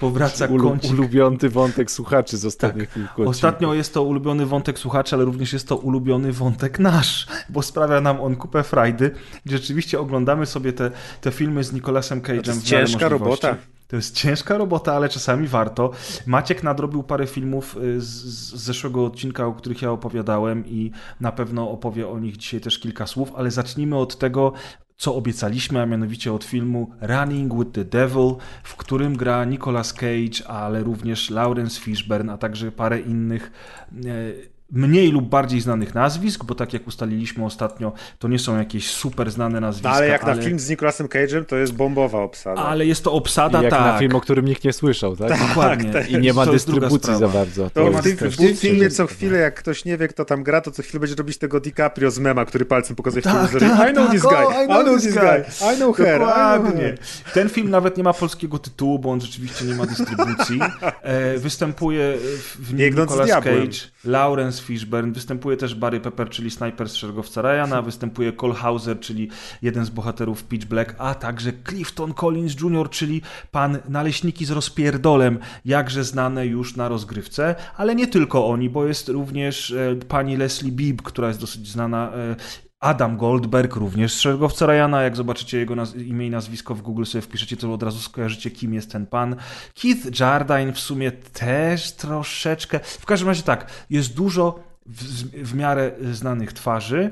Powraca 0.00 0.46
Ulu, 0.46 0.68
kącik 0.68 0.90
ulubiony 0.90 1.48
wątek 1.48 1.90
słuchaczy 1.90 2.36
z 2.36 2.44
ostatnich 2.44 2.92
kilku 2.92 3.08
odcinków. 3.08 3.28
Ostatnio 3.28 3.74
jest 3.74 3.94
to 3.94 4.02
ulubiony 4.02 4.46
wątek 4.46 4.78
słuchaczy, 4.78 5.16
ale 5.16 5.24
również 5.24 5.52
jest 5.52 5.68
to 5.68 5.76
ulubiony 5.76 6.32
wątek 6.32 6.78
nasz, 6.78 7.26
bo 7.48 7.62
sprawia 7.62 8.00
nam 8.00 8.20
on 8.20 8.36
kupę 8.36 8.62
frajdy. 8.62 9.10
Rzeczywiście 9.46 10.00
oglądamy 10.00 10.46
sobie 10.46 10.72
te, 10.72 10.90
te 11.20 11.30
filmy 11.30 11.64
z 11.64 11.72
Nicolasem 11.72 12.20
Cage'em. 12.20 12.42
To 12.42 12.50
jest 12.50 12.62
ciężka 12.62 13.08
robota. 13.08 13.56
To 13.88 13.96
jest 13.96 14.16
ciężka 14.16 14.58
robota, 14.58 14.94
ale 14.94 15.08
czasami 15.08 15.46
warto. 15.46 15.90
Maciek 16.26 16.62
nadrobił 16.62 17.02
parę 17.02 17.26
filmów 17.26 17.76
y, 17.76 18.00
z, 18.00 18.06
z 18.06 18.54
zeszłego 18.54 19.04
odcinka, 19.04 19.46
o 19.46 19.52
których 19.52 19.82
ja 19.82 19.90
opowiadałem 19.90 20.66
i 20.66 20.90
na 21.20 21.32
pewno 21.32 21.70
opowie 21.70 22.08
o 22.08 22.18
nich 22.18 22.36
dzisiaj 22.36 22.60
też 22.60 22.78
kilka 22.78 23.06
słów, 23.06 23.32
ale 23.36 23.50
zacznijmy 23.50 23.96
od 23.96 24.18
tego, 24.18 24.52
co 24.96 25.14
obiecaliśmy, 25.14 25.82
a 25.82 25.86
mianowicie 25.86 26.32
od 26.32 26.44
filmu 26.44 26.90
Running 27.00 27.54
with 27.54 27.72
the 27.72 27.84
Devil, 27.84 28.34
w 28.62 28.76
którym 28.76 29.16
gra 29.16 29.44
Nicolas 29.44 29.92
Cage, 29.92 30.48
ale 30.48 30.82
również 30.82 31.30
Lawrence 31.30 31.80
Fishburne, 31.80 32.32
a 32.32 32.38
także 32.38 32.72
parę 32.72 33.00
innych 33.00 33.52
e, 33.92 34.57
mniej 34.72 35.10
lub 35.12 35.28
bardziej 35.28 35.60
znanych 35.60 35.94
nazwisk, 35.94 36.44
bo 36.44 36.54
tak 36.54 36.72
jak 36.72 36.86
ustaliliśmy 36.86 37.44
ostatnio, 37.44 37.92
to 38.18 38.28
nie 38.28 38.38
są 38.38 38.58
jakieś 38.58 38.90
super 38.90 39.30
znane 39.30 39.60
nazwiska. 39.60 39.88
No 39.90 39.94
ale 39.96 40.08
jak 40.08 40.26
na 40.26 40.34
film 40.34 40.58
z 40.58 40.68
Nicolasem 40.70 41.06
Cage'em, 41.06 41.44
to 41.44 41.56
jest 41.56 41.72
bombowa 41.72 42.18
obsada. 42.18 42.62
Ale 42.62 42.86
jest 42.86 43.04
to 43.04 43.12
obsada, 43.12 43.60
I 43.60 43.62
jak 43.62 43.70
tak. 43.70 43.80
na 43.80 43.98
film, 43.98 44.14
o 44.14 44.20
którym 44.20 44.44
nikt 44.44 44.64
nie 44.64 44.72
słyszał, 44.72 45.16
tak? 45.16 45.48
Dokładnie. 45.48 45.92
I 46.08 46.18
nie 46.18 46.32
ma 46.32 46.46
To 46.46 46.52
dystrybucji 46.52 47.16
za 47.16 47.28
bardzo. 47.28 47.70
To 47.70 47.90
też 48.02 48.14
w 48.34 48.36
tym 48.36 48.56
filmie 48.56 48.90
co 48.90 49.06
chwilę, 49.06 49.38
jak 49.38 49.54
ktoś 49.54 49.84
nie 49.84 49.96
wie, 49.96 50.08
kto 50.08 50.24
tam 50.24 50.42
gra, 50.42 50.60
to 50.60 50.70
co 50.70 50.82
chwilę 50.82 51.00
będzie 51.00 51.14
robić 51.14 51.38
tego 51.38 51.60
DiCaprio 51.60 52.10
z 52.10 52.18
mema, 52.18 52.44
który 52.44 52.64
palcem 52.64 52.96
pokazuje 52.96 53.22
w 53.22 53.24
Tak, 53.24 53.34
telewizorze. 53.34 53.76
tak, 53.76 53.90
I 53.90 53.92
know 53.92 54.04
tak, 54.06 54.14
this 54.14 54.22
guy, 54.22 54.64
I 54.64 54.66
know 54.84 55.00
this 55.02 55.14
guy. 55.14 55.44
I 55.74 55.76
know 55.76 55.96
her, 55.96 56.06
I 56.20 56.24
know 56.24 56.28
Dokładnie. 56.28 56.80
her. 56.82 56.98
Ten 57.34 57.48
film 57.48 57.70
nawet 57.70 57.96
nie 57.96 58.02
ma 58.02 58.12
polskiego 58.12 58.58
tytułu, 58.58 58.98
bo 58.98 59.10
on 59.10 59.20
rzeczywiście 59.20 59.64
nie 59.64 59.74
ma 59.74 59.86
dystrybucji. 59.86 60.60
E, 61.02 61.38
występuje 61.38 62.14
w- 62.60 62.74
nim 62.74 62.96
Nicolas 62.98 63.26
diabłem. 63.26 63.66
Cage, 63.66 63.78
Lawrence 64.08 64.62
Fishburne, 64.62 65.12
występuje 65.12 65.56
też 65.56 65.74
Barry 65.74 66.00
Pepper, 66.00 66.28
czyli 66.30 66.50
snajper 66.50 66.88
z 66.88 66.94
szeregowca 66.94 67.42
Ryana, 67.42 67.82
występuje 67.82 68.32
Cole 68.32 68.54
Hauser, 68.54 69.00
czyli 69.00 69.30
jeden 69.62 69.84
z 69.84 69.90
bohaterów 69.90 70.44
Pitch 70.44 70.66
Black, 70.66 70.94
a 70.98 71.14
także 71.14 71.52
Clifton 71.68 72.14
Collins 72.14 72.60
Jr., 72.60 72.90
czyli 72.90 73.22
pan 73.50 73.78
naleśniki 73.88 74.44
z 74.44 74.50
rozpierdolem, 74.50 75.38
jakże 75.64 76.04
znane 76.04 76.46
już 76.46 76.76
na 76.76 76.88
rozgrywce, 76.88 77.54
ale 77.76 77.94
nie 77.94 78.06
tylko 78.06 78.48
oni, 78.48 78.70
bo 78.70 78.86
jest 78.86 79.08
również 79.08 79.70
e, 79.70 79.96
pani 80.08 80.36
Leslie 80.36 80.72
Bibb, 80.72 81.02
która 81.02 81.28
jest 81.28 81.40
dosyć 81.40 81.68
znana 81.68 82.12
e, 82.12 82.36
Adam 82.80 83.16
Goldberg, 83.16 83.76
również 83.76 84.12
szeregowca 84.12 84.66
Ryana. 84.66 85.02
Jak 85.02 85.16
zobaczycie 85.16 85.58
jego 85.58 85.74
imię 86.06 86.26
i 86.26 86.30
nazwisko 86.30 86.74
w 86.74 86.82
Google, 86.82 87.04
sobie 87.04 87.22
wpiszecie, 87.22 87.56
to 87.56 87.72
od 87.72 87.82
razu 87.82 87.98
skojarzycie, 87.98 88.50
kim 88.50 88.74
jest 88.74 88.92
ten 88.92 89.06
pan. 89.06 89.36
Keith 89.82 90.20
Jardine 90.20 90.72
w 90.72 90.80
sumie 90.80 91.12
też 91.12 91.92
troszeczkę. 91.92 92.80
W 92.84 93.06
każdym 93.06 93.28
razie 93.28 93.42
tak, 93.42 93.70
jest 93.90 94.14
dużo 94.14 94.60
w, 94.86 95.02
w 95.48 95.54
miarę 95.54 95.90
znanych 96.12 96.52
twarzy. 96.52 97.10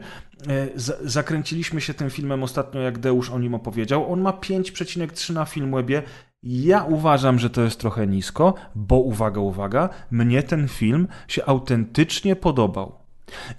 E, 0.48 0.68
z- 0.80 1.02
Zakręciliśmy 1.12 1.80
się 1.80 1.94
tym 1.94 2.10
filmem 2.10 2.42
ostatnio, 2.42 2.80
jak 2.80 2.98
Deusz 2.98 3.30
o 3.30 3.38
nim 3.38 3.54
opowiedział. 3.54 4.12
On 4.12 4.20
ma 4.20 4.30
5,3 4.30 5.32
na 5.32 5.44
Filmwebie. 5.44 6.02
Ja 6.42 6.84
uważam, 6.84 7.38
że 7.38 7.50
to 7.50 7.62
jest 7.62 7.80
trochę 7.80 8.06
nisko, 8.06 8.54
bo 8.74 8.96
uwaga, 8.96 9.40
uwaga, 9.40 9.88
mnie 10.10 10.42
ten 10.42 10.68
film 10.68 11.08
się 11.28 11.44
autentycznie 11.46 12.36
podobał. 12.36 12.92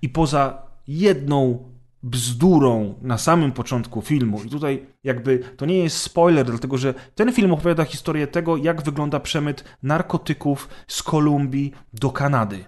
I 0.02 0.10
poza 0.10 0.62
jedną 0.88 1.64
bzdurą 2.10 2.96
na 3.02 3.18
samym 3.18 3.52
początku 3.52 4.02
filmu, 4.02 4.44
i 4.44 4.50
tutaj 4.50 4.86
jakby 5.04 5.40
to 5.58 5.66
nie 5.66 5.78
jest 5.78 5.98
spoiler, 5.98 6.46
dlatego 6.46 6.78
że 6.78 6.94
ten 7.16 7.34
film 7.34 7.52
opowiada 7.54 7.84
historię 7.84 8.28
tego, 8.28 8.58
jak 8.58 8.82
wygląda 8.82 9.20
przemyt 9.20 9.64
narkotyków 9.84 10.70
z 10.88 11.04
Kolumbii 11.04 11.74
do 11.94 12.10
Kanady. 12.10 12.66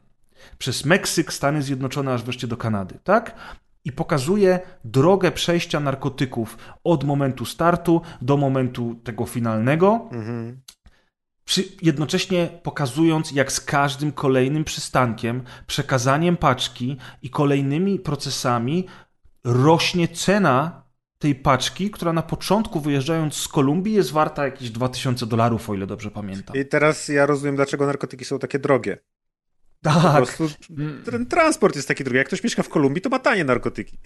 Przez 0.58 0.86
Meksyk, 0.86 1.34
Stany 1.34 1.62
Zjednoczone, 1.62 2.14
aż 2.14 2.24
wreszcie 2.24 2.48
do 2.48 2.58
Kanady, 2.58 3.00
tak? 3.04 3.36
I 3.86 3.92
pokazuje 3.92 4.60
drogę 4.86 5.32
przejścia 5.32 5.80
narkotyków 5.80 6.58
od 6.84 7.04
momentu 7.04 7.46
startu 7.46 8.02
do 8.22 8.38
momentu 8.38 8.96
tego 9.04 9.26
finalnego, 9.26 10.10
Mhm. 10.12 10.62
przy, 11.46 11.64
jednocześnie 11.82 12.50
pokazując, 12.64 13.32
jak 13.32 13.52
z 13.52 13.62
każdym 13.62 14.12
kolejnym 14.12 14.64
przystankiem, 14.64 15.44
przekazaniem 15.68 16.38
paczki 16.38 16.98
i 17.22 17.30
kolejnymi 17.30 18.00
procesami 18.00 18.86
rośnie 19.44 20.08
cena 20.08 20.84
tej 21.18 21.36
paczki, 21.36 21.92
która 21.92 22.14
na 22.14 22.22
początku 22.22 22.80
wyjeżdżając 22.80 23.36
z 23.36 23.48
Kolumbii 23.48 23.94
jest 23.94 24.12
warta 24.12 24.46
jakieś 24.46 24.70
2000 24.70 25.26
dolarów, 25.26 25.70
o 25.70 25.74
ile 25.74 25.88
dobrze 25.88 26.12
pamiętam. 26.12 26.56
I 26.56 26.66
teraz 26.66 27.08
ja 27.08 27.26
rozumiem, 27.26 27.56
dlaczego 27.56 27.86
narkotyki 27.86 28.26
są 28.26 28.40
takie 28.40 28.60
drogie. 28.60 28.98
Po 29.84 29.90
Tak, 29.90 30.16
prostu 30.16 30.50
ten 31.12 31.26
transport 31.26 31.76
jest 31.76 31.88
taki 31.88 32.04
drogi. 32.04 32.18
Jak 32.18 32.28
ktoś 32.28 32.44
mieszka 32.44 32.64
w 32.64 32.70
Kolumbii, 32.70 33.02
to 33.02 33.10
ma 33.10 33.20
tanie 33.20 33.44
narkotyki. 33.44 33.98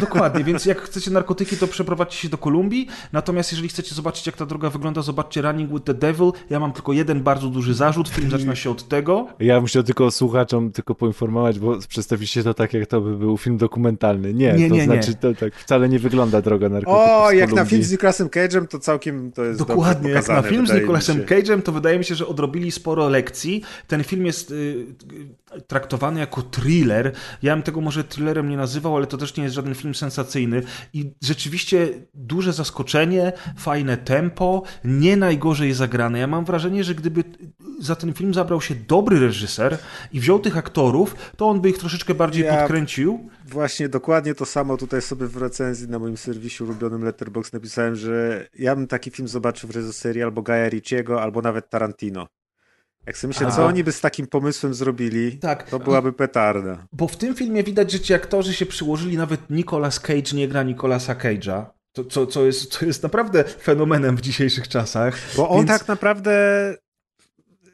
dokładnie, 0.00 0.44
więc 0.44 0.66
jak 0.66 0.80
chcecie 0.88 1.10
narkotyki, 1.10 1.56
to 1.56 1.66
przeprowadźcie 1.66 2.16
się 2.18 2.28
do 2.28 2.38
Kolumbii, 2.38 2.88
natomiast 3.12 3.52
jeżeli 3.52 3.68
chcecie 3.68 3.94
zobaczyć, 3.94 4.26
jak 4.26 4.36
ta 4.36 4.46
droga 4.46 4.70
wygląda, 4.70 5.02
zobaczcie 5.02 5.42
Running 5.42 5.72
with 5.72 5.84
the 5.84 5.94
Devil. 5.94 6.30
Ja 6.50 6.60
mam 6.60 6.72
tylko 6.72 6.92
jeden 6.92 7.22
bardzo 7.22 7.48
duży 7.48 7.74
zarzut, 7.74 8.08
film 8.08 8.30
zaczyna 8.30 8.54
się 8.56 8.70
od 8.70 8.88
tego, 8.88 9.26
Ja 9.40 9.60
muszę 9.60 9.84
tylko 9.84 10.10
słuchaczom 10.10 10.72
tylko 10.72 10.94
poinformować, 10.94 11.58
bo 11.58 11.78
przedstawiliście 11.88 12.42
to 12.44 12.54
tak, 12.54 12.74
jak 12.74 12.86
to 12.86 13.00
by 13.00 13.16
był 13.16 13.38
film 13.38 13.56
dokumentalny. 13.56 14.34
Nie, 14.34 14.52
Nie, 14.52 14.68
to 14.68 14.74
nie, 14.74 14.80
nie. 14.80 14.84
znaczy 14.84 15.14
to 15.14 15.34
tak 15.34 15.54
wcale 15.54 15.88
nie 15.88 15.98
wygląda 15.98 16.40
droga 16.42 16.68
narkotyków 16.68 17.06
O, 17.10 17.30
z 17.30 17.34
jak 17.34 17.52
na 17.52 17.64
film 17.64 17.82
z 17.82 17.92
Nicolasem 17.92 18.28
Cage'em, 18.28 18.66
to 18.66 18.78
całkiem 18.78 19.32
to 19.32 19.44
jest 19.44 19.58
Dokładnie, 19.58 20.12
dobrze 20.14 20.32
jak 20.32 20.44
na 20.44 20.50
film 20.50 20.66
z 20.66 20.72
Nicolasem. 20.72 21.20
Cage'em, 21.24 21.62
to 21.62 21.72
wydaje 21.72 21.98
mi 21.98 22.04
się, 22.04 22.14
że 22.14 22.26
odrobili 22.26 22.70
sporo 22.70 23.08
lekcji. 23.08 23.62
Ten 23.86 24.04
film 24.04 24.26
jest 24.26 24.50
y, 24.50 24.54
y, 24.54 25.07
traktowany 25.66 26.20
jako 26.20 26.42
thriller. 26.42 27.12
Ja 27.42 27.54
bym 27.54 27.62
tego 27.62 27.80
może 27.80 28.04
thrillerem 28.04 28.48
nie 28.48 28.56
nazywał, 28.56 28.96
ale 28.96 29.06
to 29.06 29.16
też 29.16 29.36
nie 29.36 29.42
jest 29.44 29.54
żaden 29.54 29.74
film 29.74 29.94
sensacyjny. 29.94 30.62
I 30.92 31.12
rzeczywiście 31.22 31.88
duże 32.14 32.52
zaskoczenie, 32.52 33.32
fajne 33.58 33.96
tempo, 33.96 34.62
nie 34.84 35.16
najgorzej 35.16 35.72
zagrane. 35.72 36.18
Ja 36.18 36.26
mam 36.26 36.44
wrażenie, 36.44 36.84
że 36.84 36.94
gdyby 36.94 37.24
za 37.80 37.96
ten 37.96 38.12
film 38.14 38.34
zabrał 38.34 38.60
się 38.60 38.74
dobry 38.74 39.20
reżyser 39.20 39.78
i 40.12 40.20
wziął 40.20 40.38
tych 40.38 40.56
aktorów, 40.56 41.14
to 41.36 41.48
on 41.48 41.60
by 41.60 41.70
ich 41.70 41.78
troszeczkę 41.78 42.14
bardziej 42.14 42.44
Ja- 42.44 42.58
podkręcił. 42.58 43.30
Właśnie 43.46 43.88
dokładnie 43.88 44.34
to 44.34 44.46
samo 44.46 44.76
tutaj 44.76 45.02
sobie 45.02 45.26
w 45.26 45.36
recenzji 45.36 45.88
na 45.88 45.98
moim 45.98 46.16
serwisie 46.16 46.64
ulubionym 46.64 47.04
Letterboxd 47.04 47.52
napisałem, 47.52 47.96
że 47.96 48.46
ja 48.58 48.76
bym 48.76 48.86
taki 48.86 49.10
film 49.10 49.28
zobaczył 49.28 49.68
w 49.68 49.76
reżyserii 49.76 50.22
albo 50.22 50.42
Gaia 50.42 50.68
Ricciego, 50.68 51.22
albo 51.22 51.42
nawet 51.42 51.70
Tarantino. 51.70 52.26
Jak 53.08 53.18
sobie 53.18 53.28
myślę, 53.28 53.46
A. 53.46 53.50
co 53.50 53.66
oni 53.66 53.84
by 53.84 53.92
z 53.92 54.00
takim 54.00 54.26
pomysłem 54.26 54.74
zrobili, 54.74 55.38
Tak. 55.38 55.70
to 55.70 55.78
byłaby 55.78 56.12
petarda. 56.12 56.86
Bo 56.92 57.08
w 57.08 57.16
tym 57.16 57.34
filmie 57.34 57.64
widać, 57.64 57.92
że 57.92 58.00
ci 58.00 58.14
aktorzy 58.14 58.54
się 58.54 58.66
przyłożyli, 58.66 59.16
nawet 59.16 59.50
Nicolas 59.50 60.00
Cage 60.00 60.32
nie 60.36 60.48
gra 60.48 60.62
Nicolasa 60.62 61.14
Cage'a. 61.14 61.64
To, 61.92 62.04
co, 62.04 62.26
co, 62.26 62.46
jest, 62.46 62.70
co 62.72 62.86
jest 62.86 63.02
naprawdę 63.02 63.44
fenomenem 63.44 64.16
w 64.16 64.20
dzisiejszych 64.20 64.68
czasach. 64.68 65.18
Bo 65.36 65.48
on 65.48 65.56
Więc- 65.66 65.68
tak 65.78 65.88
naprawdę 65.88 66.74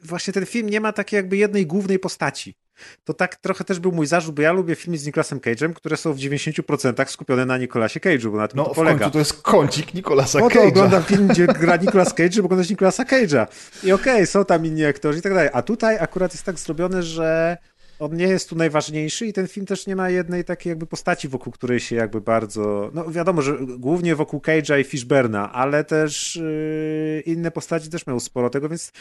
właśnie 0.03 0.33
ten 0.33 0.45
film 0.45 0.69
nie 0.69 0.81
ma 0.81 0.93
takiej 0.93 1.17
jakby 1.17 1.37
jednej 1.37 1.67
głównej 1.67 1.99
postaci. 1.99 2.55
To 3.03 3.13
tak 3.13 3.35
trochę 3.35 3.63
też 3.63 3.79
był 3.79 3.91
mój 3.91 4.07
zarzut, 4.07 4.35
bo 4.35 4.41
ja 4.41 4.51
lubię 4.51 4.75
filmy 4.75 4.97
z 4.97 5.05
Nicolasem 5.05 5.39
Cage'em, 5.39 5.73
które 5.73 5.97
są 5.97 6.13
w 6.13 6.17
90% 6.17 7.05
skupione 7.07 7.45
na 7.45 7.57
Nicolasie 7.57 7.99
Cage'u, 7.99 8.31
bo 8.31 8.37
na 8.37 8.47
tym 8.47 8.57
No, 8.57 8.65
to 8.65 8.73
polega. 8.75 8.99
końcu 8.99 9.11
to 9.13 9.19
jest 9.19 9.41
kącik 9.41 9.93
Nicolasa 9.93 10.39
Po 10.39 10.49
to 10.49 10.55
Cage'a. 10.59 10.67
oglądam 10.67 11.03
film, 11.03 11.27
gdzie 11.27 11.47
gra 11.61 11.75
Nicolas 11.75 12.13
Cage, 12.13 12.31
żeby 12.31 12.45
oglądać 12.45 12.69
Nicolasa 12.69 13.03
Cage'a. 13.03 13.47
I 13.83 13.91
okej, 13.91 14.27
są 14.27 14.45
tam 14.45 14.65
inni 14.65 14.85
aktorzy 14.85 15.19
i 15.19 15.21
tak 15.21 15.33
dalej. 15.33 15.49
A 15.53 15.61
tutaj 15.61 15.97
akurat 15.99 16.33
jest 16.33 16.43
tak 16.43 16.59
zrobione, 16.59 17.03
że 17.03 17.57
on 17.99 18.15
nie 18.15 18.27
jest 18.27 18.49
tu 18.49 18.55
najważniejszy 18.55 19.25
i 19.25 19.33
ten 19.33 19.47
film 19.47 19.65
też 19.65 19.87
nie 19.87 19.95
ma 19.95 20.09
jednej 20.09 20.43
takiej 20.43 20.69
jakby 20.69 20.85
postaci, 20.85 21.27
wokół 21.27 21.53
której 21.53 21.79
się 21.79 21.95
jakby 21.95 22.21
bardzo... 22.21 22.91
No 22.93 23.11
wiadomo, 23.11 23.41
że 23.41 23.57
głównie 23.77 24.15
wokół 24.15 24.39
Cage'a 24.39 24.79
i 24.79 24.83
Fishberna, 24.83 25.51
ale 25.53 25.83
też 25.83 26.35
yy, 26.35 27.21
inne 27.25 27.51
postaci 27.51 27.89
też 27.89 28.07
mają 28.07 28.19
sporo 28.19 28.49
tego, 28.49 28.69
więc 28.69 28.91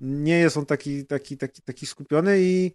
nie 0.00 0.38
jest 0.38 0.56
on 0.56 0.66
taki, 0.66 1.06
taki, 1.06 1.36
taki, 1.38 1.62
taki 1.62 1.86
skupiony 1.86 2.36
i 2.40 2.72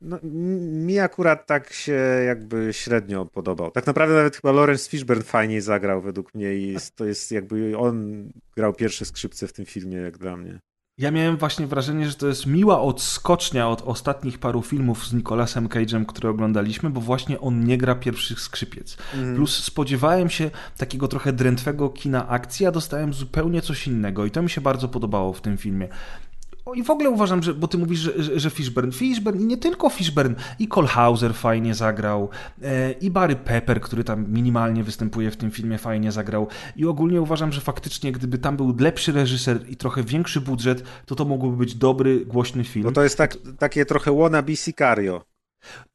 No, 0.00 0.18
mi 0.22 0.98
akurat 0.98 1.46
tak 1.46 1.72
się 1.72 1.92
jakby 2.26 2.72
średnio 2.72 3.26
podobał. 3.26 3.70
Tak 3.70 3.86
naprawdę 3.86 4.14
nawet 4.14 4.36
chyba 4.36 4.52
Lawrence 4.52 4.90
Fishburne 4.90 5.22
fajniej 5.22 5.60
zagrał 5.60 6.00
według 6.00 6.34
mnie 6.34 6.54
i 6.54 6.72
jest, 6.72 6.96
to 6.96 7.04
jest 7.04 7.32
jakby 7.32 7.78
on 7.78 8.28
grał 8.56 8.72
pierwsze 8.72 9.04
skrzypce 9.04 9.48
w 9.48 9.52
tym 9.52 9.66
filmie 9.66 9.96
jak 9.96 10.18
dla 10.18 10.36
mnie. 10.36 10.60
Ja 10.98 11.10
miałem 11.10 11.36
właśnie 11.36 11.66
wrażenie, 11.66 12.08
że 12.08 12.14
to 12.14 12.26
jest 12.26 12.46
miła 12.46 12.80
odskocznia 12.80 13.68
od 13.68 13.82
ostatnich 13.82 14.38
paru 14.38 14.62
filmów 14.62 15.06
z 15.06 15.12
Nicolasem 15.12 15.68
Cage'em, 15.68 16.06
które 16.06 16.30
oglądaliśmy, 16.30 16.90
bo 16.90 17.00
właśnie 17.00 17.40
on 17.40 17.64
nie 17.64 17.78
gra 17.78 17.94
pierwszych 17.94 18.40
skrzypiec. 18.40 18.96
Plus 19.34 19.64
spodziewałem 19.64 20.30
się 20.30 20.50
takiego 20.76 21.08
trochę 21.08 21.32
drętwego 21.32 21.88
kina 21.88 22.28
akcji, 22.28 22.66
a 22.66 22.70
dostałem 22.70 23.14
zupełnie 23.14 23.62
coś 23.62 23.86
innego 23.86 24.24
i 24.26 24.30
to 24.30 24.42
mi 24.42 24.50
się 24.50 24.60
bardzo 24.60 24.88
podobało 24.88 25.32
w 25.32 25.40
tym 25.40 25.56
filmie. 25.56 25.88
I 26.74 26.82
w 26.82 26.90
ogóle 26.90 27.10
uważam, 27.10 27.42
że, 27.42 27.54
bo 27.54 27.68
ty 27.68 27.78
mówisz, 27.78 27.98
że, 28.00 28.22
że, 28.22 28.40
że 28.40 28.50
Fishburne, 28.50 28.92
Fishburne 28.92 29.42
i 29.42 29.46
nie 29.46 29.56
tylko 29.56 29.90
Fishburne, 29.90 30.34
i 30.58 30.68
Cole 30.68 30.88
Hauser 30.88 31.34
fajnie 31.34 31.74
zagrał, 31.74 32.28
e, 32.62 32.92
i 32.92 33.10
Barry 33.10 33.36
Pepper, 33.36 33.80
który 33.80 34.04
tam 34.04 34.32
minimalnie 34.32 34.84
występuje 34.84 35.30
w 35.30 35.36
tym 35.36 35.50
filmie, 35.50 35.78
fajnie 35.78 36.12
zagrał. 36.12 36.48
I 36.76 36.86
ogólnie 36.86 37.20
uważam, 37.20 37.52
że 37.52 37.60
faktycznie, 37.60 38.12
gdyby 38.12 38.38
tam 38.38 38.56
był 38.56 38.76
lepszy 38.78 39.12
reżyser 39.12 39.60
i 39.68 39.76
trochę 39.76 40.02
większy 40.02 40.40
budżet, 40.40 40.82
to 41.06 41.14
to 41.14 41.24
mógłby 41.24 41.56
być 41.56 41.74
dobry, 41.74 42.26
głośny 42.26 42.64
film. 42.64 42.84
Bo 42.84 42.92
to 42.92 43.02
jest 43.02 43.18
tak, 43.18 43.36
takie 43.58 43.86
trochę 43.86 44.16
wannabe 44.16 44.56
Sicario. 44.56 45.24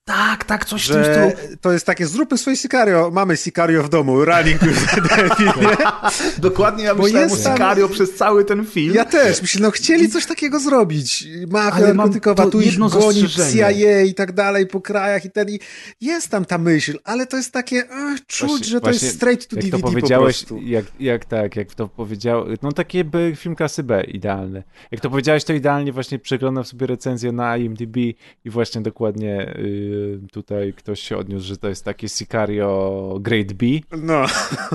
Tak, 0.07 0.43
tak, 0.43 0.65
coś 0.65 0.83
w 0.85 0.87
tym 0.93 1.03
Że 1.03 1.31
stylu. 1.33 1.57
to 1.61 1.71
jest 1.71 1.85
takie, 1.85 2.07
zróbmy 2.07 2.37
swoje 2.37 2.55
Sicario. 2.57 3.11
Mamy 3.13 3.37
Sicario 3.37 3.83
w 3.83 3.89
domu, 3.89 4.25
running. 4.25 4.59
Dokładnie 6.37 6.83
ja 6.83 6.95
Bo 6.95 7.03
myślałem 7.03 7.29
o 7.29 7.33
jest 7.33 7.43
tam- 7.43 7.53
Sicario 7.55 7.89
przez 7.89 8.15
cały 8.15 8.45
ten 8.45 8.65
film. 8.65 8.95
Ja 8.95 9.05
też, 9.05 9.41
myślę, 9.41 9.61
no 9.61 9.71
chcieli 9.71 10.09
coś 10.09 10.25
takiego 10.25 10.59
zrobić. 10.59 11.27
Mafia 11.51 11.93
narkotykowa, 11.93 12.49
tu 12.49 12.61
jedno 12.61 12.89
goni. 12.89 13.23
CIA 13.53 14.01
i 14.01 14.13
tak 14.13 14.31
dalej 14.31 14.67
po 14.67 14.81
krajach 14.81 15.25
i 15.25 15.31
ten 15.31 15.49
i 15.49 15.59
jest 16.01 16.29
tam 16.29 16.45
ta 16.45 16.57
myśl, 16.57 16.97
ale 17.03 17.27
to 17.27 17.37
jest 17.37 17.51
takie, 17.51 17.77
ech, 17.77 18.25
czuć, 18.27 18.47
Właśnie- 18.49 18.65
że 18.67 18.79
to 18.79 18.83
właśnie 18.89 19.05
jest 19.07 19.17
straight 19.17 19.47
to 19.49 19.55
jak 19.55 19.65
DVD 19.65 19.83
to 19.83 19.89
powiedziałeś, 19.91 20.43
po 20.43 20.47
prostu. 20.47 20.67
jak, 20.67 20.85
jak 20.99 21.25
tak, 21.25 21.55
jak 21.55 21.73
to 21.75 21.87
powiedział, 21.87 22.45
no 22.61 22.71
taki 22.71 23.03
by 23.03 23.33
film 23.35 23.55
klasy 23.55 23.83
B, 23.83 24.03
idealny. 24.03 24.63
Jak 24.91 25.01
to 25.01 25.09
powiedziałeś, 25.09 25.43
to 25.43 25.53
idealnie 25.53 25.91
właśnie 25.93 26.19
przeglądam 26.19 26.63
sobie 26.63 26.87
recenzję 26.87 27.31
na 27.31 27.57
IMDb 27.57 27.97
i 28.45 28.49
właśnie 28.49 28.81
dokładnie 28.81 29.55
y, 29.59 29.94
tutaj 30.31 30.73
ktoś 30.73 30.99
się 30.99 31.17
odniósł, 31.17 31.47
że 31.47 31.57
to 31.57 31.69
jest 31.69 31.85
takie 31.85 32.09
Sicario 32.09 33.17
Grade 33.21 33.53
B 33.53 33.65
No, 33.97 34.25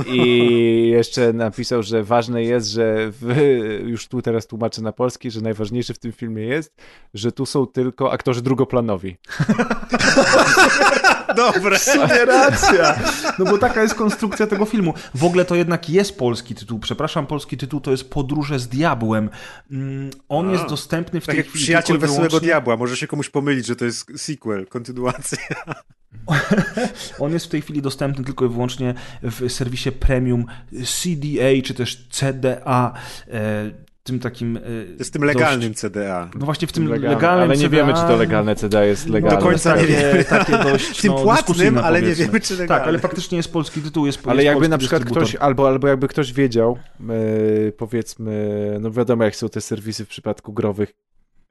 i 0.07 0.89
jeszcze 0.93 1.33
napisał, 1.33 1.83
że 1.83 2.05
ważne 2.05 2.43
jest, 2.43 2.69
że 2.69 3.11
w, 3.11 3.37
już 3.87 4.09
tu 4.09 4.23
teraz 4.23 4.47
tłumaczę 4.47 4.83
na 4.83 4.93
polski, 4.93 5.31
że 5.31 5.41
najważniejsze 5.41 5.95
w 5.95 5.99
tym 5.99 6.13
filmie 6.13 6.43
jest, 6.43 6.83
że 7.15 7.33
tu 7.33 7.47
są 7.47 7.67
tylko 7.67 8.13
aktorzy 8.13 8.43
drugoplanowi. 8.43 9.17
dobre. 11.35 11.79
W 11.79 11.83
sumie 11.83 12.25
racja. 12.25 12.99
No 13.39 13.45
bo 13.45 13.59
taka 13.59 13.83
jest 13.83 13.95
konstrukcja 13.95 14.47
tego 14.47 14.65
filmu. 14.65 14.95
W 15.15 15.25
ogóle 15.25 15.45
to 15.45 15.55
jednak 15.55 15.91
jest 15.91 16.19
polski 16.19 16.55
tytuł. 16.55 16.79
Przepraszam, 16.79 17.27
polski 17.27 17.57
tytuł 17.57 17.81
to 17.81 17.91
jest 17.91 18.11
Podróże 18.11 18.59
z 18.59 18.69
Diabłem. 18.69 19.31
Mm, 19.71 20.11
On 20.29 20.49
A. 20.49 20.53
jest 20.53 20.67
dostępny 20.67 21.21
w 21.21 21.27
Tak 21.27 21.35
tej 21.35 21.45
chwili 21.45 21.65
Przyjaciel 21.65 21.99
Wesołego 21.99 22.23
wyłącznie- 22.29 22.41
Diabła, 22.47 22.77
może 22.77 22.97
się 22.97 23.07
komuś 23.07 23.29
pomylić, 23.31 23.67
że 23.67 23.77
to 23.77 23.85
jest 23.85 24.07
sequel, 24.17 24.67
kontynuacja. 24.67 25.39
On 27.19 27.33
jest 27.33 27.47
w 27.47 27.49
tej 27.49 27.63
chwili 27.63 27.83
dostępny 27.83 28.25
tylko 28.25 28.45
i 28.45 28.49
wyłącznie 28.49 28.95
w 29.23 29.53
serwisie 29.53 29.93
premium 29.93 30.47
CDA 30.85 31.63
czy 31.65 31.75
też 31.75 32.07
CDA. 32.11 32.93
E, 34.11 34.13
tym 34.13 34.21
takim. 34.21 34.57
e, 34.57 34.61
To 34.61 34.69
jest 34.99 35.13
tym 35.13 35.25
legalnym 35.25 35.75
CDA. 35.75 36.31
No 36.35 36.45
właśnie 36.47 36.69
w 36.69 36.73
tym 36.73 36.85
Legalne, 36.89 37.15
legalnym. 37.15 37.45
ale 37.45 37.57
nie 37.57 37.63
CDA. 37.69 37.77
wiemy, 37.77 37.95
czy 37.95 38.01
to 38.01 38.17
legalne 38.17 38.57
CDA 38.57 38.85
jest 38.85 39.09
legalne. 39.09 39.37
Do 39.37 39.43
końca 39.43 39.77
nie 39.77 39.87
wiemy. 39.87 40.25
takie 40.25 40.53
dość 40.59 41.01
Tym 41.03 41.13
no, 41.13 41.19
płatnym, 41.23 41.79
ale 41.79 42.03
nie 42.03 42.15
wiemy, 42.15 42.41
czy 42.41 42.49
Tak, 42.53 42.59
legalne. 42.61 42.85
ale 42.85 42.99
faktycznie 42.99 43.37
jest 43.37 43.53
polski 43.53 43.81
tytuł, 43.81 44.07
jest 44.07 44.21
Ale 44.27 44.35
jest 44.35 44.47
jakby 44.47 44.59
polski 44.61 44.71
na 44.71 44.79
przykład 44.79 45.05
ktoś, 45.05 45.35
albo, 45.35 45.69
albo 45.69 45.89
jakby 45.89 46.09
ktoś 46.09 46.33
wiedział, 46.33 46.79
e, 47.69 47.73
powiedzmy, 47.73 48.77
no 48.81 48.91
wiadomo 48.91 49.25
jak 49.25 49.37
są 49.37 49.49
te 49.49 49.61
serwisy 49.61 50.05
w 50.05 50.09
przypadku 50.09 50.53
growych, 50.53 50.93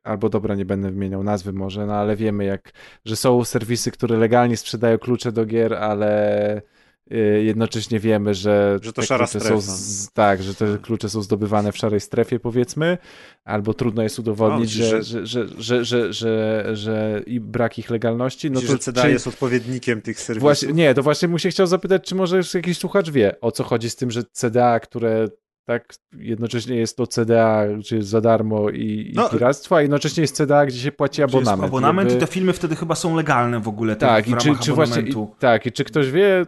albo 0.03 0.29
dobra, 0.29 0.55
nie 0.55 0.65
będę 0.65 0.91
wymieniał 0.91 1.23
nazwy 1.23 1.53
może, 1.53 1.85
no 1.85 1.93
ale 1.93 2.15
wiemy 2.15 2.45
jak, 2.45 2.71
że 3.05 3.15
są 3.15 3.43
serwisy, 3.45 3.91
które 3.91 4.17
legalnie 4.17 4.57
sprzedają 4.57 4.97
klucze 4.97 5.31
do 5.31 5.45
gier, 5.45 5.73
ale 5.73 6.07
e, 6.57 6.61
jednocześnie 7.43 7.99
wiemy, 7.99 8.33
że, 8.33 8.79
Że 8.81 8.93
to 8.93 9.01
te 9.01 9.07
szara 9.07 9.27
klucze 9.27 9.47
są 9.47 9.61
z, 9.61 10.11
tak, 10.13 10.43
że 10.43 10.55
te 10.55 10.77
klucze 10.81 11.09
są 11.09 11.21
zdobywane 11.21 11.71
w 11.71 11.77
szarej 11.77 11.99
strefie 11.99 12.39
powiedzmy, 12.39 12.97
albo 13.45 13.73
trudno 13.73 14.03
jest 14.03 14.19
udowodnić, 14.19 14.79
No, 14.79 14.85
że, 14.85 15.03
że, 15.03 15.25
że, 15.25 15.85
że, 15.85 16.13
że, 16.13 16.65
że, 16.75 17.21
i 17.25 17.39
brak 17.39 17.79
ich 17.79 17.89
legalności, 17.89 18.51
no 18.51 18.61
to 18.61 18.67
że 18.67 18.77
CDA 18.77 19.01
czy- 19.01 19.11
jest 19.11 19.27
odpowiednikiem 19.27 20.01
tych 20.01 20.19
serwisów? 20.19 20.41
Właśnie, 20.41 20.73
nie, 20.73 20.93
to 20.93 21.03
właśnie 21.03 21.27
mu 21.27 21.39
się 21.39 21.49
chciał 21.49 21.67
zapytać, 21.67 22.03
czy 22.07 22.15
może 22.15 22.37
już 22.37 22.53
jakiś 22.53 22.77
słuchacz 22.77 23.09
wie, 23.09 23.41
o 23.41 23.51
co 23.51 23.63
chodzi 23.63 23.89
z 23.89 23.95
tym, 23.95 24.11
że 24.11 24.23
CDA, 24.31 24.79
które 24.79 25.27
tak 25.65 25.93
jednocześnie 26.17 26.75
jest 26.75 26.97
to 26.97 27.07
CDA, 27.07 27.65
czy 27.85 27.95
jest 27.95 28.07
za 28.09 28.21
darmo 28.21 28.69
i, 28.69 29.11
i 29.11 29.13
No, 29.15 29.29
piractwo, 29.29 29.75
a 29.75 29.81
jednocześnie 29.81 30.21
jest 30.21 30.35
CDA, 30.35 30.65
gdzie 30.65 30.79
się 30.79 30.91
płaci 30.91 31.15
Czy 31.15 31.21
jest 31.21 31.33
abonament. 31.35 31.63
abonament 31.69 32.09
Jakby- 32.09 32.25
i 32.25 32.27
te 32.27 32.33
filmy 32.33 32.53
wtedy 32.53 32.75
chyba 32.75 32.95
są 32.95 33.15
legalne 33.15 33.59
w 33.59 33.67
ogóle. 33.67 33.95
tak, 33.95 34.25
w 34.25 34.27
i 34.27 34.35
czy, 34.35 34.55
czy 34.61 34.73
właśnie, 34.73 35.01
i, 35.01 35.13
tak, 35.39 35.65
i 35.65 35.71
czy 35.71 35.83
ktoś 35.83 36.11
wie, 36.11 36.45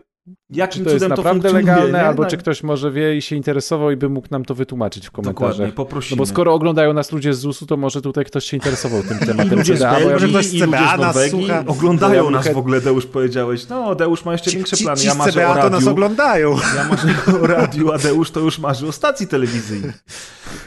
Jakim 0.50 0.82
czy 0.84 0.86
to 0.86 0.92
jest 0.94 1.08
naprawdę 1.10 1.32
funkcjonuje, 1.50 1.66
legalne, 1.76 1.98
nie? 2.00 2.06
albo 2.06 2.24
Na- 2.24 2.30
czy 2.30 2.38
ktoś 2.38 2.64
może 2.64 2.92
wie 2.92 3.18
i 3.18 3.22
się 3.22 3.36
interesował 3.36 3.92
i 3.92 3.96
by 3.96 4.10
mógł 4.10 4.28
nam 4.32 4.46
to 4.46 4.56
wytłumaczyć 4.56 5.04
w 5.04 5.12
Dokładnie, 5.12 5.34
komentarzach. 5.34 5.74
poprosimy. 5.74 6.18
No 6.18 6.22
bo 6.22 6.26
skoro 6.26 6.54
oglądają 6.54 6.94
nas 6.94 7.12
ludzie 7.12 7.34
z 7.34 7.40
ZUS-u, 7.40 7.66
to 7.66 7.78
może 7.78 8.02
tutaj 8.02 8.26
ktoś 8.26 8.46
się 8.46 8.58
interesował 8.58 9.04
tym 9.04 9.18
I 9.22 9.26
tematem 9.26 9.58
ludzie 9.60 9.76
z 9.76 9.80
CDA, 9.80 10.00
Belgii, 10.00 10.30
ktoś 10.30 10.46
z 10.46 10.54
i 10.54 10.60
ludzie 10.60 10.72
CBA 10.78 10.98
z 10.98 11.00
nas 11.00 11.30
słucha. 11.30 11.64
oglądają 11.68 12.30
nas 12.30 12.48
w 12.54 12.58
ogóle, 12.58 12.82
Deusz 12.82 13.06
powiedziałeś. 13.06 13.68
No, 13.70 13.96
Deusz 13.96 14.26
ma 14.26 14.32
jeszcze 14.32 14.52
Ci, 14.52 14.58
większe 14.58 14.78
ci, 14.78 14.84
plany. 14.84 15.00
ci 15.02 15.08
Ja 15.08 15.16
marzę 15.16 15.32
CBA 15.32 15.60
o 15.60 15.62
to 15.62 15.70
nas 15.70 15.88
oglądają. 15.88 16.56
Ja 16.76 16.88
marzę 16.90 17.08
o 17.44 17.48
radiu, 17.48 17.92
a 17.92 17.98
Deusz 17.98 18.32
to 18.32 18.40
już 18.40 18.60
marzy 18.60 18.88
o 18.88 18.92
stacji 18.92 19.28
telewizyjnej. 19.28 19.92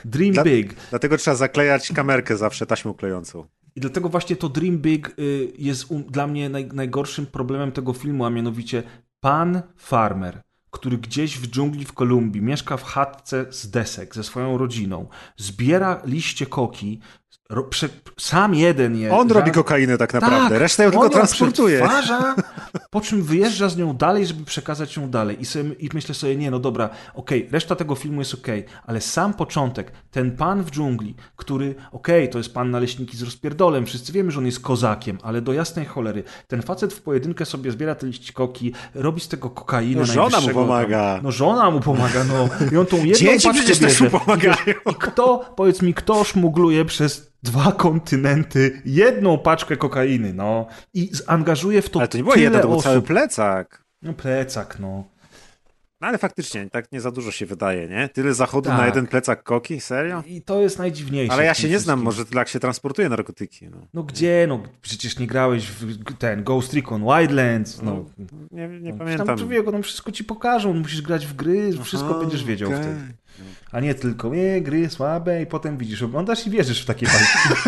Dream 0.05 0.33
Dla- 0.33 0.45
Big. 0.45 0.75
Dlatego 0.91 1.17
trzeba 1.17 1.37
zaklejać 1.37 1.93
kamerkę 1.93 2.37
zawsze 2.37 2.67
taśmą 2.67 2.95
klejącą. 2.95 3.45
I 3.77 3.81
dlatego 3.81 4.09
właśnie 4.09 4.37
to 4.37 4.49
Dream 4.49 4.79
Big 4.79 5.15
y, 5.19 5.53
jest 5.59 5.95
dla 6.11 6.27
mnie 6.27 6.49
naj, 6.49 6.69
najgorszym 6.73 7.27
problemem 7.27 7.73
tego 7.73 7.93
filmu, 7.93 8.25
a 8.25 8.31
mianowicie 8.31 8.83
pan 9.25 9.63
farmer, 9.77 10.43
który 10.71 10.99
gdzieś 10.99 11.39
w 11.39 11.47
dżungli 11.47 11.85
w 11.85 11.93
Kolumbii 11.93 12.43
mieszka 12.43 12.77
w 12.77 12.85
chatce 12.85 13.47
z 13.51 13.71
desek 13.71 14.15
ze 14.15 14.25
swoją 14.25 14.59
rodziną, 14.59 15.09
zbiera 15.37 16.03
liście 16.05 16.47
koki, 16.47 17.01
ro, 17.51 17.63
prze, 17.63 17.89
sam 18.19 18.55
jeden 18.55 18.97
je. 18.97 19.13
On 19.15 19.31
robi 19.31 19.51
kokainę 19.51 19.99
tak 19.99 20.15
naprawdę, 20.15 20.49
tak, 20.49 20.59
resztę 20.59 20.85
ją 20.85 20.91
tylko 20.91 21.09
transportuje. 21.09 21.79
przetwarza, 21.79 22.35
po 22.95 23.01
czym 23.01 23.23
wyjeżdża 23.23 23.69
z 23.69 23.77
nią 23.77 23.97
dalej, 23.97 24.27
żeby 24.27 24.45
przekazać 24.45 24.97
ją 24.97 25.11
dalej. 25.11 25.41
I, 25.41 25.45
sobie, 25.45 25.73
I 25.73 25.89
myślę 25.95 26.15
sobie, 26.15 26.37
nie, 26.37 26.51
no 26.51 26.59
dobra, 26.59 26.91
okej, 27.15 27.49
reszta 27.53 27.77
tego 27.77 27.95
filmu 27.95 28.21
jest 28.21 28.35
okej, 28.35 28.65
ale 28.87 29.01
sam 29.01 29.35
początek, 29.35 29.93
ten 30.11 30.37
pan 30.37 30.63
w 30.63 30.71
dżungli, 30.71 31.15
który, 31.37 31.75
okej, 31.93 32.29
to 32.29 32.39
jest 32.39 32.55
pan 32.55 32.71
naleśniki 32.71 33.17
z 33.17 33.23
rozpierdolem, 33.23 33.87
wszyscy 33.87 34.13
wiemy, 34.13 34.31
że 34.31 34.39
on 34.39 34.47
jest 34.47 34.61
kozakiem, 34.61 35.19
ale 35.23 35.41
do 35.41 35.53
jasnej 35.53 35.87
cholery, 35.87 36.23
ten 36.49 36.63
facet 36.63 36.93
w 36.93 37.03
pojedynkę 37.03 37.45
sobie 37.45 37.71
zbiera 37.71 37.95
te 37.95 38.07
liścikoki, 38.07 38.73
robi 38.95 39.21
z 39.21 39.29
tego 39.29 39.51
kokainę 39.51 40.01
No, 40.01 40.07
żona 40.07 40.41
mu 40.41 40.49
pomaga. 40.49 41.21
No 41.23 41.33
żona 41.33 41.71
mu 41.71 41.81
pomaga, 41.81 42.25
no. 42.25 42.49
I 42.73 42.77
on 42.77 42.87
tą 42.87 42.97
jedną 42.97 43.15
Dzieci 43.15 43.51
przecież 43.51 43.79
też 43.79 44.01
mu 44.01 44.11
pomagają. 44.11 44.75
I 44.91 44.95
kto, 44.95 45.53
powiedz 45.57 45.83
mi, 45.83 45.95
kto 45.95 46.25
szmugluje 46.25 46.85
przez 46.85 47.34
dwa 47.45 47.73
kontynenty 47.73 48.83
jedną 48.85 49.39
paczkę 49.39 49.77
kokainy, 49.77 50.35
no. 50.35 50.67
I 50.95 51.11
zangażuje 51.13 51.83
w 51.83 51.91
to 51.91 51.99
Ale 52.01 52.09
to 52.09 52.19
nie 52.19 52.25
było 52.25 52.37
jedno, 52.37 52.59
to 52.61 52.67
był 52.69 52.77
osób. 52.77 52.85
cały 52.85 53.03
plecak. 53.03 53.85
No 54.03 54.13
plecak, 54.13 54.79
no. 54.81 55.05
No 56.05 56.09
ale 56.09 56.19
faktycznie, 56.19 56.71
tak 56.71 56.93
nie 56.93 57.01
za 57.01 57.11
dużo 57.11 57.31
się 57.31 57.47
wydaje, 57.47 57.89
nie? 57.89 58.09
Tyle 58.09 58.35
zachodu 58.35 58.69
Tak. 58.69 58.79
na 58.79 58.87
jeden 58.87 59.07
plecak 59.07 59.43
koki? 59.43 59.81
Serio? 59.81 60.23
I 60.27 60.43
to 60.43 60.61
jest 60.61 60.79
najdziwniejsze. 60.79 61.33
Ale 61.33 61.45
ja 61.45 61.55
się 61.55 61.69
nie 61.69 61.79
znam, 61.79 62.03
może 62.03 62.25
tak 62.27 62.49
się 62.49 62.61
transportuje 62.61 63.09
narkotyki. 63.09 63.69
No. 63.69 63.77
No 63.95 64.03
gdzie, 64.03 64.47
no 64.49 64.63
przecież 64.83 65.19
nie 65.19 65.27
grałeś 65.27 65.67
w 65.67 66.15
ten 66.19 66.45
Ghost 66.45 66.75
Recon 66.75 67.05
Wildlands, 67.05 67.83
no. 67.83 68.05
Nie, 68.51 68.69
nie 68.69 68.93
no, 68.93 68.99
pamiętam. 68.99 69.27
Tam 69.27 69.39
człowieku, 69.39 69.73
no 69.73 69.83
wszystko 69.83 70.13
ci 70.13 70.25
pokażą, 70.25 70.75
musisz 70.75 71.03
grać 71.03 71.27
w 71.27 71.35
gry, 71.35 71.73
wszystko 71.83 72.11
Aha, 72.11 72.21
będziesz 72.21 72.45
wiedział 72.45 72.69
okej. 72.69 72.83
wtedy. 72.83 73.01
A 73.73 73.81
nie 73.81 73.95
tylko, 73.95 74.29
nie, 74.29 74.61
gry 74.61 74.91
słabe 74.91 75.43
i 75.43 75.47
potem 75.47 75.79
widzisz, 75.79 76.03
oglądasz 76.03 76.47
i 76.47 76.51
wierzysz 76.51 76.83
w 76.83 76.87
takie 76.87 77.07
bajki. 77.07 77.61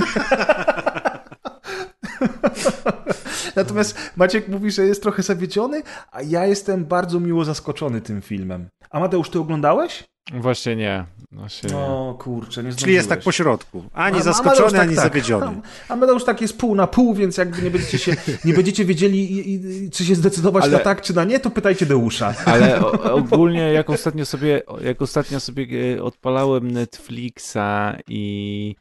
Natomiast 3.56 3.98
Maciek 4.16 4.48
mówi, 4.48 4.70
że 4.70 4.86
jest 4.86 5.02
trochę 5.02 5.22
zawiedziony, 5.22 5.82
a 6.12 6.22
ja 6.22 6.46
jestem 6.46 6.84
bardzo 6.84 7.20
miło 7.20 7.44
zaskoczony 7.44 8.00
tym 8.00 8.22
filmem. 8.22 8.68
Amadeusz, 8.90 9.30
ty 9.30 9.38
oglądałeś? 9.38 10.04
Właśnie 10.34 10.76
nie. 10.76 11.04
Właśnie 11.32 11.70
nie. 11.70 11.76
No 11.76 12.16
kurczę, 12.20 12.62
nie 12.62 12.72
Czyli 12.72 12.94
jest 12.94 13.08
tak 13.08 13.20
po 13.20 13.32
środku. 13.32 13.78
Ani 13.78 13.88
A- 13.92 14.06
Amadeusz 14.06 14.24
zaskoczony, 14.24 14.70
tak, 14.72 14.80
ani 14.80 14.94
tak. 14.94 15.04
zawiedziony. 15.04 15.60
Amadeusz 15.88 16.24
tak 16.24 16.40
jest 16.40 16.58
pół 16.58 16.74
na 16.74 16.86
pół, 16.86 17.14
więc 17.14 17.36
jakby 17.36 17.62
nie 17.62 17.70
będziecie, 17.70 17.98
się, 17.98 18.16
nie 18.44 18.54
będziecie 18.54 18.84
wiedzieli, 18.84 19.32
i, 19.32 19.54
i, 19.84 19.90
czy 19.90 20.04
się 20.04 20.14
zdecydować 20.14 20.64
Ale- 20.64 20.72
na 20.72 20.78
tak, 20.78 21.02
czy 21.02 21.14
na 21.14 21.24
nie, 21.24 21.40
to 21.40 21.50
pytajcie 21.50 21.86
Deusza. 21.86 22.34
Ale 22.44 22.80
ogólnie 23.20 23.72
jak 23.72 23.90
ostatnio 23.90 24.26
sobie, 24.26 24.62
jak 24.80 25.02
ostatnio 25.02 25.40
sobie 25.40 25.66
e, 25.96 26.02
odpalałem 26.02 26.70
Netflixa 26.70 27.96
i 28.08 28.74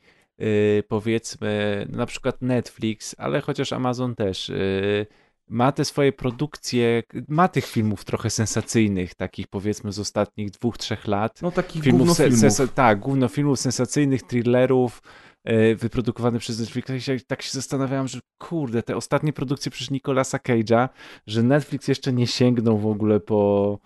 powiedzmy 0.87 1.85
na 1.89 2.05
przykład 2.05 2.41
Netflix, 2.41 3.15
ale 3.17 3.41
chociaż 3.41 3.73
Amazon 3.73 4.15
też 4.15 4.49
y, 4.49 5.05
ma 5.49 5.71
te 5.71 5.85
swoje 5.85 6.11
produkcje, 6.13 7.03
ma 7.27 7.47
tych 7.47 7.65
filmów 7.65 8.05
trochę 8.05 8.29
sensacyjnych, 8.29 9.15
takich 9.15 9.47
powiedzmy 9.47 9.91
z 9.91 9.99
ostatnich 9.99 10.51
dwóch, 10.51 10.77
trzech 10.77 11.07
lat. 11.07 11.41
No 11.41 11.51
takich 11.51 11.83
filmów, 11.83 12.17
filmów, 12.17 12.39
se- 12.53 12.67
tak, 12.67 12.99
główno 12.99 13.27
filmów 13.27 13.59
sensacyjnych, 13.59 14.23
thrillerów 14.23 15.01
e, 15.43 15.75
wyprodukowanych 15.75 16.41
przez 16.41 16.59
Netflixa. 16.59 16.89
I 16.97 17.01
się- 17.01 17.17
tak 17.27 17.41
się 17.41 17.51
zastanawiałem, 17.51 18.07
że 18.07 18.19
kurde, 18.37 18.83
te 18.83 18.95
ostatnie 18.95 19.33
produkcje 19.33 19.71
przez 19.71 19.91
Nicolasa 19.91 20.37
Cage'a, 20.37 20.89
że 21.27 21.43
Netflix 21.43 21.87
jeszcze 21.87 22.13
nie 22.13 22.27
sięgnął 22.27 22.77
w 22.77 22.87
ogóle 22.87 23.19
po, 23.19 23.79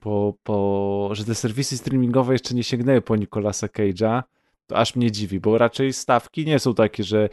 po, 0.00 0.34
po 0.42 1.08
że 1.12 1.24
te 1.24 1.34
serwisy 1.34 1.78
streamingowe 1.78 2.32
jeszcze 2.32 2.54
nie 2.54 2.64
sięgnęły 2.64 3.00
po 3.00 3.16
Nicolasa 3.16 3.66
Cage'a. 3.66 4.22
To 4.66 4.76
aż 4.76 4.96
mnie 4.96 5.10
dziwi, 5.10 5.40
bo 5.40 5.58
raczej 5.58 5.92
stawki 5.92 6.44
nie 6.46 6.58
są 6.58 6.74
takie, 6.74 7.04
że 7.04 7.28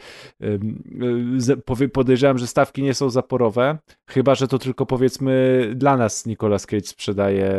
powie- 1.64 1.88
podejrzewam, 1.88 2.38
że 2.38 2.46
stawki 2.46 2.82
nie 2.82 2.94
są 2.94 3.10
zaporowe, 3.10 3.78
chyba 4.10 4.34
że 4.34 4.48
to 4.48 4.58
tylko 4.58 4.86
powiedzmy 4.86 5.62
dla 5.76 5.96
nas 5.96 6.26
Nicolas 6.26 6.66
Cage 6.66 6.84
sprzedaje, 6.86 7.52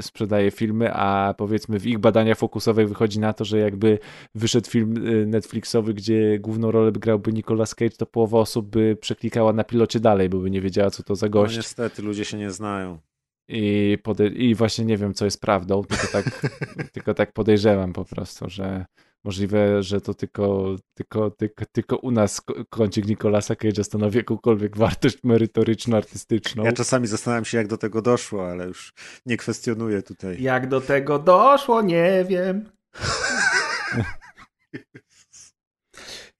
sprzedaje 0.00 0.50
filmy, 0.50 0.92
a 0.94 1.34
powiedzmy 1.38 1.78
w 1.80 1.86
ich 1.86 1.98
badaniach 1.98 2.38
fokusowych 2.38 2.88
wychodzi 2.88 3.20
na 3.20 3.32
to, 3.32 3.44
że 3.44 3.58
jakby 3.58 3.98
wyszedł 4.34 4.70
film 4.70 5.06
y, 5.06 5.26
Netflixowy, 5.26 5.94
gdzie 5.94 6.38
główną 6.38 6.70
rolę 6.70 6.92
grałby 6.92 7.32
Nicolas 7.32 7.74
Cage, 7.74 7.96
to 7.96 8.06
połowa 8.06 8.38
osób 8.38 8.66
by 8.70 8.96
przeklikała 9.00 9.52
na 9.52 9.64
pilocie 9.64 10.00
dalej, 10.00 10.28
bo 10.28 10.38
by 10.38 10.50
nie 10.50 10.60
wiedziała, 10.60 10.90
co 10.90 11.02
to 11.02 11.16
za 11.16 11.26
No 11.26 11.30
gość. 11.30 11.56
niestety, 11.56 12.02
ludzie 12.02 12.24
się 12.24 12.36
nie 12.38 12.50
znają. 12.50 12.98
I, 13.48 13.98
pode- 14.04 14.32
I 14.32 14.54
właśnie 14.54 14.84
nie 14.84 14.96
wiem, 14.96 15.14
co 15.14 15.24
jest 15.24 15.40
prawdą, 15.40 15.84
tylko 15.84 16.06
tak, 16.06 16.24
tylko 16.94 17.14
tak 17.14 17.32
podejrzewam 17.32 17.92
po 17.92 18.04
prostu, 18.04 18.50
że 18.50 18.86
możliwe, 19.24 19.82
że 19.82 20.00
to 20.00 20.14
tylko, 20.14 20.76
tylko, 20.94 21.30
tylko, 21.30 21.64
tylko 21.72 21.96
u 21.96 22.10
nas 22.10 22.42
kącik 22.70 23.06
Nicolasa 23.06 23.54
Cage'a 23.54 23.84
stanowi 23.84 24.16
jakąkolwiek 24.16 24.76
wartość 24.76 25.18
merytoryczną, 25.24 25.96
artystyczną. 25.96 26.64
Ja 26.64 26.72
czasami 26.72 27.06
zastanawiam 27.06 27.44
się, 27.44 27.58
jak 27.58 27.66
do 27.66 27.78
tego 27.78 28.02
doszło, 28.02 28.50
ale 28.50 28.66
już 28.66 28.92
nie 29.26 29.36
kwestionuję 29.36 30.02
tutaj. 30.02 30.42
Jak 30.42 30.68
do 30.68 30.80
tego 30.80 31.18
doszło, 31.18 31.82
nie 31.82 32.24
wiem. 32.28 32.70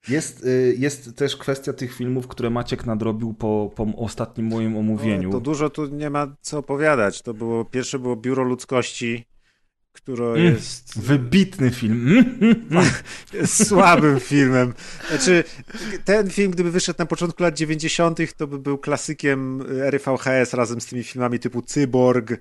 Jest, 0.08 0.44
y, 0.44 0.74
jest 0.78 1.16
też 1.16 1.36
kwestia 1.36 1.72
tych 1.72 1.94
filmów, 1.94 2.28
które 2.28 2.50
Maciek 2.50 2.86
nadrobił 2.86 3.34
po, 3.34 3.70
po 3.76 3.86
ostatnim 3.96 4.46
moim 4.46 4.76
omówieniu. 4.76 5.28
No, 5.28 5.32
to 5.32 5.40
dużo 5.40 5.70
tu 5.70 5.86
nie 5.86 6.10
ma 6.10 6.36
co 6.40 6.58
opowiadać. 6.58 7.22
To 7.22 7.34
było, 7.34 7.64
pierwsze 7.64 7.98
było 7.98 8.16
Biuro 8.16 8.44
Ludzkości, 8.44 9.24
które 9.92 10.26
Mm, 10.26 10.54
jest 10.54 11.00
Wybitny 11.00 11.70
film. 11.70 12.24
Słabym 13.66 14.20
filmem. 14.20 14.74
Znaczy, 15.08 15.44
ten 16.04 16.30
film, 16.30 16.50
gdyby 16.50 16.70
wyszedł 16.70 16.98
na 16.98 17.06
początku 17.06 17.42
lat 17.42 17.56
90., 17.56 18.18
to 18.36 18.46
by 18.46 18.58
był 18.58 18.78
klasykiem 18.78 19.62
ery 19.82 19.98
VHS 19.98 20.54
razem 20.54 20.80
z 20.80 20.86
tymi 20.86 21.04
filmami 21.04 21.38
typu 21.38 21.62
Cyborg, 21.62 22.32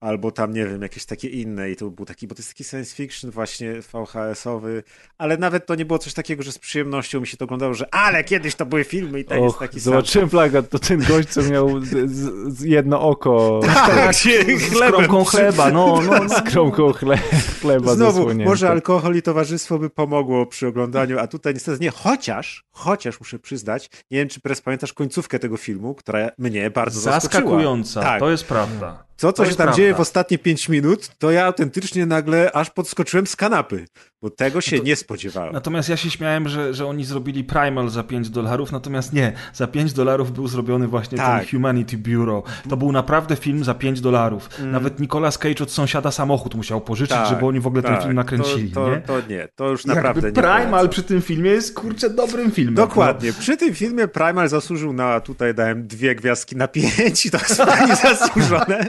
albo 0.00 0.30
tam, 0.30 0.52
nie 0.52 0.66
wiem, 0.66 0.82
jakieś 0.82 1.04
takie 1.04 1.28
inne. 1.28 1.70
I 1.70 1.76
to 1.76 1.90
był 1.90 2.06
taki, 2.06 2.26
bo 2.26 2.34
to 2.34 2.38
jest 2.38 2.48
taki 2.50 2.64
science 2.64 2.94
fiction 2.96 3.30
właśnie 3.30 3.72
VHS-owy, 3.82 4.82
ale 5.18 5.36
nawet 5.36 5.66
to 5.66 5.74
nie 5.74 5.84
było 5.84 5.98
coś 5.98 6.14
takiego, 6.14 6.42
że 6.42 6.52
z 6.52 6.58
przyjemnością 6.58 7.20
mi 7.20 7.26
się 7.26 7.36
to 7.36 7.44
oglądało, 7.44 7.74
że 7.74 7.94
ale 7.94 8.24
kiedyś 8.24 8.54
to 8.54 8.66
były 8.66 8.84
filmy 8.84 9.20
i 9.20 9.24
tak 9.24 9.40
jest 9.40 9.58
taki 9.58 9.80
sam. 9.80 9.92
zobaczyłem 9.92 10.28
plagat, 10.28 10.68
to 10.70 10.78
ten 10.78 10.98
gość, 11.04 11.28
co 11.28 11.42
miał 11.42 11.80
z, 11.80 12.10
z, 12.10 12.48
z 12.58 12.62
jedno 12.62 13.00
oko 13.00 13.60
Tak, 13.66 14.14
się 14.16 14.58
Z 14.58 14.78
kromką 14.78 15.24
chleba, 15.24 15.70
no, 15.70 16.00
no, 16.02 16.24
no. 16.24 16.28
z 16.28 16.42
kromką 16.42 16.92
chle, 16.92 17.18
chleba 17.60 17.94
Znowu, 17.94 18.12
zasłonięte. 18.12 18.44
może 18.50 18.70
alkohol 18.70 19.16
i 19.16 19.22
towarzystwo 19.22 19.78
by 19.78 19.90
pomogło 19.90 20.46
przy 20.46 20.66
oglądaniu, 20.66 21.18
a 21.18 21.26
tutaj 21.26 21.54
niestety 21.54 21.84
nie. 21.84 21.90
Chociaż, 21.90 22.64
chociaż 22.70 23.20
muszę 23.20 23.38
przyznać, 23.38 23.90
nie 24.10 24.18
wiem, 24.18 24.28
czy 24.28 24.40
Press 24.40 24.60
pamiętasz 24.60 24.92
końcówkę 24.92 25.38
tego 25.38 25.56
filmu, 25.56 25.94
która 25.94 26.30
mnie 26.38 26.70
bardzo 26.70 27.00
zaskoczyła. 27.00 27.20
Zaskakująca, 27.42 28.02
Tak. 28.02 28.20
to 28.20 28.30
jest 28.30 28.44
prawda. 28.44 29.05
To, 29.16 29.32
co 29.32 29.42
To 29.42 29.50
się 29.50 29.56
tam 29.56 29.64
prawda. 29.64 29.76
dzieje 29.76 29.94
w 29.94 30.00
ostatnie 30.00 30.38
5 30.38 30.68
minut, 30.68 31.08
to 31.18 31.30
ja 31.30 31.44
autentycznie 31.46 32.06
nagle 32.06 32.52
aż 32.52 32.70
podskoczyłem 32.70 33.26
z 33.26 33.36
kanapy, 33.36 33.84
bo 34.22 34.30
tego 34.30 34.60
się 34.60 34.80
nie 34.80 34.96
spodziewałem. 34.96 35.52
Natomiast 35.52 35.88
ja 35.88 35.96
się 35.96 36.10
śmiałem, 36.10 36.48
że, 36.48 36.74
że 36.74 36.86
oni 36.86 37.04
zrobili 37.04 37.44
Primal 37.44 37.88
za 37.88 38.02
5 38.02 38.30
dolarów, 38.30 38.72
natomiast 38.72 39.12
nie, 39.12 39.32
za 39.54 39.66
5 39.66 39.92
dolarów 39.92 40.32
był 40.32 40.48
zrobiony 40.48 40.88
właśnie 40.88 41.18
Tak. 41.18 41.40
ten 41.40 41.50
Humanity 41.50 41.98
Bureau. 41.98 42.42
To 42.68 42.76
był 42.76 42.92
naprawdę 42.92 43.36
film 43.36 43.64
za 43.64 43.74
5 43.74 44.00
dolarów. 44.00 44.48
Nawet 44.64 45.00
Nicolas 45.00 45.38
Cage 45.38 45.62
od 45.62 45.70
sąsiada 45.72 46.10
samochód 46.10 46.54
musiał 46.54 46.80
pożyczyć, 46.80 47.16
Tak, 47.16 47.28
żeby 47.28 47.46
oni 47.46 47.60
w 47.60 47.66
ogóle 47.66 47.82
ten 47.82 47.92
tak, 47.94 48.02
film 48.02 48.14
nakręcili, 48.14 48.70
to, 48.70 48.84
to, 48.84 48.90
nie? 48.94 49.00
To 49.00 49.20
nie, 49.28 49.48
to 49.54 49.68
już 49.70 49.84
Jakby 49.84 50.02
naprawdę 50.02 50.28
nie 50.28 50.32
Primal 50.42 50.88
przy 50.88 51.02
tym 51.02 51.22
filmie 51.22 51.50
jest, 51.50 51.74
kurczę, 51.74 52.10
dobrym 52.10 52.50
filmem. 52.50 52.74
Dokładnie. 52.74 53.32
Przy 53.32 53.56
tym 53.56 53.74
filmie 53.74 54.08
Primal 54.08 54.48
zasłużył 54.48 54.92
na, 54.92 55.20
tutaj 55.20 55.54
dałem 55.54 55.86
dwie 55.86 56.14
gwiazdki 56.14 56.56
na 56.56 56.68
pięć 56.68 57.26
i 57.26 57.30
to 57.30 57.38
zupełnie 57.48 57.96
zasłużone. 58.16 58.86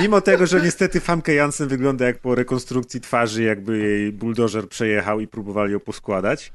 Mimo 0.00 0.20
tego, 0.20 0.46
że 0.46 0.60
niestety 0.60 1.00
Famke 1.00 1.34
Jansen 1.34 1.68
wygląda 1.68 2.06
jak 2.06 2.18
po 2.18 2.34
rekonstrukcji 2.34 3.00
twarzy, 3.00 3.42
jakby 3.42 3.78
jej 3.78 4.12
buldożer 4.12 4.68
przejechał 4.68 5.20
i 5.20 5.26
próbowali 5.28 5.72
ją 5.72 5.80
poskładać. 5.80 6.52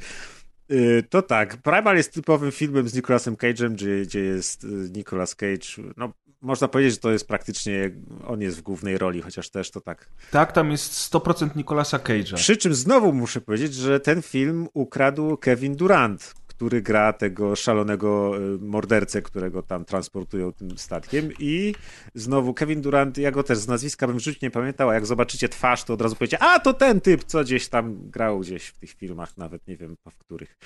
Yy, 0.70 1.04
To 1.10 1.22
tak, 1.22 1.58
Primal 1.58 1.98
jest 1.98 2.14
typowym 2.14 2.52
filmem 2.52 2.90
z 2.90 2.94
Nicolasem 2.94 3.36
Cage'em, 3.36 3.72
gdzie, 3.74 4.02
gdzie 4.02 4.20
jest 4.20 4.64
yy, 4.64 4.90
Nicolas 4.90 5.36
Cage, 5.36 5.68
no 5.98 6.14
można 6.44 6.68
powiedzieć, 6.68 6.94
że 6.94 7.00
to 7.00 7.12
jest 7.12 7.28
praktycznie, 7.28 7.92
on 8.28 8.42
jest 8.42 8.58
w 8.58 8.62
głównej 8.62 8.98
roli, 8.98 9.22
chociaż 9.22 9.50
też 9.50 9.72
to 9.72 9.82
tak. 9.82 10.10
Tak, 10.32 10.52
tam 10.52 10.72
jest 10.72 11.14
100% 11.14 11.56
Nicolasa 11.56 11.98
Cage'a. 11.98 12.36
przy 12.36 12.58
czym 12.58 12.76
znowu 12.76 13.14
muszę 13.14 13.42
powiedzieć, 13.42 13.76
że 13.76 14.00
ten 14.00 14.22
film 14.22 14.68
ukradł 14.74 15.38
Kevin 15.38 15.76
Durant, 15.76 16.34
który 16.56 16.82
gra 16.82 17.14
tego 17.14 17.56
szalonego 17.56 18.38
y, 18.38 18.60
mordercę, 18.60 19.22
którego 19.22 19.64
tam 19.64 19.86
transportują 19.86 20.54
tym 20.54 20.78
statkiem. 20.78 21.30
I 21.40 21.76
znowu 22.16 22.54
Kevin 22.54 22.82
Durant, 22.82 23.18
ja 23.18 23.32
go 23.32 23.44
też 23.44 23.58
z 23.58 23.68
nazwiska 23.68 24.08
bym 24.08 24.18
w 24.18 24.24
życiu 24.24 24.40
nie 24.42 24.52
pamiętał, 24.52 24.90
a 24.90 24.94
jak 24.94 25.06
zobaczycie 25.06 25.50
twarz, 25.50 25.84
to 25.84 25.94
od 25.94 26.02
razu 26.02 26.16
powiecie, 26.16 26.40
a 26.40 26.60
to 26.60 26.74
ten 26.74 27.02
typ, 27.02 27.24
co 27.24 27.44
gdzieś 27.44 27.68
tam 27.68 28.10
grał 28.10 28.40
gdzieś 28.40 28.66
w 28.66 28.74
tych 28.80 28.92
filmach, 28.92 29.38
nawet 29.38 29.68
nie 29.68 29.78
wiem 29.78 29.96
w 30.12 30.18
których. 30.18 30.58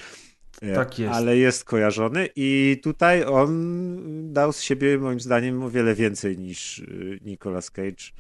E, 0.61 0.75
Tak 0.75 0.99
jest. 0.99 1.13
Ale 1.13 1.37
jest 1.37 1.63
kojarzony 1.63 2.29
i 2.35 2.79
tutaj 2.83 3.23
on 3.23 4.33
dał 4.33 4.53
z 4.53 4.61
siebie 4.61 4.97
moim 4.97 5.19
zdaniem 5.19 5.63
o 5.63 5.69
wiele 5.69 5.95
więcej 5.95 6.37
niż 6.37 6.79
y, 6.79 7.19
Nicolas 7.25 7.71
Cage. 7.71 8.11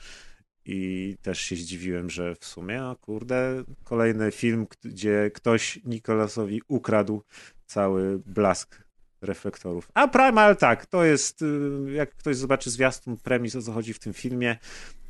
I 0.69 1.15
też 1.21 1.41
się 1.41 1.55
zdziwiłem, 1.55 2.09
że 2.09 2.35
w 2.35 2.45
sumie, 2.45 2.83
o 2.83 2.95
kurde, 2.95 3.63
kolejny 3.83 4.31
film, 4.31 4.67
gdzie 4.83 5.31
ktoś 5.33 5.79
Nicolasowi 5.85 6.61
ukradł 6.67 7.23
cały 7.67 8.19
blask 8.25 8.83
reflektorów. 9.21 9.91
A 9.93 10.07
Primal 10.07 10.57
tak, 10.57 10.85
to 10.85 11.05
jest, 11.05 11.41
y, 11.41 11.91
jak 11.91 12.15
ktoś 12.15 12.37
zobaczy 12.37 12.69
zwiastun 12.69 13.17
premis, 13.17 13.55
o 13.55 13.61
co 13.61 13.71
chodzi 13.71 13.93
w 13.93 13.99
tym 13.99 14.13
filmie, 14.13 14.57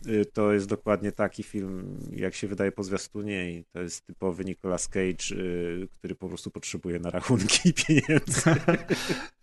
y, 0.07 0.25
to 0.25 0.53
jest 0.53 0.67
dokładnie 0.67 1.11
taki 1.11 1.43
film, 1.43 1.99
jak 2.11 2.35
się 2.35 2.47
wydaje 2.47 2.71
po 2.71 2.83
zwiastunie 2.83 3.51
i 3.51 3.65
to 3.73 3.81
jest 3.81 4.05
typowy 4.05 4.45
Nicolas 4.45 4.87
Cage, 4.87 5.31
y, 5.31 5.87
który 5.91 6.15
po 6.15 6.27
prostu 6.27 6.51
potrzebuje 6.51 6.99
na 6.99 7.09
rachunki 7.09 7.73
pieniędzy. 7.73 8.41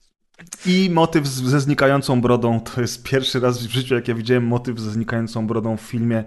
I 0.67 0.91
motyw 0.93 1.27
ze 1.27 1.61
znikającą 1.61 2.21
brodą, 2.21 2.61
to 2.61 2.81
jest 2.81 3.03
pierwszy 3.03 3.41
raz 3.41 3.67
w 3.67 3.71
życiu, 3.71 3.95
jak 3.95 4.09
ja 4.09 4.15
widziałem 4.15 4.47
motyw 4.47 4.81
ze 4.81 4.91
znikającą 4.91 5.47
brodą 5.47 5.77
w 5.77 5.81
filmie, 5.81 6.25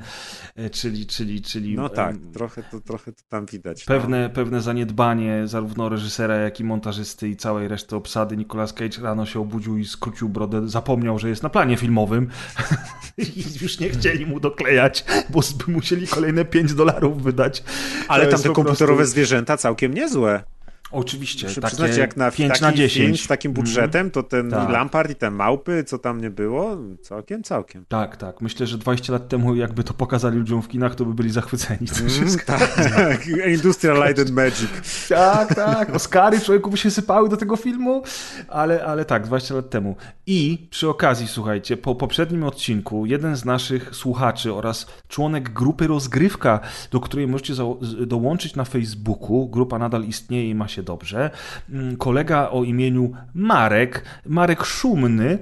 e, 0.55 0.69
czyli, 0.69 1.05
czyli, 1.05 1.41
czyli 1.41 1.75
No 1.75 1.89
tak, 1.89 2.15
em, 2.15 2.31
trochę 2.31 2.63
to, 2.63 2.79
trochę 2.81 3.11
to 3.11 3.21
tam 3.29 3.45
widać. 3.45 3.87
no. 3.87 3.95
Pewne, 3.95 4.29
pewne 4.29 4.61
zaniedbanie 4.61 5.47
zarówno 5.47 5.89
reżysera, 5.89 6.35
jak 6.35 6.59
i 6.59 6.63
montażysty 6.63 7.29
i 7.29 7.35
całej 7.35 7.67
reszty 7.67 7.95
obsady. 7.95 8.37
Nicolas 8.37 8.73
Cage 8.73 9.01
rano 9.01 9.25
się 9.25 9.39
obudził 9.39 9.77
i 9.77 9.85
skrócił 9.85 10.29
brodę, 10.29 10.69
zapomniał, 10.69 11.19
że 11.19 11.29
jest 11.29 11.43
na 11.43 11.49
planie 11.49 11.77
filmowym 11.77 12.29
i 13.17 13.43
już 13.61 13.79
nie 13.79 13.89
chcieli 13.89 14.25
mu 14.25 14.39
doklejać, 14.39 15.05
bo 15.29 15.39
by 15.65 15.71
musieli 15.71 16.07
kolejne 16.07 16.45
5 16.45 16.73
dolarów 16.73 17.23
wydać. 17.23 17.63
Ale 18.07 18.27
tam 18.27 18.41
te 18.41 18.49
komputerowe 18.49 18.97
prostu- 18.97 19.11
zwierzęta 19.11 19.57
całkiem 19.57 19.93
niezłe. 19.93 20.43
Oczywiście, 20.91 21.47
Muszę 21.47 21.61
takie 21.61 21.99
jak 21.99 22.17
na 22.17 22.31
5 22.31 22.51
taki 22.51 22.61
na 22.63 22.73
10. 22.73 22.93
film 22.93 23.17
z 23.17 23.27
takim 23.27 23.53
budżetem, 23.53 24.11
to 24.11 24.23
ten 24.23 24.51
Tak. 24.51 24.69
Lampard 24.69 25.11
i 25.11 25.15
te 25.15 25.31
małpy, 25.31 25.83
co 25.83 25.97
tam 25.97 26.21
nie 26.21 26.29
było, 26.29 26.77
całkiem, 27.01 27.43
całkiem. 27.43 27.85
Tak, 27.87 28.17
tak. 28.17 28.41
Myślę, 28.41 28.67
że 28.67 28.77
20 28.77 29.13
lat 29.13 29.29
temu, 29.29 29.55
jakby 29.55 29.83
to 29.83 29.93
pokazali 29.93 30.37
ludziom 30.37 30.61
w 30.61 30.67
kinach, 30.67 30.95
to 30.95 31.05
by 31.05 31.13
byli 31.13 31.29
zachwyceni. 31.31 31.87
Wszystko. 32.07 32.45
tak, 32.45 32.75
tak. 32.75 33.27
Industrial 33.57 34.07
Light 34.07 34.19
and 34.19 34.31
Magic. 34.31 34.69
Tak, 35.09 35.55
tak. 35.55 35.95
Oscary 35.95 36.39
człowieku 36.39 36.69
by 36.71 36.77
się 36.77 36.91
sypały 36.91 37.29
do 37.29 37.37
tego 37.37 37.55
filmu, 37.55 38.03
ale, 38.47 38.85
ale 38.85 39.05
tak, 39.05 39.25
20 39.27 39.55
lat 39.55 39.69
temu. 39.69 39.95
I 40.25 40.67
przy 40.69 40.89
okazji, 40.89 41.27
słuchajcie, 41.27 41.77
po 41.77 41.95
poprzednim 41.95 42.43
odcinku 42.43 43.05
jeden 43.05 43.35
z 43.35 43.45
naszych 43.45 43.95
słuchaczy 43.95 44.53
oraz 44.53 44.87
członek 45.07 45.49
grupy 45.49 45.87
Rozgrywka, 45.87 46.59
do 46.91 46.99
której 46.99 47.27
możecie 47.27 47.53
dołączyć 48.07 48.55
na 48.55 48.65
Facebooku, 48.65 49.49
grupa 49.49 49.79
nadal 49.79 50.03
istnieje 50.03 50.49
i 50.49 50.55
ma 50.55 50.67
się 50.67 50.76
dobrze, 50.83 51.29
mm, 51.69 51.97
kolega 51.97 52.49
o 52.49 52.63
imieniu 52.63 53.11
Marek, 53.33 54.05
Marek 54.25 54.63
Szumny, 54.63 55.39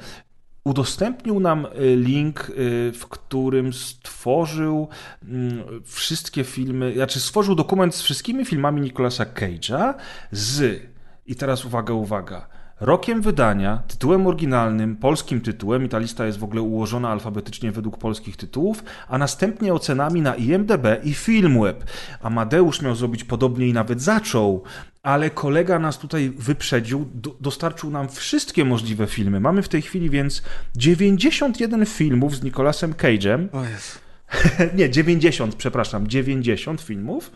udostępnił 0.64 1.40
nam 1.40 1.66
y, 1.66 1.96
link, 1.96 2.50
y, 2.50 2.92
w 2.92 3.08
którym 3.08 3.74
stworzył 3.74 4.88
mm, 5.24 5.64
wszystkie 5.86 6.44
filmy, 6.44 6.94
znaczy 6.94 7.20
stworzył 7.20 7.56
dokument 7.56 7.96
z 7.96 8.02
wszystkimi 8.02 8.46
filmami 8.46 8.82
Nicolasa 8.82 9.26
Cage'a 9.26 9.94
z, 10.32 10.82
i 11.26 11.36
teraz 11.36 11.66
uwaga, 11.66 11.94
uwaga, 11.94 12.48
rokiem 12.80 13.22
wydania, 13.22 13.84
tytułem 13.88 14.28
oryginalnym, 14.28 14.96
polskim 14.96 15.42
tytułem 15.42 15.86
i 15.86 15.90
ta 15.90 16.00
lista 16.00 16.26
jest 16.26 16.40
w 16.40 16.44
ogóle 16.44 16.62
ułożona 16.62 17.10
alfabetycznie 17.10 17.72
według 17.72 17.98
polskich 17.98 18.38
tytułów, 18.38 18.84
a 19.08 19.18
następnie 19.18 19.74
ocenami 19.74 20.22
na 20.22 20.36
IMDb 20.36 20.86
i 21.04 21.14
Filmweb. 21.14 21.84
Amadeusz 22.22 22.82
miał 22.82 22.96
zrobić 22.96 23.24
podobnie 23.24 23.68
i 23.68 23.74
nawet 23.74 24.02
zaczął, 24.02 24.64
ale 25.04 25.30
kolega 25.30 25.80
nas 25.80 25.98
tutaj 25.98 26.30
wyprzedził, 26.38 27.10
do, 27.14 27.36
dostarczył 27.42 27.92
nam 27.92 28.10
wszystkie 28.10 28.66
możliwe 28.66 29.08
filmy. 29.08 29.40
Mamy 29.40 29.62
w 29.62 29.70
tej 29.70 29.82
chwili 29.82 30.10
więc 30.10 30.44
91 30.76 31.86
filmów 31.86 32.36
z 32.36 32.44
Nicolasem 32.44 32.94
Cage'em. 32.94 33.48
O 33.52 33.64
Jezu. 33.64 34.00
Nie, 34.78 34.90
90, 34.90 35.56
przepraszam, 35.56 36.08
90 36.08 36.82
filmów. 36.82 37.32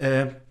E, 0.00 0.43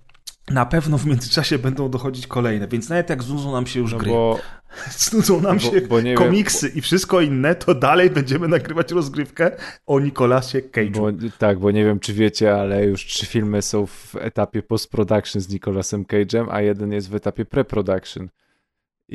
na 0.52 0.66
pewno 0.66 0.98
w 0.98 1.06
międzyczasie 1.06 1.60
będą 1.60 1.90
dochodzić 1.90 2.28
kolejne, 2.28 2.68
więc 2.68 2.90
nawet 2.90 3.10
jak 3.10 3.24
znudzą 3.24 3.52
nam 3.52 3.68
się 3.68 3.80
już 3.80 3.92
No 3.92 3.98
gry, 3.98 4.10
bo 4.10 4.40
znudzą 4.98 5.42
nam 5.42 5.58
bo- 5.58 5.64
się 5.64 5.82
bo 5.82 6.02
nie 6.02 6.10
wiem, 6.10 6.18
komiksy 6.18 6.70
i 6.76 6.82
wszystko 6.82 7.22
inne, 7.22 7.56
to 7.56 7.76
dalej 7.76 8.10
będziemy 8.10 8.48
nagrywać 8.48 8.92
rozgrywkę 8.92 9.52
o 9.86 10.00
Nicolasie 10.00 10.60
Cage'u. 10.62 11.30
Tak, 11.38 11.60
bo 11.60 11.72
nie 11.72 11.86
wiem, 11.86 12.00
czy 12.00 12.14
wiecie, 12.14 12.56
ale 12.56 12.86
już 12.86 13.06
trzy 13.06 13.26
filmy 13.26 13.62
są 13.62 13.86
w 13.86 14.16
etapie 14.16 14.64
post-production 14.64 15.42
z 15.42 15.50
Nicolasem 15.50 16.04
Cage'em, 16.06 16.46
a 16.52 16.62
jeden 16.62 16.92
jest 16.92 17.10
w 17.10 17.16
etapie 17.16 17.46
pre-production. 17.46 18.28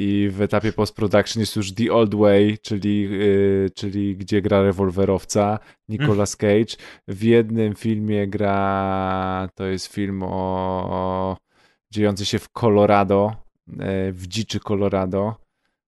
I 0.00 0.28
w 0.30 0.42
etapie 0.42 0.72
post-production 0.72 1.40
jest 1.40 1.56
już 1.56 1.72
The 1.72 1.92
Old 1.92 2.14
Way, 2.14 2.58
czyli, 2.62 3.00
yy, 3.00 3.70
czyli 3.74 4.16
gdzie 4.16 4.42
gra 4.42 4.62
rewolwerowca 4.62 5.58
Nicolas 5.88 6.36
Cage. 6.36 6.76
W 7.08 7.22
jednym 7.22 7.74
filmie 7.74 8.28
gra, 8.28 9.48
to 9.54 9.66
jest 9.66 9.86
film 9.86 10.22
o 10.22 11.36
dziejący 11.90 12.26
się 12.26 12.38
w 12.38 12.48
Colorado, 12.48 13.32
e, 13.78 14.12
w 14.12 14.26
dziczy 14.26 14.60
Colorado. 14.60 15.34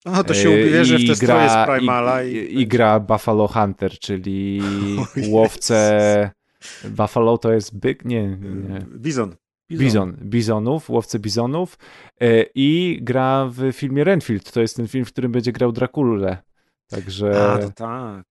O, 0.05 0.23
to 0.23 0.33
się 0.33 0.49
E, 0.49 0.65
ubierze 0.67 0.97
w 0.97 1.01
i 1.01 1.07
te 1.07 1.15
stroje 1.15 1.49
z 1.49 1.67
Primala 1.67 2.23
i... 2.23 2.35
i, 2.35 2.61
i 2.61 2.67
gra 2.67 2.99
Buffalo 2.99 3.47
Hunter, 3.47 3.91
czyli 3.99 4.61
łowcę. 5.33 6.31
Buffalo 6.89 7.37
to 7.37 7.53
jest 7.53 7.79
byk? 7.79 8.05
Nie, 8.05 8.27
nie. 8.69 8.85
Bizon. 8.97 9.35
Bizon, 9.77 10.17
bizonów, 10.23 10.89
łowcę 10.89 11.19
bizonów 11.19 11.77
e, 12.21 12.43
i 12.55 12.99
gra 13.01 13.49
w 13.51 13.71
filmie 13.73 14.03
Renfield. 14.03 14.51
To 14.51 14.61
jest 14.61 14.75
ten 14.75 14.87
film, 14.87 15.05
w 15.05 15.11
którym 15.11 15.31
będzie 15.31 15.51
grał 15.51 15.71
Drakulę. 15.71 16.37
Także 16.89 17.51
A, 17.53 17.57
to 17.57 17.71
tak. 17.71 18.25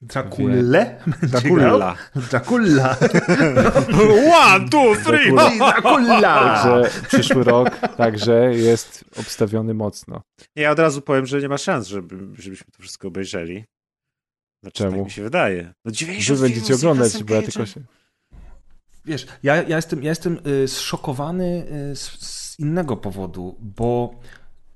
Dracule? 0.00 1.00
Dracula. 1.22 1.96
Dracula. 2.30 2.96
One, 4.46 4.68
two, 4.68 4.94
three! 5.04 5.32
Dracula. 5.58 6.20
Także 6.20 6.90
przyszły 7.08 7.44
rok, 7.44 7.70
także 7.96 8.54
jest 8.54 9.04
obstawiony 9.16 9.74
mocno. 9.74 10.22
Ja 10.56 10.70
od 10.70 10.78
razu 10.78 11.02
powiem, 11.02 11.26
że 11.26 11.40
nie 11.40 11.48
ma 11.48 11.58
szans, 11.58 11.86
żeby, 11.86 12.42
żebyśmy 12.42 12.66
to 12.76 12.82
wszystko 12.82 13.08
obejrzeli. 13.08 13.64
Znaczy, 14.62 14.78
Czemu? 14.78 14.96
Tak 14.96 15.04
mi 15.04 15.10
się 15.10 15.22
wydaje. 15.22 15.72
No 15.84 15.90
90 15.92 16.38
Wy 16.40 16.48
będziecie 16.48 16.74
oglądać, 16.74 17.24
bo 17.24 17.34
ja 17.34 17.42
tylko 17.42 17.66
się... 17.66 17.80
Wiesz, 19.06 19.26
ja, 19.42 19.62
ja 19.62 19.76
jestem, 19.76 20.02
ja 20.02 20.08
jestem 20.08 20.38
y, 20.46 20.68
zszokowany 20.68 21.66
y, 21.92 21.96
z, 21.96 22.10
z 22.20 22.58
innego 22.58 22.96
powodu, 22.96 23.56
bo 23.60 24.14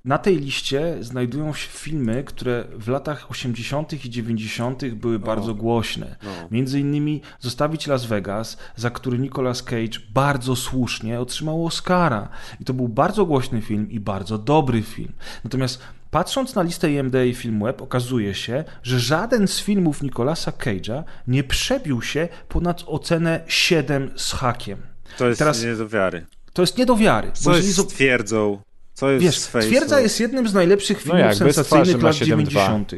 na 0.05 0.17
tej 0.17 0.37
liście 0.37 0.97
znajdują 1.01 1.53
się 1.53 1.69
filmy, 1.69 2.23
które 2.23 2.65
w 2.75 2.87
latach 2.87 3.31
80. 3.31 4.05
i 4.05 4.09
90. 4.09 4.85
były 4.85 5.19
bardzo 5.19 5.55
głośne. 5.55 6.15
No. 6.23 6.29
Między 6.51 6.79
innymi 6.79 7.21
Zostawić 7.39 7.87
Las 7.87 8.05
Vegas, 8.05 8.57
za 8.75 8.89
który 8.89 9.19
Nicolas 9.19 9.63
Cage 9.63 9.99
bardzo 10.13 10.55
słusznie 10.55 11.19
otrzymał 11.19 11.65
Oscara. 11.65 12.29
I 12.59 12.65
to 12.65 12.73
był 12.73 12.87
bardzo 12.87 13.25
głośny 13.25 13.61
film 13.61 13.91
i 13.91 13.99
bardzo 13.99 14.37
dobry 14.37 14.81
film. 14.81 15.13
Natomiast 15.43 15.81
patrząc 16.11 16.55
na 16.55 16.61
listę 16.61 16.91
IMDb 16.91 17.15
i 17.25 17.35
Filmweb, 17.35 17.81
okazuje 17.81 18.35
się, 18.35 18.63
że 18.83 18.99
żaden 18.99 19.47
z 19.47 19.59
filmów 19.61 20.03
Nicolasa 20.03 20.51
Cage'a 20.51 21.03
nie 21.27 21.43
przebił 21.43 22.01
się 22.01 22.27
ponad 22.49 22.83
ocenę 22.87 23.43
7 23.47 24.11
z 24.15 24.33
hakiem. 24.33 24.77
To 25.17 25.27
jest 25.27 25.39
Teraz- 25.39 25.63
nie 25.63 25.75
do 25.75 25.89
wiary. 25.89 26.25
To 26.53 26.61
jest 26.61 26.77
nie 26.77 26.85
do 26.85 26.95
wiary. 26.95 27.27
Bo 27.27 27.33
Co 27.51 27.55
jest 27.55 27.75
z 27.75 27.87
twierdzą? 27.87 28.61
Co 28.93 29.11
jest 29.11 29.25
Wiesz, 29.25 29.37
z? 29.39 29.47
Twierdza 29.47 29.99
jest 29.99 30.19
jednym 30.19 30.47
z 30.47 30.53
najlepszych 30.53 30.97
No 30.97 31.03
filmów 31.03 31.19
jak, 31.19 31.29
bez 31.29 31.37
twarzy 31.39 31.53
sensacyjnych 31.53 32.03
lat 32.03 32.15
7,2. 32.15 32.25
90. 32.27 32.91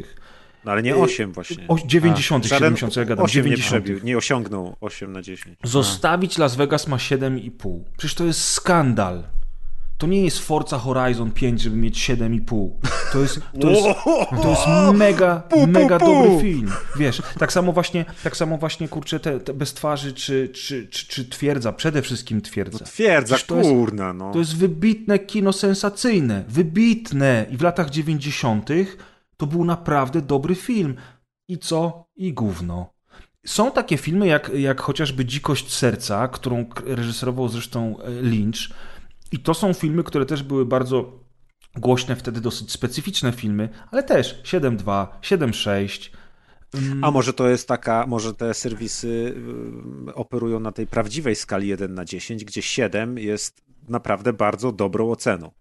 No 0.66 0.72
ale 0.72 0.84
nie 0.84 0.96
8 0.96 1.32
właśnie. 1.34 1.66
O, 1.68 1.78
90, 1.86 2.46
Żaden 2.46 2.60
70, 2.60 2.94
co 2.94 3.00
ja 3.00 3.06
gadam, 3.06 3.26
8 3.26 3.46
nie 3.46 3.50
90. 3.52 3.84
przebił, 3.86 4.06
nie 4.06 4.18
osiągnął 4.18 4.76
8 4.82 5.12
na 5.14 5.22
10. 5.22 5.58
Zostawić 5.64 6.38
Las 6.38 6.56
Vegas 6.56 6.88
ma 6.88 6.98
7,5. 6.98 7.84
Przecież 7.98 8.16
to 8.16 8.26
jest 8.26 8.44
skandal. 8.44 9.24
To 9.98 10.08
nie 10.08 10.26
jest 10.26 10.40
Forza 10.40 10.78
Horizon 10.78 11.32
5, 11.32 11.62
żeby 11.62 11.78
mieć 11.78 11.98
7,5. 12.10 12.70
To 13.14 13.20
jest, 13.20 13.40
to 13.62 13.70
jest, 13.70 13.84
to 14.42 14.50
jest 14.50 14.62
mega, 14.94 15.44
mega 15.68 16.00
dobry 16.00 16.42
film. 16.42 16.72
Wiesz, 16.98 17.22
tak 17.40 17.54
samo 17.54 17.74
właśnie, 17.74 18.06
tak 18.24 18.38
samo 18.38 18.58
właśnie 18.58 18.88
kurczę, 18.88 19.20
te, 19.20 19.40
te 19.40 19.54
bez 19.54 19.74
twarzy, 19.74 20.14
czy, 20.14 20.50
czy, 20.50 20.88
czy, 20.88 21.08
czy 21.08 21.30
twierdza, 21.30 21.74
przede 21.74 22.02
wszystkim 22.02 22.42
twierdza. 22.42 22.86
Twierdza, 22.86 23.36
Przecież 23.36 23.48
to 23.48 23.58
jest- 23.58 23.70
kurna, 23.70 24.14
no. 24.14 24.32
To 24.34 24.40
jest 24.40 24.58
wybitne 24.58 25.20
kino 25.20 25.54
sensacyjne. 25.54 26.44
Wybitne. 26.48 27.46
I 27.52 27.58
w 27.58 27.62
latach 27.62 27.90
90. 27.90 28.70
to 29.38 29.48
był 29.48 29.66
naprawdę 29.66 30.22
dobry 30.22 30.56
film. 30.56 30.96
I 31.48 31.58
co? 31.58 32.08
I 32.16 32.34
gówno. 32.34 32.94
Są 33.46 33.72
takie 33.72 33.98
filmy 33.98 34.28
jak, 34.28 34.52
jak 34.56 34.82
chociażby 34.82 35.26
Dzikość 35.26 35.74
Serca, 35.74 36.28
którą 36.28 36.66
reżyserował 36.86 37.50
zresztą 37.50 37.98
e, 38.00 38.10
Lynch. 38.10 38.70
I 39.32 39.40
to 39.40 39.54
są 39.54 39.74
filmy, 39.74 40.04
które 40.04 40.26
też 40.26 40.44
były 40.44 40.66
bardzo 40.66 41.23
głośne, 41.76 42.16
wtedy 42.16 42.42
dosyć 42.42 42.72
specyficzne 42.72 43.32
filmy, 43.32 43.70
ale 43.92 44.04
też 44.04 44.42
7.2, 44.44 45.08
7.6. 45.22 46.10
A 47.02 47.12
może 47.12 47.34
to 47.34 47.50
jest 47.50 47.68
taka, 47.68 48.08
może 48.08 48.34
te 48.34 48.54
serwisy 48.54 49.36
y, 50.08 50.14
operują 50.14 50.60
na 50.60 50.72
tej 50.72 50.88
prawdziwej 50.88 51.36
skali 51.36 51.68
1 51.68 51.94
na 51.94 52.06
10, 52.06 52.46
gdzie 52.46 52.62
7 52.62 53.18
jest 53.18 53.64
naprawdę 53.90 54.34
bardzo 54.34 54.72
dobrą 54.72 55.12
oceną. 55.12 55.52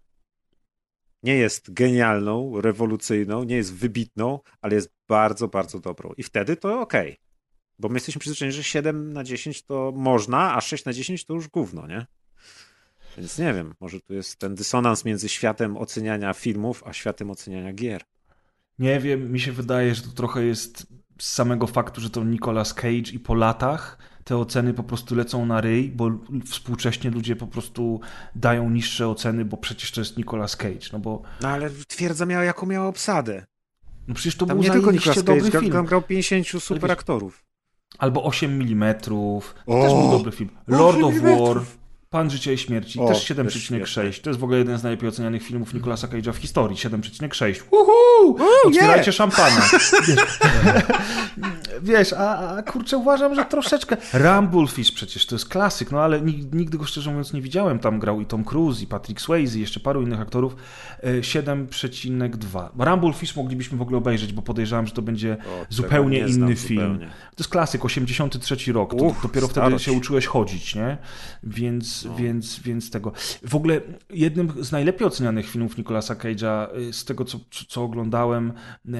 Nie 1.23 1.35
jest 1.35 1.73
genialną, 1.73 2.61
rewolucyjną, 2.61 3.43
nie 3.43 3.55
jest 3.55 3.73
wybitną, 3.73 4.39
ale 4.61 4.75
jest 4.75 4.93
bardzo, 5.07 5.47
bardzo 5.47 5.79
dobrą. 5.79 6.13
I 6.17 6.23
wtedy 6.23 6.55
to 6.55 6.81
okej. 6.81 7.17
Bo 7.79 7.89
my 7.89 7.95
jesteśmy 7.95 8.19
przyzwyczajeni, 8.19 8.55
że 8.55 8.63
7 8.63 9.13
na 9.13 9.23
10 9.23 9.63
to 9.63 9.91
można, 9.95 10.55
a 10.55 10.61
6 10.61 10.85
na 10.85 10.93
10 10.93 11.25
to 11.25 11.33
już 11.33 11.47
gówno, 11.47 11.87
nie? 11.87 12.05
Więc 13.17 13.37
nie 13.37 13.53
wiem, 13.53 13.73
może 13.79 14.01
tu 14.01 14.13
jest 14.13 14.35
ten 14.39 14.55
dysonans 14.55 15.05
między 15.05 15.29
światem 15.29 15.77
oceniania 15.77 16.33
filmów, 16.33 16.83
a 16.85 16.93
światem 16.93 17.31
oceniania 17.31 17.73
gier. 17.73 18.01
Nie 18.79 18.99
wiem, 18.99 19.31
mi 19.31 19.39
się 19.39 19.51
wydaje, 19.51 19.95
że 19.95 20.01
to 20.01 20.09
trochę 20.09 20.43
jest 20.43 20.87
z 21.19 21.31
samego 21.33 21.67
faktu, 21.67 22.01
że 22.01 22.09
to 22.09 22.23
Nicolas 22.23 22.73
Cage 22.73 23.11
i 23.13 23.19
po 23.19 23.35
latach 23.35 23.97
te 24.23 24.37
oceny 24.37 24.73
po 24.73 24.83
prostu 24.83 25.15
lecą 25.15 25.45
na 25.45 25.61
ryj, 25.61 25.89
bo 25.89 26.11
współcześnie 26.45 27.09
ludzie 27.11 27.35
po 27.35 27.47
prostu 27.47 27.99
dają 28.35 28.69
niższe 28.69 29.07
oceny, 29.07 29.45
bo 29.45 29.57
przecież 29.57 29.91
to 29.91 30.01
jest 30.01 30.17
Nicolas 30.17 30.55
Cage, 30.55 30.87
no 30.93 30.99
bo 30.99 31.21
No 31.41 31.47
ale 31.49 31.69
twierdza 31.87 32.25
miała, 32.25 32.43
jaką 32.43 32.65
miała 32.65 32.87
obsadę. 32.87 33.45
no 34.07 34.15
przecież 34.15 34.35
to 34.35 34.45
Tam 34.45 34.57
był 34.57 34.63
nie 34.63 34.71
tylko 34.71 34.91
Nicolas 34.91 35.23
dobry 35.23 35.41
Cage, 35.41 35.51
tam, 35.51 35.61
film. 35.61 35.73
tam 35.73 35.85
grał 35.85 36.01
50 36.01 36.47
super 36.63 36.91
aktorów. 36.91 37.43
Albo 37.97 38.23
8 38.23 38.61
mm, 38.61 38.95
to 38.99 39.13
O! 39.15 39.41
też 39.81 39.93
był 39.93 40.11
dobry 40.11 40.31
film. 40.31 40.49
Lord 40.67 40.97
of 41.03 41.13
8 41.15 41.21
War. 41.39 41.61
Pan 42.13 42.29
Życia 42.29 42.51
i 42.51 42.57
Śmierci, 42.57 42.99
O, 42.99 43.07
też 43.07 43.17
też 43.25 43.37
7,6. 43.37 43.85
świetne. 43.85 44.23
To 44.23 44.29
jest 44.29 44.39
w 44.39 44.43
ogóle 44.43 44.57
jeden 44.57 44.77
z 44.77 44.83
najlepiej 44.83 45.09
ocenianych 45.09 45.43
filmów 45.43 45.73
Nicolasa 45.73 46.07
Cage'a 46.07 46.33
w 46.33 46.37
historii, 46.37 46.77
7,6. 46.77 47.61
Uhu! 47.71 48.37
Otwierajcie 48.65 49.11
szampana. 49.13 49.61
Wiesz, 49.71 49.91
wiesz 51.81 52.13
a, 52.13 52.55
a 52.57 52.63
kurczę, 52.63 52.97
uważam, 52.97 53.35
że 53.35 53.45
troszeczkę... 53.45 53.97
Rumblefish 54.13 54.91
przecież, 54.91 55.25
to 55.25 55.35
jest 55.35 55.49
klasyk, 55.49 55.91
no 55.91 55.99
ale 56.01 56.21
nig- 56.21 56.53
nigdy 56.55 56.77
go 56.77 56.85
szczerze 56.85 57.09
mówiąc 57.09 57.33
nie 57.33 57.41
widziałem. 57.41 57.79
Tam 57.79 57.99
grał 57.99 58.21
i 58.21 58.25
Tom 58.25 58.43
Cruise, 58.43 58.83
i 58.83 58.87
Patrick 58.87 59.21
Swayze, 59.21 59.57
i 59.57 59.61
jeszcze 59.61 59.79
paru 59.79 60.01
innych 60.01 60.21
aktorów. 60.21 60.55
E, 61.03 61.13
7,2. 61.21 62.69
Rumblefish 62.79 63.35
moglibyśmy 63.35 63.77
w 63.77 63.81
ogóle 63.81 63.97
obejrzeć, 63.97 64.33
bo 64.33 64.41
podejrzewam, 64.41 64.87
że 64.87 64.93
to 64.93 65.01
będzie 65.01 65.37
O, 65.61 65.65
zupełnie 65.69 66.21
nie 66.21 66.29
znam 66.29 66.47
inny 66.49 66.55
film. 66.55 66.81
zupełnie. 66.81 67.05
To 67.07 67.35
jest 67.43 67.49
klasyk, 67.51 67.85
83 67.85 68.73
rok. 68.73 68.89
To, 68.89 68.95
Uch, 68.95 69.21
dopiero 69.23 69.47
wtedy 69.47 69.65
starość. 69.67 69.85
się 69.85 69.91
uczyłeś 69.91 70.25
chodzić, 70.25 70.75
nie? 70.75 70.97
Więc, 71.43 72.02
No. 72.09 72.15
więc, 72.15 72.59
więc 72.59 72.91
tego. 72.91 73.11
W 73.47 73.55
ogóle 73.55 73.81
jednym 74.09 74.63
z 74.63 74.71
najlepiej 74.71 75.07
ocenianych 75.07 75.49
filmów 75.49 75.77
Nicolasa 75.77 76.15
Cage'a, 76.15 76.77
y, 76.77 76.93
z 76.93 77.05
tego 77.05 77.25
co, 77.25 77.39
co 77.67 77.83
oglądałem 77.83 78.53
y, 78.85 78.91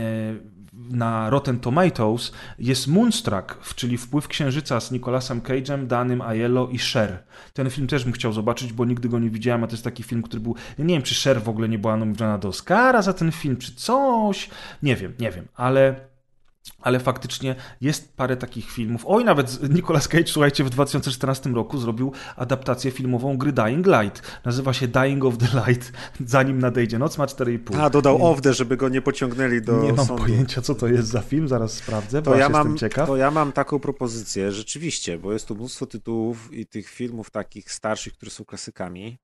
na 0.74 1.30
Rotten 1.30 1.60
Tomatoes, 1.60 2.32
jest 2.60 2.88
Moonstruck, 2.88 3.76
czyli 3.76 3.98
Wpływ 3.98 4.28
Księżyca 4.28 4.80
z 4.80 4.92
Nicolasem 4.92 5.42
Cage'em, 5.42 5.88
Danym 5.88 6.22
Aiello 6.22 6.68
i 6.68 6.78
Cher. 6.78 7.24
Ten 7.54 7.70
film 7.70 7.88
też 7.88 8.04
bym 8.04 8.14
chciał 8.14 8.34
zobaczyć, 8.34 8.74
bo 8.74 8.86
nigdy 8.86 9.10
go 9.10 9.20
nie 9.20 9.30
widziałem, 9.30 9.64
a 9.64 9.68
to 9.68 9.74
jest 9.74 9.84
taki 9.84 10.04
film, 10.04 10.22
który 10.22 10.40
był... 10.40 10.56
Nie 10.80 10.94
wiem, 10.96 11.04
czy 11.04 11.16
Cher 11.16 11.44
w 11.44 11.50
ogóle 11.50 11.70
nie 11.70 11.80
była 11.80 11.98
nominowana 11.98 12.38
do 12.38 12.48
Oscara 12.48 13.02
za 13.02 13.14
ten 13.14 13.32
film, 13.32 13.58
czy 13.58 13.76
coś. 13.76 14.50
Nie 14.84 14.96
wiem, 14.96 15.14
nie 15.20 15.32
wiem, 15.32 15.48
ale 15.56 16.13
ale 16.82 17.00
faktycznie 17.00 17.56
jest 17.82 18.18
parę 18.18 18.38
takich 18.38 18.72
filmów. 18.72 19.04
Oj, 19.08 19.26
nawet 19.26 19.70
Nicolas 19.74 20.08
Cage, 20.08 20.28
słuchajcie, 20.28 20.64
w 20.64 20.70
2014 20.70 21.50
roku 21.50 21.78
zrobił 21.78 22.12
adaptację 22.36 22.92
filmową 22.92 23.38
gry 23.38 23.52
Dying 23.54 23.88
Light. 23.88 24.22
Nazywa 24.46 24.74
się 24.74 24.88
Dying 24.88 25.26
of 25.26 25.38
the 25.38 25.48
Light, 25.68 25.92
zanim 26.26 26.60
nadejdzie 26.60 27.00
noc, 27.00 27.18
ma 27.18 27.26
4,5. 27.26 27.80
A, 27.80 27.90
dodał 27.90 28.32
of 28.32 28.42
the, 28.42 28.54
żeby 28.54 28.78
go 28.78 28.90
nie 28.90 29.02
pociągnęli 29.02 29.62
do 29.62 29.84
Nie 29.84 29.94
mam 29.94 30.06
sądu. 30.06 30.24
pojęcia, 30.24 30.62
co 30.62 30.76
to 30.76 30.88
jest 30.88 31.08
za 31.10 31.22
film, 31.22 31.48
zaraz 31.48 31.74
sprawdzę, 31.74 32.22
bo 32.22 32.32
To 32.32 32.38
ja 32.38 32.40
ja, 32.40 32.48
jestem 32.48 32.68
mam, 32.68 32.78
ciekaw. 32.78 33.08
to 33.08 33.18
ja 33.18 33.32
mam 33.32 33.52
taką 33.52 33.80
propozycję, 33.80 34.52
rzeczywiście, 34.52 35.18
bo 35.18 35.34
jest 35.34 35.48
tu 35.48 35.56
mnóstwo 35.56 35.86
tytułów 35.86 36.54
i 36.54 36.66
tych 36.66 36.90
filmów 36.90 37.32
takich 37.32 37.72
starszych, 37.72 38.14
które 38.14 38.32
są 38.32 38.46
klasykami. 38.46 39.18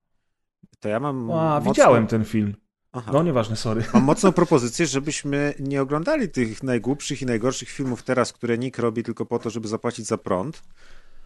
To 0.80 0.88
ja 0.88 1.00
mam. 1.00 1.30
A, 1.30 1.54
mocno... 1.54 1.70
widziałem 1.72 2.06
ten 2.06 2.24
film. 2.24 2.54
Aha. 2.92 3.10
No 3.14 3.22
nieważne, 3.22 3.56
sorry. 3.56 3.84
Mam 3.94 4.02
mocną 4.02 4.32
propozycję, 4.32 4.86
żebyśmy 4.86 5.54
nie 5.58 5.82
oglądali 5.82 6.28
tych 6.28 6.62
najgłupszych 6.62 7.22
i 7.22 7.26
najgorszych 7.26 7.68
filmów 7.68 8.02
teraz, 8.02 8.32
które 8.32 8.58
Nick 8.58 8.78
robi 8.78 9.02
tylko 9.02 9.26
po 9.26 9.38
to, 9.38 9.50
żeby 9.50 9.68
zapłacić 9.68 10.06
za 10.06 10.18
prąd, 10.18 10.62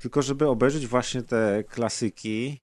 tylko 0.01 0.23
żeby 0.23 0.49
obejrzeć 0.49 0.87
właśnie 0.87 1.23
te 1.23 1.65
klasyki 1.69 2.61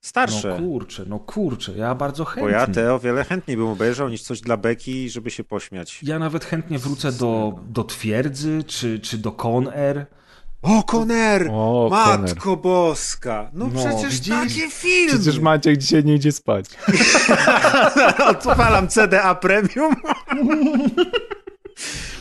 starsze. 0.00 0.48
No 0.48 0.66
kurczę, 0.66 1.04
no 1.08 1.18
kurczę, 1.18 1.72
ja 1.76 1.94
bardzo 1.94 2.24
bo 2.24 2.30
chętnie. 2.30 2.52
ja 2.52 2.66
te 2.66 2.94
o 2.94 2.98
wiele 2.98 3.24
chętniej 3.24 3.56
bym 3.56 3.66
obejrzał 3.66 4.08
niż 4.08 4.22
coś 4.22 4.40
dla 4.40 4.56
Beki, 4.56 5.10
żeby 5.10 5.30
się 5.30 5.44
pośmiać. 5.44 6.00
Ja 6.02 6.18
nawet 6.18 6.44
chętnie 6.44 6.78
wrócę 6.78 7.12
do, 7.12 7.60
do 7.68 7.84
Twierdzy, 7.84 8.64
czy, 8.66 9.00
czy 9.00 9.18
do 9.18 9.32
Con 9.32 9.68
Air. 9.68 10.06
O, 10.68 10.82
Koner! 10.82 11.48
O, 11.52 11.88
Matko 11.90 12.56
Boska! 12.56 13.50
No, 13.52 13.68
No, 13.74 13.80
przecież 13.80 14.14
widzisz? 14.14 14.34
takie 14.34 14.70
filmy! 14.70 15.12
Przecież 15.12 15.38
Maciek 15.38 15.76
dzisiaj 15.76 16.04
nie 16.04 16.14
idzie 16.14 16.32
spać. 16.32 16.66
Odpalam 18.30 18.88
CDA 18.88 19.34
Premium. 19.34 19.94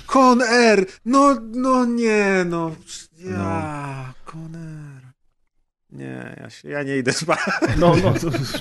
Con 0.07 0.41
Air! 0.41 0.85
No, 1.05 1.35
no 1.51 1.85
nie, 1.85 2.45
no. 2.49 2.71
Ja, 3.17 4.13
Con 4.25 4.55
Air. 4.55 4.84
Nie, 5.95 6.35
ja, 6.41 6.49
się, 6.49 6.69
ja 6.69 6.83
nie 6.83 6.97
idę 6.97 7.13
spać. 7.13 7.39
No, 7.79 7.95
no 8.03 8.13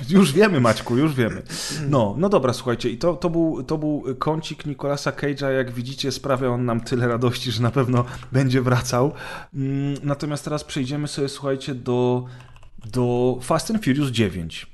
już 0.08 0.32
wiemy, 0.32 0.60
Maćku, 0.60 0.96
już 0.96 1.14
wiemy. 1.14 1.42
No, 1.88 2.14
no 2.18 2.28
dobra, 2.28 2.52
słuchajcie, 2.52 2.90
i 2.90 2.98
to, 2.98 3.14
to, 3.14 3.30
był, 3.30 3.62
to 3.62 3.78
był 3.78 4.04
kącik 4.18 4.66
Nicolasa 4.66 5.10
Cage'a. 5.10 5.50
Jak 5.50 5.70
widzicie, 5.70 6.12
sprawia 6.12 6.48
on 6.48 6.64
nam 6.64 6.80
tyle 6.80 7.08
radości, 7.08 7.52
że 7.52 7.62
na 7.62 7.70
pewno 7.70 8.04
będzie 8.32 8.62
wracał. 8.62 9.12
Mm, 9.54 9.94
Natomiast 10.02 10.44
teraz 10.44 10.64
przejdziemy 10.64 11.08
sobie, 11.08 11.28
słuchajcie, 11.28 11.74
do, 11.74 12.24
do 12.92 13.38
Fast 13.42 13.70
and 13.70 13.84
Furious 13.84 14.10
9. 14.10 14.73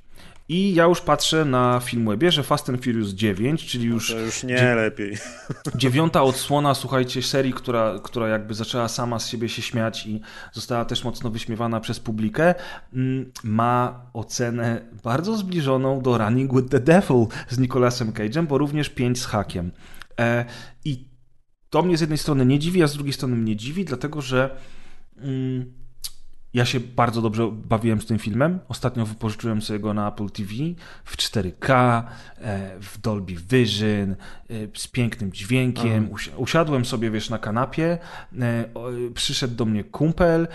I 0.50 0.74
ja 0.74 0.84
już 0.84 1.00
patrzę 1.00 1.44
na 1.44 1.80
Filmwebie, 1.80 2.30
że 2.32 2.42
Fast 2.42 2.68
and 2.68 2.84
Furious 2.84 3.08
9, 3.08 3.66
czyli 3.66 3.84
już 3.84 4.10
To 4.10 4.18
już 4.18 4.42
nie 4.42 4.74
lepiej. 4.74 5.16
dziewiąta 5.74 6.22
odsłona, 6.22 6.74
słuchajcie, 6.74 7.22
serii, 7.22 7.52
która, 7.52 7.98
która 8.02 8.28
jakby 8.28 8.54
zaczęła 8.54 8.88
sama 8.88 9.18
z 9.18 9.28
siebie 9.28 9.48
się 9.48 9.62
śmiać 9.62 10.06
i 10.06 10.20
została 10.52 10.84
też 10.84 11.04
mocno 11.04 11.30
wyśmiewana 11.30 11.80
przez 11.80 12.00
publikę, 12.00 12.54
mm, 12.92 13.32
ma 13.44 14.06
ocenę 14.12 14.80
bardzo 15.04 15.36
zbliżoną 15.36 16.00
do 16.00 16.18
Running 16.18 16.54
with 16.54 16.68
the 16.68 16.80
Devil 16.80 17.26
z 17.48 17.58
Nicolasem 17.58 18.12
Cage'em, 18.12 18.46
bo 18.46 18.58
również 18.58 18.88
5 18.88 19.20
z 19.20 19.26
hakiem. 19.26 19.70
E, 20.20 20.44
I 20.84 21.04
to 21.70 21.82
mnie 21.82 21.96
z 21.96 22.00
jednej 22.00 22.18
strony 22.18 22.46
nie 22.46 22.58
dziwi, 22.58 22.82
a 22.82 22.86
z 22.86 22.94
drugiej 22.94 23.12
strony 23.12 23.36
mnie 23.36 23.56
dziwi, 23.56 23.84
dlatego 23.84 24.22
że 24.22 24.56
mm, 25.16 25.80
ja 26.54 26.64
się 26.64 26.80
bardzo 26.80 27.22
dobrze 27.22 27.50
bawiłem 27.52 28.00
z 28.00 28.06
tym 28.06 28.18
filmem. 28.18 28.58
Ostatnio 28.68 29.06
wypożyczyłem 29.06 29.62
sobie 29.62 29.78
go 29.78 29.94
na 29.94 30.08
Apple 30.08 30.30
TV 30.30 30.48
w 31.04 31.16
4K, 31.16 32.02
e, 32.38 32.80
w 32.80 32.98
Dolby 33.00 33.34
Vision, 33.50 34.10
e, 34.10 34.16
z 34.76 34.88
pięknym 34.88 35.32
dźwiękiem. 35.32 36.10
Usi- 36.10 36.30
Usiadłem 36.36 36.84
sobie, 36.84 37.10
wiesz, 37.10 37.30
na 37.30 37.38
kanapie, 37.38 37.98
e, 38.40 38.64
przyszedł 39.14 39.54
do 39.54 39.64
mnie 39.64 39.84
kumpel, 39.84 40.48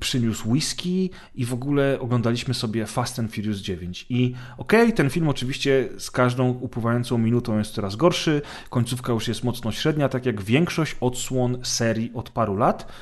przyniósł 0.00 0.50
whisky 0.50 1.10
i 1.34 1.44
w 1.44 1.52
ogóle 1.54 2.00
oglądaliśmy 2.00 2.54
sobie 2.54 2.86
Fast 2.86 3.18
and 3.18 3.34
Furious 3.34 3.58
9. 3.58 4.06
I 4.08 4.34
okej, 4.58 4.92
ten 4.92 5.10
film 5.10 5.28
oczywiście 5.28 5.88
z 5.98 6.10
każdą 6.10 6.48
upływającą 6.50 7.18
minutą 7.18 7.58
jest 7.58 7.74
coraz 7.74 7.96
gorszy, 7.96 8.42
końcówka 8.70 9.12
już 9.12 9.28
jest 9.28 9.44
mocno 9.44 9.72
średnia, 9.72 10.08
tak 10.08 10.26
jak 10.26 10.42
większość 10.42 10.96
odsłon 11.00 11.58
serii 11.62 12.10
od 12.14 12.30
paru 12.30 12.56
lat, 12.56 12.92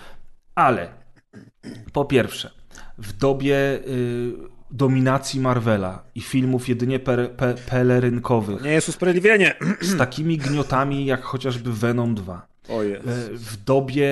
ale 0.54 0.99
po 1.92 2.04
pierwsze, 2.04 2.50
w 2.98 3.12
dobie 3.12 3.56
y, 3.56 4.32
dominacji 4.70 5.40
Marvela 5.40 6.02
i 6.14 6.20
filmów 6.20 6.68
jedynie 6.68 6.98
per, 6.98 7.32
pe, 7.36 7.54
pelerynkowych 7.54 8.62
Nie 8.62 8.70
jest 8.70 8.88
usprawiedliwienie. 8.88 9.54
z 9.80 9.96
takimi 9.96 10.38
gniotami 10.38 11.06
jak 11.06 11.22
chociażby 11.22 11.72
Venom 11.72 12.14
2, 12.14 12.46
O 12.68 12.84
y, 12.84 13.00
w 13.32 13.64
dobie 13.64 14.08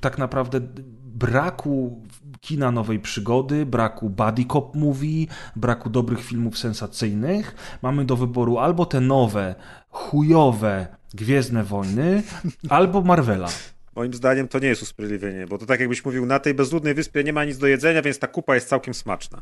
tak 0.00 0.18
naprawdę 0.18 0.60
braku 1.04 2.02
kina 2.40 2.70
nowej 2.70 3.00
przygody, 3.00 3.66
braku 3.66 4.10
buddy 4.10 4.44
cop 4.44 4.76
movie, 4.76 5.26
braku 5.56 5.90
dobrych 5.90 6.24
filmów 6.24 6.58
sensacyjnych, 6.58 7.54
mamy 7.82 8.04
do 8.04 8.16
wyboru 8.16 8.58
albo 8.58 8.86
te 8.86 9.00
nowe, 9.00 9.54
chujowe 9.90 10.86
Gwiezdne 11.14 11.64
Wojny, 11.64 12.22
albo 12.68 13.02
Marvela. 13.02 13.48
Moim 13.96 14.14
zdaniem 14.14 14.48
to 14.48 14.58
nie 14.58 14.68
jest 14.68 14.82
usprawiedliwienie, 14.82 15.46
bo 15.46 15.58
to 15.58 15.66
tak 15.66 15.80
jakbyś 15.80 16.04
mówił, 16.04 16.26
na 16.26 16.38
tej 16.38 16.54
bezludnej 16.54 16.94
wyspie 16.94 17.24
nie 17.24 17.32
ma 17.32 17.44
nic 17.44 17.58
do 17.58 17.66
jedzenia, 17.66 18.02
więc 18.02 18.18
ta 18.18 18.26
kupa 18.26 18.54
jest 18.54 18.68
całkiem 18.68 18.94
smaczna. 18.94 19.40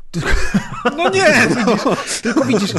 No 0.97 1.09
nie! 1.09 1.25
No. 1.65 1.95
Tylko 2.23 2.45
widzisz, 2.45 2.71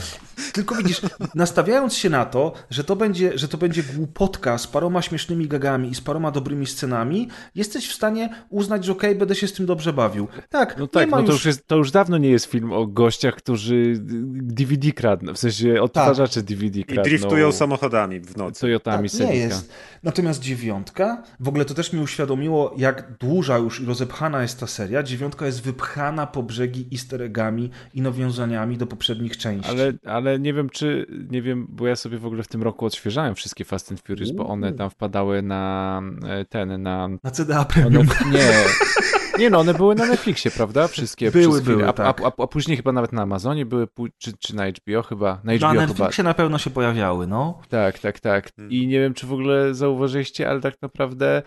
tylko 0.52 0.74
widzisz, 0.74 1.00
nastawiając 1.34 1.94
się 1.94 2.10
na 2.10 2.24
to, 2.24 2.52
że 2.70 2.84
to 2.84 2.96
będzie, 2.96 3.38
że 3.38 3.48
to 3.48 3.58
będzie 3.58 3.82
głupotka 3.82 4.58
z 4.58 4.66
paroma 4.66 5.02
śmiesznymi 5.02 5.48
gagami 5.48 5.90
i 5.90 5.94
z 5.94 6.00
paroma 6.00 6.30
dobrymi 6.30 6.66
scenami, 6.66 7.28
jesteś 7.54 7.88
w 7.88 7.92
stanie 7.92 8.28
uznać, 8.48 8.84
że 8.84 8.92
okej, 8.92 9.14
będę 9.14 9.34
się 9.34 9.48
z 9.48 9.52
tym 9.52 9.66
dobrze 9.66 9.92
bawił. 9.92 10.28
Tak, 10.48 10.76
No 10.78 10.86
tak, 10.86 11.06
nie 11.06 11.10
ma 11.10 11.16
no 11.16 11.22
to 11.22 11.32
już... 11.32 11.40
już, 11.40 11.44
jest, 11.46 11.66
to 11.66 11.76
już 11.76 11.90
dawno 11.90 12.18
nie 12.18 12.30
jest 12.30 12.46
film 12.46 12.72
o 12.72 12.86
gościach, 12.86 13.34
którzy 13.34 13.94
DVD 14.32 14.92
kradną, 14.92 15.34
w 15.34 15.38
sensie 15.38 15.82
odtwarzacze 15.82 16.42
DVD 16.42 16.78
I 16.80 16.84
kradną. 16.84 17.02
driftują 17.02 17.52
samochodami 17.52 18.20
w 18.20 18.36
nocy. 18.36 18.60
Toyotami 18.60 19.10
Tak, 19.10 19.20
nie 19.20 19.36
jest. 19.36 19.72
Natomiast 20.02 20.40
dziewiątka, 20.40 21.22
w 21.40 21.48
ogóle 21.48 21.59
to 21.64 21.74
też 21.74 21.92
mi 21.92 22.00
uświadomiło, 22.00 22.74
jak 22.76 23.16
duża 23.18 23.58
już 23.58 23.80
i 23.80 23.84
rozepchana 23.84 24.42
jest 24.42 24.60
ta 24.60 24.66
seria. 24.66 25.02
Dziewiątka 25.02 25.46
jest 25.46 25.62
wypchana 25.62 26.26
po 26.26 26.42
brzegi 26.42 26.88
easter 26.92 27.22
eggami 27.22 27.70
i 27.94 28.02
nawiązaniami 28.02 28.78
do 28.78 28.86
poprzednich 28.86 29.36
części. 29.36 29.70
Ale, 29.70 29.92
ale 30.04 30.38
nie 30.38 30.54
wiem, 30.54 30.70
czy, 30.70 31.06
nie 31.30 31.42
wiem, 31.42 31.66
bo 31.68 31.86
ja 31.86 31.96
sobie 31.96 32.18
w 32.18 32.26
ogóle 32.26 32.42
w 32.42 32.48
tym 32.48 32.62
roku 32.62 32.86
odświeżałem 32.86 33.34
wszystkie 33.34 33.64
Fast 33.64 33.90
and 33.90 34.00
Furious, 34.00 34.30
bo 34.30 34.46
one 34.46 34.72
tam 34.72 34.90
wpadały 34.90 35.42
na 35.42 36.02
e, 36.28 36.44
ten, 36.44 36.82
na... 36.82 37.08
Na 37.22 37.30
CDA 37.30 37.56
One, 37.56 37.64
Premium. 37.66 38.06
nie, 38.32 38.52
nie 39.40 39.50
no, 39.50 39.58
one 39.58 39.74
były 39.74 39.94
na 39.94 40.06
Netflixie, 40.06 40.50
prawda? 40.50 40.88
Wszystkie 40.88 41.30
Były, 41.30 41.62
były, 41.62 41.88
a, 41.88 41.92
tak. 41.92 42.20
a, 42.20 42.26
a, 42.26 42.32
a 42.42 42.46
później 42.46 42.76
chyba 42.76 42.92
nawet 42.92 43.12
na 43.12 43.22
Amazonie 43.22 43.66
były, 43.66 43.88
czy, 44.18 44.32
czy 44.38 44.56
na 44.56 44.70
HBO 44.70 45.02
chyba? 45.02 45.40
Na 45.44 45.52
Na 45.52 45.58
HBO 45.58 45.68
chyba. 45.68 45.86
Netflixie 45.86 46.24
na 46.24 46.34
pewno 46.34 46.58
się 46.58 46.70
pojawiały, 46.70 47.26
no. 47.26 47.60
Tak, 47.68 47.98
tak, 47.98 48.20
tak. 48.20 48.54
Hmm. 48.54 48.72
I 48.72 48.86
nie 48.86 49.00
wiem, 49.00 49.14
czy 49.14 49.26
w 49.26 49.32
ogóle 49.32 49.74
zauważyliście, 49.74 50.50
ale 50.50 50.60
tak 50.60 50.82
naprawdę 50.82 51.42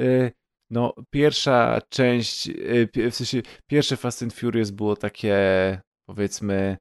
y, 0.00 0.32
no, 0.70 0.94
pierwsza 1.10 1.80
część, 1.88 2.48
y, 2.48 3.10
w 3.10 3.14
sensie 3.14 3.42
pierwsze 3.66 3.96
Fast 3.96 4.22
and 4.22 4.34
Furious 4.34 4.70
było 4.70 4.96
takie, 4.96 5.36
powiedzmy... 6.06 6.76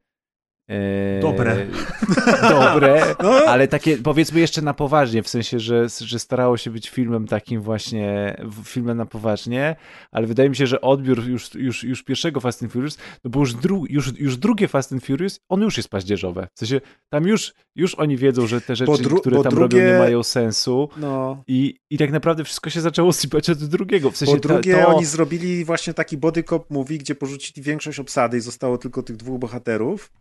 y, 0.72 1.20
Dobre. 1.22 1.68
Dobre, 2.50 3.02
No. 3.24 3.30
ale 3.30 3.68
takie 3.68 3.98
powiedzmy 3.98 4.40
jeszcze 4.40 4.62
na 4.62 4.74
poważnie, 4.74 5.24
w 5.24 5.30
sensie, 5.30 5.60
że, 5.60 5.88
że 6.02 6.20
starało 6.20 6.58
się 6.58 6.72
być 6.72 6.90
filmem 6.90 7.28
takim 7.28 7.62
właśnie, 7.62 8.38
filmem 8.64 8.98
na 8.98 9.06
poważnie, 9.06 9.76
ale 10.12 10.28
wydaje 10.28 10.50
mi 10.50 10.56
się, 10.56 10.68
że 10.68 10.82
odbiór 10.82 11.28
już, 11.28 11.56
już, 11.56 11.84
już 11.84 12.04
pierwszego 12.04 12.40
Fast 12.40 12.64
and 12.64 12.72
Furious, 12.72 12.98
no 13.24 13.30
bo 13.32 13.40
już, 13.40 13.54
dru, 13.54 13.86
już, 13.90 14.20
już 14.20 14.38
drugie 14.38 14.68
Fast 14.68 14.94
and 14.94 15.06
Furious, 15.06 15.40
on 15.50 15.62
już 15.62 15.78
jest 15.78 15.90
paździerzowe. 15.90 16.48
W 16.56 16.60
sensie, 16.60 16.82
tam 17.10 17.28
już, 17.28 17.54
już 17.76 17.96
oni 17.96 18.18
wiedzą, 18.18 18.48
że 18.48 18.62
te 18.62 18.76
rzeczy, 18.76 18.92
dru- 18.92 19.20
które 19.20 19.44
tam 19.44 19.52
drugie- 19.54 19.60
robią, 19.80 19.94
nie 19.94 20.00
mają 20.00 20.24
sensu 20.24 20.90
No. 20.98 21.44
i, 21.48 21.76
i 21.90 21.98
tak 21.98 22.12
naprawdę 22.12 22.44
wszystko 22.44 22.70
się 22.70 22.82
zaczęło 22.82 23.14
sypać 23.14 23.50
od 23.50 23.64
drugiego. 23.66 24.12
W 24.12 24.18
sensie, 24.18 24.34
Po 24.36 24.40
drugie, 24.48 24.76
ta, 24.76 24.82
to... 24.86 24.96
oni 24.96 25.06
zrobili 25.06 25.66
właśnie 25.66 25.94
taki 25.94 26.18
body 26.18 26.44
cop 26.44 26.72
movie, 26.72 26.98
gdzie 26.98 27.16
porzucili 27.16 27.62
większość 27.62 28.00
obsady 28.00 28.38
i 28.38 28.42
zostało 28.42 28.78
tylko 28.78 29.04
tych 29.04 29.18
dwóch 29.18 29.40
bohaterów. 29.40 30.12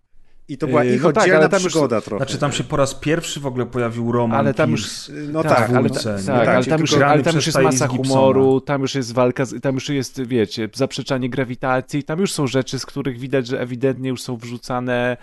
I 0.49 0.59
to 0.59 0.67
była 0.67 0.85
Yy, 0.85 0.95
ich 0.95 1.03
no 1.03 1.13
tak, 1.13 1.23
oddzielna 1.23 1.41
ale 1.41 1.49
tam 1.49 1.63
już- 1.63 1.73
przygoda 1.73 2.01
trochę. 2.01 2.25
Znaczy 2.25 2.39
tam 2.39 2.53
się 2.53 2.65
po 2.65 2.77
raz 2.77 2.95
pierwszy 2.95 3.41
w 3.41 3.47
ogóle 3.47 3.67
pojawił 3.67 4.13
Roman 4.13 4.41
Ale 4.41 4.55
tam 4.55 4.71
już- 4.71 5.07
Pierce. 5.07 5.33
No 5.33 5.43
tak, 5.43 5.57
tak, 5.57 5.71
ale, 5.71 5.91
ta, 5.91 6.01
tak, 6.01 6.25
Tak, 6.25 6.49
ale, 6.49 6.65
tam 6.65 6.81
już, 6.81 6.95
ale 6.95 7.23
tam 7.23 7.35
już 7.37 7.47
jest 7.47 7.59
masa 7.61 7.87
humoru, 7.89 8.61
tam 8.61 8.83
już 8.83 8.95
jest 8.95 9.13
walka, 9.13 9.45
z, 9.45 9.61
tam 9.63 9.75
już 9.75 9.89
jest, 9.89 10.23
wiecie, 10.27 10.69
zaprzeczanie 10.75 11.31
grawitacji, 11.31 12.03
tam 12.03 12.21
już 12.21 12.33
są 12.33 12.47
rzeczy, 12.47 12.79
z 12.79 12.87
których 12.87 13.19
widać, 13.19 13.47
że 13.47 13.61
ewidentnie 13.61 14.09
już 14.09 14.23
są 14.23 14.37
wrzucane. 14.37 15.17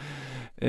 Yy, 0.61 0.67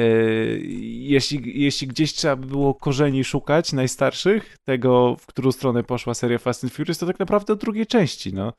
jeśli, 0.89 1.63
jeśli 1.63 1.89
gdzieś 1.89 2.13
trzeba 2.13 2.37
by 2.37 2.47
było 2.47 2.75
korzeni 2.75 3.25
szukać, 3.25 3.73
najstarszych, 3.73 4.59
tego, 4.65 5.17
w 5.21 5.27
którą 5.27 5.53
stronę 5.53 5.83
poszła 5.83 6.15
seria 6.15 6.39
Fast 6.39 6.65
and 6.65 6.73
Furious, 6.73 6.99
to 6.99 7.07
tak 7.07 7.19
naprawdę 7.19 7.53
od 7.53 7.61
drugiej 7.61 7.87
części, 7.87 8.35
no. 8.35 8.53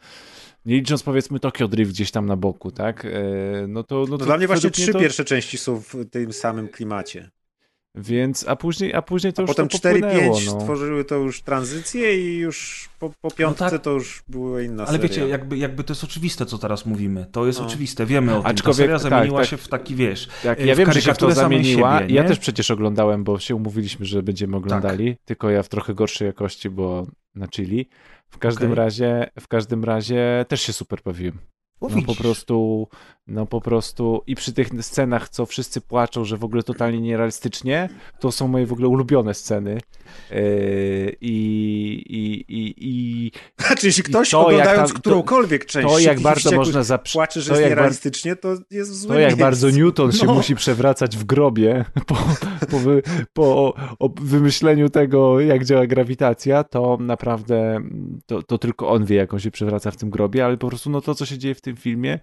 Nie 0.65 0.75
licząc 0.75 1.03
powiedzmy 1.03 1.39
Tokyo 1.39 1.67
Drift 1.67 1.91
gdzieś 1.91 2.11
tam 2.11 2.25
na 2.25 2.35
boku, 2.35 2.71
tak? 2.71 3.03
Yy, 3.03 3.67
no 3.67 3.83
to, 3.83 3.95
no 3.95 4.05
No 4.09 4.17
to 4.17 4.25
dla 4.25 4.37
mnie 4.37 4.47
właśnie 4.47 4.71
trzy 4.71 4.93
to... 4.93 4.99
pierwsze 4.99 5.25
części 5.25 5.57
są 5.57 5.81
w 5.81 5.95
tym 6.11 6.33
samym 6.33 6.67
klimacie. 6.67 7.29
Więc, 7.97 8.47
a 8.47 8.55
później, 8.55 8.93
a 8.93 9.01
później 9.01 9.33
to 9.33 9.39
A 9.41 9.43
już 9.43 9.49
potem 9.51 9.67
to 9.67 9.77
4-5 9.77 9.81
popłynęło, 9.81 10.39
no. 10.45 10.59
stworzyły 10.59 11.05
to 11.05 11.15
już 11.15 11.41
tranzycję 11.41 12.17
i 12.33 12.37
już 12.37 12.89
po, 12.99 13.11
po 13.21 13.31
piątce 13.31 13.69
tak. 13.69 13.81
to 13.81 13.91
już 13.91 14.23
była 14.27 14.61
inna 14.61 14.83
Ale 14.83 14.91
seria. 14.91 15.03
wiecie, 15.09 15.27
jakby, 15.27 15.57
jakby 15.57 15.83
to 15.83 15.93
jest 15.93 16.03
oczywiste, 16.03 16.45
co 16.45 16.57
teraz 16.57 16.85
mówimy. 16.85 17.25
To 17.31 17.45
jest 17.47 17.59
No. 17.59 17.65
oczywiste, 17.65 18.05
wiemy 18.05 18.35
o 18.35 18.41
tym. 18.41 18.51
Aczkolwiek- 18.51 18.65
Ta 18.65 18.73
seria 18.73 18.99
tak, 18.99 19.09
zamieniła 19.09 19.39
tak. 19.39 19.49
się 19.49 19.57
w 19.57 19.67
taki, 19.67 19.95
wiesz, 19.95 20.27
Tak, 20.43 20.59
e, 20.59 20.65
ja 20.65 20.75
wiem, 20.75 20.91
że 20.91 21.01
się 21.01 21.13
w 21.13 21.17
to 21.17 21.31
zamieniła. 21.31 21.99
siebie, 21.99 22.15
ja 22.15 22.23
też 22.23 22.39
przecież 22.39 22.71
oglądałem, 22.71 23.23
bo 23.23 23.39
się 23.39 23.55
umówiliśmy, 23.55 24.05
że 24.05 24.23
będziemy 24.23 24.57
oglądali, 24.57 25.17
tylko 25.25 25.49
ja 25.49 25.63
w 25.63 25.69
trochę 25.69 25.93
gorszej 25.93 26.25
jakości, 26.25 26.69
bo 26.69 27.07
na 27.35 27.47
chili. 27.47 27.89
W 28.35 28.37
każdym 28.37 28.71
Okej. 28.71 28.83
razie, 28.83 29.29
w 29.39 29.47
każdym 29.47 29.83
razie 29.83 30.45
też 30.47 30.61
się 30.61 30.73
super 30.73 30.99
bawiłem. 31.05 31.39
No 31.81 32.01
po 32.05 32.15
prostu, 32.15 32.87
no 33.27 33.45
po 33.45 33.61
prostu 33.61 34.21
i 34.27 34.35
przy 34.35 34.53
tych 34.53 34.69
scenach, 34.81 35.29
co 35.29 35.45
wszyscy 35.45 35.81
płaczą, 35.81 36.25
że 36.25 36.37
w 36.37 36.43
ogóle 36.43 36.63
totalnie 36.63 37.01
nierealistycznie, 37.01 37.89
to 38.19 38.31
są 38.31 38.47
moje 38.47 38.65
w 38.65 38.73
ogóle 38.73 38.87
ulubione 38.87 39.33
sceny. 39.33 39.79
Yy, 40.31 41.15
I, 41.21 41.35
i, 42.09 42.45
i, 42.57 42.73
i 42.77 43.31
Znaczy, 43.67 43.87
jeśli 43.87 44.03
ktoś 44.03 44.29
to, 44.29 44.45
oglądając 44.47 44.91
tam- 44.91 45.01
którąkolwiek 45.01 45.65
część 45.65 45.87
to 45.93 45.99
jak 45.99 46.19
bardzo 46.19 46.51
można 46.51 46.83
zaprzeć. 46.83 47.13
płacze, 47.13 47.41
że 47.41 47.49
to 47.49 47.55
jest 47.59 47.69
nierealistycznie, 47.69 48.35
to 48.35 48.55
jest 48.71 48.91
w 48.91 48.95
złym 48.95 49.13
To 49.13 49.19
jak 49.19 49.29
miejscu. 49.29 49.39
bardzo 49.45 49.69
Newton 49.69 50.11
się 50.11 50.25
No. 50.25 50.33
musi 50.33 50.55
przewracać 50.55 51.17
w 51.17 51.23
grobie 51.23 51.85
po, 52.07 52.17
po, 52.71 52.79
wy, 52.79 53.01
po 53.33 53.73
wymyśleniu 54.21 54.89
tego, 54.89 55.39
jak 55.39 55.65
działa 55.65 55.87
grawitacja, 55.87 56.63
to 56.63 56.97
naprawdę 57.01 57.79
to, 58.25 58.43
to 58.43 58.57
tylko 58.57 58.89
on 58.89 59.05
wie, 59.05 59.15
jak 59.15 59.33
on 59.33 59.39
się 59.39 59.51
przewraca 59.51 59.91
w 59.91 59.97
tym 59.97 60.09
grobie, 60.09 60.45
ale 60.45 60.57
po 60.57 60.67
prostu 60.67 60.89
no 60.89 61.01
to, 61.01 61.15
co 61.15 61.25
się 61.25 61.37
dzieje 61.37 61.55
w 61.55 61.61
tym 61.61 61.75
filmie, 61.75 62.19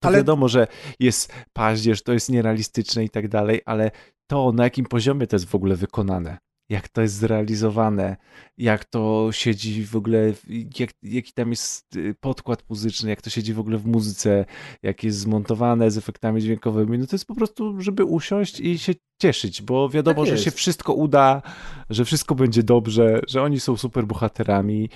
to 0.00 0.08
Ale- 0.08 0.18
wiadomo, 0.18 0.48
że 0.48 0.66
jest 1.00 1.32
paździerz, 1.52 2.02
to 2.02 2.12
jest 2.12 2.30
nierealistyczne 2.30 3.04
i 3.04 3.10
tak 3.10 3.28
dalej, 3.28 3.60
ale 3.66 3.90
to, 4.30 4.52
na 4.52 4.64
jakim 4.64 4.86
poziomie 4.86 5.26
to 5.26 5.36
jest 5.36 5.46
w 5.46 5.54
ogóle 5.54 5.76
wykonane, 5.76 6.38
jak 6.68 6.88
to 6.88 7.02
jest 7.02 7.14
zrealizowane, 7.14 8.16
jak 8.58 8.84
to 8.84 9.28
siedzi 9.32 9.84
w 9.84 9.96
ogóle, 9.96 10.32
jak, 10.78 10.90
jaki 11.02 11.32
tam 11.32 11.50
jest 11.50 11.96
y, 11.96 12.14
podkład 12.20 12.64
muzyczny, 12.68 13.10
jak 13.10 13.22
to 13.22 13.30
siedzi 13.30 13.54
w 13.54 13.60
ogóle 13.60 13.78
w 13.78 13.86
muzyce, 13.86 14.44
jak 14.82 15.04
jest 15.04 15.18
zmontowane 15.18 15.90
z 15.90 15.98
efektami 15.98 16.42
dźwiękowymi, 16.42 16.98
no 16.98 17.06
to 17.06 17.14
jest 17.14 17.26
po 17.26 17.34
prostu, 17.34 17.80
żeby 17.80 18.04
usiąść 18.04 18.60
i 18.60 18.78
się 18.78 18.92
cieszyć, 19.22 19.62
bo 19.62 19.88
wiadomo, 19.88 20.24
Tak 20.24 20.36
że 20.36 20.38
się 20.38 20.50
wszystko 20.50 20.94
uda, 20.94 21.42
że 21.90 22.04
wszystko 22.04 22.34
będzie 22.34 22.62
dobrze, 22.62 23.20
że 23.28 23.42
oni 23.42 23.60
są 23.60 23.76
super 23.76 24.06
bohaterami 24.06 24.88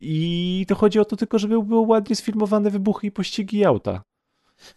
i 0.00 0.64
to 0.68 0.74
chodzi 0.74 0.98
o 0.98 1.04
to 1.04 1.16
tylko, 1.16 1.38
żeby 1.38 1.62
były 1.62 1.86
ładnie 1.86 2.16
sfilmowane 2.16 2.70
wybuchy 2.70 3.06
i 3.06 3.10
pościgi 3.10 3.64
auta. 3.64 4.02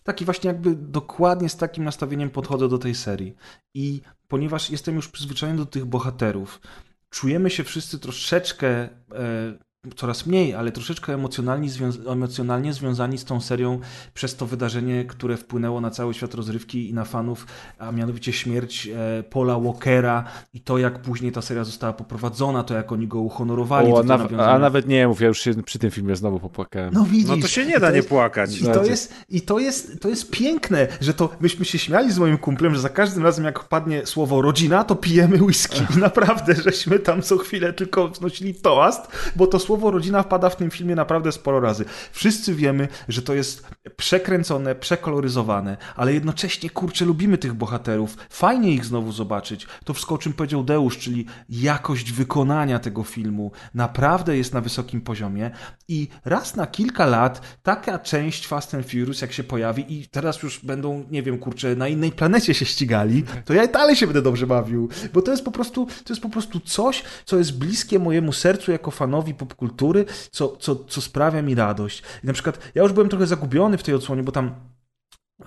Taki 0.03 0.25
właśnie 0.25 0.47
jakby 0.47 0.75
dokładnie 0.75 1.49
z 1.49 1.57
takim 1.57 1.83
nastawieniem 1.83 2.29
podchodzę 2.29 2.69
do 2.69 2.77
tej 2.77 2.95
serii. 2.95 3.35
I 3.73 4.01
ponieważ 4.27 4.69
jestem 4.69 4.95
już 4.95 5.07
przyzwyczajony 5.07 5.57
do 5.57 5.65
tych 5.65 5.85
bohaterów, 5.85 6.61
czujemy 7.09 7.49
się 7.49 7.63
wszyscy 7.63 7.99
troszeczkę, 7.99 8.67
e, 8.67 8.89
coraz 9.95 10.25
mniej, 10.25 10.53
ale 10.55 10.71
troszeczkę 10.71 11.13
emocjonalnie, 11.13 11.69
zwią- 11.69 12.11
emocjonalnie 12.11 12.73
związani 12.73 13.17
z 13.17 13.25
tą 13.25 13.41
serią 13.41 13.79
przez 14.13 14.35
to 14.35 14.45
wydarzenie, 14.45 15.05
które 15.05 15.37
wpłynęło 15.37 15.81
na 15.81 15.89
cały 15.91 16.13
świat 16.13 16.33
rozrywki 16.33 16.89
i 16.89 16.93
na 16.93 17.05
fanów, 17.05 17.47
a 17.79 17.91
mianowicie 17.91 18.33
śmierć 18.33 18.87
e, 18.87 19.23
Paula 19.23 19.59
Walkera 19.59 20.23
i 20.53 20.59
to, 20.61 20.77
jak 20.77 20.99
później 21.01 21.31
ta 21.31 21.41
seria 21.41 21.63
została 21.63 21.93
poprowadzona, 21.93 22.63
to 22.63 22.73
jak 22.73 22.91
oni 22.91 23.07
go 23.07 23.19
uhonorowali. 23.19 23.91
O, 23.91 24.03
a, 24.39 24.59
nawet 24.59 24.87
nie 24.87 25.07
mów, 25.07 25.21
ja 25.21 25.27
już 25.27 25.39
się 25.41 25.63
przy 25.63 25.79
tym 25.79 25.91
filmie 25.91 26.15
znowu 26.15 26.39
popłakałem. 26.39 26.93
No 26.93 27.03
widzisz. 27.05 27.27
No 27.29 27.37
to 27.37 27.47
się 27.47 27.65
nie 27.65 27.79
da 27.79 27.89
nie 27.89 27.95
jest- 27.95 28.09
płakać. 28.09 28.55
I 28.55 28.59
to, 28.59 28.73
Znaczy- 28.73 28.89
jest, 28.89 29.13
I 29.29 29.41
to 29.41 29.59
jest 29.59 29.99
to 30.01 30.09
jest 30.09 30.31
piękne, 30.31 30.87
że 31.01 31.13
to 31.13 31.29
myśmy 31.39 31.65
się 31.65 31.77
śmiali 31.79 32.11
z 32.11 32.17
moim 32.19 32.37
kumplem, 32.37 32.75
że 32.75 32.81
za 32.81 32.89
każdym 32.89 33.23
razem 33.23 33.45
jak 33.45 33.63
padnie 33.63 34.05
słowo 34.05 34.41
rodzina, 34.41 34.83
to 34.83 34.95
pijemy 34.95 35.43
whisky. 35.43 35.81
I 35.97 35.99
naprawdę, 36.09 36.55
żeśmy 36.55 36.99
tam 36.99 37.21
co 37.21 37.37
chwilę 37.37 37.73
tylko 37.73 38.07
wznosili 38.09 38.53
toast, 38.55 39.01
bo 39.35 39.47
to 39.47 39.59
słowo 39.59 39.74
rodzina 39.83 40.23
wpada 40.23 40.49
w 40.49 40.55
tym 40.55 40.71
filmie 40.71 40.95
naprawdę 40.95 41.31
sporo 41.31 41.59
razy. 41.59 41.85
Wszyscy 42.11 42.55
wiemy, 42.55 42.87
że 43.07 43.21
to 43.21 43.33
jest 43.33 43.67
przekręcone, 43.97 44.75
przekoloryzowane, 44.75 45.77
ale 45.95 46.13
jednocześnie, 46.13 46.69
kurczę, 46.69 47.05
lubimy 47.05 47.37
tych 47.37 47.53
bohaterów. 47.53 48.17
Fajnie 48.29 48.71
ich 48.71 48.85
znowu 48.85 49.11
zobaczyć. 49.11 49.67
To 49.83 49.93
wszystko, 49.93 50.15
o 50.15 50.17
czym 50.17 50.33
powiedział 50.33 50.63
Deusz, 50.63 50.97
czyli 50.97 51.25
jakość 51.49 52.11
wykonania 52.11 52.79
tego 52.79 53.03
filmu 53.03 53.51
naprawdę 53.73 54.37
jest 54.37 54.53
na 54.53 54.61
wysokim 54.61 55.01
poziomie 55.01 55.51
i 55.87 56.07
raz 56.25 56.55
na 56.55 56.67
kilka 56.67 57.05
lat 57.05 57.41
taka 57.63 57.99
część 57.99 58.47
Fast 58.47 58.73
and 58.73 58.85
Furious, 58.85 59.21
jak 59.21 59.33
się 59.33 59.43
pojawi 59.43 59.93
i 59.93 60.07
teraz 60.07 60.43
już 60.43 60.65
będą, 60.65 61.05
nie 61.11 61.23
wiem, 61.23 61.37
kurczę, 61.37 61.75
na 61.75 61.87
innej 61.87 62.11
planecie 62.11 62.53
się 62.53 62.65
ścigali, 62.65 63.23
to 63.45 63.53
ja 63.53 63.67
dalej 63.67 63.95
się 63.95 64.07
będę 64.07 64.21
dobrze 64.21 64.47
bawił, 64.47 64.89
bo 65.13 65.21
to 65.21 65.31
jest 65.31 65.45
po 65.45 65.51
prostu, 65.51 65.85
to 65.85 66.13
jest 66.13 66.21
po 66.21 66.29
prostu 66.29 66.59
coś, 66.59 67.03
co 67.25 67.37
jest 67.37 67.57
bliskie 67.57 67.99
mojemu 67.99 68.33
sercu 68.33 68.71
jako 68.71 68.91
fanowi 68.91 69.33
popkultury, 69.33 69.64
co, 70.31 70.57
co, 70.59 70.75
co 70.75 71.01
sprawia 71.01 71.41
mi 71.41 71.55
radość. 71.55 72.03
I 72.23 72.27
na 72.27 72.33
przykład 72.33 72.59
ja 72.75 72.83
już 72.83 72.93
byłem 72.93 73.09
trochę 73.09 73.27
zagubiony 73.27 73.77
w 73.77 73.83
tej 73.83 73.95
odsłonie, 73.95 74.23
bo 74.23 74.31
tam 74.31 74.55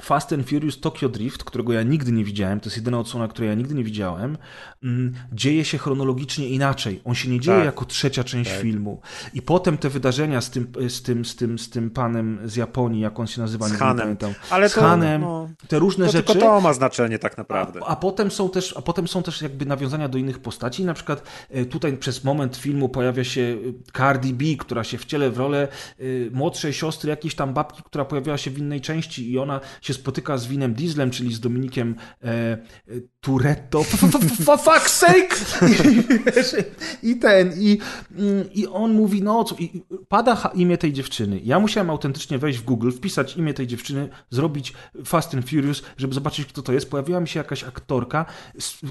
Fast 0.00 0.33
and 0.33 0.49
Furious 0.49 0.81
Tokyo 0.81 1.08
Drift, 1.08 1.44
którego 1.44 1.73
ja 1.73 1.83
nigdy 1.83 2.12
nie 2.12 2.25
widziałem, 2.25 2.60
to 2.60 2.67
jest 2.67 2.76
jedyna 2.76 2.99
odsłona, 2.99 3.28
której 3.28 3.49
ja 3.49 3.55
nigdy 3.55 3.75
nie 3.75 3.84
widziałem, 3.84 4.39
mm, 4.83 5.15
dzieje 5.33 5.65
się 5.65 5.78
chronologicznie 5.78 6.49
inaczej. 6.49 7.00
On 7.05 7.15
się 7.15 7.28
nie 7.28 7.41
dzieje 7.41 7.57
Tak. 7.57 7.67
jako 7.67 7.84
trzecia 7.84 8.25
część 8.25 8.50
Tak. 8.50 8.60
filmu. 8.60 9.00
I 9.34 9.42
potem 9.42 9.78
te 9.78 9.89
wydarzenia 9.89 10.41
z 10.41 10.50
tym, 10.50 10.73
z 10.89 11.02
tym, 11.02 11.25
z 11.25 11.36
tym, 11.36 11.58
z 11.58 11.70
tym 11.70 11.91
panem 11.91 12.39
z 12.44 12.57
Japonii, 12.57 13.00
jak 13.00 13.20
on 13.20 13.26
się 13.26 13.41
nazywa, 13.41 13.68
Z 13.68 13.73
nie 13.73 13.78
Hanem. 13.78 13.99
pamiętam. 13.99 14.34
Ale 14.50 14.68
z 14.68 14.75
to, 14.75 14.81
Hanem, 14.81 15.20
no, 15.20 15.49
te 15.68 15.78
różne 15.78 16.07
to 16.07 16.12
rzeczy. 16.12 16.33
tylko 16.33 16.47
to 16.47 16.60
ma 16.60 16.73
znaczenie 16.73 17.18
tak 17.18 17.39
naprawdę. 17.39 17.81
A, 17.83 17.86
a, 17.86 17.97
potem 17.97 18.31
są 18.31 18.50
też, 18.50 18.76
a 18.76 18.83
potem 18.83 19.08
są 19.08 19.23
też 19.23 19.42
jakby 19.42 19.67
nawiązania 19.67 20.08
do 20.08 20.18
innych 20.18 20.39
postaci. 20.39 20.84
Na 20.84 20.94
przykład 20.94 21.23
e, 21.50 21.65
tutaj 21.65 21.97
przez 21.97 22.25
moment 22.25 22.57
filmu 22.57 22.89
pojawia 22.89 23.25
się 23.25 23.41
e, 23.41 23.99
Cardi 23.99 24.34
B, 24.34 24.44
która 24.58 24.84
się 24.84 24.99
wciele 24.99 25.31
w 25.31 25.39
rolę 25.39 25.68
e, 25.99 26.05
młodszej 26.33 26.73
siostry 26.73 27.10
jakiejś 27.10 27.34
tam 27.34 27.55
babki, 27.55 27.83
która 27.83 28.05
pojawiała 28.05 28.39
się 28.39 28.50
w 28.50 28.58
innej 28.58 28.81
części 28.81 29.33
i 29.33 29.39
ona 29.39 29.60
się 29.81 29.94
spotyka 29.94 30.39
z 30.39 30.47
Winem 30.47 30.74
Dieslem, 30.74 31.10
czyli 31.10 31.34
z 31.34 31.40
Dominikiem 31.40 31.94
e, 32.24 32.28
e, 32.28 32.58
For 34.44 34.58
fuck's 34.58 34.89
sake! 34.89 35.36
I, 37.02 37.10
I 37.10 37.16
ten, 37.16 37.52
i, 37.57 37.78
mm, 38.18 38.52
i 38.55 38.66
on 38.66 38.92
mówi, 38.92 39.23
no 39.23 39.44
co, 39.44 39.57
i 39.58 39.82
pada 40.08 40.50
imię 40.55 40.78
tej 40.78 40.92
dziewczyny. 40.92 41.40
Ja 41.44 41.60
musiałem 41.60 41.90
autentycznie 41.90 42.39
wejść 42.39 42.58
w 42.58 42.65
Google, 42.65 42.90
wpisać 42.90 43.36
imię 43.36 43.55
tej 43.55 43.66
dziewczyny, 43.66 44.08
zrobić 44.31 44.73
Fast 45.05 45.34
and 45.34 45.50
Furious, 45.50 45.82
żeby 45.97 46.15
zobaczyć, 46.15 46.47
kto 46.47 46.62
to 46.62 46.73
jest. 46.73 46.90
Pojawiła 46.90 47.20
mi 47.20 47.28
się 47.28 47.40
jakaś 47.40 47.65
aktorka, 47.65 48.24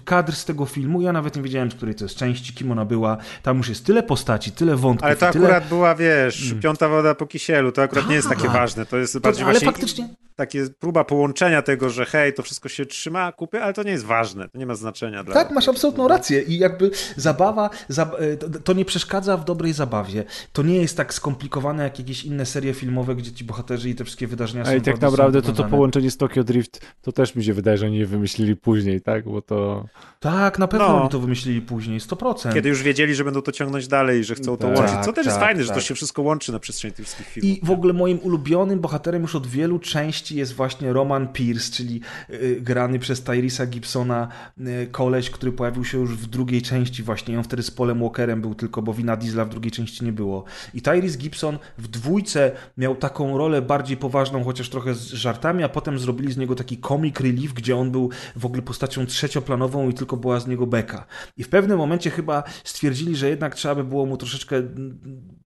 kadr 0.05 0.35
z 0.35 0.45
tego 0.45 0.65
filmu, 0.65 1.01
ja 1.01 1.13
nawet 1.13 1.35
nie 1.35 1.41
wiedziałem, 1.41 1.71
z 1.71 1.75
której 1.75 1.95
to 1.95 2.05
jest 2.05 2.15
części, 2.15 2.53
kim 2.53 2.71
ona 2.71 2.85
była. 2.85 3.17
Tam 3.43 3.57
już 3.57 3.69
jest 3.69 3.85
tyle 3.85 4.03
postaci, 4.03 4.51
tyle 4.51 4.75
wątków. 4.75 5.05
Ale 5.05 5.15
to 5.15 5.29
i 5.29 5.31
tyle... 5.31 5.45
akurat 5.45 5.69
była, 5.69 5.95
wiesz, 5.95 6.53
piąta 6.61 6.89
woda 6.89 7.15
po 7.15 7.27
kisielu, 7.27 7.71
to 7.71 7.81
akurat 7.81 8.09
nie 8.09 8.15
jest 8.15 8.29
takie 8.29 8.43
Tak. 8.43 8.51
ważne. 8.51 8.85
To 8.85 8.97
jest 8.97 9.13
To, 9.13 9.19
bardziej 9.19 9.43
ale 9.43 9.53
właśnie 9.53 9.67
faktycznie, 9.67 10.09
takie 10.37 10.67
próba 10.79 11.03
połączenia 11.03 11.61
tego, 11.61 11.89
że 11.89 12.05
hej, 12.05 12.33
to 12.33 12.43
wszystko 12.43 12.69
się 12.69 12.85
trzyma 12.85 13.31
kupy, 13.31 13.61
ale 13.63 13.73
to 13.73 13.83
nie 13.83 13.91
jest 13.91 14.05
ważne, 14.05 14.49
to 14.49 14.57
nie 14.57 14.65
ma 14.65 14.75
znaczenia 14.75 15.23
dla 15.23 15.33
Tak, 15.33 15.51
masz 15.51 15.69
absolutną 15.69 16.07
rację. 16.07 16.41
I 16.41 16.57
jakby 16.57 16.91
zabawa, 17.15 17.69
zab 17.89 18.15
e, 18.21 18.37
to- 18.37 18.73
nie 18.73 18.85
przeszkadza 18.85 19.37
w 19.37 19.45
dobrej 19.45 19.73
zabawie. 19.73 20.23
To 20.53 20.63
nie 20.63 20.75
jest 20.81 20.97
tak 20.97 21.13
skomplikowane 21.13 21.83
jak 21.83 21.99
jakieś 21.99 22.23
inne 22.23 22.45
serie 22.45 22.73
filmowe, 22.73 23.15
gdzie 23.15 23.31
ci 23.31 23.43
bohaterzy 23.43 23.89
i 23.89 23.95
te 23.95 24.03
wszystkie 24.03 24.27
wydarzenia 24.27 24.65
są 24.65 24.71
A 24.71 24.73
i 24.75 24.81
tak 24.81 25.01
naprawdę 25.01 25.41
to 25.41 25.53
to 25.53 25.63
połączenie 25.63 26.11
z 26.11 26.17
Tokyo 26.17 26.43
Drift, 26.43 26.81
to 27.01 27.11
też 27.11 27.35
mi 27.35 27.43
się 27.43 27.53
wydaje, 27.53 27.77
że 27.77 27.85
oni 27.85 28.05
wymyślili 28.05 28.55
później, 28.55 29.01
tak? 29.01 29.25
Bo 29.25 29.41
to... 29.41 29.85
Tak, 30.19 30.59
na 30.59 30.67
pewno 30.67 30.87
No. 30.87 31.01
oni 31.01 31.09
to 31.09 31.19
wymyślili 31.19 31.61
później, 31.61 31.99
100%. 31.99 32.53
Kiedy 32.53 32.69
już 32.69 32.83
wiedzieli, 32.83 33.15
że 33.15 33.23
będą 33.23 33.41
to 33.41 33.51
ciągnąć 33.51 33.87
dalej 33.87 34.19
i 34.19 34.23
że 34.23 34.35
chcą 34.35 34.57
to 34.57 34.67
Tak, 34.67 34.77
łączyć. 34.77 34.95
Co 35.05 35.13
też 35.13 35.25
jest 35.25 35.37
tak, 35.37 35.45
fajne, 35.47 35.63
że 35.63 35.69
to 35.69 35.75
tak. 35.75 35.83
się 35.83 35.95
wszystko 35.95 36.21
łączy 36.21 36.51
na 36.51 36.59
przestrzeni 36.59 36.93
tych 36.93 37.05
wszystkich 37.05 37.27
filmów. 37.27 37.57
I 37.57 37.65
w 37.65 37.71
ogóle 37.71 37.93
moim 37.93 38.19
ulubionym 38.19 38.79
bohaterem 38.79 39.21
już 39.21 39.35
od 39.35 39.47
wielu 39.47 39.79
części 39.79 40.26
jest 40.35 40.53
właśnie 40.53 40.93
Roman 40.93 41.27
Pierce, 41.27 41.71
czyli 41.71 42.01
y, 42.29 42.61
grany 42.61 42.99
przez 42.99 43.23
Tyrisa 43.23 43.65
Gibsona 43.65 44.27
y, 44.59 44.87
koleś, 44.91 45.29
który 45.29 45.51
pojawił 45.51 45.85
się 45.85 45.97
już 45.97 46.17
w 46.17 46.27
drugiej 46.27 46.61
części 46.61 47.03
właśnie. 47.03 47.37
On 47.37 47.43
wtedy 47.43 47.63
z 47.63 47.71
Polem 47.71 47.99
Walkerem 47.99 48.41
był 48.41 48.55
tylko, 48.55 48.81
bo 48.81 48.93
Wina 48.93 49.17
Diesla 49.17 49.45
w 49.45 49.49
drugiej 49.49 49.71
części 49.71 50.05
nie 50.05 50.13
było. 50.13 50.43
I 50.73 50.81
Tyrese 50.81 51.17
Gibson 51.17 51.59
w 51.77 51.87
dwójce 51.87 52.51
miał 52.77 52.95
taką 52.95 53.37
rolę 53.37 53.61
bardziej 53.61 53.97
poważną, 53.97 54.43
chociaż 54.43 54.69
trochę 54.69 54.95
z 54.95 55.07
żartami, 55.07 55.63
a 55.63 55.69
potem 55.69 55.99
zrobili 55.99 56.33
z 56.33 56.37
niego 56.37 56.55
taki 56.55 56.77
comic 56.77 57.19
relief, 57.19 57.53
gdzie 57.53 57.77
on 57.77 57.91
był 57.91 58.09
w 58.35 58.45
ogóle 58.45 58.61
postacią 58.61 59.05
trzecioplanową 59.05 59.89
i 59.89 59.93
tylko 59.93 60.17
była 60.17 60.39
z 60.39 60.47
niego 60.47 60.67
beka. 60.67 61.05
I 61.37 61.43
w 61.43 61.49
pewnym 61.49 61.77
momencie 61.77 62.09
chyba 62.09 62.43
stwierdzili, 62.63 63.15
że 63.15 63.29
jednak 63.29 63.55
trzeba 63.55 63.75
by 63.75 63.83
było 63.83 64.05
mu 64.05 64.17
troszeczkę 64.17 64.63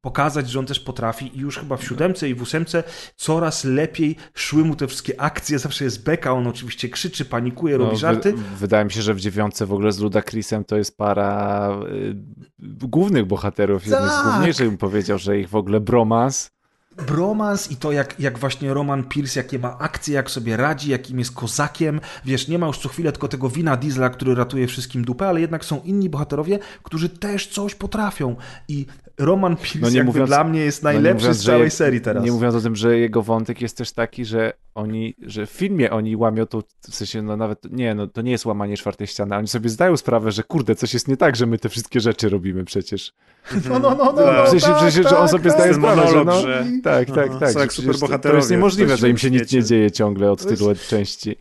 pokazać, 0.02 0.50
że 0.50 0.60
on 0.60 0.66
też 0.66 0.80
potrafi 0.80 1.38
i 1.38 1.40
już 1.40 1.58
chyba 1.58 1.78
w 1.78 1.84
siódemce 1.84 2.30
i 2.30 2.36
w 2.36 2.42
ósemce 2.42 2.84
coraz 3.16 3.64
lepiej 3.64 4.16
szły 4.34 4.66
mu 4.66 4.71
te 4.76 4.88
wszystkie 4.88 5.22
akcje, 5.22 5.60
zawsze 5.60 5.84
jest 5.84 6.04
beka, 6.04 6.34
on 6.34 6.48
oczywiście 6.48 6.90
krzyczy, 6.90 7.26
panikuje, 7.26 7.78
robi 7.78 7.92
No, 7.92 7.98
żarty. 7.98 8.34
Wy, 8.34 8.44
wydaje 8.60 8.86
mi 8.86 8.92
się, 8.92 9.02
że 9.02 9.14
w 9.14 9.20
dziewiątce 9.20 9.66
w 9.66 9.74
ogóle 9.74 9.92
z 9.92 10.00
Ludacrisem 10.00 10.66
to 10.66 10.78
jest 10.78 10.98
para 10.98 11.70
y, 11.90 12.16
głównych 12.88 13.26
bohaterów, 13.26 13.86
jeden 13.86 14.10
z 14.10 14.12
Tak. 14.12 14.24
główniejszych 14.32 14.68
bym 14.70 14.78
powiedział, 14.78 15.18
że 15.18 15.40
ich 15.40 15.50
w 15.50 15.56
ogóle 15.56 15.80
bromans 15.80 16.52
bromans 16.98 17.72
i 17.72 17.76
to 17.76 17.92
jak, 17.92 18.20
jak 18.20 18.40
właśnie 18.40 18.74
Roman 18.74 19.04
Pierce, 19.04 19.40
jakie 19.40 19.60
ma 19.60 19.78
akcje, 19.80 20.14
jak 20.16 20.32
sobie 20.32 20.58
radzi, 20.58 20.92
jakim 20.92 21.20
jest 21.20 21.32
kozakiem. 21.36 22.02
Wiesz, 22.26 22.48
nie 22.48 22.60
ma 22.60 22.68
już 22.68 22.78
co 22.78 22.90
chwilę 22.90 23.12
tylko 23.12 23.28
tego 23.28 23.50
wina 23.50 23.78
Diesla, 23.78 24.10
który 24.10 24.36
ratuje 24.36 24.68
wszystkim 24.68 25.06
dupę, 25.06 25.28
ale 25.28 25.42
jednak 25.42 25.66
są 25.66 25.82
inni 25.86 26.10
bohaterowie, 26.10 26.60
którzy 26.84 27.10
też 27.10 27.48
coś 27.48 27.76
potrafią. 27.76 28.36
I 28.68 28.86
Roman 29.18 29.58
Pierce 29.58 29.80
No 29.80 29.90
nie 29.90 30.04
mówiąc- 30.04 30.30
dla 30.30 30.44
mnie 30.44 30.60
jest 30.60 30.84
No 30.84 30.92
najlepszy 30.92 31.24
mówiąc, 31.26 31.38
z 31.38 31.46
całej 31.46 31.72
serii 31.72 32.02
teraz. 32.02 32.24
Nie 32.26 32.32
mówiąc 32.32 32.56
o 32.56 32.62
tym, 32.62 32.76
że 32.76 32.98
jego 33.00 33.22
wątek 33.22 33.62
jest 33.62 33.78
też 33.78 33.92
taki, 33.92 34.26
że 34.26 34.54
oni, 34.76 35.16
że 35.22 35.46
w 35.46 35.50
filmie 35.50 35.92
oni 35.92 36.16
łamią 36.16 36.46
to, 36.46 36.64
w 36.90 36.96
sensie, 36.96 37.22
no 37.22 37.38
nawet, 37.38 37.60
nie, 37.72 37.96
no 37.96 38.08
to 38.08 38.22
nie 38.22 38.32
jest 38.32 38.46
łamanie 38.46 38.78
czwartej 38.78 39.08
ściany, 39.08 39.36
oni 39.36 39.48
sobie 39.48 39.70
zdają 39.70 39.98
sprawę, 39.98 40.32
że 40.32 40.44
kurde, 40.44 40.76
coś 40.76 40.94
jest 40.94 41.08
nie 41.08 41.18
tak, 41.18 41.36
że 41.36 41.46
my 41.46 41.58
te 41.58 41.70
wszystkie 41.70 42.00
rzeczy 42.00 42.30
robimy 42.30 42.66
przecież. 42.66 43.14
No, 43.70 43.80
no, 43.80 43.96
no, 43.96 43.96
no, 43.96 44.14
Tak. 44.14 44.38
no 44.38 44.46
W 44.46 44.50
sensie, 44.50 44.68
tak, 44.68 44.78
w 44.78 44.80
sensie 44.80 45.04
że 45.04 45.18
on 45.18 45.22
tak, 45.24 45.30
sobie 45.32 45.44
tak. 45.44 45.54
zdaje 45.60 45.74
sprawę, 45.74 46.08
że 46.12 46.26
no, 46.26 46.42
że- 46.42 46.66
tak, 46.84 47.12
tak, 47.12 47.40
tak. 47.40 47.52
są 47.52 47.60
jak 47.60 47.74
to, 48.22 48.36
jest 48.36 48.52
niemożliwe, 48.52 48.98
że 48.98 49.10
im 49.10 49.18
się 49.18 49.32
nic 49.32 49.52
nie 49.52 49.64
dzieje 49.64 49.92
ciągle 49.92 50.32
od 50.32 50.46
jest- 50.46 50.58
tylu 50.58 50.76
części. 50.90 51.36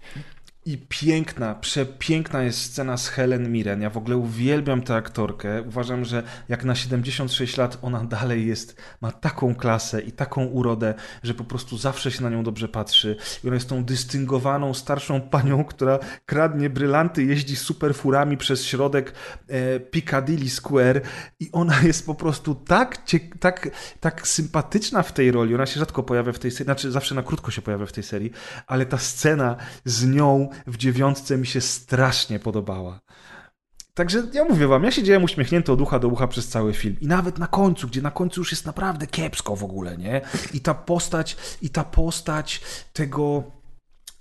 I 0.66 0.78
piękna, 0.78 1.54
przepiękna 1.54 2.42
jest 2.42 2.60
scena 2.60 2.96
z 2.96 3.08
Helen 3.08 3.52
Mirren. 3.52 3.82
Ja 3.82 3.90
w 3.90 3.96
ogóle 3.96 4.16
uwielbiam 4.16 4.82
tę 4.82 4.94
aktorkę. 4.94 5.62
Uważam, 5.62 6.04
że 6.04 6.22
jak 6.48 6.64
na 6.64 6.74
76 6.74 7.56
lat 7.56 7.78
ona 7.82 8.04
dalej 8.20 8.46
jest, 8.46 8.82
ma 9.00 9.12
taką 9.12 9.54
klasę 9.54 10.00
i 10.00 10.12
taką 10.12 10.44
urodę, 10.44 10.94
że 11.22 11.34
po 11.34 11.44
prostu 11.44 11.78
zawsze 11.78 12.10
się 12.10 12.22
na 12.22 12.30
nią 12.30 12.42
dobrze 12.42 12.68
patrzy. 12.68 13.16
I 13.44 13.46
ona 13.46 13.54
jest 13.54 13.68
tą 13.68 13.84
dystyngowaną, 13.84 14.74
starszą 14.74 15.20
panią, 15.20 15.64
która 15.64 15.98
kradnie 16.26 16.70
brylanty, 16.70 17.24
jeździ 17.24 17.56
super 17.56 17.94
furami 17.94 18.36
przez 18.36 18.64
środek 18.64 19.12
e, 19.48 19.80
Piccadilly 19.80 20.50
Square 20.50 21.00
i 21.40 21.48
ona 21.52 21.82
jest 21.90 22.06
po 22.06 22.14
prostu 22.14 22.54
tak, 22.54 22.98
tak, 23.40 23.70
tak 24.00 24.28
sympatyczna 24.28 25.02
w 25.02 25.12
tej 25.12 25.30
roli. 25.30 25.54
Ona 25.54 25.66
się 25.66 25.80
rzadko 25.80 26.02
pojawia 26.02 26.32
w 26.32 26.38
tej 26.38 26.50
serii, 26.50 26.64
znaczy 26.64 26.90
zawsze 26.90 27.14
na 27.14 27.22
krótko 27.22 27.50
się 27.50 27.62
pojawia 27.62 27.86
w 27.86 27.92
tej 27.92 28.04
serii, 28.04 28.32
ale 28.66 28.86
ta 28.86 28.98
scena 28.98 29.56
z 29.84 30.06
nią 30.06 30.49
w 30.66 30.76
dziewiątce 30.76 31.38
mi 31.38 31.46
się 31.46 31.60
strasznie 31.60 32.38
podobała. 32.38 33.00
Także 33.94 34.22
ja 34.32 34.44
mówię 34.44 34.66
wam, 34.66 34.84
ja 34.84 34.90
siedziałem 34.90 35.24
uśmiechnięty 35.24 35.72
od 35.72 35.80
ucha 35.80 35.98
do 35.98 36.08
ucha 36.08 36.28
przez 36.28 36.48
cały 36.48 36.72
film. 36.72 36.96
I 37.00 37.06
nawet 37.06 37.38
na 37.38 37.46
końcu, 37.46 37.88
gdzie 37.88 38.02
na 38.02 38.10
końcu 38.10 38.40
już 38.40 38.50
jest 38.50 38.66
naprawdę 38.66 39.06
kiepsko 39.06 39.56
w 39.56 39.64
ogóle, 39.64 39.98
nie? 39.98 40.20
I 40.54 40.60
ta 40.60 40.74
postać, 40.74 41.36
i 41.62 41.70
ta 41.70 41.84
postać 41.84 42.60
tego 42.92 43.44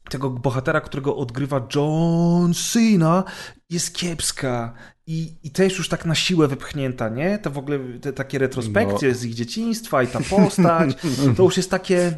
tego 0.09 0.29
bohatera, 0.29 0.81
którego 0.81 1.15
odgrywa 1.15 1.67
John 1.75 2.53
Cena, 2.53 3.23
jest 3.69 3.95
kiepska. 3.95 4.73
I, 5.07 5.33
I 5.43 5.51
też 5.51 5.77
już 5.77 5.89
tak 5.89 6.05
na 6.05 6.15
siłę 6.15 6.47
wypchnięta, 6.47 7.09
nie? 7.09 7.39
To 7.39 7.51
w 7.51 7.57
ogóle 7.57 7.79
te 8.01 8.13
takie 8.13 8.39
retrospekcje 8.39 9.15
z 9.15 9.25
ich 9.25 9.33
dzieciństwa 9.33 10.03
i 10.03 10.07
ta 10.07 10.19
postać, 10.29 10.95
to 11.37 11.43
już 11.43 11.57
jest 11.57 11.71
takie... 11.71 12.17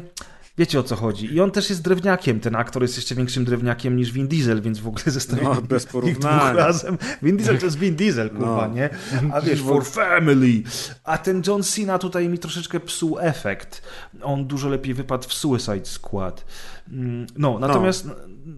Wiecie 0.58 0.80
o 0.80 0.82
co 0.82 0.96
chodzi. 0.96 1.34
I 1.34 1.40
on 1.40 1.50
też 1.50 1.70
jest 1.70 1.82
drewniakiem. 1.82 2.40
Ten 2.40 2.56
aktor 2.56 2.82
jest 2.82 2.96
jeszcze 2.96 3.14
większym 3.14 3.44
drewniakiem 3.44 3.96
niż 3.96 4.12
Vin 4.12 4.28
Diesel, 4.28 4.62
więc 4.62 4.78
w 4.78 4.86
ogóle 4.88 5.04
zestawienie 5.06 5.48
No, 5.48 5.62
bez 5.76 5.86
porównania. 5.86 6.38
dwóch 6.44 6.56
razem. 6.56 6.98
Vin 7.22 7.36
Diesel 7.36 7.58
to 7.58 7.64
jest 7.64 7.78
Vin 7.78 7.96
Diesel, 7.96 8.30
kurwa, 8.30 8.68
No. 8.68 8.74
nie? 8.74 8.90
A 9.32 9.40
wiesz, 9.40 9.60
for 9.62 9.84
family. 9.86 10.62
A 11.04 11.18
ten 11.18 11.42
John 11.46 11.62
Cena 11.62 11.98
tutaj 11.98 12.28
mi 12.28 12.38
troszeczkę 12.38 12.80
psuł 12.80 13.18
efekt. 13.18 13.82
On 14.22 14.46
dużo 14.46 14.68
lepiej 14.68 14.94
wypadł 14.94 15.28
w 15.28 15.32
Suicide 15.34 15.84
Squad. 15.86 16.44
Mm, 16.88 17.26
No, 17.38 17.58
natomiast, 17.58 18.06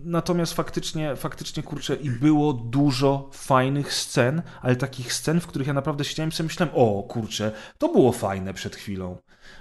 natomiast 0.04 0.52
faktycznie, 0.54 1.16
faktycznie, 1.16 1.62
kurczę, 1.62 1.94
i 1.96 2.10
było 2.10 2.52
dużo 2.52 3.30
fajnych 3.32 3.92
scen, 3.94 4.42
ale 4.62 4.76
takich 4.76 5.12
scen, 5.12 5.40
w 5.40 5.46
których 5.46 5.66
ja 5.68 5.74
naprawdę 5.74 6.04
siedziałem 6.04 6.30
i 6.30 6.32
sobie 6.32 6.46
myślałem, 6.46 6.74
o 6.74 7.02
kurczę, 7.02 7.52
to 7.78 7.88
było 7.92 8.12
fajne 8.12 8.54
przed 8.54 8.76
chwilą. 8.76 9.16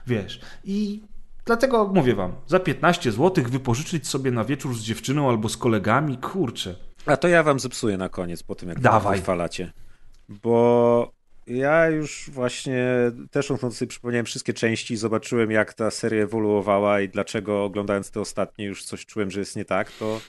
Wiesz, 0.08 0.40
i 0.64 1.04
Dlatego 1.46 1.88
mówię 1.88 2.16
wam, 2.16 2.36
za 2.48 2.60
15 2.60 3.12
zł 3.12 3.44
wypożyczyć 3.48 4.08
sobie 4.08 4.32
na 4.32 4.46
wieczór 4.46 4.76
z 4.76 4.82
dziewczyną 4.82 5.30
albo 5.30 5.50
z 5.50 5.58
kolegami, 5.58 6.18
kurczę. 6.18 6.76
A 7.06 7.18
to 7.18 7.28
ja 7.28 7.44
wam 7.44 7.60
zepsuję 7.60 7.98
na 7.98 8.10
koniec 8.10 8.44
po 8.44 8.56
tym, 8.56 8.70
jak 8.70 8.80
Dawaj. 8.80 9.18
wychwalacie. 9.18 9.72
Bo 10.30 11.12
ja 11.48 11.90
już 11.90 12.30
właśnie 12.34 12.86
też 13.32 13.52
odkąd 13.52 13.76
sobie 13.76 13.90
przypomniałem 13.90 14.26
wszystkie 14.26 14.54
części 14.54 14.94
i 14.94 14.98
zobaczyłem, 14.98 15.52
jak 15.52 15.74
ta 15.74 15.92
seria 15.92 16.24
ewoluowała 16.24 17.02
i 17.02 17.10
dlaczego 17.10 17.64
oglądając 17.64 18.12
te 18.12 18.20
ostatnie 18.20 18.66
już 18.66 18.84
coś 18.84 19.06
czułem, 19.06 19.32
że 19.32 19.40
jest 19.40 19.56
nie 19.56 19.66
tak, 19.66 19.92
to 19.92 20.22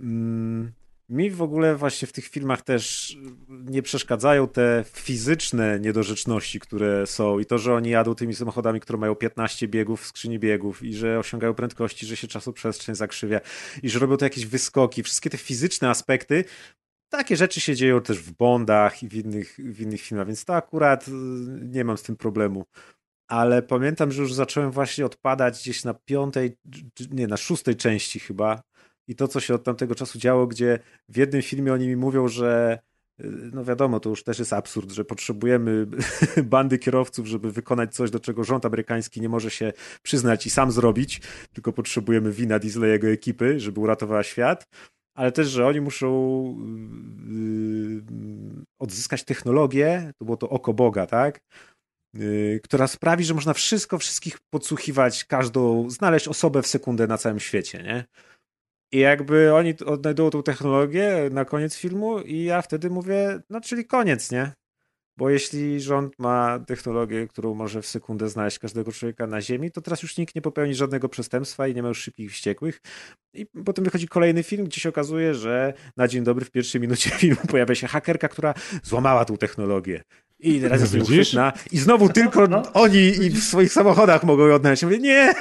mm, 0.00 0.72
mi 1.08 1.30
w 1.30 1.42
ogóle 1.42 1.76
właśnie 1.76 2.08
w 2.08 2.12
tych 2.12 2.28
filmach 2.28 2.62
też 2.62 3.16
nie 3.48 3.82
przeszkadzają 3.82 4.48
te 4.48 4.84
fizyczne 4.92 5.80
niedorzeczności, 5.80 6.60
które 6.60 7.06
są 7.06 7.38
i 7.38 7.46
to, 7.46 7.58
że 7.58 7.74
oni 7.74 7.90
jadą 7.90 8.14
tymi 8.14 8.34
samochodami, 8.34 8.80
które 8.80 8.98
mają 8.98 9.14
15 9.14 9.68
biegów 9.68 10.02
w 10.02 10.06
skrzyni 10.06 10.38
biegów 10.38 10.82
i 10.82 10.94
że 10.94 11.18
osiągają 11.18 11.54
prędkości, 11.54 12.06
że 12.06 12.16
się 12.16 12.28
czasoprzestrzeń 12.28 12.94
zakrzywia 12.94 13.40
i 13.82 13.90
że 13.90 13.98
robią 13.98 14.16
to 14.16 14.24
jakieś 14.24 14.46
wyskoki, 14.46 15.02
wszystkie 15.02 15.30
te 15.30 15.38
fizyczne 15.38 15.90
aspekty 15.90 16.44
takie 17.08 17.36
rzeczy 17.36 17.60
się 17.60 17.76
dzieją 17.76 18.00
też 18.00 18.18
w 18.18 18.32
Bondach 18.32 19.02
i 19.02 19.08
w 19.08 19.14
innych, 19.14 19.56
w 19.58 19.80
innych 19.80 20.00
filmach, 20.00 20.26
więc 20.26 20.44
to 20.44 20.54
akurat 20.56 21.08
y, 21.08 21.10
nie 21.62 21.84
mam 21.84 21.98
z 21.98 22.02
tym 22.02 22.16
problemu. 22.16 22.64
Ale 23.28 23.62
pamiętam, 23.62 24.12
że 24.12 24.22
już 24.22 24.34
zacząłem 24.34 24.70
właśnie 24.70 25.06
odpadać 25.06 25.60
gdzieś 25.60 25.84
na 25.84 25.94
piątej, 25.94 26.56
nie, 27.10 27.26
na 27.26 27.36
szóstej 27.36 27.76
części 27.76 28.20
chyba. 28.20 28.62
I 29.08 29.16
to, 29.16 29.28
co 29.28 29.40
się 29.40 29.54
od 29.54 29.64
tamtego 29.64 29.94
czasu 29.94 30.18
działo, 30.18 30.46
gdzie 30.46 30.78
w 31.08 31.16
jednym 31.16 31.42
filmie 31.42 31.72
oni 31.72 31.88
mi 31.88 31.96
mówią, 31.96 32.28
że 32.28 32.78
y, 33.20 33.24
no 33.52 33.64
wiadomo, 33.64 34.00
to 34.00 34.10
już 34.10 34.24
też 34.24 34.38
jest 34.38 34.52
absurd, 34.52 34.90
że 34.92 35.04
potrzebujemy 35.04 35.86
bandy 36.44 36.78
kierowców, 36.78 37.26
żeby 37.26 37.52
wykonać 37.52 37.94
coś, 37.94 38.10
do 38.10 38.20
czego 38.20 38.44
rząd 38.44 38.66
amerykański 38.66 39.20
nie 39.20 39.28
może 39.28 39.50
się 39.50 39.72
przyznać 40.02 40.46
i 40.46 40.50
sam 40.50 40.72
zrobić, 40.72 41.20
tylko 41.52 41.72
potrzebujemy 41.72 42.32
wina 42.32 42.58
Diesla 42.58 42.86
i 42.86 42.90
jego 42.90 43.08
ekipy, 43.08 43.60
żeby 43.60 43.80
uratowała 43.80 44.22
świat 44.22 44.66
ale 45.16 45.32
też, 45.32 45.48
że 45.48 45.66
oni 45.66 45.80
muszą 45.80 46.08
yy, 47.28 48.02
odzyskać 48.78 49.24
technologię, 49.24 50.12
to 50.18 50.24
było 50.24 50.36
to 50.36 50.48
oko 50.48 50.74
Boga, 50.74 51.06
tak? 51.06 51.40
Która 52.62 52.86
sprawi, 52.86 53.24
że 53.24 53.34
można 53.34 53.54
wszystko, 53.54 53.98
wszystkich 53.98 54.38
podsłuchiwać, 54.50 55.24
każdą, 55.24 55.90
znaleźć 55.90 56.28
osobę 56.28 56.62
w 56.62 56.66
sekundę 56.66 57.06
na 57.06 57.18
całym 57.18 57.40
świecie, 57.40 57.82
nie? 57.82 58.04
I 58.92 58.98
jakby 58.98 59.54
oni 59.54 59.74
odnajdują 59.86 60.30
tą 60.30 60.42
technologię 60.42 61.28
na 61.30 61.44
koniec 61.44 61.76
filmu 61.76 62.20
i 62.20 62.44
ja 62.44 62.62
wtedy 62.62 62.90
mówię, 62.90 63.40
no 63.50 63.60
czyli 63.60 63.84
koniec, 63.84 64.30
nie? 64.30 64.52
Bo 65.18 65.30
jeśli 65.30 65.80
rząd 65.80 66.18
ma 66.18 66.58
technologię, 66.66 67.26
którą 67.28 67.54
może 67.54 67.82
w 67.82 67.86
sekundę 67.86 68.28
znaleźć 68.28 68.58
każdego 68.58 68.92
człowieka 68.92 69.26
na 69.26 69.40
ziemi, 69.40 69.70
to 69.70 69.80
teraz 69.80 70.02
już 70.02 70.16
nikt 70.16 70.34
nie 70.34 70.42
popełni 70.42 70.74
żadnego 70.74 71.08
przestępstwa 71.08 71.68
i 71.68 71.74
nie 71.74 71.82
ma 71.82 71.88
już 71.88 71.98
szybkich 71.98 72.32
wściekłych. 72.32 72.80
I 73.34 73.46
potem 73.64 73.84
wychodzi 73.84 74.08
kolejny 74.08 74.42
film, 74.42 74.64
gdzie 74.64 74.80
się 74.80 74.88
okazuje, 74.88 75.34
że 75.34 75.74
na 75.96 76.08
dzień 76.08 76.24
dobry 76.24 76.44
w 76.44 76.50
pierwszej 76.50 76.80
minucie 76.80 77.10
filmu 77.20 77.40
pojawia 77.48 77.74
się 77.74 77.86
hakerka, 77.86 78.28
która 78.28 78.54
złamała 78.82 79.24
tą 79.24 79.36
technologię. 79.36 80.02
I 80.46 80.60
teraz 80.60 80.80
jest 80.80 80.94
nieuchwytna. 80.94 81.52
I 81.72 81.78
znowu 81.78 82.08
tylko 82.08 82.46
No. 82.46 82.62
oni 82.74 82.98
i 82.98 83.30
w 83.30 83.42
swoich 83.44 83.72
samochodach 83.72 84.24
mogą 84.24 84.46
ją. 84.46 84.58
Ja 84.64 84.74
Mówię, 84.82 84.98
nie! 84.98 85.34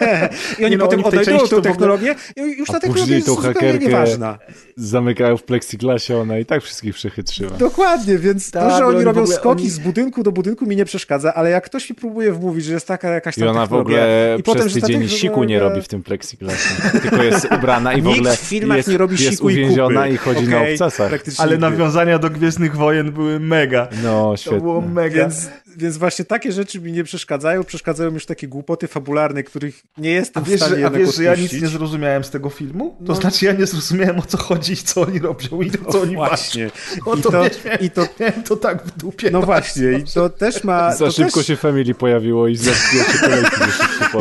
I 0.60 0.66
oni 0.66 0.78
no, 0.78 0.86
potem 0.86 1.00
oni 1.00 1.08
odnajdują 1.08 1.38
ogóle- 1.40 1.62
technologię 1.62 2.16
i 2.36 2.42
już 2.42 2.68
ta 2.68 2.80
technologia 2.80 3.16
jest 3.16 3.28
zupełnie 3.28 3.80
nieważna. 3.80 4.38
Zamykają 4.78 5.38
w 5.38 5.44
plexiglasie, 5.44 6.18
ona 6.18 6.40
i 6.40 6.46
tak 6.46 6.64
wszystkich 6.64 6.96
przechytrzyła. 6.96 7.52
Dokładnie, 7.52 8.18
więc 8.18 8.52
Tak, 8.52 8.64
to, 8.64 8.78
że 8.78 8.82
bo 8.84 8.88
oni 8.88 9.04
robią 9.04 9.22
ogóle- 9.22 9.36
skoki 9.36 9.62
oni- 9.62 9.70
z 9.70 9.80
budynku 9.80 10.24
do 10.24 10.32
budynku 10.32 10.66
mi 10.66 10.76
nie 10.76 10.86
przeszkadza, 10.86 11.34
ale 11.34 11.50
jak 11.50 11.66
ktoś 11.66 11.90
mi 11.90 11.96
próbuje 11.96 12.32
wmówić, 12.34 12.66
że 12.66 12.74
jest 12.74 12.88
taka 12.88 13.10
jakaś 13.10 13.38
I 13.38 13.40
tam 13.42 13.50
ona 13.50 13.66
w 13.66 13.74
ogóle 13.74 14.36
i 14.40 14.44
potem, 14.44 14.62
przez 14.68 14.74
ta 14.82 14.88
tydzień 14.88 15.02
technologia- 15.02 15.18
siku 15.20 15.44
nie 15.44 15.60
robi 15.60 15.82
w 15.82 15.88
tym 15.88 16.04
plexiglasie. 16.04 16.70
Tylko 17.02 17.24
jest 17.24 17.48
ubrana 17.58 17.94
i 17.94 18.02
w 18.02 18.06
Nikt 18.06 18.18
ogóle 18.20 18.36
w 18.36 18.40
filmach 18.40 18.78
jest, 18.78 18.90
nie 18.90 18.98
robi 18.98 19.14
jest 19.14 19.26
siku 19.36 19.50
i 19.50 19.54
uwięziona 19.54 20.02
kupy. 20.02 20.14
i 20.14 20.18
chodzi 20.18 20.48
na 20.48 20.58
Okej, 20.58 20.74
obcasach. 20.74 21.12
Ale 21.38 21.58
nawiązania 21.58 22.20
do 22.20 22.30
Gwiezdnych 22.30 22.76
Wojen 22.76 23.12
były 23.12 23.40
mega. 23.40 23.88
No, 24.04 24.34
świetnie. 24.38 24.60
Więc, 24.96 25.50
więc 25.78 25.98
właśnie 25.98 26.26
takie 26.26 26.52
rzeczy 26.52 26.82
mi 26.82 26.92
nie 26.92 27.04
przeszkadzają. 27.04 27.64
Przeszkadzają 27.64 28.14
już 28.14 28.26
takie 28.26 28.48
głupoty 28.48 28.88
fabularne, 28.88 29.44
których 29.44 29.84
nie 29.98 30.10
A 30.10 30.14
jestem 30.14 30.44
w 30.44 30.48
wiesz, 30.50 30.62
stanie 30.62 30.76
że, 30.80 30.88
a 30.88 30.90
wiesz, 30.90 31.16
że 31.16 31.24
ja 31.24 31.36
nic 31.36 31.54
nie 31.54 31.68
zrozumiałem 31.68 32.24
z 32.24 32.30
tego 32.30 32.50
filmu? 32.50 32.90
To 33.00 33.04
No. 33.14 33.16
znaczy 33.16 33.46
ja 33.46 33.52
nie 33.52 33.66
zrozumiałem 33.66 34.20
o 34.20 34.22
co 34.22 34.38
chodzi 34.38 34.74
i 34.74 34.78
co 34.78 35.02
oni 35.02 35.20
robią 35.20 35.62
i 35.62 35.72
o 35.88 35.92
co 35.92 36.02
oni 36.02 36.16
Właśnie. 36.16 36.72
O 37.06 37.16
I 37.16 37.22
to, 37.22 37.32
to, 37.32 37.44
wiesz, 37.44 37.58
i 37.82 37.90
to, 37.90 38.08
miałem 38.20 38.44
to 38.44 38.56
tak 38.56 38.86
w 38.86 38.98
dupie. 38.98 39.32
no 39.32 39.42
właśnie, 39.42 39.92
i 39.92 40.04
to 40.14 40.30
też 40.30 40.64
ma... 40.64 40.96
Za 40.96 41.12
szybko 41.12 41.40
też, 41.40 41.48
się 41.48 41.56
Family 41.56 41.96
pojawiło 41.96 42.48
i 42.48 42.56
za 42.56 42.72
pierwsze 42.94 43.18
kolejki. 43.20 43.56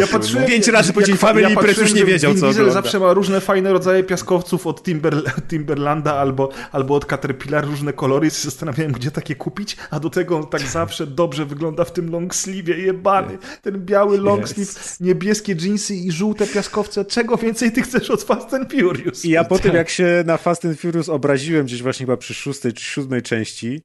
Ja 0.01 0.07
patrzyłem, 0.07 0.47
Pięć 0.47 0.69
razy 0.69 0.93
powiedzieli 0.93 1.19
Family 1.19 1.55
patrzyłem, 1.55 1.81
już 1.81 1.95
nie 1.95 2.05
wiedział, 2.05 2.35
co 2.35 2.41
Diesel 2.41 2.51
ogląda. 2.63 2.73
zawsze 2.83 2.99
ma 2.99 3.13
różne 3.13 3.41
fajne 3.41 3.73
rodzaje 3.73 4.03
piaskowców 4.03 4.67
od 4.67 4.83
Timber, 4.83 5.23
Timberlanda 5.49 6.15
albo, 6.15 6.49
albo 6.73 6.95
od 6.95 7.07
Caterpillar, 7.07 7.67
różne 7.67 7.93
kolory 7.93 8.27
i 8.27 8.31
się 8.31 8.37
zastanawiałem, 8.43 8.93
gdzie 8.93 9.11
takie 9.11 9.35
kupić, 9.35 9.77
a 9.91 10.01
do 10.01 10.11
tego 10.11 10.45
tak 10.59 10.69
zawsze 10.69 11.07
dobrze 11.07 11.47
wygląda 11.47 11.85
w 11.85 11.93
tym 11.93 12.11
long 12.11 12.35
sleeve 12.35 12.79
jebany. 12.79 13.39
Ten 13.63 13.85
biały 13.85 14.19
long 14.19 14.49
sleeve, 14.49 14.73
niebieskie 15.01 15.57
jeansy 15.61 15.95
i 15.95 16.13
żółte 16.13 16.47
piaskowce. 16.47 17.05
Czego 17.05 17.37
więcej 17.37 17.73
ty 17.73 17.83
chcesz 17.83 18.11
od 18.11 18.23
Fast 18.23 18.55
and 18.55 18.73
Furious? 18.73 19.25
I 19.25 19.31
ja 19.31 19.45
po 19.45 19.59
tym, 19.59 19.75
jak 19.75 19.89
się 19.89 20.25
na 20.27 20.37
Fast 20.37 20.65
and 20.65 20.81
Furious 20.81 21.09
obraziłem 21.09 21.67
gdzieś 21.67 21.83
właśnie 21.83 22.07
chyba 22.07 22.17
przy 22.17 22.35
szóstej 22.35 22.73
czy 22.73 22.85
siódmej 22.85 23.23
części, 23.23 23.83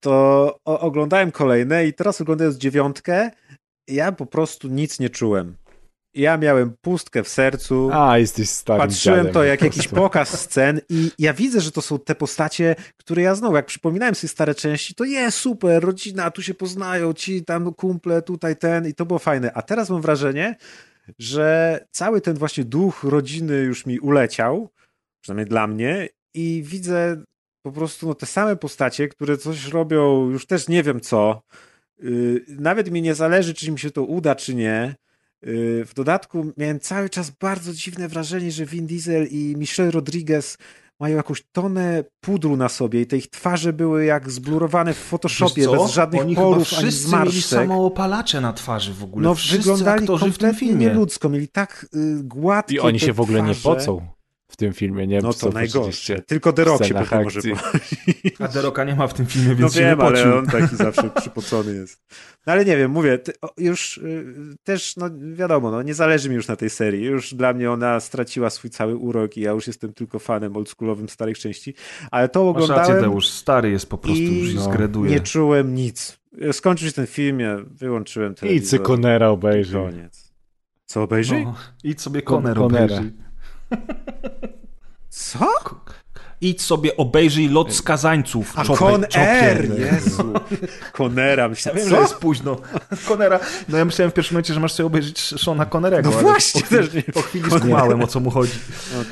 to 0.00 0.58
oglądałem 0.64 1.32
kolejne 1.32 1.86
i 1.86 1.92
teraz 1.92 2.20
oglądając 2.20 2.56
dziewiątkę, 2.56 3.30
ja 3.88 4.12
po 4.12 4.26
prostu 4.26 4.68
nic 4.68 5.00
nie 5.00 5.10
czułem. 5.10 5.56
Ja 6.14 6.36
miałem 6.36 6.72
pustkę 6.80 7.22
w 7.22 7.28
sercu. 7.28 7.90
A, 7.92 8.18
jesteś 8.18 8.48
starym 8.50 8.88
Patrzyłem 8.88 9.18
dziadem. 9.18 9.32
to 9.32 9.44
jak 9.44 9.62
jakiś 9.62 9.88
pokaz 9.88 10.40
scen 10.40 10.80
i 10.88 11.10
ja 11.18 11.32
widzę, 11.32 11.60
że 11.60 11.72
to 11.72 11.82
są 11.82 11.98
te 11.98 12.14
postacie, 12.14 12.76
które 12.96 13.22
ja 13.22 13.34
znowu, 13.34 13.56
jak 13.56 13.66
przypominałem 13.66 14.14
sobie 14.14 14.28
stare 14.28 14.54
części, 14.54 14.94
to 14.94 15.04
jest 15.04 15.38
super, 15.38 15.84
rodzina, 15.84 16.30
tu 16.30 16.42
się 16.42 16.54
poznają, 16.54 17.12
ci 17.12 17.44
tam 17.44 17.74
kumple, 17.74 18.22
tutaj 18.22 18.56
ten 18.56 18.88
i 18.88 18.94
to 18.94 19.06
było 19.06 19.18
fajne. 19.18 19.52
A 19.52 19.62
teraz 19.62 19.90
mam 19.90 20.02
wrażenie, 20.02 20.56
że 21.18 21.78
cały 21.90 22.20
ten 22.20 22.34
właśnie 22.36 22.64
duch 22.64 23.04
rodziny 23.04 23.54
już 23.54 23.86
mi 23.86 23.98
uleciał, 23.98 24.70
przynajmniej 25.20 25.46
dla 25.46 25.66
mnie 25.66 26.08
i 26.34 26.62
widzę 26.66 27.22
po 27.62 27.72
prostu 27.72 28.06
no, 28.06 28.14
te 28.14 28.26
same 28.26 28.56
postacie, 28.56 29.08
które 29.08 29.36
coś 29.36 29.68
robią, 29.68 30.30
już 30.30 30.46
też 30.46 30.68
nie 30.68 30.82
wiem 30.82 31.00
co. 31.00 31.42
Yy, 31.98 32.44
nawet 32.48 32.90
mi 32.90 33.02
nie 33.02 33.14
zależy, 33.14 33.54
czy 33.54 33.66
im 33.66 33.78
się 33.78 33.90
to 33.90 34.02
uda, 34.02 34.34
czy 34.34 34.54
nie. 34.54 34.94
W 35.86 35.90
dodatku 35.96 36.52
miałem 36.56 36.80
cały 36.80 37.10
czas 37.10 37.30
bardzo 37.30 37.72
dziwne 37.72 38.08
wrażenie, 38.08 38.52
że 38.52 38.66
Vin 38.66 38.86
Diesel 38.86 39.26
i 39.30 39.54
Michelle 39.58 39.90
Rodriguez 39.90 40.58
mają 41.00 41.16
jakąś 41.16 41.42
tonę 41.52 42.04
pudru 42.20 42.56
na 42.56 42.68
sobie 42.68 43.00
i 43.00 43.06
te 43.06 43.16
ich 43.16 43.30
twarze 43.30 43.72
były 43.72 44.04
jak 44.04 44.30
zblurowane 44.30 44.94
w 44.94 44.98
Photoshopie, 44.98 45.68
bez 45.68 45.90
żadnych 45.90 46.22
Oni 46.22 46.34
porów 46.34 46.68
chyba 46.68 46.78
ani 46.80 46.90
wszyscy 46.90 47.06
mieli 47.06 47.10
zmarszczek. 47.10 47.60
samoopalacze 47.60 48.40
na 48.40 48.52
twarzy 48.52 48.94
w 48.94 49.04
ogóle. 49.04 49.24
No 49.24 49.34
wszyscy 49.34 49.58
wyglądali 49.58 50.00
aktorzy 50.00 50.18
w 50.18 50.28
tym 50.28 50.32
kompletnie 50.32 50.68
filmie. 50.68 50.86
nieludzko, 50.86 51.28
mieli 51.28 51.48
tak 51.48 51.86
y, 51.94 52.22
gładkie 52.22 52.74
I 52.74 52.80
oni 52.80 53.00
się 53.00 53.12
w 53.12 53.20
ogóle 53.20 53.42
nie 53.42 53.54
pocą 53.54 54.13
w 54.54 54.56
tym 54.56 54.72
filmie, 54.72 55.06
nie? 55.06 55.20
No 55.20 55.32
Co 55.32 55.46
to 55.46 55.52
najgorsze. 55.54 56.22
Tylko 56.22 56.52
The 56.52 56.64
Rock 56.64 56.84
się 56.84 56.94
pewnie 56.94 57.24
może 57.24 57.38
akcji. 57.38 57.52
po- 58.38 58.44
A 58.44 58.48
Deroka 58.48 58.84
nie 58.84 58.94
ma 58.94 59.06
w 59.06 59.14
tym 59.14 59.26
filmie, 59.26 59.48
No 59.50 59.56
więc 59.56 59.74
się 59.74 59.80
nie 59.80 59.86
wiem, 59.86 59.98
pocił. 59.98 60.22
ale 60.24 60.34
on 60.38 60.46
taki 60.46 60.76
zawsze 60.76 61.10
przypocony 61.10 61.74
jest. 61.74 62.02
No 62.46 62.52
ale 62.52 62.64
nie 62.64 62.76
wiem, 62.76 62.90
mówię, 62.90 63.18
już 63.58 63.98
y, 63.98 64.24
też, 64.64 64.96
no 64.96 65.06
wiadomo, 65.32 65.70
no, 65.70 65.82
nie 65.82 65.94
zależy 65.94 66.28
mi 66.28 66.34
już 66.34 66.48
na 66.48 66.56
tej 66.56 66.70
serii. 66.70 67.04
Już 67.04 67.34
dla 67.34 67.52
mnie 67.52 67.70
ona 67.70 68.00
straciła 68.00 68.50
swój 68.50 68.70
cały 68.70 68.96
urok 68.96 69.36
i 69.36 69.40
ja 69.40 69.50
już 69.50 69.66
jestem 69.66 69.92
tylko 69.92 70.18
fanem 70.18 70.56
oldschoolowym 70.56 71.08
starych 71.08 71.38
części. 71.38 71.74
Ale 72.10 72.28
to 72.28 72.44
Masz 72.52 72.60
rację, 72.68 72.74
oglądałem 72.74 73.02
Deusz, 73.02 73.28
stary 73.28 73.70
jest 73.70 73.86
po 73.88 73.98
prostu, 73.98 74.22
i 74.22 74.38
już 74.38 74.54
no, 74.54 74.62
zgreduje. 74.62 75.10
nie 75.10 75.20
czułem 75.20 75.74
nic. 75.74 76.18
Skończył 76.52 76.88
się 76.88 76.94
ten 76.94 77.06
film, 77.06 77.40
ja 77.40 77.56
wyłączyłem 77.70 78.34
telewizor. 78.34 78.82
Conera 78.82 79.28
obejrzyj. 79.28 79.80
Koniec. 79.82 80.34
Co 80.86 81.02
obejrzyj? 81.02 81.44
No, 81.44 81.54
idź 81.84 82.00
sobie 82.00 82.22
Conner 82.22 82.56
Conera. 82.56 82.84
obejrzyj. 82.84 83.12
Co? 85.08 85.46
Idź 86.40 86.62
sobie 86.62 86.96
obejrzyj 86.96 87.48
Lot 87.48 87.74
Skazańców. 87.74 88.52
A 88.58 88.64
Chopper- 88.64 88.76
Con 88.78 89.04
Air. 89.14 89.78
Jezu. 89.78 90.32
Conera, 90.92 91.48
myślałem, 91.48 91.78
Wiem, 91.80 91.88
co? 91.90 91.94
że 91.96 92.00
jest 92.02 92.14
późno. 92.14 92.56
Conera. 93.08 93.40
No 93.68 93.78
ja 93.78 93.84
myślałem 93.84 94.10
w 94.10 94.14
pierwszym 94.14 94.34
momencie, 94.34 94.54
że 94.54 94.60
masz 94.60 94.72
sobie 94.72 94.86
obejrzeć 94.86 95.20
Shona 95.20 95.66
Connerego. 95.66 96.10
No 96.10 96.16
właśnie, 96.18 96.60
po 96.62 96.66
chwili, 96.66 97.02
po 97.02 97.22
chwili 97.22 97.50
skumałem, 97.50 98.02
o 98.02 98.06
co 98.06 98.20
mu 98.20 98.30
chodzi. 98.30 98.52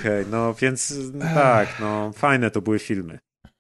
Okej, 0.01 0.25
no 0.31 0.55
więc 0.55 0.95
tak, 1.35 1.69
no 1.81 2.13
fajne 2.13 2.51
to 2.51 2.63
były 2.63 2.79
filmy. 2.79 3.19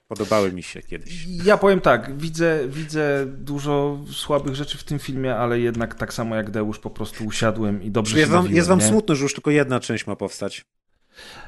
Podobały 0.08 0.52
mi 0.52 0.62
się 0.62 0.82
kiedyś. 0.82 1.26
Ja 1.26 1.56
powiem 1.58 1.80
tak, 1.80 2.18
widzę, 2.18 2.60
widzę 2.68 3.26
dużo 3.26 3.98
słabych 4.12 4.54
rzeczy 4.54 4.78
w 4.78 4.84
tym 4.84 4.98
filmie, 4.98 5.36
ale 5.36 5.60
jednak 5.60 5.94
tak 5.94 6.14
samo 6.14 6.36
jak 6.36 6.50
Deusz 6.50 6.78
po 6.78 6.90
prostu 6.90 7.24
usiadłem 7.24 7.82
i 7.82 7.90
dobrze 7.90 8.10
Czyli 8.10 8.20
jest 8.20 8.32
się 8.32 8.36
wam, 8.36 8.46
jest 8.52 8.68
wam 8.68 8.78
nie? 8.78 8.84
smutno, 8.88 9.14
że 9.14 9.22
już 9.22 9.34
tylko 9.34 9.50
jedna 9.50 9.80
część 9.80 10.06
ma 10.06 10.16
powstać. 10.16 10.64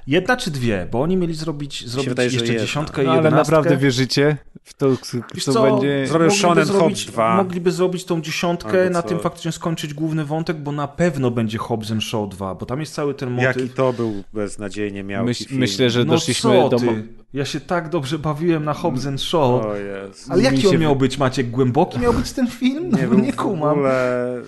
Jedna 0.06 0.36
czy 0.36 0.50
dwie? 0.50 0.88
Bo 0.90 1.02
oni 1.02 1.16
mieli 1.16 1.34
zrobić, 1.34 1.88
zrobić 1.88 2.08
wydaje, 2.08 2.28
jeszcze 2.28 2.46
jedna. 2.46 2.60
dziesiątkę 2.60 3.02
i 3.02 3.06
No, 3.06 3.12
ale 3.12 3.30
naprawdę 3.30 3.76
wierzycie 3.76 4.36
w 4.64 4.74
to, 4.74 4.90
Wiesz 5.34 5.44
co, 5.44 5.52
co, 5.52 5.62
będzie... 5.62 6.06
Zrobią 6.06 6.24
mogliby 6.24 6.40
Shonen 6.40 6.64
zrobić, 6.64 6.82
Hobbs 7.04 7.12
2. 7.12 7.36
Mogliby 7.36 7.72
zrobić 7.72 8.04
tą 8.04 8.20
dziesiątkę, 8.20 8.80
Albo 8.82 8.92
na 8.92 9.02
co? 9.02 9.08
tym 9.08 9.18
faktycznie 9.20 9.52
skończyć 9.52 9.94
główny 9.94 10.24
wątek, 10.24 10.56
bo 10.56 10.72
na 10.72 10.88
pewno 10.88 11.30
będzie 11.30 11.58
Hobbs 11.58 11.90
and 11.90 12.02
Show 12.04 12.28
2, 12.30 12.54
bo 12.54 12.66
tam 12.66 12.80
jest 12.80 12.94
cały 12.94 13.14
ten 13.14 13.30
motyw. 13.30 13.44
Jaki 13.56 13.68
to 13.68 13.92
był 13.92 14.22
beznadziejnie 14.32 15.04
miał 15.04 15.26
film. 15.34 15.60
myślę, 15.60 15.90
że 15.90 16.04
no 16.04 16.12
doszliśmy 16.12 16.50
co 16.50 16.68
do... 16.68 16.76
ty? 16.78 17.08
Ja 17.32 17.44
się 17.44 17.60
tak 17.60 17.88
dobrze 17.88 18.18
bawiłem 18.18 18.64
na 18.64 18.74
Hobbs 18.74 19.06
and 19.06 19.22
Show. 19.22 19.64
O 19.66 19.74
jest. 19.76 20.30
Ale 20.30 20.42
jaki 20.42 20.66
on 20.68 20.78
miał 20.78 20.96
być, 20.96 21.18
Maciek? 21.18 21.50
Głęboki 21.50 21.98
miał 21.98 22.12
być 22.12 22.32
ten 22.32 22.46
film? 22.46 22.88
No, 22.90 22.98
Nie, 22.98 23.02
nie, 23.06 23.08
był 23.08 23.32
w 23.32 23.36
kumam. 23.36 23.70
ogóle... 23.70 24.42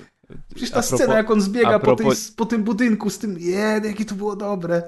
Przecież 0.54 0.70
ta 0.70 0.80
propos- 0.80 0.96
scena, 0.96 1.16
jak 1.16 1.30
on 1.30 1.40
zbiega 1.40 1.68
a 1.74 1.78
po, 1.78 1.96
tej, 1.96 2.06
propos- 2.06 2.34
po 2.36 2.46
tym 2.46 2.64
budynku 2.64 3.10
z 3.10 3.18
tym, 3.18 3.38
je, 3.38 3.80
jakie 3.84 4.04
to 4.04 4.14
było 4.14 4.36
dobre. 4.36 4.82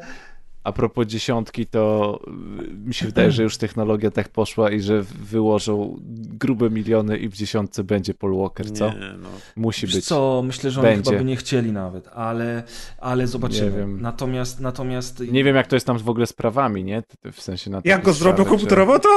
A 0.69 0.73
propos 0.73 1.07
dziesiątki, 1.07 1.67
to 1.67 2.21
y, 2.61 2.89
mi 2.89 2.95
się 2.95 3.07
wydaje, 3.07 3.31
że 3.33 3.43
już 3.43 3.57
technologia 3.57 4.11
tak 4.11 4.29
poszła 4.29 4.71
i 4.71 4.81
że 4.81 5.03
wyłożą 5.03 5.97
grube 6.39 6.71
miliony 6.71 7.19
i 7.19 7.29
w 7.29 7.35
dziesiątce 7.35 7.85
będzie 7.85 8.15
Paul 8.15 8.37
Walker, 8.37 8.73
co? 8.73 8.89
Nie, 8.89 8.95
no. 9.23 9.29
Musi 9.57 9.87
Wiesz 9.87 9.95
być. 9.97 10.05
co, 10.05 10.43
myślę, 10.47 10.71
że 10.71 10.81
oni 10.81 10.89
Będzie. 10.91 11.11
chyba 11.11 11.19
by 11.23 11.25
nie 11.25 11.37
chcieli 11.37 11.73
nawet, 11.73 12.09
ale, 12.09 12.63
ale 12.99 13.27
zobaczymy. 13.27 13.71
Nie 13.71 13.77
wiem. 13.77 14.01
Natomiast, 14.01 14.61
natomiast 14.61 15.21
Nie 15.33 15.45
wiem, 15.45 15.57
jak 15.57 15.67
to 15.67 15.77
jest 15.77 15.87
tam 15.87 15.99
w 15.99 16.09
ogóle 16.09 16.27
z 16.27 16.33
prawami, 16.33 16.85
nie? 16.85 17.03
W 17.33 17.41
sensie 17.43 17.71
na 17.71 17.81
Jak 17.85 18.05
go 18.05 18.13
zrobią 18.13 18.45
komputerowo, 18.45 18.99
to 18.99 19.09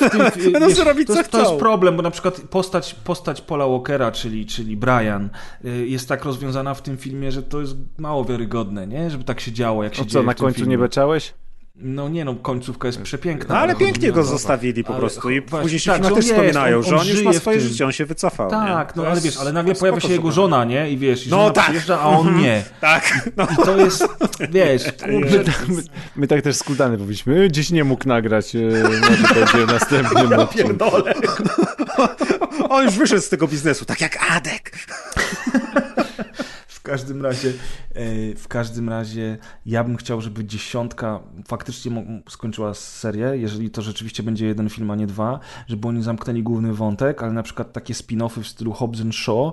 tym, 0.34 0.52
Będą 0.52 0.70
sobie 0.70 0.84
robić, 0.84 1.06
to, 1.06 1.12
co 1.12 1.18
jest, 1.18 1.30
to 1.30 1.38
jest 1.38 1.50
chcą. 1.50 1.58
problem, 1.58 1.96
bo 1.96 2.02
na 2.02 2.10
przykład 2.10 2.40
postać, 2.40 2.94
postać 2.94 3.40
Paula 3.40 3.66
Walkera, 3.68 4.12
czyli, 4.12 4.46
czyli 4.46 4.76
Brian, 4.76 5.30
y, 5.64 5.86
jest 5.88 6.08
tak 6.08 6.24
rozwiązana 6.24 6.74
w 6.74 6.82
tym 6.82 6.96
filmie, 6.96 7.32
że 7.32 7.42
to 7.42 7.60
jest 7.60 7.76
mało 7.98 8.24
wiarygodne, 8.24 8.86
nie? 8.86 9.10
Żeby 9.10 9.24
tak 9.24 9.40
się 9.40 9.52
działo, 9.52 9.84
jak 9.84 9.94
się 9.94 10.02
No 10.02 10.06
dzieje 10.08 10.22
co, 10.22 10.26
na 10.26 10.32
w 10.32 10.36
tym 10.36 10.44
końcu 10.44 10.58
filmie. 10.58 10.70
nie 10.70 10.78
beczałeś? 10.96 11.34
No 11.76 12.08
nie 12.08 12.24
no, 12.24 12.34
końcówka 12.34 12.88
jest 12.88 13.02
przepiękna. 13.02 13.54
No 13.54 13.60
ale 13.60 13.72
chodzi 13.72 13.84
pięknie 13.84 14.08
mi 14.08 14.12
o 14.12 14.14
go 14.14 14.20
to. 14.22 14.26
zostawili 14.28 14.84
po 14.84 14.90
Ale 14.90 15.00
prostu 15.00 15.30
i 15.30 15.40
właśnie, 15.40 15.62
później 15.62 15.80
się 15.80 15.90
tak, 15.90 16.02
tak, 16.02 16.08
też 16.08 16.12
on 16.12 16.16
jest, 16.16 16.28
wspominają, 16.32 16.76
on- 16.76 16.82
że 16.82 16.94
on 16.94 17.00
on 17.00 17.06
już 17.08 17.22
ma 17.22 17.32
swoje 17.32 17.60
życie, 17.60 17.86
on 17.86 17.92
się 17.92 18.04
wycofał. 18.06 18.50
Tak, 18.50 18.96
nie? 18.96 19.02
no 19.02 19.02
ale 19.08 19.14
jest 19.14 19.24
wiesz, 19.24 19.36
ale 19.36 19.52
nagle 19.52 19.74
pojawia 19.74 20.00
się 20.00 20.08
jego 20.12 20.32
żona, 20.32 20.64
nie? 20.64 20.90
I 20.90 20.96
wiesz, 20.98 21.26
i 21.26 21.30
No 21.30 21.36
żona 21.36 21.50
tak. 21.50 21.64
przyjeżdża, 21.64 22.00
a 22.00 22.04
on 22.04 22.40
nie. 22.40 22.62
Tak, 22.80 23.28
no. 23.36 23.46
I 23.52 23.56
to 23.56 23.76
jest, 23.76 24.04
wiesz, 24.50 24.82
kurde, 25.02 25.44
My, 25.68 25.82
my 26.16 26.26
tak 26.26 26.42
też 26.42 26.56
z 26.56 26.62
Kuldany 26.62 26.96
powiedzieliśmy, 26.96 27.40
"E, 27.44 27.48
gdzieś 27.48 27.70
nie 27.70 27.84
mógł 27.84 28.08
nagrać, 28.08 28.56
e, 28.56 28.58
może 28.58 29.34
będzie 29.34 29.66
w 29.66 29.72
następnym 29.72 30.32
odcinku. 30.32 30.68
pierdolę. 30.68 31.14
On 32.68 32.84
już 32.84 32.94
wyszedł 32.94 33.22
z 33.22 33.28
tego 33.28 33.48
biznesu, 33.48 33.84
tak 33.84 34.00
jak 34.00 34.18
Adek. 34.30 34.72
W 36.82 36.84
każdym 36.84 37.22
razie, 37.22 37.48
e, 37.94 38.34
w 38.34 38.48
każdym 38.48 38.88
razie 38.88 39.38
ja 39.66 39.84
bym 39.84 39.96
chciał, 39.96 40.20
żeby 40.20 40.44
dziesiątka 40.44 41.20
faktycznie 41.48 42.22
skończyła 42.28 42.74
serię, 42.74 43.32
jeżeli 43.34 43.70
to 43.70 43.82
rzeczywiście 43.82 44.22
będzie 44.22 44.46
jeden 44.46 44.68
film, 44.68 44.90
a 44.90 44.96
nie 44.96 45.06
dwa, 45.06 45.40
żeby 45.66 45.88
oni 45.88 46.02
zamknęli 46.02 46.42
główny 46.42 46.74
wątek, 46.74 47.22
ale 47.22 47.32
na 47.32 47.42
przykład 47.42 47.72
takie 47.72 47.94
spin-offy 47.94 48.42
w 48.42 48.48
stylu 48.48 48.72
Hobbs 48.72 49.00
and 49.00 49.14
Shaw 49.14 49.52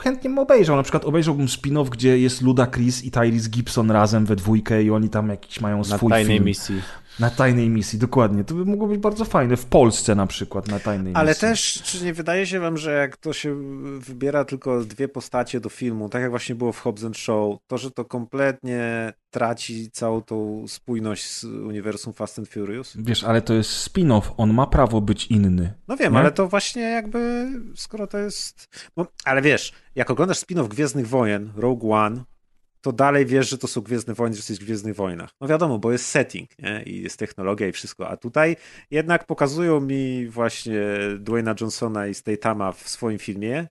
chętnie 0.00 0.30
bym 0.30 0.38
obejrzał. 0.38 0.76
Na 0.76 0.82
przykład 0.82 1.04
obejrzałbym 1.04 1.46
spin-off, 1.46 1.88
gdzie 1.88 2.18
jest 2.18 2.42
Luda 2.42 2.66
Chris 2.66 3.04
i 3.04 3.10
Tyrese 3.10 3.48
Gibson 3.50 3.90
razem 3.90 4.26
we 4.26 4.36
dwójkę 4.36 4.82
i 4.82 4.90
oni 4.90 5.08
tam 5.08 5.28
jakiś 5.28 5.60
mają 5.60 5.78
Na 5.78 5.84
swój 5.84 6.10
tajnej 6.10 6.36
film. 6.36 6.44
misji. 6.44 6.82
Na 7.20 7.30
tajnej 7.30 7.68
misji, 7.68 7.98
dokładnie. 7.98 8.44
To 8.44 8.54
by 8.54 8.64
mogło 8.64 8.88
być 8.88 8.98
bardzo 9.00 9.24
fajne. 9.24 9.56
W 9.56 9.64
Polsce 9.66 10.14
na 10.14 10.26
przykład 10.26 10.68
na 10.68 10.78
tajnej 10.80 11.12
Ale 11.16 11.28
misji. 11.30 11.40
też, 11.40 11.82
czy 11.84 12.04
nie 12.04 12.14
wydaje 12.14 12.46
się 12.46 12.60
wam, 12.60 12.76
że 12.76 12.92
jak 12.92 13.16
to 13.16 13.32
się 13.32 13.56
wybiera 14.00 14.44
tylko 14.44 14.80
dwie 14.84 15.08
postacie 15.08 15.60
do 15.60 15.68
filmu, 15.68 16.08
tak 16.08 16.22
jak 16.22 16.30
właśnie 16.30 16.54
było 16.54 16.72
w 16.72 16.80
Hobbs 16.80 17.04
Show, 17.14 17.58
to, 17.66 17.78
że 17.78 17.90
to 17.90 18.04
kompletnie 18.04 19.12
traci 19.30 19.90
całą 19.90 20.22
tą 20.22 20.64
spójność 20.68 21.30
z 21.30 21.44
uniwersum 21.44 22.12
Fast 22.12 22.38
and 22.38 22.48
Furious? 22.48 22.92
Wiesz, 22.98 23.24
ale 23.24 23.42
to 23.42 23.54
jest 23.54 23.70
spin-off. 23.88 24.22
On 24.36 24.54
ma 24.54 24.66
prawo 24.66 25.00
być 25.00 25.26
inny. 25.26 25.74
No 25.88 25.96
wiem, 25.96 26.12
Nie? 26.12 26.18
ale 26.18 26.32
to 26.32 26.48
właśnie 26.48 26.82
jakby, 26.82 27.48
skoro 27.74 28.06
to 28.06 28.18
jest... 28.18 28.68
No, 28.96 29.06
ale 29.24 29.42
wiesz, 29.42 29.72
jak 29.94 30.10
oglądasz 30.10 30.38
spin-off 30.38 30.68
Gwiezdnych 30.68 31.08
Wojen, 31.08 31.52
Rogue 31.56 31.92
One, 31.92 32.24
to 32.86 32.92
dalej 32.92 33.26
wiesz, 33.26 33.48
że 33.48 33.58
to 33.58 33.68
są 33.68 33.80
Gwiezdne 33.80 34.14
Wojny, 34.14 34.34
że 34.34 34.38
jesteś 34.38 34.58
w 34.58 34.64
Gwiezdnych 34.64 34.96
Wojnach. 34.96 35.30
No 35.40 35.48
wiadomo, 35.48 35.78
bo 35.78 35.92
jest 35.92 36.06
setting, 36.06 36.50
nie? 36.58 36.82
I 36.82 37.02
jest 37.02 37.18
technologia 37.18 37.68
i 37.68 37.72
wszystko. 37.72 38.08
A 38.08 38.16
tutaj 38.16 38.56
jednak 38.90 39.26
pokazują 39.26 39.80
mi 39.80 40.26
właśnie 40.26 40.82
Dwayna 41.18 41.54
Johnsona 41.60 42.06
i 42.06 42.14
Statama 42.14 42.72
w 42.72 42.88
swoim 42.88 43.18
filmie. 43.18 43.66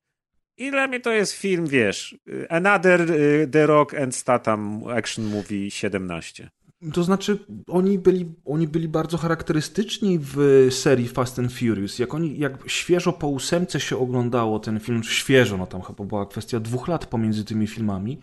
I 0.58 0.72
dla 0.72 0.88
mnie 0.88 1.00
to 1.00 1.12
jest 1.12 1.34
film, 1.34 1.68
wiesz, 1.68 2.18
Another 2.50 3.12
y, 3.12 3.48
The 3.52 3.66
Rock 3.66 3.94
and 3.94 4.16
Statham 4.16 4.84
Action 4.88 5.26
Movie 5.26 5.72
17. 5.72 6.50
To 6.94 7.04
znaczy, 7.04 7.40
oni 7.68 8.00
byli, 8.00 8.34
oni 8.46 8.68
byli 8.68 8.88
bardzo 8.88 9.18
charakterystyczni 9.18 10.20
w 10.22 10.68
serii 10.72 11.08
Fast 11.08 11.40
and 11.40 11.54
Furious. 11.54 12.00
Jak 12.00 12.14
oni, 12.14 12.40
jak 12.40 12.54
świeżo 12.68 13.14
po 13.14 13.28
ósemce 13.28 13.80
się 13.80 13.98
oglądało 13.98 14.60
ten 14.60 14.80
film, 14.80 15.04
świeżo, 15.04 15.58
no 15.58 15.68
tam 15.68 15.82
chyba 15.82 16.04
była 16.04 16.26
kwestia 16.26 16.60
dwóch 16.60 16.88
lat 16.88 17.06
pomiędzy 17.06 17.46
tymi 17.46 17.68
filmami, 17.68 18.20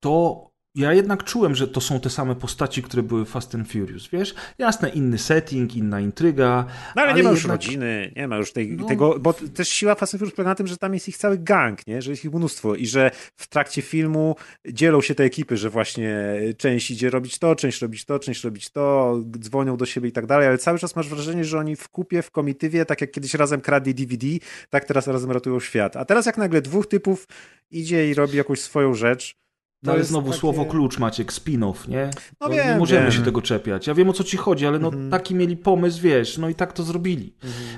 to 0.00 0.50
ja 0.74 0.92
jednak 0.94 1.24
czułem, 1.24 1.54
że 1.54 1.68
to 1.68 1.80
są 1.80 2.00
te 2.00 2.10
same 2.10 2.34
postaci, 2.36 2.82
które 2.82 3.02
były 3.02 3.24
w 3.24 3.28
Fast 3.28 3.54
and 3.54 3.72
Furious, 3.72 4.08
wiesz? 4.08 4.34
Jasne, 4.58 4.88
inny 4.88 5.18
setting, 5.18 5.76
inna 5.76 6.00
intryga. 6.00 6.66
No 6.96 7.02
ale, 7.02 7.14
nie 7.14 7.22
ma 7.22 7.30
już 7.30 7.38
jednak- 7.38 7.62
rodziny, 7.62 8.12
nie 8.16 8.28
ma 8.28 8.36
już 8.36 8.52
tej, 8.52 8.76
No. 8.76 8.86
tego, 8.86 9.18
bo 9.18 9.32
też 9.32 9.68
siła 9.68 9.94
Fast 9.94 10.14
and 10.14 10.18
Furious 10.20 10.34
polega 10.36 10.50
na 10.50 10.54
tym, 10.54 10.66
że 10.66 10.76
tam 10.76 10.94
jest 10.94 11.08
ich 11.08 11.16
cały 11.16 11.38
gang, 11.38 11.86
nie? 11.86 12.02
że 12.02 12.10
jest 12.10 12.24
ich 12.24 12.32
mnóstwo 12.32 12.74
i 12.74 12.86
że 12.86 13.10
w 13.36 13.48
trakcie 13.48 13.82
filmu 13.82 14.36
dzielą 14.68 15.00
się 15.00 15.14
te 15.14 15.24
ekipy, 15.24 15.56
że 15.56 15.70
właśnie 15.70 16.16
część 16.58 16.90
idzie 16.90 17.10
robić 17.10 17.38
to, 17.38 17.56
część 17.56 17.82
robić 17.82 18.04
to, 18.04 18.18
część 18.18 18.44
robić 18.44 18.70
to, 18.70 19.16
dzwonią 19.38 19.76
do 19.76 19.86
siebie 19.86 20.08
i 20.08 20.12
tak 20.12 20.26
dalej, 20.26 20.48
ale 20.48 20.58
cały 20.58 20.78
czas 20.78 20.96
masz 20.96 21.08
wrażenie, 21.08 21.44
że 21.44 21.58
oni 21.58 21.76
w 21.76 21.88
kupie, 21.88 22.22
w 22.22 22.30
komitywie, 22.30 22.84
tak 22.86 23.00
jak 23.00 23.10
kiedyś 23.10 23.34
razem 23.34 23.60
kradli 23.60 23.94
DVD, 23.94 24.26
tak 24.70 24.84
teraz 24.84 25.06
razem 25.06 25.30
ratują 25.30 25.60
świat. 25.60 25.96
A 25.96 26.04
teraz 26.04 26.26
jak 26.26 26.38
nagle 26.38 26.62
dwóch 26.62 26.86
typów 26.86 27.26
idzie 27.70 28.10
i 28.10 28.14
robi 28.14 28.36
jakąś 28.36 28.60
swoją 28.60 28.94
rzecz, 28.94 29.40
No 29.82 29.92
ale 29.92 29.98
jest 29.98 30.10
znowu 30.10 30.26
takie- 30.28 30.40
słowo 30.40 30.64
klucz, 30.64 30.98
Maciek, 30.98 31.32
spin-off, 31.32 31.88
nie? 31.88 32.10
No 32.40 32.48
nie 32.48 32.56
wiem, 32.56 32.78
możemy 32.78 33.02
wiem. 33.02 33.12
się 33.12 33.22
tego 33.22 33.42
czepiać. 33.42 33.86
Ja 33.86 33.94
wiem 33.94 34.08
o 34.08 34.12
co 34.12 34.24
ci 34.24 34.36
chodzi, 34.36 34.66
ale 34.66 34.78
no 34.78 34.88
Mhm. 34.88 35.10
taki 35.10 35.34
mieli 35.34 35.56
pomysł, 35.56 36.00
wiesz, 36.02 36.38
no 36.38 36.48
i 36.48 36.54
tak 36.54 36.72
to 36.72 36.82
zrobili. 36.82 37.34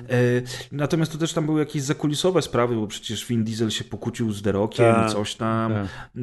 E, 0.08 0.14
natomiast 0.72 1.12
to 1.12 1.18
też 1.18 1.32
tam 1.32 1.46
były 1.46 1.60
jakieś 1.60 1.82
zakulisowe 1.82 2.42
sprawy, 2.42 2.74
bo 2.76 2.86
przecież 2.86 3.26
Vin 3.26 3.44
Diesel 3.44 3.70
się 3.70 3.84
pokłócił 3.84 4.32
z 4.32 4.42
Derokiem 4.42 4.94
Tak. 4.94 5.08
i 5.10 5.12
coś 5.12 5.34
tam. 5.34 5.72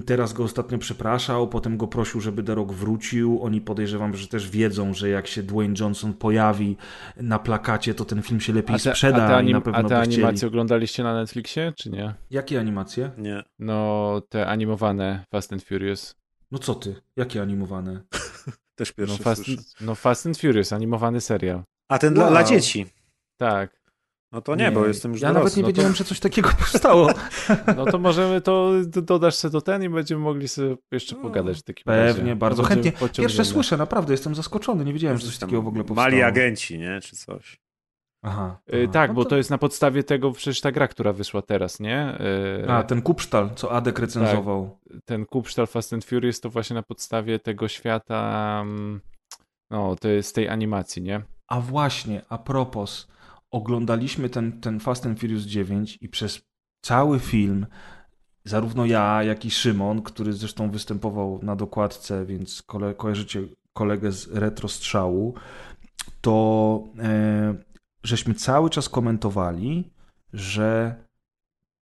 Teraz 0.05 0.33
go 0.33 0.43
ostatnio 0.43 0.77
przepraszał, 0.77 1.47
potem 1.47 1.77
go 1.77 1.87
prosił, 1.87 2.21
żeby 2.21 2.43
Derok 2.43 2.73
wrócił. 2.73 3.39
Oni 3.43 3.61
podejrzewam, 3.61 4.15
że 4.17 4.27
też 4.27 4.49
wiedzą, 4.49 4.93
że 4.93 5.09
jak 5.09 5.27
się 5.27 5.43
Dwayne 5.43 5.73
Johnson 5.79 6.13
pojawi 6.13 6.77
na 7.17 7.39
plakacie, 7.39 7.93
to 7.93 8.05
ten 8.05 8.21
film 8.21 8.39
się 8.39 8.53
lepiej 8.53 8.75
A 8.75 8.79
te, 8.79 8.91
sprzeda 8.91 9.23
a 9.23 9.27
te, 9.27 9.33
i 9.33 9.35
anim, 9.35 9.53
na 9.53 9.61
pewno 9.61 9.79
a 9.79 9.83
te 9.83 10.01
chcieli. 10.01 10.15
animacje 10.23 10.47
oglądaliście 10.47 11.03
na 11.03 11.13
Netflixie, 11.13 11.73
czy 11.75 11.89
nie? 11.89 12.13
Jakie 12.31 12.59
animacje? 12.59 13.11
Nie. 13.17 13.43
No, 13.59 14.21
te 14.29 14.47
animowane 14.47 15.25
Fast 15.31 15.53
and 15.53 15.63
Furious. 15.69 16.15
No 16.51 16.59
co 16.59 16.75
ty? 16.75 16.95
Jakie 17.15 17.41
animowane? 17.41 18.01
Też 18.75 18.89
No 18.89 18.93
pierwszy 18.97 19.23
Fast, 19.23 19.43
słyszę. 19.45 19.61
no 19.81 19.95
Fast 19.95 20.25
and 20.27 20.37
Furious, 20.37 20.73
animowany 20.73 21.21
serial. 21.21 21.63
A 21.89 21.97
ten 21.99 22.13
dla, 22.13 22.23
Wow. 22.23 22.31
dla 22.31 22.43
dzieci. 22.43 22.85
Tak. 23.37 23.79
No 24.31 24.41
to 24.41 24.55
nie, 24.55 24.71
bo 24.71 24.85
jestem 24.87 25.11
już 25.11 25.21
Ja 25.21 25.33
nawet 25.33 25.55
nie 25.57 25.61
no 25.61 25.67
to- 25.67 25.73
wiedziałem, 25.73 25.95
że 25.95 26.03
coś 26.03 26.19
takiego 26.19 26.49
powstało. 26.59 27.09
No 27.77 27.85
to 27.85 27.99
możemy 27.99 28.41
to, 28.41 28.71
do- 28.87 29.01
dodasz 29.01 29.35
sobie 29.35 29.51
do 29.51 29.61
ten 29.61 29.83
i 29.83 29.89
będziemy 29.89 30.21
mogli 30.21 30.47
sobie 30.47 30.77
jeszcze 30.91 31.15
pogadać 31.15 31.59
w 31.59 31.63
takim 31.63 31.83
razie. 31.85 32.13
Pewnie, 32.15 32.35
bardzo 32.35 32.63
To 32.63 32.69
będzie 32.69 32.91
chętnie. 32.91 33.09
Pierwsze 33.23 33.45
słyszę, 33.45 33.77
naprawdę, 33.77 34.13
jestem 34.13 34.35
zaskoczony. 34.35 34.85
Nie 34.85 34.93
wiedziałem, 34.93 35.17
że 35.17 35.25
coś 35.27 35.37
takiego 35.37 35.61
w 35.61 35.67
ogóle 35.67 35.83
powstało. 35.83 36.05
Mali 36.09 36.21
agenci, 36.23 36.79
nie? 36.79 36.99
Czy 37.01 37.15
coś. 37.15 37.59
Aha. 38.21 38.59
Aha. 38.73 38.91
tak, 38.91 39.09
No 39.09 39.13
bo 39.15 39.25
to 39.25 39.37
jest 39.37 39.49
na 39.49 39.57
podstawie 39.57 40.03
tego 40.03 40.31
przecież 40.31 40.61
ta 40.61 40.71
gra, 40.71 40.87
która 40.87 41.13
wyszła 41.13 41.41
teraz, 41.41 41.79
nie? 41.79 42.17
Y, 42.65 42.71
A, 42.71 42.83
ten 42.83 43.01
Kupsztal, 43.01 43.49
co 43.55 43.71
Adek 43.71 43.99
recenzował. 43.99 44.79
ten 45.05 45.25
Kupsztal 45.25 45.67
Fast 45.67 45.93
and 45.93 46.05
Furious 46.05 46.39
to 46.39 46.49
właśnie 46.49 46.73
na 46.73 46.83
podstawie 46.83 47.39
tego 47.39 47.67
świata, 47.67 48.59
mm, 48.61 49.01
no, 49.71 49.95
to 49.95 50.07
jest 50.07 50.35
tej 50.35 50.49
animacji, 50.49 51.01
nie? 51.01 51.21
A 51.47 51.61
właśnie, 51.61 52.21
a 52.29 52.37
propos, 52.37 53.07
oglądaliśmy 53.51 54.29
ten, 54.29 54.61
ten 54.61 54.79
Fast 54.79 55.05
and 55.05 55.19
Furious 55.19 55.43
9 55.43 55.97
i 56.01 56.09
przez 56.09 56.41
cały 56.81 57.19
film 57.19 57.65
zarówno 58.43 58.85
ja, 58.85 59.23
jak 59.23 59.45
i 59.45 59.51
Szymon, 59.51 60.01
który 60.01 60.33
zresztą 60.33 60.71
występował 60.71 61.39
na 61.43 61.55
dokładce, 61.55 62.25
więc 62.25 62.61
kole, 62.61 62.95
kojarzycie 62.95 63.41
kolegę 63.73 64.11
z 64.11 64.27
Retro 64.27 64.67
Strzału, 64.69 65.33
to 66.21 66.83
e, 66.99 67.68
żeśmy 68.03 68.33
cały 68.33 68.69
czas 68.69 68.89
komentowali, 68.89 69.89
że 70.33 70.95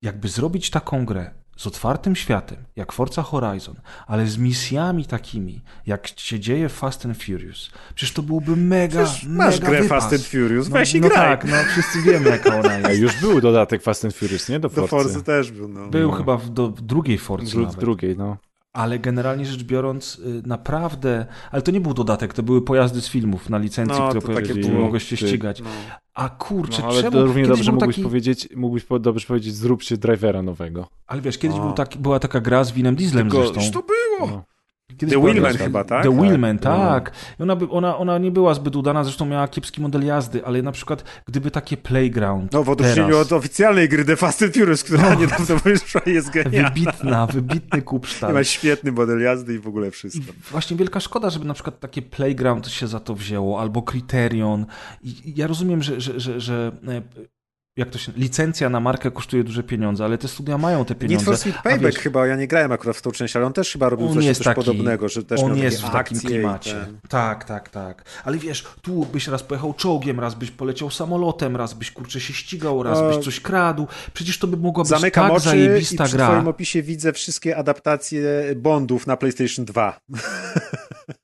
jakby 0.03 0.29
zrobić 0.29 0.71
taką 0.71 1.05
grę 1.05 1.31
z 1.57 1.67
otwartym 1.67 2.17
światem, 2.17 2.65
jak 2.77 2.93
Forza 2.93 3.23
Horizon, 3.23 3.75
ale 4.07 4.27
z 4.27 4.39
misjami 4.39 5.07
takimi, 5.07 5.63
jak 5.87 6.09
się 6.09 6.41
dzieje 6.41 6.69
w 6.69 6.73
Fast 6.73 7.07
and 7.07 7.23
Furious, 7.23 7.71
przecież 7.95 8.15
to 8.15 8.23
byłby 8.23 8.57
mega, 8.57 9.05
Przecież 9.05 9.25
masz 9.29 9.55
mega 9.55 9.69
grę 9.69 9.83
wypas. 9.83 10.03
Fast 10.03 10.13
and 10.15 10.23
Furious, 10.27 10.69
No, 10.69 10.73
weź 10.75 10.95
i 10.95 11.01
no 11.01 11.09
graj. 11.09 11.19
tak, 11.39 11.45
no 11.45 11.57
wszyscy 11.73 12.03
wiemy 12.03 12.29
jaka 12.31 12.57
ona 12.61 12.71
A 12.71 12.91
jest. 12.91 13.01
już 13.03 13.21
był 13.21 13.41
dodatek 13.41 13.83
Fast 13.83 14.05
and 14.05 14.15
Furious, 14.15 14.49
nie? 14.49 14.61
Do 14.61 14.69
Do 14.69 14.87
Forcy. 14.87 15.09
Forzy 15.13 15.23
też 15.25 15.51
był, 15.53 15.69
no. 15.69 15.87
Był 15.89 16.11
No. 16.11 16.17
chyba 16.17 16.37
w, 16.37 16.49
do, 16.51 16.69
w 16.69 16.81
drugiej 16.81 17.19
Forcy 17.19 17.51
W, 17.51 17.55
w 17.55 17.63
nawet. 17.63 17.81
drugiej, 17.81 18.17
no. 18.17 18.37
Ale 18.75 18.99
generalnie 18.99 19.47
rzecz 19.47 19.63
biorąc, 19.65 20.19
y, 20.19 20.43
naprawdę, 20.47 21.27
ale 21.51 21.63
to 21.63 21.71
nie 21.71 21.81
był 21.81 21.95
dodatek, 21.95 22.35
to 22.35 22.43
były 22.43 22.63
pojazdy 22.63 23.01
z 23.01 23.09
filmów 23.09 23.51
na 23.51 23.59
licencji, 23.59 23.99
No, 23.99 24.09
które 24.09 24.21
to 24.23 24.29
takie 24.29 24.41
pojawiły, 24.49 24.69
było. 24.71 24.83
mogłeś 24.85 25.05
się 25.09 25.17
ścigać. 25.17 25.61
No. 25.61 25.67
A 26.15 26.29
kurczę, 26.29 26.83
no 26.83 26.89
ale 26.89 27.01
czemu? 27.03 27.11
to 27.13 27.25
równie 27.27 27.43
Kiedyś 27.43 27.57
dobrze 27.59 27.73
mógłbyś 27.73 27.97
taki, 27.97 28.05
powiedzieć, 28.05 28.49
mógłbyś 28.57 28.85
po- 28.85 28.99
dobrze 28.99 29.27
powiedzieć, 29.27 29.55
zróbcie 29.55 29.97
drivera 29.97 30.43
nowego. 30.43 30.89
Ale 31.07 31.21
wiesz, 31.21 31.39
kiedyś 31.39 31.59
był 31.61 31.73
taki, 31.73 31.99
była 31.99 32.19
taka 32.21 32.41
gra 32.41 32.65
z 32.65 32.73
Winem 32.73 32.97
Dieslem 32.97 33.31
Tylko- 33.31 33.53
zresztą. 33.53 33.81
to 33.81 33.87
było? 33.87 34.31
No. 34.31 34.45
Kiedyś 34.99 35.15
The 35.15 35.21
z- 35.53 35.57
chyba, 35.57 35.85
tak? 35.85 36.03
The 36.03 36.11
Tak. 36.11 36.19
Wheelman, 36.21 36.57
No. 36.57 36.63
tak. 36.63 37.13
I 37.41 37.43
ona, 37.43 37.57
by, 37.57 37.69
ona, 37.71 37.97
ona 37.99 38.19
nie 38.19 38.31
była 38.31 38.55
zbyt 38.55 38.77
udana, 38.77 39.05
zresztą 39.05 39.27
miała 39.27 39.49
kiepski 39.49 39.81
model 39.81 40.05
jazdy, 40.07 40.45
ale 40.47 40.63
na 40.63 40.73
przykład 40.73 41.05
gdyby 41.27 41.51
takie 41.51 41.77
Playground 41.77 42.53
No 42.53 42.65
w 42.65 42.71
odróżnieniu 42.71 43.09
teraz, 43.13 43.27
od 43.27 43.33
oficjalnej 43.33 43.89
gry 43.89 44.05
The 44.05 44.17
Fast 44.17 44.43
and 44.43 44.55
Furious, 44.55 44.85
która 44.85 45.15
niedawno 45.15 45.57
wyszła 45.65 46.01
i 46.07 46.13
jest 46.13 46.31
genialna. 46.31 46.71
wybitna, 46.71 47.27
wybitny 47.27 47.79
I 47.79 47.83
kupsztal. 47.83 48.33
ma 48.35 48.45
świetny 48.45 48.93
model 48.93 49.21
jazdy 49.21 49.55
i 49.55 49.59
w 49.59 49.67
ogóle 49.69 49.89
I 49.89 49.91
wszystko. 49.91 50.33
właśnie 50.51 50.77
wielka 50.77 51.01
szkoda, 51.01 51.31
żeby 51.31 51.45
na 51.45 51.55
przykład 51.55 51.81
takie 51.81 52.03
Playground 52.03 52.69
się 52.69 52.87
za 52.87 53.01
to 53.01 53.15
wzięło, 53.15 53.61
albo 53.61 53.83
Criterion. 53.83 54.67
I 55.03 55.09
i 55.25 55.35
ja 55.37 55.47
rozumiem, 55.47 55.83
że, 55.83 56.01
że, 56.01 56.21
że, 56.21 56.41
że 56.41 56.73
e, 56.89 57.03
jak 57.77 57.91
to 57.91 57.99
się, 57.99 58.13
licencja 58.17 58.69
na 58.71 58.81
markę 58.81 59.11
kosztuje 59.11 59.45
duże 59.45 59.63
pieniądze, 59.63 60.05
ale 60.05 60.19
te 60.19 60.29
studia 60.29 60.59
mają 60.59 60.85
te 60.85 60.95
Need 60.95 61.01
pieniądze. 61.01 61.25
for 61.25 61.37
Speed 61.37 61.59
Payback 61.63 61.95
wiesz, 61.95 62.03
chyba, 62.03 62.27
ja 62.27 62.37
nie 62.37 62.47
grałem 62.47 62.73
akurat 62.73 62.97
w 62.97 63.03
tą 63.03 63.11
część, 63.11 63.37
ale 63.37 63.47
on 63.47 63.53
też 63.53 63.73
chyba 63.73 63.89
robił 63.89 64.15
coś, 64.15 64.25
coś 64.27 64.39
taki- 64.39 64.55
podobnego, 64.57 65.09
że 65.09 65.23
też 65.25 65.41
on 65.41 65.57
jest 65.57 65.83
w 65.83 65.91
takim 65.91 66.19
i 66.19 66.21
klimacie. 66.21 66.87
Tak, 67.09 67.45
tak, 67.45 67.69
tak. 67.69 68.05
Ale 68.25 68.39
wiesz, 68.39 68.65
tu 68.83 69.07
byś 69.07 69.29
raz 69.29 69.43
pojechał 69.43 69.75
czołgiem, 69.75 70.21
raz 70.21 70.35
byś 70.35 70.51
poleciał 70.51 70.91
samolotem, 70.91 71.57
raz 71.57 71.75
byś 71.75 71.91
kurczę 71.91 72.21
się 72.21 72.33
ścigał, 72.33 72.83
raz 72.83 72.99
No. 73.01 73.09
byś 73.09 73.25
coś 73.25 73.41
kradł. 73.41 73.87
Przecież 74.15 74.39
to 74.39 74.47
by 74.47 74.57
mogła 74.57 74.85
być 74.85 74.91
Zamykam 74.91 75.29
tak 75.29 75.37
oczy 75.37 75.47
i 75.47 75.51
zajebista 75.51 76.05
przy 76.05 76.17
gra. 76.17 76.29
twoim 76.29 76.49
opisie 76.49 76.83
widzę 76.83 77.13
wszystkie 77.13 77.57
adaptacje 77.57 78.23
Bondów 78.57 79.07
na 79.07 79.17
PlayStation 79.17 79.65
2. 79.65 79.99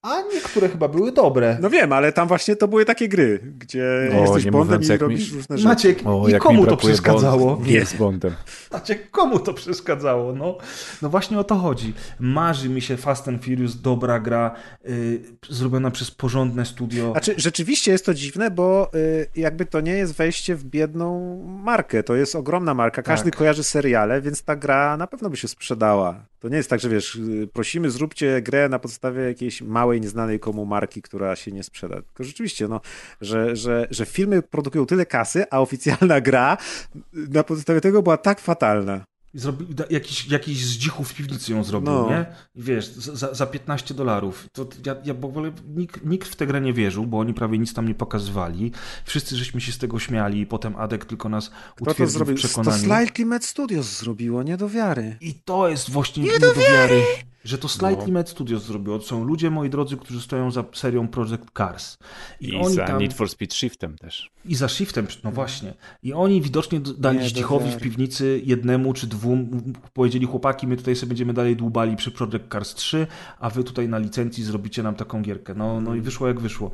A 0.03 0.23
niektóre 0.35 0.69
chyba 0.69 0.89
były 0.89 1.13
dobre. 1.13 1.59
No 1.61 1.71
wiem, 1.71 1.93
ale 1.93 2.13
tam 2.13 2.29
właśnie 2.29 2.57
to 2.57 2.69
były 2.69 2.85
takie 2.85 3.09
gry, 3.09 3.41
gdzie 3.59 4.11
O, 4.19 4.21
jesteś 4.21 4.51
Bondem 4.51 4.83
i 4.83 4.97
robisz 4.97 5.31
mi- 5.33 5.37
różne 5.37 5.59
rzeczy. 5.59 5.69
Maciek, 5.69 5.99
O, 6.05 6.29
i 6.29 6.35
komu 6.39 6.67
to 6.67 6.77
przeszkadzało? 6.77 7.57
Bond, 7.57 7.67
nie 7.69 7.87
z 7.87 7.95
Bondem. 7.95 8.33
Znaczy, 8.71 8.95
komu 9.11 9.39
to 9.39 9.55
przeszkadzało? 9.55 10.33
No, 10.33 10.59
no 11.03 11.09
właśnie 11.09 11.39
o 11.39 11.45
to 11.45 11.55
chodzi. 11.55 11.95
Marzy 12.21 12.69
mi 12.69 12.81
się 12.83 12.97
Fast 12.97 13.29
and 13.29 13.45
Furious, 13.45 13.81
dobra 13.81 14.21
gra, 14.21 14.55
y, 14.89 15.21
zrobiona 15.49 15.91
przez 15.91 16.11
porządne 16.11 16.67
studio. 16.67 17.13
Znaczy, 17.13 17.35
rzeczywiście 17.37 17.93
jest 17.93 18.07
to 18.07 18.15
dziwne, 18.15 18.51
bo 18.51 18.91
y, 18.95 19.27
jakby 19.37 19.67
to 19.67 19.81
nie 19.81 19.93
jest 19.93 20.15
wejście 20.15 20.55
w 20.57 20.65
biedną 20.65 21.37
markę. 21.65 22.03
To 22.03 22.15
jest 22.15 22.37
ogromna 22.37 22.75
marka. 22.75 23.03
Każdy 23.03 23.31
Tak. 23.31 23.39
kojarzy 23.39 23.65
seriale, 23.65 24.21
więc 24.21 24.43
ta 24.43 24.57
gra 24.57 24.97
na 24.97 25.07
pewno 25.07 25.31
by 25.31 25.37
się 25.37 25.49
sprzedała. 25.49 26.25
To 26.41 26.49
nie 26.49 26.57
jest 26.57 26.71
tak, 26.71 26.81
że 26.81 26.89
wiesz, 26.89 27.15
y, 27.17 27.49
prosimy, 27.53 27.91
zróbcie 27.91 28.43
grę 28.43 28.69
na 28.69 28.79
podstawie 28.79 29.23
jakiejś 29.23 29.63
małej, 29.71 30.01
nieznanej 30.01 30.41
komu 30.41 30.67
marki, 30.67 31.03
która 31.03 31.37
się 31.37 31.53
nie 31.53 31.63
sprzeda. 31.63 31.95
Tylko 32.03 32.25
rzeczywiście, 32.25 32.69
no, 32.69 32.81
że, 33.21 33.57
że, 33.57 33.87
że 33.91 34.07
filmy 34.07 34.43
produkują 34.43 34.87
tyle 34.87 35.07
kasy, 35.07 35.45
a 35.51 35.61
oficjalna 35.61 36.21
gra 36.21 36.57
na 37.13 37.45
podstawie 37.45 37.81
tego 37.81 38.03
była 38.03 38.17
tak 38.17 38.41
fatalna. 38.41 39.05
Zrobi, 39.35 39.67
jakiś, 39.91 40.27
jakiś 40.29 40.67
z 40.67 40.71
dzichów 40.71 41.09
w 41.11 41.15
piwnicy 41.15 41.53
ją 41.53 41.65
zrobił, 41.65 41.93
No. 41.93 42.11
nie? 42.11 42.27
Wiesz, 42.55 42.89
za, 42.93 43.35
za 43.35 43.47
15 43.47 43.95
dolarów. 43.95 44.47
To 44.53 44.69
ja, 44.87 44.97
ja 45.05 45.15
w 45.15 45.25
ogóle 45.25 45.53
nikt, 45.69 46.05
nikt 46.05 46.29
w 46.29 46.37
tę 46.37 46.47
grę 46.47 46.61
nie 46.61 46.73
wierzył, 46.73 47.07
bo 47.07 47.19
oni 47.19 47.35
prawie 47.35 47.59
nic 47.59 47.75
tam 47.75 47.89
nie 47.89 47.95
pokazywali. 47.95 48.73
Wszyscy 49.05 49.37
żeśmy 49.37 49.61
się 49.61 49.73
z 49.73 49.79
tego 49.79 49.99
śmiali 49.99 50.41
i 50.41 50.47
potem 50.47 50.77
Adek 50.77 51.05
tylko 51.05 51.29
nas 51.29 51.51
Kto 51.77 51.95
to 51.95 52.07
zrobił? 52.07 52.37
w 52.37 52.41
To 52.43 52.49
przekonaniu. 52.49 52.79
Slightly 52.85 53.27
Mad 53.27 53.45
Studios 53.45 53.99
zrobiło, 53.99 54.43
nie 54.43 54.57
do 54.57 54.69
wiary. 54.69 55.17
I 55.21 55.35
to 55.35 55.69
jest 55.69 55.91
właśnie 55.91 56.23
nie 56.25 56.39
do 56.39 56.55
wiary, 56.55 57.03
że 57.45 57.59
to 57.59 57.69
Slightly 57.69 58.07
No. 58.07 58.13
Mad 58.13 58.29
Studios 58.29 58.63
zrobiło. 58.63 58.99
To 58.99 59.05
są 59.05 59.25
ludzie, 59.25 59.51
moi 59.51 59.71
drodzy, 59.71 59.97
którzy 59.97 60.21
stoją 60.21 60.51
za 60.51 60.65
serią 60.73 61.09
Project 61.09 61.45
Cars. 61.59 61.99
I, 62.41 62.57
oni 62.57 62.75
za 62.75 62.87
tam... 62.87 62.99
Need 62.99 63.15
for 63.15 63.29
Speed 63.29 63.55
Shiftem 63.55 63.99
też. 63.99 64.31
I 64.45 64.55
za 64.55 64.69
shiftem, 64.69 65.07
no 65.25 65.31
właśnie. 65.31 65.75
I 66.03 66.13
oni 66.13 66.43
widocznie 66.43 66.81
dali 66.81 67.19
Nie, 67.19 67.29
Zdzichowi 67.29 67.71
do 67.71 67.77
w 67.77 67.81
piwnicy 67.81 68.41
jednemu 68.45 68.93
czy 68.93 69.07
dwóm, 69.07 69.63
powiedzieli 69.93 70.27
chłopaki, 70.27 70.67
my 70.67 70.77
tutaj 70.77 70.97
sobie 70.97 71.09
będziemy 71.09 71.33
dalej 71.33 71.57
dłubali 71.57 71.97
przy 71.97 72.11
Project 72.11 72.53
Cars 72.53 72.75
3, 72.75 73.07
a 73.39 73.51
wy 73.51 73.65
tutaj 73.65 73.89
na 73.89 73.99
licencji 73.99 74.45
zrobicie 74.45 74.83
nam 74.83 74.95
taką 74.95 75.23
gierkę. 75.23 75.55
No, 75.55 75.81
no 75.81 75.95
i 75.95 76.01
wyszło 76.01 76.29
jak 76.29 76.41
wyszło. 76.41 76.71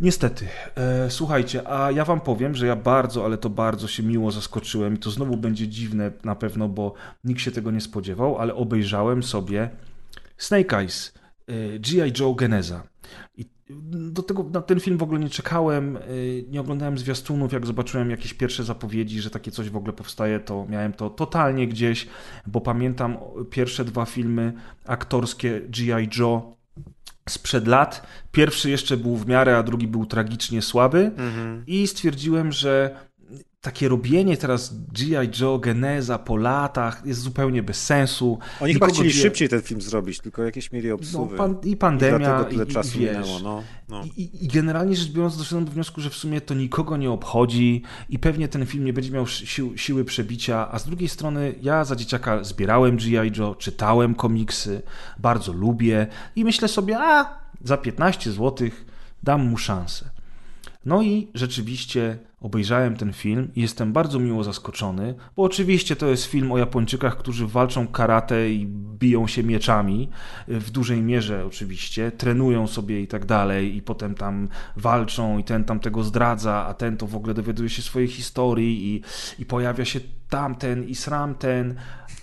Niestety. 0.00 0.46
E, 0.76 1.10
słuchajcie, 1.10 1.68
a 1.68 1.90
ja 1.90 2.04
wam 2.04 2.20
powiem, 2.20 2.54
że 2.54 2.66
ja 2.66 2.76
bardzo, 2.76 3.24
ale 3.24 3.38
to 3.38 3.50
bardzo 3.50 3.88
się 3.88 4.02
miło 4.02 4.30
zaskoczyłem 4.30 4.94
i 4.94 4.98
to 4.98 5.10
znowu 5.10 5.36
będzie 5.36 5.68
dziwne 5.68 6.12
na 6.24 6.34
pewno, 6.34 6.68
bo 6.68 6.94
nikt 7.24 7.40
się 7.40 7.50
tego 7.50 7.70
nie 7.70 7.80
spodziewał, 7.80 8.38
ale 8.38 8.54
obejrzałem 8.54 9.22
sobie 9.22 9.70
Snake 10.36 10.78
Eyes, 10.78 11.14
e, 11.46 11.78
G.I. 11.78 12.12
Joe 12.20 12.34
Geneza. 12.34 12.82
I 13.36 13.46
do 14.10 14.22
tego, 14.22 14.42
na 14.42 14.62
ten 14.62 14.80
film 14.80 14.98
w 14.98 15.02
ogóle 15.02 15.20
nie 15.20 15.28
czekałem, 15.28 15.96
y, 15.96 16.44
nie 16.48 16.60
oglądałem 16.60 16.98
zwiastunów, 16.98 17.52
jak 17.52 17.66
zobaczyłem 17.66 18.10
jakieś 18.10 18.34
pierwsze 18.34 18.64
zapowiedzi, 18.64 19.20
że 19.20 19.30
takie 19.30 19.50
coś 19.50 19.70
w 19.70 19.76
ogóle 19.76 19.92
powstaje, 19.92 20.40
to 20.40 20.66
miałem 20.68 20.92
to 20.92 21.10
totalnie 21.10 21.68
gdzieś, 21.68 22.06
bo 22.46 22.60
pamiętam 22.60 23.16
pierwsze 23.50 23.84
dwa 23.84 24.04
filmy 24.04 24.52
aktorskie 24.86 25.60
G.I. 25.68 26.08
Joe 26.18 26.57
sprzed 27.30 27.66
lat. 27.66 28.06
Pierwszy 28.32 28.70
jeszcze 28.70 28.96
był 28.96 29.16
w 29.16 29.26
miarę, 29.26 29.56
a 29.58 29.62
drugi 29.62 29.88
był 29.88 30.06
tragicznie 30.06 30.62
słaby 30.62 31.10
i 31.66 31.86
stwierdziłem, 31.86 32.52
że 32.52 32.96
takie 33.68 33.88
robienie 33.88 34.36
teraz 34.36 34.74
G.I. 34.74 35.40
Joe, 35.40 35.58
Geneza 35.58 36.18
po 36.18 36.36
latach 36.36 37.02
jest 37.06 37.20
zupełnie 37.20 37.62
bez 37.62 37.84
sensu. 37.84 38.38
Oni 38.60 38.72
chyba 38.72 38.86
chcieli 38.86 39.12
szybciej 39.12 39.48
ten 39.48 39.62
film 39.62 39.80
zrobić, 39.80 40.20
tylko 40.20 40.42
jakieś 40.42 40.72
mieli 40.72 40.88
no, 40.88 40.94
obsuwy. 40.94 41.36
pan, 41.36 41.56
I 41.64 41.70
I 41.70 41.76
pandemia. 41.76 42.18
dlatego 42.18 42.50
tyle 42.50 42.64
i, 42.64 42.66
czasu 42.66 42.98
i, 42.98 43.00
wiesz, 43.00 43.16
minęło. 43.16 43.40
No, 43.40 43.62
no. 43.88 44.04
I, 44.04 44.22
i, 44.22 44.44
I 44.44 44.48
generalnie 44.48 44.96
rzecz 44.96 45.08
biorąc, 45.12 45.36
doszedłem 45.36 45.64
do 45.64 45.72
wniosku, 45.72 46.00
że 46.00 46.10
w 46.10 46.14
sumie 46.14 46.40
to 46.40 46.54
nikogo 46.54 46.96
nie 46.96 47.10
obchodzi 47.10 47.82
i 48.08 48.18
pewnie 48.18 48.48
ten 48.48 48.66
film 48.66 48.84
nie 48.84 48.92
będzie 48.92 49.10
miał 49.10 49.26
sił, 49.26 49.78
siły 49.78 50.04
przebicia, 50.04 50.68
a 50.72 50.78
z 50.78 50.86
drugiej 50.86 51.08
strony 51.08 51.54
ja 51.62 51.84
za 51.84 51.96
dzieciaka 51.96 52.44
zbierałem 52.44 52.96
G.I. 52.96 53.32
Joe, 53.38 53.54
czytałem 53.54 54.14
komiksy, 54.14 54.82
bardzo 55.18 55.52
lubię 55.52 56.06
i 56.36 56.44
myślę 56.44 56.68
sobie, 56.68 56.98
a 56.98 57.38
za 57.64 57.76
15 57.76 58.32
zł 58.32 58.68
dam 59.22 59.46
mu 59.46 59.58
szansę. 59.58 60.10
No 60.84 61.02
i 61.02 61.28
rzeczywiście 61.34 62.18
obejrzałem 62.40 62.96
ten 62.96 63.12
film 63.12 63.50
i 63.56 63.60
jestem 63.60 63.92
bardzo 63.92 64.18
miło 64.18 64.44
zaskoczony, 64.44 65.14
bo 65.36 65.42
oczywiście 65.42 65.96
to 65.96 66.06
jest 66.06 66.24
film 66.24 66.52
o 66.52 66.58
Japończykach, 66.58 67.16
którzy 67.16 67.46
walczą 67.46 67.86
karate 67.86 68.50
i 68.50 68.66
biją 68.98 69.26
się 69.26 69.42
mieczami, 69.42 70.08
w 70.48 70.70
dużej 70.70 71.02
mierze 71.02 71.46
oczywiście, 71.46 72.12
trenują 72.12 72.66
sobie 72.66 73.00
i 73.00 73.06
tak 73.06 73.24
dalej 73.24 73.76
i 73.76 73.82
potem 73.82 74.14
tam 74.14 74.48
walczą 74.76 75.38
i 75.38 75.44
ten 75.44 75.64
tam 75.64 75.80
tego 75.80 76.02
zdradza, 76.02 76.66
a 76.66 76.74
ten 76.74 76.96
to 76.96 77.06
w 77.06 77.16
ogóle 77.16 77.34
dowiaduje 77.34 77.68
się 77.68 77.82
swojej 77.82 78.08
historii 78.08 78.94
i, 78.94 79.02
i 79.42 79.46
pojawia 79.46 79.84
się 79.84 80.00
tamten 80.30 80.84
i 80.88 80.94
sramten, 80.94 81.74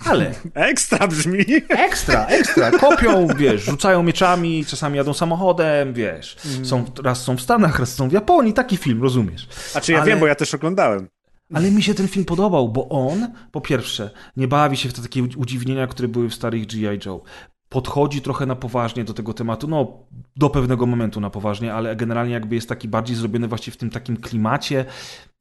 ale 0.05 0.33
Ekstra 0.53 1.07
brzmi! 1.07 1.45
Ekstra, 1.69 2.25
ekstra. 2.25 2.71
Kopią, 2.71 3.27
wiesz, 3.37 3.65
rzucają 3.65 4.03
mieczami, 4.03 4.65
czasami 4.65 4.97
jadą 4.97 5.13
samochodem, 5.13 5.93
wiesz. 5.93 6.37
Są, 6.63 6.85
raz 7.03 7.23
są 7.23 7.37
w 7.37 7.41
Stanach, 7.41 7.79
raz 7.79 7.95
są 7.95 8.09
w 8.09 8.11
Japonii. 8.11 8.53
Taki 8.53 8.77
film, 8.77 9.01
rozumiesz. 9.03 9.47
A 9.75 9.81
czy 9.81 9.91
ja 9.91 9.97
Ale- 9.97 10.07
wiem, 10.07 10.19
bo 10.19 10.27
ja 10.27 10.35
też 10.35 10.53
oglądałem. 10.53 11.07
Ale 11.53 11.71
mi 11.71 11.83
się 11.83 11.93
ten 11.93 12.07
film 12.07 12.25
podobał, 12.25 12.69
bo 12.69 12.89
on, 12.89 13.27
po 13.51 13.61
pierwsze, 13.61 14.09
nie 14.37 14.47
bawi 14.47 14.77
się 14.77 14.89
w 14.89 14.93
te 14.93 15.01
takie 15.01 15.23
udziwnienia, 15.23 15.87
które 15.87 16.07
były 16.07 16.29
w 16.29 16.33
starych 16.35 16.65
G.I. 16.65 16.99
Joe. 17.05 17.21
Podchodzi 17.69 18.21
trochę 18.21 18.45
na 18.45 18.55
poważnie 18.55 19.03
do 19.03 19.13
tego 19.13 19.33
tematu, 19.33 19.67
no 19.67 19.97
do 20.35 20.49
pewnego 20.49 20.85
momentu 20.85 21.21
na 21.21 21.29
poważnie, 21.29 21.73
ale 21.73 21.95
generalnie 21.95 22.33
jakby 22.33 22.55
jest 22.55 22.69
taki 22.69 22.87
bardziej 22.87 23.15
zrobiony 23.15 23.47
właśnie 23.47 23.73
w 23.73 23.77
tym 23.77 23.89
takim 23.89 24.17
klimacie 24.17 24.85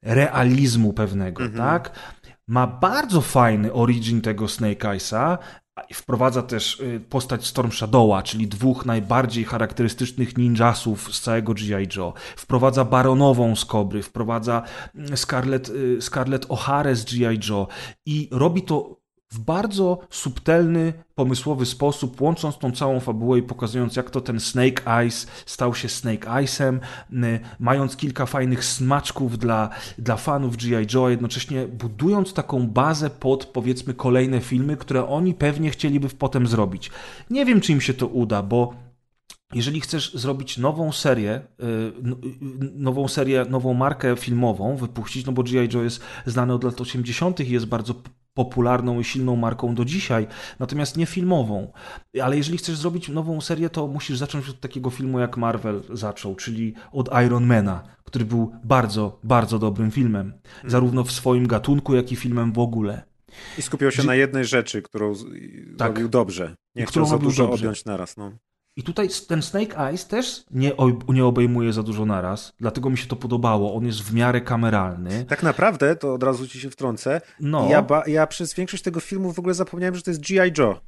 realizmu 0.02 0.92
pewnego, 0.92 1.48
tak? 1.56 1.90
Ma 2.48 2.66
bardzo 2.66 3.20
fajny 3.20 3.73
origin 3.73 4.20
tego 4.20 4.48
Snake 4.48 4.89
Eyesa, 4.90 5.39
wprowadza 5.94 6.42
też 6.42 6.81
y, 6.81 7.00
postać 7.08 7.47
Storm 7.47 7.73
Shadowa, 7.73 8.23
czyli 8.23 8.48
dwóch 8.48 8.86
najbardziej 8.86 9.44
charakterystycznych 9.44 10.39
ninjasów 10.39 11.14
z 11.14 11.20
całego 11.20 11.55
G.I. 11.55 11.89
Joe. 11.97 12.12
Wprowadza 12.36 12.84
Baronową 12.84 13.56
z 13.56 13.64
Kobry, 13.64 14.02
wprowadza 14.02 14.62
mm, 14.94 15.16
Scarlett, 15.16 15.68
y, 15.68 16.02
Scarlett 16.02 16.47
O'Hara 16.47 16.94
z 16.94 17.05
G.I. 17.05 17.40
Joe 17.48 17.66
i 18.06 18.28
robi 18.32 18.62
to 18.62 19.03
w 19.34 19.38
bardzo 19.38 19.98
subtelny, 20.10 20.92
pomysłowy 21.14 21.66
sposób, 21.66 22.20
łącząc 22.20 22.58
tą 22.58 22.72
całą 22.72 23.00
fabułę 23.00 23.38
i 23.38 23.42
pokazując, 23.42 23.96
jak 23.96 24.10
to 24.10 24.20
ten 24.20 24.40
Snake 24.40 24.86
Eyes 24.86 25.26
stał 25.46 25.74
się 25.74 25.88
Snake 25.88 26.30
Eyesem, 26.30 26.80
y, 27.12 27.40
mając 27.60 27.96
kilka 27.96 28.26
fajnych 28.26 28.64
smaczków 28.64 29.38
dla, 29.38 29.70
dla 29.98 30.16
fanów 30.16 30.56
G.I. 30.56 30.86
Joe, 30.94 31.08
jednocześnie 31.08 31.66
budując 31.66 32.32
taką 32.32 32.68
bazę 32.68 33.10
pod, 33.10 33.46
powiedzmy, 33.46 33.94
kolejne 33.94 34.40
filmy, 34.40 34.76
które 34.76 35.08
oni 35.08 35.34
pewnie 35.34 35.70
chcieliby 35.70 36.08
potem 36.08 36.46
zrobić. 36.46 36.90
Nie 37.30 37.44
wiem, 37.44 37.60
czy 37.60 37.72
im 37.72 37.80
się 37.80 37.94
to 37.94 38.06
uda, 38.06 38.42
bo 38.42 38.74
jeżeli 39.54 39.80
chcesz 39.80 40.14
zrobić 40.14 40.58
nową 40.58 40.92
serię, 40.92 41.40
y, 41.60 41.64
y, 41.64 41.92
nową 42.74 43.08
serię, 43.08 43.46
nową 43.50 43.74
markę 43.74 44.16
filmową 44.16 44.76
wypuścić, 44.76 45.26
no 45.26 45.32
bo 45.32 45.42
G.I. 45.42 45.68
Joe 45.74 45.82
jest 45.82 46.00
znany 46.26 46.52
od 46.52 46.64
lat 46.64 46.80
80. 46.80 47.40
i 47.40 47.50
jest 47.50 47.66
bardzo 47.66 47.94
popularną 48.34 49.00
i 49.00 49.04
silną 49.04 49.36
marką 49.36 49.74
do 49.74 49.84
dzisiaj, 49.84 50.26
natomiast 50.58 50.96
nie 50.96 51.06
filmową. 51.06 51.72
Ale 52.22 52.36
jeżeli 52.36 52.58
chcesz 52.58 52.76
zrobić 52.76 53.08
nową 53.08 53.40
serię, 53.40 53.70
to 53.70 53.86
musisz 53.86 54.18
zacząć 54.18 54.48
od 54.48 54.60
takiego 54.60 54.90
filmu, 54.90 55.18
jak 55.20 55.36
Marvel 55.36 55.82
zaczął, 55.92 56.34
czyli 56.34 56.74
od 56.92 57.08
Ironmana, 57.26 57.82
który 58.04 58.24
był 58.24 58.52
bardzo, 58.64 59.18
bardzo 59.24 59.58
dobrym 59.58 59.90
filmem. 59.90 60.32
Zarówno 60.66 61.04
w 61.04 61.12
swoim 61.12 61.46
gatunku, 61.46 61.94
jak 61.94 62.12
i 62.12 62.16
filmem 62.16 62.52
w 62.52 62.58
ogóle. 62.58 63.02
I 63.58 63.62
skupiał 63.62 63.90
się 63.90 64.02
na 64.02 64.14
jednej 64.14 64.44
rzeczy, 64.44 64.82
którą 64.82 65.14
Tak. 65.78 65.88
robił 65.88 66.08
dobrze. 66.08 66.54
Nie 66.74 66.86
chciał 66.86 67.06
za 67.06 67.18
dużo 67.18 67.42
dobrze. 67.46 67.60
objąć 67.60 67.84
naraz. 67.84 68.16
No. 68.16 68.32
I 68.76 68.82
tutaj 68.82 69.08
ten 69.28 69.42
Snake 69.42 69.78
Eyes 69.78 70.06
też 70.06 70.44
nie, 70.50 70.72
nie 71.08 71.24
obejmuje 71.24 71.72
za 71.72 71.82
dużo 71.82 72.06
naraz, 72.06 72.52
dlatego 72.60 72.90
mi 72.90 72.98
się 72.98 73.06
to 73.06 73.16
podobało. 73.16 73.74
On 73.74 73.86
jest 73.86 74.02
w 74.02 74.14
miarę 74.14 74.40
kameralny. 74.40 75.24
Tak 75.24 75.42
naprawdę, 75.42 75.96
to 75.96 76.14
od 76.14 76.22
razu 76.22 76.48
ci 76.48 76.60
się 76.60 76.70
wtrącę, 76.70 77.20
No, 77.40 77.68
ja, 77.70 77.86
ja 78.06 78.26
przez 78.26 78.54
większość 78.54 78.82
tego 78.82 79.00
filmu 79.00 79.32
w 79.32 79.38
ogóle 79.38 79.54
zapomniałem, 79.54 79.94
że 79.94 80.02
to 80.02 80.10
jest 80.10 80.20
G.I. 80.20 80.52
Joe. 80.58 80.80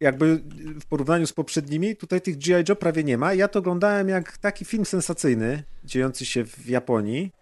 Jakby 0.00 0.42
w 0.80 0.86
porównaniu 0.86 1.26
z 1.26 1.32
poprzednimi, 1.32 1.96
tutaj 1.96 2.20
tych 2.20 2.38
G.I. 2.38 2.64
Joe 2.68 2.76
prawie 2.76 3.04
nie 3.04 3.18
ma. 3.18 3.34
Ja 3.34 3.48
to 3.48 3.58
oglądałem 3.58 4.08
jak 4.08 4.38
taki 4.38 4.64
film 4.64 4.84
sensacyjny, 4.84 5.62
dziejący 5.84 6.26
się 6.26 6.44
w 6.44 6.66
Japonii. 6.66 7.32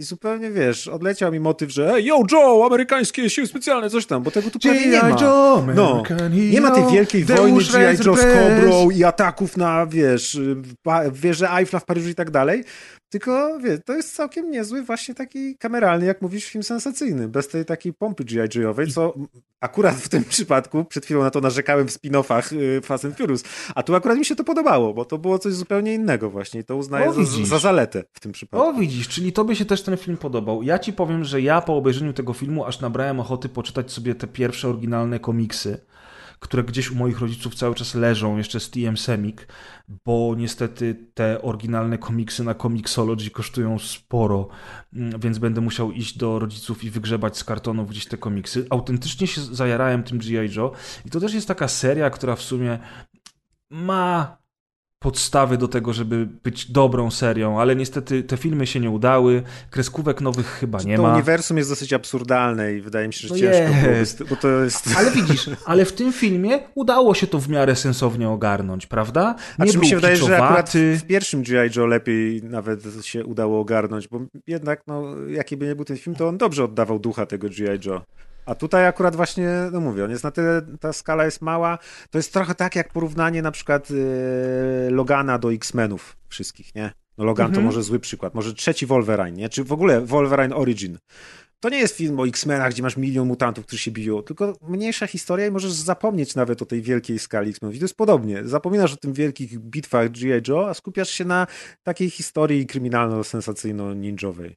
I 0.00 0.02
zupełnie, 0.02 0.50
wiesz, 0.50 0.88
odleciał 0.88 1.32
mi 1.32 1.40
motyw, 1.40 1.70
że 1.70 1.88
hey, 1.88 2.02
yo 2.02 2.22
Joe, 2.32 2.66
amerykańskie 2.66 3.30
siły 3.30 3.46
specjalne, 3.46 3.90
coś 3.90 4.06
tam, 4.06 4.22
bo 4.22 4.30
tego 4.30 4.50
tu 4.50 4.58
prawie 4.58 4.86
nie 4.86 5.02
ma. 5.02 5.08
Joe, 5.10 5.64
No, 5.74 6.02
nie 6.50 6.60
ma 6.60 6.70
tej 6.70 6.92
wielkiej 6.92 7.24
wojny 7.24 7.58
G.I. 7.72 8.06
Joe 8.06 8.16
z. 8.16 8.20
Kobrą 8.20 8.90
i 8.90 9.04
ataków 9.04 9.56
na, 9.56 9.86
wiesz, 9.86 10.38
w 10.56 10.74
pa- 10.82 11.10
w 11.10 11.16
wieżę 11.20 11.48
Eiffla 11.50 11.78
w 11.80 11.84
Paryżu 11.84 12.08
i 12.08 12.14
tak 12.14 12.30
dalej. 12.30 12.64
Tylko, 13.08 13.58
wiesz, 13.58 13.80
to 13.84 13.92
jest 13.96 14.14
całkiem 14.16 14.50
niezły 14.50 14.82
właśnie 14.82 15.14
taki 15.14 15.56
kameralny, 15.56 16.06
jak 16.06 16.22
mówisz, 16.22 16.44
film 16.44 16.62
sensacyjny, 16.64 17.28
bez 17.28 17.48
tej 17.48 17.64
takiej 17.64 17.92
pompy 17.92 18.24
G.I. 18.24 18.48
Joe'owej, 18.48 18.92
co 18.94 19.14
akurat 19.60 19.94
w 19.96 20.08
tym 20.08 20.24
przypadku, 20.24 20.84
przed 20.84 21.04
chwilą 21.04 21.22
na 21.22 21.30
to 21.30 21.40
narzekałem 21.40 21.88
w 21.88 21.90
spin-offach 21.92 22.52
y, 22.52 22.80
Fast 22.80 23.04
and 23.04 23.16
Furious, 23.16 23.42
a 23.74 23.82
tu 23.82 23.94
akurat 23.94 24.18
mi 24.18 24.24
się 24.24 24.36
to 24.36 24.44
podobało, 24.44 24.94
bo 24.94 25.04
to 25.04 25.18
było 25.18 25.38
coś 25.38 25.52
zupełnie 25.52 25.94
innego 25.94 26.30
właśnie 26.30 26.60
i 26.60 26.64
to 26.64 26.76
uznaję 26.76 27.08
O, 27.10 27.12
za, 27.12 27.22
za 27.44 27.58
zaletę 27.58 28.04
w 28.12 28.20
tym 28.20 28.32
przypadku. 28.32 28.66
o 28.68 28.72
widzisz, 28.72 29.08
czyli 29.08 29.32
tobie 29.32 29.56
się 29.56 29.64
też 29.64 29.82
ten 29.90 29.98
film 29.98 30.16
podobał. 30.16 30.62
Ja 30.62 30.78
ci 30.78 30.92
powiem, 30.92 31.24
że 31.24 31.40
ja 31.40 31.60
po 31.60 31.76
obejrzeniu 31.76 32.12
tego 32.12 32.32
filmu 32.32 32.64
aż 32.64 32.80
nabrałem 32.80 33.20
ochoty 33.20 33.48
poczytać 33.48 33.92
sobie 33.92 34.14
te 34.14 34.26
pierwsze 34.26 34.68
oryginalne 34.68 35.20
komiksy, 35.20 35.80
które 36.40 36.64
gdzieś 36.64 36.90
u 36.90 36.94
moich 36.94 37.20
rodziców 37.20 37.54
cały 37.54 37.74
czas 37.74 37.94
leżą, 37.94 38.36
jeszcze 38.36 38.60
z 38.60 38.70
TM 38.70 38.96
Semik, 38.96 39.48
bo 40.04 40.34
niestety 40.36 41.06
te 41.14 41.42
oryginalne 41.42 41.98
komiksy 41.98 42.44
na 42.44 42.54
Comixology 42.54 43.30
kosztują 43.30 43.78
sporo, 43.78 44.48
mm, 44.92 45.20
więc 45.20 45.38
będę 45.38 45.60
musiał 45.60 45.92
iść 45.92 46.18
do 46.18 46.38
rodziców 46.38 46.84
i 46.84 46.90
wygrzebać 46.90 47.38
z 47.38 47.44
kartonów 47.44 47.90
gdzieś 47.90 48.06
te 48.06 48.16
komiksy. 48.16 48.66
Autentycznie 48.70 49.26
się 49.26 49.40
zajarałem 49.40 50.02
tym 50.02 50.18
G.I. 50.18 50.56
Joe 50.56 50.72
i 51.06 51.10
to 51.10 51.20
też 51.20 51.34
jest 51.34 51.48
taka 51.48 51.68
seria, 51.68 52.10
która 52.10 52.36
w 52.36 52.42
sumie 52.42 52.78
ma 53.70 54.39
podstawy 55.04 55.58
do 55.58 55.68
tego, 55.68 55.92
żeby 55.92 56.28
być 56.44 56.70
dobrą 56.72 57.10
serią, 57.10 57.60
ale 57.60 57.76
niestety 57.76 58.22
te 58.22 58.36
filmy 58.36 58.66
się 58.66 58.80
nie 58.80 58.90
udały, 58.90 59.42
kreskówek 59.70 60.20
nowych 60.20 60.46
chyba 60.46 60.82
nie 60.82 60.96
to 60.96 61.02
ma. 61.02 61.12
uniwersum 61.14 61.56
jest 61.56 61.70
dosyć 61.70 61.92
absurdalne 61.92 62.74
i 62.74 62.80
wydaje 62.80 63.06
mi 63.06 63.12
się, 63.14 63.28
że 63.28 63.34
No 63.34 63.40
ciężko 63.40 63.90
jest. 63.90 64.22
bo 64.24 64.36
to 64.36 64.48
jest... 64.48 64.88
Ale 64.96 65.10
widzisz, 65.10 65.50
ale 65.66 65.84
w 65.84 65.92
tym 65.92 66.12
filmie 66.12 66.58
udało 66.74 67.14
się 67.14 67.26
to 67.26 67.38
w 67.38 67.48
miarę 67.48 67.76
sensownie 67.76 68.28
ogarnąć, 68.28 68.86
prawda? 68.86 69.34
A 69.58 69.64
Nie 69.64 69.72
czy 69.72 69.78
mi 69.78 69.86
się 69.86 69.96
wydaje, 69.96 70.16
że 70.16 70.42
akurat 70.44 70.72
w 70.98 71.02
pierwszym 71.06 71.42
G.I. 71.42 71.78
Joe 71.78 71.86
lepiej 71.86 72.42
nawet 72.42 72.80
się 73.02 73.24
udało 73.24 73.60
ogarnąć, 73.60 74.08
bo 74.08 74.20
jednak, 74.46 74.82
no, 74.86 75.02
jaki 75.28 75.56
by 75.56 75.66
nie 75.66 75.74
był 75.74 75.84
ten 75.84 75.96
film, 75.96 76.16
to 76.16 76.28
on 76.28 76.38
dobrze 76.38 76.64
oddawał 76.64 76.98
ducha 76.98 77.26
tego 77.26 77.48
G.I. 77.48 77.86
Joe. 77.88 78.02
A 78.46 78.54
tutaj 78.54 78.86
akurat 78.86 79.16
właśnie, 79.16 79.48
no 79.72 79.80
mówię, 79.80 80.04
on 80.04 80.10
jest 80.10 80.24
na 80.24 80.30
tyle, 80.30 80.62
ta 80.80 80.92
skala 80.92 81.24
jest 81.24 81.42
mała, 81.42 81.78
to 82.10 82.18
jest 82.18 82.32
trochę 82.32 82.54
tak 82.54 82.76
jak 82.76 82.92
porównanie 82.92 83.42
na 83.42 83.50
przykład 83.50 83.88
e, 83.90 84.90
Logana 84.90 85.38
do 85.38 85.52
X-Menów 85.52 86.16
wszystkich, 86.28 86.74
nie? 86.74 86.92
No 87.18 87.24
Logan 87.24 87.46
Mhm. 87.46 87.62
to 87.62 87.66
może 87.66 87.82
zły 87.82 88.00
przykład, 88.00 88.34
może 88.34 88.54
trzeci 88.54 88.86
Wolverine, 88.86 89.32
nie? 89.32 89.48
Czy 89.48 89.64
w 89.64 89.72
ogóle 89.72 90.00
Wolverine 90.00 90.56
Origin. 90.56 90.98
To 91.60 91.68
nie 91.68 91.78
jest 91.78 91.96
film 91.96 92.20
o 92.20 92.26
X-Menach, 92.26 92.72
gdzie 92.72 92.82
masz 92.82 92.96
milion 92.96 93.26
mutantów, 93.28 93.66
którzy 93.66 93.82
się 93.82 93.90
biją, 93.90 94.22
tylko 94.22 94.56
mniejsza 94.68 95.06
historia 95.06 95.46
i 95.46 95.50
możesz 95.50 95.72
zapomnieć 95.72 96.34
nawet 96.34 96.62
o 96.62 96.66
tej 96.66 96.82
wielkiej 96.82 97.18
skali 97.18 97.50
X-Menów. 97.50 97.76
I 97.76 97.78
to 97.78 97.84
jest 97.84 97.96
podobnie. 97.96 98.42
Zapominasz 98.44 98.92
o 98.92 98.96
tym 98.96 99.12
wielkich 99.12 99.58
bitwach 99.58 100.10
G.I. 100.10 100.42
Joe, 100.48 100.68
a 100.68 100.74
skupiasz 100.74 101.10
się 101.10 101.24
na 101.24 101.46
takiej 101.82 102.10
historii 102.10 102.66
kryminalno-sensacyjno-ninjowej. 102.66 104.54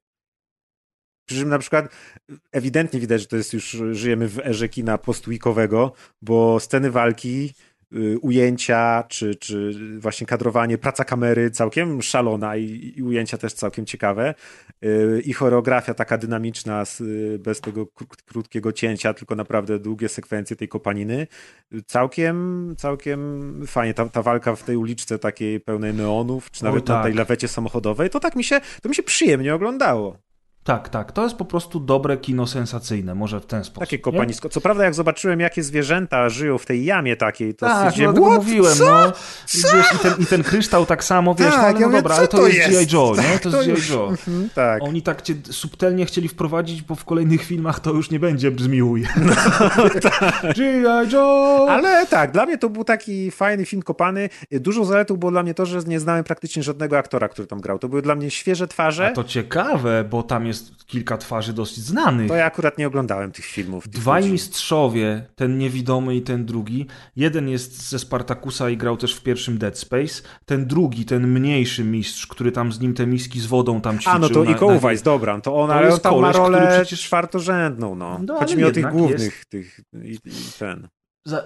Przy 1.25 1.35
czym 1.39 1.49
na 1.49 1.59
przykład 1.59 1.89
ewidentnie 2.51 2.99
widać, 2.99 3.21
że 3.21 3.27
to 3.27 3.37
jest 3.37 3.53
już, 3.53 3.77
żyjemy 3.91 4.27
w 4.27 4.39
erze 4.39 4.69
kina 4.69 4.97
postweekowego, 4.97 5.93
bo 6.21 6.59
sceny 6.59 6.91
walki, 6.91 7.53
y, 7.95 8.19
ujęcia, 8.19 9.03
czy, 9.09 9.35
czy 9.35 9.73
właśnie 9.99 10.27
kadrowanie, 10.27 10.77
praca 10.77 11.03
kamery 11.03 11.51
całkiem 11.51 12.01
szalona 12.01 12.57
i, 12.57 12.93
i 12.95 13.03
ujęcia 13.03 13.37
też 13.37 13.53
całkiem 13.53 13.85
ciekawe. 13.85 14.33
Y, 14.85 15.21
I 15.25 15.33
choreografia 15.33 15.93
taka 15.93 16.17
dynamiczna, 16.17 16.85
z, 16.85 17.01
bez 17.41 17.61
tego 17.61 17.83
kró- 17.85 18.23
krótkiego 18.25 18.71
cięcia, 18.71 19.13
tylko 19.13 19.35
naprawdę 19.35 19.79
długie 19.79 20.09
sekwencje 20.09 20.55
tej 20.55 20.67
kopaniny. 20.67 21.27
Całkiem, 21.87 22.75
całkiem 22.77 23.61
fajnie. 23.67 23.93
Ta, 23.93 24.09
ta 24.09 24.21
walka 24.21 24.55
w 24.55 24.63
tej 24.63 24.77
uliczce 24.77 25.19
takiej 25.19 25.59
pełnej 25.59 25.93
neonów, 25.93 26.51
czy 26.51 26.65
Oj, 26.65 26.69
nawet 26.71 26.87
na 26.87 26.95
tak. 26.95 27.03
tej 27.03 27.13
lawecie 27.13 27.47
samochodowej, 27.47 28.09
to 28.09 28.19
tak 28.19 28.35
mi 28.35 28.43
się, 28.43 28.61
to 28.81 28.89
mi 28.89 28.95
się 28.95 29.03
przyjemnie 29.03 29.55
oglądało. 29.55 30.17
Tak, 30.63 30.89
tak. 30.89 31.11
To 31.11 31.23
jest 31.23 31.35
po 31.35 31.45
prostu 31.45 31.79
dobre 31.79 32.17
kino 32.17 32.47
sensacyjne, 32.47 33.15
może 33.15 33.39
w 33.39 33.45
ten 33.45 33.63
sposób. 33.63 33.79
Takie 33.79 33.95
nie? 33.97 34.01
kopanisko. 34.01 34.49
Co 34.49 34.61
prawda, 34.61 34.83
jak 34.83 34.93
zobaczyłem, 34.93 35.39
jakie 35.39 35.63
zwierzęta 35.63 36.29
żyją 36.29 36.57
w 36.57 36.65
tej 36.65 36.85
jamie 36.85 37.15
takiej, 37.15 37.53
to 37.55 37.65
Tak, 37.65 37.75
no 37.75 37.79
stwierdziłem, 37.91 38.15
"What? 38.15 38.35
mówiłem, 38.45 38.75
Co? 38.77 38.85
no. 38.85 39.11
Wiesz, 39.73 39.93
i, 39.95 39.97
ten, 39.97 40.13
I 40.19 40.25
ten 40.25 40.43
kryształ 40.43 40.85
tak 40.85 41.03
samo, 41.03 41.35
wiesz, 41.35 41.47
Tak, 41.53 41.57
no, 41.61 41.67
ale 41.67 41.79
ja 41.79 41.87
no 41.87 41.97
dobra, 41.97 42.15
co 42.15 42.19
ale 42.19 42.27
to, 42.27 42.37
to 42.37 42.47
jest? 42.47 42.69
G.I. 42.69 42.93
Joe, 42.93 43.13
nie? 43.17 43.23
Tak, 43.23 43.39
To 43.41 43.51
to 43.51 43.61
jest 43.63 43.81
G.I. 43.89 43.93
Joe. 43.97 44.07
Mhm, 44.09 44.49
tak. 44.55 44.83
Oni 44.83 45.01
tak 45.01 45.21
cię 45.21 45.35
subtelnie 45.51 46.05
chcieli 46.05 46.27
wprowadzić, 46.27 46.81
bo 46.81 46.95
w 46.95 47.05
kolejnych 47.05 47.43
filmach 47.43 47.79
to 47.79 47.91
już 47.93 48.11
nie 48.11 48.19
będzie 48.19 48.51
brzmiuj. 48.51 49.03
G.I. 50.57 51.11
Joe! 51.13 51.67
Ale 51.69 52.05
tak, 52.07 52.31
dla 52.31 52.45
mnie 52.45 52.57
to 52.57 52.69
był 52.69 52.83
taki 52.83 53.31
fajny 53.31 53.65
film 53.65 53.81
kopany. 53.81 54.29
Dużą 54.51 54.85
zaletą 54.85 55.17
było 55.17 55.31
dla 55.31 55.43
mnie 55.43 55.53
to, 55.53 55.65
że 55.65 55.79
nie 55.87 55.99
znałem 55.99 56.23
praktycznie 56.23 56.63
żadnego 56.63 56.97
aktora, 56.97 57.29
który 57.29 57.47
tam 57.47 57.61
grał. 57.61 57.79
To 57.79 57.89
były 57.89 58.01
dla 58.01 58.15
mnie 58.15 58.31
świeże 58.31 58.67
twarze. 58.67 59.07
A 59.07 59.11
to 59.11 59.23
ciekawe, 59.23 60.03
bo 60.09 60.23
tam 60.23 60.45
jest 60.45 60.52
kilka 60.85 61.17
twarzy 61.17 61.53
dosyć 61.53 61.77
znanych. 61.83 62.27
To 62.27 62.35
ja 62.35 62.45
akurat 62.45 62.77
nie 62.77 62.87
oglądałem 62.87 63.31
tych 63.31 63.45
filmów. 63.45 63.83
tych 63.83 63.93
Dwaj 63.93 64.31
mistrzowie, 64.31 65.25
ten 65.35 65.57
niewidomy 65.57 66.15
i 66.15 66.21
ten 66.21 66.45
drugi. 66.45 66.87
Jeden 67.15 67.49
jest 67.49 67.89
ze 67.89 67.99
Spartakusa 67.99 68.69
i 68.69 68.77
grał 68.77 68.97
też 68.97 69.15
w 69.15 69.21
pierwszym 69.23 69.57
Dead 69.57 69.79
Space. 69.79 70.21
Ten 70.45 70.65
drugi, 70.67 71.05
ten 71.05 71.27
mniejszy 71.27 71.83
mistrz, 71.83 72.27
który 72.27 72.51
tam 72.51 72.71
z 72.73 72.79
nim 72.79 72.93
te 72.93 73.07
miski 73.07 73.39
z 73.39 73.45
wodą 73.45 73.81
tam 73.81 73.95
ćwiczył. 73.95 74.13
A, 74.13 74.19
no 74.19 74.29
to 74.29 74.43
na- 74.43 74.51
i 74.51 74.55
Kołwajs, 74.55 75.01
dobra, 75.01 75.41
to 75.41 75.55
on, 75.55 75.67
To 75.69 75.73
ale 75.75 75.85
on 75.87 75.91
jest 75.91 76.03
tam 76.03 76.13
ma 76.21 76.33
koleś, 76.33 76.35
który 76.49 76.65
rolę 76.65 76.81
przecież- 76.81 77.01
czwartorzędną, 77.01 77.95
no. 77.95 78.19
No, 78.25 78.39
Chodzi 78.39 78.57
mi 78.57 78.63
o 78.63 78.71
tych 78.71 78.89
głównych, 78.89 79.45
tych, 79.45 79.79
i, 80.03 80.11
i 80.13 80.19
ten. 80.59 80.87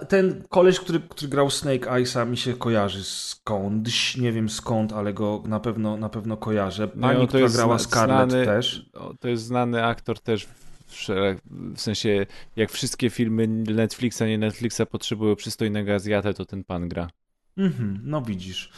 Ten 0.08 0.44
koleś, 0.48 0.80
który, 0.80 1.00
który 1.00 1.28
grał 1.28 1.50
Snake 1.50 1.90
Eyes'a 1.90 2.26
mi 2.28 2.36
się 2.36 2.54
kojarzy 2.56 3.04
skądś, 3.04 4.16
nie 4.16 4.32
wiem 4.32 4.48
skąd, 4.48 4.92
ale 4.92 5.14
go 5.14 5.42
na 5.46 5.60
pewno, 5.60 5.96
na 5.96 6.08
pewno 6.08 6.36
kojarzę. 6.36 6.88
No, 6.94 7.00
Pani, 7.08 7.20
to 7.20 7.26
która 7.28 7.48
grała 7.48 7.78
zna- 7.78 7.84
Scarlett 7.88 8.30
znany- 8.30 8.44
też. 8.44 8.90
To 9.20 9.28
jest 9.28 9.42
znany 9.44 9.84
aktor 9.84 10.20
też 10.20 10.44
w, 10.86 10.92
szereg- 10.92 11.38
w 11.74 11.80
sensie, 11.80 12.26
jak 12.56 12.70
wszystkie 12.70 13.10
filmy 13.10 13.48
Netflixa, 13.48 14.20
nie 14.20 14.38
Netflixa 14.38 14.80
potrzebują 14.90 15.36
przystojnego 15.36 15.94
Azjatę, 15.94 16.34
to 16.34 16.44
ten 16.44 16.64
pan 16.64 16.88
gra. 16.88 17.10
Mhm, 17.56 18.00
no 18.04 18.22
widzisz. 18.22 18.72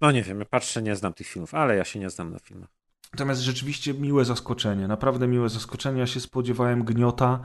No 0.00 0.12
nie 0.12 0.22
wiem, 0.22 0.38
ja 0.38 0.44
patrzę, 0.44 0.82
nie 0.82 0.96
znam 0.96 1.12
tych 1.14 1.26
filmów, 1.26 1.54
ale 1.54 1.76
ja 1.76 1.84
się 1.84 1.98
nie 1.98 2.10
znam 2.10 2.32
na 2.32 2.38
filmach. 2.38 2.68
Natomiast 3.12 3.40
rzeczywiście 3.40 3.94
miłe 3.94 4.24
zaskoczenie, 4.24 4.88
naprawdę 4.88 5.28
miłe 5.28 5.48
zaskoczenie. 5.48 6.00
Ja 6.00 6.06
się 6.06 6.20
spodziewałem 6.20 6.84
gniota, 6.84 7.40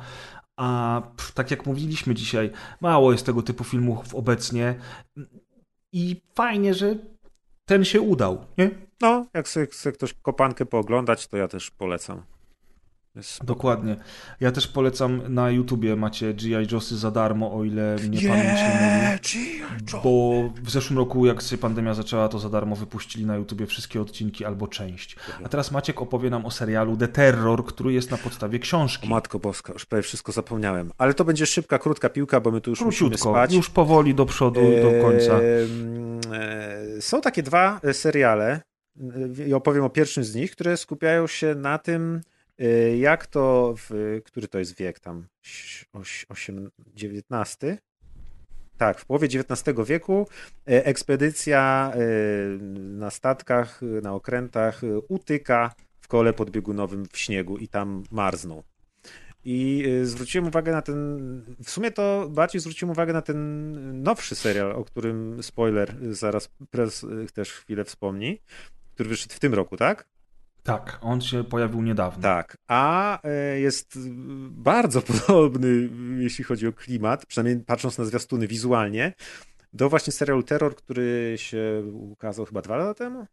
a 0.58 1.02
pff, 1.18 1.32
tak 1.32 1.52
jak 1.52 1.66
mówiliśmy 1.66 2.14
dzisiaj, 2.16 2.52
mało 2.82 3.12
jest 3.12 3.26
tego 3.26 3.42
typu 3.42 3.64
filmów 3.64 4.16
obecnie 4.16 4.76
i 5.92 6.22
fajnie, 6.36 6.74
że 6.74 6.96
ten 7.66 7.86
się 7.86 8.02
udał, 8.02 8.46
nie? 8.58 8.72
No, 9.02 9.26
jak 9.34 9.48
chce 9.48 9.92
ktoś 9.92 10.14
kopankę 10.14 10.66
pooglądać, 10.66 11.28
to 11.28 11.38
ja 11.38 11.48
też 11.48 11.72
polecam. 11.72 12.22
Jest... 13.16 13.46
Dokładnie. 13.46 13.96
Ja 14.40 14.52
też 14.52 14.68
polecam 14.68 15.34
na 15.34 15.52
YouTubie 15.52 15.96
macie 15.96 16.34
G.I. 16.34 16.68
Joesy 16.72 16.98
za 16.98 17.12
darmo, 17.12 17.54
o 17.54 17.64
ile 17.64 17.96
mnie 17.96 18.30
pamięć 18.30 18.60
nie 18.60 18.80
mówi. 18.82 19.62
Bo 20.04 20.44
w 20.64 20.70
zeszłym 20.72 21.00
roku, 21.00 21.26
jak 21.26 21.42
się 21.42 21.58
pandemia 21.58 21.94
zaczęła, 21.94 22.28
to 22.28 22.40
za 22.40 22.50
darmo 22.50 22.76
wypuścili 22.76 23.26
na 23.26 23.36
YouTubie 23.36 23.66
wszystkie 23.66 24.02
odcinki 24.02 24.46
albo 24.46 24.68
część. 24.68 25.16
A 25.44 25.50
teraz 25.50 25.72
Maciek 25.72 26.02
opowie 26.02 26.30
nam 26.30 26.46
o 26.46 26.52
serialu 26.52 26.98
The 26.98 27.08
Terror, 27.08 27.66
który 27.66 27.94
jest 27.94 28.12
na 28.12 28.18
podstawie 28.18 28.60
O 28.60 28.62
książki. 28.62 29.10
Matko 29.10 29.40
Boska, 29.40 29.74
już 29.74 29.86
prawie 29.86 30.04
wszystko 30.04 30.32
zapomniałem. 30.32 30.92
Ale 30.98 31.14
to 31.14 31.26
będzie 31.26 31.46
szybka, 31.46 31.80
krótka 31.80 32.10
piłka, 32.10 32.40
bo 32.40 32.52
my 32.52 32.62
tu 32.62 32.70
już 32.70 32.82
musimy 32.82 33.10
Króciutko, 33.10 33.32
spać. 33.32 33.54
już 33.54 33.70
powoli 33.70 34.16
do 34.16 34.26
przodu, 34.26 34.62
do 34.62 35.02
końca. 35.02 35.34
Ehm, 35.34 36.20
e, 36.34 37.02
Są 37.02 37.22
takie 37.22 37.44
dwa 37.44 37.80
e, 37.84 37.94
seriale 37.94 38.62
e, 39.40 39.48
i 39.48 39.54
opowiem 39.54 39.84
o 39.84 39.90
pierwszym 39.90 40.24
z 40.24 40.36
nich, 40.36 40.52
które 40.52 40.78
skupiają 40.78 41.28
się 41.28 41.56
na 41.56 41.78
tym, 41.78 42.22
jak 42.98 43.28
to, 43.28 43.74
w, 43.78 44.20
który 44.26 44.48
to 44.48 44.60
jest 44.60 44.76
wiek 44.76 45.00
tam, 45.00 45.28
Oś- 45.94 46.26
osiem- 46.30 46.70
XIX? 47.04 47.82
Tak, 48.78 49.00
w 49.00 49.06
połowie 49.06 49.28
XIX 49.28 49.78
wieku 49.86 50.28
e, 50.68 50.86
ekspedycja 50.86 51.92
e, 51.96 52.00
na 52.78 53.10
statkach, 53.10 53.82
na 54.02 54.14
okrętach 54.14 54.82
utyka 55.08 55.76
w 56.02 56.08
kole 56.08 56.34
podbiegunowym 56.34 57.06
w 57.12 57.18
śniegu 57.18 57.58
i 57.58 57.68
tam 57.68 58.04
marzną. 58.12 58.64
I 59.46 59.84
y, 59.86 60.06
zwróciłem 60.06 60.48
uwagę 60.48 60.72
na 60.72 60.82
ten. 60.82 61.20
W 61.64 61.70
sumie 61.70 61.92
to 61.92 62.30
bardziej 62.30 62.62
zwróciłem 62.62 62.92
uwagę 62.92 63.14
na 63.14 63.22
ten 63.22 64.04
nowszy 64.04 64.36
serial, 64.36 64.72
o 64.72 64.84
którym 64.84 65.44
spoiler 65.44 66.04
y, 66.04 66.16
zaraz 66.16 66.50
prez 66.70 67.04
y, 67.04 67.28
też 67.34 67.52
chwilę 67.52 67.84
wspomni, 67.84 68.42
który 68.94 69.10
wyszedł 69.10 69.34
w 69.34 69.40
tym 69.40 69.54
roku, 69.54 69.78
tak? 69.78 70.08
Tak, 70.66 71.00
on 71.02 71.22
się 71.22 71.44
pojawił 71.44 71.82
niedawno. 71.82 72.22
Tak. 72.22 72.58
A 72.68 73.20
y, 73.56 73.60
jest 73.60 74.00
bardzo 74.50 75.02
podobny, 75.28 75.90
jeśli 76.18 76.44
chodzi 76.44 76.68
o 76.68 76.74
klimat, 76.74 77.26
przynajmniej 77.26 77.66
patrząc 77.66 77.98
na 77.98 78.06
zwiastuny 78.06 78.48
wizualnie, 78.48 79.14
do 79.74 79.90
właśnie 79.90 80.14
serialu 80.14 80.44
Terror, 80.44 80.76
który 80.76 81.34
się 81.38 81.84
ukazał 81.94 82.46
chyba 82.46 82.62
dwa 82.62 82.78
lata 82.78 82.94
temu. 82.94 83.26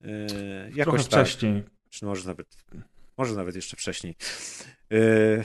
Trochę 0.00 0.70
Jakoś 0.74 1.06
tak. 1.06 1.26
wcześniej. 1.26 1.64
czy 1.90 2.04
może 2.04 2.28
nawet, 2.28 2.56
może 3.18 3.34
nawet 3.34 3.56
jeszcze 3.56 3.76
wcześniej. 3.76 4.16
Yy, 4.90 5.44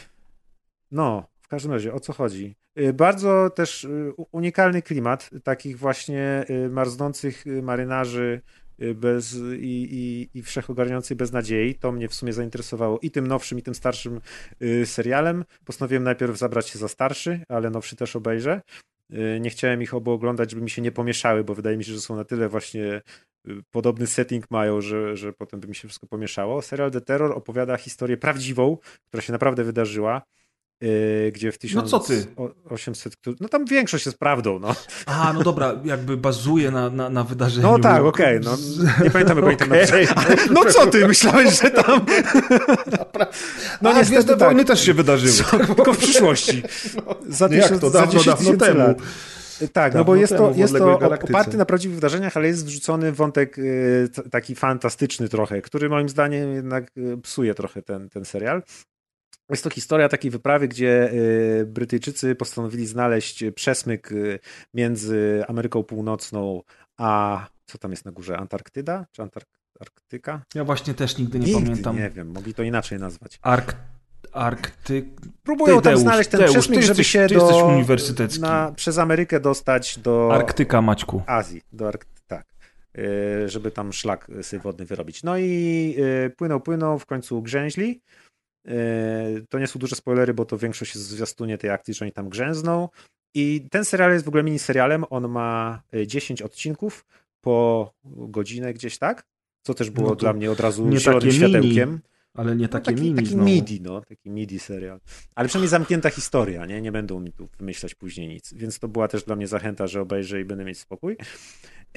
No, 0.91 1.27
w 1.41 1.47
każdym 1.47 1.71
razie, 1.71 1.93
o 1.93 1.99
co 1.99 2.13
chodzi? 2.13 2.55
Yy, 2.75 2.93
Bardzo 2.93 3.49
też 3.49 3.87
unikalny 4.31 4.81
klimat 4.81 5.29
takich 5.43 5.77
właśnie 5.77 6.45
marznących 6.69 7.45
marynarzy 7.61 8.41
bez, 8.95 9.35
i, 9.59 9.87
i, 9.91 10.29
i 10.39 10.43
wszechogarniających 10.43 11.17
beznadziei. 11.17 11.75
To 11.75 11.91
mnie 11.91 12.07
w 12.07 12.13
sumie 12.13 12.33
zainteresowało 12.33 12.99
i 13.01 13.11
tym 13.11 13.27
nowszym, 13.27 13.59
i 13.59 13.61
tym 13.61 13.75
starszym 13.75 14.21
yy, 14.59 14.85
serialem. 14.85 15.45
Postanowiłem 15.65 16.03
najpierw 16.03 16.37
zabrać 16.37 16.69
się 16.69 16.79
za 16.79 16.87
starszy, 16.87 17.43
ale 17.49 17.69
nowszy 17.69 17.95
też 17.95 18.15
obejrzę. 18.15 18.61
Yy, 19.09 19.39
Nie 19.39 19.49
chciałem 19.49 19.81
ich 19.81 19.93
obu 19.93 20.11
oglądać, 20.11 20.51
żeby 20.51 20.61
mi 20.61 20.69
się 20.69 20.81
nie 20.81 20.91
pomieszały, 20.91 21.43
bo 21.43 21.55
wydaje 21.55 21.77
mi 21.77 21.83
się, 21.83 21.93
że 21.93 22.01
są 22.01 22.15
na 22.15 22.23
tyle 22.23 22.49
właśnie 22.49 23.01
y, 23.47 23.61
podobny 23.71 24.07
setting 24.07 24.51
mają, 24.51 24.81
że, 24.81 25.17
że 25.17 25.33
potem 25.33 25.59
by 25.59 25.67
mi 25.67 25.75
się 25.75 25.87
wszystko 25.87 26.07
pomieszało. 26.07 26.61
Serial 26.61 26.91
The 26.91 27.01
Terror 27.01 27.31
opowiada 27.31 27.77
historię 27.77 28.17
prawdziwą, 28.17 28.77
która 29.07 29.21
się 29.23 29.33
naprawdę 29.33 29.63
wydarzyła, 29.63 30.21
yy, 30.81 31.31
gdzie 31.31 31.51
w 31.51 31.57
No 31.75 31.81
co 31.81 31.99
ty? 31.99 32.25
1800... 32.25 33.15
któ- 33.15 33.35
No 33.39 33.47
tam 33.49 33.65
większość 33.65 34.05
jest 34.05 34.17
prawdą, 34.17 34.59
no. 34.59 34.75
A, 35.05 35.33
no 35.33 35.43
dobra, 35.43 35.73
jakby 35.85 36.17
bazuje 36.17 36.71
na, 36.71 36.89
na, 36.89 37.09
na 37.09 37.23
wydarzeniu. 37.23 37.67
No 37.67 37.79
tak, 37.79 38.03
okej, 38.03 38.39
no. 38.43 38.57
Nie 39.03 39.11
pamiętam, 39.11 39.37
jak 39.37 39.45
Okej. 39.61 39.69
napisali. 39.69 40.07
No 40.51 40.65
co 40.65 40.87
ty, 40.87 41.07
myślałeś, 41.07 41.61
że 41.61 41.71
tam... 41.71 42.05
No 43.81 43.89
niestety 43.93 44.09
Gwiezdne 44.11 44.37
tak. 44.37 44.47
Wojny 44.47 44.65
też 44.65 44.81
się 44.85 44.93
wydarzyły. 44.93 45.65
Tylko 45.75 45.93
w 45.93 45.97
przyszłości. 45.97 46.63
Za, 47.29 47.47
No 47.47 47.55
jak 47.55 47.79
to? 47.79 47.89
za 47.89 47.99
Dawno, 47.99 48.19
10 48.19 48.25
dawno 48.25 48.65
temu. 48.65 48.79
lat. 48.79 48.97
Tak, 49.73 49.93
no 49.93 50.05
bo 50.05 50.15
jest 50.15 50.37
to, 50.37 50.51
jest 50.55 50.77
to 50.77 50.99
oparty 50.99 51.57
na 51.57 51.65
prawdziwych 51.65 51.95
wydarzeniach, 51.95 52.37
ale 52.37 52.47
jest 52.47 52.65
wrzucony 52.65 53.11
wątek 53.11 53.57
y, 53.59 54.09
taki 54.31 54.55
fantastyczny 54.55 55.29
trochę, 55.29 55.61
który 55.61 55.89
moim 55.89 56.09
zdaniem 56.09 56.53
jednak 56.53 56.91
y, 56.97 57.17
psuje 57.17 57.53
trochę 57.53 57.81
ten, 57.81 58.09
ten 58.09 58.25
serial. 58.25 58.63
Jest 59.49 59.63
to 59.63 59.69
historia 59.69 60.09
takiej 60.09 60.31
wyprawy, 60.31 60.67
gdzie 60.67 61.11
y, 61.13 61.65
Brytyjczycy 61.65 62.35
postanowili 62.35 62.87
znaleźć 62.87 63.43
przesmyk 63.55 64.11
y, 64.11 64.39
między 64.73 65.43
Ameryką 65.47 65.83
Północną 65.83 66.61
a 66.97 67.45
co 67.65 67.77
tam 67.77 67.91
jest 67.91 68.05
na 68.05 68.11
górze? 68.11 68.37
Antarktyda? 68.37 69.05
Czy 69.11 69.21
Antark 69.21 69.47
Arktyka? 69.79 70.41
Ja 70.55 70.63
właśnie 70.63 70.93
też 70.93 71.17
nigdy 71.17 71.39
nie 71.39 71.45
Nigdy 71.45 71.61
pamiętam. 71.61 71.97
nie 71.97 72.09
wiem, 72.09 72.31
mogli 72.31 72.53
to 72.53 72.63
inaczej 72.63 72.99
nazwać. 72.99 73.39
Ark... 73.41 73.75
Arktyk... 74.31 75.05
Próbują 75.43 75.77
Ty, 75.77 75.81
tam 75.81 75.91
Deusz, 75.93 76.01
znaleźć 76.01 76.29
ten 76.29 76.39
Deusz, 76.39 76.51
przesmyk, 76.51 76.81
żeby 76.81 77.03
się 77.03 77.27
do, 77.27 77.65
uniwersytecki. 77.65 78.41
Na, 78.41 78.71
przez 78.75 78.97
Amerykę 78.97 79.39
dostać 79.39 79.99
do 79.99 80.33
Arktyka, 80.33 80.81
Maćku. 80.81 81.21
Azji, 81.27 81.61
do 81.73 81.87
Ark... 81.87 82.05
tak, 82.27 82.45
żeby 83.45 83.71
tam 83.71 83.93
szlak 83.93 84.27
wodny 84.63 84.85
wyrobić. 84.85 85.23
No 85.23 85.37
i 85.37 85.95
y, 86.25 86.29
płynął, 86.29 86.61
płynął, 86.61 86.99
w 86.99 87.05
końcu 87.05 87.41
grzęźli. 87.41 88.01
Y, 88.67 89.45
To 89.49 89.59
nie 89.59 89.67
są 89.67 89.79
duże 89.79 89.95
spoilery, 89.95 90.33
bo 90.33 90.45
to 90.45 90.57
większość 90.57 90.95
jest 90.95 91.07
w 91.07 91.11
zwiastunie 91.11 91.57
tej 91.57 91.69
akcji, 91.69 91.93
że 91.93 92.05
oni 92.05 92.11
tam 92.11 92.29
grzęzną. 92.29 92.89
I 93.33 93.67
ten 93.71 93.85
serial 93.85 94.11
jest 94.11 94.25
w 94.25 94.27
ogóle 94.27 94.43
miniserialem, 94.43 95.05
on 95.09 95.27
ma 95.27 95.81
y, 95.95 96.07
10 96.07 96.41
odcinków 96.41 97.05
po 97.41 97.91
godzinę 98.03 98.73
gdzieś, 98.73 98.97
tak? 98.97 99.25
Co 99.63 99.73
też 99.73 99.89
było 99.89 100.09
No 100.09 100.15
dla 100.15 100.33
mnie 100.33 100.51
od 100.51 100.59
razu 100.59 100.83
zielonym 100.97 101.21
takie 101.21 101.25
mini, 101.27 101.53
światełkiem. 101.53 101.99
Ale 102.35 102.55
nie 102.55 102.67
takie 102.67 102.91
no, 102.91 102.95
taki, 102.97 103.01
mini 103.01 103.15
taki 103.15 103.27
znowu. 103.27 103.45
midi, 103.45 103.81
no, 103.81 104.01
taki 104.01 104.29
midi 104.29 104.59
serial. 104.59 104.99
Ale 105.35 105.47
przynajmniej 105.47 105.69
zamknięta 105.69 106.09
historia, 106.09 106.65
nie? 106.65 106.81
Nie 106.81 106.91
będą 106.91 107.19
mi 107.19 107.31
tu 107.31 107.47
wymyślać 107.59 107.95
później 107.95 108.27
nic. 108.27 108.53
Więc 108.53 108.79
to 108.79 108.87
była 108.87 109.07
też 109.07 109.23
dla 109.23 109.35
mnie 109.35 109.47
zachęta, 109.47 109.87
że 109.87 110.01
obejrzę 110.01 110.41
i 110.41 110.45
będę 110.45 110.65
mieć 110.65 110.79
spokój. 110.79 111.17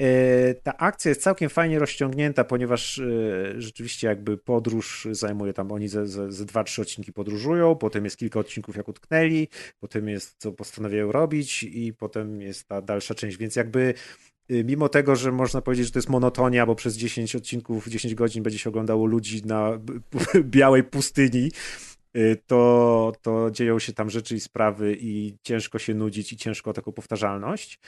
E, 0.01 0.53
Ta 0.53 0.77
akcja 0.77 1.09
jest 1.09 1.21
całkiem 1.21 1.49
fajnie 1.49 1.79
rozciągnięta, 1.79 2.43
ponieważ 2.43 2.99
e, 2.99 3.03
rzeczywiście 3.61 4.07
jakby 4.07 4.37
podróż 4.37 5.07
zajmuje 5.11 5.53
tam, 5.53 5.71
oni 5.71 5.87
ze, 5.87 6.07
ze, 6.07 6.31
ze 6.31 6.45
dwa, 6.45 6.63
trzy 6.63 6.81
odcinki 6.81 7.13
podróżują, 7.13 7.75
potem 7.75 8.03
jest 8.03 8.17
kilka 8.17 8.39
odcinków 8.39 8.75
jak 8.75 8.87
utknęli, 8.87 9.47
potem 9.79 10.09
jest 10.09 10.35
co 10.37 10.51
postanawiają 10.51 11.11
robić 11.11 11.63
i 11.63 11.93
potem 11.93 12.41
jest 12.41 12.67
ta 12.67 12.81
dalsza 12.81 13.15
część, 13.15 13.37
więc 13.37 13.55
jakby 13.55 13.93
mimo 14.49 14.89
tego, 14.89 15.15
że 15.15 15.31
można 15.31 15.61
powiedzieć, 15.61 15.85
że 15.85 15.91
to 15.91 15.99
jest 15.99 16.09
monotonia, 16.09 16.65
bo 16.65 16.75
przez 16.75 16.97
10 16.97 17.35
odcinków, 17.35 17.87
10 17.87 18.15
godzin 18.15 18.43
będzie 18.43 18.59
się 18.59 18.69
oglądało 18.69 19.05
ludzi 19.05 19.45
na 19.45 19.79
białej 20.43 20.83
pustyni, 20.83 21.51
y, 22.17 22.41
to, 22.47 23.11
to 23.21 23.51
dzieją 23.51 23.79
się 23.79 23.93
tam 23.93 24.09
rzeczy 24.09 24.35
i 24.35 24.39
sprawy 24.39 24.97
i 24.99 25.37
ciężko 25.43 25.79
się 25.79 25.93
nudzić 25.93 26.33
i 26.33 26.37
ciężko 26.37 26.69
o 26.69 26.73
taką 26.73 26.91
powtarzalność. 26.91 27.79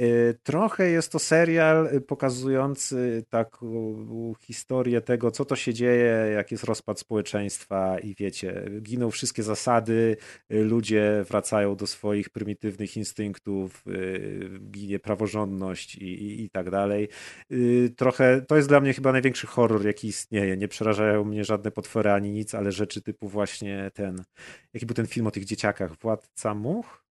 Y, 0.00 0.38
trochę 0.42 0.90
jest 0.90 1.12
to 1.12 1.18
serial 1.18 1.86
y, 1.86 2.00
pokazujący 2.00 3.24
taką 3.28 4.34
historię 4.40 5.00
tego, 5.00 5.30
co 5.30 5.44
to 5.44 5.56
się 5.56 5.74
dzieje, 5.74 6.30
jak 6.34 6.50
jest 6.50 6.64
rozpad 6.64 7.00
społeczeństwa 7.00 7.98
i 7.98 8.14
wiecie, 8.14 8.70
giną 8.82 9.10
wszystkie 9.10 9.42
zasady, 9.42 10.16
y, 10.52 10.64
ludzie 10.64 11.24
wracają 11.28 11.76
do 11.76 11.86
swoich 11.86 12.30
prymitywnych 12.30 12.96
instynktów, 12.96 13.84
ginie 14.70 14.98
praworządność 14.98 15.94
i, 15.94 16.04
i, 16.04 16.44
i 16.44 16.50
tak 16.50 16.70
dalej. 16.70 17.08
Trochę, 17.96 18.42
to 18.42 18.56
jest 18.56 18.68
dla 18.68 18.80
mnie 18.80 18.92
chyba 18.94 19.12
największy 19.12 19.46
horror, 19.46 19.86
jaki 19.86 20.08
istnieje. 20.08 20.56
Nie 20.56 20.68
przerażają 20.68 21.24
mnie 21.24 21.44
żadne 21.44 21.70
potwory 21.70 22.10
ani 22.10 22.30
nic, 22.30 22.54
ale 22.54 22.72
rzeczy 22.72 23.02
typu 23.02 23.28
właśnie 23.28 23.90
ten, 23.94 24.24
jaki 24.74 24.86
był 24.86 24.94
ten 24.94 25.06
film 25.06 25.26
o 25.26 25.30
tych 25.30 25.44
dzieciakach, 25.44 25.96
Władca 25.98 26.54
Much? 26.54 27.03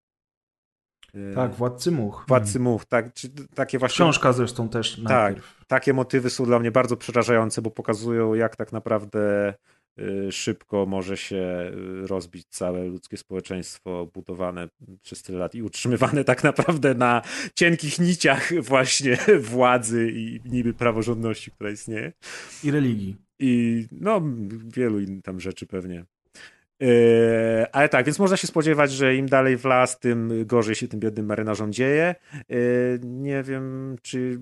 Y, 1.16 1.34
tak, 1.34 1.54
Władcy 1.54 1.90
Much. 1.90 2.24
Władcy 2.28 2.60
Much, 2.60 2.84
tak. 2.84 3.14
Czy 3.14 3.28
takie 3.54 3.78
właśnie... 3.78 3.94
Książka 3.94 4.32
zresztą 4.32 4.68
też 4.68 5.00
Tak, 5.08 5.34
takie 5.66 5.92
motywy 5.92 6.30
są 6.30 6.44
dla 6.44 6.58
mnie 6.58 6.70
bardzo 6.70 6.96
przerażające, 6.96 7.62
bo 7.62 7.70
pokazują 7.70 8.34
jak 8.34 8.56
tak 8.56 8.72
naprawdę 8.72 9.54
y, 10.00 10.32
szybko 10.32 10.86
może 10.86 11.16
się 11.16 11.72
y, 12.04 12.06
rozbić 12.06 12.46
całe 12.48 12.84
ludzkie 12.84 13.16
społeczeństwo 13.16 14.06
budowane 14.14 14.68
przez 15.02 15.22
tyle 15.22 15.38
lat 15.38 15.54
i 15.54 15.62
utrzymywane 15.62 16.24
tak 16.24 16.44
naprawdę 16.44 16.94
na 16.94 17.22
cienkich 17.54 17.98
niciach 17.98 18.52
właśnie 18.62 19.18
władzy 19.52 20.12
i 20.14 20.40
niby 20.44 20.74
praworządności, 20.74 21.50
która 21.50 21.70
istnieje. 21.70 22.12
I 22.64 22.70
religii. 22.70 23.16
I 23.38 23.86
no, 23.92 24.22
wielu 24.66 25.00
innych 25.00 25.22
tam 25.22 25.40
rzeczy 25.40 25.66
pewnie. 25.66 26.04
Yy, 26.82 27.66
ale 27.72 27.88
tak, 27.88 28.06
więc 28.06 28.18
można 28.18 28.36
się 28.36 28.46
spodziewać, 28.46 28.92
że 28.92 29.16
im 29.16 29.26
dalej 29.26 29.56
w 29.56 29.64
las, 29.64 29.98
tym 29.98 30.46
gorzej 30.46 30.74
się 30.74 30.88
tym 30.88 31.00
biednym 31.00 31.26
marynarzom 31.26 31.72
dzieje. 31.72 32.14
Yy, 32.48 33.00
nie 33.02 33.42
wiem, 33.42 33.96
czy. 34.02 34.40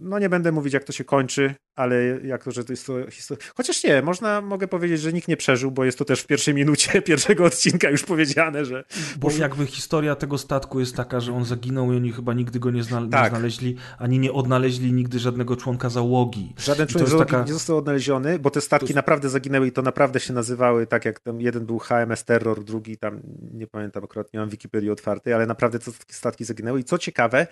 No 0.00 0.18
nie 0.18 0.28
będę 0.28 0.52
mówić, 0.52 0.74
jak 0.74 0.84
to 0.84 0.92
się 0.92 1.04
kończy, 1.04 1.54
ale 1.74 2.04
jak 2.24 2.44
to, 2.44 2.50
że 2.52 2.64
to 2.64 2.72
jest 2.72 2.86
to 2.86 3.10
historia. 3.10 3.44
Chociaż 3.56 3.84
nie, 3.84 4.02
można, 4.02 4.40
mogę 4.40 4.68
powiedzieć, 4.68 5.00
że 5.00 5.12
nikt 5.12 5.28
nie 5.28 5.36
przeżył, 5.36 5.70
bo 5.70 5.84
jest 5.84 5.98
to 5.98 6.04
też 6.04 6.20
w 6.20 6.26
pierwszej 6.26 6.54
minucie 6.54 7.02
pierwszego 7.08 7.44
odcinka 7.44 7.90
już 7.90 8.02
powiedziane, 8.02 8.64
że. 8.64 8.84
Bo 9.18 9.30
jakby 9.30 9.66
historia 9.66 10.14
tego 10.14 10.38
statku 10.38 10.80
jest 10.80 10.96
taka, 10.96 11.20
że 11.20 11.32
on 11.32 11.44
zaginął 11.44 11.92
i 11.92 11.96
oni 11.96 12.12
chyba 12.12 12.34
nigdy 12.34 12.60
go 12.60 12.70
nie, 12.70 12.82
zna... 12.82 13.08
tak. 13.10 13.24
nie 13.24 13.38
znaleźli, 13.38 13.76
ani 13.98 14.18
nie 14.18 14.32
odnaleźli 14.32 14.92
nigdy 14.92 15.18
żadnego 15.18 15.56
członka 15.56 15.88
załogi. 15.88 16.54
Żaden 16.58 16.86
członek 16.86 17.08
załogi 17.08 17.30
taka... 17.30 17.44
nie 17.44 17.52
został 17.52 17.78
odnaleziony, 17.78 18.38
bo 18.38 18.50
te 18.50 18.60
statki 18.60 18.88
to... 18.88 18.94
naprawdę 18.94 19.28
zaginęły 19.28 19.66
i 19.66 19.72
to 19.72 19.82
naprawdę 19.82 20.20
się 20.20 20.32
nazywały 20.32 20.86
tak, 20.86 21.04
jak 21.04 21.20
tam 21.20 21.40
jeden 21.40 21.66
był 21.66 21.78
HMS 21.78 22.24
Terror, 22.24 22.64
drugi 22.64 22.98
tam, 22.98 23.20
nie 23.52 23.66
pamiętam 23.66 24.04
akurat, 24.04 24.32
nie 24.32 24.40
mam 24.40 24.48
Wikipedii 24.48 24.90
otwartej, 24.90 25.32
ale 25.32 25.46
naprawdę 25.46 25.78
te 25.78 25.90
statki 26.08 26.44
zaginęły. 26.44 26.80
I 26.80 26.84
co 26.84 26.98
ciekawe, 26.98 27.46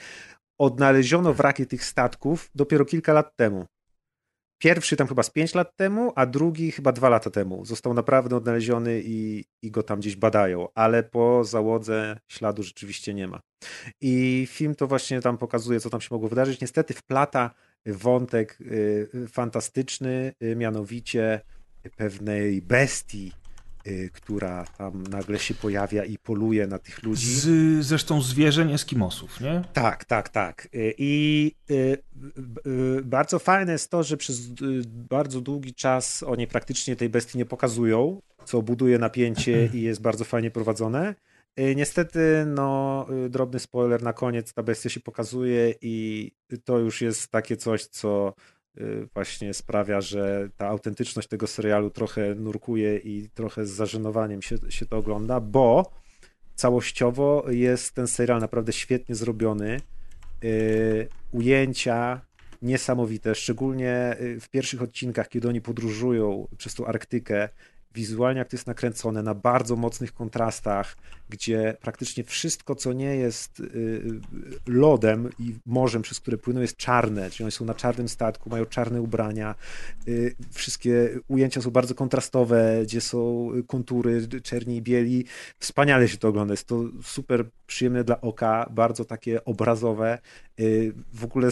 odnaleziono 0.60 1.34
wraki 1.34 1.66
tych 1.66 1.84
statków 1.84 2.50
dopiero 2.54 2.84
kilka 2.84 3.12
lat 3.12 3.36
temu. 3.36 3.66
Pierwszy 4.58 4.96
tam 4.96 5.06
chyba 5.06 5.22
z 5.22 5.30
5 5.30 5.54
lat 5.54 5.76
temu, 5.76 6.12
a 6.16 6.26
drugi 6.26 6.72
chyba 6.72 6.92
2 6.92 7.08
lata 7.08 7.30
temu. 7.30 7.64
Został 7.64 7.94
naprawdę 7.94 8.36
odnaleziony 8.36 9.00
i, 9.04 9.44
i 9.62 9.70
go 9.70 9.82
tam 9.82 10.00
gdzieś 10.00 10.16
badają, 10.16 10.68
ale 10.74 11.02
po 11.02 11.44
załodze 11.44 12.18
śladu 12.28 12.62
rzeczywiście 12.62 13.14
nie 13.14 13.28
ma. 13.28 13.40
I 14.00 14.46
film 14.50 14.74
to 14.74 14.86
właśnie 14.86 15.20
tam 15.20 15.38
pokazuje, 15.38 15.80
co 15.80 15.90
tam 15.90 16.00
się 16.00 16.08
mogło 16.10 16.28
wydarzyć. 16.28 16.60
Niestety 16.60 16.94
wplata 16.94 17.50
wątek 17.86 18.58
y, 18.60 19.08
fantastyczny, 19.28 20.32
y, 20.42 20.56
mianowicie 20.56 21.40
pewnej 21.96 22.62
bestii, 22.62 23.32
która 24.12 24.64
tam 24.78 25.02
nagle 25.02 25.38
się 25.38 25.54
pojawia 25.54 26.04
i 26.04 26.18
poluje 26.18 26.66
na 26.66 26.78
tych 26.78 27.02
ludzi. 27.02 27.26
Z, 27.26 27.86
zresztą 27.86 28.22
zwierzeń 28.22 28.72
Eskimosów, 28.72 29.40
nie? 29.40 29.62
Tak, 29.72 30.04
tak, 30.04 30.28
tak. 30.28 30.68
Y, 30.74 30.94
I 30.98 31.52
y, 31.70 32.02
bardzo 33.04 33.38
fajne 33.38 33.72
jest 33.72 33.90
to, 33.90 34.02
że 34.02 34.16
przez 34.16 34.48
bardzo 34.84 35.40
długi 35.40 35.74
czas 35.74 36.22
oni 36.22 36.46
praktycznie 36.46 36.96
tej 36.96 37.08
bestii 37.08 37.38
nie 37.38 37.46
pokazują, 37.46 38.22
co 38.44 38.62
buduje 38.62 38.98
napięcie 38.98 39.66
i 39.74 39.82
jest 39.82 40.02
bardzo 40.02 40.24
fajnie 40.24 40.50
prowadzone. 40.50 41.14
Niestety, 41.76 42.44
no, 42.46 43.06
drobny 43.30 43.58
spoiler 43.58 44.02
na 44.02 44.12
koniec, 44.12 44.52
ta 44.52 44.62
bestia 44.62 44.88
się 44.88 45.00
pokazuje 45.00 45.74
i 45.80 46.30
to 46.64 46.78
już 46.78 47.00
jest 47.00 47.28
takie 47.28 47.56
coś, 47.56 47.84
co 47.84 48.34
Y, 48.34 48.59
właśnie 49.14 49.54
sprawia, 49.54 50.00
że 50.00 50.48
ta 50.56 50.68
autentyczność 50.68 51.28
tego 51.28 51.46
serialu 51.46 51.90
trochę 51.90 52.34
nurkuje 52.34 52.96
i 52.96 53.28
trochę 53.34 53.66
z 53.66 53.70
zażenowaniem 53.70 54.42
się, 54.42 54.56
się 54.68 54.86
to 54.86 54.96
ogląda, 54.96 55.40
bo 55.40 55.90
całościowo 56.54 57.44
jest 57.48 57.94
ten 57.94 58.06
serial 58.06 58.40
naprawdę 58.40 58.72
świetnie 58.72 59.14
zrobiony. 59.14 59.80
Y, 60.44 61.08
ujęcia 61.32 62.20
niesamowite, 62.62 63.34
szczególnie 63.34 64.16
y, 64.20 64.40
w 64.40 64.48
pierwszych 64.48 64.82
odcinkach, 64.82 65.28
kiedy 65.28 65.48
oni 65.48 65.60
podróżują 65.60 66.48
przez 66.56 66.74
tą 66.74 66.86
Arktykę 66.86 67.48
wizualnie 67.94 68.38
jak 68.38 68.48
to 68.48 68.56
jest 68.56 68.66
nakręcone, 68.66 69.22
na 69.22 69.34
bardzo 69.34 69.76
mocnych 69.76 70.14
kontrastach, 70.14 70.96
gdzie 71.28 71.76
praktycznie 71.80 72.24
wszystko, 72.24 72.74
co 72.74 72.92
nie 72.92 73.16
jest 73.16 73.60
y, 73.60 73.64
y, 73.64 74.20
lodem 74.66 75.28
i 75.38 75.54
morzem, 75.66 76.02
przez 76.02 76.20
które 76.20 76.38
płyną, 76.38 76.60
jest 76.60 76.76
czarne, 76.76 77.30
czyli 77.30 77.44
one 77.44 77.50
są 77.50 77.64
na 77.64 77.74
czarnym 77.74 78.08
statku, 78.08 78.50
mają 78.50 78.66
czarne 78.66 79.02
ubrania, 79.02 79.54
y, 80.08 80.34
wszystkie 80.50 81.20
ujęcia 81.28 81.62
są 81.62 81.70
bardzo 81.70 81.94
kontrastowe, 81.94 82.80
gdzie 82.82 83.00
są 83.00 83.50
kontury 83.66 84.28
czerni 84.42 84.76
i 84.76 84.82
bieli. 84.82 85.24
Wspaniale 85.58 86.08
się 86.08 86.16
to 86.16 86.28
ogląda, 86.28 86.52
jest 86.52 86.66
to 86.66 86.84
super 87.02 87.44
przyjemne 87.66 88.04
dla 88.04 88.20
oka, 88.20 88.70
bardzo 88.70 89.04
takie 89.04 89.44
obrazowe. 89.44 90.18
W 91.12 91.24
ogóle 91.24 91.48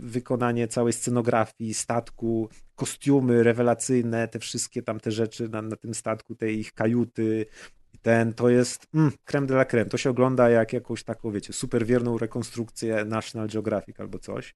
wykonanie 0.00 0.68
całej 0.68 0.92
scenografii, 0.92 1.74
statku, 1.74 2.48
kostiumy 2.82 3.42
rewelacyjne, 3.42 4.28
te 4.28 4.38
wszystkie 4.38 4.82
tam 4.82 5.00
te 5.00 5.10
rzeczy 5.10 5.48
na, 5.48 5.62
na 5.62 5.76
tym 5.76 5.94
statku, 5.94 6.34
te 6.34 6.52
ich 6.52 6.72
kajuty, 6.72 7.46
ten, 8.02 8.34
to 8.34 8.48
jest 8.48 8.86
mm, 8.94 9.12
creme 9.24 9.46
de 9.46 9.54
la 9.54 9.64
creme. 9.64 9.90
To 9.90 9.96
się 9.96 10.10
ogląda 10.10 10.50
jak 10.50 10.72
jakąś 10.72 11.04
taką, 11.04 11.30
wiecie, 11.30 11.52
super 11.52 11.86
wierną 11.86 12.18
rekonstrukcję 12.18 13.04
National 13.04 13.48
Geographic 13.48 14.00
albo 14.00 14.18
coś. 14.18 14.54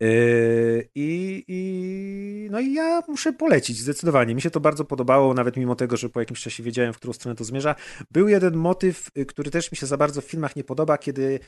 Yy, 0.00 0.88
I, 0.94 1.44
I, 1.48 2.48
no 2.50 2.60
i 2.60 2.72
ja 2.72 3.02
muszę 3.08 3.32
polecić, 3.32 3.78
zdecydowanie. 3.78 4.34
Mi 4.34 4.40
się 4.40 4.50
to 4.50 4.60
bardzo 4.60 4.84
podobało, 4.84 5.34
nawet 5.34 5.56
mimo 5.56 5.74
tego, 5.74 5.96
że 5.96 6.08
po 6.08 6.20
jakimś 6.20 6.40
czasie 6.40 6.62
wiedziałem, 6.62 6.92
w 6.92 6.96
którą 6.96 7.12
stronę 7.12 7.36
to 7.36 7.44
zmierza. 7.44 7.74
Był 8.10 8.28
jeden 8.28 8.56
motyw, 8.56 9.10
y, 9.18 9.26
który 9.26 9.50
też 9.50 9.72
mi 9.72 9.78
się 9.78 9.86
za 9.86 9.96
bardzo 9.96 10.20
w 10.20 10.24
filmach 10.24 10.56
nie 10.56 10.64
podoba, 10.64 10.98
kiedy 10.98 11.40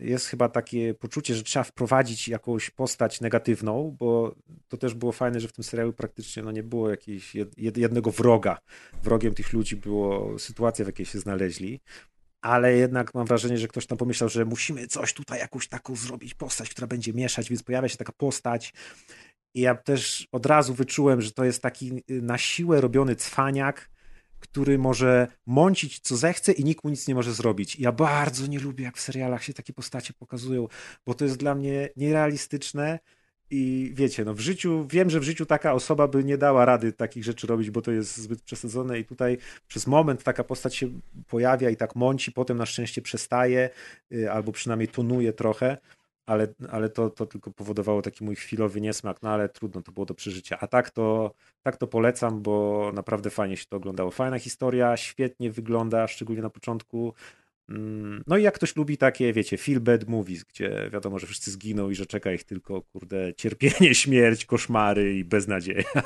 jest 0.00 0.26
chyba 0.26 0.48
takie 0.48 0.94
poczucie, 0.94 1.34
że 1.34 1.42
trzeba 1.42 1.62
wprowadzić 1.64 2.28
jakąś 2.28 2.70
postać 2.70 3.20
negatywną, 3.20 3.96
bo 3.98 4.34
to 4.68 4.76
też 4.76 4.94
było 4.94 5.12
fajne, 5.12 5.40
że 5.40 5.48
w 5.48 5.52
tym 5.52 5.64
serialu 5.64 5.92
praktycznie 5.92 6.42
no, 6.42 6.52
nie 6.52 6.62
było 6.62 6.90
jakiegoś 6.90 7.36
jednego 7.56 8.10
wroga. 8.10 8.58
Wrogiem 9.02 9.34
tych 9.34 9.52
ludzi 9.52 9.76
było 9.76 10.38
sytuacja, 10.38 10.84
w 10.84 10.88
jakiej 10.88 11.06
się 11.06 11.18
znaleźli 11.18 11.80
ale 12.40 12.76
jednak 12.76 13.14
mam 13.14 13.26
wrażenie, 13.26 13.58
że 13.58 13.68
ktoś 13.68 13.86
tam 13.86 13.98
pomyślał, 13.98 14.28
że 14.28 14.44
musimy 14.44 14.86
coś 14.86 15.12
tutaj, 15.12 15.38
jakąś 15.38 15.68
taką 15.68 15.96
zrobić 15.96 16.34
postać, 16.34 16.70
która 16.70 16.86
będzie 16.86 17.12
mieszać, 17.12 17.48
więc 17.48 17.62
pojawia 17.62 17.88
się 17.88 17.96
taka 17.96 18.12
postać. 18.12 18.72
I 19.54 19.60
ja 19.60 19.74
też 19.74 20.28
od 20.32 20.46
razu 20.46 20.74
wyczułem, 20.74 21.20
że 21.20 21.32
to 21.32 21.44
jest 21.44 21.62
taki 21.62 22.02
y, 22.10 22.22
na 22.22 22.38
siłę 22.38 22.80
robiony 22.80 23.16
cwaniak, 23.16 23.90
który 24.40 24.78
może 24.78 25.28
mącić 25.46 26.00
co 26.00 26.16
zechce 26.16 26.52
i 26.52 26.64
nikt 26.64 26.84
mu 26.84 26.90
nic 26.90 27.08
nie 27.08 27.14
może 27.14 27.32
zrobić. 27.32 27.76
Ja 27.78 27.92
bardzo 27.92 28.46
nie 28.46 28.58
lubię, 28.58 28.84
jak 28.84 28.96
w 28.96 29.00
serialach 29.00 29.44
się 29.44 29.54
takie 29.54 29.72
postacie 29.72 30.12
pokazują, 30.12 30.68
bo 31.06 31.14
to 31.14 31.24
jest 31.24 31.36
dla 31.36 31.54
mnie 31.54 31.88
nierealistyczne 31.96 32.98
i 33.50 33.90
wiecie, 33.94 34.24
no 34.24 34.34
w 34.34 34.40
życiu, 34.40 34.86
wiem, 34.90 35.10
że 35.10 35.20
w 35.20 35.22
życiu 35.22 35.46
taka 35.46 35.72
osoba 35.72 36.08
by 36.08 36.24
nie 36.24 36.38
dała 36.38 36.64
rady 36.64 36.92
takich 36.92 37.24
rzeczy 37.24 37.46
robić, 37.46 37.70
bo 37.70 37.82
to 37.82 37.90
jest 37.90 38.16
zbyt 38.16 38.42
przesadzone 38.42 38.98
i 38.98 39.04
tutaj 39.04 39.38
przez 39.68 39.86
moment 39.86 40.22
taka 40.22 40.44
postać 40.44 40.76
się 40.76 40.88
pojawia 41.28 41.70
i 41.70 41.76
tak 41.76 41.96
mąci, 41.96 42.32
potem 42.32 42.56
na 42.56 42.66
szczęście 42.66 43.02
przestaje, 43.02 43.70
y, 44.12 44.30
albo 44.32 44.52
przynajmniej 44.52 44.88
tonuje 44.88 45.32
trochę, 45.32 45.78
ale, 46.26 46.48
ale 46.70 46.88
to, 46.88 47.10
to 47.10 47.26
tylko 47.26 47.50
powodowało 47.50 48.02
taki 48.02 48.24
mój 48.24 48.36
chwilowy 48.36 48.80
niesmak, 48.80 49.22
no 49.22 49.30
ale 49.30 49.48
trudno, 49.48 49.82
to 49.82 49.92
było 49.92 50.06
do 50.06 50.14
przeżycia. 50.14 50.58
A 50.60 50.66
tak 50.66 50.90
to, 50.90 51.32
tak 51.62 51.76
to 51.76 51.86
polecam, 51.86 52.42
bo 52.42 52.90
naprawdę 52.94 53.30
fajnie 53.30 53.56
się 53.56 53.66
to 53.68 53.76
oglądało. 53.76 54.10
Fajna 54.10 54.38
historia, 54.38 54.96
świetnie 54.96 55.50
wygląda, 55.50 56.08
szczególnie 56.08 56.42
na 56.42 56.50
początku. 56.50 57.14
Mm, 57.70 58.22
no 58.26 58.36
i 58.36 58.42
jak 58.42 58.54
ktoś 58.54 58.76
lubi 58.76 58.98
takie, 58.98 59.32
wiecie, 59.32 59.56
feel 59.56 59.80
bad 59.80 60.08
movies, 60.08 60.44
gdzie 60.44 60.90
wiadomo, 60.92 61.18
że 61.18 61.26
wszyscy 61.26 61.50
zginą 61.50 61.90
i 61.90 61.94
że 61.94 62.06
czeka 62.06 62.32
ich 62.32 62.44
tylko, 62.44 62.82
kurde, 62.82 63.34
cierpienie, 63.34 63.94
śmierć, 64.02 64.44
koszmary 64.44 65.14
i 65.14 65.24
beznadzieja. 65.24 66.02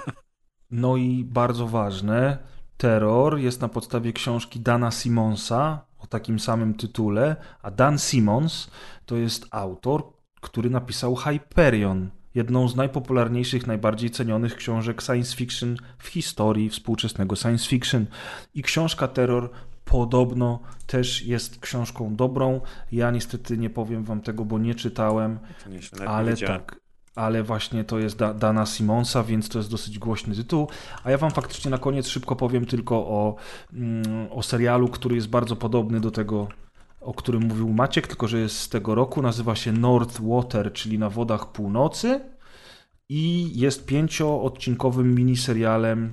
No 0.71 0.97
i 0.97 1.25
bardzo 1.25 1.67
ważne, 1.67 2.39
terror 2.77 3.39
jest 3.39 3.61
na 3.61 3.69
podstawie 3.69 4.13
książki 4.13 4.61
Dana 4.61 4.91
Simonsa, 4.91 5.87
o 5.99 6.07
takim 6.07 6.41
samym 6.41 6.75
tytule, 6.75 7.37
a 7.63 7.71
Dan 7.71 7.99
Simmons 7.99 8.71
to 9.07 9.17
jest 9.17 9.47
autor, 9.51 10.03
który 10.41 10.71
napisał 10.71 11.15
Hyperion, 11.15 12.11
jedną 12.35 12.69
z 12.69 12.77
najpopularniejszych, 12.77 13.67
najbardziej 13.67 14.11
cenionych 14.11 14.57
książek 14.57 15.03
science 15.03 15.37
fiction 15.37 15.77
w 15.99 16.07
historii 16.07 16.71
współczesnego 16.71 17.37
science 17.37 17.69
fiction. 17.69 18.07
I 18.55 18.63
książka 18.63 19.09
Terror 19.09 19.51
podobno 19.85 20.61
też 20.87 21.23
jest 21.23 21.61
książką 21.61 22.17
dobrą. 22.17 22.61
Ja 22.93 23.11
niestety 23.11 23.59
nie 23.59 23.71
powiem 23.71 24.05
wam 24.05 24.21
tego, 24.21 24.45
bo 24.45 24.59
nie 24.59 24.75
czytałem, 24.75 25.39
nieźle, 25.71 26.09
ale 26.09 26.37
tak. 26.37 26.85
Ale 27.15 27.43
właśnie 27.43 27.85
to 27.85 27.99
jest 27.99 28.17
da 28.17 28.35
Dana 28.35 28.67
Simonsa, 28.67 29.23
więc 29.23 29.49
to 29.49 29.59
jest 29.59 29.71
dosyć 29.71 29.99
głośny 29.99 30.35
tytuł. 30.35 30.69
A 31.05 31.11
ja 31.11 31.19
wam 31.19 31.31
faktycznie 31.31 31.71
na 31.71 31.79
koniec 31.79 32.09
szybko 32.09 32.37
powiem 32.37 32.67
tylko 32.67 32.97
o, 32.97 33.37
mm, 33.73 34.29
o 34.31 34.43
serialu, 34.43 34.89
który 34.89 35.17
jest 35.17 35.29
bardzo 35.29 35.57
podobny 35.57 36.01
do 36.01 36.11
tego, 36.11 36.49
o 37.01 37.15
którym 37.15 37.43
mówił 37.43 37.69
Maciek, 37.73 38.07
tylko 38.07 38.29
że 38.29 38.39
jest 38.39 38.59
z 38.59 38.69
tego 38.69 38.95
roku. 38.95 39.23
Nazywa 39.23 39.57
się 39.57 39.73
North 39.73 40.21
Water, 40.21 40.73
czyli 40.73 40.99
na 40.99 41.11
wodach 41.11 41.53
północy. 41.53 42.21
I 43.09 43.53
jest 43.61 43.87
pięcioodcinkowym 43.87 45.15
miniserialem 45.15 46.13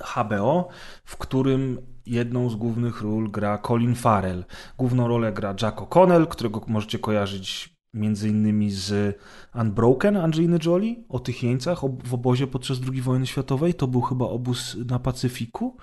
HBO, 0.00 0.68
w 1.04 1.16
którym 1.16 1.91
jedną 2.06 2.50
z 2.50 2.54
głównych 2.56 3.00
ról 3.02 3.30
gra 3.30 3.58
Colin 3.58 3.94
Farrell. 3.94 4.44
Główną 4.78 5.08
rolę 5.08 5.32
gra 5.32 5.54
Jack 5.62 5.78
O'Connell, 5.78 6.26
którego 6.26 6.62
możecie 6.66 6.98
kojarzyć 6.98 7.72
między 7.94 8.28
innymi 8.28 8.70
z 8.70 9.18
Unbroken 9.54 10.16
Angeliny 10.16 10.58
Jolie, 10.66 10.96
o 11.08 11.18
tych 11.18 11.42
jeńcach 11.42 11.80
w 12.04 12.14
obozie 12.14 12.46
podczas 12.46 12.78
II 12.92 13.02
wojny 13.02 13.26
światowej. 13.26 13.74
To 13.74 13.86
był 13.86 14.00
chyba 14.00 14.24
obóz 14.24 14.76
na 14.90 14.98
Pacyfiku. 14.98 15.76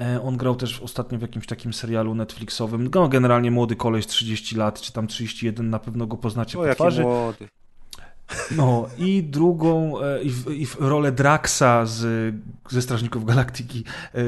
E, 0.00 0.22
On 0.22 0.36
grał 0.36 0.54
też 0.54 0.80
ostatnio 0.80 1.18
w 1.18 1.22
jakimś 1.22 1.46
takim 1.46 1.72
serialu 1.72 2.14
Netflixowym. 2.14 2.90
No, 2.94 3.08
generalnie 3.08 3.50
młody 3.50 3.76
koleś, 3.76 4.06
30 4.06 4.56
lat, 4.56 4.80
czy 4.80 4.92
tam 4.92 5.06
31, 5.06 5.70
na 5.70 5.78
pewno 5.78 6.06
go 6.06 6.16
poznacie 6.16 6.58
O, 6.58 6.60
po 6.60 6.66
jaki 6.66 6.76
twarzy. 6.76 7.02
młody. 7.02 7.48
No 8.56 8.88
i 8.98 9.22
drugą, 9.22 10.00
e, 10.02 10.22
i 10.22 10.30
w, 10.30 10.50
i 10.50 10.66
w 10.66 10.76
rolę 10.80 11.12
Draxa 11.12 11.86
z, 11.86 12.34
ze 12.70 12.82
Strażników 12.82 13.24
Galaktyki 13.24 13.84
e, 14.14 14.20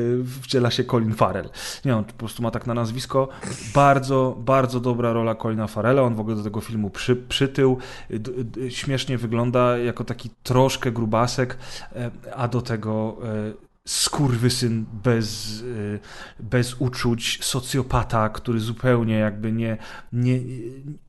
wciela 0.42 0.70
się 0.70 0.84
Colin 0.84 1.14
Farrell. 1.14 1.48
Nie, 1.84 1.96
on 1.96 2.04
po 2.04 2.12
prostu 2.12 2.42
ma 2.42 2.50
tak 2.50 2.66
na 2.66 2.74
nazwisko. 2.74 3.28
Bardzo, 3.74 4.36
bardzo 4.38 4.80
dobra 4.80 5.12
rola 5.12 5.34
Colina 5.34 5.66
Farrella. 5.66 6.02
On 6.02 6.14
w 6.14 6.20
ogóle 6.20 6.36
do 6.36 6.42
tego 6.42 6.60
filmu 6.60 6.90
przy, 6.90 7.16
przytył. 7.16 7.78
D, 8.10 8.18
d, 8.44 8.70
śmiesznie 8.70 9.18
wygląda 9.18 9.78
jako 9.78 10.04
taki 10.04 10.30
troszkę 10.42 10.92
grubasek, 10.92 11.58
e, 11.96 12.10
a 12.36 12.48
do 12.48 12.62
tego 12.62 13.16
e, 13.24 13.63
skurwysyn 13.88 14.84
bez, 15.04 15.60
y, 15.60 15.98
bez 16.40 16.74
uczuć, 16.74 17.38
socjopata, 17.42 18.28
który 18.28 18.60
zupełnie 18.60 19.14
jakby 19.14 19.52
nie, 19.52 19.76
nie, 20.12 20.40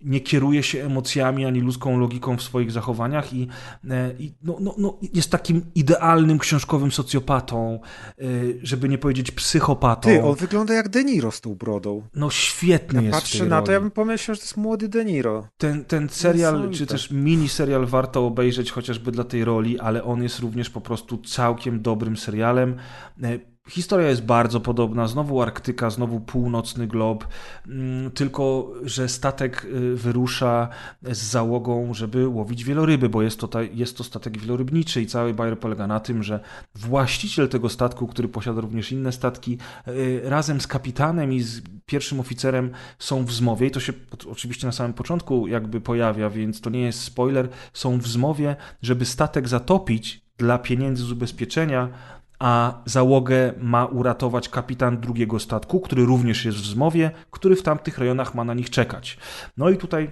nie 0.02 0.20
kieruje 0.20 0.64
się 0.64 0.86
emocjami 0.86 1.46
ani 1.46 1.62
ludzką 1.62 2.00
logiką 2.00 2.38
w 2.38 2.42
swoich 2.42 2.72
zachowaniach 2.72 3.34
i, 3.34 3.48
e, 3.90 4.12
i 4.20 4.34
no, 4.44 4.58
no, 4.60 4.76
no, 4.78 4.98
jest 5.14 5.32
takim 5.32 5.66
idealnym 5.76 6.40
książkowym 6.40 6.92
socjopatą, 6.92 7.80
y, 8.22 8.60
żeby 8.64 8.90
nie 8.90 8.98
powiedzieć 8.98 9.32
psychopatą. 9.32 10.10
Ty, 10.10 10.24
on 10.24 10.36
wygląda 10.36 10.74
jak 10.74 10.90
De 10.90 11.04
Niro 11.04 11.32
z 11.32 11.42
tą 11.42 11.56
brodą. 11.56 12.04
No 12.16 12.30
świetny 12.30 13.00
Ja 13.00 13.08
jest 13.08 13.20
patrzę 13.20 13.46
na 13.46 13.56
roli. 13.56 13.66
to, 13.66 13.72
ja 13.72 13.82
bym 13.82 13.92
pomyślał, 13.92 14.36
że 14.36 14.42
to 14.42 14.46
jest 14.46 14.58
młody 14.58 14.88
De 14.88 15.06
Niro. 15.06 15.48
Ten, 15.58 15.86
ten 15.86 16.10
serial, 16.10 16.70
czy 16.72 16.86
też 16.86 17.12
mini 17.12 17.50
serial 17.50 17.86
warto 17.86 18.26
obejrzeć 18.26 18.72
chociażby 18.72 19.12
dla 19.12 19.24
tej 19.24 19.46
roli, 19.46 19.80
ale 19.80 20.04
on 20.04 20.24
jest 20.24 20.40
również 20.40 20.70
po 20.70 20.82
prostu 20.82 21.18
całkiem 21.18 21.82
dobrym 21.82 22.18
serialem. 22.18 22.65
E, 23.24 23.56
Historia 23.70 24.10
jest 24.10 24.26
bardzo 24.26 24.60
podobna, 24.60 25.08
znowu 25.08 25.42
Arktyka, 25.42 25.90
znowu 25.90 26.20
północny 26.20 26.88
glob, 26.88 27.28
mm, 27.68 28.12
tylko 28.12 28.74
że 28.84 29.10
statek 29.10 29.66
y, 29.66 29.96
wyrusza 29.96 30.70
z 31.04 31.18
załogą, 31.18 31.94
żeby 31.94 32.28
łowić 32.28 32.64
wieloryby, 32.64 33.10
bo 33.10 33.22
jest 33.22 33.40
to, 33.40 33.48
ta, 33.48 33.62
jest 33.64 33.98
to 33.98 34.04
statek 34.04 34.38
wielorybniczy 34.38 35.02
i 35.02 35.08
cały 35.08 35.34
bajer 35.34 35.60
polega 35.60 35.88
na 35.88 36.00
tym, 36.00 36.24
że 36.24 36.40
właściciel 36.76 37.50
tego 37.50 37.70
statku, 37.70 38.08
który 38.08 38.28
posiada 38.28 38.62
również 38.62 38.92
inne 38.92 39.12
statki, 39.12 39.58
y, 39.88 40.22
razem 40.24 40.62
z 40.62 40.68
kapitanem 40.68 41.34
i 41.34 41.42
z 41.42 41.62
pierwszym 41.86 42.20
oficerem 42.20 42.72
są 43.00 43.26
w 43.26 43.32
zmowie. 43.32 43.68
I 43.68 43.72
to 43.72 43.80
się 43.80 43.94
oczywiście 44.32 44.68
na 44.68 44.74
samym 44.74 44.94
początku 44.94 45.48
jakby 45.48 45.82
pojawia, 45.82 46.30
więc 46.30 46.62
to 46.62 46.70
nie 46.70 46.82
jest 46.82 47.02
spoiler, 47.02 47.50
są 47.74 47.98
w 47.98 48.08
zmowie, 48.08 48.56
żeby 48.82 49.06
statek 49.06 49.48
zatopić 49.48 50.26
dla 50.38 50.58
pieniędzy 50.58 51.04
z 51.04 51.12
ubezpieczenia, 51.12 51.90
a 52.46 52.74
załogę 52.86 53.54
ma 53.58 53.86
uratować 53.86 54.50
kapitan 54.50 54.98
drugiego 54.98 55.40
statku, 55.40 55.80
który 55.80 56.06
również 56.06 56.46
jest 56.46 56.58
w 56.58 56.66
zmowie, 56.66 57.12
który 57.32 57.56
w 57.56 57.64
tamtych 57.64 57.98
rejonach 57.98 58.36
ma 58.36 58.44
na 58.44 58.54
nich 58.54 58.70
czekać. 58.70 59.18
No 59.58 59.70
i 59.70 59.78
tutaj 59.78 60.12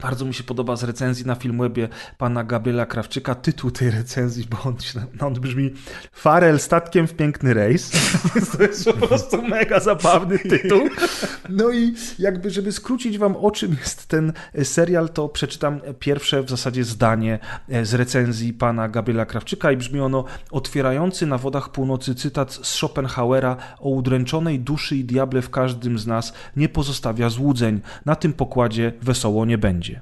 bardzo 0.00 0.24
mi 0.24 0.34
się 0.34 0.44
podoba 0.44 0.76
z 0.76 0.84
recenzji 0.84 1.26
na 1.26 1.34
Filmwebie 1.34 1.88
pana 2.18 2.44
Gabriela 2.44 2.86
Krawczyka 2.86 3.34
tytuł 3.34 3.70
tej 3.70 3.90
recenzji, 3.90 4.46
bo 4.50 4.56
on, 4.64 4.76
no 5.20 5.26
on 5.26 5.34
brzmi 5.34 5.70
Farel 6.12 6.60
statkiem 6.60 7.06
w 7.06 7.14
piękny 7.14 7.54
rejs. 7.54 7.90
to 8.56 8.62
jest 8.62 8.84
po 8.84 8.92
prostu 8.92 9.42
mega 9.42 9.80
zabawny 9.80 10.38
tytuł. 10.38 10.80
No 11.48 11.70
i 11.70 11.94
jakby, 12.18 12.50
żeby 12.50 12.72
skrócić 12.72 13.18
wam 13.18 13.36
o 13.36 13.50
czym 13.50 13.76
jest 13.80 14.06
ten 14.06 14.32
serial, 14.62 15.08
to 15.08 15.28
przeczytam 15.28 15.80
pierwsze 15.98 16.42
w 16.42 16.50
zasadzie 16.50 16.84
zdanie 16.84 17.38
e, 17.68 17.84
z 17.84 17.94
recenzji 17.94 18.52
pana 18.52 18.88
Gabriela 18.88 19.26
Krawczyka 19.26 19.72
i 19.72 19.76
brzmi 19.76 20.00
ono 20.00 20.24
otwierający 20.50 21.26
na 21.26 21.38
wodach 21.38 21.68
północy 21.68 22.14
cytat 22.14 22.52
z 22.52 22.66
Schopenhauera 22.66 23.56
o 23.78 23.88
udręczonej 23.88 24.60
duszy 24.60 24.96
i 24.96 25.04
diable 25.04 25.42
w 25.42 25.50
każdym 25.50 25.98
z 25.98 26.06
nas 26.06 26.32
nie 26.56 26.68
pozostawia 26.68 27.30
złudzeń. 27.30 27.80
Na 28.04 28.16
tym 28.16 28.32
pokładzie 28.32 28.92
wesoło 29.02 29.44
nie 29.44 29.58
będzie. 29.58 29.93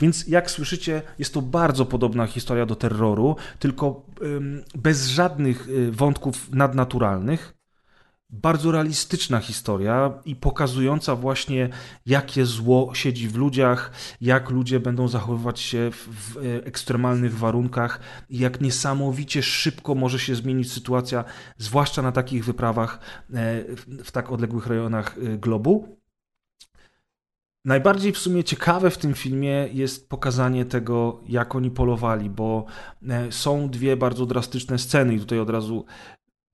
Więc 0.00 0.26
jak 0.28 0.50
słyszycie, 0.50 1.02
jest 1.18 1.34
to 1.34 1.42
bardzo 1.42 1.86
podobna 1.86 2.26
historia 2.26 2.66
do 2.66 2.76
terroru, 2.76 3.36
tylko 3.58 4.06
bez 4.74 5.06
żadnych 5.06 5.68
y, 5.68 5.92
wątków 5.92 6.52
nadnaturalnych. 6.52 7.56
Bardzo 8.30 8.72
realistyczna 8.72 9.40
historia 9.40 10.12
i 10.24 10.36
pokazująca 10.36 11.16
właśnie, 11.16 11.68
jakie 12.06 12.46
zło 12.46 12.90
siedzi 12.94 13.28
w 13.28 13.36
ludziach, 13.36 13.90
jak 14.20 14.50
ludzie 14.50 14.80
będą 14.80 15.08
zachowywać 15.08 15.60
się 15.60 15.90
w, 15.90 16.36
e, 16.36 16.40
ekstremalnych 16.66 17.38
warunkach 17.38 18.00
jak 18.30 18.60
niesamowicie 18.60 19.42
szybko 19.42 19.94
może 19.94 20.18
się 20.18 20.34
zmienić 20.34 20.72
sytuacja, 20.72 21.24
zwłaszcza 21.58 22.02
na 22.02 22.12
takich 22.12 22.44
wyprawach 22.44 22.98
e, 22.98 23.64
w, 23.76 24.04
w 24.04 24.10
tak 24.10 24.32
odległych 24.32 24.66
rejonach 24.66 25.16
e, 25.18 25.38
globu. 25.38 25.96
Najbardziej 27.66 28.12
w 28.12 28.18
sumie 28.18 28.44
ciekawe 28.44 28.90
w 28.90 28.98
tym 28.98 29.14
filmie 29.14 29.68
jest 29.72 30.08
pokazanie 30.08 30.64
tego, 30.64 31.20
jak 31.28 31.54
oni 31.54 31.70
polowali, 31.70 32.30
bo 32.30 32.64
e, 33.08 33.32
są 33.32 33.68
dwie 33.68 33.96
bardzo 33.96 34.26
drastyczne 34.26 34.78
sceny 34.78 35.14
i 35.14 35.20
tutaj 35.20 35.38
od 35.38 35.50
razu 35.50 35.84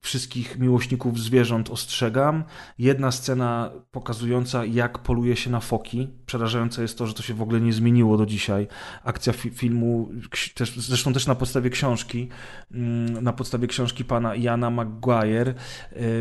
wszystkich 0.02 0.58
miłośników 0.58 1.20
zwierząt 1.20 1.70
ostrzegam. 1.70 2.44
Jedna 2.78 3.10
scena 3.10 3.70
pokazująca, 3.90 4.64
jak 4.64 4.98
poluje 4.98 5.36
się 5.36 5.50
na 5.50 5.60
foki. 5.60 6.08
Przerażające 6.26 6.82
jest 6.82 6.98
to, 6.98 7.06
że 7.06 7.14
to 7.14 7.22
się 7.22 7.34
w 7.34 7.42
ogóle 7.42 7.60
nie 7.60 7.72
zmieniło 7.72 8.16
do 8.16 8.26
dzisiaj. 8.26 8.66
Akcja 9.04 9.32
fi 9.32 9.50
filmu, 9.50 10.08
też, 10.54 10.76
zresztą 10.76 11.12
też 11.12 11.26
na 11.26 11.34
podstawie 11.34 11.70
książki, 11.70 12.28
mm, 12.72 13.24
na 13.24 13.32
podstawie 13.32 13.66
książki 13.66 14.04
pana 14.04 14.34
Jana 14.34 14.70
Maguire, 14.70 15.54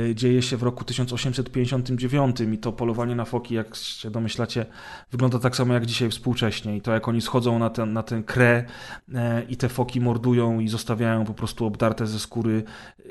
y, 0.10 0.16
dzieje 0.16 0.42
się 0.42 0.58
w 0.58 0.64
roku 0.64 0.84
1859 0.86 2.54
i 2.54 2.58
to 2.58 2.72
polowanie 2.72 3.16
na 3.16 3.26
foki, 3.26 3.56
jak 3.56 3.76
się 3.76 4.12
domyślacie, 4.12 4.66
wygląda 5.12 5.40
tak 5.40 5.56
samo 5.56 5.74
jak 5.74 5.86
dzisiaj 5.86 6.10
współcześnie. 6.10 6.78
I 6.78 6.82
to, 6.82 6.92
jak 6.92 7.08
oni 7.08 7.22
schodzą 7.22 7.60
na 7.60 7.70
ten, 7.70 7.94
na 7.94 8.04
ten 8.04 8.24
krę 8.24 8.66
e, 9.14 9.44
i 9.44 9.58
te 9.58 9.70
foki 9.70 10.02
mordują 10.02 10.60
i 10.60 10.68
zostawiają 10.68 11.26
po 11.26 11.34
prostu 11.34 11.66
obdarte 11.66 12.08
ze 12.08 12.20
skóry 12.20 12.64
e, 13.00 13.04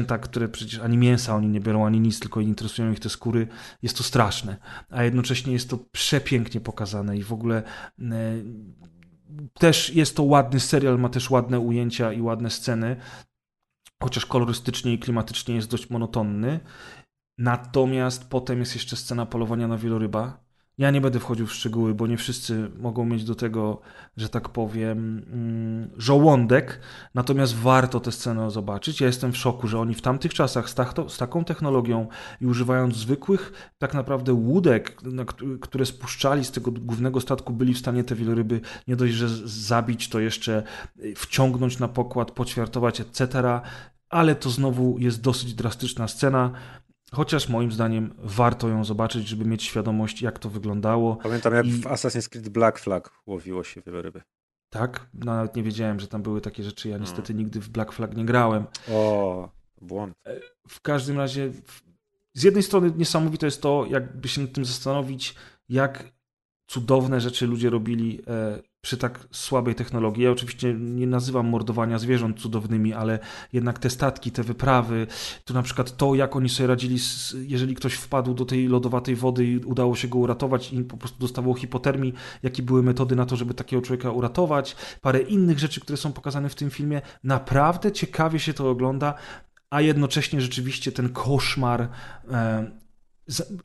zwierzęta, 0.00 0.18
które 0.18 0.48
przecież 0.48 0.80
ani 0.80 0.98
mięsa 0.98 1.36
oni 1.36 1.48
nie 1.48 1.60
biorą, 1.60 1.86
ani 1.86 2.00
nic, 2.00 2.20
tylko 2.20 2.40
interesują 2.40 2.92
ich 2.92 3.00
te 3.00 3.08
skóry, 3.08 3.48
jest 3.82 3.96
to 3.96 4.02
straszne. 4.02 4.56
A 4.90 5.02
jednocześnie 5.02 5.52
jest 5.52 5.70
to 5.70 5.78
przepięknie 5.92 6.60
pokazane 6.60 7.16
i 7.16 7.22
w 7.22 7.32
ogóle 7.32 7.62
e, 8.00 8.04
też 9.54 9.94
jest 9.94 10.16
to 10.16 10.22
ładny 10.22 10.60
serial, 10.60 10.98
ma 10.98 11.08
też 11.08 11.30
ładne 11.30 11.60
ujęcia 11.60 12.12
i 12.12 12.20
ładne 12.20 12.50
sceny, 12.50 12.96
chociaż 14.02 14.26
kolorystycznie 14.26 14.92
i 14.92 14.98
klimatycznie 14.98 15.54
jest 15.54 15.70
dość 15.70 15.90
monotonny. 15.90 16.60
Natomiast 17.38 18.30
potem 18.30 18.58
jest 18.60 18.74
jeszcze 18.74 18.96
scena 18.96 19.26
polowania 19.26 19.68
na 19.68 19.78
wieloryba. 19.78 20.49
Ja 20.80 20.90
nie 20.90 21.00
będę 21.00 21.20
wchodził 21.20 21.46
w 21.46 21.52
szczegóły, 21.52 21.94
bo 21.94 22.06
nie 22.06 22.16
wszyscy 22.16 22.70
mogą 22.78 23.04
mieć 23.04 23.24
do 23.24 23.34
tego, 23.34 23.80
że 24.16 24.28
tak 24.28 24.48
powiem, 24.48 24.98
mm, 25.32 25.90
żołądek. 25.96 26.80
Natomiast 27.14 27.54
warto 27.54 28.00
tę 28.00 28.12
scenę 28.12 28.50
zobaczyć. 28.50 29.00
Ja 29.00 29.06
jestem 29.06 29.32
w 29.32 29.36
szoku, 29.36 29.68
że 29.68 29.78
oni 29.78 29.94
w 29.94 30.02
tamtych 30.02 30.34
czasach 30.34 30.70
z, 30.70 30.74
tak, 30.74 30.94
z 31.08 31.18
taką 31.18 31.44
technologią 31.44 32.08
i 32.40 32.46
używając 32.46 32.96
zwykłych, 32.96 33.72
tak 33.78 33.94
naprawdę 33.94 34.32
łódek, 34.32 35.02
które 35.60 35.86
spuszczali 35.86 36.44
z 36.44 36.50
tego 36.50 36.70
głównego 36.72 37.20
statku, 37.20 37.52
byli 37.52 37.74
w 37.74 37.78
stanie 37.78 38.04
te 38.04 38.14
wieloryby 38.14 38.60
nie 38.88 38.96
dość, 38.96 39.14
że 39.14 39.28
zabić, 39.48 40.08
to 40.08 40.20
jeszcze 40.20 40.62
y, 41.04 41.14
wciągnąć 41.16 41.78
na 41.78 41.88
pokład, 41.88 42.30
poćwiartować, 42.30 43.00
etc. 43.00 43.60
Ale 44.08 44.34
to 44.34 44.50
znowu 44.50 44.98
jest 44.98 45.20
dosyć 45.20 45.54
drastyczna 45.54 46.08
scena. 46.08 46.50
Chociaż 47.12 47.48
moim 47.48 47.72
zdaniem 47.72 48.14
warto 48.18 48.68
ją 48.68 48.84
zobaczyć, 48.84 49.28
żeby 49.28 49.44
mieć 49.44 49.62
świadomość, 49.62 50.22
jak 50.22 50.38
to 50.38 50.50
wyglądało. 50.50 51.16
Pamiętam, 51.16 51.54
jak 51.54 51.66
I- 51.66 51.72
w 51.72 51.84
Assassin's 51.84 52.28
Creed 52.28 52.48
Black 52.48 52.78
Flag 52.78 53.10
łowiło 53.26 53.64
się 53.64 53.80
ryby. 53.86 54.22
Tak, 54.70 55.06
nawet 55.14 55.56
nie 55.56 55.62
wiedziałem, 55.62 56.00
że 56.00 56.08
tam 56.08 56.22
były 56.22 56.40
takie 56.40 56.62
rzeczy. 56.62 56.88
No. 56.88 56.92
Ja 56.94 56.98
niestety 57.00 57.34
nigdy 57.34 57.60
w 57.60 57.68
Black 57.68 57.92
Flag 57.92 58.16
nie 58.16 58.24
grałem. 58.24 58.64
O, 58.90 59.48
błąd. 59.80 60.14
W 60.68 60.80
każdym 60.80 61.18
razie, 61.18 61.52
z 62.34 62.42
jednej 62.42 62.62
strony 62.62 62.92
niesamowite 62.96 63.46
jest 63.46 63.62
to, 63.62 63.86
jakby 63.90 64.28
się 64.28 64.40
nad 64.40 64.52
tym 64.52 64.64
zastanowić, 64.64 65.34
jak 65.68 66.12
cudowne 66.66 67.20
rzeczy 67.20 67.46
ludzie 67.46 67.70
robili 67.70 68.20
e, 68.26 68.62
przy 68.80 68.96
tak 68.96 69.28
słabej 69.30 69.74
technologii. 69.74 70.24
Ja 70.24 70.30
oczywiście 70.30 70.74
nie 70.74 71.06
nazywam 71.06 71.48
mordowania 71.48 71.98
zwierząt 71.98 72.40
cudownymi, 72.40 72.92
ale 72.92 73.18
jednak 73.52 73.78
te 73.78 73.90
statki, 73.90 74.30
te 74.30 74.42
wyprawy, 74.42 75.06
to 75.44 75.54
na 75.54 75.62
przykład 75.62 75.96
to, 75.96 76.14
jak 76.14 76.36
oni 76.36 76.48
sobie 76.48 76.66
radzili, 76.66 76.98
jeżeli 77.46 77.74
ktoś 77.74 77.94
wpadł 77.94 78.34
do 78.34 78.44
tej 78.44 78.68
lodowatej 78.68 79.16
wody 79.16 79.46
i 79.46 79.58
udało 79.58 79.96
się 79.96 80.08
go 80.08 80.18
uratować 80.18 80.72
i 80.72 80.84
po 80.84 80.96
prostu 80.96 81.18
dostawał 81.18 81.54
hipotermii, 81.54 82.14
jakie 82.42 82.62
były 82.62 82.82
metody 82.82 83.16
na 83.16 83.26
to, 83.26 83.36
żeby 83.36 83.54
takiego 83.54 83.82
człowieka 83.82 84.10
uratować, 84.10 84.76
parę 85.00 85.20
innych 85.20 85.58
rzeczy, 85.58 85.80
które 85.80 85.96
są 85.96 86.12
pokazane 86.12 86.48
w 86.48 86.54
tym 86.54 86.70
filmie. 86.70 87.02
Naprawdę 87.24 87.92
ciekawie 87.92 88.38
się 88.38 88.54
to 88.54 88.70
ogląda, 88.70 89.14
a 89.70 89.80
jednocześnie 89.80 90.40
rzeczywiście 90.40 90.92
ten 90.92 91.08
koszmar 91.08 91.88
e, 92.30 92.70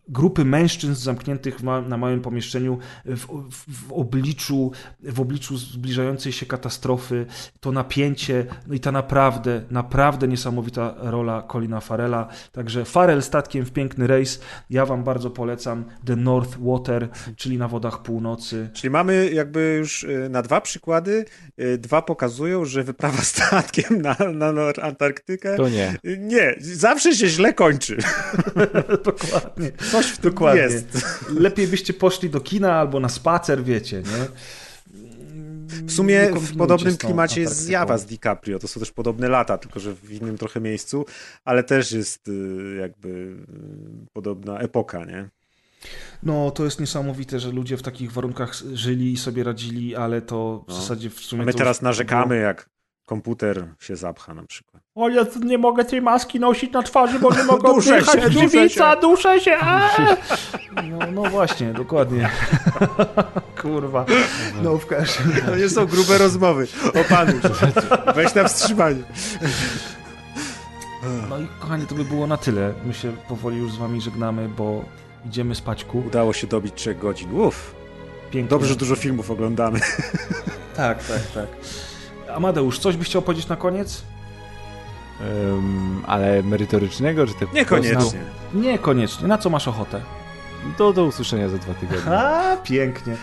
grupy 0.07 0.45
mężczyzn 0.45 0.93
zamkniętych 0.93 1.63
ma, 1.63 1.81
na 1.81 1.97
małym 1.97 2.21
pomieszczeniu 2.21 2.77
w, 3.05 3.25
w, 3.51 3.87
w, 3.87 3.93
obliczu, 3.93 4.71
w 5.03 5.19
obliczu 5.19 5.57
zbliżającej 5.57 6.31
się 6.31 6.45
katastrofy, 6.45 7.25
to 7.59 7.71
napięcie, 7.71 8.45
no 8.67 8.73
i 8.73 8.79
ta 8.79 8.91
naprawdę, 8.91 9.61
naprawdę 9.71 10.27
niesamowita 10.27 10.95
rola 10.97 11.43
Colina 11.51 11.79
Farela. 11.79 12.27
Także 12.51 12.85
Farel 12.85 13.23
statkiem 13.23 13.65
w 13.65 13.71
piękny 13.71 14.07
rejs. 14.07 14.41
Ja 14.69 14.85
wam 14.85 15.03
bardzo 15.03 15.29
polecam 15.29 15.85
The 16.05 16.15
North 16.15 16.57
Water, 16.59 17.09
czyli 17.35 17.57
na 17.57 17.67
wodach 17.67 18.01
północy. 18.01 18.69
Czyli 18.73 18.89
mamy 18.91 19.29
jakby 19.33 19.75
już 19.79 20.03
y, 20.03 20.29
na 20.29 20.41
dwa 20.41 20.61
przykłady, 20.61 21.25
y, 21.59 21.77
dwa 21.77 22.01
pokazują, 22.01 22.65
że 22.65 22.83
wyprawa 22.83 23.21
statkiem 23.21 24.01
na, 24.01 24.15
na, 24.33 24.51
na 24.51 24.61
Antarktykę 24.81 25.57
To 25.57 25.69
nie. 25.69 25.97
y, 26.05 26.17
nie, 26.17 26.55
zawsze 26.59 27.15
się 27.15 27.27
źle 27.27 27.53
kończy. 27.53 27.97
Dokładnie. 29.05 29.54
Coś 29.91 30.05
w 30.05 30.17
tym 30.17 30.31
Dokładnie. 30.31 30.61
jest. 30.61 31.05
Lepiej 31.29 31.67
byście 31.67 31.93
poszli 31.93 32.29
do 32.29 32.41
kina 32.41 32.73
albo 32.73 32.99
na 32.99 33.09
spacer, 33.09 33.63
wiecie, 33.63 33.97
nie? 33.97 34.25
W 35.87 35.91
sumie 35.91 36.29
w 36.33 36.57
podobnym 36.57 36.97
klimacie 36.97 37.41
jest 37.41 37.55
zjawa 37.57 37.97
z 37.97 38.05
DiCaprio. 38.05 38.59
To 38.59 38.67
są 38.67 38.79
też 38.79 38.91
podobne 38.91 39.29
lata, 39.29 39.57
tylko 39.57 39.79
że 39.79 39.93
w 39.95 40.11
innym 40.11 40.37
trochę 40.37 40.61
miejscu, 40.61 41.05
ale 41.45 41.63
też 41.63 41.91
jest 41.91 42.27
y, 42.27 42.77
jakby 42.81 43.09
y, 43.09 43.35
podobna 44.13 44.59
epoka, 44.59 45.05
nie? 45.05 45.29
No, 46.23 46.51
to 46.51 46.65
jest 46.65 46.79
niesamowite, 46.79 47.39
że 47.39 47.51
ludzie 47.51 47.77
w 47.77 47.81
takich 47.81 48.11
warunkach 48.11 48.53
żyli 48.73 49.13
i 49.13 49.17
sobie 49.17 49.43
radzili, 49.43 49.95
ale 49.95 50.21
to 50.21 50.63
w 50.67 50.69
No. 50.69 50.75
zasadzie 50.75 51.09
w 51.09 51.19
sumie. 51.19 51.41
A 51.41 51.45
my 51.45 51.53
teraz 51.53 51.81
narzekamy, 51.81 52.37
jak 52.37 52.69
komputer 53.05 53.67
się 53.79 53.95
zapcha 53.95 54.33
na 54.33 54.43
przykład. 54.43 54.83
O, 54.95 55.09
ja 55.09 55.25
nie 55.43 55.57
mogę 55.57 55.85
tej 55.85 56.01
maski 56.01 56.39
nosić 56.39 56.71
na 56.73 56.83
twarzy, 56.83 57.19
bo 57.19 57.33
nie 57.35 57.43
mogę 57.53 57.73
Duszę 57.73 57.93
oddychać, 57.97 58.23
się, 58.23 58.29
duszę 58.29 58.69
się. 58.69 58.83
duszę 59.01 59.39
się. 59.41 59.57
aaa! 59.57 59.89
No, 60.83 61.11
no 61.11 61.23
właśnie, 61.23 61.73
dokładnie. 61.73 62.29
Kurwa. 63.61 64.05
No 64.63 64.77
w 64.77 64.85
każdym 64.85 65.31
To 65.45 65.55
nie 65.55 65.69
są 65.69 65.85
grube 65.85 66.17
rozmowy. 66.17 66.67
Opanuj 67.05 67.41
się. 67.41 67.49
Weź 68.15 68.35
na 68.35 68.47
wstrzymanie. 68.47 69.03
No 71.29 71.39
i 71.39 71.47
kochani, 71.59 71.85
to 71.87 71.95
by 71.95 72.05
było 72.05 72.27
na 72.27 72.37
tyle. 72.37 72.73
My 72.85 72.93
się 72.93 73.11
powoli 73.27 73.57
już 73.57 73.71
z 73.71 73.77
wami 73.77 74.01
żegnamy, 74.01 74.49
bo 74.49 74.85
idziemy 75.25 75.55
spaćku. 75.55 76.03
Udało 76.07 76.33
się 76.33 76.47
dobić 76.47 76.73
3 76.75 76.95
godzin. 76.95 77.39
Uff. 77.39 77.75
Pięknie. 78.31 78.49
Dobrze, 78.49 78.67
że 78.69 78.75
dużo 78.75 78.95
filmów 78.95 79.31
oglądamy. 79.31 79.79
Tak, 80.75 81.03
tak, 81.03 81.21
tak. 81.33 81.47
Amadeusz, 82.35 82.79
coś 82.79 82.97
byś 82.97 83.07
chciał 83.07 83.21
powiedzieć 83.21 83.47
na 83.47 83.55
koniec? 83.55 84.01
Ym, 85.21 86.03
ale 86.07 86.43
merytorycznego, 86.43 87.27
czy 87.27 87.33
tak 87.33 87.53
Niekoniecznie. 87.53 88.23
Niekoniecznie. 88.53 89.27
Na 89.27 89.37
co 89.37 89.49
masz 89.49 89.67
ochotę? 89.67 90.01
Do, 90.77 90.93
do 90.93 91.05
usłyszenia 91.05 91.49
za 91.49 91.57
dwa 91.57 91.73
tygodnie. 91.73 92.11
A, 92.11 92.57
pięknie. 92.57 93.17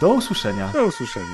Do 0.00 0.08
usłyszenia. 0.08 0.68
Do 0.72 0.84
usłyszenia. 0.84 1.26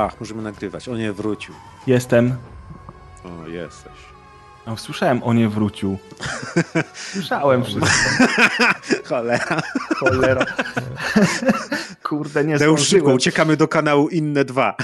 Pach, 0.00 0.20
możemy 0.20 0.42
nagrywać. 0.42 0.88
On 0.88 0.98
nie 0.98 1.12
wrócił. 1.12 1.54
Jestem. 1.86 2.36
O, 3.24 3.48
jesteś. 3.48 3.92
No, 4.66 4.76
słyszałem, 4.76 5.22
o 5.22 5.32
nie 5.32 5.48
wrócił. 5.48 5.98
Słyszałem 7.12 7.64
wszystko. 7.64 7.88
Cholera. 9.08 9.62
Cholera. 9.98 10.46
Kurde, 12.08 12.44
nie 12.44 12.58
Deusz, 12.58 12.88
szybko, 12.88 13.12
uciekamy 13.12 13.56
do 13.56 13.68
kanału 13.68 14.08
Inne 14.08 14.44
2. 14.44 14.76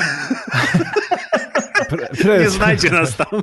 Pre, 1.89 2.09
Nie 2.13 2.19
pre, 2.23 2.51
znajdzie 2.51 2.91
nas 2.91 3.17
tam. 3.17 3.43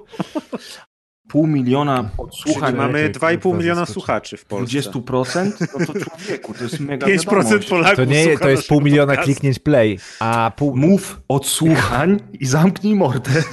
Pół 1.34 1.48
miliona 1.48 2.10
odsłuchań. 2.18 2.76
Mamy 2.76 3.02
jak- 3.02 3.12
2,5 3.12 3.50
jak 3.50 3.60
miliona 3.60 3.86
słuchaczy 3.86 4.38
w 4.38 4.45
Polsce. 4.45 4.80
20%? 4.80 5.52
No 5.80 5.86
to 5.86 5.94
człowieku, 5.94 6.53
to 6.53 6.64
jest 6.64 6.80
mega 6.80 7.08
5% 7.08 7.18
wiadomość. 7.36 7.70
Polaków 7.70 7.95
to 7.95 8.06
nie, 8.06 8.38
to 8.38 8.50
jest 8.50 8.68
pół 8.68 8.82
miliona 8.82 9.06
podcastu. 9.06 9.26
kliknięć 9.32 9.60
play, 9.60 10.00
a 10.20 10.52
pół, 10.56 10.76
Mów 10.76 11.22
odsłuchań 11.28 12.20
i 12.40 12.45
zamknij 12.45 12.95
mordę. 12.95 13.32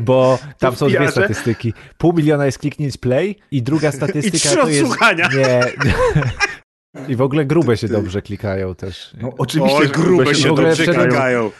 bo 0.00 0.38
tam 0.58 0.76
są 0.76 0.88
dwie 0.88 1.10
statystyki. 1.10 1.72
Pół 1.98 2.12
miliona 2.12 2.46
jest 2.46 2.58
kliknięć 2.58 2.96
play 2.96 3.36
i 3.50 3.62
druga 3.62 3.92
statystyka 3.92 4.38
trzy 4.38 4.56
to 4.56 4.68
jest... 4.68 4.82
odsłuchania. 4.82 5.28
Nie. 5.36 5.60
I 7.08 7.16
w 7.16 7.22
ogóle 7.22 7.44
grube 7.44 7.76
się 7.76 7.88
dobrze 7.88 8.22
klikają 8.22 8.74
też. 8.74 9.10
No, 9.22 9.32
oczywiście, 9.38 9.78
Oj, 9.78 9.88
grube 9.88 10.24
w 10.34 10.36
się 10.36 10.54
dobrze 10.54 10.84
klikają. 10.86 11.50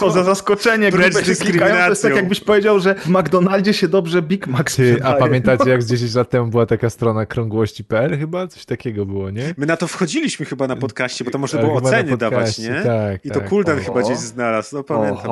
Co 0.00 0.10
za 0.10 0.24
zaskoczenie, 0.24 0.90
grube 0.90 1.24
się 1.24 1.34
klikają. 1.34 1.74
To 1.84 1.88
jest 1.90 2.02
tak 2.02 2.16
jakbyś 2.16 2.40
powiedział, 2.40 2.80
że 2.80 2.94
w 2.94 3.08
McDonaldzie 3.08 3.74
się 3.74 3.88
dobrze 3.88 4.22
Big 4.22 4.46
Mac 4.46 4.76
Ty, 4.76 4.82
a 4.92 4.94
sprzedaje. 4.94 5.18
pamiętacie 5.18 5.70
jak 5.70 5.82
z 5.82 5.86
10 5.86 6.14
lat 6.14 6.30
temu 6.30 6.46
była 6.50 6.66
taka 6.66 6.90
strona 6.90 7.26
krągłości.pl 7.26 8.18
chyba? 8.18 8.46
Coś 8.46 8.64
takiego 8.64 9.06
było, 9.06 9.30
nie? 9.30 9.54
My 9.58 9.66
na 9.66 9.76
to 9.76 9.86
wchodziliśmy 9.88 10.46
chyba 10.46 10.66
na 10.68 10.76
podcaście, 10.76 11.24
bo 11.24 11.30
to 11.30 11.38
można 11.38 11.58
Tak, 11.58 11.66
było 11.68 11.78
oceny 11.80 12.16
dawać, 12.16 12.58
nie? 12.58 12.82
tak, 12.84 13.24
I 13.24 13.30
to 13.30 13.40
tak. 13.40 13.48
Kuldan 13.48 13.76
Oho. 13.78 13.84
chyba 13.86 14.02
gdzieś 14.02 14.18
znalazł. 14.18 14.76
No 14.76 14.82
pamiętam 14.84 15.30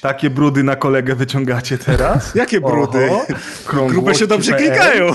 takie 0.00 0.30
brudy 0.30 0.62
na 0.62 0.76
kolegę 0.76 1.14
wyciągacie 1.14 1.78
teraz? 1.78 2.34
Jakie 2.34 2.60
brudy? 2.60 3.08
Grube 3.88 4.14
się 4.14 4.26
dobrze 4.26 4.52
klikają. 4.52 5.06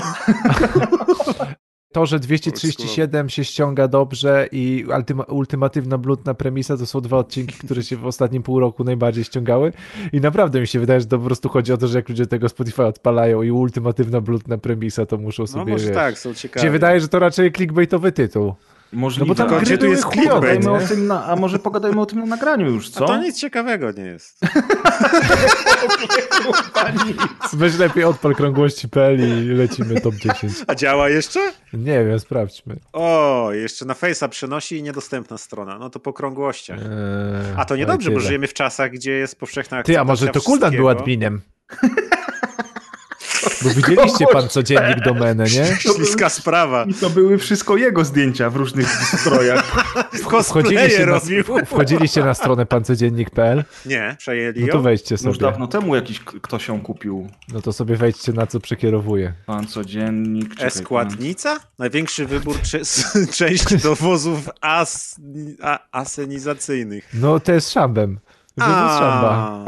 To, 1.94 2.06
że 2.06 2.18
237 2.18 3.28
się 3.28 3.44
ściąga 3.44 3.88
dobrze 3.88 4.48
i 4.52 4.84
ultyma, 4.96 5.24
ultimatywna 5.24 5.98
bludna 5.98 6.34
premisa 6.34 6.76
to 6.76 6.86
są 6.86 7.00
dwa 7.00 7.16
odcinki, 7.18 7.54
które 7.64 7.82
się 7.82 7.96
w 7.96 8.06
ostatnim 8.06 8.42
pół 8.42 8.60
roku 8.60 8.84
najbardziej 8.84 9.24
ściągały 9.24 9.72
i 10.12 10.20
naprawdę 10.20 10.60
mi 10.60 10.66
się 10.66 10.80
wydaje, 10.80 11.00
że 11.00 11.06
to 11.06 11.18
po 11.18 11.24
prostu 11.24 11.48
chodzi 11.48 11.72
o 11.72 11.76
to, 11.76 11.88
że 11.88 11.98
jak 11.98 12.08
ludzie 12.08 12.26
tego 12.26 12.48
Spotify 12.48 12.84
odpalają 12.84 13.42
i 13.42 13.50
ultimatywna 13.50 14.20
bludna 14.20 14.58
premisa, 14.58 15.06
to 15.06 15.16
muszą 15.18 15.42
No 15.42 15.46
sobie, 15.46 15.72
może 15.72 15.86
wiesz, 15.86 15.94
tak, 15.94 16.18
są 16.18 16.34
ciekawe. 16.34 16.66
się 16.66 16.70
wydaje, 16.70 17.00
że 17.00 17.08
to 17.08 17.18
raczej 17.18 17.52
clickbaitowy 17.52 18.12
tytuł. 18.12 18.54
Możliwe. 18.94 19.26
No 19.28 19.34
bo 19.34 19.50
tam 19.50 19.60
gdzie 19.60 19.78
tu 19.78 19.86
jest 19.86 20.04
chujowe, 20.04 20.22
clickbait, 20.22 20.40
pogadajmy 20.64 20.78
nie? 20.78 20.84
o 20.84 20.88
tym 20.88 21.06
na, 21.06 21.24
A 21.26 21.36
może 21.36 21.58
pogadajmy 21.58 22.00
o 22.00 22.06
tym 22.06 22.18
na 22.18 22.26
nagraniu 22.26 22.70
już, 22.70 22.88
A 22.88 22.90
co? 22.90 23.06
to 23.06 23.16
nic 23.16 23.40
ciekawego 23.40 23.90
nie 23.92 24.04
jest. 24.04 24.40
Weź 27.52 27.78
lepiej 27.78 28.04
odpal 28.04 28.34
krągłości.pl 28.34 29.20
i 29.20 29.48
lecimy 29.54 30.00
top 30.00 30.14
10. 30.14 30.52
A 30.66 30.74
działa 30.74 31.08
jeszcze? 31.08 31.40
Nie 31.72 32.04
wiem, 32.04 32.20
sprawdźmy. 32.20 32.76
O, 32.92 33.48
jeszcze 33.52 33.84
na 33.84 33.94
Face'a 33.94 34.28
przenosi 34.28 34.76
i 34.76 34.82
niedostępna 34.82 35.38
strona. 35.38 35.78
No 35.78 35.90
to 35.90 36.00
po 36.00 36.12
krągłościach. 36.12 36.78
Eee, 36.78 36.88
A 37.56 37.64
to 37.64 37.76
niedobrze, 37.76 38.10
bo 38.10 38.20
żyjemy 38.20 38.46
w 38.46 38.54
czasach, 38.54 38.90
gdzie 38.90 39.12
jest 39.12 39.40
powszechna 39.40 39.82
Ty, 39.82 39.98
a 40.00 40.04
może 40.04 40.26
to 40.26 40.30
akceptacja 40.30 40.52
Kuldan 40.52 40.76
był 40.76 40.88
adminem? 40.88 41.40
Bo 43.64 43.70
widzieliście 43.70 44.26
pan 44.32 44.48
codziennik 44.48 45.00
domenę, 45.04 45.44
nie? 45.44 45.76
Śliska 45.94 46.28
sprawa. 46.28 46.84
I 46.84 46.94
to 46.94 47.10
były 47.10 47.38
wszystko 47.38 47.76
jego 47.76 48.04
zdjęcia 48.04 48.50
w 48.50 48.56
różnych 48.56 48.88
strojach. 49.20 49.64
Cosplaye 50.30 50.42
Wchodziliście 50.44 51.06
na, 51.06 51.12
robił. 51.12 51.44
wchodziliście 51.66 52.24
na 52.24 52.34
stronę 52.34 52.66
pancodziennik.pl? 52.66 53.64
Nie, 53.86 54.16
przejęli 54.18 54.60
No 54.60 54.72
to 54.72 54.82
wejdźcie 54.82 55.14
Już 55.14 55.20
sobie. 55.22 55.38
dawno 55.38 55.66
temu 55.66 55.94
jakiś 55.94 56.20
ktoś 56.20 56.68
ją 56.68 56.80
kupił. 56.80 57.28
No 57.52 57.62
to 57.62 57.72
sobie 57.72 57.96
wejdźcie 57.96 58.32
na 58.32 58.46
co 58.46 58.60
przekierowuje. 58.60 59.32
Pan 59.46 59.66
codziennik. 59.66 60.50
E-składnica? 60.62 61.60
Największy 61.78 62.26
wybór 62.26 62.60
cze- 62.62 62.80
części 63.38 63.78
do 63.78 63.94
wozów 63.94 64.50
as, 64.60 65.16
a, 65.62 65.78
asenizacyjnych. 65.92 67.08
No 67.14 67.40
to 67.40 67.52
jest 67.52 67.72
szambem. 67.72 68.18
Szamba. 68.58 69.64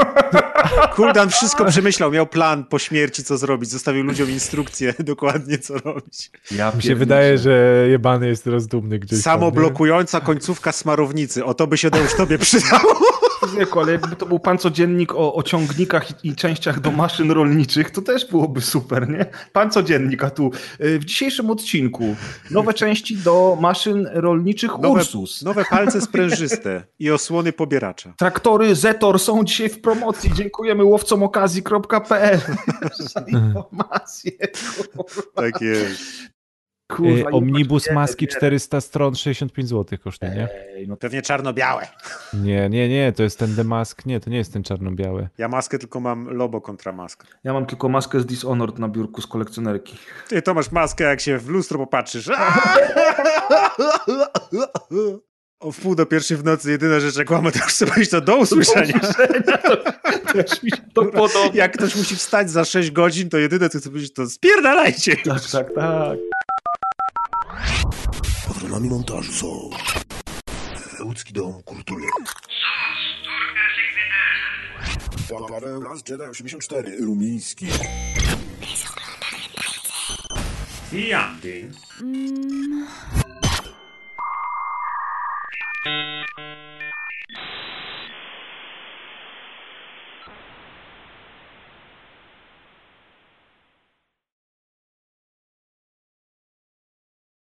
Kuldan 0.95 1.31
wszystko 1.31 1.65
przemyślał, 1.65 2.11
miał 2.11 2.27
plan 2.27 2.65
po 2.65 2.79
śmierci, 2.79 3.25
co 3.25 3.37
zrobić. 3.39 3.71
Zostawił 3.71 4.05
ludziom 4.05 4.31
instrukcję 4.31 4.95
dokładnie, 5.05 5.59
co 5.59 5.79
robić. 5.79 6.31
Ja 6.51 6.73
Mi 6.77 6.83
się 6.83 6.95
wydaje, 6.95 7.39
że 7.39 7.85
jebany 7.89 8.29
jest 8.29 8.47
rozdumny 8.47 8.99
gdzieś? 8.99 9.21
Samoblokująca 9.21 10.21
końcówka 10.21 10.73
smarownicy. 10.73 11.45
O 11.45 11.55
to 11.55 11.67
by 11.67 11.79
się 11.79 11.91
już 12.03 12.15
tobie 12.15 12.39
przydało. 12.39 13.01
Wieku, 13.59 13.81
ale 13.81 13.93
jakby 13.93 14.17
to 14.17 14.27
był 14.27 14.39
pan 14.39 14.59
codziennik 14.59 15.15
o, 15.15 15.35
o 15.35 15.43
ciągnikach 15.43 16.25
i, 16.25 16.29
i 16.29 16.37
częściach 16.37 16.81
do 16.81 16.91
maszyn 16.91 17.31
rolniczych, 17.31 17.91
to 17.91 18.03
też 18.03 18.31
byłoby 18.31 18.61
super, 18.61 19.09
nie? 19.09 19.27
Pan 19.53 19.71
codziennik, 19.71 20.25
a 20.25 20.31
tu 20.31 20.51
y, 20.81 20.99
w 20.99 21.05
dzisiejszym 21.05 21.51
odcinku 21.51 22.17
nowe 22.51 22.75
części 22.75 23.17
do 23.17 23.59
maszyn 23.61 24.09
rolniczych 24.13 24.71
Nowe, 24.71 24.89
Ursus. 24.89 25.43
nowe 25.43 25.65
palce 25.71 26.01
sprężyste 26.01 26.83
i 26.99 27.11
osłony 27.11 27.53
pobieracza. 27.53 28.13
Traktory 28.19 28.75
Zetor 28.75 29.19
są 29.21 29.45
dzisiaj 29.45 29.69
w 29.69 29.81
promocji. 29.81 30.33
Dziękujemy 30.35 30.85
łowcomokazji.pl 30.85 32.41
za 33.15 33.21
informacje. 33.21 34.33
kurwa. 34.97 35.23
Tak 35.35 35.61
jest. 35.61 36.03
Kurwa, 36.89 37.29
Y, 37.31 37.33
Omnibus 37.33 37.91
maski 37.91 38.25
nie, 38.25 38.29
400 38.29 38.81
stron 38.81 39.15
65 39.15 39.69
zł 39.69 39.99
kosztuje, 40.05 40.33
nie? 40.33 40.49
Ej, 40.75 40.89
no 40.89 40.97
Pewnie 40.97 41.23
czarno-białe. 41.23 41.87
Nie, 42.45 42.69
nie, 42.69 42.89
nie, 42.89 43.13
to 43.13 43.23
jest 43.23 43.39
ten 43.39 43.55
demask, 43.55 44.07
nie, 44.07 44.21
to 44.21 44.31
nie 44.31 44.37
jest 44.37 44.53
ten 44.53 44.63
czarno-biały. 44.63 45.29
Ja 45.39 45.49
maskę 45.49 45.79
tylko 45.79 46.01
mam 46.01 46.29
lobo 46.29 46.61
kontra 46.61 46.93
maskę. 46.93 47.27
ja 47.45 47.53
mam 47.53 47.67
tylko 47.67 47.89
maskę 47.89 48.21
z 48.21 48.27
Dishonored 48.27 48.79
na 48.79 48.89
biurku 48.89 49.23
z 49.23 49.27
kolekcjonerki. 49.27 49.97
Ty 50.29 50.43
to 50.43 50.55
masz 50.55 50.71
maskę, 50.71 51.05
jak 51.05 51.21
się 51.21 51.39
w 51.39 51.49
lustro 51.49 51.79
popatrzysz. 51.79 52.31
O 55.61 55.73
wpół 55.73 55.95
do 55.95 56.07
pierwszej 56.07 56.37
w 56.37 56.45
nocy 56.45 56.71
jedyna 56.71 57.01
rzecz, 57.01 57.17
jak 57.17 57.31
łamę, 57.31 57.53
to 57.53 57.59
już 57.59 57.67
chcę 57.69 57.87
iść 58.01 58.11
to 58.11 58.21
do 58.21 58.37
usłyszenia. 58.37 58.95
Mi 60.63 60.71
się 60.71 60.77
to 60.95 61.05
podoba. 61.05 61.51
Jak 61.55 61.73
ktoś 61.77 61.97
musi 61.97 62.17
wstać 62.17 62.51
za 62.51 62.65
6 62.65 62.91
godzin, 62.91 63.29
to 63.31 63.39
jedyne, 63.39 63.69
co 63.69 63.79
chcę 63.79 63.89
powiedzieć, 63.91 64.13
to 64.13 64.27
spierdalajcie. 64.31 65.17
Tak, 65.17 65.41
tak, 65.53 65.75
tak. 65.75 66.19
Profilami 68.67 68.89
montażu 68.89 69.33
są 69.33 69.71
Łódzki 71.05 71.33
Dom 71.33 71.63
Kultury. 71.63 72.05
Paweł 75.49 75.83
Las 75.83 76.03
Jedi 76.09 76.23
84 76.23 76.97
Rumiński. 77.01 77.67
I 80.93 81.13
Andy. 81.13 81.71
Mm. 82.03 82.87